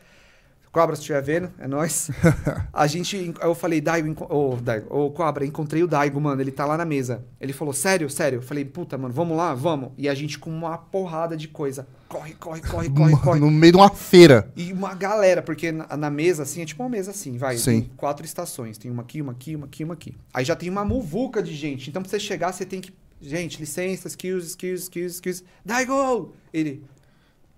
Cobra, 0.76 0.94
se 0.94 1.00
estiver 1.00 1.22
vendo, 1.22 1.50
é 1.58 1.66
nóis. 1.66 2.10
a 2.70 2.86
gente, 2.86 3.32
eu 3.40 3.54
falei, 3.54 3.80
Daigo, 3.80 4.14
ô, 4.28 4.56
Daigo, 4.56 4.94
ô, 4.94 5.10
Cobra, 5.10 5.46
encontrei 5.46 5.82
o 5.82 5.86
Daigo, 5.86 6.20
mano, 6.20 6.42
ele 6.42 6.50
tá 6.50 6.66
lá 6.66 6.76
na 6.76 6.84
mesa. 6.84 7.24
Ele 7.40 7.54
falou, 7.54 7.72
sério, 7.72 8.10
sério? 8.10 8.40
Eu 8.40 8.42
falei, 8.42 8.62
puta, 8.62 8.98
mano, 8.98 9.14
vamos 9.14 9.38
lá, 9.38 9.54
vamos. 9.54 9.92
E 9.96 10.06
a 10.06 10.14
gente 10.14 10.38
com 10.38 10.50
uma 10.50 10.76
porrada 10.76 11.34
de 11.34 11.48
coisa. 11.48 11.88
Corre, 12.06 12.34
corre, 12.34 12.60
corre, 12.60 12.90
corre, 12.90 13.10
Mano, 13.10 13.18
corre. 13.22 13.40
No 13.40 13.50
meio 13.50 13.72
de 13.72 13.78
uma 13.78 13.88
feira. 13.88 14.52
E 14.54 14.70
uma 14.70 14.92
galera, 14.92 15.40
porque 15.40 15.72
na, 15.72 15.96
na 15.96 16.10
mesa, 16.10 16.42
assim, 16.42 16.60
é 16.60 16.66
tipo 16.66 16.82
uma 16.82 16.90
mesa 16.90 17.10
assim, 17.10 17.38
vai. 17.38 17.56
Sim. 17.56 17.80
Tem 17.80 17.90
quatro 17.96 18.26
estações. 18.26 18.76
Tem 18.76 18.90
uma 18.90 19.02
aqui, 19.02 19.22
uma 19.22 19.32
aqui, 19.32 19.56
uma 19.56 19.64
aqui, 19.64 19.82
uma 19.82 19.94
aqui. 19.94 20.14
Aí 20.34 20.44
já 20.44 20.54
tem 20.54 20.68
uma 20.68 20.84
muvuca 20.84 21.42
de 21.42 21.54
gente. 21.54 21.88
Então, 21.88 22.02
pra 22.02 22.10
você 22.10 22.20
chegar, 22.20 22.52
você 22.52 22.66
tem 22.66 22.82
que. 22.82 22.92
Gente, 23.18 23.58
licença, 23.58 24.08
skills, 24.08 24.44
skills, 24.48 24.82
skills, 24.82 25.14
skills. 25.14 25.44
Daigo! 25.64 26.34
Ele. 26.52 26.84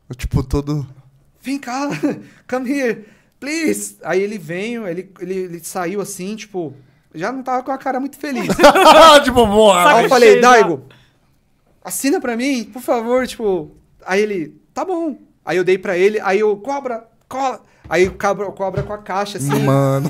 Eu, 0.08 0.14
Tipo, 0.14 0.40
todo. 0.44 0.86
Vem 1.40 1.58
cá, 1.58 1.88
come 2.48 2.70
here, 2.70 3.04
please. 3.38 3.96
Aí 4.02 4.20
ele 4.22 4.38
veio, 4.38 4.86
ele, 4.86 5.12
ele, 5.20 5.34
ele 5.34 5.60
saiu 5.60 6.00
assim, 6.00 6.36
tipo. 6.36 6.74
Já 7.14 7.32
não 7.32 7.42
tava 7.42 7.62
com 7.62 7.72
a 7.72 7.78
cara 7.78 7.98
muito 7.98 8.18
feliz. 8.18 8.48
tipo, 9.24 9.46
boa. 9.46 9.92
Aí 9.94 10.04
eu 10.04 10.08
falei. 10.08 10.40
Daigo, 10.40 10.84
assina 11.84 12.20
pra 12.20 12.36
mim, 12.36 12.64
por 12.64 12.82
favor, 12.82 13.26
tipo. 13.26 13.70
Aí 14.04 14.20
ele, 14.22 14.60
tá 14.74 14.84
bom. 14.84 15.16
Aí 15.44 15.56
eu 15.56 15.64
dei 15.64 15.78
pra 15.78 15.96
ele, 15.96 16.20
aí 16.20 16.40
eu, 16.40 16.56
cobra, 16.58 17.06
cola. 17.28 17.62
Aí 17.88 18.06
o 18.06 18.18
cobra, 18.18 18.46
cobra 18.52 18.82
com 18.82 18.92
a 18.92 18.98
caixa, 18.98 19.38
assim. 19.38 19.64
Mano. 19.64 20.08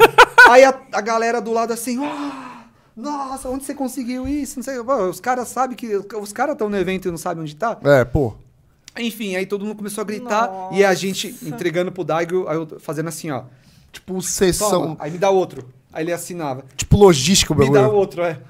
Aí 0.50 0.64
a, 0.64 0.74
a 0.92 1.00
galera 1.00 1.40
do 1.40 1.52
lado 1.52 1.72
assim, 1.72 2.04
"Ah, 2.04 2.64
nossa, 2.96 3.48
onde 3.48 3.64
você 3.64 3.72
conseguiu 3.72 4.26
isso? 4.26 4.56
Não 4.58 4.64
sei, 4.64 4.82
Pô, 4.82 4.96
os 5.04 5.20
caras 5.20 5.46
sabem 5.48 5.76
que. 5.76 5.86
Os 6.20 6.32
caras 6.32 6.54
estão 6.54 6.68
no 6.68 6.76
evento 6.76 7.06
e 7.06 7.10
não 7.10 7.18
sabem 7.18 7.42
onde 7.44 7.54
tá. 7.54 7.78
É, 7.84 8.04
pô. 8.04 8.34
Enfim, 8.98 9.36
aí 9.36 9.46
todo 9.46 9.64
mundo 9.64 9.76
começou 9.76 10.02
a 10.02 10.04
gritar 10.04 10.48
Nossa. 10.48 10.76
e 10.76 10.84
a 10.84 10.94
gente 10.94 11.34
entregando 11.42 11.92
pro 11.92 12.04
Daigo, 12.04 12.46
aí 12.48 12.56
eu 12.56 12.80
fazendo 12.80 13.08
assim, 13.08 13.30
ó. 13.30 13.44
Tipo, 13.92 14.14
Toma, 14.14 14.22
sessão. 14.22 14.96
aí 14.98 15.10
me 15.10 15.18
dá 15.18 15.30
outro. 15.30 15.68
Aí 15.92 16.04
ele 16.04 16.12
assinava. 16.12 16.64
Tipo, 16.76 16.96
logística 16.96 17.52
o 17.52 17.56
Me 17.56 17.70
dá 17.70 17.88
outro, 17.88 18.22
é. 18.22 18.40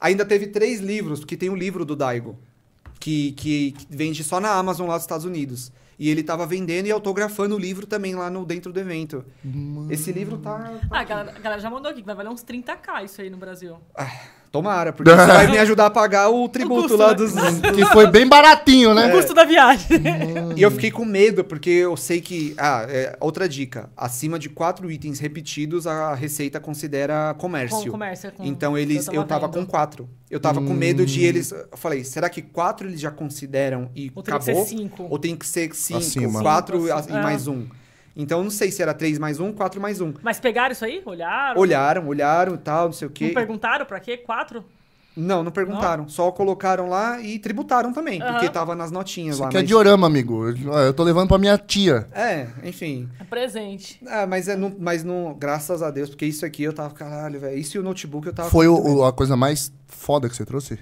Ainda 0.00 0.24
teve 0.24 0.48
três 0.48 0.80
livros, 0.80 1.20
porque 1.20 1.36
tem 1.36 1.48
um 1.48 1.56
livro 1.56 1.84
do 1.84 1.96
Daigo, 1.96 2.36
que, 2.98 3.32
que, 3.32 3.72
que 3.72 3.86
vende 3.88 4.22
só 4.22 4.40
na 4.40 4.50
Amazon 4.50 4.88
lá 4.88 4.94
dos 4.94 5.04
Estados 5.04 5.24
Unidos. 5.24 5.72
E 5.98 6.10
ele 6.10 6.22
tava 6.22 6.44
vendendo 6.46 6.86
e 6.86 6.90
autografando 6.90 7.54
o 7.54 7.58
livro 7.58 7.86
também 7.86 8.14
lá 8.14 8.28
no, 8.28 8.44
dentro 8.44 8.72
do 8.72 8.80
evento. 8.80 9.24
Esse 9.88 10.10
livro 10.10 10.38
tá. 10.38 10.72
Ah, 10.90 11.00
a 11.00 11.04
galera, 11.04 11.30
a 11.36 11.38
galera 11.38 11.62
já 11.62 11.70
mandou 11.70 11.90
aqui 11.90 12.00
que 12.00 12.06
vai 12.06 12.16
valer 12.16 12.30
uns 12.30 12.42
30k 12.42 13.04
isso 13.04 13.20
aí 13.20 13.30
no 13.30 13.36
Brasil. 13.36 13.76
Tomara, 14.52 14.92
porque 14.92 15.10
você 15.10 15.26
vai 15.26 15.46
me 15.50 15.56
ajudar 15.56 15.86
a 15.86 15.90
pagar 15.90 16.28
o 16.28 16.46
tributo 16.46 16.82
custo, 16.82 16.96
lá 16.98 17.14
dos. 17.14 17.32
Que 17.74 17.86
foi 17.86 18.06
bem 18.10 18.28
baratinho, 18.28 18.90
O 18.90 18.94
né? 18.94 19.08
custo 19.10 19.32
da 19.32 19.46
viagem. 19.46 19.86
E 20.54 20.60
eu 20.60 20.70
fiquei 20.70 20.90
com 20.90 21.06
medo, 21.06 21.42
porque 21.42 21.70
eu 21.70 21.96
sei 21.96 22.20
que. 22.20 22.54
Ah, 22.58 22.84
é, 22.86 23.16
outra 23.18 23.48
dica. 23.48 23.88
Acima 23.96 24.38
de 24.38 24.50
quatro 24.50 24.90
itens 24.90 25.18
repetidos, 25.18 25.86
a 25.86 26.14
Receita 26.14 26.60
considera 26.60 27.34
comércio. 27.38 27.84
Com 27.84 27.92
comércio, 27.92 28.28
é 28.28 28.30
com- 28.30 28.44
Então 28.44 28.76
eles. 28.76 29.08
Eu 29.10 29.24
tava, 29.24 29.46
vendo. 29.46 29.54
com 29.54 29.66
quatro. 29.66 30.06
Eu 30.30 30.38
tava 30.38 30.60
com 30.60 30.74
medo 30.74 31.06
de 31.06 31.24
eles. 31.24 31.50
Eu 31.50 31.66
falei, 31.78 32.04
será 32.04 32.28
que 32.28 32.42
quatro 32.42 32.86
eles 32.86 33.00
já 33.00 33.10
consideram 33.10 33.90
e 33.96 34.12
Ou 34.14 34.22
teria 34.22 34.38
que 34.38 34.50
acabou? 34.50 34.66
ser 34.66 34.76
cinco. 34.76 35.06
Ou 35.08 35.18
tem 35.18 35.34
que 35.34 35.46
ser 35.46 35.74
cinco, 35.74 35.98
Acima. 36.00 36.42
quatro 36.42 36.76
Cinco, 36.86 37.10
e 37.10 37.16
é. 37.16 37.22
mais 37.22 37.48
um. 37.48 37.64
Então 38.16 38.38
eu 38.38 38.44
não 38.44 38.50
sei 38.50 38.70
se 38.70 38.82
era 38.82 38.92
três 38.92 39.18
mais 39.18 39.40
um, 39.40 39.52
quatro 39.52 39.80
mais 39.80 40.00
um. 40.00 40.12
Mas 40.22 40.38
pegaram 40.38 40.72
isso 40.72 40.84
aí? 40.84 41.02
Olharam? 41.04 41.60
Olharam, 41.60 42.06
olharam 42.08 42.54
e 42.54 42.58
tal, 42.58 42.86
não 42.86 42.92
sei 42.92 43.08
o 43.08 43.10
quê. 43.10 43.26
Não 43.28 43.34
perguntaram 43.34 43.86
pra 43.86 43.98
quê? 44.00 44.16
Quatro? 44.18 44.64
Não, 45.14 45.42
não 45.42 45.50
perguntaram. 45.52 46.08
Só 46.08 46.30
colocaram 46.32 46.88
lá 46.88 47.20
e 47.20 47.38
tributaram 47.38 47.92
também, 47.92 48.18
porque 48.18 48.46
Aham. 48.46 48.48
tava 48.52 48.74
nas 48.74 48.90
notinhas 48.90 49.34
Isso 49.34 49.42
lá. 49.42 49.48
aqui 49.48 49.58
é 49.58 49.60
mas- 49.60 49.68
diorama, 49.68 50.06
amigo. 50.06 50.48
Eu, 50.48 50.94
tô 50.94 51.02
levando 51.02 51.28
pra 51.28 51.36
minha 51.36 51.58
tia. 51.58 52.06
É, 52.12 52.46
enfim. 52.64 53.08
É 53.20 53.24
presente. 53.24 54.00
Ah, 54.08 54.26
mas 54.26 54.48
é 54.48 54.56
no, 54.56 54.74
mas 54.78 55.04
no, 55.04 55.34
graças 55.34 55.82
a 55.82 55.90
Deus, 55.90 56.08
porque 56.08 56.24
isso 56.24 56.46
aqui 56.46 56.62
eu 56.62 56.72
tava, 56.72 56.94
caralho, 56.94 57.38
velho. 57.38 57.58
Isso 57.58 57.76
e 57.76 57.80
o 57.80 57.82
notebook 57.82 58.26
eu 58.26 58.32
tava. 58.32 58.48
Foi 58.48 58.66
o- 58.68 59.04
a 59.04 59.12
coisa 59.12 59.36
mais 59.36 59.70
foda 59.86 60.30
que 60.30 60.36
você 60.36 60.46
trouxe? 60.46 60.78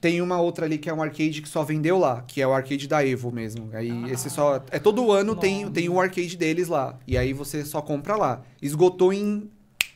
Tem 0.00 0.22
uma 0.22 0.40
outra 0.40 0.64
ali 0.64 0.78
que 0.78 0.88
é 0.88 0.94
um 0.94 1.02
arcade 1.02 1.42
que 1.42 1.48
só 1.48 1.62
vendeu 1.62 1.98
lá, 1.98 2.22
que 2.22 2.40
é 2.40 2.46
o 2.46 2.52
arcade 2.52 2.88
da 2.88 3.06
Evo 3.06 3.30
mesmo. 3.30 3.68
Aí 3.72 4.10
esse 4.10 4.30
só. 4.30 4.62
É 4.70 4.78
todo 4.78 5.12
ano 5.12 5.36
tem, 5.36 5.70
tem 5.70 5.88
o 5.88 6.00
arcade 6.00 6.36
deles 6.36 6.68
lá. 6.68 6.98
E 7.06 7.18
aí 7.18 7.32
você 7.32 7.64
só 7.64 7.82
compra 7.82 8.16
lá. 8.16 8.42
Esgotou 8.62 9.12
em. 9.12 9.50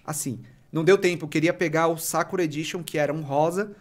Assim. 0.04 0.40
Não 0.70 0.84
deu 0.84 0.98
tempo. 0.98 1.24
Eu 1.24 1.28
queria 1.28 1.54
pegar 1.54 1.88
o 1.88 1.96
Sakura 1.96 2.44
Edition, 2.44 2.82
que 2.82 2.98
era 2.98 3.14
um 3.14 3.22
rosa. 3.22 3.74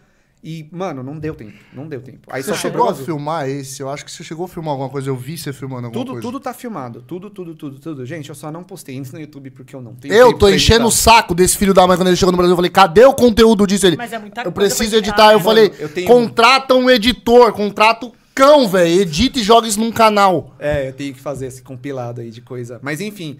E, 0.46 0.68
mano, 0.70 1.02
não 1.02 1.18
deu 1.18 1.34
tempo. 1.34 1.54
Não 1.72 1.88
deu 1.88 2.02
tempo. 2.02 2.28
Aí 2.30 2.42
Você 2.42 2.50
só 2.50 2.56
chegou 2.56 2.86
a 2.86 2.94
filmar 2.94 3.48
esse? 3.48 3.80
Eu 3.80 3.88
acho 3.88 4.04
que 4.04 4.10
você 4.12 4.22
chegou 4.22 4.44
a 4.44 4.48
filmar 4.48 4.72
alguma 4.72 4.90
coisa. 4.90 5.08
Eu 5.08 5.16
vi 5.16 5.38
você 5.38 5.54
filmando 5.54 5.86
alguma 5.86 6.04
Tudo, 6.04 6.12
coisa. 6.12 6.22
tudo 6.28 6.38
tá 6.38 6.52
filmado. 6.52 7.00
Tudo, 7.00 7.30
tudo, 7.30 7.54
tudo, 7.54 7.78
tudo. 7.80 8.04
Gente, 8.04 8.28
eu 8.28 8.34
só 8.34 8.52
não 8.52 8.62
postei 8.62 8.94
isso 8.98 9.14
no 9.14 9.20
YouTube 9.22 9.50
porque 9.52 9.74
eu 9.74 9.80
não 9.80 9.94
tenho 9.94 10.12
Eu 10.12 10.34
tô 10.36 10.50
enchendo 10.50 10.86
o 10.86 10.90
saco 10.90 11.34
desse 11.34 11.56
filho 11.56 11.72
da 11.72 11.86
mãe 11.86 11.96
quando 11.96 12.08
ele 12.08 12.16
chegou 12.18 12.30
no 12.30 12.36
Brasil. 12.36 12.52
Eu 12.52 12.56
falei, 12.56 12.70
cadê 12.70 13.06
o 13.06 13.14
conteúdo 13.14 13.66
disso? 13.66 13.86
Ele, 13.86 13.96
Mas 13.96 14.12
é 14.12 14.18
muita 14.18 14.42
eu 14.42 14.52
coisa 14.52 14.74
preciso 14.76 14.96
editar. 14.96 15.32
Eu 15.32 15.38
né? 15.38 15.44
falei, 15.44 15.72
eu 15.78 15.88
tenho- 15.88 16.06
contrata 16.06 16.74
um 16.74 16.90
editor, 16.90 17.50
contrata 17.54 18.04
o 18.04 18.12
cão, 18.34 18.68
velho. 18.68 19.00
Edita 19.00 19.38
e 19.38 19.42
joga 19.42 19.66
isso 19.66 19.80
num 19.80 19.90
canal. 19.90 20.54
É, 20.58 20.88
eu 20.88 20.92
tenho 20.92 21.14
que 21.14 21.20
fazer 21.20 21.46
esse 21.46 21.62
compilado 21.62 22.20
aí 22.20 22.30
de 22.30 22.42
coisa. 22.42 22.78
Mas 22.82 23.00
enfim. 23.00 23.38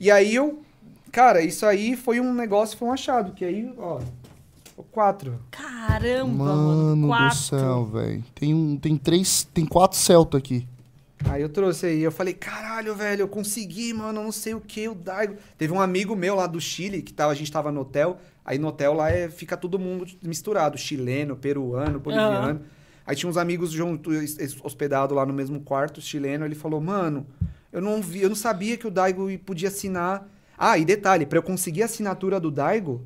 E 0.00 0.10
aí 0.10 0.34
eu. 0.34 0.62
Cara, 1.12 1.42
isso 1.42 1.66
aí 1.66 1.96
foi 1.96 2.18
um 2.18 2.32
negócio, 2.32 2.78
foi 2.78 2.88
um 2.88 2.92
achado. 2.92 3.32
Que 3.32 3.44
aí, 3.44 3.70
ó. 3.76 4.00
O 4.76 4.82
4. 4.82 5.38
Caramba, 5.50 6.32
Mano 6.44 6.68
mano. 6.86 7.02
do 7.02 7.08
Quatro. 7.08 7.38
céu, 7.38 7.86
velho. 7.86 8.24
Tem, 8.34 8.52
um, 8.54 8.76
tem 8.76 8.96
três, 8.96 9.44
tem 9.44 9.64
quatro 9.64 9.96
Celta 9.98 10.36
aqui. 10.36 10.66
Aí 11.24 11.40
eu 11.40 11.48
trouxe 11.48 11.86
aí, 11.86 12.02
eu 12.02 12.12
falei, 12.12 12.34
caralho, 12.34 12.94
velho, 12.94 13.22
eu 13.22 13.28
consegui, 13.28 13.92
mano, 13.94 14.22
não 14.22 14.30
sei 14.30 14.52
o 14.54 14.60
que, 14.60 14.86
o 14.86 14.94
Daigo. 14.94 15.36
Teve 15.56 15.72
um 15.72 15.80
amigo 15.80 16.14
meu 16.14 16.34
lá 16.34 16.46
do 16.46 16.60
Chile, 16.60 17.00
que 17.00 17.12
tava, 17.12 17.32
a 17.32 17.34
gente 17.34 17.50
tava 17.50 17.72
no 17.72 17.80
hotel. 17.80 18.18
Aí 18.44 18.58
no 18.58 18.68
hotel 18.68 18.92
lá 18.92 19.10
é, 19.10 19.28
fica 19.30 19.56
todo 19.56 19.78
mundo 19.78 20.06
misturado, 20.22 20.76
chileno, 20.76 21.34
peruano, 21.34 21.98
boliviano. 21.98 22.60
Aí 23.06 23.16
tinha 23.16 23.30
uns 23.30 23.36
amigos 23.38 23.70
junto, 23.72 24.10
hospedados 24.62 25.16
lá 25.16 25.24
no 25.24 25.32
mesmo 25.32 25.58
quarto, 25.60 26.00
chileno. 26.02 26.44
Ele 26.44 26.54
falou, 26.54 26.80
mano, 26.80 27.26
eu 27.72 27.80
não 27.80 28.02
vi, 28.02 28.20
eu 28.20 28.28
não 28.28 28.36
sabia 28.36 28.76
que 28.76 28.86
o 28.86 28.90
Daigo 28.90 29.26
podia 29.38 29.68
assinar. 29.68 30.28
Ah, 30.56 30.76
e 30.76 30.84
detalhe, 30.84 31.24
pra 31.24 31.38
eu 31.38 31.42
conseguir 31.42 31.82
a 31.82 31.86
assinatura 31.86 32.38
do 32.38 32.50
Daigo, 32.50 33.02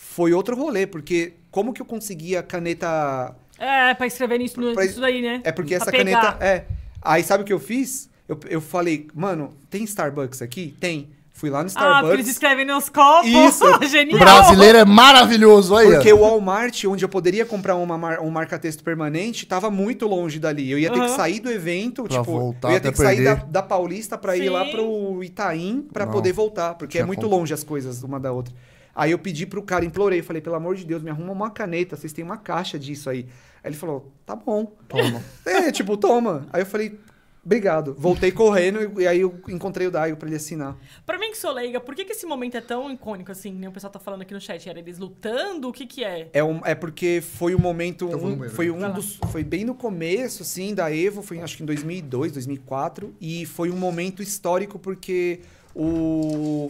foi 0.00 0.32
outro 0.32 0.54
rolê, 0.56 0.86
porque 0.86 1.32
como 1.50 1.72
que 1.72 1.82
eu 1.82 1.86
consegui 1.86 2.36
a 2.36 2.42
caneta 2.42 3.34
É, 3.58 3.92
pra 3.94 4.06
escrever 4.06 4.38
nisso, 4.38 4.54
Pra- 4.54 4.84
nisso 4.84 5.00
daí, 5.00 5.20
né? 5.20 5.40
é 5.42 5.50
porque 5.50 5.74
Pra 5.74 5.82
essa 5.82 5.90
pegar. 5.90 6.20
caneta. 6.22 6.44
É. 6.44 6.64
Aí 7.02 7.22
sabe 7.24 7.42
o 7.42 7.46
que 7.46 7.52
eu 7.52 7.58
fiz? 7.58 8.08
Eu, 8.28 8.38
eu 8.48 8.60
falei, 8.60 9.08
mano, 9.12 9.54
tem 9.68 9.82
Starbucks 9.82 10.40
aqui? 10.40 10.76
Tem. 10.78 11.08
Fui 11.32 11.50
lá 11.50 11.62
no 11.62 11.70
Ah, 11.74 12.00
porque 12.00 12.14
eles 12.14 12.26
Starbucks. 12.26 12.28
escrevem 12.28 12.64
nos 12.64 12.88
copos. 12.88 13.28
Isso. 13.30 13.64
Genial. 13.88 14.16
O 14.16 14.18
brasileiro 14.20 14.78
é 14.78 14.84
maravilhoso, 14.84 15.74
aí. 15.76 15.88
porque 15.90 16.12
o 16.12 16.18
Walmart, 16.20 16.84
onde 16.84 17.04
eu 17.04 17.08
poderia 17.08 17.44
comprar 17.46 17.74
uma 17.76 17.96
mar- 17.98 18.20
um 18.20 18.28
marca-texto 18.30 18.82
permanente, 18.84 19.46
tava 19.46 19.70
muito 19.70 20.06
longe 20.06 20.38
dali. 20.38 20.70
Eu 20.70 20.78
ia 20.78 20.90
ter 20.90 20.98
que 20.98 21.06
Aham. 21.06 21.16
sair 21.16 21.40
do 21.40 21.50
evento, 21.50 22.02
Pra 22.04 22.18
tipo, 22.18 22.24
voltar 22.32 22.68
eu 22.68 22.74
ia 22.74 22.80
ter 22.80 22.90
que 22.92 22.98
sair 22.98 23.24
da, 23.24 23.34
da 23.34 23.62
Paulista 23.62 24.16
pra 24.18 24.36
ir 24.36 24.48
lá 24.48 24.64
pro 24.64 25.22
Itaim 25.24 25.86
pra 25.92 26.04
Não. 26.06 26.12
poder 26.12 26.32
voltar, 26.32 26.74
porque 26.74 26.92
Tinha 26.92 27.02
é 27.02 27.06
muito 27.06 27.22
como. 27.22 27.36
longe 27.36 27.54
as 27.54 27.62
coisas 27.64 28.02
uma 28.02 28.18
da 28.20 28.30
outra. 28.32 28.52
Aí 28.98 29.12
eu 29.12 29.18
pedi 29.18 29.46
pro 29.46 29.62
cara, 29.62 29.84
implorei, 29.84 30.22
falei, 30.22 30.42
pelo 30.42 30.56
amor 30.56 30.74
de 30.74 30.84
Deus, 30.84 31.00
me 31.04 31.08
arruma 31.08 31.30
uma 31.32 31.50
caneta, 31.50 31.94
vocês 31.94 32.12
têm 32.12 32.24
uma 32.24 32.36
caixa 32.36 32.76
disso 32.76 33.08
aí. 33.08 33.26
Aí 33.62 33.70
ele 33.70 33.76
falou, 33.76 34.12
tá 34.26 34.34
bom. 34.34 34.72
Toma. 34.88 35.22
É, 35.46 35.70
tipo, 35.70 35.96
toma. 35.96 36.48
Aí 36.52 36.62
eu 36.62 36.66
falei, 36.66 36.98
obrigado. 37.44 37.94
Voltei 37.96 38.32
correndo 38.32 39.00
e 39.00 39.06
aí 39.06 39.20
eu 39.20 39.40
encontrei 39.48 39.86
o 39.86 39.90
Daigo 39.92 40.16
pra 40.16 40.28
ele 40.28 40.34
assinar. 40.34 40.76
Pra 41.06 41.16
mim 41.16 41.30
que 41.30 41.38
sou 41.38 41.52
leiga, 41.52 41.78
por 41.78 41.94
que, 41.94 42.04
que 42.04 42.10
esse 42.12 42.26
momento 42.26 42.56
é 42.56 42.60
tão 42.60 42.90
icônico 42.90 43.30
assim? 43.30 43.52
né? 43.52 43.68
O 43.68 43.72
pessoal 43.72 43.92
tá 43.92 44.00
falando 44.00 44.22
aqui 44.22 44.34
no 44.34 44.40
chat. 44.40 44.68
Era 44.68 44.80
eles 44.80 44.98
lutando? 44.98 45.68
O 45.68 45.72
que 45.72 45.86
que 45.86 46.02
é? 46.04 46.28
É, 46.32 46.42
um, 46.42 46.60
é 46.64 46.74
porque 46.74 47.22
foi 47.22 47.54
o 47.54 47.58
momento. 47.60 48.06
Um- 48.08 48.34
banheiro. 48.36 48.50
foi 48.50 48.68
Vai 48.70 48.90
um 48.90 48.92
dos. 48.92 49.20
Foi 49.30 49.44
bem 49.44 49.64
no 49.64 49.76
começo, 49.76 50.42
assim, 50.42 50.74
da 50.74 50.92
Evo, 50.92 51.22
foi 51.22 51.40
acho 51.40 51.56
que 51.56 51.62
em 51.62 51.66
2002, 51.66 52.32
2004. 52.32 53.14
E 53.20 53.46
foi 53.46 53.70
um 53.70 53.76
momento 53.76 54.22
histórico 54.22 54.76
porque 54.76 55.40
o. 55.74 56.68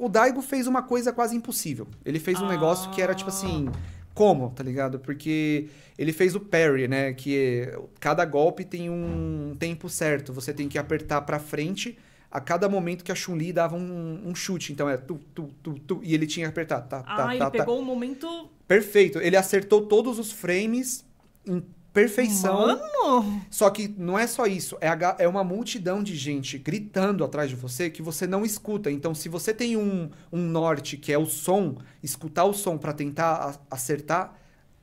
O 0.00 0.08
Daigo 0.08 0.40
fez 0.42 0.66
uma 0.66 0.82
coisa 0.82 1.12
quase 1.12 1.34
impossível. 1.36 1.86
Ele 2.04 2.18
fez 2.18 2.40
um 2.40 2.46
Ah. 2.46 2.48
negócio 2.48 2.90
que 2.90 3.00
era 3.02 3.14
tipo 3.14 3.30
assim. 3.30 3.68
Como, 4.14 4.50
tá 4.50 4.64
ligado? 4.64 4.98
Porque 4.98 5.68
ele 5.96 6.12
fez 6.12 6.34
o 6.34 6.40
parry, 6.40 6.88
né? 6.88 7.12
Que 7.12 7.36
é- 7.72 7.78
cada 8.00 8.24
golpe 8.24 8.64
tem 8.64 8.90
um 8.90 9.54
tempo 9.58 9.88
certo. 9.88 10.32
Você 10.32 10.52
tem 10.52 10.68
que 10.68 10.76
apertar 10.76 11.20
pra 11.20 11.38
frente 11.38 11.96
a 12.30 12.40
cada 12.40 12.68
momento 12.68 13.04
que 13.04 13.12
a 13.12 13.14
Chun-Li 13.14 13.52
dava 13.52 13.76
um, 13.76 14.22
um 14.26 14.34
chute. 14.34 14.72
Então 14.72 14.88
é 14.90 14.96
tu, 14.96 15.20
tu, 15.32 15.50
tu, 15.62 15.74
tu. 15.78 16.00
E 16.02 16.14
ele 16.14 16.26
tinha 16.26 16.46
que 16.46 16.50
apertar. 16.50 16.80
Tá, 16.82 17.04
Ah, 17.06 17.16
tá, 17.16 17.30
ele 17.30 17.38
tá, 17.38 17.44
tá. 17.44 17.50
pegou 17.58 17.78
um 17.80 17.84
momento. 17.84 18.50
Perfeito. 18.66 19.20
Ele 19.20 19.36
acertou 19.36 19.82
todos 19.86 20.18
os 20.18 20.32
frames 20.32 21.04
em 21.46 21.62
perfeição. 21.92 22.66
Mano! 22.66 23.42
Só 23.50 23.70
que 23.70 23.88
não 23.96 24.18
é 24.18 24.26
só 24.26 24.46
isso, 24.46 24.76
é, 24.80 24.88
a 24.88 25.16
é 25.18 25.26
uma 25.28 25.42
multidão 25.42 26.02
de 26.02 26.14
gente 26.16 26.58
gritando 26.58 27.24
atrás 27.24 27.48
de 27.50 27.56
você 27.56 27.88
que 27.90 28.02
você 28.02 28.26
não 28.26 28.44
escuta. 28.44 28.90
Então, 28.90 29.14
se 29.14 29.28
você 29.28 29.52
tem 29.54 29.76
um, 29.76 30.10
um 30.32 30.40
norte 30.40 30.96
que 30.96 31.12
é 31.12 31.18
o 31.18 31.26
som, 31.26 31.76
escutar 32.02 32.44
o 32.44 32.52
som 32.52 32.76
pra 32.78 32.92
tentar 32.92 33.34
a- 33.70 33.74
acertar, 33.74 34.34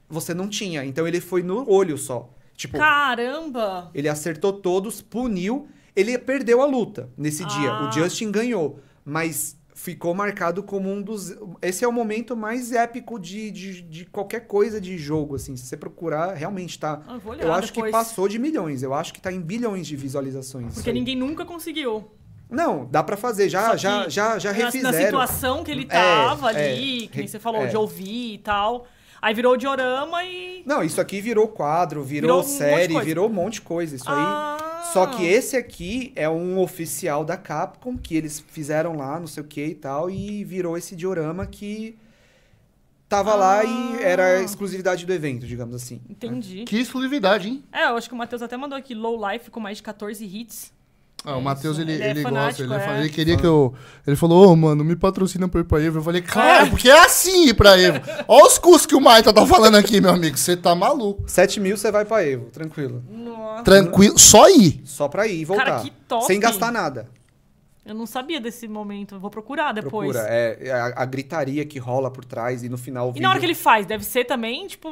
você 0.10 0.34
não 0.34 0.48
tinha. 0.48 0.84
Então, 0.86 1.08
ele 1.08 1.20
foi 1.22 1.42
no 1.44 1.70
olho 1.70 1.98
só. 1.98 2.30
Tipo, 2.56 2.78
Caramba! 2.78 3.90
ele 3.94 4.08
acertou 4.10 4.54
todos, 4.54 5.02
puniu. 5.02 5.68
Ele 5.96 6.18
perdeu 6.18 6.62
a 6.62 6.66
luta 6.66 7.10
nesse 7.18 7.44
dia. 7.46 7.72
Ah. 7.72 7.88
O 7.88 7.92
Justin 7.92 8.32
ganhou. 8.32 8.80
Mas 9.04 9.58
ficou 9.86 10.16
marcado 10.16 10.64
como 10.64 10.92
um 10.92 11.00
dos. 11.02 11.36
Esse 11.62 11.86
é 11.86 11.88
o 11.88 11.92
momento 11.92 12.36
mais 12.36 12.72
épico 12.72 13.20
de, 13.20 13.52
de, 13.52 13.82
de 13.84 14.06
qualquer 14.06 14.42
coisa 14.48 14.82
de 14.82 14.98
jogo, 14.98 15.36
assim. 15.36 15.56
Se 15.56 15.68
você 15.68 15.78
procurar, 15.78 16.34
realmente 16.34 16.80
tá. 16.80 17.02
Ah, 17.08 17.18
vou 17.18 17.34
olhar 17.34 17.44
Eu 17.46 17.54
acho 17.54 17.68
depois. 17.72 17.86
que 17.86 17.92
passou 17.92 18.28
de 18.28 18.40
milhões. 18.40 18.82
Eu 18.82 18.94
acho 18.94 19.14
que 19.14 19.22
tá 19.22 19.32
em 19.32 19.40
bilhões 19.40 19.86
de 19.86 19.96
visualizações. 19.96 20.74
Porque 20.74 20.92
ninguém 20.92 21.16
nunca 21.16 21.46
conseguiu. 21.46 22.04
Não, 22.50 22.86
dá 22.92 23.04
pra 23.04 23.16
fazer. 23.16 23.48
Já, 23.48 23.76
já, 23.76 24.10
já, 24.10 24.40
já 24.40 24.52
na- 24.52 24.58
Na 24.60 24.66
refizeram. 24.66 24.94
situação 25.06 25.64
que 25.64 25.72
ele 25.72 25.84
É, 25.84 25.86
tava 25.88 26.52
é, 26.52 26.74
ali, 26.74 27.08
que 27.08 27.18
nem 27.20 27.28
você 27.28 27.40
falou, 27.40 27.64
é. 27.64 27.68
de 27.68 27.78
ouvir 27.78 28.34
e 28.34 28.38
tal. 28.40 28.88
Aí 29.22 29.34
virou 29.34 29.54
o 29.54 29.58
diorama 29.58 30.24
e. 30.24 30.64
Não, 30.66 30.84
isso 30.84 31.00
aqui 31.02 31.22
virou 31.22 31.48
quadro, 31.48 32.04
virou, 32.04 32.28
Virou 32.28 32.40
um 32.42 32.58
série, 32.58 32.94
coisa. 32.94 33.06
virou 33.06 33.28
um 33.30 33.34
monte 33.34 33.54
de 33.56 33.62
coisa. 33.62 33.96
Isso 33.96 34.06
aí. 34.08 34.16
Ah. 34.86 34.92
Só 34.94 35.06
que 35.08 35.24
esse 35.26 35.56
aqui 35.58 36.12
é 36.16 36.30
um 36.30 36.60
oficial 36.60 37.24
da 37.26 37.36
Capcom 37.38 37.98
que 37.98 38.16
eles 38.16 38.40
fizeram 38.40 38.96
lá, 38.96 39.20
não 39.20 39.28
sei 39.28 39.44
o 39.44 39.46
que 39.46 39.66
e 39.66 39.76
tal, 39.76 40.10
e 40.10 40.44
virou 40.44 40.78
esse 40.78 40.96
diorama 40.96 41.46
que 41.46 41.98
tava 43.08 43.36
lá 43.36 43.64
e 43.64 43.68
Ah. 43.68 44.02
era 44.02 44.42
exclusividade 44.42 45.06
do 45.06 45.14
evento, 45.14 45.46
digamos 45.46 45.76
assim. 45.76 46.02
Entendi. 46.10 46.64
Que 46.66 46.78
exclusividade, 46.80 47.48
hein? 47.50 47.64
É, 47.72 47.86
eu 47.86 47.96
acho 47.98 48.08
que 48.10 48.16
o 48.16 48.18
Matheus 48.18 48.42
até 48.42 48.58
mandou 48.58 48.78
aqui 48.78 48.94
Low 48.96 49.18
Life 49.32 49.50
com 49.52 49.60
mais 49.60 49.78
de 49.78 49.84
14 49.84 50.26
hits. 50.26 50.74
Ah, 51.26 51.36
o 51.36 51.40
É 51.40 51.42
Matheus, 51.42 51.80
ele, 51.80 51.94
Ele 51.94 52.04
é 52.04 52.10
ele 52.12 52.22
gosta, 52.24 52.38
fanático, 52.38 52.64
ele, 52.64 52.74
é. 52.76 52.80
fa- 52.80 52.98
ele 53.00 53.10
queria 53.10 53.36
que 53.38 53.46
eu... 53.46 53.74
Ele 54.06 54.16
falou, 54.16 54.52
ô, 54.52 54.56
mano, 54.56 54.84
me 54.84 54.96
patrocina 54.96 55.48
pra 55.48 55.62
ir 55.62 55.64
pra 55.64 55.82
Evo. 55.82 55.98
Eu 56.00 56.04
falei, 56.04 56.22
claro, 56.22 56.70
porque 56.70 56.90
é 56.90 57.04
assim 57.04 57.48
ir 57.48 57.54
pra 57.54 57.78
Evo. 57.80 58.00
Olha 58.28 58.46
os 58.46 58.58
custos 58.58 58.86
que 58.86 58.96
o 58.96 59.02
Maita 59.02 59.34
tá 59.34 59.46
falando 59.46 59.76
aqui, 59.76 60.00
meu 60.00 60.12
amigo. 60.12 60.38
Você 60.38 60.56
tá 60.56 60.76
maluco. 60.76 61.24
7 61.28 61.60
mil 61.60 61.76
você 61.78 61.92
vai 61.92 62.06
pra 62.06 62.24
Evo, 62.26 62.46
tranquilo. 62.52 63.04
Nossa. 63.10 63.64
Tranquilo, 63.64 64.18
só 64.20 64.48
ir. 64.50 64.82
Só 64.86 65.08
pra 65.08 65.28
ir 65.28 65.42
e 65.42 65.46
voltar. 65.46 65.66
Cara, 65.66 65.80
que 65.82 65.92
top. 66.08 66.26
Sem 66.26 66.40
gastar 66.40 66.72
nada. 66.72 67.08
Eu 67.86 67.94
não 67.94 68.08
sabia 68.08 68.42
desse 68.42 68.68
momento. 68.68 69.16
eu 69.16 69.20
Vou 69.20 69.30
procurar 69.30 69.72
depois. 69.72 70.10
Procura. 70.12 70.28
É, 70.28 70.58
é 70.70 70.72
a, 70.72 70.86
a 71.04 71.06
gritaria 71.06 71.64
que 71.66 71.78
rola 71.78 72.10
por 72.10 72.26
trás 72.26 72.64
e 72.64 72.70
no 72.70 72.78
final 72.80 73.08
o 73.08 73.10
E 73.10 73.14
vídeo... 73.14 73.24
na 73.24 73.30
hora 73.30 73.40
que 73.40 73.46
ele 73.46 73.54
faz, 73.54 73.86
deve 73.86 74.04
ser 74.04 74.26
também, 74.26 74.66
tipo. 74.68 74.92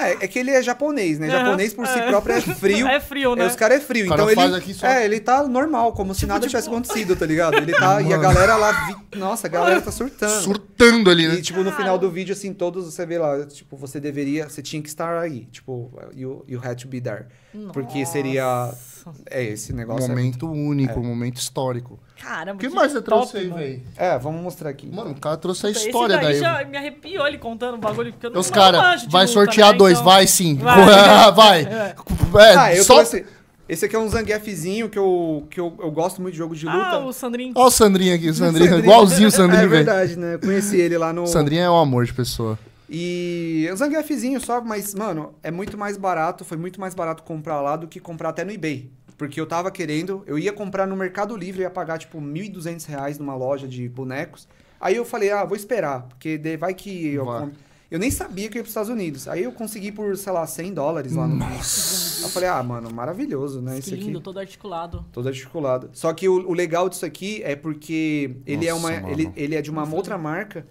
É, 0.00 0.24
é 0.24 0.28
que 0.28 0.38
ele 0.38 0.50
é 0.50 0.62
japonês, 0.62 1.18
né? 1.18 1.28
Aham, 1.28 1.44
Japonês 1.44 1.74
por 1.74 1.86
si 1.86 1.98
é. 1.98 2.06
próprio 2.08 2.34
é 2.36 2.40
frio. 2.40 2.86
É 2.92 3.00
frio, 3.00 3.36
né? 3.36 3.44
É, 3.44 3.46
os 3.48 3.54
caras 3.56 3.78
é 3.78 3.80
frio. 3.80 4.06
O 4.06 4.08
cara 4.08 4.22
então 4.22 4.34
faz 4.34 4.48
ele. 4.50 4.58
aqui 4.58 4.72
só- 4.74 4.86
É, 4.86 5.04
ele 5.04 5.20
tá 5.20 5.46
normal, 5.46 5.92
como 5.92 6.14
se 6.14 6.24
nada 6.26 6.40
tipo- 6.40 6.50
tivesse 6.50 6.68
acontecido, 6.68 7.14
tá 7.14 7.26
ligado? 7.26 7.54
Ele 7.58 7.72
tá. 7.72 8.00
e 8.00 8.06
a 8.06 8.08
Mano. 8.16 8.22
galera 8.22 8.56
lá. 8.56 8.72
vi- 8.86 9.18
Nossa, 9.18 9.46
a 9.46 9.50
galera 9.50 9.82
tá 9.82 9.92
surtando. 9.92 10.40
Surtando 10.42 11.10
ali, 11.10 11.28
né? 11.28 11.34
E, 11.34 11.42
tipo, 11.42 11.62
no 11.62 11.70
final 11.72 11.98
do 11.98 12.10
vídeo, 12.10 12.32
assim, 12.32 12.54
todos 12.54 12.86
você 12.86 13.04
vê 13.04 13.18
lá, 13.18 13.44
tipo, 13.46 13.76
você 13.76 14.00
deveria. 14.00 14.48
Você 14.48 14.62
tinha 14.62 14.80
que 14.82 14.88
estar 14.88 15.18
aí. 15.18 15.44
Tipo, 15.52 15.92
you, 16.14 16.44
you 16.48 16.60
had 16.64 16.76
to 16.76 16.88
be 16.88 17.00
there. 17.00 17.26
Porque 17.74 18.06
seria. 18.06 18.44
Nossa. 18.44 19.12
É, 19.30 19.42
esse 19.44 19.72
negócio. 19.72 20.04
é- 20.06 20.08
momento 20.08 20.50
único, 20.50 20.98
um 20.98 21.04
momento 21.04 21.36
histórico. 21.38 22.00
Caramba, 22.22 22.56
O 22.56 22.58
que 22.58 22.68
mais 22.68 22.92
você 22.92 23.02
top, 23.02 23.28
trouxe 23.30 23.36
aí, 23.38 23.48
velho? 23.48 23.82
É, 23.96 24.16
vamos 24.18 24.40
mostrar 24.40 24.70
aqui. 24.70 24.86
Mano, 24.86 25.10
o 25.10 25.14
cara 25.20 25.36
trouxe 25.36 25.66
a 25.66 25.70
história 25.70 26.16
daí 26.18 26.38
já 26.38 26.64
me 26.64 26.76
arrepiou 26.76 27.26
ele 27.26 27.36
contando 27.38 27.74
o 27.74 27.78
bagulho. 27.78 28.12
Porque 28.12 28.26
eu 28.26 28.30
não 28.30 28.40
Os 28.40 28.50
caras, 28.50 29.04
vai 29.06 29.22
luta, 29.22 29.32
sortear 29.34 29.72
né? 29.72 29.78
dois, 29.78 29.94
Então- 29.94 30.04
vai 30.04 30.26
sim. 30.26 30.54
Vai. 30.56 31.32
Vai. 31.32 31.62
É. 31.62 31.94
É, 32.34 32.56
ah, 32.56 32.74
eu 32.74 32.82
só... 32.84 32.94
trouxe. 32.94 33.26
Esse 33.68 33.84
aqui 33.84 33.94
é 33.94 33.98
um 33.98 34.08
Zangiefzinho 34.08 34.88
que, 34.88 34.98
eu, 34.98 35.46
que 35.50 35.60
eu, 35.60 35.74
eu 35.80 35.90
gosto 35.90 36.20
muito 36.22 36.32
de 36.32 36.38
jogo 36.38 36.54
de 36.54 36.64
luta. 36.64 36.78
Ah, 36.78 36.98
o 36.98 37.12
Sandrinho. 37.12 37.52
Olha 37.54 37.66
o 37.66 37.70
Sandrinho 37.70 38.14
aqui, 38.14 38.28
o 38.30 38.34
Sandrinho. 38.34 38.70
Sandrinho. 38.70 38.84
Igualzinho 38.90 39.28
o 39.28 39.30
Sandrinho, 39.30 39.64
É 39.64 39.66
velho. 39.68 39.84
verdade, 39.84 40.16
né? 40.16 40.34
Eu 40.34 40.38
conheci 40.38 40.76
ele 40.80 40.96
lá 40.96 41.12
no. 41.12 41.22
O 41.24 41.26
Sandrinho 41.26 41.62
é 41.62 41.70
um 41.70 41.78
amor 41.78 42.04
de 42.06 42.14
pessoa. 42.14 42.58
E 42.88 43.68
o 43.72 43.76
Zangiefzinho 43.76 44.38
só, 44.40 44.60
mas, 44.60 44.94
mano, 44.94 45.34
é 45.42 45.50
muito 45.50 45.78
mais 45.78 45.96
barato, 45.96 46.44
foi 46.44 46.56
muito 46.58 46.78
mais 46.80 46.94
barato 46.94 47.22
comprar 47.22 47.60
lá 47.62 47.76
do 47.76 47.86
que 47.88 47.98
comprar 47.98 48.28
até 48.30 48.44
no 48.44 48.50
eBay. 48.52 48.90
Porque 49.22 49.40
eu 49.40 49.46
tava 49.46 49.70
querendo, 49.70 50.24
eu 50.26 50.36
ia 50.36 50.52
comprar 50.52 50.84
no 50.84 50.96
Mercado 50.96 51.36
Livre, 51.36 51.62
ia 51.62 51.70
pagar, 51.70 51.96
tipo, 51.96 52.20
1.200 52.20 52.84
reais 52.86 53.18
numa 53.20 53.36
loja 53.36 53.68
de 53.68 53.88
bonecos. 53.88 54.48
Aí 54.80 54.96
eu 54.96 55.04
falei, 55.04 55.30
ah, 55.30 55.44
vou 55.44 55.56
esperar, 55.56 56.02
porque 56.08 56.40
vai 56.58 56.74
que 56.74 57.06
eu... 57.14 57.24
Vai. 57.24 57.42
com- 57.42 57.52
Eu 57.88 58.00
nem 58.00 58.10
sabia 58.10 58.48
que 58.48 58.56
eu 58.56 58.60
ia 58.60 58.62
pros 58.64 58.70
Estados 58.72 58.90
Unidos. 58.90 59.28
Aí 59.28 59.44
eu 59.44 59.52
consegui 59.52 59.92
por, 59.92 60.16
sei 60.16 60.32
lá, 60.32 60.44
100 60.44 60.74
dólares 60.74 61.12
lá 61.14 61.28
no... 61.28 61.36
Nossa! 61.36 62.24
Eu 62.24 62.30
falei, 62.30 62.48
ah, 62.48 62.60
mano, 62.64 62.90
maravilhoso, 62.92 63.62
né? 63.62 63.74
Que 63.74 63.78
Isso 63.80 63.94
aqui. 63.94 64.02
lindo, 64.04 64.20
todo 64.20 64.40
articulado. 64.40 65.04
Todo 65.12 65.28
articulado. 65.28 65.90
Só 65.92 66.12
que 66.12 66.28
o, 66.28 66.48
o 66.48 66.52
legal 66.52 66.88
disso 66.88 67.06
aqui 67.06 67.40
é 67.44 67.54
porque 67.54 68.38
ele, 68.44 68.66
é, 68.66 68.72
Nossa, 68.72 68.86
uma, 68.88 69.00
mano. 69.02 69.08
ele, 69.08 69.30
ele 69.36 69.54
é 69.54 69.62
de 69.62 69.70
uma 69.70 69.88
outra 69.88 70.18
marca. 70.18 70.66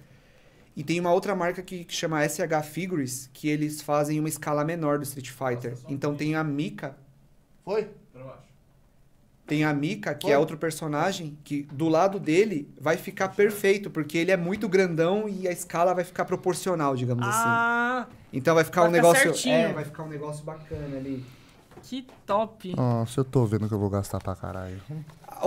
E 0.76 0.84
tem 0.84 0.99
uma 0.99 1.14
outra 1.14 1.34
marca 1.34 1.61
que, 1.61 1.86
que 1.86 1.94
chama 1.94 2.22
SH 2.28 2.65
Figures, 2.69 3.30
que 3.32 3.48
eles 3.48 3.82
fazem 3.82 4.19
uma 4.19 4.28
escala 4.28 4.65
menor 4.65 4.98
do 4.98 5.03
Street 5.06 5.30
Fighter. 5.30 5.78
Então 5.88 6.15
tem 6.15 6.36
a 6.36 6.44
Mika, 6.44 6.98
Foi? 7.64 7.88
Tem 9.52 9.65
a 9.65 9.73
Mika, 9.73 10.15
que 10.15 10.28
Foi. 10.28 10.32
é 10.32 10.38
outro 10.38 10.57
personagem, 10.57 11.38
que 11.44 11.64
do 11.73 11.90
lado 11.90 12.18
dele 12.22 12.73
vai 12.80 12.95
ficar 12.95 13.28
perfeito, 13.36 13.90
porque 13.90 14.18
ele 14.18 14.32
é 14.32 14.38
muito 14.38 14.69
grandão 14.69 15.28
e 15.28 15.45
a 15.45 15.52
escala 15.52 15.94
vai 15.94 16.06
ficar 16.06 16.23
proporcional, 16.23 16.95
digamos 16.95 17.28
assim. 17.28 17.38
Ah, 17.49 18.07
Então 18.32 18.56
vai 18.56 18.64
ficar 18.64 18.84
vai 18.84 18.90
um 18.90 18.94
ficar 18.94 19.03
negócio. 19.07 19.23
certinho. 19.34 19.53
É, 19.56 19.73
vai 19.73 19.84
ficar 19.84 20.03
um 20.03 20.07
negócio 20.07 20.45
bacana 20.45 20.95
ali. 20.95 21.26
que 21.84 22.07
top. 22.26 22.73
Nossa, 22.78 23.19
eu 23.19 23.26
tô 23.26 23.45
vendo 23.45 23.68
que 23.68 23.73
eu 23.73 23.80
vou 23.80 23.90
gastar 23.90 24.19
pra 24.22 24.38
caralho. 24.38 24.80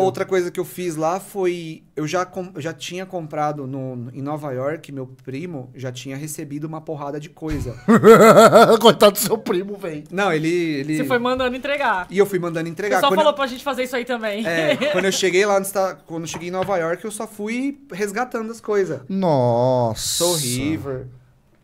Outra 0.03 0.25
coisa 0.25 0.51
que 0.51 0.59
eu 0.61 0.65
fiz 0.65 0.97
lá 0.97 1.19
foi. 1.21 1.83
Eu 1.97 2.07
já, 2.07 2.25
com- 2.25 2.51
eu 2.55 2.61
já 2.61 2.73
tinha 2.73 3.07
comprado 3.07 3.66
no, 3.66 4.11
em 4.12 4.21
Nova 4.21 4.53
York, 4.53 4.91
meu 4.91 5.07
primo 5.25 5.71
já 5.75 5.93
tinha 5.93 6.16
recebido 6.16 6.65
uma 6.65 6.81
porrada 6.81 7.21
de 7.21 7.29
coisa. 7.29 7.75
Coitado 8.81 9.12
do 9.12 9.19
seu 9.19 9.39
primo, 9.39 9.77
velho. 9.77 10.05
Não, 10.11 10.33
ele. 10.33 10.49
ele... 10.49 10.97
Você 10.97 11.05
foi 11.05 11.19
mandando 11.19 11.57
entregar. 11.57 12.07
E 12.11 12.19
eu 12.19 12.27
fui 12.27 12.39
mandando 12.39 12.69
entregar. 12.69 12.97
pessoal 12.97 13.11
Quando 13.12 13.19
falou 13.19 13.33
eu... 13.33 13.37
pra 13.37 13.47
gente 13.47 13.62
fazer 13.62 13.85
isso 13.85 13.97
aí 13.97 14.05
também. 14.05 14.47
É, 14.47 14.77
quando 14.93 15.05
eu 15.05 15.12
cheguei 15.12 15.45
lá, 15.47 15.57
Esta- 15.59 15.95
quando 16.07 16.23
eu 16.25 16.29
cheguei 16.29 16.49
em 16.49 16.53
Nova 16.53 16.77
York, 16.77 17.05
eu 17.05 17.11
só 17.11 17.27
fui 17.27 17.81
resgatando 17.93 18.51
as 18.51 18.61
coisas. 18.61 19.01
Nossa. 19.09 20.01
Soul 20.25 20.37
River. 20.37 21.07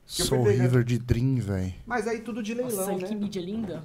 Soul 0.07 0.45
pegando. 0.45 0.63
River 0.63 0.85
de 0.85 0.99
Dream, 0.99 1.37
velho. 1.37 1.73
Mas 1.87 2.09
aí 2.09 2.19
tudo 2.21 2.43
de 2.43 2.53
leilão, 2.55 2.75
Nossa, 2.77 2.93
né? 2.93 3.09
que 3.09 3.15
mídia 3.15 3.41
linda. 3.41 3.83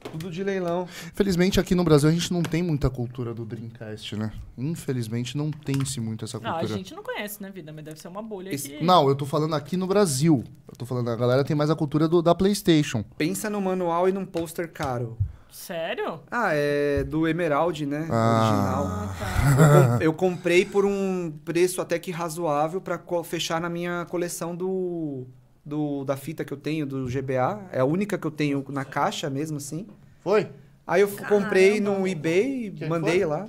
Tudo 0.00 0.30
de 0.30 0.42
leilão. 0.44 0.86
Felizmente 1.14 1.58
aqui 1.58 1.74
no 1.74 1.82
Brasil 1.84 2.08
a 2.08 2.12
gente 2.12 2.32
não 2.32 2.42
tem 2.42 2.62
muita 2.62 2.88
cultura 2.88 3.34
do 3.34 3.44
Dreamcast, 3.44 4.16
né? 4.16 4.32
Infelizmente 4.56 5.36
não 5.36 5.50
tem-se 5.50 6.00
muito 6.00 6.24
essa 6.24 6.38
Não, 6.38 6.50
a 6.50 6.58
cultura. 6.60 6.78
gente 6.78 6.94
não 6.94 7.02
conhece, 7.02 7.42
né, 7.42 7.50
vida? 7.50 7.72
Mas 7.72 7.84
deve 7.84 8.00
ser 8.00 8.08
uma 8.08 8.22
bolha 8.22 8.54
Esse- 8.54 8.70
que... 8.70 8.84
Não, 8.84 9.08
eu 9.08 9.14
tô 9.16 9.26
falando 9.26 9.54
aqui 9.54 9.76
no 9.76 9.86
Brasil. 9.86 10.44
Eu 10.70 10.76
tô 10.76 10.86
falando, 10.86 11.10
a 11.10 11.16
galera 11.16 11.44
tem 11.44 11.56
mais 11.56 11.68
a 11.68 11.74
cultura 11.76 12.06
do, 12.08 12.22
da 12.22 12.34
PlayStation. 12.34 13.02
Pensa 13.16 13.50
no 13.50 13.60
manual 13.60 14.08
e 14.08 14.12
num 14.12 14.24
pôster 14.24 14.70
caro. 14.72 15.18
Sério? 15.50 16.20
Ah, 16.30 16.50
é 16.52 17.02
do 17.02 17.26
Emerald, 17.26 17.84
né? 17.84 18.06
Ah. 18.10 18.40
Original. 18.40 18.86
Ah, 18.86 19.14
tá. 19.18 19.96
Eu, 19.96 20.02
eu 20.06 20.12
comprei 20.14 20.64
por 20.64 20.84
um 20.84 21.32
preço 21.44 21.80
até 21.80 21.98
que 21.98 22.10
razoável 22.12 22.80
pra 22.80 22.96
co- 22.96 23.24
fechar 23.24 23.60
na 23.60 23.68
minha 23.68 24.06
coleção 24.08 24.54
do, 24.54 25.26
do 25.68 26.04
da 26.04 26.16
fita 26.16 26.44
que 26.44 26.52
eu 26.52 26.56
tenho 26.56 26.84
do 26.86 27.06
GBA. 27.06 27.60
É 27.72 27.80
a 27.80 27.84
única 27.84 28.16
que 28.18 28.26
eu 28.26 28.30
tenho 28.30 28.64
na 28.70 28.84
caixa 28.84 29.28
mesmo 29.30 29.58
assim. 29.58 29.86
Foi? 30.20 30.48
Aí 30.86 31.02
eu 31.02 31.08
f- 31.08 31.24
comprei 31.26 31.80
Caramba. 31.80 31.98
no 32.00 32.08
eBay, 32.08 32.70
Que 32.70 32.86
mandei 32.86 33.18
foi? 33.18 33.26
lá. 33.26 33.48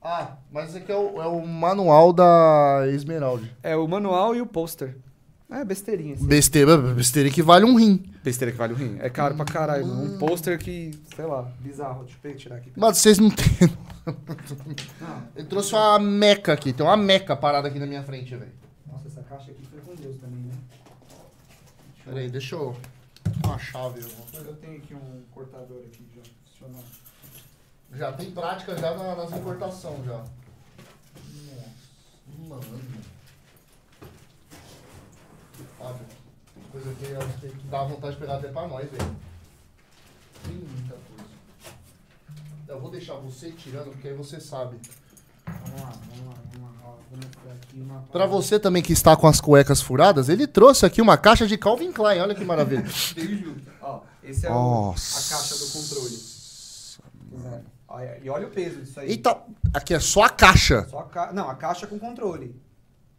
Ah, 0.00 0.36
mas 0.52 0.68
esse 0.68 0.78
aqui 0.78 0.92
é 0.92 0.96
o, 0.96 1.20
é 1.20 1.26
o 1.26 1.44
manual 1.44 2.12
da 2.12 2.84
Esmeralda. 2.88 3.42
É 3.62 3.76
o 3.76 3.86
manual 3.88 4.36
e 4.36 4.40
o 4.40 4.46
pôster. 4.46 4.96
É 5.50 5.64
besteirinha. 5.64 6.14
Assim. 6.14 6.26
Besteira, 6.26 6.76
besteira 6.76 7.30
que 7.30 7.42
vale 7.42 7.64
um 7.64 7.76
rim. 7.76 8.04
Besteira 8.22 8.50
que 8.52 8.58
vale 8.58 8.72
o 8.72 8.76
rim. 8.76 8.96
É 9.00 9.08
caro 9.10 9.34
pra 9.36 9.44
caralho. 9.44 9.84
Um 9.84 10.18
pôster 10.18 10.58
que, 10.58 10.90
sei 11.14 11.24
lá, 11.24 11.50
bizarro. 11.60 12.04
Deixa 12.04 12.18
eu 12.28 12.36
tirar 12.36 12.56
aqui. 12.56 12.72
Mas 12.76 12.98
vocês 12.98 13.18
não 13.18 13.30
têm. 13.30 13.46
Não. 15.00 15.22
Ele 15.36 15.46
trouxe 15.46 15.74
uma 15.74 15.98
meca 15.98 16.52
aqui. 16.52 16.72
Tem 16.72 16.84
uma 16.86 16.96
meca 16.96 17.36
parada 17.36 17.68
aqui 17.68 17.78
na 17.78 17.86
minha 17.86 18.02
frente, 18.02 18.34
velho. 18.34 18.50
Nossa, 18.90 19.06
essa 19.08 19.22
caixa 19.22 19.50
aqui 19.50 19.64
foi 19.66 19.80
com 19.80 19.94
Deus 20.00 20.16
também, 20.18 20.38
né? 22.06 22.12
Pera 22.12 22.20
aí, 22.20 22.30
deixa 22.30 22.54
eu. 22.54 22.76
Uma 23.44 23.58
chave, 23.58 24.00
irmão. 24.00 24.26
Eu 24.32 24.56
tenho 24.56 24.76
aqui 24.78 24.94
um 24.94 25.22
cortador 25.32 25.82
aqui 25.84 26.06
já 26.14 26.22
funcionando. 26.44 26.86
Já 27.92 28.12
tem 28.12 28.30
prática 28.30 28.76
já 28.76 28.94
na- 28.96 29.14
nas 29.16 29.32
importações 29.32 30.04
já. 30.04 30.24
Nossa, 32.48 32.68
mano. 32.70 33.02
Fábio, 35.78 36.06
coisa 36.72 36.94
que 36.94 37.04
eu 37.06 37.20
acho 37.20 37.38
que 37.38 37.48
dá 37.68 37.84
vontade 37.84 38.14
de 38.14 38.20
pegar 38.20 38.36
até 38.36 38.48
pra 38.48 38.68
nós, 38.68 38.90
velho. 38.90 39.16
Tem 40.44 40.54
muita 40.54 40.94
coisa. 40.94 41.30
Eu 42.68 42.80
vou 42.80 42.90
deixar 42.90 43.14
você 43.14 43.52
tirando, 43.52 43.90
porque 43.92 44.08
aí 44.08 44.14
você 44.14 44.40
sabe. 44.40 44.78
Vamos 45.46 45.80
lá, 45.80 45.90
vamos 45.90 46.26
lá, 46.26 46.34
Pra 48.12 48.26
você 48.26 48.58
também 48.58 48.82
que 48.82 48.92
está 48.92 49.16
com 49.16 49.26
as 49.26 49.40
cuecas 49.40 49.80
furadas, 49.80 50.28
ele 50.28 50.46
trouxe 50.46 50.84
aqui 50.86 51.00
uma 51.00 51.16
caixa 51.16 51.46
de 51.46 51.56
Calvin 51.56 51.92
Klein. 51.92 52.20
Olha 52.20 52.34
que 52.34 52.44
maravilha. 52.44 52.84
Ó, 53.80 54.00
Esse 54.22 54.46
é 54.46 54.50
o- 54.52 54.90
a 54.90 54.94
caixa 54.94 55.56
do 55.56 55.72
controle. 55.72 56.18
É. 57.54 57.60
Olha, 57.88 58.20
E 58.22 58.28
olha 58.30 58.46
o 58.46 58.50
peso 58.50 58.80
disso 58.80 58.98
aí. 59.00 59.10
Eita, 59.10 59.36
aqui 59.72 59.94
é 59.94 60.00
só 60.00 60.22
a 60.24 60.30
caixa. 60.30 60.86
Só 60.88 60.98
a 61.00 61.04
ca... 61.04 61.32
Não, 61.32 61.48
a 61.48 61.54
caixa 61.54 61.86
com 61.86 61.98
controle. 61.98 62.54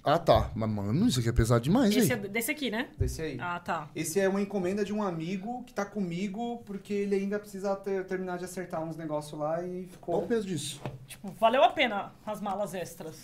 Ah, 0.04 0.18
tá. 0.18 0.52
Mas, 0.56 0.70
mano, 0.70 1.08
isso 1.08 1.20
aqui 1.20 1.28
é 1.28 1.34
pesado 1.34 1.62
demais, 1.62 1.94
Esse 1.96 2.14
é 2.14 2.16
velho. 2.16 2.30
desse 2.30 2.50
aqui, 2.52 2.72
né? 2.72 2.88
Desse 2.98 3.22
aí. 3.22 3.38
Ah, 3.42 3.60
tá. 3.60 3.90
Esse 3.94 4.20
é 4.20 4.28
uma 4.30 4.42
encomenda 4.42 4.86
de 4.86 4.94
um 4.94 5.04
amigo 5.04 5.64
que 5.66 5.74
tá 5.74 5.84
comigo 5.86 6.64
porque 6.66 6.94
ele 6.94 7.16
ainda 7.16 7.38
precisa 7.38 7.76
ter- 7.76 8.06
terminar 8.06 8.38
de 8.38 8.46
acertar 8.46 8.82
uns 8.82 8.96
negócios 8.96 9.38
lá 9.38 9.62
e 9.66 9.90
Qual 10.00 10.20
o 10.20 10.22
ficou. 10.22 10.28
peso 10.28 10.48
disso? 10.48 10.82
Tipo, 11.08 11.32
valeu 11.40 11.62
a 11.64 11.70
pena 11.70 12.14
as 12.26 12.40
malas 12.40 12.74
extras. 12.74 13.16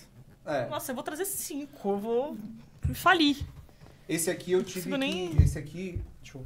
É. 0.46 0.68
Nossa, 0.70 0.92
eu 0.92 0.96
vou 0.96 1.04
trazer 1.04 1.26
cinco. 1.26 1.90
Eu 1.92 1.98
vou 1.98 2.38
me 2.88 2.94
falir. 2.94 3.38
Esse 4.08 4.30
aqui 4.30 4.52
eu 4.52 4.64
tive 4.64 4.92
que... 4.92 4.98
nem- 4.98 5.36
Esse 5.42 5.58
aqui... 5.58 6.00
Deixa 6.22 6.38
eu... 6.38 6.46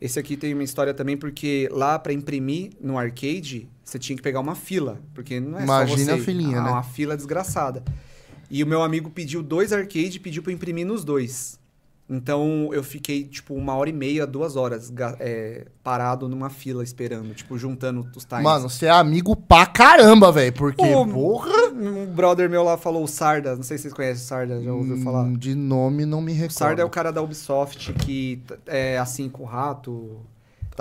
Esse 0.00 0.16
aqui 0.18 0.36
tem 0.36 0.54
uma 0.54 0.62
história 0.62 0.94
também 0.94 1.16
porque 1.16 1.68
lá 1.72 1.98
pra 1.98 2.12
imprimir 2.12 2.70
no 2.80 2.96
arcade 2.96 3.68
você 3.84 3.98
tinha 3.98 4.14
que 4.16 4.22
pegar 4.22 4.38
uma 4.38 4.54
fila, 4.54 5.00
porque 5.12 5.40
não 5.40 5.58
é 5.58 5.64
Imagina 5.64 5.98
só 5.98 6.04
você. 6.16 6.20
a 6.22 6.24
filinha, 6.24 6.58
Ah, 6.60 6.62
né? 6.64 6.70
Uma 6.70 6.82
fila 6.84 7.16
desgraçada. 7.16 7.82
E 8.48 8.62
o 8.62 8.66
meu 8.66 8.80
amigo 8.82 9.10
pediu 9.10 9.42
dois 9.42 9.72
arcade 9.72 10.16
e 10.16 10.20
pediu 10.20 10.40
pra 10.42 10.52
eu 10.52 10.54
imprimir 10.54 10.86
nos 10.86 11.02
dois. 11.04 11.58
Então 12.10 12.70
eu 12.72 12.82
fiquei 12.82 13.24
tipo 13.24 13.54
uma 13.54 13.74
hora 13.74 13.90
e 13.90 13.92
meia, 13.92 14.26
duas 14.26 14.56
horas 14.56 14.90
é, 15.20 15.66
parado 15.82 16.26
numa 16.28 16.48
fila 16.48 16.82
esperando, 16.82 17.34
tipo 17.34 17.58
juntando 17.58 18.08
os 18.16 18.24
times. 18.24 18.44
Mano, 18.44 18.70
você 18.70 18.86
é 18.86 18.90
amigo 18.90 19.36
pra 19.36 19.66
caramba, 19.66 20.32
velho. 20.32 20.52
Porque, 20.54 20.82
Ô, 20.82 21.06
porra. 21.06 21.68
Um 21.78 22.06
brother 22.06 22.48
meu 22.50 22.64
lá 22.64 22.76
falou 22.76 23.04
o 23.04 23.08
Sarda, 23.08 23.54
não 23.54 23.62
sei 23.62 23.76
se 23.76 23.82
vocês 23.82 23.94
conhecem 23.94 24.24
o 24.24 24.26
Sarda, 24.26 24.62
já 24.62 24.72
ouviu 24.72 24.96
falar? 24.98 25.22
Hum, 25.22 25.34
De 25.34 25.54
nome 25.54 26.04
não 26.06 26.20
me 26.20 26.32
O 26.32 26.34
recordo. 26.34 26.52
Sarda 26.54 26.82
é 26.82 26.84
o 26.84 26.90
cara 26.90 27.12
da 27.12 27.22
Ubisoft 27.22 27.92
que 27.92 28.42
é 28.66 28.98
assim 28.98 29.28
com 29.28 29.42
o 29.44 29.46
rato, 29.46 30.16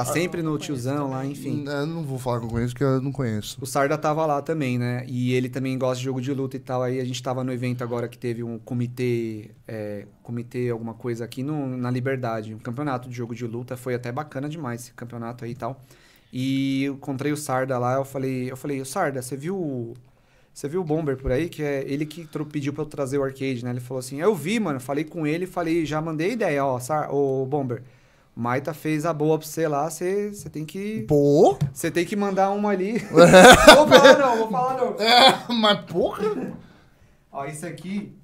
tá 0.06 0.14
sempre 0.14 0.42
no 0.42 0.58
tiozão 0.58 1.10
lá, 1.10 1.26
enfim. 1.26 1.64
Hum, 1.66 1.70
Eu 1.70 1.86
não 1.88 2.04
vou 2.04 2.18
falar 2.20 2.40
que 2.40 2.46
eu 2.46 2.50
conheço, 2.50 2.74
porque 2.74 2.84
eu 2.84 3.02
não 3.02 3.12
conheço. 3.12 3.58
O 3.62 3.66
Sarda 3.66 3.98
tava 3.98 4.26
lá 4.26 4.42
também, 4.42 4.78
né? 4.78 5.04
E 5.08 5.34
ele 5.34 5.50
também 5.50 5.78
gosta 5.78 5.98
de 5.98 6.04
jogo 6.06 6.22
de 6.22 6.34
luta 6.34 6.56
e 6.56 6.60
tal. 6.60 6.84
Aí 6.84 7.00
a 7.00 7.06
gente 7.06 7.22
tava 7.22 7.44
no 7.44 7.52
evento 7.52 7.84
agora 7.84 8.08
que 8.08 8.18
teve 8.18 8.44
um 8.44 8.58
comitê, 8.60 9.52
é, 9.68 10.06
comitê 10.24 10.70
alguma 10.70 10.94
coisa 10.94 11.26
aqui 11.26 11.44
no, 11.44 11.76
na 11.78 11.90
Liberdade, 11.92 12.54
um 12.54 12.60
campeonato 12.60 13.10
de 13.10 13.16
jogo 13.16 13.34
de 13.36 13.46
luta. 13.46 13.76
Foi 13.76 13.96
até 13.96 14.12
bacana 14.12 14.48
demais 14.48 14.82
esse 14.82 14.94
campeonato 14.94 15.44
aí 15.46 15.52
e 15.52 15.56
tal. 15.56 15.82
E 16.32 16.84
eu 16.84 16.94
encontrei 16.96 17.32
o 17.32 17.38
Sarda 17.38 17.78
lá, 17.78 17.96
eu 17.96 18.06
falei, 18.06 18.52
eu 18.52 18.58
falei, 18.58 18.82
o 18.82 18.86
Sarda, 18.86 19.22
você 19.22 19.36
viu 19.38 19.56
o- 19.56 19.94
você 20.54 20.68
viu 20.68 20.82
o 20.82 20.84
Bomber 20.84 21.16
por 21.18 21.32
aí? 21.32 21.50
Que 21.50 21.62
é 21.64 21.84
ele 21.88 22.06
que 22.06 22.28
pediu 22.52 22.74
pra 22.74 22.82
eu 22.82 22.88
trazer 22.88 23.18
o 23.20 23.24
arcade, 23.24 23.64
né? 23.64 23.70
Ele 23.72 23.80
falou 23.80 24.00
assim, 24.00 24.20
eu 24.20 24.34
vi, 24.36 24.60
mano, 24.60 24.80
falei 24.80 25.04
com 25.04 25.26
ele, 25.26 25.46
falei, 25.46 25.86
já 25.86 26.02
mandei 26.02 26.32
ideia, 26.34 26.66
ó, 26.66 26.80
Sar, 26.80 27.14
ô 27.14 27.46
Bomber. 27.46 27.84
Maita 28.38 28.72
fez 28.72 29.04
a 29.04 29.12
boa 29.12 29.40
pra 29.40 29.48
você 29.48 29.68
lá, 29.68 29.90
você 29.90 30.30
você 30.30 30.48
tem 30.48 30.64
que 30.64 31.04
Pô. 31.08 31.58
você 31.74 31.90
tem 31.90 32.06
que 32.06 32.16
mandar 32.16 32.52
uma 32.52 32.70
ali. 32.70 33.00
vou 33.10 33.88
falar 33.88 34.20
não, 34.20 34.38
vou 34.38 34.52
falar 34.52 34.78
não. 34.78 34.94
É, 35.04 35.54
mas 35.56 35.80
porra. 35.86 36.54
Ó, 37.32 37.46
esse 37.46 37.66
aqui. 37.66 38.16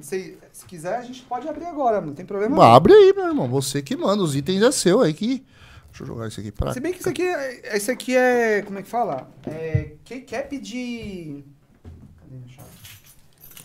sei, 0.00 0.36
se 0.52 0.66
quiser, 0.66 0.96
a 0.96 1.02
gente 1.02 1.22
pode 1.22 1.48
abrir 1.48 1.66
agora, 1.66 2.00
não 2.00 2.14
tem 2.14 2.26
problema. 2.26 2.56
Não. 2.56 2.62
abre 2.64 2.92
aí, 2.92 3.12
meu 3.14 3.28
irmão. 3.28 3.46
Você 3.46 3.80
que 3.80 3.96
manda. 3.96 4.24
Os 4.24 4.34
itens 4.34 4.60
é 4.60 4.72
seu 4.72 5.02
aí 5.02 5.14
que. 5.14 5.44
Deixa 5.88 6.02
eu 6.02 6.06
jogar 6.08 6.26
isso 6.26 6.40
aqui 6.40 6.50
pra 6.50 6.74
Se 6.74 6.80
bem 6.80 6.92
que 6.92 6.98
esse 6.98 7.08
aqui 7.08 7.22
é. 7.22 7.76
Esse 7.76 7.90
aqui 7.92 8.16
é. 8.16 8.62
Como 8.62 8.80
é 8.80 8.82
que 8.82 8.88
fala? 8.88 9.30
É. 9.46 9.92
Keycap 10.04 10.58
de. 10.58 11.44
Cadê 11.84 12.44
a 12.44 12.48
chave? 12.48 12.67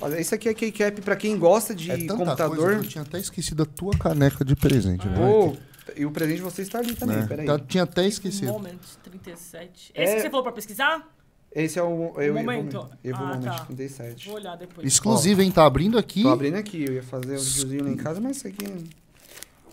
Olha, 0.01 0.19
esse 0.19 0.33
aqui 0.35 0.49
é 0.49 0.53
keycap 0.53 1.01
pra 1.01 1.15
quem 1.15 1.37
gosta 1.37 1.73
de 1.73 1.89
É 1.91 1.97
coisa 1.97 2.15
computador. 2.15 2.71
que 2.79 2.85
eu 2.85 2.89
tinha 2.89 3.01
até 3.03 3.19
esquecido 3.19 3.63
a 3.63 3.65
tua 3.65 3.97
caneca 3.97 4.43
de 4.43 4.55
presente, 4.55 5.07
né? 5.07 5.15
Pô, 5.17 5.55
e 5.95 6.05
o 6.05 6.11
presente 6.11 6.37
de 6.37 6.41
você 6.43 6.61
está 6.63 6.79
ali 6.79 6.95
também, 6.95 7.17
Né? 7.17 7.25
peraí. 7.27 7.45
Tá- 7.45 7.59
Tinha 7.59 7.83
até 7.83 8.05
esquecido. 8.07 8.51
Moment 8.51 8.77
37. 9.03 9.91
É- 9.93 10.03
Esse 10.03 10.15
que 10.15 10.21
você 10.21 10.29
falou 10.29 10.43
pra 10.43 10.51
pesquisar? 10.51 11.07
Esse 11.55 11.77
é 11.77 11.83
o. 11.83 12.13
É 12.19 12.31
o 12.31 12.33
Momento. 12.33 12.77
Evo, 12.77 12.89
Evo 13.03 13.17
Ah, 13.23 13.27
Moment 13.35 13.43
tá. 13.57 13.65
37. 13.65 14.25
Vou 14.27 14.35
olhar 14.35 14.55
depois. 14.57 14.87
Exclusivo, 14.87 15.41
hein? 15.41 15.51
Tá 15.51 15.65
abrindo 15.65 15.97
aqui. 15.99 16.23
Tô 16.23 16.29
abrindo 16.29 16.55
aqui, 16.55 16.83
eu 16.83 16.93
ia 16.93 17.03
fazer 17.03 17.35
um 17.37 17.39
videozinho 17.39 17.83
lá 17.83 17.89
em 17.91 17.95
casa, 17.95 18.19
mas 18.19 18.37
isso 18.37 18.47
aqui. 18.47 18.65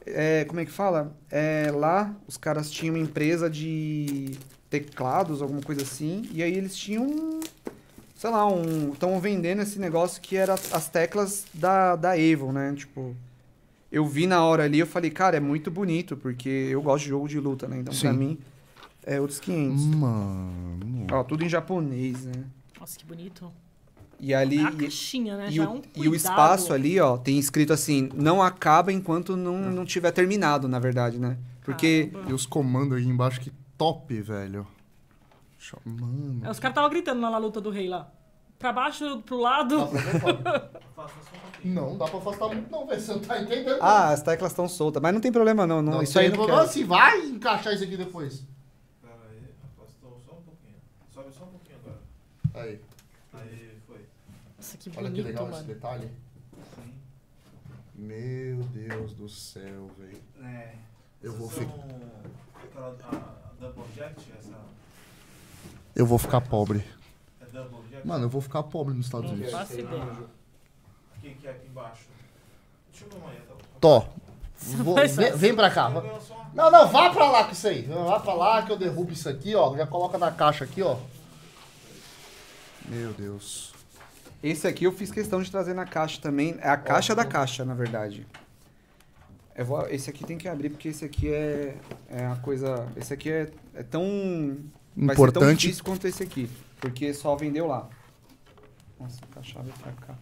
É, 0.07 0.45
como 0.45 0.61
é 0.61 0.65
que 0.67 0.71
fala? 0.71 1.17
É, 1.31 1.71
lá 1.75 2.15
os 2.27 2.37
caras 2.37 2.71
tinham 2.71 2.95
uma 2.97 3.03
empresa 3.03 3.49
de 3.49 4.33
teclados, 4.69 5.41
alguma 5.43 5.61
coisa 5.63 5.83
assim, 5.83 6.29
e 6.33 6.43
aí 6.43 6.53
eles 6.55 6.77
tinham. 6.77 7.40
Sei 8.21 8.29
lá, 8.29 8.47
um. 8.47 8.93
Estão 8.93 9.19
vendendo 9.19 9.63
esse 9.63 9.79
negócio 9.79 10.21
que 10.21 10.37
era 10.37 10.53
as 10.53 10.89
teclas 10.91 11.47
da, 11.55 11.97
da 11.97 12.19
Evo, 12.19 12.53
né? 12.53 12.75
Tipo. 12.77 13.17
Eu 13.91 14.05
vi 14.07 14.27
na 14.27 14.45
hora 14.45 14.65
ali, 14.65 14.79
eu 14.79 14.87
falei, 14.87 15.11
cara, 15.11 15.39
é 15.39 15.41
muito 15.41 15.71
bonito, 15.71 16.19
porque 16.19 16.69
eu 16.71 16.83
gosto 16.83 17.05
de 17.05 17.09
jogo 17.09 17.27
de 17.27 17.41
luta, 17.41 17.67
né? 17.67 17.79
Então, 17.79 17.95
pra 17.99 18.13
Sim. 18.13 18.19
mim, 18.19 18.39
é 19.07 19.19
outros 19.19 19.41
500. 19.41 19.85
Mano. 19.87 21.07
Ó, 21.11 21.25
tudo 21.25 21.47
em 21.47 21.49
japonês, 21.49 22.27
né? 22.27 22.45
Nossa, 22.79 22.99
que 22.99 23.07
bonito. 23.07 23.51
E 24.21 24.35
ali. 24.35 24.59
É 24.59 24.67
a 24.67 24.71
e- 24.71 24.77
caixinha, 24.77 25.39
né? 25.39 25.47
e 25.49 25.53
Já 25.55 25.63
o, 25.63 25.65
é 25.65 25.71
um 25.71 25.83
e 25.97 26.07
o 26.07 26.15
espaço 26.15 26.75
ali, 26.75 27.01
ó, 27.01 27.17
tem 27.17 27.39
escrito 27.39 27.73
assim, 27.73 28.11
não 28.15 28.43
acaba 28.43 28.93
enquanto 28.93 29.35
não, 29.35 29.57
não 29.71 29.87
tiver 29.87 30.11
terminado, 30.11 30.69
na 30.69 30.79
verdade, 30.79 31.19
né? 31.19 31.39
Porque. 31.65 32.11
Caramba. 32.13 32.31
E 32.31 32.35
os 32.35 32.45
comandos 32.45 32.99
aí 32.99 33.07
embaixo, 33.07 33.41
que 33.41 33.51
top, 33.79 34.21
velho. 34.21 34.67
Mano. 35.85 36.47
É, 36.47 36.51
os 36.51 36.59
caras 36.59 36.73
estavam 36.73 36.91
gritando 36.91 37.21
lá 37.21 37.31
na 37.31 37.39
luta 37.39 37.61
do 37.61 37.71
rei 37.71 37.89
lá. 37.89 38.11
Pra 38.59 38.73
baixo, 38.73 39.23
pro 39.23 39.39
lado. 39.39 39.77
Não, 41.65 41.97
dá 41.99 42.07
pra 42.07 42.19
afastar 42.19 42.49
muito, 42.49 42.71
não, 42.71 42.87
velho. 42.87 42.99
Você 43.01 43.13
não 43.13 43.21
tá 43.21 43.39
entendendo. 43.41 43.79
Ah, 43.83 44.09
as 44.13 44.23
teclas 44.23 44.51
estão 44.53 44.67
soltas, 44.67 45.03
mas 45.03 45.13
não 45.13 45.21
tem 45.21 45.31
problema 45.31 45.67
não, 45.67 45.83
não, 45.83 46.03
isso 46.03 46.19
aí 46.19 46.29
não 46.31 46.37
problema. 46.37 46.67
Se 46.67 46.85
vai 46.85 47.19
encaixar 47.27 47.75
isso 47.75 47.85
aqui 47.85 47.99
depois. 47.99 48.47
Pera 49.03 49.15
aí, 49.31 49.45
afastou 49.77 50.19
só 50.27 50.33
um 50.33 50.43
pouquinho. 50.43 50.77
Sobe 51.13 51.31
só 51.33 51.45
um 51.45 51.49
pouquinho 51.49 51.79
agora. 51.85 51.99
Aí. 52.67 52.81
Aí, 53.35 53.79
foi. 53.87 54.07
Nossa, 54.57 54.79
que 54.79 54.89
Olha 54.89 54.97
que 54.97 55.03
bonito, 55.11 55.27
legal 55.27 55.45
esse 55.45 55.53
mano. 55.57 55.67
detalhe. 55.67 56.11
Sim. 56.75 56.95
Meu 57.95 58.57
Deus 58.65 59.13
do 59.13 59.29
céu, 59.29 59.91
velho. 59.99 60.19
É. 60.43 60.75
Eu 61.23 61.33
vou, 61.35 61.47
Vocês 61.47 61.67
fi... 61.71 61.77
são 61.77 61.85
Aquela, 62.65 62.97
a, 63.05 63.17
a 63.17 63.53
Double 63.61 63.85
Jet, 63.95 64.17
essa... 64.39 64.57
eu 65.95 66.07
vou 66.07 66.19
ficar 66.19 66.41
pobre. 66.41 66.85
Mano, 68.05 68.25
eu 68.25 68.29
vou 68.31 68.41
ficar 68.41 68.63
pobre 68.63 68.95
nos 68.95 69.07
Estados 69.07 69.31
Unidos. 69.31 69.53
que 71.21 71.47
é 71.47 71.51
aqui 71.51 71.67
embaixo? 71.67 72.05
Deixa 72.91 73.05
eu 73.05 73.11
ver 73.11 73.17
amanhã, 73.25 73.41
tá? 73.49 73.55
Tó. 73.81 74.09
Vou- 74.83 74.95
vem, 74.95 75.33
vem 75.37 75.55
pra 75.55 75.71
cá. 75.71 75.89
Não, 76.55 76.71
não, 76.71 76.89
vá 76.89 77.11
pra 77.11 77.31
lá 77.31 77.45
com 77.45 77.53
isso 77.53 77.67
aí. 77.69 77.83
Vá 77.83 78.21
pra 78.21 78.35
lá 78.35 78.63
que 78.63 78.73
eu 78.73 78.77
derrubo 78.77 79.13
isso 79.13 79.29
aqui, 79.29 79.55
ó. 79.55 79.77
Já 79.77 79.87
coloca 79.87 80.19
na 80.19 80.31
caixa 80.31 80.65
aqui, 80.65 80.83
ó. 80.83 80.97
Meu 82.87 83.13
Deus. 83.13 83.73
Esse 84.43 84.67
aqui 84.67 84.85
eu 84.85 84.93
fiz 84.93 85.11
questão 85.11 85.43
de 85.43 85.51
trazer 85.51 85.75
na 85.75 85.85
caixa 85.85 86.21
também. 86.21 86.57
É 86.61 86.69
a 86.71 86.77
caixa 86.77 87.15
da 87.15 87.25
caixa, 87.25 87.65
na 87.65 87.75
verdade. 87.75 88.27
Eu 89.55 89.65
vou, 89.67 89.87
esse 89.89 90.09
aqui 90.09 90.25
tem 90.25 90.39
que 90.39 90.49
abrir, 90.49 90.71
porque 90.71 90.89
esse 90.89 91.05
aqui 91.05 91.29
é, 91.33 91.77
é 92.09 92.27
a 92.27 92.37
coisa. 92.37 92.87
Esse 92.97 93.13
aqui 93.13 93.31
é, 93.31 93.51
é 93.75 93.83
tão. 93.83 94.57
Vai 94.97 95.15
ser 95.15 95.17
tão 95.17 95.29
Importante. 95.29 95.61
difícil 95.61 95.85
quanto 95.85 96.07
esse 96.07 96.23
aqui. 96.23 96.51
Porque 96.81 97.13
só 97.15 97.37
vendeu 97.37 97.67
lá. 97.67 97.89
Nossa, 98.99 99.19
a 99.37 99.43
chave 99.43 99.71
pra 99.83 99.93
cá. 99.93 100.15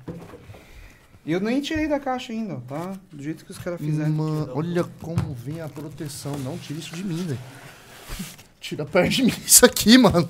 E 1.26 1.32
eu 1.32 1.40
nem 1.40 1.60
tirei 1.60 1.88
da 1.88 1.98
caixa 2.00 2.32
ainda, 2.32 2.56
tá? 2.66 2.94
Do 3.12 3.22
jeito 3.22 3.44
que 3.44 3.50
os 3.50 3.58
caras 3.58 3.80
fizeram. 3.80 4.10
Mano, 4.10 4.50
olha 4.54 4.84
como 5.02 5.34
vem 5.34 5.60
a 5.60 5.68
proteção. 5.68 6.38
Não 6.38 6.56
tira 6.58 6.78
isso 6.78 6.94
de 6.94 7.04
mim, 7.04 7.16
velho. 7.26 7.38
Tira 8.60 8.84
perto 8.84 9.10
de 9.10 9.22
mim 9.24 9.32
isso 9.46 9.64
aqui, 9.64 9.96
mano. 9.98 10.28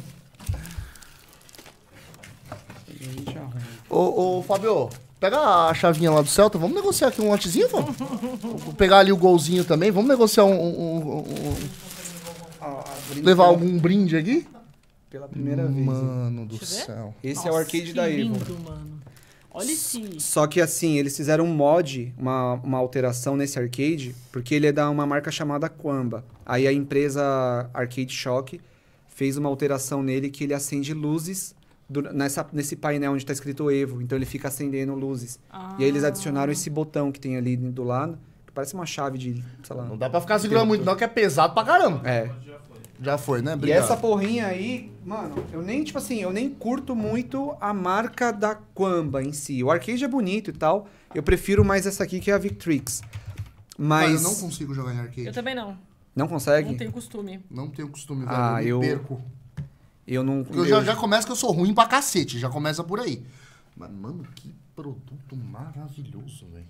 Ô, 3.89 4.39
ô, 4.39 4.43
Fabio, 4.43 4.91
pega 5.19 5.39
a 5.69 5.75
chavinha 5.75 6.11
lá 6.11 6.21
do 6.21 6.29
Celta. 6.29 6.59
Vamos 6.59 6.77
negociar 6.77 7.09
aqui 7.09 7.21
um 7.23 7.29
lotezinho, 7.31 7.69
vamos? 7.69 7.97
Vou 7.97 8.75
pegar 8.75 8.99
ali 8.99 9.11
o 9.13 9.17
golzinho 9.17 9.65
também. 9.65 9.91
Vamos 9.91 10.09
negociar 10.09 10.45
um... 10.45 10.53
um- 10.53 10.99
um- 10.99 11.19
um- 11.21 11.88
Ah, 12.69 12.85
levar 13.17 13.45
pela- 13.45 13.47
algum 13.49 13.79
brinde 13.79 14.17
aqui? 14.17 14.47
Pela 15.11 15.27
primeira 15.29 15.65
vez. 15.67 15.77
hein? 15.79 15.85
Mano 15.85 16.47
do 16.47 16.65
céu. 16.65 17.15
Esse 17.25 17.41
é 17.41 17.51
o 17.51 17.55
Nossa, 17.55 17.59
arcade 17.61 17.93
da 17.95 18.09
Evo. 18.11 18.19
lindo, 18.35 18.59
mano. 18.65 18.99
Olha 19.51 19.73
esse. 19.73 20.21
Só 20.21 20.47
que 20.47 20.61
assim, 20.61 20.99
eles 20.99 21.17
fizeram 21.17 21.45
um 21.45 21.55
mod, 21.55 22.15
uma, 22.19 22.55
uma 22.55 22.79
alteração 22.79 23.37
nesse 23.37 23.59
arcade, 23.59 24.15
porque 24.31 24.55
ele 24.55 24.67
é 24.67 24.73
da 24.73 24.89
uma 24.91 25.07
marca 25.07 25.31
chamada 25.31 25.69
Quamba. 25.69 26.25
Aí 26.45 26.67
a 26.67 26.73
empresa 26.73 27.69
Arcade 27.73 28.13
Shock 28.13 28.61
fez 29.09 29.37
uma 29.37 29.49
alteração 29.49 30.03
nele 30.03 30.29
que 30.31 30.45
ele 30.45 30.55
acende 30.55 30.93
luzes 30.95 31.55
dur- 31.89 32.13
nessa, 32.13 32.47
nesse 32.53 32.77
painel 32.77 33.13
onde 33.13 33.23
está 33.25 33.33
escrito 33.33 33.71
Evo. 33.71 34.01
Então 34.03 34.17
ele 34.17 34.27
fica 34.27 34.47
acendendo 34.49 34.95
luzes. 34.95 35.41
E 35.79 35.83
aí 35.83 35.89
eles 35.89 36.05
Ah. 36.05 36.09
adicionaram 36.09 36.53
esse 36.53 36.69
botão 36.71 37.11
que 37.11 37.19
tem 37.19 37.37
ali 37.37 37.57
do 37.57 37.83
lado, 37.83 38.17
parece 38.59 38.75
uma 38.75 38.85
chave 38.87 39.17
de, 39.17 39.45
sei 39.63 39.77
lá. 39.77 39.85
Não 39.85 39.97
dá 39.97 40.11
pra 40.11 40.21
ficar 40.21 40.37
segurando 40.41 40.67
muito 40.67 40.85
não, 40.85 40.97
que 40.97 41.05
é 41.05 41.07
pesado 41.07 41.55
pra 41.55 41.63
caramba. 41.63 42.01
É. 42.05 42.29
Já 43.01 43.17
foi. 43.17 43.41
Né? 43.41 43.53
E 43.53 43.55
Obrigado. 43.55 43.85
essa 43.85 43.97
porrinha 43.97 44.49
aí, 44.49 44.91
mano, 45.07 45.45
eu 45.53 45.63
nem, 45.63 45.85
tipo 45.85 45.97
assim, 45.99 46.17
eu 46.21 46.33
nem 46.33 46.51
curto 46.51 46.97
muito 46.97 47.55
a 47.61 47.73
marca 47.73 48.33
da 48.33 48.57
Quamba 48.75 49.23
em 49.23 49.33
si. 49.33 49.63
O 49.63 49.71
arcade 49.71 50.03
é 50.03 50.09
bonito 50.09 50.51
e 50.51 50.53
tal. 50.53 50.89
Eu 51.15 51.23
prefiro 51.23 51.65
mais 51.65 51.87
essa 51.87 52.03
aqui 52.03 52.19
que 52.19 52.33
é 52.33 52.35
a 52.35 52.39
Victrix. 52.39 53.01
Mas 53.79 54.11
Mas. 54.11 54.23
eu 54.25 54.29
não 54.29 54.35
consigo 54.35 54.75
jogar 54.75 54.93
em 54.93 54.99
arcade. 54.99 55.27
Eu 55.29 55.33
também 55.33 55.55
não. 55.55 55.79
Não 56.17 56.27
consegue? 56.27 56.71
Não 56.71 56.77
tenho 56.77 56.91
costume. 56.91 57.41
Não 57.49 57.71
tenho 57.71 57.89
costume, 57.89 58.25
velho. 58.25 58.37
Ah, 58.37 58.61
eu, 58.61 58.69
eu- 58.69 58.81
perco. 58.81 59.23
Eu 60.05 60.25
não. 60.25 60.43
Porque 60.43 60.59
eu 60.59 60.67
já, 60.67 60.83
já 60.83 60.97
começo 60.97 61.25
que 61.25 61.33
eu 61.33 61.37
sou 61.37 61.53
ruim 61.53 61.73
pra 61.73 61.87
cacete, 61.87 62.41
já 62.41 62.49
começa 62.49 62.83
por 62.83 62.99
aí. 62.99 63.23
Mas, 63.77 63.93
mano, 63.93 64.27
que 64.35 64.53
produto 64.75 65.37
maravilhoso, 65.37 66.47
velho. 66.53 66.67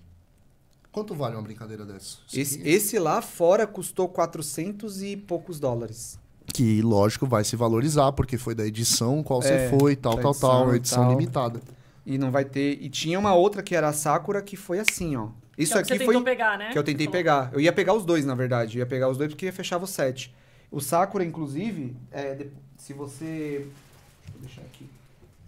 Quanto 0.98 1.14
vale 1.14 1.36
uma 1.36 1.42
brincadeira 1.42 1.84
dessa? 1.84 2.18
Esse, 2.34 2.58
aqui- 2.60 2.68
esse 2.68 2.98
lá 2.98 3.22
fora 3.22 3.66
custou 3.66 4.08
400 4.08 5.02
e 5.02 5.16
poucos 5.16 5.60
dólares. 5.60 6.18
Que, 6.52 6.80
lógico, 6.82 7.26
vai 7.26 7.44
se 7.44 7.54
valorizar, 7.56 8.10
porque 8.12 8.36
foi 8.38 8.54
da 8.54 8.66
edição, 8.66 9.22
qual 9.22 9.40
É, 9.42 9.68
você 9.70 9.78
foi, 9.78 9.94
tal, 9.94 10.14
tal, 10.18 10.30
edição 10.32 10.48
tal, 10.50 10.74
edição 10.74 11.02
tal. 11.04 11.10
limitada. 11.12 11.60
E 12.06 12.16
não 12.18 12.30
vai 12.30 12.44
ter. 12.44 12.78
E 12.82 12.88
tinha 12.88 13.18
uma 13.18 13.34
outra 13.34 13.62
que 13.62 13.74
era 13.74 13.88
a 13.88 13.92
Sakura 13.92 14.40
que 14.42 14.56
foi 14.56 14.78
assim, 14.78 15.14
ó. 15.14 15.28
Isso 15.56 15.72
Que 15.74 15.78
é 15.78 15.82
que 15.82 15.92
aqui 15.94 16.04
você 16.06 16.12
foi. 16.12 16.22
pegar, 16.24 16.56
né? 16.58 16.70
Que 16.72 16.78
eu 16.78 16.82
tentei 16.84 17.06
pegar. 17.06 17.50
Eu 17.52 17.60
ia 17.60 17.72
pegar 17.72 17.92
os 17.94 18.04
dois, 18.04 18.24
na 18.24 18.34
verdade. 18.34 18.78
Eu 18.78 18.80
ia 18.80 18.86
pegar 18.86 19.08
os 19.08 19.18
dois 19.18 19.28
porque 19.30 19.52
fechava 19.52 19.84
o 19.84 19.86
set. 19.86 20.34
O 20.70 20.80
Sakura, 20.80 21.24
inclusive, 21.24 21.94
é, 22.10 22.46
se 22.76 22.92
você. 22.92 23.66
Deixa 23.66 24.34
eu 24.36 24.40
deixar 24.40 24.60
aqui. 24.62 24.86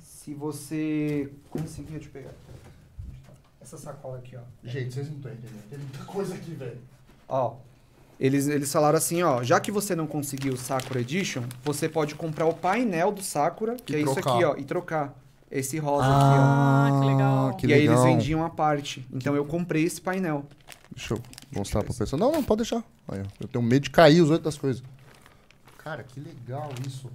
Se 0.03 0.35
você 0.35 1.31
conseguir, 1.51 1.93
deixa 1.93 2.09
eu 2.09 2.13
pegar. 2.13 2.31
Essa 3.73 3.79
sacola 3.79 4.19
aqui, 4.19 4.37
ó. 4.37 4.41
Gente, 4.65 4.93
vocês 4.95 5.09
não 5.09 5.17
estão 5.19 5.31
entendendo. 5.33 5.63
Tem 5.71 5.79
muita 5.79 6.05
coisa 6.05 6.35
aqui, 6.35 6.51
velho. 6.55 6.79
Ó. 7.29 7.55
Eles, 8.19 8.49
eles 8.49 8.71
falaram 8.73 8.99
assim, 8.99 9.23
ó, 9.23 9.45
já 9.45 9.61
que 9.61 9.71
você 9.71 9.95
não 9.95 10.07
conseguiu 10.09 10.55
o 10.55 10.57
Sakura 10.57 11.01
Edition, 11.01 11.45
você 11.65 11.89
pode 11.89 12.17
comprar 12.17 12.47
o 12.47 12.53
painel 12.53 13.13
do 13.13 13.23
Sakura, 13.23 13.77
que 13.77 13.93
E 13.93 13.97
é 13.97 14.01
isso 14.01 14.13
trocar. 14.15 14.35
aqui, 14.35 14.45
ó, 14.45 14.57
e 14.57 14.65
trocar. 14.65 15.15
Esse 15.51 15.79
rosa 15.79 16.05
aqui, 16.05 16.15
Ah, 16.39 16.99
que 17.01 17.07
legal. 17.07 17.35
ó. 17.49 17.53
que 17.53 17.67
e 17.69 17.73
aí 17.73 17.87
eles 17.87 18.03
vendiam 18.03 18.45
a 18.45 18.51
parte. 18.51 19.07
Então 19.13 19.35
eu 19.37 19.45
comprei 19.45 19.85
esse 19.85 20.01
painel. 20.01 20.45
Deixa 20.95 21.15
eu 21.15 21.23
mostrar 21.53 21.83
pra 21.85 21.95
pessoa. 21.95 22.19
Não, 22.19 22.31
não, 22.33 22.43
pode 22.43 22.59
deixar. 22.59 22.83
Aí, 23.09 23.21
ó. 23.21 23.25
eu 23.41 23.49
tenho 23.49 23.63
medo 23.65 23.85
de 23.85 23.91
cair 23.91 24.21
os 24.21 24.31
outras 24.31 24.59
coisas. 24.59 24.83
Cara, 25.79 26.03
que 26.03 26.19
legal 26.21 26.71
isso. 26.87 27.09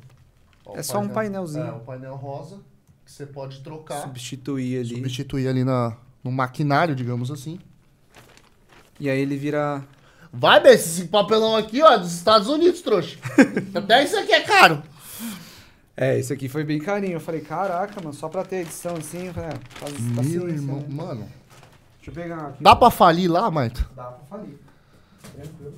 Ó, 0.66 0.76
É 0.76 0.80
o 0.80 0.84
só 0.84 1.00
um 1.00 1.10
painelzinho. 1.10 1.66
É, 1.66 1.72
o 1.72 1.80
painel 1.82 2.16
rosa, 2.16 2.60
que 3.06 3.12
você 3.12 3.26
pode 3.26 3.60
trocar. 3.62 4.02
Substituir 4.02 4.80
ali. 4.80 4.96
Substituir 4.96 5.48
ali 5.48 5.64
na, 5.64 5.96
no 6.26 6.32
maquinário, 6.32 6.96
digamos 6.96 7.30
assim. 7.30 7.60
E 9.00 9.08
aí 9.08 9.20
ele 9.20 9.38
vira. 9.38 9.84
Vai, 10.34 10.60
Bê, 10.60 10.72
esse 10.72 11.06
papelão 11.06 11.56
aqui, 11.56 11.84
ó, 11.84 11.94
é 11.94 12.00
dos 12.00 12.14
Estados 12.14 12.50
Unidos, 12.50 12.82
trouxa. 12.82 13.18
Até 13.76 14.04
isso 14.04 14.18
aqui 14.18 14.34
é 14.34 14.42
caro. 14.42 14.82
É, 15.96 16.18
esse 16.18 16.34
aqui 16.34 16.50
foi 16.50 16.64
bem 16.64 16.80
carinho. 16.80 17.14
Eu 17.14 17.20
falei, 17.20 17.42
caraca, 17.42 18.02
mano, 18.02 18.14
só 18.14 18.28
pra 18.28 18.44
ter 18.44 18.62
edição 18.62 18.96
assim. 18.96 19.28
Eu 19.28 19.34
falei, 19.34 19.52
ah, 19.54 19.60
faz 19.70 20.00
Meu 20.00 20.16
paciência, 20.16 20.48
irmão, 20.48 20.80
né? 20.80 20.86
mano. 20.90 21.30
Deixa 21.98 22.10
eu 22.10 22.14
pegar 22.14 22.48
aqui. 22.48 22.64
Dá 22.64 22.76
pra 22.76 22.90
falir 22.90 23.30
lá, 23.30 23.50
Maito? 23.52 23.88
Dá 23.96 24.04
pra 24.06 24.26
falir. 24.26 24.60
Tranquilo. 25.32 25.76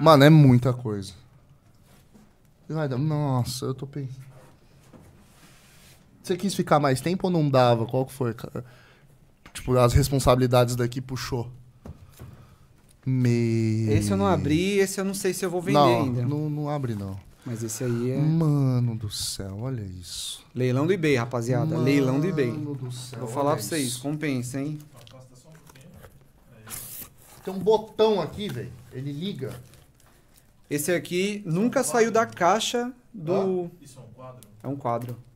Mano, 0.00 0.24
é 0.24 0.30
muita 0.30 0.72
coisa. 0.72 1.12
Nossa, 2.98 3.66
eu 3.66 3.74
tô 3.74 3.86
pensando. 3.86 4.31
Você 6.22 6.36
quis 6.36 6.54
ficar 6.54 6.78
mais 6.78 7.00
tempo 7.00 7.26
ou 7.26 7.32
não 7.32 7.48
dava? 7.48 7.84
Qual 7.86 8.06
que 8.06 8.12
foi, 8.12 8.32
cara? 8.32 8.64
Tipo, 9.52 9.76
as 9.76 9.92
responsabilidades 9.92 10.76
daqui 10.76 11.00
puxou. 11.00 11.50
Me... 13.04 13.88
Esse 13.90 14.12
eu 14.12 14.16
não 14.16 14.26
abri, 14.26 14.78
esse 14.78 15.00
eu 15.00 15.04
não 15.04 15.14
sei 15.14 15.34
se 15.34 15.44
eu 15.44 15.50
vou 15.50 15.60
vender 15.60 15.78
não, 15.78 16.02
ainda. 16.02 16.22
Não, 16.22 16.48
não 16.48 16.70
abre, 16.70 16.94
não. 16.94 17.18
Mas 17.44 17.62
esse 17.64 17.82
aí 17.82 18.12
é. 18.12 18.18
Mano 18.18 18.94
do 18.94 19.10
céu, 19.10 19.58
olha 19.60 19.82
isso. 19.82 20.44
Leilão 20.54 20.86
do 20.86 20.92
eBay, 20.92 21.16
rapaziada. 21.16 21.76
Leilão 21.76 22.20
do 22.20 22.28
eBay. 22.28 22.52
Mano 22.52 22.76
do 22.76 22.92
céu, 22.92 23.18
Vou 23.18 23.28
falar 23.28 23.54
pra 23.54 23.62
vocês, 23.62 23.96
compensa, 23.96 24.60
hein? 24.60 24.78
Um. 24.78 24.92
Tem 27.44 27.52
um 27.52 27.58
botão 27.58 28.20
aqui, 28.20 28.48
velho. 28.48 28.72
Ele 28.92 29.10
liga. 29.10 29.52
Esse 30.70 30.92
aqui 30.92 31.42
nunca 31.44 31.82
saiu 31.82 32.12
da 32.12 32.24
caixa 32.24 32.92
do. 33.12 33.68
Isso 33.80 33.98
é 33.98 34.02
um 34.02 34.12
quadro? 34.14 34.48
É 34.62 34.68
um 34.68 34.76
quadro 34.76 35.16
Ah, 35.18 35.31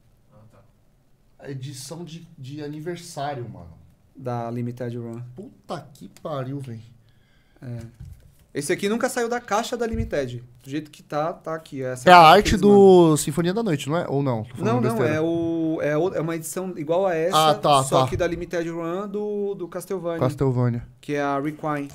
edição 1.45 2.05
de, 2.05 2.27
de 2.39 2.63
aniversário, 2.63 3.49
mano. 3.49 3.71
da 4.15 4.51
Limited 4.51 4.97
Run. 4.97 5.21
Puta 5.35 5.87
que 5.95 6.09
pariu, 6.23 6.59
velho. 6.61 6.81
Esse 8.55 8.73
aqui 8.73 8.89
nunca 8.89 9.09
saiu 9.11 9.29
da 9.29 9.39
caixa 9.39 9.77
da 9.77 9.87
Limited. 9.87 10.43
Do 10.65 10.71
jeito 10.71 10.91
que 10.91 11.03
tá, 11.03 11.33
tá 11.35 11.55
aqui. 11.55 11.83
Essa 11.83 12.09
É 12.09 12.13
a 12.13 12.19
arte 12.21 12.57
do 12.57 13.15
Sinfonia 13.19 13.53
da 13.53 13.63
Noite, 13.63 13.87
não 13.89 13.97
é? 13.99 14.07
Ou 14.09 14.23
não? 14.23 14.47
Não, 14.59 14.81
não, 14.81 15.05
é, 15.05 15.21
o, 15.21 15.79
é, 15.83 15.97
o- 15.97 16.15
é 16.15 16.21
uma 16.23 16.35
edição 16.35 16.73
igual 16.79 17.07
a 17.07 17.15
essa, 17.15 17.51
Ah, 17.51 17.55
tá, 17.55 17.85
só 17.85 18.05
tá. 18.05 18.09
que 18.09 18.17
da 18.17 18.27
Limited 18.27 18.67
Run 18.71 19.09
do, 19.09 19.55
do 19.55 19.69
Castlevania, 19.69 20.21
Castlevania. 20.21 20.83
que 21.03 21.13
é 21.15 21.21
a 21.21 21.39
Requiem. 21.39 21.89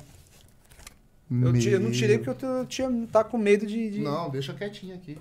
Eu, 1.30 1.56
eu 1.72 1.80
não 1.80 1.90
tirei 1.90 2.18
porque 2.18 2.44
eu, 2.44 2.48
eu 2.50 2.66
tinha, 2.66 2.88
tá 3.10 3.24
com 3.24 3.38
medo 3.38 3.66
de... 3.66 3.90
de- 3.90 4.00
Não, 4.00 4.28
deixa 4.30 4.52
quietinho 4.52 4.94
aqui. 4.94 5.16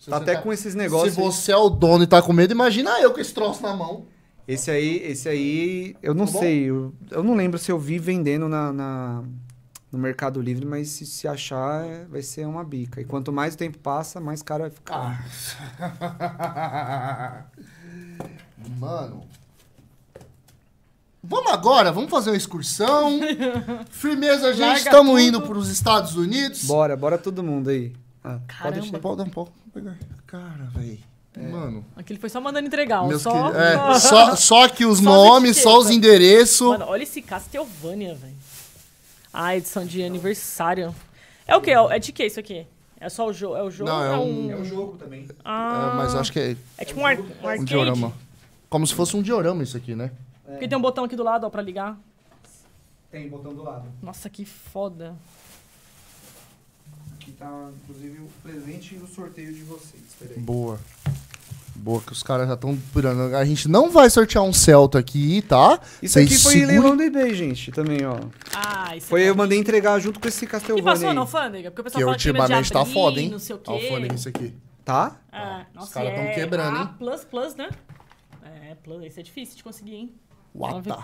Se 0.00 0.10
tá 0.10 0.16
você 0.18 0.22
até 0.30 0.36
com 0.40 0.52
esses 0.52 0.74
negócios. 0.74 1.14
Se 1.14 1.20
você 1.20 1.52
é 1.52 1.56
o 1.56 1.68
dono 1.70 2.02
e 2.02 2.06
tá 2.06 2.20
com 2.22 2.32
medo, 2.32 2.52
imagina 2.52 2.98
eu 3.00 3.12
com 3.12 3.20
esse 3.20 3.32
troço 3.34 3.62
na 3.62 3.74
mão. 3.76 4.06
Esse 4.48 4.70
aí, 4.70 4.96
esse 5.04 5.28
aí, 5.28 5.94
eu 6.02 6.14
não 6.14 6.26
Tá 6.26 6.38
sei, 6.40 6.64
eu, 6.64 6.92
eu 7.10 7.22
não 7.22 7.34
lembro 7.34 7.56
se 7.58 7.70
eu 7.70 7.78
vi 7.78 7.98
vendendo 8.00 8.48
na, 8.48 8.72
na- 8.72 9.22
no 9.92 9.98
Mercado 9.98 10.40
Livre, 10.40 10.64
mas 10.66 10.88
se, 10.88 11.04
se 11.06 11.28
achar, 11.28 11.84
é- 11.86 12.04
vai 12.06 12.22
ser 12.22 12.46
uma 12.46 12.64
bica. 12.64 13.00
E 13.00 13.04
quanto 13.04 13.30
mais 13.32 13.54
o 13.54 13.58
tempo 13.58 13.78
passa, 13.78 14.18
mais 14.20 14.42
caro 14.42 14.62
vai 14.62 14.70
ficar. 14.70 15.24
Mano. 18.78 19.24
Vamos 21.22 21.52
agora, 21.52 21.92
vamos 21.92 22.10
fazer 22.10 22.30
uma 22.30 22.36
excursão. 22.36 23.20
Firmeza, 23.90 24.54
gente. 24.54 24.78
Estamos 24.78 25.20
indo 25.20 25.42
para 25.42 25.56
os 25.58 25.68
Estados 25.68 26.16
Unidos. 26.16 26.64
Bora, 26.64 26.96
bora 26.96 27.18
todo 27.18 27.42
mundo 27.42 27.68
aí. 27.68 27.92
Ah, 28.22 28.28
pode 28.38 28.46
Caramba. 28.46 28.80
deixar. 28.80 28.98
Pode 28.98 29.16
dar 29.18 29.24
um 29.24 29.30
pouco. 29.30 29.52
pegar. 29.72 29.96
Cara, 30.26 30.68
velho. 30.74 30.98
Mano. 31.50 31.84
Aqui 31.96 32.12
ele 32.12 32.20
foi 32.20 32.28
só 32.28 32.40
mandando 32.40 32.66
entregar, 32.66 33.06
meus 33.06 33.22
só... 33.22 33.30
queri- 33.52 33.56
é, 33.64 33.94
só, 34.00 34.34
só 34.36 34.68
que 34.68 34.84
os 34.84 34.98
Só 34.98 35.04
nomes, 35.04 35.56
só 35.58 35.78
os 35.78 35.88
endereços. 35.88 36.68
Mano, 36.68 36.86
olha 36.88 37.04
esse 37.04 37.22
Castlevania, 37.22 38.14
velho. 38.16 38.34
Ah, 39.32 39.56
edição 39.56 39.86
de 39.86 40.02
aniversário. 40.02 40.92
É 41.46 41.56
o 41.56 41.60
quê? 41.60 41.70
É 41.70 41.98
de 42.00 42.10
que 42.12 42.24
isso 42.26 42.40
aqui? 42.40 42.66
É 43.00 43.08
só 43.08 43.26
o 43.28 43.32
jogo? 43.32 43.56
É 43.56 43.62
o 43.62 43.70
jogo? 43.70 43.88
Não, 43.90 44.02
é 44.02 44.16
ou 44.16 44.26
um- 44.28 44.50
É 44.50 44.56
um 44.56 44.64
jogo 44.64 44.98
também. 44.98 45.26
Ah, 45.44 45.92
É, 45.92 45.96
mas 45.96 46.14
acho 46.16 46.32
que 46.32 46.38
é 46.40 46.56
é 46.76 46.84
tipo 46.84 47.00
um, 47.00 47.06
ar... 47.06 47.16
um 47.18 47.22
um 47.22 47.48
arcade? 47.48 47.64
diorama. 47.64 48.12
Como 48.68 48.84
se 48.86 48.92
fosse 48.94 49.16
um 49.16 49.22
diorama 49.22 49.62
isso 49.62 49.76
aqui, 49.76 49.94
né? 49.94 50.10
Porque 50.44 50.66
tem 50.68 50.76
um 50.76 50.82
botão 50.82 51.04
aqui 51.04 51.14
do 51.16 51.22
lado, 51.22 51.46
ó, 51.46 51.50
pra 51.50 51.62
ligar. 51.62 51.96
Tem, 53.10 53.28
botão 53.28 53.54
do 53.54 53.62
lado. 53.62 53.88
Nossa, 54.02 54.28
que 54.28 54.44
foda. 54.44 55.14
Tá, 57.40 57.70
inclusive, 57.82 58.18
o 58.20 58.28
presente 58.42 58.94
e 58.94 58.98
o 58.98 59.06
sorteio 59.08 59.52
de 59.52 59.62
vocês. 59.62 60.02
Peraí. 60.18 60.38
Boa. 60.38 60.78
Boa, 61.74 62.02
que 62.02 62.12
os 62.12 62.22
caras 62.22 62.46
já 62.46 62.52
estão 62.54 62.76
pirando. 62.92 63.34
A 63.34 63.44
gente 63.46 63.66
não 63.66 63.90
vai 63.90 64.10
sortear 64.10 64.44
um 64.44 64.52
Celta 64.52 64.98
aqui, 64.98 65.40
tá? 65.42 65.80
Isso 66.02 66.12
Vocês 66.14 66.26
aqui 66.26 66.36
foi 66.42 66.52
segurem- 66.52 66.78
leilão 66.78 66.94
do 66.96 67.02
eBay, 67.02 67.34
gente, 67.34 67.72
também, 67.72 68.04
ó. 68.04 68.18
Ah, 68.54 68.94
isso 68.94 69.06
Foi, 69.06 69.20
aqui. 69.22 69.30
eu 69.30 69.34
mandei 69.34 69.58
entregar 69.58 69.98
junto 69.98 70.20
com 70.20 70.28
esse 70.28 70.44
E 70.44 70.48
Castlevania 70.48 70.84
passou 70.84 71.08
aí. 71.08 71.14
na 71.14 71.20
alfândega? 71.22 71.70
Porque 71.70 71.80
o 71.80 71.84
pessoal 71.84 72.00
Que 72.00 72.04
fala 72.04 72.16
que 72.18 72.28
ultimamente 72.28 72.70
tá 72.72 72.80
abrir, 72.82 72.92
foda, 72.92 73.20
hein? 73.20 73.30
não 73.30 73.38
sei 73.38 73.56
o 73.56 73.58
quê. 73.58 73.70
Alfândega 73.70 74.14
isso 74.14 74.28
aqui. 74.28 74.54
Tá? 74.84 75.16
É, 75.32 75.64
nossa, 75.74 75.94
caras 75.94 76.12
e 76.12 76.14
tão 76.16 76.24
é 76.24 76.34
quebrando, 76.34 76.78
hein? 76.80 76.88
plus, 76.98 77.24
plus, 77.24 77.54
né? 77.54 77.70
É, 78.44 78.74
plus. 78.74 79.02
Esse 79.04 79.20
é 79.20 79.22
difícil 79.22 79.56
de 79.56 79.64
conseguir, 79.64 79.94
hein? 79.94 80.14
Wata. 80.54 80.98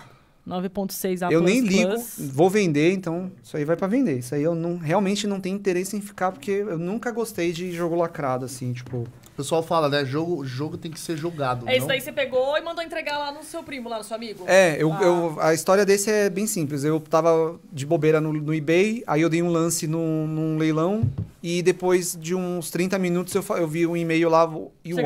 9.6 0.47 1.27
A 1.27 1.31
eu 1.31 1.41
nem 1.41 1.59
ligo, 1.59 1.89
plus. 1.89 2.15
vou 2.31 2.49
vender, 2.49 2.93
então 2.93 3.31
isso 3.43 3.57
aí 3.57 3.65
vai 3.65 3.75
pra 3.75 3.87
vender. 3.87 4.17
Isso 4.19 4.33
aí 4.33 4.41
eu 4.43 4.55
não, 4.55 4.77
realmente 4.77 5.27
não 5.27 5.39
tenho 5.41 5.55
interesse 5.55 5.95
em 5.97 6.01
ficar, 6.01 6.31
porque 6.31 6.51
eu 6.51 6.77
nunca 6.79 7.11
gostei 7.11 7.51
de 7.51 7.71
jogo 7.71 7.95
lacrado, 7.95 8.45
assim, 8.45 8.71
tipo... 8.73 8.97
O 9.33 9.37
pessoal 9.37 9.61
fala, 9.61 9.87
né? 9.87 10.03
Jogo, 10.03 10.43
jogo 10.43 10.77
tem 10.77 10.89
que 10.89 10.99
ser 10.99 11.15
jogado. 11.15 11.69
É 11.69 11.77
isso 11.77 11.85
daí 11.85 12.01
você 12.01 12.11
pegou 12.11 12.57
e 12.57 12.61
mandou 12.61 12.83
entregar 12.83 13.19
lá 13.19 13.31
no 13.31 13.43
seu 13.43 13.61
primo, 13.61 13.87
lá 13.87 13.99
no 13.99 14.03
seu 14.03 14.15
amigo? 14.15 14.43
É, 14.47 14.81
eu, 14.81 14.91
Ah. 14.91 15.03
eu- 15.03 15.37
a 15.39 15.53
história 15.53 15.85
desse 15.85 16.09
é 16.09 16.27
bem 16.27 16.47
simples. 16.47 16.83
Eu 16.83 16.99
tava 16.99 17.59
de 17.71 17.85
bobeira 17.85 18.19
no, 18.19 18.33
no 18.33 18.51
eBay, 18.51 19.03
aí 19.05 19.21
eu 19.21 19.29
dei 19.29 19.43
um 19.43 19.49
lance 19.51 19.85
num, 19.85 20.25
num 20.25 20.57
leilão, 20.57 21.03
e 21.43 21.61
depois 21.61 22.17
de 22.19 22.33
uns 22.33 22.71
30 22.71 22.97
minutos 22.97 23.35
eu, 23.35 23.43
eu 23.57 23.67
vi 23.67 23.85
um 23.85 23.95
e-mail 23.95 24.27
lá, 24.27 24.51
e 24.83 24.91
o 24.93 24.97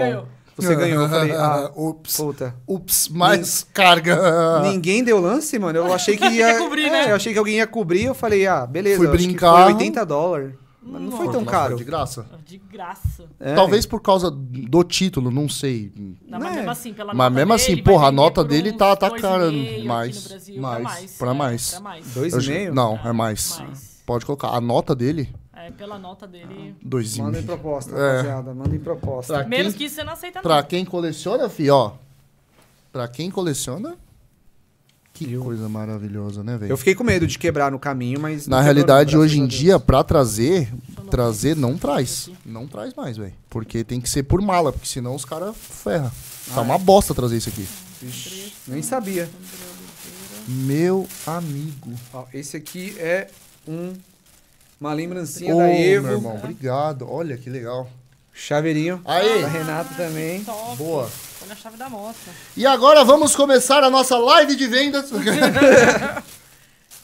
Você 0.55 0.75
ganhou. 0.75 1.03
Eu 1.03 1.09
falei, 1.09 1.31
ah, 1.35 1.71
Ups. 1.75 2.17
puta. 2.17 2.55
Ups, 2.67 3.07
mais 3.09 3.65
carga. 3.73 4.59
Ninguém 4.61 5.03
deu 5.03 5.19
lance, 5.19 5.57
mano. 5.57 5.77
Eu 5.79 5.93
achei 5.93 6.17
que 6.17 6.25
ia. 6.25 6.51
Ia 6.53 6.57
cobrir, 6.57 6.85
é, 6.85 6.89
né? 6.89 7.11
Eu 7.11 7.15
achei 7.15 7.33
que 7.33 7.39
alguém 7.39 7.57
ia 7.57 7.67
cobrir. 7.67 8.05
Eu 8.05 8.13
falei, 8.13 8.45
ah, 8.47 8.65
beleza. 8.65 8.97
Fui 8.97 9.07
brincar. 9.07 9.63
Foi 9.65 9.73
80 9.73 10.05
dólares. 10.05 10.53
Mas 10.83 10.99
não 10.99 11.11
foi 11.11 11.29
tão 11.31 11.45
caro. 11.45 11.75
foi 11.75 11.77
De 11.77 11.83
graça. 11.83 12.25
De 12.43 12.57
graça. 12.57 13.25
É. 13.39 13.53
Talvez 13.53 13.85
por 13.85 14.01
causa 14.01 14.31
do 14.31 14.83
título, 14.83 15.29
não 15.29 15.47
sei. 15.47 15.91
Não, 16.27 16.39
mas 16.39 16.49
Né? 16.49 16.55
mesmo 16.57 16.71
assim, 16.71 16.93
pela 16.93 17.13
Mas 17.13 17.17
nota 17.17 17.29
mesmo 17.35 17.53
assim, 17.53 17.67
dele, 17.67 17.81
vai 17.83 17.93
porra, 17.93 18.07
a 18.07 18.11
nota 18.11 18.43
dele 18.43 18.71
tá- 18.73 18.95
tá 18.95 19.11
cara- 19.11 19.51
mais, 19.85 20.27
Brasil, 20.27 20.59
mais, 20.59 20.77
pra 20.79 20.89
mais. 20.89 21.11
pra 21.17 21.29
é, 21.29 21.33
mais. 21.35 21.69
pra 21.71 21.79
mais. 21.81 22.05
Dois 22.15 22.33
e 22.33 22.49
meio? 22.49 22.73
Não, 22.73 22.99
é 23.05 23.11
mais. 23.13 23.59
Mais. 23.59 24.01
Pode 24.07 24.25
colocar. 24.25 24.49
A 24.49 24.59
nota 24.59 24.95
dele, 24.95 25.29
É, 25.67 25.71
pela 25.71 25.99
nota 25.99 26.25
dele. 26.27 26.75
dois 26.81 27.15
e 27.15 27.19
Mandem 27.21 27.41
meio. 27.41 27.45
proposta, 27.45 27.91
É. 27.95 28.11
rapaziada. 28.17 28.53
Mandem 28.53 28.79
proposta. 28.79 29.33
Pra 29.39 29.47
Menos 29.47 29.73
quem- 29.73 29.77
que 29.79 29.83
isso 29.85 29.95
você 29.95 30.03
não 30.03 30.13
aceita, 30.13 30.37
não. 30.39 30.43
Pra 30.43 30.63
quem 30.63 30.83
coleciona, 30.85 31.47
fi, 31.49 31.69
ó. 31.69 31.91
Pra 32.91 33.07
quem 33.07 33.29
coleciona, 33.29 33.95
Que 35.13 35.37
coisa 35.37 35.67
maravilhosa, 35.69 36.41
né, 36.43 36.57
velho? 36.57 36.71
Eu 36.71 36.77
fiquei 36.77 36.95
com 36.95 37.03
medo 37.03 37.27
de 37.27 37.37
quebrar 37.37 37.69
no 37.69 37.77
caminho, 37.77 38.19
mas. 38.19 38.47
Na 38.47 38.59
realidade, 38.61 39.15
hoje 39.17 39.39
em 39.39 39.45
dia, 39.45 39.77
pra 39.79 40.03
trazer, 40.03 40.73
trazer 41.11 41.55
não 41.55 41.77
traz. 41.77 42.29
Não 42.45 42.65
traz 42.65 42.93
mais, 42.95 43.17
velho. 43.17 43.33
Porque 43.49 43.83
tem 43.83 44.01
que 44.01 44.09
ser 44.09 44.23
por 44.23 44.41
mala, 44.41 44.71
porque 44.71 44.87
senão 44.87 45.13
os 45.13 45.23
caras 45.25 45.55
ferram. 45.55 46.09
Tá 46.09 46.55
Ah, 46.55 46.61
uma 46.61 46.77
bosta 46.77 47.13
trazer 47.13 47.37
isso 47.37 47.49
aqui. 47.49 47.67
Ixi, 48.01 48.53
Nem 48.67 48.81
sabia. 48.81 49.29
Meu 50.47 51.07
amigo. 51.27 51.91
Ó, 52.13 52.25
esse 52.33 52.57
aqui 52.57 52.95
é 52.97 53.29
um. 53.67 53.93
Uma 54.81 54.93
lembrancinha 54.93 55.55
Ô, 55.55 55.59
da 55.59 55.69
Evo. 55.69 56.07
meu 56.07 56.15
irmão, 56.17 56.35
obrigado. 56.35 57.07
Olha 57.07 57.37
que 57.37 57.49
legal. 57.51 57.87
Chaveirinho. 58.33 58.99
Aí. 59.05 59.41
Da 59.43 59.47
Renata 59.47 59.93
também. 59.95 60.43
Top. 60.43 60.75
Boa. 60.75 61.09
Olha 61.43 61.53
a 61.53 61.55
chave 61.55 61.77
da 61.77 61.87
moto. 61.87 62.15
E 62.57 62.65
agora 62.65 63.03
vamos 63.05 63.35
começar 63.35 63.83
a 63.83 63.89
nossa 63.91 64.17
live 64.17 64.55
de 64.55 64.67
vendas. 64.67 65.11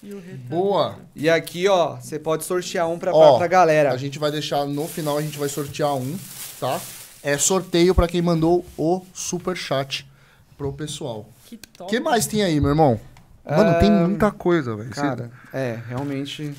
E 0.03 0.13
o. 0.13 0.21
Boa. 0.47 0.99
E 1.15 1.27
aqui, 1.27 1.67
ó, 1.67 1.95
você 1.95 2.19
pode 2.19 2.45
sortear 2.45 2.87
um 2.87 2.99
pra, 2.99 3.11
Ó, 3.11 3.29
pra, 3.31 3.37
pra 3.39 3.47
galera. 3.47 3.91
A 3.91 3.97
gente 3.97 4.19
vai 4.19 4.29
deixar 4.31 4.63
no 4.65 4.87
final, 4.87 5.17
a 5.17 5.21
gente 5.23 5.39
vai 5.39 5.49
sortear 5.49 5.95
um, 5.95 6.15
tá? 6.59 6.79
É 7.23 7.35
sorteio 7.37 7.95
pra 7.95 8.07
quem 8.07 8.21
mandou 8.21 8.63
o 8.77 9.03
super 9.11 9.57
chat 9.57 10.07
pro 10.55 10.71
pessoal. 10.71 11.27
Que 11.47 11.55
O 11.55 11.59
top. 11.75 11.89
que 11.89 11.99
mais 11.99 12.27
tem 12.27 12.43
aí, 12.43 12.59
meu 12.59 12.69
irmão? 12.69 12.99
Mano, 13.43 13.79
tem 13.79 13.89
Ah, 13.91 14.07
muita 14.07 14.29
coisa, 14.31 14.75
velho. 14.75 14.91
Cara, 14.91 15.31
é, 15.51 15.79
realmente. 15.89 16.53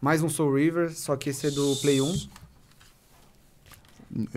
Mais 0.00 0.22
um 0.22 0.28
Soul 0.28 0.54
River, 0.54 0.94
só 0.94 1.16
que 1.16 1.30
esse 1.30 1.46
é 1.46 1.50
do 1.50 1.74
Play 1.76 2.00
1. 2.00 2.14
Cê- 2.14 2.28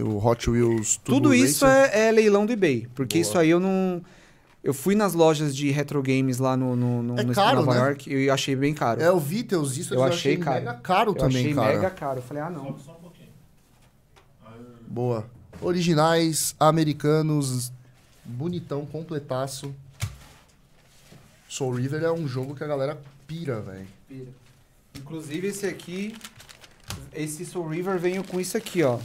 O 0.02 0.18
Hot 0.26 0.50
Wheels 0.50 0.98
Turbo 0.98 1.22
Tudo 1.22 1.34
isso 1.34 1.66
é, 1.66 2.08
é 2.08 2.12
leilão 2.12 2.46
do 2.46 2.52
eBay. 2.52 2.88
Porque 2.96 3.18
Boa. 3.18 3.22
isso 3.22 3.38
aí 3.38 3.50
eu 3.50 3.60
não. 3.60 4.02
Eu 4.64 4.74
fui 4.74 4.94
nas 4.94 5.14
lojas 5.14 5.56
de 5.56 5.70
retro 5.72 6.02
games 6.02 6.38
lá 6.38 6.58
no, 6.58 6.76
no, 6.76 7.02
no, 7.04 7.20
É 7.20 7.24
no 7.24 7.34
caro, 7.34 7.58
Nova 7.58 7.74
né? 7.74 7.80
York 7.80 8.10
e 8.10 8.26
eu 8.26 8.34
achei 8.34 8.56
bem 8.56 8.74
caro. 8.74 9.02
É, 9.02 9.08
eu 9.08 9.20
vi 9.20 9.44
teus 9.44 9.78
isso, 9.78 9.94
Eu 9.94 10.04
achei 10.04 10.36
caro. 10.38 10.60
mega 10.66 10.74
caro 10.76 11.12
eu 11.12 11.16
também, 11.16 11.38
achei 11.44 11.54
cara. 11.54 11.74
mega 11.76 11.90
caro. 11.90 12.20
Eu 12.20 12.24
falei, 12.24 12.44
ah, 12.44 12.50
não. 12.50 12.66
Sobe 12.66 12.84
só 12.84 12.92
um 12.94 13.10
Boa. 14.88 15.26
Originais, 15.62 16.56
americanos, 16.60 17.72
bonitão, 18.26 18.86
completaço. 18.86 19.74
Soul 21.48 21.74
River 21.76 22.04
é 22.04 22.12
um 22.12 22.28
jogo 22.28 22.56
que 22.56 22.64
a 22.64 22.68
galera 22.68 23.00
pira, 23.28 23.62
velho. 23.62 23.88
Inclusive 25.00 25.48
esse 25.48 25.66
aqui. 25.66 26.16
Esse 27.14 27.46
Soul 27.46 27.68
River 27.70 28.00
veio 28.00 28.24
com 28.24 28.40
isso 28.40 28.58
aqui, 28.58 28.84
ó. 28.84 29.00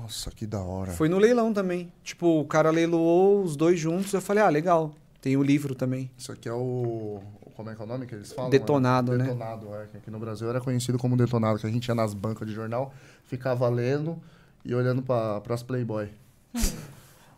Nossa, 0.00 0.30
que 0.30 0.46
da 0.46 0.60
hora. 0.60 0.92
Foi 0.92 1.08
no 1.08 1.18
leilão 1.18 1.52
também. 1.52 1.92
Tipo, 2.02 2.40
o 2.40 2.44
cara 2.44 2.70
leiloou 2.70 3.42
os 3.42 3.56
dois 3.56 3.78
juntos. 3.78 4.12
Eu 4.12 4.20
falei, 4.20 4.42
ah, 4.42 4.48
legal. 4.48 4.92
Tem 5.22 5.36
o 5.36 5.42
livro 5.42 5.74
também. 5.74 6.10
Isso 6.18 6.32
aqui 6.32 6.48
é 6.48 6.52
o. 6.52 7.20
Como 7.54 7.70
é 7.70 7.74
que 7.74 7.80
é 7.80 7.84
o 7.84 7.88
nome 7.88 8.06
que 8.06 8.14
eles 8.14 8.32
falam? 8.32 8.50
Detonado, 8.50 9.12
é? 9.12 9.18
né? 9.18 9.24
Detonado, 9.24 9.74
é. 9.74 9.86
que 9.86 9.96
Aqui 9.98 10.10
no 10.10 10.18
Brasil 10.18 10.48
era 10.48 10.60
conhecido 10.60 10.98
como 10.98 11.16
detonado, 11.16 11.58
que 11.58 11.66
a 11.66 11.70
gente 11.70 11.86
ia 11.86 11.94
nas 11.94 12.14
bancas 12.14 12.48
de 12.48 12.54
jornal, 12.54 12.94
ficava 13.24 13.68
lendo 13.68 14.18
e 14.64 14.74
olhando 14.74 15.02
pra, 15.02 15.40
pras 15.42 15.62
Playboy. 15.62 16.08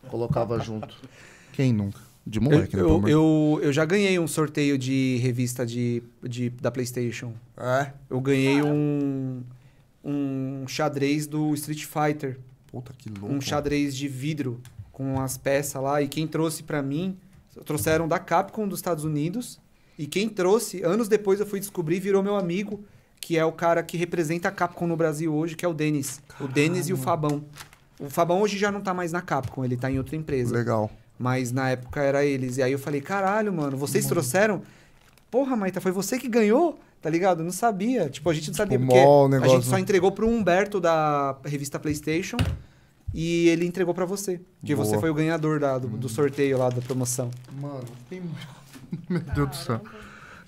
Colocava 0.08 0.58
junto. 0.60 0.96
Quem 1.52 1.72
nunca? 1.72 1.98
De 2.26 2.38
Eu, 2.38 2.42
moleque, 2.42 2.76
né? 2.76 2.82
eu, 2.82 2.88
amor 2.88 3.04
de- 3.04 3.10
eu, 3.10 3.60
eu 3.62 3.72
já 3.72 3.84
ganhei 3.84 4.18
um 4.18 4.28
sorteio 4.28 4.78
de 4.78 5.16
revista 5.22 5.66
de, 5.66 6.02
de, 6.22 6.50
da 6.50 6.70
PlayStation. 6.70 7.32
É? 7.56 7.92
Eu 8.08 8.20
ganhei 8.20 8.62
um, 8.62 9.42
um 10.04 10.64
xadrez 10.68 11.26
do 11.26 11.52
Street 11.54 11.84
Fighter. 11.84 12.38
Puta 12.68 12.92
que 12.96 13.08
louco. 13.10 13.34
Um 13.34 13.40
xadrez 13.40 13.96
de 13.96 14.08
vidro 14.08 14.60
com 14.92 15.20
as 15.20 15.36
peças 15.36 15.82
lá. 15.82 16.00
E 16.00 16.08
quem 16.08 16.26
trouxe 16.26 16.62
pra 16.62 16.80
mim, 16.82 17.16
trouxeram 17.64 18.06
da 18.08 18.18
Capcom 18.18 18.66
dos 18.68 18.78
Estados 18.78 19.04
Unidos. 19.04 19.58
E 19.98 20.06
quem 20.06 20.28
trouxe, 20.28 20.82
anos 20.82 21.08
depois 21.08 21.38
eu 21.40 21.46
fui 21.46 21.60
descobrir, 21.60 22.00
virou 22.00 22.22
meu 22.22 22.36
amigo, 22.36 22.84
que 23.20 23.36
é 23.36 23.44
o 23.44 23.52
cara 23.52 23.82
que 23.82 23.96
representa 23.96 24.48
a 24.48 24.50
Capcom 24.52 24.86
no 24.86 24.96
Brasil 24.96 25.32
hoje, 25.34 25.54
que 25.54 25.64
é 25.64 25.68
o 25.68 25.74
Denis. 25.74 26.20
O 26.40 26.48
Denis 26.48 26.88
e 26.88 26.92
o 26.92 26.96
Fabão. 26.96 27.44
O 28.00 28.08
Fabão 28.08 28.40
hoje 28.40 28.56
já 28.58 28.72
não 28.72 28.80
tá 28.80 28.94
mais 28.94 29.12
na 29.12 29.20
Capcom, 29.20 29.64
ele 29.64 29.76
tá 29.76 29.90
em 29.90 29.98
outra 29.98 30.16
empresa. 30.16 30.54
Legal. 30.54 30.90
Mas 31.18 31.52
na 31.52 31.70
época 31.70 32.00
era 32.02 32.24
eles. 32.24 32.56
E 32.56 32.62
aí 32.62 32.72
eu 32.72 32.78
falei, 32.78 33.00
caralho, 33.00 33.52
mano, 33.52 33.76
vocês 33.76 34.06
trouxeram? 34.06 34.62
Porra, 35.30 35.56
Maita, 35.56 35.80
foi 35.80 35.92
você 35.92 36.18
que 36.18 36.28
ganhou? 36.28 36.78
Tá 37.00 37.08
ligado? 37.10 37.40
Eu 37.40 37.44
não 37.44 37.52
sabia. 37.52 38.08
Tipo, 38.08 38.30
a 38.30 38.34
gente 38.34 38.48
não 38.48 38.54
sabia 38.56 38.78
Tipo, 38.78 38.90
porque 38.90 39.04
mó 39.04 39.28
a 39.44 39.48
gente 39.48 39.66
só 39.66 39.78
entregou 39.78 40.12
pro 40.12 40.28
Humberto 40.28 40.80
da 40.80 41.36
revista 41.44 41.78
PlayStation 41.78 42.36
e 43.14 43.48
ele 43.48 43.66
entregou 43.66 43.92
pra 43.94 44.04
você. 44.04 44.40
Porque 44.60 44.74
Boa. 44.74 44.86
você 44.86 44.98
foi 44.98 45.10
o 45.10 45.14
ganhador 45.14 45.58
da- 45.58 45.78
do, 45.78 45.88
do 45.88 46.08
sorteio 46.08 46.58
lá 46.58 46.68
da 46.70 46.80
promoção. 46.80 47.30
Mano, 47.60 47.84
tem. 48.08 48.22
Meu 49.08 49.20
Deus 49.20 49.48
do 49.48 49.56
céu. 49.56 49.80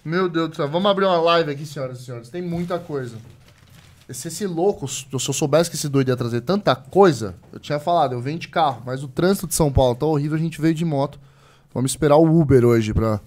Meu 0.05 0.29
Deus 0.29 0.51
do 0.51 0.57
céu. 0.57 0.69
Vamos 0.69 0.91
abrir 0.91 1.07
uma 1.07 1.21
live 1.21 1.51
aqui, 1.51 1.65
senhoras 1.67 2.01
e 2.01 2.05
senhores. 2.05 2.29
Tem 2.29 2.43
muita 2.43 2.79
se 4.11 4.29
Esse, 4.29 4.47
louco, 4.47 4.87
se 4.89 5.07
eu 5.13 5.19
soubesse 5.19 5.71
que 5.71 5.77
esse 5.77 5.89
doido 5.89 6.09
ia 6.09 6.17
trazer 6.17 6.41
tanta 6.43 6.75
coisa, 6.77 7.35
eu 7.53 7.59
tinha 7.59 7.79
falado, 7.79 8.13
eu 8.13 8.21
venho 8.21 8.39
de 8.39 8.49
carro, 8.49 8.83
mas 8.85 9.03
o 9.03 9.09
trânsito 9.09 9.47
de 9.47 9.55
São 9.55 9.73
Paulo 9.73 9.95
tá 9.95 10.07
horrível, 10.07 10.37
a 10.37 10.41
gente 10.41 10.61
veio 10.61 10.75
de 10.75 10.85
moto. 10.85 11.19
Vamos 11.73 11.93
esperar 11.93 12.17
o 12.17 12.41
Uber 12.41 12.65
hoje 12.65 12.93
pra, 12.95 13.21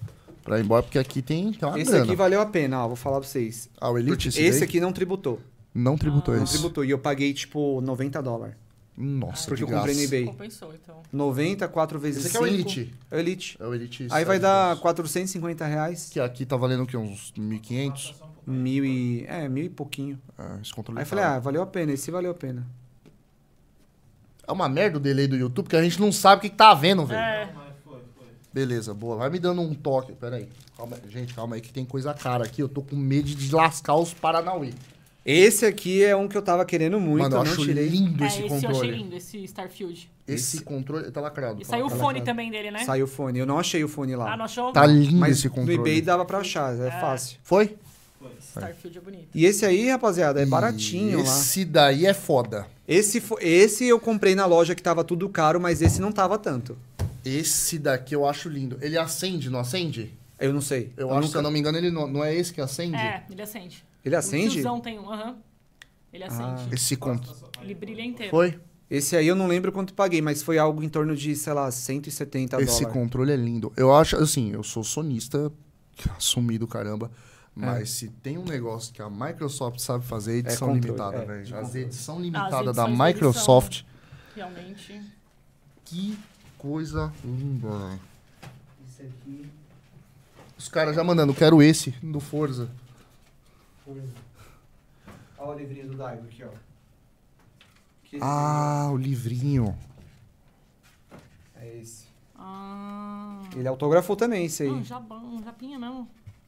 pra 0.44 0.60
ir 0.60 0.64
embora, 0.64 0.84
porque 0.84 1.00
aqui 1.00 1.22
tem, 1.22 1.52
tem 1.52 1.68
uma 1.68 1.80
esse 1.80 1.90
grana. 1.92 2.06
aqui 2.06 2.16
valeu 2.16 2.40
a 2.42 2.46
pena, 2.46 2.84
ó, 2.84 2.88
vou 2.88 2.96
falar 2.96 3.20
pra 3.20 3.28
vocês. 3.28 3.70
Ah, 3.80 3.90
o 3.90 3.98
Elite? 3.98 4.30
Esse 4.30 4.42
esse 4.42 4.60
daí? 4.60 4.68
aqui 4.70 4.80
não 4.80 4.94
tributou. 4.94 5.40
Não 5.74 5.98
tributou 5.98 6.36
Não 6.36 6.44
esse. 6.44 6.54
tributou. 6.54 6.84
E 6.86 6.90
eu 6.92 6.98
paguei, 6.98 7.34
tipo, 7.34 7.82
90 7.82 8.22
dólares. 8.24 8.56
Nossa, 8.98 9.48
Porque 9.48 9.64
de 9.64 9.72
eu 9.72 9.78
comprei 9.78 9.94
no 9.94 10.00
graça. 10.00 10.16
eBay. 10.16 10.26
Compensou, 10.26 10.74
então. 10.74 11.04
90, 11.14 11.68
4 11.68 12.00
vezes 12.00 12.26
Esse 12.26 12.36
aqui 12.36 12.38
é 12.38 12.40
o 12.50 12.52
5. 12.52 12.56
Elite. 12.56 12.96
É 13.12 13.16
o 13.16 13.20
Elite. 13.20 13.58
É 13.60 13.66
o 13.68 13.74
Elite. 13.76 14.04
Aí 14.10 14.26
vai 14.26 14.38
700. 14.38 14.42
dar 14.42 14.78
450 14.80 15.66
reais. 15.68 16.10
Que 16.12 16.20
aqui 16.20 16.46
tá 16.48 16.58
valendo 16.58 16.82
o 16.84 16.88
quê? 16.88 16.98
Uns 16.98 17.32
1.500? 17.38 18.16
Mil 18.48 18.86
e... 18.86 19.26
É, 19.28 19.50
mil 19.50 19.66
e 19.66 19.70
pouquinho. 19.70 20.18
É, 20.40 20.62
esse 20.62 20.74
controle 20.74 20.98
Aí 20.98 21.04
eu 21.04 21.08
falei, 21.08 21.26
ah, 21.26 21.38
valeu 21.38 21.62
a 21.62 21.68
pena, 21.68 21.92
esse 21.92 22.10
valeu 22.10 22.32
a 22.32 22.34
pena. 22.34 22.66
É 24.48 24.52
uma 24.52 24.70
merda 24.70 24.98
o 24.98 25.02
delay 25.02 25.28
do 25.28 25.36
YouTube, 25.36 25.66
porque 25.66 25.76
a 25.76 25.84
gente 25.84 26.00
não 26.00 26.12
sabe 26.12 26.40
o 26.40 26.42
que, 26.44 26.50
que 26.50 26.56
tá 26.56 26.74
vendo, 26.74 27.06
velho. 27.06 27.20
É. 27.20 27.50
mas 27.54 27.74
foi, 27.84 28.00
foi. 28.18 28.28
Beleza, 28.54 28.94
boa. 28.94 29.18
Vai 29.18 29.30
me 29.30 29.38
dando 29.40 29.62
um 29.62 29.74
toque. 29.74 30.14
Pera 30.14 30.38
aí. 30.38 30.48
Calma. 30.78 30.98
Gente, 31.10 31.34
calma 31.34 31.56
aí 31.56 31.62
que 31.62 31.74
tem 31.74 31.84
coisa 31.84 32.14
cara 32.14 32.46
aqui. 32.46 32.62
Eu 32.62 32.70
tô 32.70 32.82
com 32.82 32.96
medo 32.96 33.28
de 33.28 33.54
lascar 33.54 33.96
os 33.96 34.14
Paranauê. 34.14 34.72
Esse 35.26 35.66
aqui 35.66 36.02
é 36.02 36.16
um 36.16 36.26
que 36.26 36.38
eu 36.38 36.42
tava 36.42 36.64
querendo 36.64 37.02
muito, 37.02 37.24
Mano, 37.24 37.36
eu 37.36 37.44
não 37.44 37.52
acho 37.52 37.66
tirei. 37.66 37.90
lindo 37.90 38.24
É, 38.24 38.28
esse 38.28 38.44
esse 38.44 38.50
eu 38.50 38.56
achei 38.56 38.70
controle. 38.70 38.92
lindo, 38.92 39.16
esse 39.18 39.44
Starfield. 39.44 40.10
Esse 40.26 40.62
controle 40.62 41.12
tá 41.12 41.20
lacrado. 41.20 41.60
E 41.60 41.66
tá 41.66 41.72
saiu 41.72 41.82
o 41.82 41.90
lacrado. 41.90 42.06
fone 42.06 42.22
também 42.22 42.50
dele, 42.50 42.72
né? 42.72 42.86
Saiu 42.86 43.04
o 43.04 43.08
fone. 43.10 43.38
Eu 43.40 43.46
não 43.46 43.60
achei 43.60 43.84
o 43.84 43.90
fone 43.90 44.16
lá. 44.16 44.32
Ah, 44.32 44.38
não 44.38 44.46
achou? 44.46 44.72
Tá 44.72 44.86
lindo 44.86 45.18
Mas 45.18 45.40
esse 45.40 45.48
no 45.50 45.54
controle. 45.56 45.80
eBay 45.80 46.02
dava 46.02 46.24
pra 46.24 46.38
achar, 46.38 46.74
é, 46.80 46.92
fácil. 46.92 47.38
Foi? 47.44 47.76
Starfield 48.40 48.98
é 48.98 49.02
bonito. 49.02 49.28
E 49.34 49.46
esse 49.46 49.66
aí, 49.66 49.90
rapaziada, 49.90 50.42
é 50.42 50.46
baratinho 50.46 51.20
lá. 51.20 51.24
Esse 51.24 51.64
daí 51.66 52.06
é 52.06 52.14
foda. 52.14 52.68
Esse, 52.88 53.20
fo- 53.22 53.38
esse 53.42 53.86
eu 53.86 54.00
comprei 54.00 54.34
na 54.36 54.46
loja 54.46 54.74
que 54.76 54.82
tava 54.82 55.04
tudo 55.04 55.28
caro, 55.30 55.60
mas 55.60 55.82
esse 55.82 56.00
não 56.02 56.12
tava 56.12 56.38
tanto. 56.38 56.78
Esse 57.26 57.78
daqui 57.78 58.16
eu 58.16 58.26
acho 58.28 58.48
lindo. 58.50 58.78
Ele 58.82 58.98
acende, 58.98 59.50
não 59.50 59.60
acende? 59.60 60.14
Eu 60.40 60.54
não 60.54 60.62
sei. 60.62 60.92
Eu, 60.96 61.08
acho, 61.10 61.16
nunca- 61.22 61.28
se 61.32 61.38
eu 61.38 61.42
não 61.42 61.52
me 61.52 61.60
engano, 61.60 61.78
ele 61.78 61.92
não, 61.92 62.08
não 62.08 62.24
é 62.24 62.34
esse 62.36 62.54
que 62.54 62.62
acende? 62.62 62.96
É, 62.96 63.24
ele 63.30 63.42
acende. 63.42 63.84
Ele 64.06 64.16
O 64.16 64.20
acende? 64.20 64.54
tiozão 64.54 64.80
tem 64.80 64.98
um, 65.00 65.12
aham. 65.12 65.36
Ele 66.14 66.24
acende. 66.24 66.74
Esse 66.74 66.96
controle. 66.96 67.38
Ele 67.62 67.74
brilha 67.76 68.02
inteiro. 68.04 68.30
Foi? 68.32 68.58
Esse 68.90 69.18
aí 69.18 69.28
eu 69.28 69.36
não 69.36 69.48
lembro 69.48 69.70
quanto 69.74 69.94
paguei, 69.94 70.22
mas 70.22 70.42
foi 70.42 70.58
algo 70.58 70.82
em 70.82 70.88
torno 70.88 71.14
de, 71.14 71.36
sei 71.36 71.52
lá, 71.52 71.70
170 71.70 72.56
Esse 72.62 72.66
dólares. 72.84 72.94
controle 72.94 73.34
é 73.34 73.36
lindo. 73.36 73.74
Eu 73.76 73.94
acho, 73.94 74.16
assim, 74.16 74.54
eu 74.54 74.64
sou 74.64 74.82
sonista, 74.82 75.52
assumido 76.18 76.66
caramba. 76.66 77.12
Mas 77.60 77.90
se 77.90 78.10
tem 78.10 78.38
um 78.38 78.46
negócio 78.46 78.94
que 78.94 79.02
a 79.02 79.10
Microsoft 79.10 79.80
sabe 79.80 80.06
fazer, 80.06 80.36
é 80.36 80.38
edição 80.40 80.68
controle, 80.68 80.86
limitada, 80.86 81.18
é, 81.18 81.26
velho. 81.26 81.58
As 81.58 81.74
edição 81.74 82.22
limitada 82.22 82.72
da 82.72 82.88
Microsoft. 82.88 83.84
Realmente. 84.36 85.02
Que 85.84 86.18
coisa 86.58 87.12
linda, 87.26 87.68
velho. 87.68 88.00
Esse 88.88 89.02
aqui, 89.04 89.50
Os 90.58 90.68
caras 90.70 90.96
já 90.96 91.04
mandando, 91.04 91.34
quero 91.34 91.62
esse 91.62 91.92
do 92.04 92.20
Forza. 92.20 92.70
Olha 93.88 95.56
o 95.56 95.60
livrinho 95.60 95.88
do 95.90 95.98
Daigo 95.98 96.24
aqui, 96.26 96.44
ó. 96.44 96.50
Que 98.04 98.20
Ah, 98.22 98.90
o 98.92 98.98
livrinho. 98.98 99.78
É 101.56 101.78
esse. 101.80 102.06
Ah. 102.36 103.42
Ele 103.56 103.68
autografou 103.68 104.16
também, 104.16 104.46
esse 104.46 104.64
aí. 104.64 104.70
Não, 104.70 104.84
Japão, 104.84 105.42
Japinha 105.44 105.80
mesmo. 105.80 106.08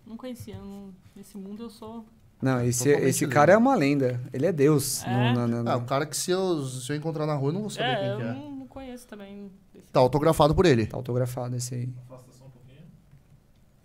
Não 0.09 0.17
conhecia. 0.17 0.57
não- 0.57 0.89
nesse 1.15 1.37
mundo 1.37 1.63
eu 1.63 1.69
sou. 1.69 2.03
Não, 2.41 2.61
esse, 2.63 2.85
Totalmente 2.85 3.09
esse 3.09 3.27
cara 3.27 3.53
é 3.53 3.57
uma 3.57 3.75
lenda. 3.75 4.19
Ele 4.33 4.45
é 4.45 4.51
Deus. 4.51 5.03
É? 5.03 5.33
No- 5.33 5.47
na- 5.47 5.63
na- 5.63 5.73
Ah, 5.73 5.77
o 5.77 5.85
cara 5.85 6.05
que 6.05 6.17
se 6.17 6.31
eu, 6.31 6.65
se 6.65 6.91
eu 6.91 6.95
encontrar 6.95 7.25
na 7.25 7.35
rua, 7.35 7.49
eu 7.49 7.53
não 7.53 7.61
vou 7.61 7.69
saber 7.69 7.89
é, 7.91 7.95
quem 7.99 8.07
eu 8.07 8.17
que 8.17 8.23
é. 8.23 8.33
não, 8.33 8.51
não 8.55 8.67
conheço 8.67 9.05
também. 9.07 9.51
Tá 9.93 9.99
autografado 9.99 10.55
por 10.55 10.65
ele. 10.65 10.85
Tá 10.87 10.97
autografado 10.97 11.55
esse 11.55 11.75
aí. 11.75 11.89
Afasta 12.07 12.31
só 12.37 12.45
um 12.45 12.49
pouquinho. 12.49 12.79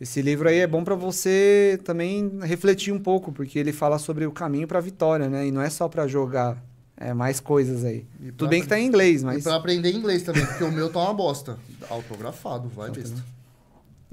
Esse 0.01 0.23
livro 0.23 0.49
aí 0.49 0.59
é 0.61 0.67
bom 0.67 0.83
pra 0.85 0.95
você 0.95 1.79
também 1.85 2.39
refletir 2.43 2.93
um 2.93 2.99
pouco, 3.01 3.33
porque 3.33 3.59
ele 3.59 3.73
fala 3.73 3.99
sobre 3.99 4.25
o 4.25 4.33
caminho 4.33 4.67
pra 4.69 4.81
vitória, 4.81 5.29
né? 5.29 5.47
E 5.47 5.51
não 5.53 5.61
é 5.61 5.69
só 5.69 5.89
pra 5.89 6.07
jogar 6.07 6.63
É, 6.97 7.13
mais 7.13 7.41
coisas 7.41 7.85
aí. 7.85 8.07
E 8.21 8.31
Tudo 8.31 8.49
bem 8.51 8.63
que 8.63 8.69
tá 8.69 8.79
em 8.79 8.87
inglês, 8.87 9.23
E 9.23 9.25
mas. 9.25 9.43
pra 9.43 9.57
aprender 9.57 9.91
inglês 9.93 10.23
também, 10.23 10.47
porque 10.47 10.63
o 10.63 10.71
meu 10.71 10.93
tá 10.93 11.01
uma 11.01 11.13
bosta. 11.13 11.59
Autografado, 11.91 12.69
vai, 12.69 12.89
besta. 12.89 13.21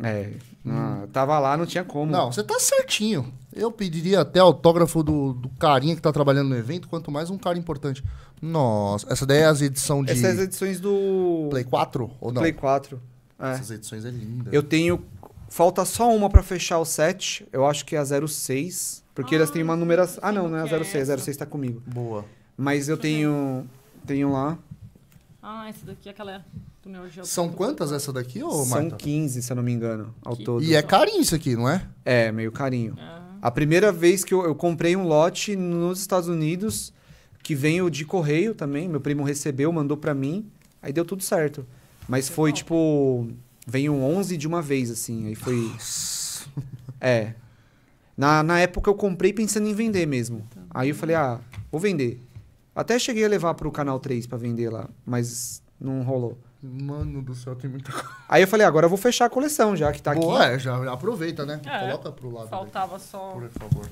É. 0.03 0.31
não, 0.63 1.07
tava 1.07 1.37
lá, 1.39 1.55
não 1.55 1.65
tinha 1.65 1.83
como. 1.83 2.11
Não, 2.11 2.31
você 2.31 2.43
tá 2.43 2.59
certinho. 2.59 3.33
Eu 3.53 3.71
pediria 3.71 4.21
até 4.21 4.39
autógrafo 4.39 5.03
do, 5.03 5.33
do 5.33 5.49
carinha 5.49 5.95
que 5.95 6.01
tá 6.01 6.11
trabalhando 6.11 6.49
no 6.49 6.55
evento, 6.55 6.87
quanto 6.87 7.11
mais 7.11 7.29
um 7.29 7.37
cara 7.37 7.57
importante. 7.57 8.03
Nossa, 8.41 9.11
essa 9.11 9.25
daí 9.25 9.39
é 9.39 9.45
as 9.45 9.61
edição 9.61 10.03
de 10.03 10.11
Essas 10.11 10.39
edições 10.39 10.79
do. 10.79 11.47
Play 11.51 11.63
4 11.63 12.09
ou 12.19 12.31
não? 12.31 12.41
Play 12.41 12.53
4. 12.53 12.99
É. 13.39 13.51
Essas 13.51 13.71
edições 13.71 14.05
é 14.05 14.09
linda. 14.09 14.49
Eu 14.53 14.63
tenho. 14.63 15.03
Falta 15.49 15.83
só 15.83 16.15
uma 16.15 16.29
pra 16.29 16.41
fechar 16.41 16.79
o 16.79 16.85
set. 16.85 17.45
Eu 17.51 17.65
acho 17.65 17.85
que 17.85 17.95
é 17.95 17.99
a 17.99 18.05
06. 18.05 19.03
Porque 19.13 19.35
elas 19.35 19.51
têm 19.51 19.61
uma 19.61 19.75
numeração. 19.75 20.19
Ah, 20.23 20.31
não, 20.31 20.47
não 20.47 20.57
é 20.57 20.61
é 20.61 20.63
a 20.63 20.83
06. 20.83 21.09
A 21.09 21.13
essa. 21.13 21.25
06 21.25 21.37
tá 21.37 21.45
comigo. 21.45 21.83
Boa. 21.85 22.25
Mas 22.57 22.87
eu 22.87 22.97
tenho. 22.97 23.67
Tenho 24.05 24.31
lá. 24.31 24.57
Ah, 25.43 25.67
essa 25.67 25.85
daqui 25.85 26.07
é 26.07 26.11
aquela. 26.11 26.45
São 27.23 27.49
quantas 27.49 27.91
essa 27.91 28.11
daqui, 28.11 28.39
São 28.39 28.65
Marta? 28.65 28.95
15, 28.95 29.41
se 29.41 29.51
eu 29.51 29.55
não 29.55 29.63
me 29.63 29.71
engano, 29.71 30.13
ao 30.23 30.35
Que- 30.35 30.43
todo. 30.43 30.63
E 30.63 30.73
é 30.75 30.81
carinho 30.81 31.21
isso 31.21 31.35
aqui, 31.35 31.55
não 31.55 31.69
é? 31.69 31.87
É, 32.03 32.31
meio 32.31 32.51
carinho. 32.51 32.95
Ah, 32.97 33.19
A 33.41 33.51
primeira 33.51 33.91
vez 33.91 34.23
que 34.23 34.33
eu, 34.33 34.43
eu 34.43 34.53
comprei 34.55 34.95
um 34.95 35.03
lote 35.07 35.55
nos 35.55 35.99
Estados 35.99 36.27
Unidos, 36.29 36.91
que 37.43 37.55
veio 37.55 37.89
de 37.89 38.05
correio 38.05 38.53
também, 38.55 38.87
meu 38.87 39.01
primo 39.01 39.23
recebeu, 39.23 39.71
mandou 39.71 39.97
pra 39.97 40.13
mim, 40.13 40.45
aí 40.81 40.91
deu 40.93 41.03
tudo 41.05 41.23
certo. 41.23 41.65
Mas 42.07 42.27
foi 42.29 42.51
tipo, 42.53 43.27
veio 43.65 43.93
11 43.95 44.37
de 44.37 44.47
uma 44.47 44.61
vez, 44.61 44.89
assim, 44.91 45.27
aí 45.27 45.35
foi... 45.35 45.71
É. 46.99 47.33
Na, 48.17 48.43
na 48.43 48.59
época 48.59 48.89
eu 48.89 48.95
comprei 48.95 49.33
pensando 49.33 49.67
em 49.67 49.73
vender 49.73 50.05
mesmo. 50.05 50.45
Aí 50.69 50.89
eu 50.89 50.95
falei, 50.95 51.15
ah, 51.15 51.39
vou 51.71 51.79
vender. 51.79 52.21
Até 52.75 52.97
cheguei 52.99 53.25
a 53.25 53.27
levar 53.27 53.53
pro 53.55 53.71
Canal 53.71 53.99
3 53.99 54.27
pra 54.27 54.37
vender 54.37 54.69
lá, 54.69 54.89
mas 55.05 55.61
não 55.79 56.03
rolou. 56.03 56.37
Mano 56.63 57.21
do 57.23 57.33
céu, 57.33 57.55
tem 57.55 57.69
muita 57.69 57.91
coisa. 57.91 58.07
Aí 58.29 58.43
eu 58.43 58.47
falei, 58.47 58.65
agora 58.67 58.85
eu 58.85 58.89
vou 58.89 58.97
fechar 58.97 59.25
a 59.25 59.29
coleção, 59.29 59.75
já 59.75 59.91
que 59.91 60.01
tá 60.01 60.13
Boa, 60.13 60.43
aqui. 60.45 60.55
é, 60.55 60.59
já 60.59 60.93
aproveita, 60.93 61.43
né? 61.45 61.59
É. 61.65 61.79
Coloca 61.79 62.11
pro 62.11 62.29
lado. 62.31 62.49
daí, 62.49 62.59
faltava 62.59 62.99
só. 62.99 63.31
Por 63.31 63.49
favor. 63.49 63.89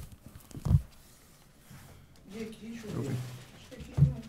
E 2.36 2.44
aqui, 2.44 2.68
deixa 2.68 2.88
eu 2.88 3.02
ver. 3.02 3.10
Acho 3.56 3.70
que 3.70 3.76
aqui 3.76 3.94
não. 3.98 4.22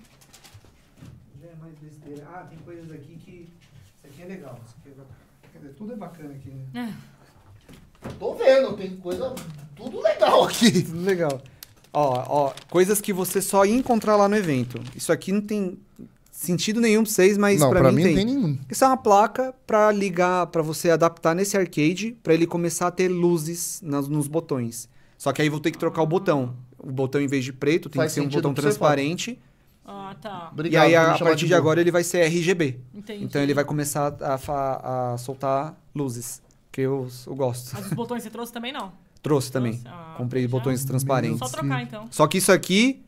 Já 1.42 1.48
é 1.48 1.54
mais 1.60 1.74
besteira. 1.82 2.26
Ah, 2.32 2.46
tem 2.48 2.58
coisas 2.60 2.90
aqui 2.90 3.16
que. 3.22 3.30
Isso 3.98 4.06
aqui 4.06 4.22
é 4.22 4.24
legal. 4.24 4.58
Isso 4.64 4.74
aqui 4.80 4.88
é 4.88 4.92
bacana. 4.92 5.16
Quer 5.52 5.58
dizer, 5.58 5.74
tudo 5.74 5.92
é 5.92 5.96
bacana 5.96 6.34
aqui, 6.34 6.50
né? 6.72 6.96
Tô 8.18 8.34
vendo, 8.34 8.76
tem 8.76 8.96
coisa. 8.96 9.34
Tudo 9.76 10.00
legal 10.00 10.44
aqui. 10.44 10.82
Tudo 10.82 11.02
legal. 11.02 11.42
Ó, 11.92 12.24
ó, 12.46 12.52
coisas 12.70 13.00
que 13.00 13.12
você 13.12 13.42
só 13.42 13.66
ia 13.66 13.74
encontrar 13.74 14.16
lá 14.16 14.28
no 14.28 14.36
evento. 14.36 14.80
Isso 14.96 15.12
aqui 15.12 15.30
não 15.32 15.42
tem 15.42 15.78
sentido 16.46 16.80
nenhum 16.80 17.02
pra 17.02 17.12
vocês, 17.12 17.36
mas 17.36 17.60
não, 17.60 17.70
pra, 17.70 17.80
pra 17.80 17.92
mim, 17.92 17.96
mim 17.98 18.02
tem. 18.02 18.16
não 18.16 18.24
tem 18.24 18.34
nenhum. 18.34 18.58
Isso 18.70 18.84
é 18.84 18.86
uma 18.86 18.96
placa 18.96 19.54
pra 19.66 19.90
ligar, 19.92 20.46
pra 20.46 20.62
você 20.62 20.90
adaptar 20.90 21.34
nesse 21.34 21.56
arcade, 21.56 22.16
pra 22.22 22.32
ele 22.34 22.46
começar 22.46 22.86
a 22.86 22.90
ter 22.90 23.08
luzes 23.08 23.80
nas- 23.84 24.08
nos 24.08 24.26
botões. 24.26 24.88
Só 25.18 25.32
que 25.32 25.42
aí 25.42 25.48
vou 25.48 25.60
ter 25.60 25.70
que 25.70 25.78
trocar 25.78 26.02
o 26.02 26.06
botão. 26.06 26.54
O 26.78 26.90
botão, 26.90 27.20
em 27.20 27.26
vez 27.26 27.44
de 27.44 27.52
preto, 27.52 27.90
tem 27.90 27.98
Faz 28.00 28.12
que 28.14 28.20
ser 28.20 28.26
um 28.26 28.28
botão 28.30 28.54
transparente. 28.54 29.38
Ah, 29.84 30.14
tá. 30.20 30.48
Obrigado 30.52 30.82
e 30.84 30.86
aí, 30.86 30.96
a, 30.96 31.14
a 31.14 31.18
partir 31.18 31.40
de 31.46 31.48
burro. 31.48 31.58
agora, 31.58 31.80
ele 31.80 31.90
vai 31.90 32.02
ser 32.04 32.20
RGB. 32.20 32.78
Entendi. 32.94 33.24
Então 33.24 33.42
ele 33.42 33.52
vai 33.52 33.64
começar 33.64 34.16
a, 34.20 35.12
a 35.14 35.18
soltar 35.18 35.76
luzes, 35.94 36.40
que 36.72 36.80
eu, 36.80 37.06
eu 37.26 37.34
gosto. 37.34 37.72
Mas 37.74 37.86
os 37.86 37.92
botões 37.92 38.22
você 38.22 38.30
trouxe 38.30 38.52
também 38.52 38.72
não? 38.72 38.92
Trouxe 39.22 39.52
também. 39.52 39.72
Trouxe? 39.74 39.88
Ah, 39.88 40.14
Comprei 40.16 40.42
já. 40.44 40.48
botões 40.48 40.84
transparentes. 40.84 41.38
Só 41.40 41.48
trocar 41.48 41.82
então. 41.82 42.06
Só 42.10 42.26
que 42.26 42.38
isso 42.38 42.50
aqui 42.52 43.02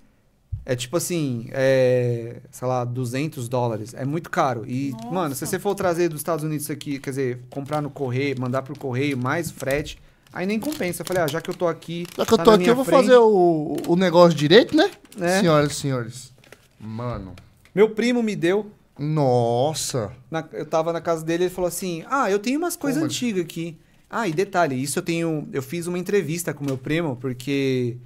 é 0.65 0.77
tipo 0.77 0.97
assim, 0.97 1.49
é, 1.51 2.37
sei 2.51 2.69
lá, 2.69 2.85
200 2.85 3.49
dólares. 3.49 3.95
É 3.95 4.05
muito 4.05 4.31
caro. 4.31 4.65
E, 4.67 4.91
Nossa. 4.93 5.11
mano, 5.11 5.35
se 5.35 5.47
você 5.47 5.59
for 5.59 5.75
trazer 5.75 6.09
dos 6.09 6.21
Estados 6.21 6.45
Unidos 6.45 6.65
isso 6.65 6.73
aqui, 6.73 6.99
quer 6.99 7.11
dizer, 7.11 7.41
comprar 7.51 7.81
no 7.81 7.91
correio, 7.91 8.41
mandar 8.41 8.63
pro 8.63 8.79
correio, 8.79 9.17
mais 9.19 9.51
frete, 9.51 9.99
aí 10.33 10.47
nem 10.47 10.61
compensa. 10.61 11.03
Eu 11.03 11.07
falei, 11.07 11.23
ah, 11.23 11.27
já 11.27 11.41
que 11.41 11.51
eu 11.51 11.55
tô 11.55 11.67
aqui. 11.67 12.07
Já 12.17 12.25
que 12.25 12.33
eu 12.33 12.39
tá 12.39 12.45
tô 12.45 12.51
na 12.53 12.57
aqui, 12.59 12.67
eu 12.69 12.77
vou 12.77 12.85
frente- 12.85 13.03
fazer 13.07 13.17
o, 13.17 13.77
o 13.89 13.97
negócio 13.97 14.37
direito, 14.39 14.77
né? 14.77 14.91
É. 15.21 15.41
Senhoras 15.41 15.73
e 15.73 15.75
senhores. 15.75 16.33
Mano. 16.81 17.35
Meu 17.75 17.91
primo 17.91 18.23
me 18.23 18.37
deu. 18.37 18.71
Nossa. 18.99 20.13
na- 20.31 20.47
eu 20.53 20.65
tava 20.67 20.93
na 20.93 21.01
casa 21.01 21.25
dele, 21.25 21.45
ele 21.45 21.51
falou 21.51 21.69
assim: 21.69 22.05
Ah, 22.09 22.31
eu 22.31 22.39
tenho 22.39 22.59
umas 22.59 22.77
coisas 22.77 23.03
antigas 23.03 23.43
aqui. 23.45 23.77
Ah, 24.11 24.29
e 24.29 24.33
detalhe, 24.33 24.81
isso 24.81 24.99
eu 24.99 25.03
tenho. 25.03 25.49
Eu 25.53 25.63
fiz 25.63 25.87
uma 25.87 25.99
entrevista 25.99 26.53
com 26.53 26.65
meu 26.65 26.77
primo, 26.77 27.17
porque 27.17 27.97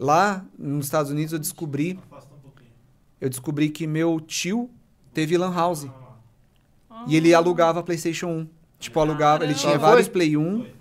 lá 0.00 0.44
nos 0.58 0.86
Estados 0.86 1.12
Unidos 1.12 1.32
eu 1.34 1.38
descobri. 1.38 2.00
Eu 3.20 3.28
descobri 3.28 3.68
que 3.68 3.86
meu 3.86 4.18
tio 4.18 4.70
teve 5.12 5.36
Lan 5.36 5.52
House. 5.54 5.86
Ah, 6.88 7.04
E 7.06 7.14
ele 7.16 7.34
alugava 7.34 7.82
PlayStation 7.82 8.28
1. 8.28 8.48
Tipo, 8.78 8.98
alugava. 9.00 9.44
Ele 9.44 9.52
tinha 9.54 9.72
Caramba. 9.72 9.88
vários? 9.88 10.08
Play 10.08 10.36
1 10.38 10.58
Foi. 10.60 10.74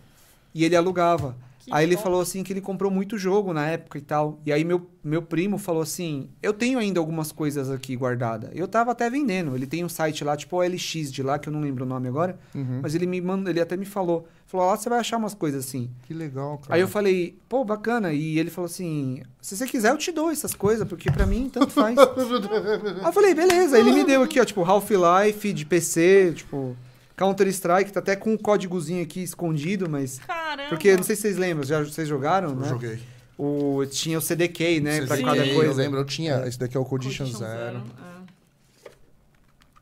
e 0.56 0.64
ele 0.64 0.76
alugava. 0.76 1.36
Aí 1.72 1.86
ele 1.86 1.98
falou 1.98 2.22
assim 2.22 2.44
que 2.44 2.54
ele 2.54 2.62
comprou 2.62 2.92
muito 2.92 3.18
jogo 3.18 3.54
na 3.54 3.68
época 3.68 3.98
e 3.98 4.02
tal. 4.02 4.40
E 4.46 4.52
aí 4.52 4.64
meu, 4.64 4.90
meu 5.04 5.22
primo 5.22 5.58
falou 5.58 5.82
assim: 5.82 6.30
Eu 6.42 6.54
tenho 6.54 6.80
ainda 6.80 7.00
algumas 7.00 7.32
coisas 7.32 7.70
aqui 7.70 7.96
guardadas. 7.96 8.50
Eu 8.54 8.68
tava 8.68 8.92
até 8.92 9.10
vendendo. 9.10 9.56
Ele 9.56 9.68
tem 9.68 9.84
um 9.84 9.90
site 9.90 10.24
lá, 10.24 10.36
tipo 10.36 10.58
o 10.58 10.62
LX 10.62 11.12
de 11.12 11.24
lá, 11.24 11.40
que 11.40 11.50
eu 11.50 11.54
não 11.54 11.62
lembro 11.62 11.86
o 11.86 11.88
nome 11.88 12.08
agora. 12.08 12.38
Uhum. 12.54 12.80
Mas 12.82 12.96
ele 12.96 13.06
me 13.06 13.20
mandou, 13.22 13.50
ele 13.52 13.62
até 13.62 13.76
me 13.78 13.86
falou. 13.86 14.28
Falou, 14.46 14.66
lá 14.66 14.76
você 14.76 14.90
vai 14.90 15.00
achar 15.00 15.18
umas 15.18 15.36
coisas 15.36 15.64
assim. 15.64 15.92
Que 16.08 16.14
legal, 16.14 16.58
cara. 16.58 16.74
Aí 16.74 16.82
eu 16.82 16.88
falei, 16.88 17.38
pô, 17.48 17.64
bacana. 17.64 18.12
E 18.12 18.40
ele 18.40 18.50
falou 18.50 18.66
assim: 18.66 19.22
se 19.40 19.56
você 19.56 19.68
quiser, 19.68 19.92
eu 19.92 19.98
te 19.98 20.12
dou 20.12 20.32
essas 20.32 20.56
coisas, 20.56 20.88
porque 20.88 21.12
pra 21.12 21.26
mim 21.26 21.50
tanto 21.52 21.72
faz. 21.72 21.96
Aí 22.00 23.06
eu 23.06 23.14
falei, 23.14 23.36
beleza. 23.36 23.76
Aí 23.76 23.82
ele 23.82 23.92
me 23.92 24.04
deu 24.04 24.24
aqui, 24.24 24.40
ó, 24.40 24.46
tipo, 24.46 24.64
Half-Life 24.64 25.54
de 25.54 25.66
PC, 25.66 26.34
tipo, 26.36 26.76
Counter-Strike, 27.20 27.92
tá 27.92 28.00
até 28.00 28.16
com 28.16 28.32
um 28.34 28.38
códigozinho 28.38 29.04
aqui 29.04 29.22
escondido, 29.22 29.90
mas. 29.90 30.20
Caramba. 30.20 30.70
Porque 30.70 30.96
não 30.96 31.04
sei 31.04 31.16
se 31.18 31.24
vocês 31.24 31.38
lembram, 31.38 31.66
já 31.68 31.84
vocês 31.84 32.08
jogaram, 32.08 32.50
Eu 32.52 32.56
né? 32.56 32.70
joguei. 32.70 33.00
O, 33.38 33.86
tinha 33.86 34.18
o 34.18 34.22
CDK, 34.22 34.80
né? 34.80 35.06
Pra 35.06 35.18
Sim, 35.18 35.24
cada 35.24 35.46
Eu 35.46 35.56
coisa. 35.56 35.74
lembro, 35.82 36.00
eu 36.00 36.06
tinha. 36.06 36.46
Esse 36.48 36.58
daqui 36.58 36.78
é 36.78 36.80
o 36.80 36.86
Condition, 36.86 37.26
Condition 37.26 37.40
Zero. 37.46 37.78
é. 37.78 38.10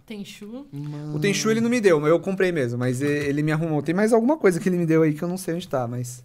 Tenchu. 0.06 0.66
O 1.14 1.20
Tenchu 1.20 1.52
ele 1.52 1.60
não 1.62 1.70
me 1.70 1.82
deu, 1.82 2.00
mas 2.00 2.10
eu 2.10 2.20
comprei 2.20 2.52
mesmo. 2.52 2.78
Mas 2.80 3.02
ele 3.02 3.44
me 3.44 3.52
arrumou. 3.52 3.82
Tem 3.84 3.94
mais 3.94 4.14
alguma 4.14 4.38
coisa 4.38 4.60
que 4.60 4.70
ele 4.70 4.78
me 4.78 4.86
deu 4.86 5.04
aí 5.04 5.14
que 5.14 5.22
eu 5.22 5.28
não 5.28 5.38
sei 5.38 5.54
onde 5.56 5.68
tá, 5.68 5.88
mas. 5.88 6.24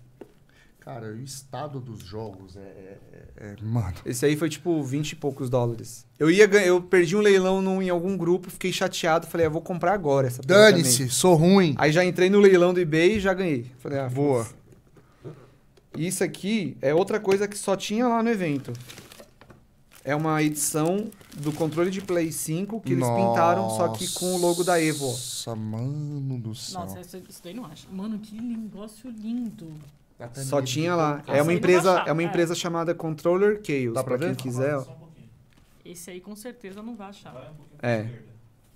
Cara, 0.84 1.06
o 1.12 1.20
estado 1.22 1.78
dos 1.80 2.00
jogos 2.00 2.56
é. 2.56 2.60
é- 2.60 3.28
é- 3.36 3.56
Mano. 3.62 3.94
Esse 4.04 4.26
aí 4.26 4.36
foi 4.36 4.48
tipo 4.48 4.82
20 4.82 5.12
e 5.12 5.16
poucos 5.16 5.48
dólares. 5.48 6.04
Eu 6.18 6.28
ia 6.30 6.44
ganhar, 6.46 6.66
eu 6.66 6.82
perdi 6.82 7.14
um 7.16 7.20
leilão 7.20 7.62
num- 7.62 7.80
em 7.80 7.88
algum 7.88 8.16
grupo, 8.16 8.50
fiquei 8.50 8.72
chateado, 8.72 9.26
falei, 9.28 9.46
ah, 9.46 9.50
vou 9.50 9.62
comprar 9.62 9.92
agora 9.92 10.26
essa. 10.26 10.42
Dane-se, 10.42 11.08
sou 11.08 11.34
ruim. 11.36 11.74
Aí 11.78 11.92
já 11.92 12.04
entrei 12.04 12.28
no 12.28 12.40
leilão 12.40 12.74
do 12.74 12.80
eBay 12.80 13.16
e 13.16 13.20
já 13.20 13.32
ganhei. 13.32 13.70
Falei, 13.78 13.98
ah, 14.00 14.08
Boa. 14.08 14.46
Isso 15.96 16.24
aqui 16.24 16.76
é 16.80 16.94
outra 16.94 17.20
coisa 17.20 17.46
que 17.46 17.56
só 17.56 17.76
tinha 17.76 18.08
lá 18.08 18.22
no 18.22 18.30
evento. 18.30 18.72
É 20.04 20.16
uma 20.16 20.42
edição 20.42 21.10
do 21.36 21.52
controle 21.52 21.90
de 21.90 22.00
Play 22.00 22.32
5 22.32 22.80
que 22.80 22.92
eles 22.92 23.06
pintaram, 23.06 23.70
só 23.70 23.88
que 23.90 24.08
com 24.14 24.34
o 24.34 24.38
logo 24.38 24.64
da 24.64 24.82
Evo. 24.82 25.04
ó. 25.06 25.10
Nossa, 25.10 25.54
mano 25.54 26.40
do 26.40 26.54
céu. 26.56 26.80
Nossa, 26.80 27.00
isso, 27.00 27.16
isso 27.28 27.40
daí 27.44 27.54
não 27.54 27.64
acha. 27.66 27.86
Mano, 27.92 28.18
que 28.18 28.34
negócio 28.34 29.08
lindo. 29.10 29.72
Só 30.34 30.60
tinha 30.62 30.94
lá. 30.94 31.22
É 31.26 31.40
uma 31.42 31.52
empresa, 31.52 32.00
é 32.06 32.12
uma 32.12 32.22
é. 32.22 32.24
empresa 32.24 32.54
chamada 32.54 32.94
Controller 32.94 33.60
Chaos, 33.64 33.94
Dá 33.94 34.04
pra 34.04 34.16
pra 34.16 34.26
quem 34.26 34.28
ver? 34.28 34.36
quiser. 34.36 34.76
ó. 34.76 34.82
Um. 34.82 35.02
Esse 35.84 36.10
aí 36.10 36.20
com 36.20 36.34
certeza 36.36 36.82
não 36.82 36.94
vai 36.94 37.08
achar. 37.08 37.32
Vai 37.32 37.50
um 37.50 37.54
pouquinho 37.54 37.78
É. 37.82 37.98
pra 38.02 38.06
esquerda. 38.10 38.32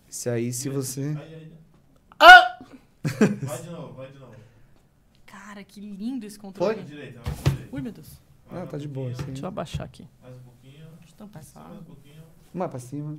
Esse 0.09 0.29
aí, 0.31 0.53
se 0.53 0.69
você. 0.69 1.17
Aí, 1.21 1.35
aí. 1.35 1.53
Ah! 2.19 2.59
Vai 3.43 3.63
de 3.63 3.71
novo, 3.71 3.93
vai 3.95 4.11
de 4.11 4.19
novo. 4.19 4.35
Cara, 5.25 5.63
que 5.63 5.81
lindo 5.81 6.27
esse 6.27 6.37
Vai 6.39 6.43
controle. 6.47 6.75
pra 6.75 6.83
direita, 6.85 7.21
vai 7.21 7.33
pra 7.35 7.53
direita. 7.53 7.77
Ui, 7.77 7.81
meu 7.83 7.93
Deus. 7.93 8.09
Vai 8.47 8.55
Ah, 8.55 8.59
mais 8.59 8.71
tá 8.71 8.77
um 8.77 8.81
de 8.81 8.89
boa. 8.89 9.07
pouquinho, 9.07 9.27
Sim. 9.27 9.33
Deixa 9.33 9.45
eu 9.45 9.49
abaixar 9.49 9.87
aqui. 9.87 10.09
Mais 10.23 10.35
um 10.35 10.39
pouquinho. 10.41 10.87
Deixa 10.99 11.13
eu 11.13 11.17
tampar 11.17 11.43
essa 11.43 11.61
Mais 11.61 11.71
água. 11.71 11.81
um 11.83 11.85
pouquinho. 11.85 12.23
Mais 12.53 12.71
pra 12.71 12.81
cima. 12.81 13.19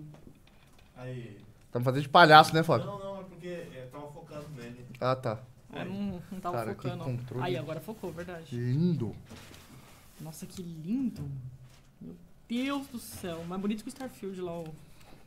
Aí. 0.97 1.37
Estamos 1.65 1.85
fazendo 1.85 2.01
de 2.01 2.09
palhaço, 2.09 2.53
né, 2.53 2.63
Fábio? 2.63 2.85
Não, 2.87 2.99
não, 2.99 3.21
é 3.21 3.23
porque 3.23 3.47
é, 3.47 3.87
tava 3.91 4.07
focando 4.11 4.49
nele. 4.57 4.85
Ah, 4.99 5.15
tá. 5.15 5.39
É, 5.81 5.85
não, 5.85 6.21
não 6.31 6.39
tava 6.39 6.57
Cara, 6.57 6.75
que 6.75 6.81
focando. 6.83 7.03
controle. 7.03 7.43
Aí, 7.45 7.57
agora 7.57 7.79
focou, 7.79 8.11
verdade. 8.11 8.55
Lindo. 8.55 9.15
Nossa, 10.21 10.45
que 10.45 10.61
lindo. 10.61 11.23
Meu 12.01 12.15
Deus 12.49 12.87
do 12.87 12.99
céu. 12.99 13.43
Mais 13.47 13.61
bonito 13.61 13.83
que 13.83 13.89
o 13.89 13.91
Starfield 13.91 14.39
lá. 14.41 14.59
O... 14.59 14.67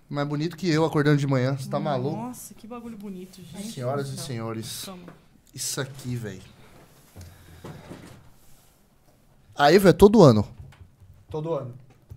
Mais 0.09 0.27
bonito 0.27 0.57
que 0.57 0.69
eu 0.69 0.85
acordando 0.85 1.17
de 1.19 1.27
manhã. 1.27 1.57
Você 1.57 1.69
tá 1.69 1.79
maluco? 1.79 2.17
Nossa, 2.17 2.53
que 2.55 2.67
bagulho 2.67 2.97
bonito, 2.97 3.41
gente. 3.43 3.73
Senhoras 3.73 4.09
e 4.09 4.19
senhores, 4.19 4.83
Toma. 4.85 5.05
isso 5.55 5.81
aqui, 5.81 6.17
velho. 6.17 6.43
Aí, 9.57 9.79
velho, 9.79 9.95
todo 9.95 10.23
ano. 10.23 10.47
Todo 11.31 11.55
ano. 11.55 11.75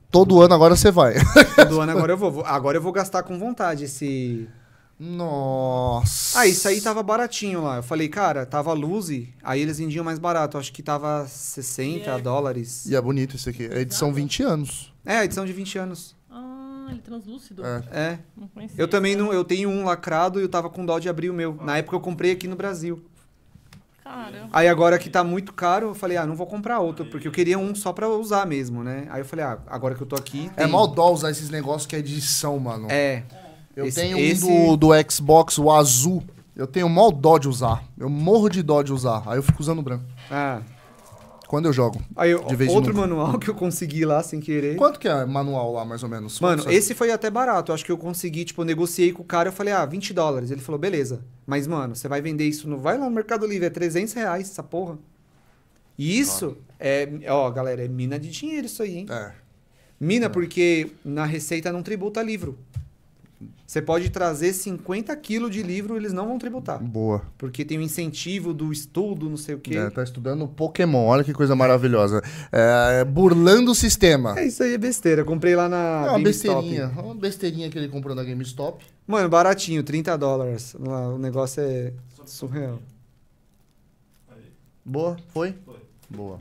Todo 0.10 0.42
ano 0.42 0.54
agora 0.54 0.76
você 0.76 0.92
vai. 0.92 1.16
Todo 1.56 1.82
ano 1.82 1.92
agora 1.92 2.14
eu 2.14 2.18
vou- 2.18 2.46
Agora 2.46 2.78
eu 2.78 2.82
vou 2.82 2.92
gastar 2.92 3.24
com 3.24 3.38
vontade 3.38 3.84
esse. 3.86 4.48
Nossa. 5.00 6.40
Ah, 6.40 6.48
isso 6.48 6.68
aí 6.68 6.80
tava 6.82 7.02
baratinho 7.04 7.64
lá. 7.64 7.78
Eu 7.78 7.84
falei, 7.84 8.08
cara, 8.08 8.46
tava 8.46 8.72
Luzi, 8.74 9.34
aí 9.44 9.62
eles 9.62 9.78
vendiam 9.80 10.04
mais 10.04 10.20
barato. 10.20 10.58
Acho 10.58 10.72
que 10.72 10.82
tava 10.84 11.26
60 11.28 12.10
E 12.10 12.14
é- 12.14 12.22
dólares. 12.22 12.86
E 12.86 12.96
é 12.96 13.02
bonito 13.02 13.36
isso 13.36 13.50
aqui. 13.50 13.66
É 13.66 13.80
edição 13.80 14.14
20 14.14 14.44
anos. 14.44 14.94
É, 15.06 15.18
a 15.18 15.26
edição 15.26 15.46
de 15.46 15.54
20 15.54 15.78
anos. 15.78 16.16
Ah, 16.30 16.88
ele 16.90 17.00
é 17.00 17.02
translúcido. 17.02 17.66
É. 17.66 17.84
É. 17.92 18.20
Não 18.38 18.48
conhecia. 18.48 18.82
Eu 18.82 18.88
também 18.88 19.16
não. 19.16 19.34
Eu 19.34 19.44
tenho 19.44 19.70
um 19.70 19.84
lacrado 19.86 20.40
e 20.40 20.44
eu 20.44 20.50
tava 20.50 20.70
com 20.70 20.86
dó 20.86 21.00
de 21.00 21.10
abrir 21.10 21.30
o 21.30 21.34
meu. 21.34 21.56
Na 21.62 21.78
época 21.78 21.96
eu 21.96 22.02
comprei 22.02 22.32
aqui 22.32 22.48
no 22.48 22.56
Brasil. 22.56 23.04
Cara, 24.04 24.48
Aí 24.52 24.68
agora 24.68 25.00
que 25.00 25.10
tá 25.10 25.24
muito 25.24 25.54
caro, 25.54 25.88
eu 25.88 25.96
falei, 25.96 26.18
ah, 26.18 26.26
não 26.26 26.36
vou 26.36 26.46
comprar 26.46 26.80
outro, 26.80 27.06
porque 27.06 27.26
eu 27.26 27.32
queria 27.32 27.58
um 27.58 27.74
só 27.74 27.94
pra 27.94 28.08
usar 28.10 28.46
mesmo, 28.46 28.84
né? 28.84 29.08
Aí 29.10 29.22
eu 29.22 29.26
falei, 29.26 29.46
ah, 29.46 29.58
agora 29.66 29.96
que 29.96 30.04
eu 30.04 30.08
tô 30.08 30.16
aqui. 30.18 30.52
É 30.58 30.64
tem. 30.64 30.72
mal 30.72 30.86
dó 30.88 31.10
usar 31.12 31.32
esses 31.32 31.50
negócios 31.50 31.86
que 31.88 31.96
é 31.96 32.00
edição, 32.00 32.60
mano. 32.60 32.88
É. 32.92 33.24
Eu 33.76 33.86
esse- 33.86 34.00
tenho 34.00 34.18
esse- 34.18 34.46
um 34.46 34.76
do, 34.78 34.88
do 34.96 35.12
Xbox, 35.12 35.58
o 35.58 35.72
azul. 35.72 36.24
Eu 36.56 36.68
tenho 36.68 36.88
mal 36.88 37.12
dó 37.12 37.38
de 37.38 37.48
usar. 37.48 37.84
Eu 37.98 38.10
morro 38.10 38.48
de 38.50 38.62
dó 38.62 38.84
de 38.84 38.94
usar. 38.94 39.24
Aí 39.26 39.38
eu 39.38 39.44
fico 39.44 39.62
usando 39.62 39.80
o 39.80 39.82
branco. 39.82 40.06
Ah. 40.30 40.62
Quando 41.48 41.66
eu 41.66 41.74
jogo. 41.74 42.02
Aí 42.16 42.32
eu- 42.32 42.44
outro 42.70 42.96
manual 42.96 43.38
que 43.40 43.50
eu 43.50 43.56
consegui 43.56 44.06
lá 44.06 44.22
sem 44.24 44.40
querer. 44.40 44.76
Quanto 44.76 45.00
que 45.00 45.08
é 45.08 45.26
manual 45.26 45.72
lá, 45.74 45.86
mais 45.86 46.02
ou 46.04 46.10
menos? 46.10 46.40
Mano, 46.40 46.70
esse 46.72 46.94
foi 46.96 47.12
até 47.12 47.30
barato. 47.30 47.72
Eu 47.72 47.76
acho 47.76 47.86
que 47.86 47.92
eu 47.92 47.98
consegui, 47.98 48.46
tipo, 48.46 48.62
eu 48.62 48.66
negociei 48.66 49.12
com 49.12 49.22
o 49.22 49.26
cara. 49.26 49.50
Eu 49.50 49.54
falei, 49.54 49.74
ah, 49.74 49.86
20 49.86 50.14
dólares. 50.14 50.50
Ele 50.52 50.62
falou, 50.62 50.80
beleza. 50.80 51.24
Mas, 51.46 51.68
mano, 51.68 51.96
você 51.96 52.08
vai 52.08 52.22
vender 52.22 52.48
isso 52.48 52.68
no. 52.70 52.78
Vai 52.78 52.98
lá 52.98 53.06
no 53.06 53.12
Mercado 53.12 53.46
Livre, 53.46 53.66
é 53.68 53.70
300 53.70 54.14
reais 54.14 54.50
essa 54.50 54.64
porra. 54.64 54.98
E 55.98 56.20
isso 56.20 56.58
é. 56.80 57.08
Ó, 57.30 57.50
galera, 57.52 57.84
é 57.84 57.88
mina 57.88 58.18
de 58.20 58.30
dinheiro 58.30 58.66
isso 58.66 58.82
aí, 58.82 58.98
hein? 59.00 59.06
É. 59.10 59.32
Mina, 60.00 60.30
porque 60.30 60.92
na 61.06 61.24
receita 61.26 61.72
não 61.72 61.84
tributa 61.84 62.22
livro. 62.24 62.58
Você 63.66 63.82
pode 63.82 64.10
trazer 64.10 64.54
50 64.54 65.16
quilos 65.18 65.50
de 65.52 65.64
livro, 65.64 65.96
eles 65.96 66.14
não 66.14 66.28
vão 66.28 66.38
tributar. 66.38 66.82
Boa. 66.84 67.22
Porque 67.38 67.66
tem 67.66 67.78
o 67.78 67.82
incentivo 67.82 68.54
do 68.54 68.72
estudo, 68.72 69.30
não 69.30 69.38
sei 69.38 69.56
o 69.56 69.60
quê. 69.60 69.76
É, 69.78 69.90
tá 69.90 70.04
estudando 70.04 70.48
Pokémon. 70.48 71.06
Olha 71.08 71.24
que 71.24 71.34
coisa 71.34 71.56
maravilhosa. 71.56 72.22
É, 72.52 73.04
burlando 73.04 73.72
o 73.72 73.76
sistema. 73.76 74.38
É, 74.40 74.46
isso 74.46 74.62
aí 74.64 74.74
é 74.74 74.78
besteira. 74.78 75.22
Eu 75.22 75.26
comprei 75.26 75.56
lá 75.56 75.68
na 75.68 75.78
É 75.78 76.10
uma 76.10 76.20
GameStop. 76.20 76.56
besteirinha. 76.62 76.88
Uma 76.98 77.16
besteirinha 77.16 77.70
que 77.70 77.78
ele 77.78 77.88
comprou 77.88 78.16
na 78.16 78.24
GameStop. 78.24 78.84
Mano, 79.08 79.28
baratinho, 79.28 79.84
30 79.84 80.18
dólares. 80.18 80.76
O 80.76 81.18
negócio 81.18 81.62
é 81.62 81.94
surreal. 82.26 82.80
Boa? 84.86 85.18
Foi? 85.34 85.56
Foi. 85.66 85.78
Boa. 86.10 86.40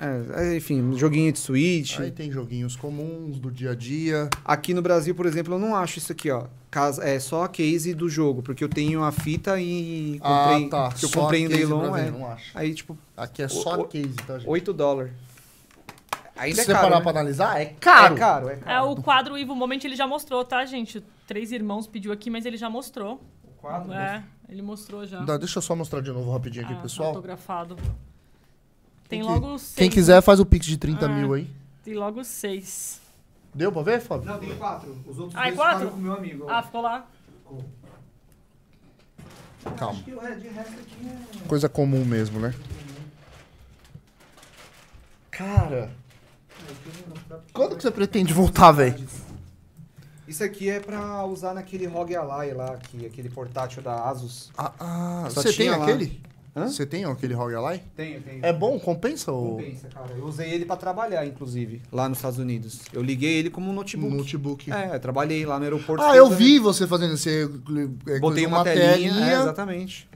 É, 0.00 0.52
é, 0.52 0.56
enfim, 0.56 0.92
joguinho 0.96 1.32
de 1.32 1.40
Switch. 1.40 1.98
Aí 1.98 2.12
tem 2.12 2.30
joguinhos 2.30 2.76
comuns 2.76 3.40
do 3.40 3.50
dia 3.50 3.72
a 3.72 3.74
dia. 3.74 4.30
Aqui 4.44 4.72
no 4.72 4.80
Brasil, 4.80 5.12
por 5.14 5.26
exemplo, 5.26 5.54
eu 5.54 5.58
não 5.58 5.74
acho 5.74 5.98
isso 5.98 6.12
aqui, 6.12 6.30
ó. 6.30 6.44
Casa- 6.70 7.02
É 7.04 7.18
só 7.18 7.42
a 7.44 7.48
case 7.48 7.94
do 7.94 8.08
jogo, 8.08 8.40
porque 8.42 8.62
eu 8.62 8.68
tenho 8.68 9.02
a 9.02 9.10
fita 9.10 9.58
e 9.60 10.20
comprei, 10.20 10.66
ah, 10.66 10.68
tá. 10.70 10.88
que 10.96 11.04
eu 11.04 11.08
Só 11.08 11.20
comprei 11.22 11.42
em 11.42 11.46
leilão, 11.48 11.96
é. 11.96 12.10
Não 12.10 12.26
acho. 12.30 12.56
Aí, 12.56 12.72
tipo, 12.74 12.96
Aqui 13.16 13.42
é 13.42 13.48
só 13.48 13.78
o- 13.78 13.82
a 13.82 13.88
case, 13.88 14.14
tá, 14.26 14.38
gente? 14.38 14.48
8 14.48 14.72
dólares. 14.72 15.12
Ainda 16.36 16.54
Se 16.54 16.60
é 16.60 16.64
você 16.66 16.72
caro, 16.72 16.84
parar 16.84 16.96
né? 16.98 17.02
pra 17.02 17.10
analisar, 17.10 17.60
é 17.60 17.64
caro. 17.80 18.14
É 18.14 18.18
caro, 18.18 18.48
é 18.48 18.52
é 18.52 18.56
caro. 18.58 18.90
o 18.92 19.02
quadro 19.02 19.36
Ivo 19.36 19.56
Moment 19.56 19.80
ele 19.82 19.96
já 19.96 20.06
mostrou, 20.06 20.44
tá, 20.44 20.64
gente? 20.64 21.02
Três 21.26 21.50
irmãos 21.50 21.88
pediu 21.88 22.12
aqui, 22.12 22.30
mas 22.30 22.46
ele 22.46 22.56
já 22.56 22.70
mostrou. 22.70 23.20
O 23.42 23.48
quadro, 23.60 23.92
É, 23.92 24.22
ele 24.48 24.62
mostrou 24.62 25.04
já. 25.04 25.18
Dá- 25.24 25.36
Deixa 25.36 25.58
eu 25.58 25.62
só 25.62 25.74
mostrar 25.74 26.00
de 26.00 26.12
novo 26.12 26.30
rapidinho 26.30 26.64
aqui, 26.64 26.74
Ah, 26.74 26.82
pessoal. 26.82 27.08
Autografado. 27.08 27.76
Tem 29.08 29.20
Quem 29.20 29.28
que- 29.28 29.34
logo 29.34 29.58
seis. 29.58 29.74
Quem 29.74 29.90
quiser 29.90 30.20
faz 30.22 30.38
o 30.40 30.44
pix 30.46 30.66
de 30.66 30.76
30 30.76 31.06
Ah. 31.06 31.08
mil 31.08 31.32
aí. 31.32 31.48
Tem 31.82 31.94
logo 31.94 32.22
seis. 32.24 33.00
Deu 33.54 33.72
pra 33.72 33.82
ver, 33.82 34.00
Fábio? 34.00 34.26
Não, 34.26 34.38
tem 34.38 34.54
quatro. 34.56 34.96
Os 35.06 35.18
outros 35.18 35.34
Ah, 35.36 35.44
é 35.48 35.52
dois 35.52 35.56
quatro? 35.56 35.78
ficaram 35.78 35.90
com 35.92 35.98
o 35.98 36.02
meu 36.02 36.12
amigo. 36.12 36.46
Ah, 36.48 36.62
ficou 36.62 36.80
lá? 36.82 37.06
Calma. 39.76 39.94
Acho 39.94 40.04
que 40.04 40.12
o 40.14 40.20
de 40.40 40.48
resto 40.48 40.72
aqui 40.74 41.08
é... 41.44 41.48
Coisa 41.48 41.68
comum 41.68 42.04
mesmo, 42.04 42.38
né? 42.38 42.54
Cara, 45.30 45.90
quando 47.52 47.76
que 47.76 47.82
você 47.82 47.90
pretende 47.90 48.32
voltar, 48.32 48.72
velho? 48.72 49.06
Isso 50.26 50.42
aqui 50.44 50.68
é 50.68 50.80
pra 50.80 51.24
usar 51.24 51.54
naquele 51.54 51.86
ROG 51.86 52.14
Ally 52.14 52.52
lá, 52.52 52.76
que, 52.76 53.06
aquele 53.06 53.30
portátil 53.30 53.80
da 53.82 54.08
Asus. 54.08 54.50
Ah, 54.58 54.72
ah, 54.78 55.26
Só 55.30 55.40
você 55.42 55.48
tem 55.48 55.52
tinha 55.66 55.76
lá. 55.76 55.84
aquele? 55.84 56.20
Você 56.66 56.84
tem 56.84 57.04
aquele 57.04 57.34
ROG 57.34 57.54
Ally? 57.54 57.82
Tenho, 57.94 58.20
tenho. 58.20 58.44
É 58.44 58.52
bom? 58.52 58.78
Compensa 58.78 59.30
ou 59.30 59.56
Compensa, 59.56 59.88
cara. 59.88 60.12
Eu 60.16 60.24
usei 60.24 60.50
ele 60.50 60.64
pra 60.64 60.76
trabalhar, 60.76 61.24
inclusive, 61.26 61.82
lá 61.92 62.08
nos 62.08 62.18
Estados 62.18 62.38
Unidos. 62.38 62.80
Eu 62.92 63.02
liguei 63.02 63.36
ele 63.38 63.50
como 63.50 63.70
um 63.70 63.72
notebook. 63.72 64.14
notebook? 64.14 64.72
É, 64.72 64.96
eu 64.96 65.00
trabalhei 65.00 65.46
lá 65.46 65.58
no 65.58 65.64
aeroporto. 65.64 66.02
Ah, 66.02 66.16
eu 66.16 66.28
vi 66.30 66.58
você 66.58 66.86
fazendo 66.86 67.14
esse. 67.14 67.30
é, 68.08 68.18
Botei 68.18 68.44
coisa, 68.44 68.48
uma, 68.48 68.64
telinha. 68.64 69.12
É, 69.12 69.40
exatamente. 69.40 70.08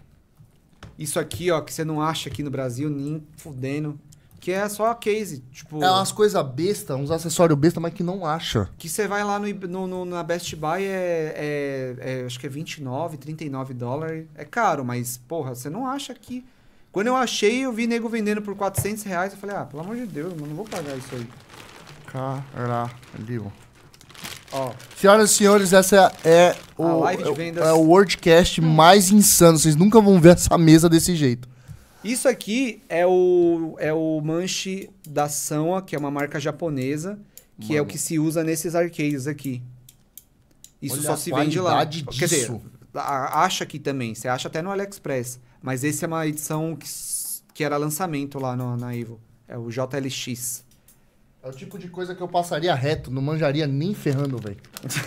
Isso 0.98 1.18
aqui, 1.18 1.50
ó, 1.50 1.60
que 1.60 1.72
você 1.72 1.84
não 1.84 2.00
acha 2.00 2.28
aqui 2.28 2.42
no 2.42 2.50
Brasil, 2.50 2.88
nem 2.90 3.22
fudendo. 3.36 3.98
Que 4.42 4.50
é 4.50 4.68
só 4.68 4.90
a 4.90 4.94
case. 4.96 5.38
Tipo, 5.52 5.80
É 5.84 5.88
umas 5.88 6.10
coisas 6.10 6.44
besta, 6.44 6.96
uns 6.96 7.12
acessórios 7.12 7.56
besta, 7.56 7.78
mas 7.78 7.94
que 7.94 8.02
não 8.02 8.26
acha. 8.26 8.68
que 8.76 8.88
você 8.88 9.06
vai 9.06 9.22
lá 9.22 9.38
no, 9.38 9.46
no- 9.68 9.86
no- 9.86 10.04
na 10.04 10.20
Best 10.24 10.56
Buy, 10.56 10.82
é, 10.82 11.32
é- 11.36 11.96
é- 12.22 12.24
acho 12.26 12.40
que 12.40 12.46
é 12.46 12.48
29, 12.48 13.16
39 13.18 13.72
dólares. 13.72 14.26
É 14.34 14.44
caro, 14.44 14.84
mas, 14.84 15.16
porra, 15.28 15.54
você 15.54 15.70
não 15.70 15.86
acha 15.86 16.12
aqui. 16.12 16.44
Quando 16.90 17.06
eu 17.06 17.14
achei, 17.14 17.64
eu 17.64 17.72
vi 17.72 17.86
nego 17.86 18.08
vendendo 18.08 18.42
por 18.42 18.56
400 18.56 19.04
reais. 19.04 19.32
Eu 19.32 19.38
falei, 19.38 19.54
ah, 19.54 19.64
pelo 19.64 19.80
amor 19.80 19.94
de 19.94 20.06
Deus, 20.06 20.32
eu 20.36 20.44
não 20.46 20.56
vou 20.56 20.64
pagar 20.64 20.96
isso 20.96 21.14
aí. 21.14 21.26
Caralho. 22.06 23.52
Ó, 24.52 24.72
Senhoras 24.96 25.30
e 25.30 25.34
senhores, 25.34 25.72
essa 25.72 26.12
é 26.24 26.54
o, 26.76 26.82
A 26.84 26.92
live 26.96 27.22
de 27.22 27.28
é 27.28 27.32
o- 27.62 27.64
é 27.64 27.72
o 27.72 27.80
wordcast 27.82 28.60
mais 28.60 29.10
insano. 29.10 29.56
Vocês 29.58 29.74
nunca 29.76 30.00
vão 30.00 30.20
ver 30.20 30.34
essa 30.34 30.58
mesa 30.58 30.88
desse 30.88 31.14
jeito. 31.16 31.48
Isso 32.04 32.28
aqui 32.28 32.82
é 32.88 33.06
o, 33.06 33.76
é 33.78 33.92
o 33.92 34.20
manche 34.20 34.90
da 35.08 35.28
Sanwa, 35.28 35.80
que 35.82 35.94
é 35.94 35.98
uma 35.98 36.10
marca 36.10 36.40
japonesa, 36.40 37.18
que 37.60 37.72
é 37.76 37.80
o 37.80 37.84
Mano. 37.84 37.86
que 37.92 37.98
se 37.98 38.18
usa 38.18 38.42
nesses 38.42 38.74
arcades 38.74 39.26
aqui. 39.26 39.62
Isso 40.80 40.94
Olha 40.96 41.02
só 41.02 41.12
a 41.12 41.16
se 41.16 41.30
vende 41.30 41.60
lá. 41.60 41.70
qualidade 41.72 42.04
Quer 42.04 42.24
dizer, 42.26 42.40
disso. 42.40 42.60
acha 42.94 43.62
aqui 43.62 43.78
também, 43.78 44.14
você 44.14 44.26
acha 44.26 44.48
até 44.48 44.60
no 44.60 44.70
AliExpress. 44.70 45.38
Mas 45.62 45.84
esse 45.84 46.04
é 46.04 46.08
uma 46.08 46.26
edição 46.26 46.74
que, 46.74 46.88
que 47.54 47.62
era 47.62 47.76
lançamento 47.76 48.38
lá 48.40 48.56
no- 48.56 48.76
na 48.76 48.96
Evo. 48.96 49.20
É 49.46 49.56
o 49.56 49.70
JLX. 49.70 50.64
É 51.40 51.48
o 51.48 51.52
tipo 51.52 51.78
de 51.78 51.88
coisa 51.88 52.14
que 52.16 52.20
eu 52.20 52.26
passaria 52.28 52.74
reto, 52.74 53.10
não 53.12 53.22
manjaria 53.22 53.66
nem 53.66 53.94
ferrando, 53.94 54.38
velho. 54.38 54.56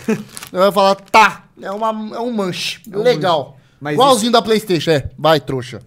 eu 0.52 0.62
ia 0.64 0.72
falar, 0.72 0.94
tá, 0.94 1.46
é, 1.60 1.70
uma, 1.70 1.88
é 2.16 2.20
um 2.20 2.32
manche. 2.32 2.80
É 2.90 2.96
um 2.96 3.02
Legal. 3.02 3.58
Mas 3.78 3.94
Igualzinho 3.94 4.32
da 4.32 4.40
Playstation, 4.40 4.90
é. 4.92 5.10
Vai, 5.18 5.38
trouxa. 5.40 5.82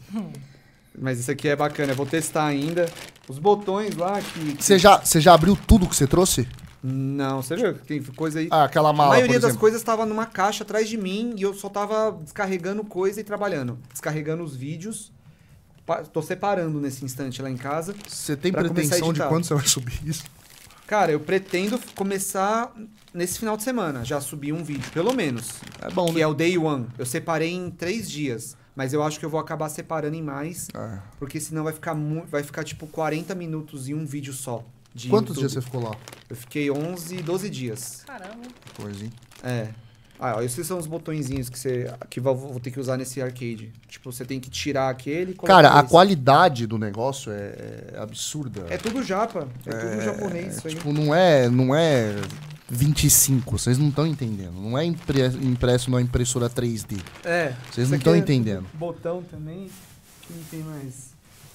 Mas 1.00 1.20
isso 1.20 1.32
aqui 1.32 1.48
é 1.48 1.56
bacana, 1.56 1.94
eu 1.94 1.96
vou 1.96 2.06
testar 2.06 2.46
ainda. 2.46 2.88
Os 3.28 3.40
botões 3.40 3.96
lá 3.96 4.22
que. 4.22 4.56
que- 4.56 4.64
Você 4.64 4.78
já, 4.78 4.98
você 5.00 5.22
já 5.22 5.34
abriu 5.34 5.58
tudo 5.68 5.88
que 5.88 5.96
você 5.96 6.06
trouxe? 6.06 6.48
Não, 6.84 7.42
você 7.42 7.56
viu? 7.56 7.74
Tem 7.74 8.02
coisa 8.02 8.40
aí. 8.40 8.48
Ah, 8.52 8.64
aquela 8.64 8.90
A 8.90 8.94
mala, 8.94 9.10
maioria 9.12 9.40
por 9.40 9.48
das 9.48 9.56
coisas 9.56 9.82
estava 9.82 10.06
numa 10.06 10.26
caixa 10.26 10.64
atrás 10.64 10.88
de 10.88 10.98
mim 10.98 11.34
e 11.38 11.42
eu 11.42 11.54
só 11.54 11.68
tava 11.70 12.18
descarregando 12.24 12.84
coisa 12.84 13.20
e 13.20 13.24
trabalhando. 13.24 13.78
Descarregando 13.92 14.44
os 14.44 14.56
vídeos. 14.56 15.12
Tô 16.14 16.22
separando 16.22 16.80
nesse 16.80 17.04
instante 17.04 17.42
lá 17.42 17.50
em 17.50 17.58
casa. 17.58 17.96
Você 18.08 18.36
tem 18.36 18.52
a 18.52 18.58
pretensão 18.58 19.12
de 19.12 19.22
quando 19.24 19.44
você 19.44 19.56
vai 19.56 19.68
subir 19.68 20.00
isso? 20.06 20.24
Cara, 20.86 21.12
eu 21.12 21.20
pretendo 21.20 21.80
começar 21.96 22.74
nesse 23.14 23.40
final 23.40 23.58
de 23.58 23.64
semana. 23.64 24.06
Já 24.06 24.22
subi 24.22 24.54
um 24.54 24.64
vídeo, 24.64 24.90
pelo 24.92 25.14
menos. 25.14 25.50
É 25.82 25.90
bom, 25.92 26.08
que 26.08 26.14
né? 26.14 26.22
é 26.22 26.28
o 26.28 26.34
Day 26.34 26.58
One. 26.58 26.88
Eu 26.98 27.06
separei 27.06 27.52
em 27.54 27.70
três 27.70 28.10
dias. 28.10 28.56
Mas 28.80 28.94
eu 28.94 29.04
acho 29.04 29.20
que 29.20 29.26
eu 29.26 29.30
vou 29.30 29.42
acabar 29.42 29.68
separando 29.68 30.16
em 30.16 30.22
mais. 30.24 30.70
É. 30.74 31.00
Porque 31.18 31.38
senão 31.38 31.66
vai 31.66 31.74
ficar, 31.74 31.94
vai 32.32 32.44
ficar 32.44 32.64
tipo 32.64 32.88
40 32.88 33.36
minutos 33.36 33.90
em 33.90 33.94
um 33.94 34.06
vídeo 34.06 34.32
só. 34.32 34.64
de 34.96 35.10
Quantos 35.10 35.36
YouTube. 35.36 35.40
dias 35.42 35.52
você 35.52 35.62
ficou 35.62 35.84
lá? 35.84 35.98
Eu 36.30 36.36
fiquei 36.38 36.72
11, 36.72 37.18
12 37.18 37.50
dias. 37.50 38.04
Caramba. 38.08 38.48
Coisa, 38.78 39.04
hein? 39.04 39.12
É. 39.44 39.68
Ah, 40.18 40.36
ó, 40.38 40.42
esses 40.42 40.66
são 40.66 40.78
os 40.78 40.88
botõezinhos 40.88 41.50
que 41.50 41.60
você 41.60 41.94
que 42.10 42.22
vou, 42.22 42.34
vou 42.34 42.60
ter 42.62 42.72
que 42.72 42.80
usar 42.80 42.96
nesse 42.96 43.22
arcade. 43.22 43.70
Tipo, 43.90 44.14
você 44.14 44.24
tem 44.24 44.40
que 44.40 44.50
tirar 44.50 44.88
aquele 44.88 45.34
Cara, 45.34 45.76
a 45.76 45.82
esse. 45.82 45.90
qualidade 45.90 46.66
do 46.66 46.78
negócio 46.78 47.34
é, 47.34 47.92
é 47.96 48.00
absurda. 48.00 48.66
É 48.70 48.78
tudo 48.78 49.04
japa. 49.04 49.46
É, 49.66 49.72
tudo 49.72 50.02
japonês 50.02 50.56
isso 50.56 50.66
aí. 50.70 50.76
Tipo, 50.76 50.94
não 50.94 51.14
é, 51.14 51.50
não 51.50 51.76
é 51.76 52.16
25, 52.70 53.58
vocês 53.58 53.78
não 53.78 53.90
estão 53.90 54.06
entendendo. 54.06 54.54
Não 54.54 54.78
é 54.78 54.86
impre- 54.86 55.26
impresso 55.42 55.90
numa 55.90 56.02
impressora 56.02 56.50
3D. 56.50 57.00
É. 57.24 57.54
Vocês 57.72 57.90
não 57.90 57.98
estão 57.98 58.14
é 58.14 58.18
entendendo. 58.18 58.66
Botão 58.74 59.24
também. 59.24 59.70
Que 60.22 60.34
não 60.34 60.44
tem 60.44 60.60
mais. 60.64 61.10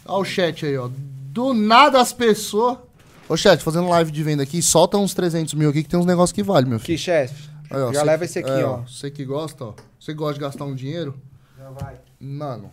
Olha 0.05 0.19
o 0.21 0.25
chat 0.25 0.67
aí, 0.67 0.77
ó. 0.77 0.91
Do 1.31 1.55
nada 1.55 2.01
as 2.01 2.13
pessoas. 2.13 2.79
Ô, 3.29 3.37
chat, 3.37 3.63
fazendo 3.63 3.89
live 3.89 4.11
de 4.11 4.23
venda 4.23 4.43
aqui, 4.43 4.61
solta 4.61 4.99
uns 4.99 5.15
300 5.15 5.55
mil 5.55 5.71
aqui 5.71 5.83
que 5.83 5.89
tem 5.89 5.99
uns 5.99 6.05
negócios 6.07 6.33
que 6.33 6.43
vale, 6.43 6.67
meu 6.69 6.79
filho. 6.79 6.95
Aqui, 6.95 7.03
chefe. 7.03 7.49
Aí, 7.71 7.81
ó, 7.81 7.93
Já 7.93 8.03
leva 8.03 8.19
que- 8.19 8.25
esse 8.27 8.39
aqui, 8.41 8.51
é, 8.51 8.65
ó. 8.65 8.79
Você 8.83 9.11
que 9.11 9.25
gosta, 9.25 9.65
ó. 9.65 9.75
Você 9.99 10.13
gosta 10.13 10.35
de 10.35 10.41
gastar 10.41 10.65
um 10.67 10.75
dinheiro? 10.75 11.19
Já 11.59 11.71
vai. 11.71 11.95
Mano. 12.21 12.71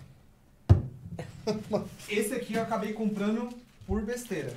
Esse 2.10 2.34
aqui 2.34 2.54
eu 2.56 2.62
acabei 2.62 2.94
comprando 2.94 3.50
por 3.88 4.02
besteira. 4.02 4.54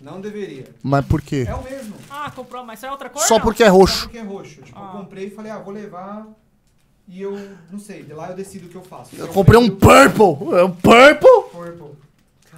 Não 0.00 0.20
deveria. 0.20 0.66
Mas 0.82 1.04
por 1.06 1.20
quê? 1.22 1.44
É 1.48 1.54
o 1.54 1.62
mesmo. 1.62 1.94
Ah, 2.10 2.30
comprou, 2.30 2.64
mas 2.64 2.78
isso 2.78 2.86
é 2.86 2.90
outra 2.90 3.08
cor? 3.10 3.22
Só 3.22 3.34
não? 3.36 3.42
porque 3.42 3.62
é 3.62 3.66
Só 3.68 3.72
roxo. 3.76 4.02
porque 4.04 4.18
é 4.18 4.22
roxo. 4.22 4.62
Tipo, 4.62 4.78
Ah. 4.78 4.90
eu 4.94 5.00
comprei 5.00 5.26
e 5.26 5.30
falei, 5.30 5.52
ah, 5.52 5.58
vou 5.58 5.72
levar. 5.72 6.26
E 7.08 7.22
eu, 7.22 7.36
não 7.70 7.78
sei, 7.78 8.02
de 8.02 8.12
lá 8.12 8.30
eu 8.30 8.36
decido 8.36 8.66
o 8.66 8.68
que 8.68 8.74
eu 8.76 8.82
faço. 8.82 9.14
Eu 9.16 9.28
comprei 9.28 9.58
um 9.58 9.70
purple. 9.70 10.56
É 10.58 10.64
um 10.64 10.72
purple? 10.72 11.50
Purple. 11.52 11.96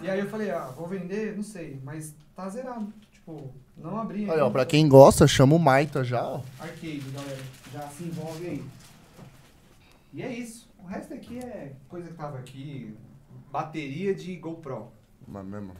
E 0.02 0.08
aí 0.08 0.20
eu 0.20 0.28
falei, 0.28 0.50
ah, 0.50 0.72
vou 0.76 0.86
vender, 0.86 1.36
não 1.36 1.42
sei, 1.42 1.78
mas 1.84 2.14
tá 2.34 2.48
zerado. 2.48 2.90
Tipo, 3.12 3.52
não 3.76 4.00
abri 4.00 4.30
Aí, 4.30 4.40
ó, 4.40 4.48
pra 4.48 4.64
quem 4.64 4.88
gosta, 4.88 5.26
chama 5.26 5.54
o 5.54 5.58
Maita 5.58 6.02
já, 6.04 6.22
ó. 6.26 6.40
Arcade, 6.58 7.02
galera. 7.12 7.38
Já 7.72 7.82
se 7.88 8.04
envolve 8.04 8.46
aí. 8.46 8.64
E 10.14 10.22
é 10.22 10.32
isso. 10.32 10.66
O 10.82 10.86
resto 10.86 11.12
aqui 11.12 11.38
é 11.38 11.72
coisa 11.88 12.08
que 12.08 12.14
tava 12.14 12.38
aqui. 12.38 12.94
Bateria 13.52 14.14
de 14.14 14.34
GoPro. 14.36 14.88
Mas 15.26 15.44
mesmo. 15.44 15.72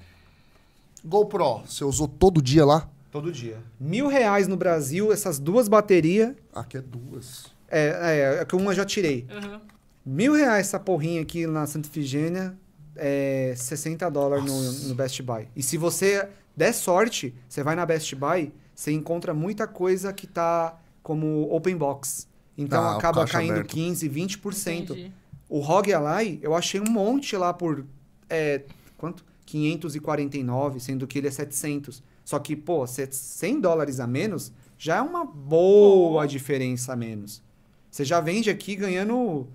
GoPro, 1.08 1.62
você 1.66 1.84
usou 1.84 2.06
todo 2.06 2.42
dia 2.42 2.64
lá? 2.64 2.88
Todo 3.10 3.32
dia. 3.32 3.56
Mil 3.80 4.06
reais 4.06 4.46
no 4.46 4.56
Brasil, 4.56 5.12
essas 5.12 5.38
duas 5.38 5.66
baterias. 5.66 6.34
Aqui 6.54 6.76
é 6.76 6.80
duas. 6.82 7.46
É, 7.68 8.36
é, 8.38 8.42
é 8.42 8.44
que 8.44 8.54
uma 8.54 8.72
eu 8.72 8.76
já 8.76 8.84
tirei. 8.84 9.26
Uhum. 9.30 9.60
Mil 10.04 10.34
reais 10.34 10.66
essa 10.66 10.78
porrinha 10.78 11.22
aqui 11.22 11.46
na 11.46 11.66
Santa 11.66 11.88
Efigênia. 11.88 12.54
É 12.94 13.54
60 13.56 14.10
dólares 14.10 14.44
no, 14.44 14.88
no 14.88 14.94
Best 14.94 15.22
Buy. 15.22 15.48
E 15.54 15.62
se 15.62 15.76
você 15.76 16.28
der 16.56 16.72
sorte, 16.72 17.34
você 17.48 17.62
vai 17.62 17.74
na 17.76 17.86
Best 17.86 18.14
Buy, 18.14 18.52
você 18.74 18.90
encontra 18.92 19.32
muita 19.32 19.66
coisa 19.66 20.12
que 20.12 20.26
tá 20.26 20.76
como 21.02 21.48
open 21.54 21.76
box. 21.76 22.26
Então 22.56 22.82
Ah, 22.82 22.96
acaba 22.96 23.24
caindo 23.26 23.52
aberta. 23.52 23.68
15, 23.72 24.08
20%. 24.08 24.82
Entendi. 24.82 25.12
O 25.48 25.60
ROG 25.60 25.92
Ally, 25.92 26.40
eu 26.42 26.54
achei 26.54 26.80
um 26.80 26.90
monte 26.90 27.36
lá 27.36 27.54
por. 27.54 27.86
É, 28.28 28.62
quanto? 28.98 29.24
549, 29.48 30.78
sendo 30.80 31.06
que 31.06 31.18
ele 31.18 31.28
é 31.28 31.30
700. 31.30 32.02
Só 32.24 32.38
que, 32.38 32.54
pô, 32.54 32.86
100 32.86 33.60
dólares 33.60 34.00
a 34.00 34.06
menos 34.06 34.52
já 34.76 34.96
é 34.96 35.00
uma 35.00 35.24
boa 35.24 36.22
Pô. 36.22 36.26
diferença 36.26 36.92
a 36.92 36.96
menos. 36.96 37.42
Você 37.90 38.04
já 38.04 38.20
vende 38.20 38.50
aqui 38.50 38.76
ganhando 38.76 39.46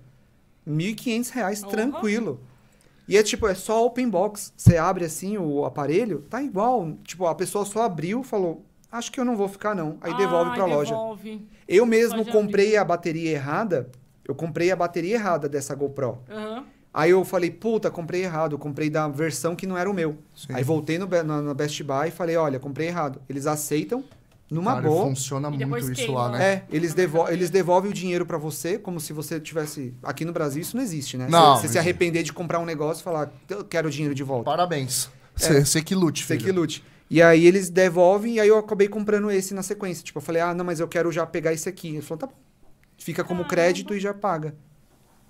1.500 0.68 1.30
reais 1.30 1.62
Uhum. 1.62 1.68
tranquilo. 1.68 2.40
E 3.06 3.16
é 3.16 3.22
tipo, 3.22 3.46
é 3.46 3.54
só 3.54 3.84
open 3.86 4.08
box. 4.08 4.52
Você 4.56 4.76
abre 4.76 5.04
assim 5.04 5.38
o 5.38 5.64
aparelho, 5.64 6.24
tá 6.28 6.42
igual. 6.42 6.96
Tipo, 7.04 7.26
a 7.26 7.34
pessoa 7.34 7.64
só 7.64 7.82
abriu, 7.82 8.22
falou, 8.22 8.64
acho 8.90 9.12
que 9.12 9.20
eu 9.20 9.24
não 9.24 9.36
vou 9.36 9.46
ficar 9.48 9.74
não. 9.74 9.98
Aí 10.00 10.14
devolve 10.16 10.50
Ai, 10.50 10.56
pra 10.56 10.64
loja. 10.64 10.90
devolve. 10.94 11.46
Eu 11.68 11.86
mesmo 11.86 12.24
comprei 12.26 12.68
abrir. 12.68 12.76
a 12.78 12.84
bateria 12.84 13.30
errada. 13.30 13.90
Eu 14.26 14.34
comprei 14.34 14.70
a 14.70 14.76
bateria 14.76 15.14
errada 15.16 15.48
dessa 15.48 15.74
GoPro. 15.74 16.18
Aham. 16.30 16.64
Aí 16.94 17.10
eu 17.10 17.24
falei, 17.24 17.50
puta, 17.50 17.90
comprei 17.90 18.22
errado. 18.22 18.56
Comprei 18.56 18.88
da 18.88 19.08
versão 19.08 19.56
que 19.56 19.66
não 19.66 19.76
era 19.76 19.90
o 19.90 19.92
meu. 19.92 20.16
Sim. 20.32 20.52
Aí 20.54 20.62
voltei 20.62 20.96
no, 20.96 21.08
na, 21.08 21.42
na 21.42 21.52
Best 21.52 21.82
Buy 21.82 22.06
e 22.08 22.10
falei, 22.12 22.36
olha, 22.36 22.60
comprei 22.60 22.86
errado. 22.86 23.20
Eles 23.28 23.48
aceitam 23.48 24.04
numa 24.48 24.74
Cara, 24.74 24.88
boa. 24.88 25.06
funciona 25.06 25.50
muito 25.50 25.90
isso 25.90 26.12
lá, 26.12 26.30
né? 26.30 26.38
né? 26.38 26.44
É, 26.44 26.64
eles, 26.70 26.94
devo 26.94 27.28
eles 27.28 27.50
devolvem 27.50 27.90
o 27.90 27.94
dinheiro 27.94 28.24
pra 28.24 28.38
você 28.38 28.78
como 28.78 29.00
se 29.00 29.12
você 29.12 29.40
tivesse. 29.40 29.92
Aqui 30.04 30.24
no 30.24 30.32
Brasil 30.32 30.62
isso 30.62 30.76
não 30.76 30.84
existe, 30.84 31.16
né? 31.16 31.26
Não, 31.28 31.56
Você, 31.56 31.62
você 31.62 31.66
não 31.66 31.72
se 31.72 31.78
arrepender 31.80 32.22
de 32.22 32.32
comprar 32.32 32.60
um 32.60 32.64
negócio 32.64 33.00
e 33.00 33.04
falar, 33.04 33.32
eu 33.48 33.64
quero 33.64 33.88
o 33.88 33.90
dinheiro 33.90 34.14
de 34.14 34.22
volta. 34.22 34.44
Parabéns. 34.44 35.10
Você 35.34 35.64
você 35.64 35.82
que 35.82 35.96
lute, 35.96 36.24
Você 36.24 36.34
filho. 36.34 36.44
que 36.44 36.52
lute. 36.52 36.84
E 37.10 37.20
aí 37.20 37.44
eles 37.44 37.68
devolvem 37.70 38.34
e 38.34 38.40
aí 38.40 38.48
eu 38.48 38.56
acabei 38.58 38.86
comprando 38.86 39.30
esse 39.32 39.52
na 39.52 39.64
sequência. 39.64 40.04
Tipo, 40.04 40.18
eu 40.18 40.22
falei, 40.22 40.40
ah, 40.42 40.54
não, 40.54 40.64
mas 40.64 40.78
eu 40.78 40.86
quero 40.86 41.10
já 41.10 41.26
pegar 41.26 41.52
esse 41.52 41.68
aqui. 41.68 41.88
Ele 41.88 42.02
falou, 42.02 42.20
tá 42.20 42.26
bom. 42.28 42.34
Fica 42.96 43.24
como 43.24 43.44
crédito 43.44 43.94
e 43.94 44.00
já 44.00 44.14
paga. 44.14 44.54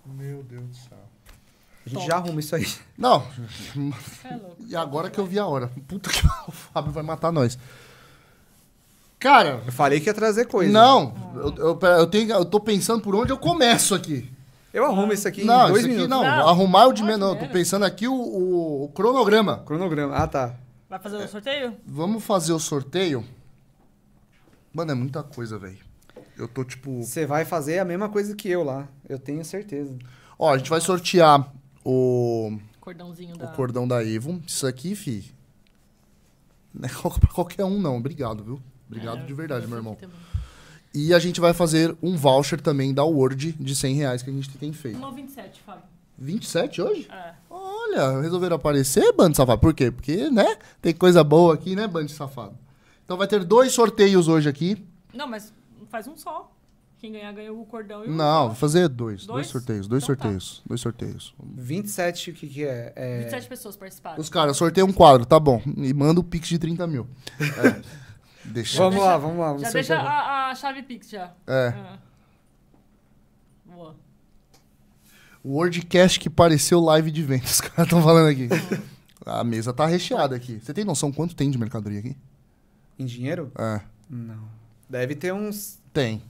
Meu 0.07 0.43
Deus 0.43 0.67
do 0.67 0.77
céu. 0.77 1.04
A 1.85 1.89
gente 1.89 1.95
Top. 1.99 2.07
já 2.07 2.17
arruma 2.17 2.41
isso 2.41 2.57
aí. 2.57 2.67
Não, 2.97 3.27
É 4.25 4.37
louco. 4.37 4.57
e 4.67 4.75
agora 4.75 5.11
que 5.11 5.19
eu 5.21 5.27
vi 5.27 5.39
a 5.39 5.47
hora. 5.47 5.71
Puta 5.87 6.09
que 6.11 6.21
o 6.49 6.53
Fábio 6.53 6.91
vai 6.93 7.03
matar 7.03 7.31
nós. 7.33 7.59
Cara, 9.19 9.63
Eu 9.65 9.73
falei 9.73 10.01
que 10.01 10.07
ia 10.07 10.15
trazer 10.15 10.47
coisa. 10.47 10.71
não, 10.73 11.15
eu, 11.35 11.55
eu, 11.57 11.79
eu 11.99 12.07
tenho, 12.07 12.31
eu 12.33 12.45
tô 12.45 12.61
pensando 12.61 13.01
por 13.03 13.15
onde 13.15 13.33
eu 13.33 13.39
começo 13.39 13.95
aqui. 13.95 14.31
Eu 14.73 14.85
arrumo 14.85 15.13
isso 15.13 15.27
aqui 15.29 15.45
não, 15.45 15.67
em 15.67 15.69
dois 15.69 15.79
isso 15.85 15.87
aqui 15.87 15.95
minutos. 16.03 16.11
não, 16.11 16.23
Não, 16.25 16.49
arrumar 16.49 16.87
o 16.87 16.93
de 16.93 17.03
menor. 17.03 17.37
Eu 17.37 17.47
tô 17.47 17.53
pensando 17.53 17.85
aqui 17.85 18.09
o, 18.09 18.13
o- 18.15 18.85
o 18.85 18.89
cronograma. 18.89 19.59
Cronograma. 19.65 20.15
Ah, 20.17 20.27
tá. 20.27 20.55
Vai 20.91 20.99
fazer 20.99 21.17
o 21.19 21.29
sorteio? 21.29 21.77
Vamos 21.87 22.25
fazer 22.25 22.53
o 22.53 22.59
sorteio? 22.59 23.25
Mano, 24.73 24.91
é 24.91 24.95
muita 24.95 25.23
coisa, 25.23 25.57
velho. 25.59 25.79
Eu 26.37 26.49
tô 26.49 26.65
tipo. 26.65 27.03
Você 27.03 27.25
vai 27.25 27.45
fazer 27.45 27.79
a 27.79 27.85
mesma 27.85 28.09
coisa 28.09 28.35
que 28.35 28.49
eu 28.49 28.65
lá. 28.65 28.89
Eu 29.09 29.19
tenho 29.19 29.45
certeza. 29.45 29.97
Ó, 30.37 30.53
a 30.53 30.59
gente 30.59 30.69
vai 30.69 30.81
sortear 30.81 31.47
o, 31.85 32.59
Cordãozinho 32.81 33.35
o 33.35 33.39
da. 33.39 33.47
cordão 33.49 33.87
da 33.87 34.05
Evo. 34.05 34.43
Isso 34.47 34.67
aqui, 34.67 34.95
fi. 34.95 35.33
Não 36.73 36.89
é 36.89 36.93
pra 37.21 37.31
qualquer 37.33 37.65
um, 37.65 37.81
não. 37.81 37.97
Obrigado, 37.97 38.43
viu? 38.43 38.61
Obrigado 38.87 39.23
É, 39.23 39.27
de 39.27 39.35
verdade, 39.35 39.65
eu 39.65 39.69
meu 39.69 39.79
irmão. 39.79 39.97
E 40.93 41.13
a 41.13 41.19
gente 41.19 41.41
vai 41.41 41.53
fazer 41.53 41.97
um 42.03 42.17
voucher 42.17 42.61
também 42.61 42.95
da 42.95 43.05
Word 43.05 43.53
de 43.53 43.75
100 43.75 43.95
reais 43.97 44.23
que 44.23 44.31
a 44.31 44.33
gente 44.33 44.49
tem 44.57 44.73
feito. 44.73 44.99
1,27, 44.99 45.61
Fábio. 45.67 45.83
27 46.17 46.81
hoje? 46.81 47.09
É. 47.11 47.35
Olha, 47.51 48.21
resolveram 48.21 48.55
aparecer, 48.57 49.13
bando 49.13 49.37
safado. 49.37 49.61
Por 49.61 49.75
quê? 49.75 49.91
Porque, 49.91 50.31
né? 50.31 50.57
Tem 50.81 50.95
coisa 50.95 51.25
boa 51.25 51.55
aqui, 51.55 51.75
né, 51.75 51.89
bando 51.89 52.11
safado? 52.11 52.57
Então 53.05 53.17
vai 53.17 53.27
ter 53.27 53.43
dois 53.45 53.73
sorteios 53.73 54.29
hoje 54.29 54.49
aqui. 54.49 54.87
Não, 55.13 55.27
mas 55.27 55.53
faz 55.91 56.07
um 56.07 56.17
só. 56.17 56.54
Quem 57.05 57.13
ganhar, 57.13 57.33
ganha 57.35 57.53
o 57.53 57.67
cordão 57.67 58.03
e 58.03 58.09
o. 58.09 58.11
Não, 58.11 58.47
vou 58.47 58.57
fazer 58.57 58.89
dois. 58.89 59.27
Dois, 59.27 59.27
Dois? 59.27 59.47
sorteios, 59.49 59.87
dois 59.87 60.03
Então 60.03 60.17
tá. 60.17 60.23
sorteios. 60.23 60.63
Dois 60.65 60.81
sorteios. 60.81 61.35
27, 61.39 62.31
o 62.31 62.33
que 62.33 62.47
que 62.47 62.65
é? 62.65 62.95
é... 62.97 63.19
27 63.25 63.47
pessoas 63.47 63.77
participaram. 63.77 64.19
Os 64.19 64.31
caras 64.31 64.57
sorteiam 64.57 64.89
um 64.89 64.93
quadro, 64.93 65.27
tá 65.27 65.39
bom. 65.39 65.61
E 65.77 65.93
manda 65.93 66.19
o 66.19 66.25
pix 66.25 66.49
de 66.49 66.59
30 66.59 66.87
mil. 66.87 67.07
É. 67.39 67.83
Deixa. 68.51 68.79
Vamos 68.79 68.95
Deixa- 68.95 69.07
lá, 69.07 69.19
vamos 69.19 69.39
lá. 69.39 69.47
Vamos 69.49 69.63
Já 69.65 69.71
deixa 69.71 69.97
a, 69.99 70.49
a 70.51 70.55
chave 70.55 70.83
Pix 70.83 71.11
já. 71.11 71.31
É. 71.47 71.75
Ah. 71.77 71.99
Boa. 73.67 73.97
O 75.43 75.57
Wordcast 75.59 76.19
que 76.19 76.31
pareceu 76.31 76.81
live 76.81 77.11
de 77.11 77.23
vendas. 77.23 77.51
Os 77.57 77.61
caras 77.61 77.85
estão 77.85 78.03
falando 78.03 78.31
aqui. 78.31 78.49
A 79.27 79.45
mesa 79.45 79.75
tá 79.75 79.85
recheada 79.85 80.35
aqui. 80.35 80.59
Você 80.59 80.73
tem 80.73 80.87
noção 80.87 81.13
quanto 81.13 81.37
tem 81.37 81.51
de 81.51 81.59
mercadoria 81.59 81.99
aqui? 81.99 82.17
Em 82.99 83.05
dinheiro? 83.05 83.53
É. 83.59 83.83
Não. 84.09 84.49
Deve 84.89 85.15
ter 85.15 85.35
uns... 85.35 85.79
Tem. 85.95 86.21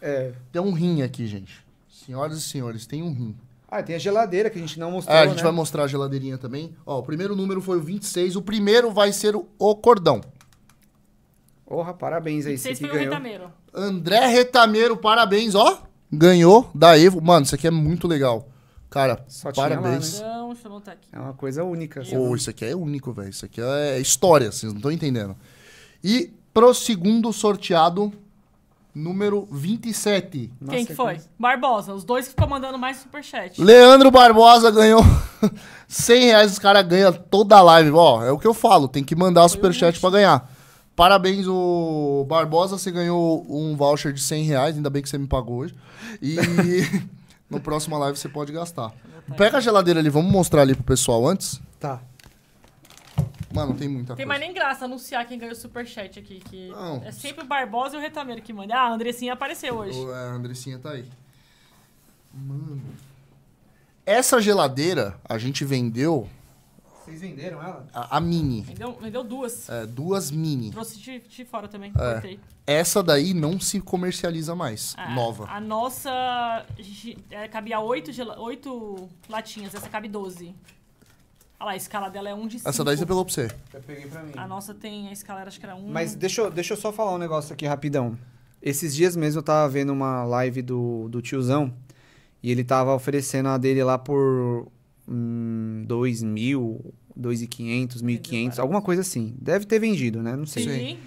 É... 0.00 0.32
Tem 0.52 0.60
um 0.62 0.72
rim 0.72 1.02
aqui, 1.02 1.26
gente. 1.26 1.64
Senhoras 1.88 2.38
e 2.38 2.40
senhores, 2.42 2.86
tem 2.86 3.02
um 3.02 3.12
rim. 3.12 3.36
Ah, 3.68 3.82
tem 3.82 3.96
a 3.96 3.98
geladeira 3.98 4.48
que 4.48 4.56
a 4.58 4.60
gente 4.60 4.78
não 4.78 4.92
mostrou, 4.92 5.16
É, 5.16 5.22
a 5.22 5.26
gente 5.26 5.38
né? 5.38 5.42
vai 5.42 5.52
mostrar 5.52 5.84
a 5.84 5.86
geladeirinha 5.88 6.38
também. 6.38 6.74
Ó, 6.86 7.00
o 7.00 7.02
primeiro 7.02 7.34
número 7.34 7.60
foi 7.60 7.78
o 7.78 7.80
26. 7.80 8.36
O 8.36 8.42
primeiro 8.42 8.92
vai 8.92 9.12
ser 9.12 9.34
o, 9.34 9.46
o 9.58 9.74
cordão. 9.74 10.20
Porra, 11.64 11.92
parabéns 11.92 12.46
aí, 12.46 12.56
você 12.56 12.68
Vocês 12.68 12.78
foi 12.78 12.88
o 12.88 12.92
ganhou. 12.92 13.10
retameiro. 13.10 13.50
André 13.74 14.26
Retameiro, 14.28 14.96
parabéns, 14.96 15.54
ó. 15.56 15.82
Ganhou 16.12 16.70
da 16.72 16.96
Evo. 16.96 17.20
Mano, 17.20 17.44
isso 17.44 17.54
aqui 17.56 17.66
é 17.66 17.70
muito 17.70 18.06
legal. 18.06 18.48
Cara, 18.88 19.24
Só 19.26 19.50
tinha 19.50 19.64
lá, 19.66 19.76
parabéns. 19.76 20.18
Então, 20.18 20.52
deixa 20.52 20.68
eu 20.68 20.70
anotar 20.72 20.94
aqui. 20.94 21.08
É 21.12 21.18
uma 21.18 21.32
coisa 21.34 21.64
única. 21.64 22.02
Pô, 22.08 22.36
isso 22.36 22.48
aqui 22.48 22.64
é 22.64 22.76
único, 22.76 23.12
velho. 23.12 23.30
Isso 23.30 23.44
aqui 23.44 23.60
é 23.60 23.98
história, 23.98 24.52
vocês 24.52 24.72
não 24.72 24.78
estão 24.78 24.92
entendendo. 24.92 25.36
E 26.04 26.32
pro 26.54 26.72
segundo 26.72 27.32
sorteado, 27.32 28.12
número 28.96 29.46
27. 29.52 30.50
Nossa, 30.58 30.74
Quem 30.76 30.86
que 30.86 30.94
foi? 30.94 31.20
Barbosa, 31.38 31.92
os 31.92 32.02
dois 32.02 32.24
que 32.24 32.30
ficou 32.30 32.48
mandando 32.48 32.78
mais 32.78 32.96
superchat. 32.96 33.60
Leandro 33.60 34.10
Barbosa 34.10 34.70
ganhou 34.70 35.02
100 35.86 36.24
reais. 36.24 36.52
Os 36.52 36.58
caras 36.58 36.82
ganham 36.86 37.12
toda 37.12 37.56
a 37.56 37.60
live. 37.60 37.90
Ó, 37.90 38.24
é 38.24 38.32
o 38.32 38.38
que 38.38 38.46
eu 38.46 38.54
falo. 38.54 38.88
Tem 38.88 39.04
que 39.04 39.14
mandar 39.14 39.44
o 39.44 39.48
superchat 39.50 40.00
pra 40.00 40.08
ganhar. 40.08 40.50
Parabéns, 40.96 41.46
o 41.46 42.24
Barbosa. 42.26 42.78
Você 42.78 42.90
ganhou 42.90 43.44
um 43.50 43.76
voucher 43.76 44.14
de 44.14 44.20
100 44.22 44.44
reais. 44.44 44.76
Ainda 44.76 44.88
bem 44.88 45.02
que 45.02 45.10
você 45.10 45.18
me 45.18 45.26
pagou 45.26 45.58
hoje. 45.58 45.74
E 46.22 46.36
no 47.50 47.60
próximo 47.60 47.98
live 47.98 48.16
você 48.18 48.30
pode 48.30 48.50
gastar. 48.50 48.92
Pega 49.36 49.58
a 49.58 49.60
geladeira 49.60 50.00
ali. 50.00 50.08
Vamos 50.08 50.32
mostrar 50.32 50.62
ali 50.62 50.74
pro 50.74 50.84
pessoal 50.84 51.28
antes. 51.28 51.60
Tá. 51.78 52.00
Mano, 53.52 53.74
tem 53.74 53.88
muita 53.88 54.14
Tem 54.16 54.26
coisa. 54.26 54.28
mais 54.28 54.40
nem 54.40 54.52
graça 54.52 54.84
anunciar 54.86 55.26
quem 55.26 55.38
ganhou 55.38 55.52
o 55.52 55.56
superchat 55.56 56.18
aqui. 56.18 56.40
Que 56.40 56.68
Não. 56.70 57.02
É 57.04 57.12
sempre 57.12 57.44
o 57.44 57.46
Barbosa 57.46 57.96
e 57.96 57.98
o 57.98 58.02
retameiro 58.02 58.42
que 58.42 58.52
manda. 58.52 58.74
Ah, 58.74 58.88
a 58.88 58.92
Andressinha 58.92 59.32
apareceu 59.34 59.74
hoje. 59.76 59.98
O, 59.98 60.12
é, 60.12 60.16
a 60.28 60.32
Andressinha 60.32 60.78
tá 60.78 60.90
aí. 60.90 61.08
Mano. 62.34 62.82
Essa 64.04 64.40
geladeira 64.40 65.18
a 65.28 65.36
gente 65.38 65.64
vendeu 65.64 66.28
Vocês 67.04 67.20
venderam 67.20 67.62
ela? 67.62 67.86
a, 67.94 68.16
a 68.16 68.20
mini. 68.20 68.62
Vendeu, 68.62 68.92
vendeu 69.00 69.24
duas. 69.24 69.68
É, 69.68 69.86
duas 69.86 70.30
mini. 70.30 70.70
Trouxe 70.70 70.98
de, 70.98 71.18
de 71.20 71.44
fora 71.44 71.66
também. 71.68 71.90
É. 71.96 72.12
Cortei. 72.12 72.40
Essa 72.66 73.00
daí 73.02 73.32
não 73.32 73.60
se 73.60 73.80
comercializa 73.80 74.54
mais. 74.54 74.94
A- 74.98 75.10
nova. 75.10 75.48
A 75.48 75.60
nossa 75.60 76.10
a 76.10 76.82
gente, 76.82 77.16
é, 77.30 77.46
cabia 77.48 77.78
oito, 77.80 78.10
oito 78.40 79.08
latinhas, 79.28 79.74
essa 79.74 79.88
cabe 79.88 80.08
12. 80.08 80.52
Olha 81.58 81.66
lá, 81.68 81.72
a 81.72 81.76
escala 81.76 82.08
dela 82.08 82.28
é 82.28 82.34
1 82.34 82.46
de 82.46 82.58
5. 82.58 82.68
Essa 82.68 82.84
daí 82.84 82.96
você 82.96 83.06
pegou 83.06 83.24
pra 83.24 83.32
você. 83.32 83.50
Eu 83.72 83.80
peguei 83.80 84.06
pra 84.06 84.22
mim. 84.22 84.32
A 84.36 84.46
nossa 84.46 84.74
tem, 84.74 85.08
a 85.08 85.12
escala 85.12 85.40
era, 85.40 85.48
acho 85.48 85.58
que 85.58 85.64
era 85.64 85.74
1. 85.74 85.88
Mas 85.88 86.14
deixa 86.14 86.42
eu, 86.42 86.50
deixa 86.50 86.74
eu 86.74 86.76
só 86.76 86.92
falar 86.92 87.14
um 87.14 87.18
negócio 87.18 87.52
aqui 87.52 87.66
rapidão. 87.66 88.18
Esses 88.62 88.94
dias 88.94 89.16
mesmo 89.16 89.38
eu 89.38 89.42
tava 89.42 89.68
vendo 89.68 89.92
uma 89.92 90.24
live 90.24 90.60
do, 90.60 91.08
do 91.08 91.22
tiozão 91.22 91.72
e 92.42 92.50
ele 92.50 92.64
tava 92.64 92.94
oferecendo 92.94 93.48
a 93.48 93.56
dele 93.56 93.82
lá 93.82 93.96
por 93.96 94.68
hum, 95.08 95.84
2 95.86 96.22
mil, 96.22 96.94
2.500, 97.18 98.02
1.500, 98.02 98.58
alguma 98.58 98.82
coisa 98.82 99.00
assim. 99.02 99.34
Deve 99.40 99.64
ter 99.64 99.78
vendido, 99.78 100.22
né? 100.22 100.36
Não 100.36 100.46
sei. 100.46 100.64
Sim. 100.64 100.98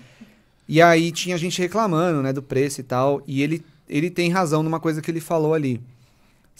E 0.67 0.81
aí 0.81 1.11
tinha 1.11 1.37
gente 1.37 1.59
reclamando, 1.59 2.21
né, 2.21 2.31
do 2.31 2.43
preço 2.43 2.79
e 2.79 2.83
tal. 2.83 3.21
E 3.25 3.41
ele, 3.41 3.63
ele 3.87 4.09
tem 4.09 4.29
razão 4.29 4.63
numa 4.63 4.79
coisa 4.79 5.01
que 5.01 5.09
ele 5.09 5.19
falou 5.19 5.53
ali. 5.53 5.81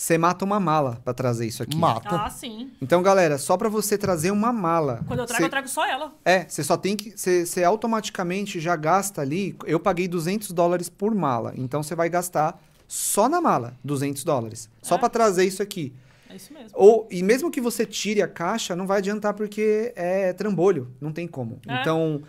Você 0.02 0.18
mata 0.18 0.46
uma 0.46 0.62
mala 0.62 0.98
pra 1.04 1.14
trazer 1.14 1.46
isso 1.46 1.62
aqui. 1.62 1.76
Mata. 1.76 2.16
Ah, 2.24 2.30
sim. 2.30 2.72
Então, 2.82 3.04
galera, 3.04 3.38
só 3.38 3.58
pra 3.58 3.68
você 3.68 3.98
trazer 3.98 4.32
uma 4.32 4.54
mala. 4.54 5.02
Quando 5.06 5.20
eu 5.20 5.26
trago, 5.26 5.42
cê- 5.42 5.46
eu 5.46 5.50
trago 5.50 5.68
só 5.68 5.86
ela. 5.86 6.14
É, 6.24 6.46
você 6.48 6.64
só 6.64 6.78
tem 6.78 6.96
que. 6.96 7.12
Você 7.18 7.46
você 7.46 7.66
automaticamente 7.66 8.62
já 8.62 8.78
gasta 8.78 9.22
ali. 9.22 9.58
Eu 9.66 9.78
paguei 9.78 10.08
200 10.08 10.52
dólares 10.54 10.88
por 10.88 11.14
mala. 11.14 11.52
Então 11.58 11.84
você 11.84 11.96
vai 11.96 12.10
gastar 12.10 12.58
só 12.88 13.28
na 13.28 13.42
mala 13.42 13.74
200 13.84 14.24
dólares. 14.24 14.70
Só 14.82 14.96
É. 14.96 14.98
pra 14.98 15.10
trazer 15.10 15.44
isso 15.46 15.62
aqui. 15.62 15.94
É 16.30 16.36
isso 16.38 16.54
mesmo. 16.54 16.70
Ou, 16.76 17.06
e 17.12 17.22
mesmo 17.22 17.52
que 17.52 17.60
você 17.60 17.86
tire 17.86 18.22
a 18.22 18.28
caixa, 18.28 18.76
não 18.78 18.88
vai 18.88 19.00
adiantar 19.00 19.34
porque 19.34 19.92
é 19.98 20.32
trambolho. 20.32 20.94
Não 21.02 21.12
tem 21.12 21.28
como. 21.28 21.60
É. 21.68 21.82
Então. 21.82 22.22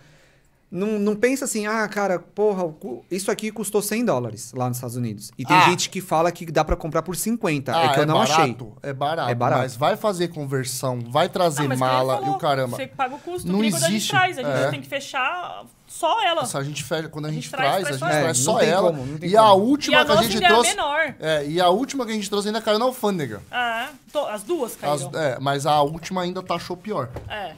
Não, 0.71 1.01
não 1.01 1.17
pensa 1.17 1.47
assim, 1.47 1.67
ah, 1.67 1.89
cara, 1.89 2.21
porra, 2.21 2.63
isso 3.11 3.29
aqui 3.31 3.51
custou 3.51 3.83
100 3.83 4.05
dólares 4.05 4.53
lá 4.57 4.69
nos 4.69 4.77
Estados 4.77 4.95
Unidos. 4.95 5.33
E 5.37 5.45
tem 5.45 5.57
Ah. 5.57 5.63
gente 5.69 5.91
que 5.91 6.01
fala 6.01 6.31
que 6.31 6.47
dá 6.47 6.65
pra 6.65 6.77
comprar 6.77 7.03
por 7.03 7.17
50. 7.17 7.77
Ah, 7.77 7.87
é 7.87 7.89
que 7.95 7.99
eu 8.01 8.07
não 8.07 8.15
barato, 8.19 8.41
achei. 8.41 8.57
É 8.85 8.93
barato, 8.93 9.31
É 9.31 9.35
barato. 9.35 9.63
Mas 9.63 9.75
vai 9.77 9.97
fazer 9.97 10.29
conversão, 10.29 11.01
vai 11.11 11.29
trazer 11.29 11.71
Ah, 11.73 11.77
mala 11.77 12.15
e 12.15 12.19
falou, 12.21 12.35
o 12.37 12.39
caramba. 12.39 12.77
Você 12.77 12.87
paga 12.87 13.17
o 13.17 13.19
custo, 13.19 13.49
Não 13.49 13.59
quando 13.59 13.67
a 13.75 13.79
gente 13.81 13.85
existe, 13.91 14.11
traz. 14.11 14.39
A 14.39 14.43
gente 14.43 14.53
é. 14.67 14.71
tem 14.71 14.81
que 14.81 14.87
fechar 14.89 15.65
só 15.89 16.23
ela. 16.25 16.47
Se 16.47 16.57
a 16.57 16.63
gente 16.63 16.85
fecha, 16.85 17.09
quando 17.09 17.25
a, 17.25 17.29
A 17.29 17.33
gente, 17.33 17.43
gente 17.43 17.51
traz, 17.51 17.71
traz- 17.71 17.87
a 17.87 17.91
gente 17.91 17.99
traz 18.23 18.39
só 18.39 18.53
traz 18.55 18.69
ela. 18.69 18.81
só 18.81 18.87
ela. 18.87 18.91
como, 18.93 19.19
e 19.25 19.37
a 19.37 19.43
como. 19.43 19.59
E 19.65 19.67
última 19.71 20.01
a 20.01 20.05
que 20.05 20.13
a 20.13 20.23
gente 20.23 20.43
é 20.43 20.47
a 20.47 20.49
trouxe. 20.51 20.71
menor. 20.71 21.15
É, 21.19 21.47
e 21.49 21.61
a 21.61 21.69
última 21.69 22.07
que 22.07 22.13
a 22.13 22.15
gente 22.15 22.31
trouxe 22.31 22.47
ainda 22.47 22.61
caiu 22.63 22.79
na 22.79 22.85
alfândega. 22.85 23.43
Ah, 23.51 23.89
to- 24.13 24.19
as 24.27 24.45
duas 24.45 24.73
As- 24.81 25.03
caíram. 25.03 25.11
é, 25.21 25.37
mas 25.41 25.67
a 25.67 25.83
última 25.83 26.23
ainda 26.23 26.41
taxou 26.45 26.77
pior. 26.77 27.09
É. 27.29 27.55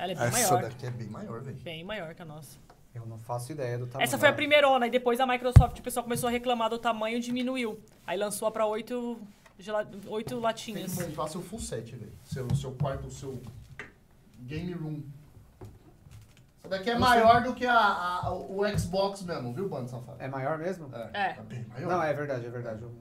Ela 0.00 0.12
é 0.12 0.14
bem 0.14 0.26
Essa 0.26 0.54
maior. 0.54 0.62
daqui 0.70 0.86
é 0.86 0.90
bem 0.90 1.08
maior, 1.08 1.40
velho. 1.42 1.56
Bem 1.58 1.84
maior 1.84 2.14
que 2.14 2.22
a 2.22 2.24
nossa. 2.24 2.56
Eu 2.94 3.04
não 3.06 3.18
faço 3.18 3.52
ideia 3.52 3.78
do 3.78 3.86
tamanho. 3.86 4.02
Essa 4.04 4.18
foi 4.18 4.28
a 4.28 4.32
primeirona, 4.32 4.86
e 4.86 4.90
depois 4.90 5.20
a 5.20 5.26
Microsoft, 5.26 5.78
o 5.78 5.82
pessoal 5.82 6.02
começou 6.02 6.28
a 6.28 6.30
reclamar 6.32 6.70
do 6.70 6.78
tamanho 6.78 7.18
e 7.18 7.20
diminuiu. 7.20 7.78
Aí 8.06 8.18
lançou 8.18 8.48
a 8.48 8.50
pra 8.50 8.66
oito, 8.66 9.20
gela- 9.58 9.88
oito 10.08 10.30
Tem 10.30 10.38
latinhas. 10.40 10.94
que 10.94 11.02
montar 11.04 11.28
seu 11.28 11.42
full 11.42 11.60
set, 11.60 11.94
velho. 11.94 12.12
Seu, 12.24 12.52
seu 12.56 12.72
quarto, 12.72 13.06
o 13.06 13.10
seu 13.10 13.40
game 14.40 14.72
room. 14.72 15.02
Essa 16.62 16.68
daqui 16.68 16.90
é 16.90 16.98
maior 16.98 17.42
do 17.42 17.54
que 17.54 17.64
a, 17.66 17.76
a- 17.78 18.32
o 18.34 18.62
Xbox 18.78 19.22
mesmo, 19.22 19.52
viu, 19.52 19.68
Bando 19.68 19.88
Safado? 19.88 20.16
É 20.20 20.26
maior 20.28 20.58
mesmo? 20.58 20.90
É. 21.14 21.34
bem 21.42 21.64
maior. 21.66 21.90
Não, 21.92 22.02
é 22.02 22.12
verdade, 22.12 22.46
é 22.46 22.50
verdade. 22.50 22.82
Eu- 22.82 22.94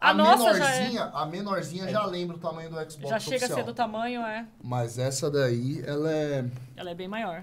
A, 0.00 0.14
nossa 0.14 0.54
já, 0.54 0.64
menorzinha, 0.64 1.00
é, 1.00 1.10
a 1.12 1.26
menorzinha 1.26 1.88
já 1.88 2.04
lembra 2.06 2.36
o 2.36 2.38
tamanho 2.38 2.70
do 2.70 2.76
Xbox 2.76 3.08
já 3.08 3.18
chega 3.18 3.36
a 3.36 3.38
oficial. 3.38 3.58
ser 3.58 3.64
do 3.64 3.74
tamanho, 3.74 4.22
é. 4.22 4.46
Mas 4.62 4.98
essa 4.98 5.30
daí, 5.30 5.82
ela 5.84 6.10
é... 6.10 6.44
Ela 6.76 6.90
é 6.90 6.94
bem 6.94 7.08
maior. 7.08 7.42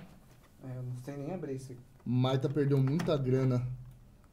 É, 0.63 0.77
eu 0.77 0.83
não 0.83 0.95
sei 1.03 1.17
nem 1.17 1.33
abrir 1.33 1.55
isso 1.55 1.71
aqui. 1.73 1.81
Maita 2.05 2.47
perdeu 2.47 2.77
muita 2.77 3.17
grana. 3.17 3.65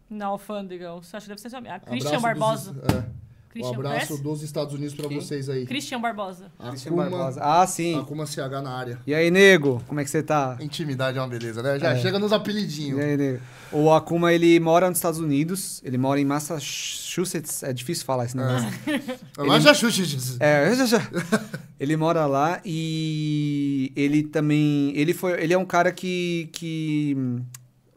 Na 0.08 0.26
alfândega. 0.26 0.92
Você 0.92 1.16
acha 1.16 1.24
que 1.24 1.28
deve 1.30 1.40
ser 1.40 1.50
sua 1.50 1.58
amiga? 1.58 1.74
A 1.76 1.80
Christian 1.80 2.18
Abraço 2.18 2.22
Barbosa. 2.22 2.72
Dos, 2.74 2.94
é, 2.94 3.04
Christian, 3.52 3.70
um 3.70 3.74
abraço 3.74 4.06
conhece? 4.06 4.22
dos 4.22 4.42
Estados 4.42 4.74
Unidos 4.74 4.94
pra 4.94 5.08
Quem? 5.08 5.20
vocês 5.20 5.48
aí. 5.48 5.66
Christian 5.66 6.00
Barbosa. 6.00 6.50
Christian 6.70 6.90
Akuma, 6.92 7.10
Barbosa. 7.10 7.40
Ah, 7.42 7.66
sim. 7.66 7.98
Akuma 8.00 8.24
CH 8.26 8.38
na 8.62 8.70
área. 8.70 8.98
E 9.06 9.14
aí, 9.14 9.30
nego? 9.30 9.82
Como 9.86 10.00
é 10.00 10.04
que 10.04 10.10
você 10.10 10.22
tá? 10.22 10.56
Intimidade 10.60 11.18
é 11.18 11.20
uma 11.20 11.28
beleza, 11.28 11.62
né? 11.62 11.78
Já 11.78 11.92
É. 11.92 11.98
chega 12.00 12.18
nos 12.18 12.32
E 12.32 12.34
apelidinhos. 12.34 12.98
aí, 12.98 13.16
nego? 13.16 13.40
O 13.70 13.90
Akuma, 13.92 14.32
ele 14.32 14.58
mora 14.58 14.88
nos 14.88 14.98
Estados 14.98 15.20
Unidos. 15.20 15.80
Ele 15.84 15.98
mora 15.98 16.18
em 16.18 16.24
Massachusetts. 16.24 17.62
É 17.62 17.72
difícil 17.72 18.04
falar 18.06 18.24
esse 18.24 18.36
negócio. 18.36 18.68
Mas 19.38 19.62
já 19.62 19.74
chute, 19.74 20.04
Jesus. 20.04 20.36
É, 20.40 20.74
já, 20.74 20.86
já. 20.86 21.10
ele 21.78 21.96
mora 21.96 22.26
lá 22.26 22.60
e 22.64 23.92
ele 23.94 24.22
também. 24.22 24.92
Ele 24.96 25.12
foi. 25.12 25.42
Ele 25.42 25.52
é 25.52 25.58
um 25.58 25.64
cara 25.66 25.92
que. 25.92 26.48
que 26.52 27.16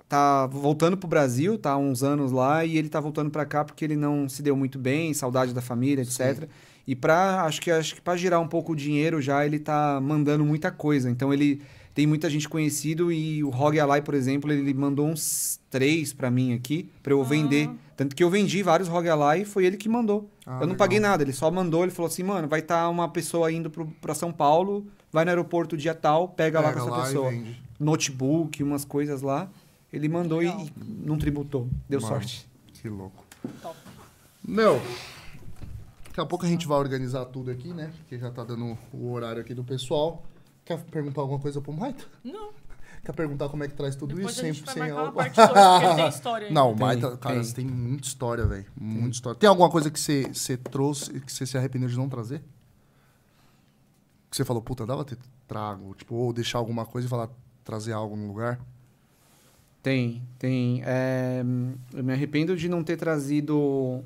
tá 0.08 0.46
voltando 0.48 0.98
pro 0.98 1.08
Brasil, 1.08 1.58
tá 1.58 1.72
há 1.72 1.78
uns 1.78 2.04
anos 2.04 2.32
lá, 2.32 2.64
e 2.64 2.78
ele 2.78 2.90
tá 2.90 3.00
voltando 3.00 3.30
pra 3.30 3.46
cá 3.46 3.64
porque 3.64 3.84
ele 3.84 3.96
não 3.96 4.30
se 4.30 4.42
deu 4.42 4.56
muito 4.56 4.78
bem, 4.78 5.14
saudade 5.14 5.54
da 5.54 5.62
família, 5.62 6.02
etc. 6.04 6.48
E 6.88 6.96
pra. 6.96 7.44
Acho 7.44 7.62
que 7.62 7.72
acho 7.72 7.96
que 7.96 8.02
pra 8.02 8.16
girar 8.16 8.40
um 8.40 8.48
pouco 8.48 8.74
o 8.74 8.76
dinheiro 8.76 9.22
já, 9.22 9.46
ele 9.46 9.60
tá 9.60 10.00
mandando 10.02 10.46
muita 10.46 10.72
coisa. 10.72 11.10
Então 11.10 11.34
ele 11.34 11.62
tem 11.96 12.06
muita 12.06 12.30
gente 12.30 12.48
conhecido 12.48 13.12
e 13.12 13.44
o 13.44 13.50
Rogue 13.50 13.80
Ally, 13.80 14.02
por 14.02 14.14
exemplo, 14.14 14.52
ele 14.52 14.74
mandou 14.74 15.08
uns 15.08 15.60
três 15.70 16.12
pra 16.12 16.30
mim 16.30 16.54
aqui, 16.54 16.90
pra 17.02 17.14
eu 17.14 17.24
vender. 17.24 17.70
Tanto 17.96 18.14
que 18.14 18.22
eu 18.22 18.30
vendi 18.30 18.62
vários 18.62 18.90
Rogue 18.90 19.08
Ally 19.08 19.42
e 19.42 19.46
foi 19.46 19.66
ele 19.66 19.78
que 19.78 19.88
mandou. 19.88 20.30
Ah, 20.46 20.56
eu 20.56 20.60
não 20.60 20.74
legal. 20.74 20.78
paguei 20.78 21.00
nada, 21.00 21.24
ele 21.24 21.32
só 21.32 21.50
mandou, 21.50 21.84
ele 21.84 21.92
falou 21.92 22.08
assim, 22.08 22.22
mano, 22.22 22.50
vai 22.50 22.60
estar 22.60 22.90
uma 22.90 23.08
pessoa 23.08 23.50
indo 23.50 23.70
pro, 23.70 23.88
pra 24.02 24.14
São 24.14 24.32
Paulo, 24.34 24.86
vai 25.10 25.24
no 25.24 25.32
aeroporto 25.32 25.78
dia 25.78 25.96
tal, 25.96 26.28
pega, 26.28 26.60
lá 26.60 26.74
com 26.74 26.80
essa 26.80 26.90
e 26.90 27.02
pessoa. 27.02 27.34
Notebook, 27.80 28.62
umas 28.62 28.84
coisas 28.84 29.22
lá. 29.22 29.50
Ele 29.96 30.10
mandou 30.10 30.42
e, 30.44 30.48
Legal. 30.48 30.62
e 30.66 30.74
não 31.06 31.18
tributou. 31.18 31.70
Deu 31.88 32.02
Mano. 32.02 32.14
sorte. 32.14 32.48
Que 32.74 32.90
louco. 32.90 33.24
Top. 33.62 33.78
Meu, 34.44 34.82
daqui 36.08 36.20
a 36.20 36.26
pouco 36.26 36.46
a 36.46 36.50
gente 36.50 36.68
vai 36.68 36.78
organizar 36.78 37.26
tudo 37.26 37.50
aqui, 37.50 37.74
né? 37.74 37.92
Porque 37.98 38.20
já 38.20 38.30
tá 38.30 38.44
dando 38.44 38.78
o 38.94 39.12
horário 39.12 39.42
aqui 39.42 39.54
do 39.54 39.64
pessoal. 39.64 40.24
Quer 40.66 40.84
perguntar 40.86 41.22
alguma 41.22 41.40
coisa 41.40 41.62
pro 41.62 41.72
Maita? 41.72 42.04
Não. 42.24 42.50
Quer 43.04 43.14
perguntar 43.14 43.48
como 43.50 43.64
é 43.64 43.68
que 43.68 43.76
traz 43.76 43.96
tudo 43.96 44.16
Depois 44.16 44.32
isso 44.36 44.42
a 44.42 44.44
sem, 44.46 44.54
gente 44.54 44.66
vai 44.66 44.74
sem 44.74 44.82
marcar 44.84 44.96
uma 44.96 45.02
álcool? 45.08 45.16
parte 45.18 45.36
2, 45.36 45.48
porque 45.50 45.96
tem 45.96 46.08
história 46.10 46.48
aí. 46.48 46.54
Não, 46.54 46.72
o 46.72 46.76
Tem, 46.76 46.86
Maita, 46.86 47.18
cara, 47.18 47.36
tem. 47.36 47.44
você 47.44 47.56
tem 47.56 47.66
muita 47.66 48.08
história, 48.08 48.46
velho. 48.46 48.66
Muita 48.76 49.10
história. 49.16 49.40
Tem 49.40 49.48
alguma 49.48 49.70
coisa 49.70 49.92
que 49.92 50.00
você, 50.00 50.24
você 50.24 50.58
trouxe 50.58 51.16
e 51.16 51.22
que 51.22 51.32
você 51.32 51.46
se 51.46 51.56
arrependeu 51.58 51.88
de 51.88 51.96
não 51.98 52.10
trazer? 52.10 52.44
Que 54.30 54.36
você 54.36 54.44
falou, 54.44 54.62
puta, 54.62 54.86
dava 54.88 55.06
ter 55.06 55.18
trago, 55.48 55.94
tipo, 55.94 56.16
ou 56.16 56.34
deixar 56.34 56.58
alguma 56.58 56.84
coisa 56.86 57.06
e 57.08 57.10
falar, 57.10 57.30
trazer 57.64 57.94
algo 57.94 58.16
no 58.16 58.28
lugar? 58.28 58.60
Tem, 59.86 60.24
tem. 60.40 60.82
É, 60.84 61.44
eu 61.94 62.04
me 62.04 62.12
arrependo 62.12 62.58
de 62.58 62.68
não 62.68 62.84
ter 62.84 62.98
trazido 62.98 64.04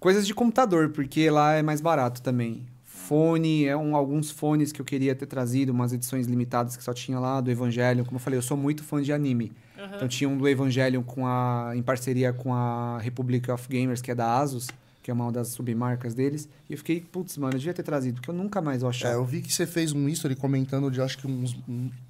coisas 0.00 0.26
de 0.26 0.34
computador, 0.34 0.88
porque 0.88 1.30
lá 1.30 1.52
é 1.52 1.62
mais 1.62 1.80
barato 1.80 2.20
também. 2.20 2.66
Fone, 2.82 3.66
é 3.66 3.76
um, 3.76 3.94
alguns 3.94 4.32
fones 4.32 4.72
que 4.72 4.80
eu 4.80 4.84
queria 4.84 5.14
ter 5.14 5.26
trazido, 5.26 5.70
umas 5.70 5.92
edições 5.92 6.26
limitadas 6.26 6.76
que 6.76 6.82
só 6.82 6.92
tinha 6.92 7.20
lá, 7.20 7.40
do 7.40 7.52
Evangelion. 7.52 8.04
Como 8.04 8.16
eu 8.16 8.20
falei, 8.20 8.36
eu 8.36 8.42
sou 8.42 8.56
muito 8.56 8.82
fã 8.82 9.00
de 9.00 9.12
anime. 9.12 9.52
Aham. 9.78 9.94
Então 9.94 10.08
tinha 10.08 10.28
um 10.28 10.36
do 10.36 10.48
Evangelion 10.48 11.04
com 11.04 11.24
a, 11.24 11.70
em 11.76 11.82
parceria 11.82 12.32
com 12.32 12.52
a 12.52 12.98
Republic 12.98 13.48
of 13.52 13.68
Gamers, 13.68 14.02
que 14.02 14.10
é 14.10 14.14
da 14.16 14.40
Asus, 14.40 14.66
que 15.04 15.10
é 15.10 15.14
uma 15.14 15.30
das 15.30 15.48
submarcas 15.48 16.14
deles. 16.14 16.48
E 16.68 16.72
eu 16.72 16.78
fiquei, 16.78 16.98
putz, 16.98 17.36
mano, 17.36 17.52
eu 17.52 17.58
devia 17.58 17.74
ter 17.74 17.82
trazido, 17.82 18.14
porque 18.14 18.30
eu 18.30 18.34
nunca 18.34 18.62
mais 18.62 18.80
vou 18.80 18.88
achar. 18.88 19.10
É, 19.10 19.14
eu 19.16 19.24
vi 19.26 19.42
que 19.42 19.52
você 19.52 19.66
fez 19.66 19.92
um 19.92 20.08
history 20.08 20.34
comentando 20.34 20.90
de 20.90 20.98
acho 21.02 21.18
que 21.18 21.26
uns, 21.26 21.54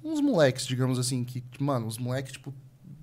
uns 0.01 0.21
moleques, 0.21 0.65
digamos 0.65 0.97
assim, 0.97 1.25
que, 1.25 1.43
mano, 1.59 1.87
os 1.87 1.97
moleques, 1.97 2.31
tipo, 2.31 2.53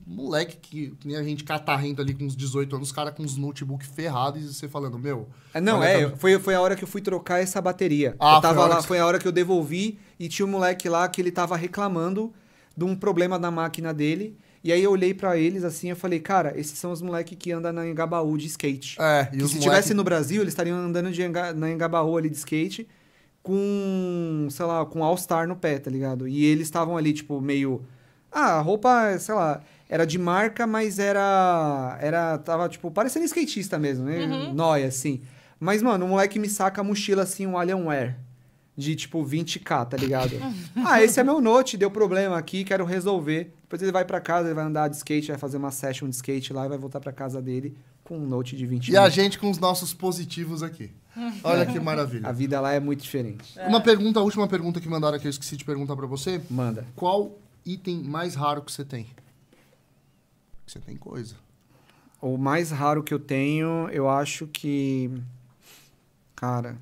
moleque 0.07 0.57
que, 0.57 0.91
que 0.99 1.07
nem 1.07 1.17
a 1.17 1.23
gente 1.23 1.45
catarrento 1.45 2.01
ali 2.01 2.15
com 2.15 2.25
uns 2.25 2.35
18 2.35 2.75
anos, 2.75 2.89
os 2.89 2.93
caras 2.93 3.13
com 3.15 3.23
uns 3.23 3.37
notebook 3.37 3.85
ferrados 3.87 4.43
e 4.43 4.55
você 4.55 4.67
falando, 4.67 4.99
meu. 4.99 5.29
É, 5.53 5.61
Não, 5.61 5.83
é, 5.83 6.09
tá- 6.09 6.17
foi, 6.17 6.39
foi 6.39 6.55
a 6.55 6.61
hora 6.63 6.75
que 6.75 6.85
eu 6.85 6.89
fui 6.89 7.03
trocar 7.03 7.41
essa 7.43 7.61
bateria. 7.61 8.17
Ah, 8.19 8.37
eu 8.37 8.41
tava 8.41 8.61
foi 8.61 8.69
lá, 8.71 8.81
que- 8.81 8.87
foi 8.87 8.99
a 8.99 9.07
hora 9.07 9.19
que 9.19 9.29
eu 9.29 9.33
devolvi 9.33 9.99
e 10.19 10.27
tinha 10.27 10.47
um 10.47 10.51
moleque 10.51 10.89
lá 10.89 11.07
que 11.07 11.21
ele 11.21 11.31
tava 11.31 11.55
reclamando 11.55 12.33
de 12.75 12.85
um 12.85 12.97
problema 12.97 13.39
na 13.39 13.51
máquina 13.51 13.93
dele. 13.93 14.39
E 14.65 14.71
aí 14.73 14.83
eu 14.83 14.93
olhei 14.93 15.13
pra 15.13 15.37
eles 15.37 15.65
assim 15.65 15.91
e 15.91 15.95
falei, 15.95 16.21
cara, 16.21 16.53
esses 16.59 16.79
são 16.79 16.93
os 16.93 17.03
moleques 17.03 17.37
que 17.39 17.51
andam 17.51 17.73
na 17.73 17.87
Engabaú 17.87 18.37
de 18.39 18.47
skate. 18.47 18.97
É, 19.01 19.29
e 19.33 19.37
Que 19.39 19.43
os 19.43 19.51
se 19.51 19.57
moleque- 19.57 19.61
tivesse 19.61 19.95
no 19.95 20.05
Brasil, 20.05 20.41
eles 20.43 20.53
estariam 20.53 20.77
andando 20.79 21.11
de 21.11 21.21
Enga- 21.23 21.53
na 21.53 21.71
Engabaú 21.71 22.17
ali 22.17 22.31
de 22.31 22.37
skate 22.37 22.87
com, 23.43 24.47
sei 24.51 24.65
lá, 24.67 24.85
com 24.87 25.03
All-Star 25.03 25.47
no 25.49 25.57
pé, 25.57 25.79
tá 25.79 25.91
ligado? 25.91 26.29
E 26.29 26.45
eles 26.45 26.67
estavam 26.69 26.97
ali, 26.97 27.13
tipo, 27.13 27.41
meio... 27.41 27.83
Ah, 28.31 28.59
a 28.59 28.61
roupa, 28.61 29.19
sei 29.19 29.35
lá, 29.35 29.61
era 29.89 30.07
de 30.07 30.19
marca, 30.19 30.67
mas 30.67 30.99
era... 30.99 31.99
era 32.01 32.39
tava, 32.39 32.69
tipo, 32.69 32.91
parecendo 32.91 33.25
skatista 33.27 33.79
mesmo, 33.79 34.05
né? 34.07 34.25
Uhum. 34.25 34.55
Nóia, 34.55 34.87
assim. 34.87 35.21
Mas, 35.61 35.83
mano, 35.83 36.07
o 36.07 36.09
moleque 36.09 36.39
me 36.39 36.49
saca 36.49 36.81
a 36.81 36.85
mochila, 36.85 37.25
assim, 37.25 37.47
um 37.47 37.59
Alienware. 37.59 38.17
De, 38.75 38.97
tipo, 38.97 39.23
20k, 39.23 39.85
tá 39.87 39.97
ligado? 39.99 40.31
ah, 40.87 41.03
esse 41.03 41.21
é 41.21 41.25
meu 41.25 41.43
note, 41.43 41.77
deu 41.77 41.91
problema 41.91 42.39
aqui, 42.39 42.65
quero 42.65 42.87
resolver. 42.87 43.53
Depois 43.73 43.81
ele 43.81 43.91
vai 43.93 44.05
pra 44.05 44.21
casa, 44.21 44.49
ele 44.49 44.55
vai 44.55 44.67
andar 44.67 44.89
de 44.89 44.97
skate, 44.97 45.29
vai 45.29 45.39
fazer 45.39 45.57
uma 45.57 45.71
session 45.71 46.07
de 46.07 46.15
skate 46.15 46.53
lá 46.53 46.67
e 46.67 46.69
vai 46.69 46.77
voltar 46.77 47.01
pra 47.01 47.11
casa 47.11 47.41
dele 47.41 47.75
com 48.05 48.19
um 48.19 48.27
note 48.27 48.55
de 48.55 48.67
20 48.67 48.91
E 48.91 48.99
a 48.99 49.09
gente 49.09 49.39
com 49.39 49.49
os 49.51 49.57
nossos 49.57 49.95
positivos 49.95 50.63
aqui. 50.63 50.91
Olha 51.43 51.65
que 51.65 51.81
maravilha. 51.81 52.29
A 52.29 52.33
vida 52.33 52.61
lá 52.61 52.75
é 52.75 52.79
muito 52.79 53.01
diferente. 53.03 53.59
Uma 53.67 53.81
pergunta, 53.81 54.21
a 54.21 54.23
última 54.23 54.47
pergunta 54.47 54.79
que 54.79 54.87
mandaram 54.87 55.17
aqui, 55.17 55.27
eu 55.27 55.31
esqueci 55.31 55.57
de 55.57 55.65
perguntar 55.65 55.97
pra 55.97 56.07
você. 56.07 56.39
Manda. 56.51 56.87
Qual 56.95 57.39
item 57.65 58.03
mais 58.03 58.35
raro 58.35 58.61
que 58.61 58.71
você 58.71 58.85
tem? 58.85 59.07
Você 60.67 60.79
tem 60.79 60.95
coisa. 60.95 61.35
O 62.21 62.37
mais 62.37 62.71
raro 62.71 63.03
que 63.03 63.15
eu 63.15 63.19
tenho, 63.19 63.89
eu 63.91 64.07
acho 64.07 64.47
que. 64.49 65.11
Cara. 66.37 66.77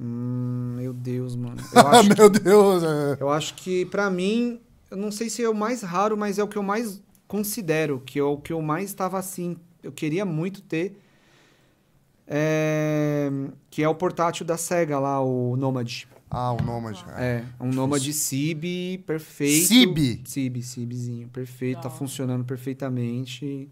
Hum, 0.00 0.76
meu 0.78 0.94
Deus, 0.94 1.36
mano. 1.36 1.60
Eu 1.74 1.80
Ah, 1.86 1.98
acho, 2.00 2.08
meu 2.16 2.30
Deus. 2.30 2.82
é. 2.82 3.16
eu 3.20 3.28
acho 3.28 3.52
que, 3.56 3.84
pra 3.84 4.08
mim, 4.10 4.58
eu 4.90 4.96
não 4.96 5.10
sei 5.10 5.30
se 5.30 5.42
é 5.42 5.48
o 5.48 5.54
mais 5.54 5.82
raro, 5.82 6.16
mas 6.16 6.38
é 6.38 6.42
o 6.42 6.48
que 6.48 6.58
eu 6.58 6.62
mais 6.62 7.02
considero, 7.28 8.00
que 8.04 8.18
é 8.18 8.22
o 8.22 8.36
que 8.36 8.52
eu 8.52 8.60
mais 8.60 8.86
estava 8.86 9.18
assim. 9.18 9.56
Eu 9.82 9.92
queria 9.92 10.24
muito 10.24 10.60
ter. 10.62 10.96
É, 12.26 13.28
que 13.68 13.82
é 13.82 13.88
o 13.88 13.94
portátil 13.94 14.44
da 14.44 14.56
SEGA 14.56 14.98
lá, 14.98 15.20
o 15.20 15.56
Nomad. 15.56 16.04
Ah, 16.30 16.52
o 16.52 16.62
Nomad. 16.62 16.96
É. 17.16 17.44
É, 17.60 17.64
um 17.64 17.70
Nomad 17.70 18.06
Cib 18.12 19.02
perfeito. 19.04 19.66
Cib? 19.66 20.22
Cib, 20.24 20.62
Cibzinho, 20.62 21.28
perfeito, 21.28 21.80
tá 21.80 21.90
funcionando 21.90 22.44
perfeitamente. 22.44 23.68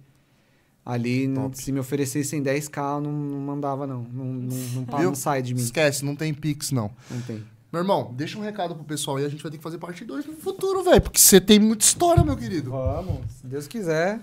Ali, 0.85 1.29
Top. 1.35 1.57
se 1.57 1.71
me 1.71 1.79
oferecessem 1.79 2.43
10k, 2.43 2.97
eu 2.97 3.01
não, 3.03 3.13
não 3.13 3.41
mandava, 3.41 3.87
não. 3.87 4.03
Não, 4.05 4.25
não, 4.25 4.87
não, 4.87 5.03
não 5.03 5.15
sai 5.15 5.43
de 5.43 5.55
mim. 5.55 5.61
Esquece, 5.61 6.05
não 6.05 6.17
tem 6.17 6.33
Pix, 6.33 6.71
não. 6.71 6.91
Não 7.11 7.21
tem. 7.21 7.45
Meu 7.71 7.83
irmão, 7.83 8.15
deixa 8.17 8.39
um 8.39 8.43
recado 8.43 8.75
pro 8.75 8.85
pessoal 8.85 9.19
aí, 9.19 9.27
a 9.27 9.29
gente 9.29 9.43
vai 9.43 9.51
ter 9.53 9.59
que 9.59 9.63
fazer 9.63 9.77
parte 9.79 10.05
2 10.05 10.25
no 10.27 10.33
futuro, 10.37 10.83
velho. 10.83 11.01
Porque 11.03 11.19
você 11.19 11.39
tem 11.41 11.59
muita 11.59 11.85
história, 11.85 12.25
meu 12.25 12.37
querido. 12.37 12.71
Vamos, 12.71 13.21
se 13.33 13.47
Deus 13.47 13.67
quiser. 13.67 14.21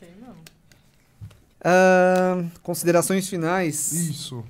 Tem. 0.00 0.08
Ah, 1.62 2.44
considerações 2.62 3.28
finais. 3.28 3.92
Isso. 3.92 4.44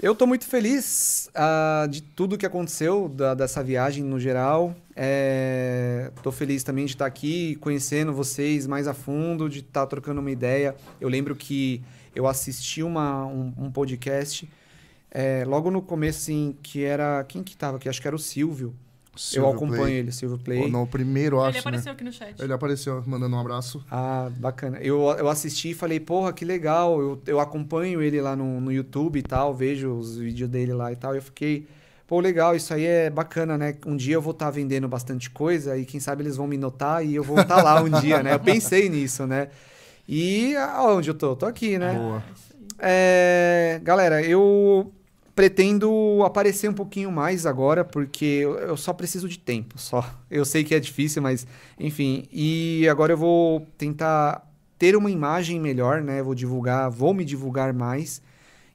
Eu 0.00 0.14
tô 0.14 0.26
muito 0.26 0.44
feliz 0.46 1.28
ah, 1.34 1.86
de 1.90 2.00
tudo 2.02 2.38
que 2.38 2.46
aconteceu, 2.46 3.08
da- 3.08 3.34
dessa 3.34 3.62
viagem 3.62 4.04
no 4.04 4.20
geral. 4.20 4.74
É, 4.94 6.12
tô 6.22 6.30
feliz 6.30 6.62
também 6.62 6.84
de 6.84 6.92
estar 6.92 7.06
aqui, 7.06 7.56
conhecendo 7.56 8.12
vocês 8.12 8.66
mais 8.66 8.86
a 8.86 8.94
fundo, 8.94 9.48
de 9.48 9.60
estar 9.60 9.86
trocando 9.86 10.20
uma 10.20 10.30
ideia. 10.30 10.76
Eu 11.00 11.08
lembro 11.08 11.34
que 11.34 11.82
eu 12.14 12.26
assisti 12.28 12.82
uma, 12.82 13.24
um, 13.26 13.52
um 13.58 13.70
podcast 13.72 14.48
é, 15.14 15.44
logo 15.46 15.70
no 15.70 15.80
começo, 15.80 16.18
assim, 16.18 16.56
que 16.60 16.82
era... 16.84 17.24
Quem 17.24 17.42
que 17.42 17.56
tava 17.56 17.76
aqui? 17.76 17.88
Acho 17.88 18.00
que 18.02 18.06
era 18.08 18.16
o 18.16 18.18
Silvio. 18.18 18.74
eu 19.32 19.48
acompanho 19.48 19.88
ele, 19.88 20.10
Silvio 20.10 20.36
Play. 20.38 20.68
Não, 20.68 20.82
o 20.82 20.86
primeiro, 20.88 21.36
eu 21.36 21.40
Ele 21.42 21.50
acho, 21.50 21.60
apareceu 21.60 21.84
né? 21.86 21.92
aqui 21.92 22.04
no 22.04 22.12
chat. 22.12 22.42
Ele 22.42 22.52
apareceu 22.52 23.00
mandando 23.06 23.36
um 23.36 23.38
abraço. 23.38 23.84
Ah, 23.88 24.28
bacana. 24.36 24.78
Eu, 24.78 25.02
eu 25.16 25.28
assisti 25.28 25.70
e 25.70 25.74
falei, 25.74 26.00
porra, 26.00 26.32
que 26.32 26.44
legal. 26.44 27.00
Eu, 27.00 27.22
eu 27.28 27.38
acompanho 27.38 28.02
ele 28.02 28.20
lá 28.20 28.34
no, 28.34 28.60
no 28.60 28.72
YouTube 28.72 29.16
e 29.18 29.22
tal, 29.22 29.54
vejo 29.54 29.92
os 29.92 30.16
vídeos 30.18 30.50
dele 30.50 30.72
lá 30.72 30.90
e 30.90 30.96
tal. 30.96 31.14
E 31.14 31.18
eu 31.18 31.22
fiquei, 31.22 31.68
pô, 32.08 32.18
legal, 32.18 32.56
isso 32.56 32.74
aí 32.74 32.84
é 32.84 33.08
bacana, 33.08 33.56
né? 33.56 33.76
Um 33.86 33.96
dia 33.96 34.14
eu 34.14 34.20
vou 34.20 34.32
estar 34.32 34.50
vendendo 34.50 34.88
bastante 34.88 35.30
coisa 35.30 35.78
e 35.78 35.84
quem 35.84 36.00
sabe 36.00 36.24
eles 36.24 36.36
vão 36.36 36.48
me 36.48 36.56
notar 36.58 37.06
e 37.06 37.14
eu 37.14 37.22
vou 37.22 37.40
estar 37.40 37.62
lá 37.62 37.80
um 37.80 37.88
dia, 38.00 38.20
né? 38.20 38.34
Eu 38.34 38.40
pensei 38.40 38.88
nisso, 38.88 39.28
né? 39.28 39.48
E 40.08 40.56
aonde 40.56 41.08
eu 41.10 41.14
tô? 41.14 41.36
Tô 41.36 41.46
aqui, 41.46 41.78
né? 41.78 41.94
Boa. 41.94 42.22
É. 42.80 43.76
É, 43.76 43.80
galera, 43.82 44.20
eu 44.22 44.92
pretendo 45.34 46.22
aparecer 46.24 46.68
um 46.70 46.74
pouquinho 46.74 47.10
mais 47.10 47.44
agora, 47.44 47.84
porque 47.84 48.42
eu 48.44 48.76
só 48.76 48.92
preciso 48.92 49.28
de 49.28 49.38
tempo, 49.38 49.78
só. 49.78 50.08
Eu 50.30 50.44
sei 50.44 50.64
que 50.64 50.74
é 50.74 50.80
difícil, 50.80 51.22
mas 51.22 51.46
enfim. 51.78 52.24
E 52.32 52.88
agora 52.88 53.12
eu 53.12 53.16
vou 53.16 53.66
tentar 53.78 54.44
ter 54.76 54.96
uma 54.96 55.10
imagem 55.10 55.60
melhor, 55.60 56.02
né? 56.02 56.20
Vou 56.22 56.34
divulgar, 56.34 56.90
vou 56.90 57.14
me 57.14 57.24
divulgar 57.24 57.72
mais. 57.72 58.20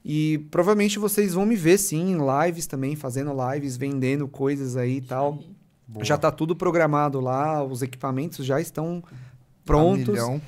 E 0.02 0.38
provavelmente 0.50 0.98
vocês 0.98 1.34
vão 1.34 1.44
me 1.44 1.54
ver 1.54 1.76
sim 1.76 2.12
em 2.12 2.18
lives 2.18 2.66
também, 2.66 2.96
fazendo 2.96 3.30
lives, 3.52 3.76
vendendo 3.76 4.26
coisas 4.26 4.74
aí 4.76 4.96
e 4.96 5.00
tal. 5.02 5.38
Boa. 5.86 6.04
Já 6.04 6.16
tá 6.16 6.30
tudo 6.30 6.56
programado 6.56 7.20
lá, 7.20 7.62
os 7.62 7.82
equipamentos 7.82 8.46
já 8.46 8.58
estão 8.58 9.02
prontos. 9.64 10.08
milhão. 10.08 10.40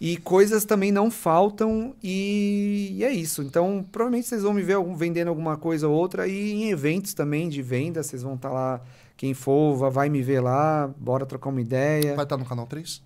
E 0.00 0.16
coisas 0.18 0.64
também 0.64 0.90
não 0.92 1.10
faltam 1.10 1.94
e, 2.02 2.94
e 2.98 3.04
é 3.04 3.10
isso. 3.12 3.42
Então, 3.42 3.84
provavelmente 3.90 4.26
vocês 4.28 4.42
vão 4.42 4.52
me 4.52 4.62
ver 4.62 4.74
algum- 4.74 4.94
vendendo 4.94 5.28
alguma 5.28 5.56
coisa 5.56 5.88
ou 5.88 5.94
outra 5.94 6.26
e 6.28 6.52
em 6.52 6.70
eventos 6.70 7.14
também 7.14 7.48
de 7.48 7.62
venda, 7.62 8.02
vocês 8.02 8.22
vão 8.22 8.34
estar 8.34 8.50
lá, 8.50 8.80
quem 9.16 9.32
for, 9.32 9.76
va- 9.76 9.88
vai 9.88 10.08
me 10.08 10.20
ver 10.20 10.40
lá, 10.40 10.90
bora 10.98 11.24
trocar 11.24 11.48
uma 11.50 11.60
ideia. 11.60 12.14
Vai 12.16 12.24
estar 12.24 12.36
no 12.36 12.44
canal 12.44 12.66
3? 12.66 13.00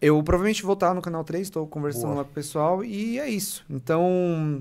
Eu 0.00 0.20
provavelmente 0.22 0.64
vou 0.64 0.72
estar 0.72 0.94
no 0.94 1.02
canal 1.02 1.22
3, 1.22 1.42
estou 1.46 1.64
conversando 1.66 2.06
Boa. 2.06 2.16
lá 2.16 2.24
com 2.24 2.30
o 2.30 2.34
pessoal 2.34 2.82
e 2.84 3.20
é 3.20 3.28
isso. 3.28 3.64
Então, 3.70 4.60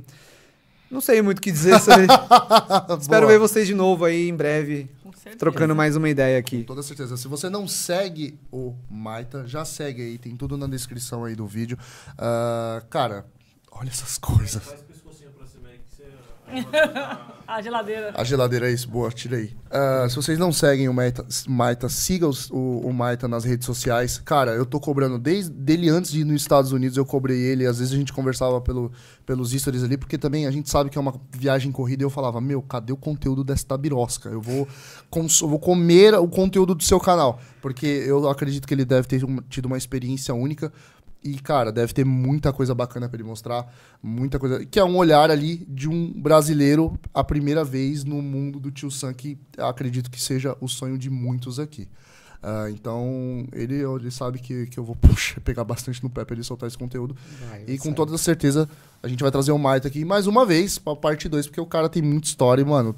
não 0.92 1.02
sei 1.02 1.22
muito 1.24 1.40
o 1.40 1.42
que 1.42 1.52
dizer 1.52 1.80
sobre. 1.80 2.06
Espero 3.00 3.26
ver 3.28 3.40
vocês 3.40 3.66
de 3.66 3.74
novo 3.74 4.06
aí 4.06 4.30
em 4.30 4.36
breve, 4.36 4.88
certeza. 5.22 5.40
trocando 5.40 5.76
mais 5.76 5.96
uma 5.96 6.10
ideia 6.10 6.38
aqui. 6.40 6.60
Com 6.60 6.66
toda 6.66 6.84
certeza. 6.84 7.16
Se 7.18 7.28
você 7.28 7.50
não 7.50 7.68
segue 7.68 8.40
o 8.52 8.76
Maita, 8.90 9.48
já 9.48 9.64
segue 9.66 10.02
aí, 10.02 10.18
tem 10.18 10.36
tudo 10.36 10.58
na 10.58 10.68
descrição 10.68 11.24
aí 11.26 11.36
do 11.36 11.46
vídeo. 11.48 11.78
Ah, 12.18 12.84
cara, 12.90 13.26
olha 13.72 13.90
essas 13.90 14.18
coisas. 14.18 14.64
Faz 14.64 14.82
pescocinho 14.82 15.32
pra 15.32 15.46
cima 15.48 15.70
aí 15.70 15.78
que 15.80 15.96
você. 15.96 16.04
aí 16.04 16.10
quando 16.12 16.28
tá- 16.28 16.34
A 17.48 17.62
geladeira. 17.62 18.14
A 18.16 18.24
geladeira 18.24 18.70
é 18.70 18.74
isso, 18.74 18.88
boa, 18.88 19.10
tira 19.12 19.36
aí. 19.36 19.52
Ah, 19.70 20.08
se 20.10 20.16
vocês 20.16 20.40
não 20.40 20.54
seguem 20.54 20.88
o 20.88 20.94
Maita, 20.94 21.26
Maita 21.50 21.90
siga 21.90 22.26
os- 22.26 22.50
o, 22.50 22.56
o 22.86 22.94
Maita 22.94 23.28
nas 23.28 23.44
redes 23.44 23.66
sociais. 23.66 24.18
Cara, 24.24 24.52
eu 24.52 24.66
tô 24.66 24.80
cobrando 24.80 25.20
desde 25.20 25.52
dele 25.52 25.90
antes 25.90 26.12
de 26.12 26.22
ir 26.22 26.24
nos 26.24 26.42
Estados 26.42 26.72
Unidos, 26.72 26.96
eu 26.96 27.06
cobrei 27.06 27.38
ele. 27.38 27.66
Às 27.66 27.80
vezes 27.80 27.94
a 27.94 27.98
gente 27.98 28.14
conversava 28.14 28.62
pelo, 28.62 28.90
pelos 29.26 29.52
stories 29.52 29.84
ali, 29.84 29.98
porque 29.98 30.18
também 30.18 30.48
a 30.48 30.52
gente 30.52 30.70
sabe 30.70 30.90
que 30.90 30.98
é 30.98 31.02
uma 31.02 31.14
viagem 31.36 31.74
corrida. 31.74 32.04
E 32.04 32.06
eu 32.06 32.10
falava, 32.10 32.40
meu, 32.40 32.62
cadê 32.62 32.94
o 32.94 32.98
conteúdo 32.98 33.44
desta 33.44 33.78
birosca? 33.78 34.30
Eu 34.30 34.40
vou, 34.40 34.66
cons- 35.10 35.42
eu 35.42 35.50
vou 35.50 35.60
comer 35.60 36.14
o 36.16 36.30
conteúdo 36.30 36.74
do 36.74 36.84
seu 36.84 37.02
canal. 37.02 37.42
Porque 37.62 37.86
eu 37.86 38.30
acredito 38.30 38.66
que 38.66 38.74
ele 38.74 38.86
deve 38.86 39.10
ter 39.10 39.26
um- 39.26 39.42
tido 39.50 39.66
uma 39.66 39.78
experiência 39.78 40.34
única. 40.34 40.72
E, 41.24 41.36
cara, 41.40 41.72
deve 41.72 41.94
ter 41.94 42.04
muita 42.04 42.52
coisa 42.52 42.74
bacana 42.74 43.08
pra 43.08 43.16
ele 43.16 43.28
mostrar. 43.28 43.72
Muita 44.02 44.40
coisa. 44.40 44.66
Que 44.66 44.80
é 44.80 44.84
um 44.84 44.98
olhar 44.98 45.30
ali 45.30 45.58
de 45.70 45.88
um 45.88 46.12
brasileiro 46.20 47.00
a 47.14 47.24
primeira 47.24 47.64
vez 47.64 48.04
no 48.04 48.22
mundo 48.22 48.60
do 48.60 48.72
Tio 48.72 48.90
Sam, 48.90 49.14
que 49.14 49.38
acredito 49.58 50.10
que 50.10 50.20
seja 50.20 50.58
o 50.60 50.68
sonho 50.68 50.98
de 50.98 51.10
muitos 51.10 51.60
aqui. 51.60 51.88
Ah, 52.44 52.68
então, 52.72 53.46
ele, 53.54 53.76
ele 53.84 54.10
sabe 54.10 54.40
que, 54.40 54.66
que 54.66 54.80
eu 54.80 54.84
vou 54.84 54.96
puxa, 54.98 55.40
pegar 55.42 55.64
bastante 55.64 56.02
no 56.02 56.10
pé 56.10 56.26
pra 56.26 56.34
ele 56.34 56.44
soltar 56.44 56.68
esse 56.68 56.78
conteúdo. 56.78 57.16
Vai, 57.48 57.66
E 57.68 57.78
com 57.78 57.94
toda 57.94 58.18
certeza, 58.18 58.68
a 59.04 59.08
gente 59.08 59.22
vai 59.22 59.32
trazer 59.32 59.52
o 59.52 59.60
Maita 59.60 59.88
aqui 59.88 60.04
mais 60.04 60.26
uma 60.26 60.46
vez 60.46 60.80
pra 60.80 60.96
parte 60.96 61.30
2, 61.30 61.48
porque 61.48 61.62
o 61.62 61.66
cara 61.68 61.88
tem 61.88 62.02
muita 62.02 62.28
história, 62.28 62.62
e, 62.62 62.66
mano. 62.66 62.96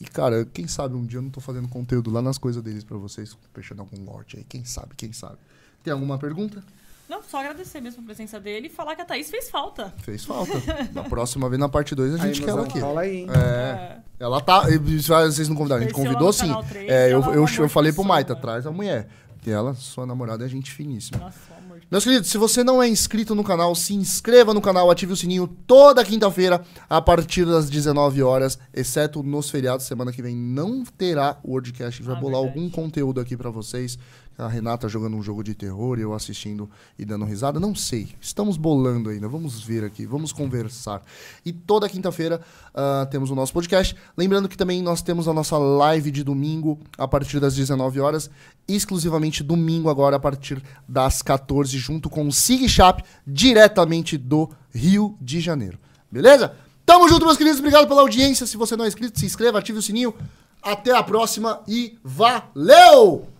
E, 0.00 0.04
cara, 0.04 0.44
quem 0.44 0.68
sabe 0.68 0.94
um 0.94 1.04
dia 1.04 1.18
eu 1.18 1.22
não 1.22 1.30
tô 1.30 1.40
fazendo 1.40 1.66
conteúdo 1.66 2.08
lá 2.08 2.22
nas 2.22 2.38
coisas 2.38 2.62
deles 2.62 2.84
pra 2.84 2.96
vocês, 2.96 3.36
fechando 3.52 3.82
algum 3.82 4.04
lote 4.04 4.36
aí. 4.36 4.44
Quem 4.48 4.64
sabe, 4.64 4.94
quem 4.96 5.12
sabe. 5.12 5.38
Tem 5.82 5.92
alguma 5.92 6.16
pergunta? 6.18 6.62
Não, 7.08 7.22
só 7.22 7.38
agradecer 7.38 7.80
mesmo 7.80 8.02
a 8.02 8.04
presença 8.04 8.38
dele 8.38 8.66
e 8.66 8.70
falar 8.70 8.94
que 8.94 9.00
a 9.02 9.04
Thaís 9.04 9.30
fez 9.30 9.48
falta. 9.48 9.94
Fez 10.02 10.24
falta. 10.24 10.52
Na 10.92 11.04
próxima 11.04 11.48
vez, 11.48 11.58
na 11.58 11.68
parte 11.68 11.94
2, 11.94 12.12
a 12.12 12.22
Aí, 12.22 12.34
gente 12.34 12.42
quer 12.44 12.50
ela 12.50 12.64
aqui. 12.64 12.78
Fala 12.80 13.00
aí. 13.00 13.16
hein? 13.20 13.26
É. 13.30 13.98
Ela 14.20 14.40
tá. 14.40 14.64
Vocês 14.66 15.48
não 15.48 15.56
convidaram, 15.56 15.82
a 15.82 15.84
gente 15.86 15.94
Conheceu 15.94 16.12
convidou 16.14 16.32
sim. 16.32 16.48
no 16.48 16.54
Canal 16.54 16.64
3, 16.64 16.90
É, 16.90 17.12
eu, 17.12 17.22
é 17.24 17.36
eu, 17.36 17.46
eu 17.46 17.68
falei 17.68 17.92
pro 17.92 18.04
Maita, 18.04 18.36
traz 18.36 18.66
a 18.66 18.70
mulher. 18.70 19.08
E 19.46 19.50
ela, 19.50 19.72
sua 19.74 20.04
namorada, 20.04 20.44
é 20.44 20.48
gente 20.48 20.70
finíssima. 20.70 21.18
Nossa, 21.20 21.38
amor 21.56 21.80
de 21.80 21.86
Meus 21.90 22.04
queridos, 22.04 22.28
se 22.28 22.36
você 22.36 22.62
não 22.62 22.82
é 22.82 22.88
inscrito 22.88 23.34
no 23.34 23.42
canal, 23.42 23.74
se 23.74 23.94
inscreva 23.94 24.52
no 24.52 24.60
canal, 24.60 24.90
ative 24.90 25.12
o 25.12 25.16
sininho 25.16 25.46
toda 25.46 26.04
quinta-feira, 26.04 26.60
a 26.90 27.00
partir 27.00 27.46
das 27.46 27.70
19 27.70 28.22
horas, 28.22 28.58
exceto 28.74 29.22
nos 29.22 29.48
feriados. 29.48 29.86
Semana 29.86 30.12
que 30.12 30.20
vem 30.20 30.36
não 30.36 30.84
terá 30.84 31.38
o 31.42 31.52
Wordcast. 31.52 31.84
A 31.86 31.90
gente 31.90 32.02
vai 32.02 32.16
Ah, 32.16 32.20
bolar 32.20 32.42
verdade. 32.42 32.58
algum 32.58 32.70
conteúdo 32.70 33.20
aqui 33.22 33.36
pra 33.38 33.48
vocês. 33.48 33.98
A 34.38 34.46
Renata 34.46 34.88
jogando 34.88 35.16
um 35.16 35.22
jogo 35.22 35.42
de 35.42 35.52
terror, 35.52 35.98
eu 35.98 36.14
assistindo 36.14 36.70
e 36.96 37.04
dando 37.04 37.24
risada. 37.24 37.58
Não 37.58 37.74
sei. 37.74 38.14
Estamos 38.20 38.56
bolando 38.56 39.10
ainda. 39.10 39.26
Vamos 39.26 39.60
ver 39.60 39.82
aqui, 39.82 40.06
vamos 40.06 40.30
conversar. 40.30 41.02
E 41.44 41.52
toda 41.52 41.88
quinta-feira 41.88 42.40
ah, 42.72 43.04
temos 43.10 43.32
o 43.32 43.34
nosso 43.34 43.52
podcast. 43.52 43.96
Lembrando 44.16 44.48
que 44.48 44.56
também 44.56 44.80
nós 44.80 45.02
temos 45.02 45.26
a 45.26 45.34
nossa 45.34 45.58
live 45.58 46.12
de 46.12 46.22
domingo 46.22 46.78
a 46.96 47.08
partir 47.08 47.40
das 47.40 47.56
19 47.56 47.98
horas. 47.98 48.30
Exclusivamente 48.68 49.42
domingo 49.42 49.90
agora 49.90 50.14
a 50.14 50.20
partir 50.20 50.62
das 50.86 51.20
14, 51.20 51.76
junto 51.76 52.08
com 52.08 52.28
o 52.28 52.32
Sig 52.32 52.68
Chap, 52.68 53.02
diretamente 53.26 54.16
do 54.16 54.48
Rio 54.72 55.18
de 55.20 55.40
Janeiro. 55.40 55.80
Beleza? 56.08 56.54
Tamo 56.86 57.08
junto, 57.08 57.26
meus 57.26 57.36
queridos. 57.36 57.58
Obrigado 57.58 57.88
pela 57.88 58.02
audiência. 58.02 58.46
Se 58.46 58.56
você 58.56 58.76
não 58.76 58.84
é 58.84 58.88
inscrito, 58.88 59.18
se 59.18 59.26
inscreva, 59.26 59.58
ative 59.58 59.80
o 59.80 59.82
sininho. 59.82 60.14
Até 60.62 60.96
a 60.96 61.02
próxima 61.02 61.60
e 61.66 61.98
valeu! 62.04 63.37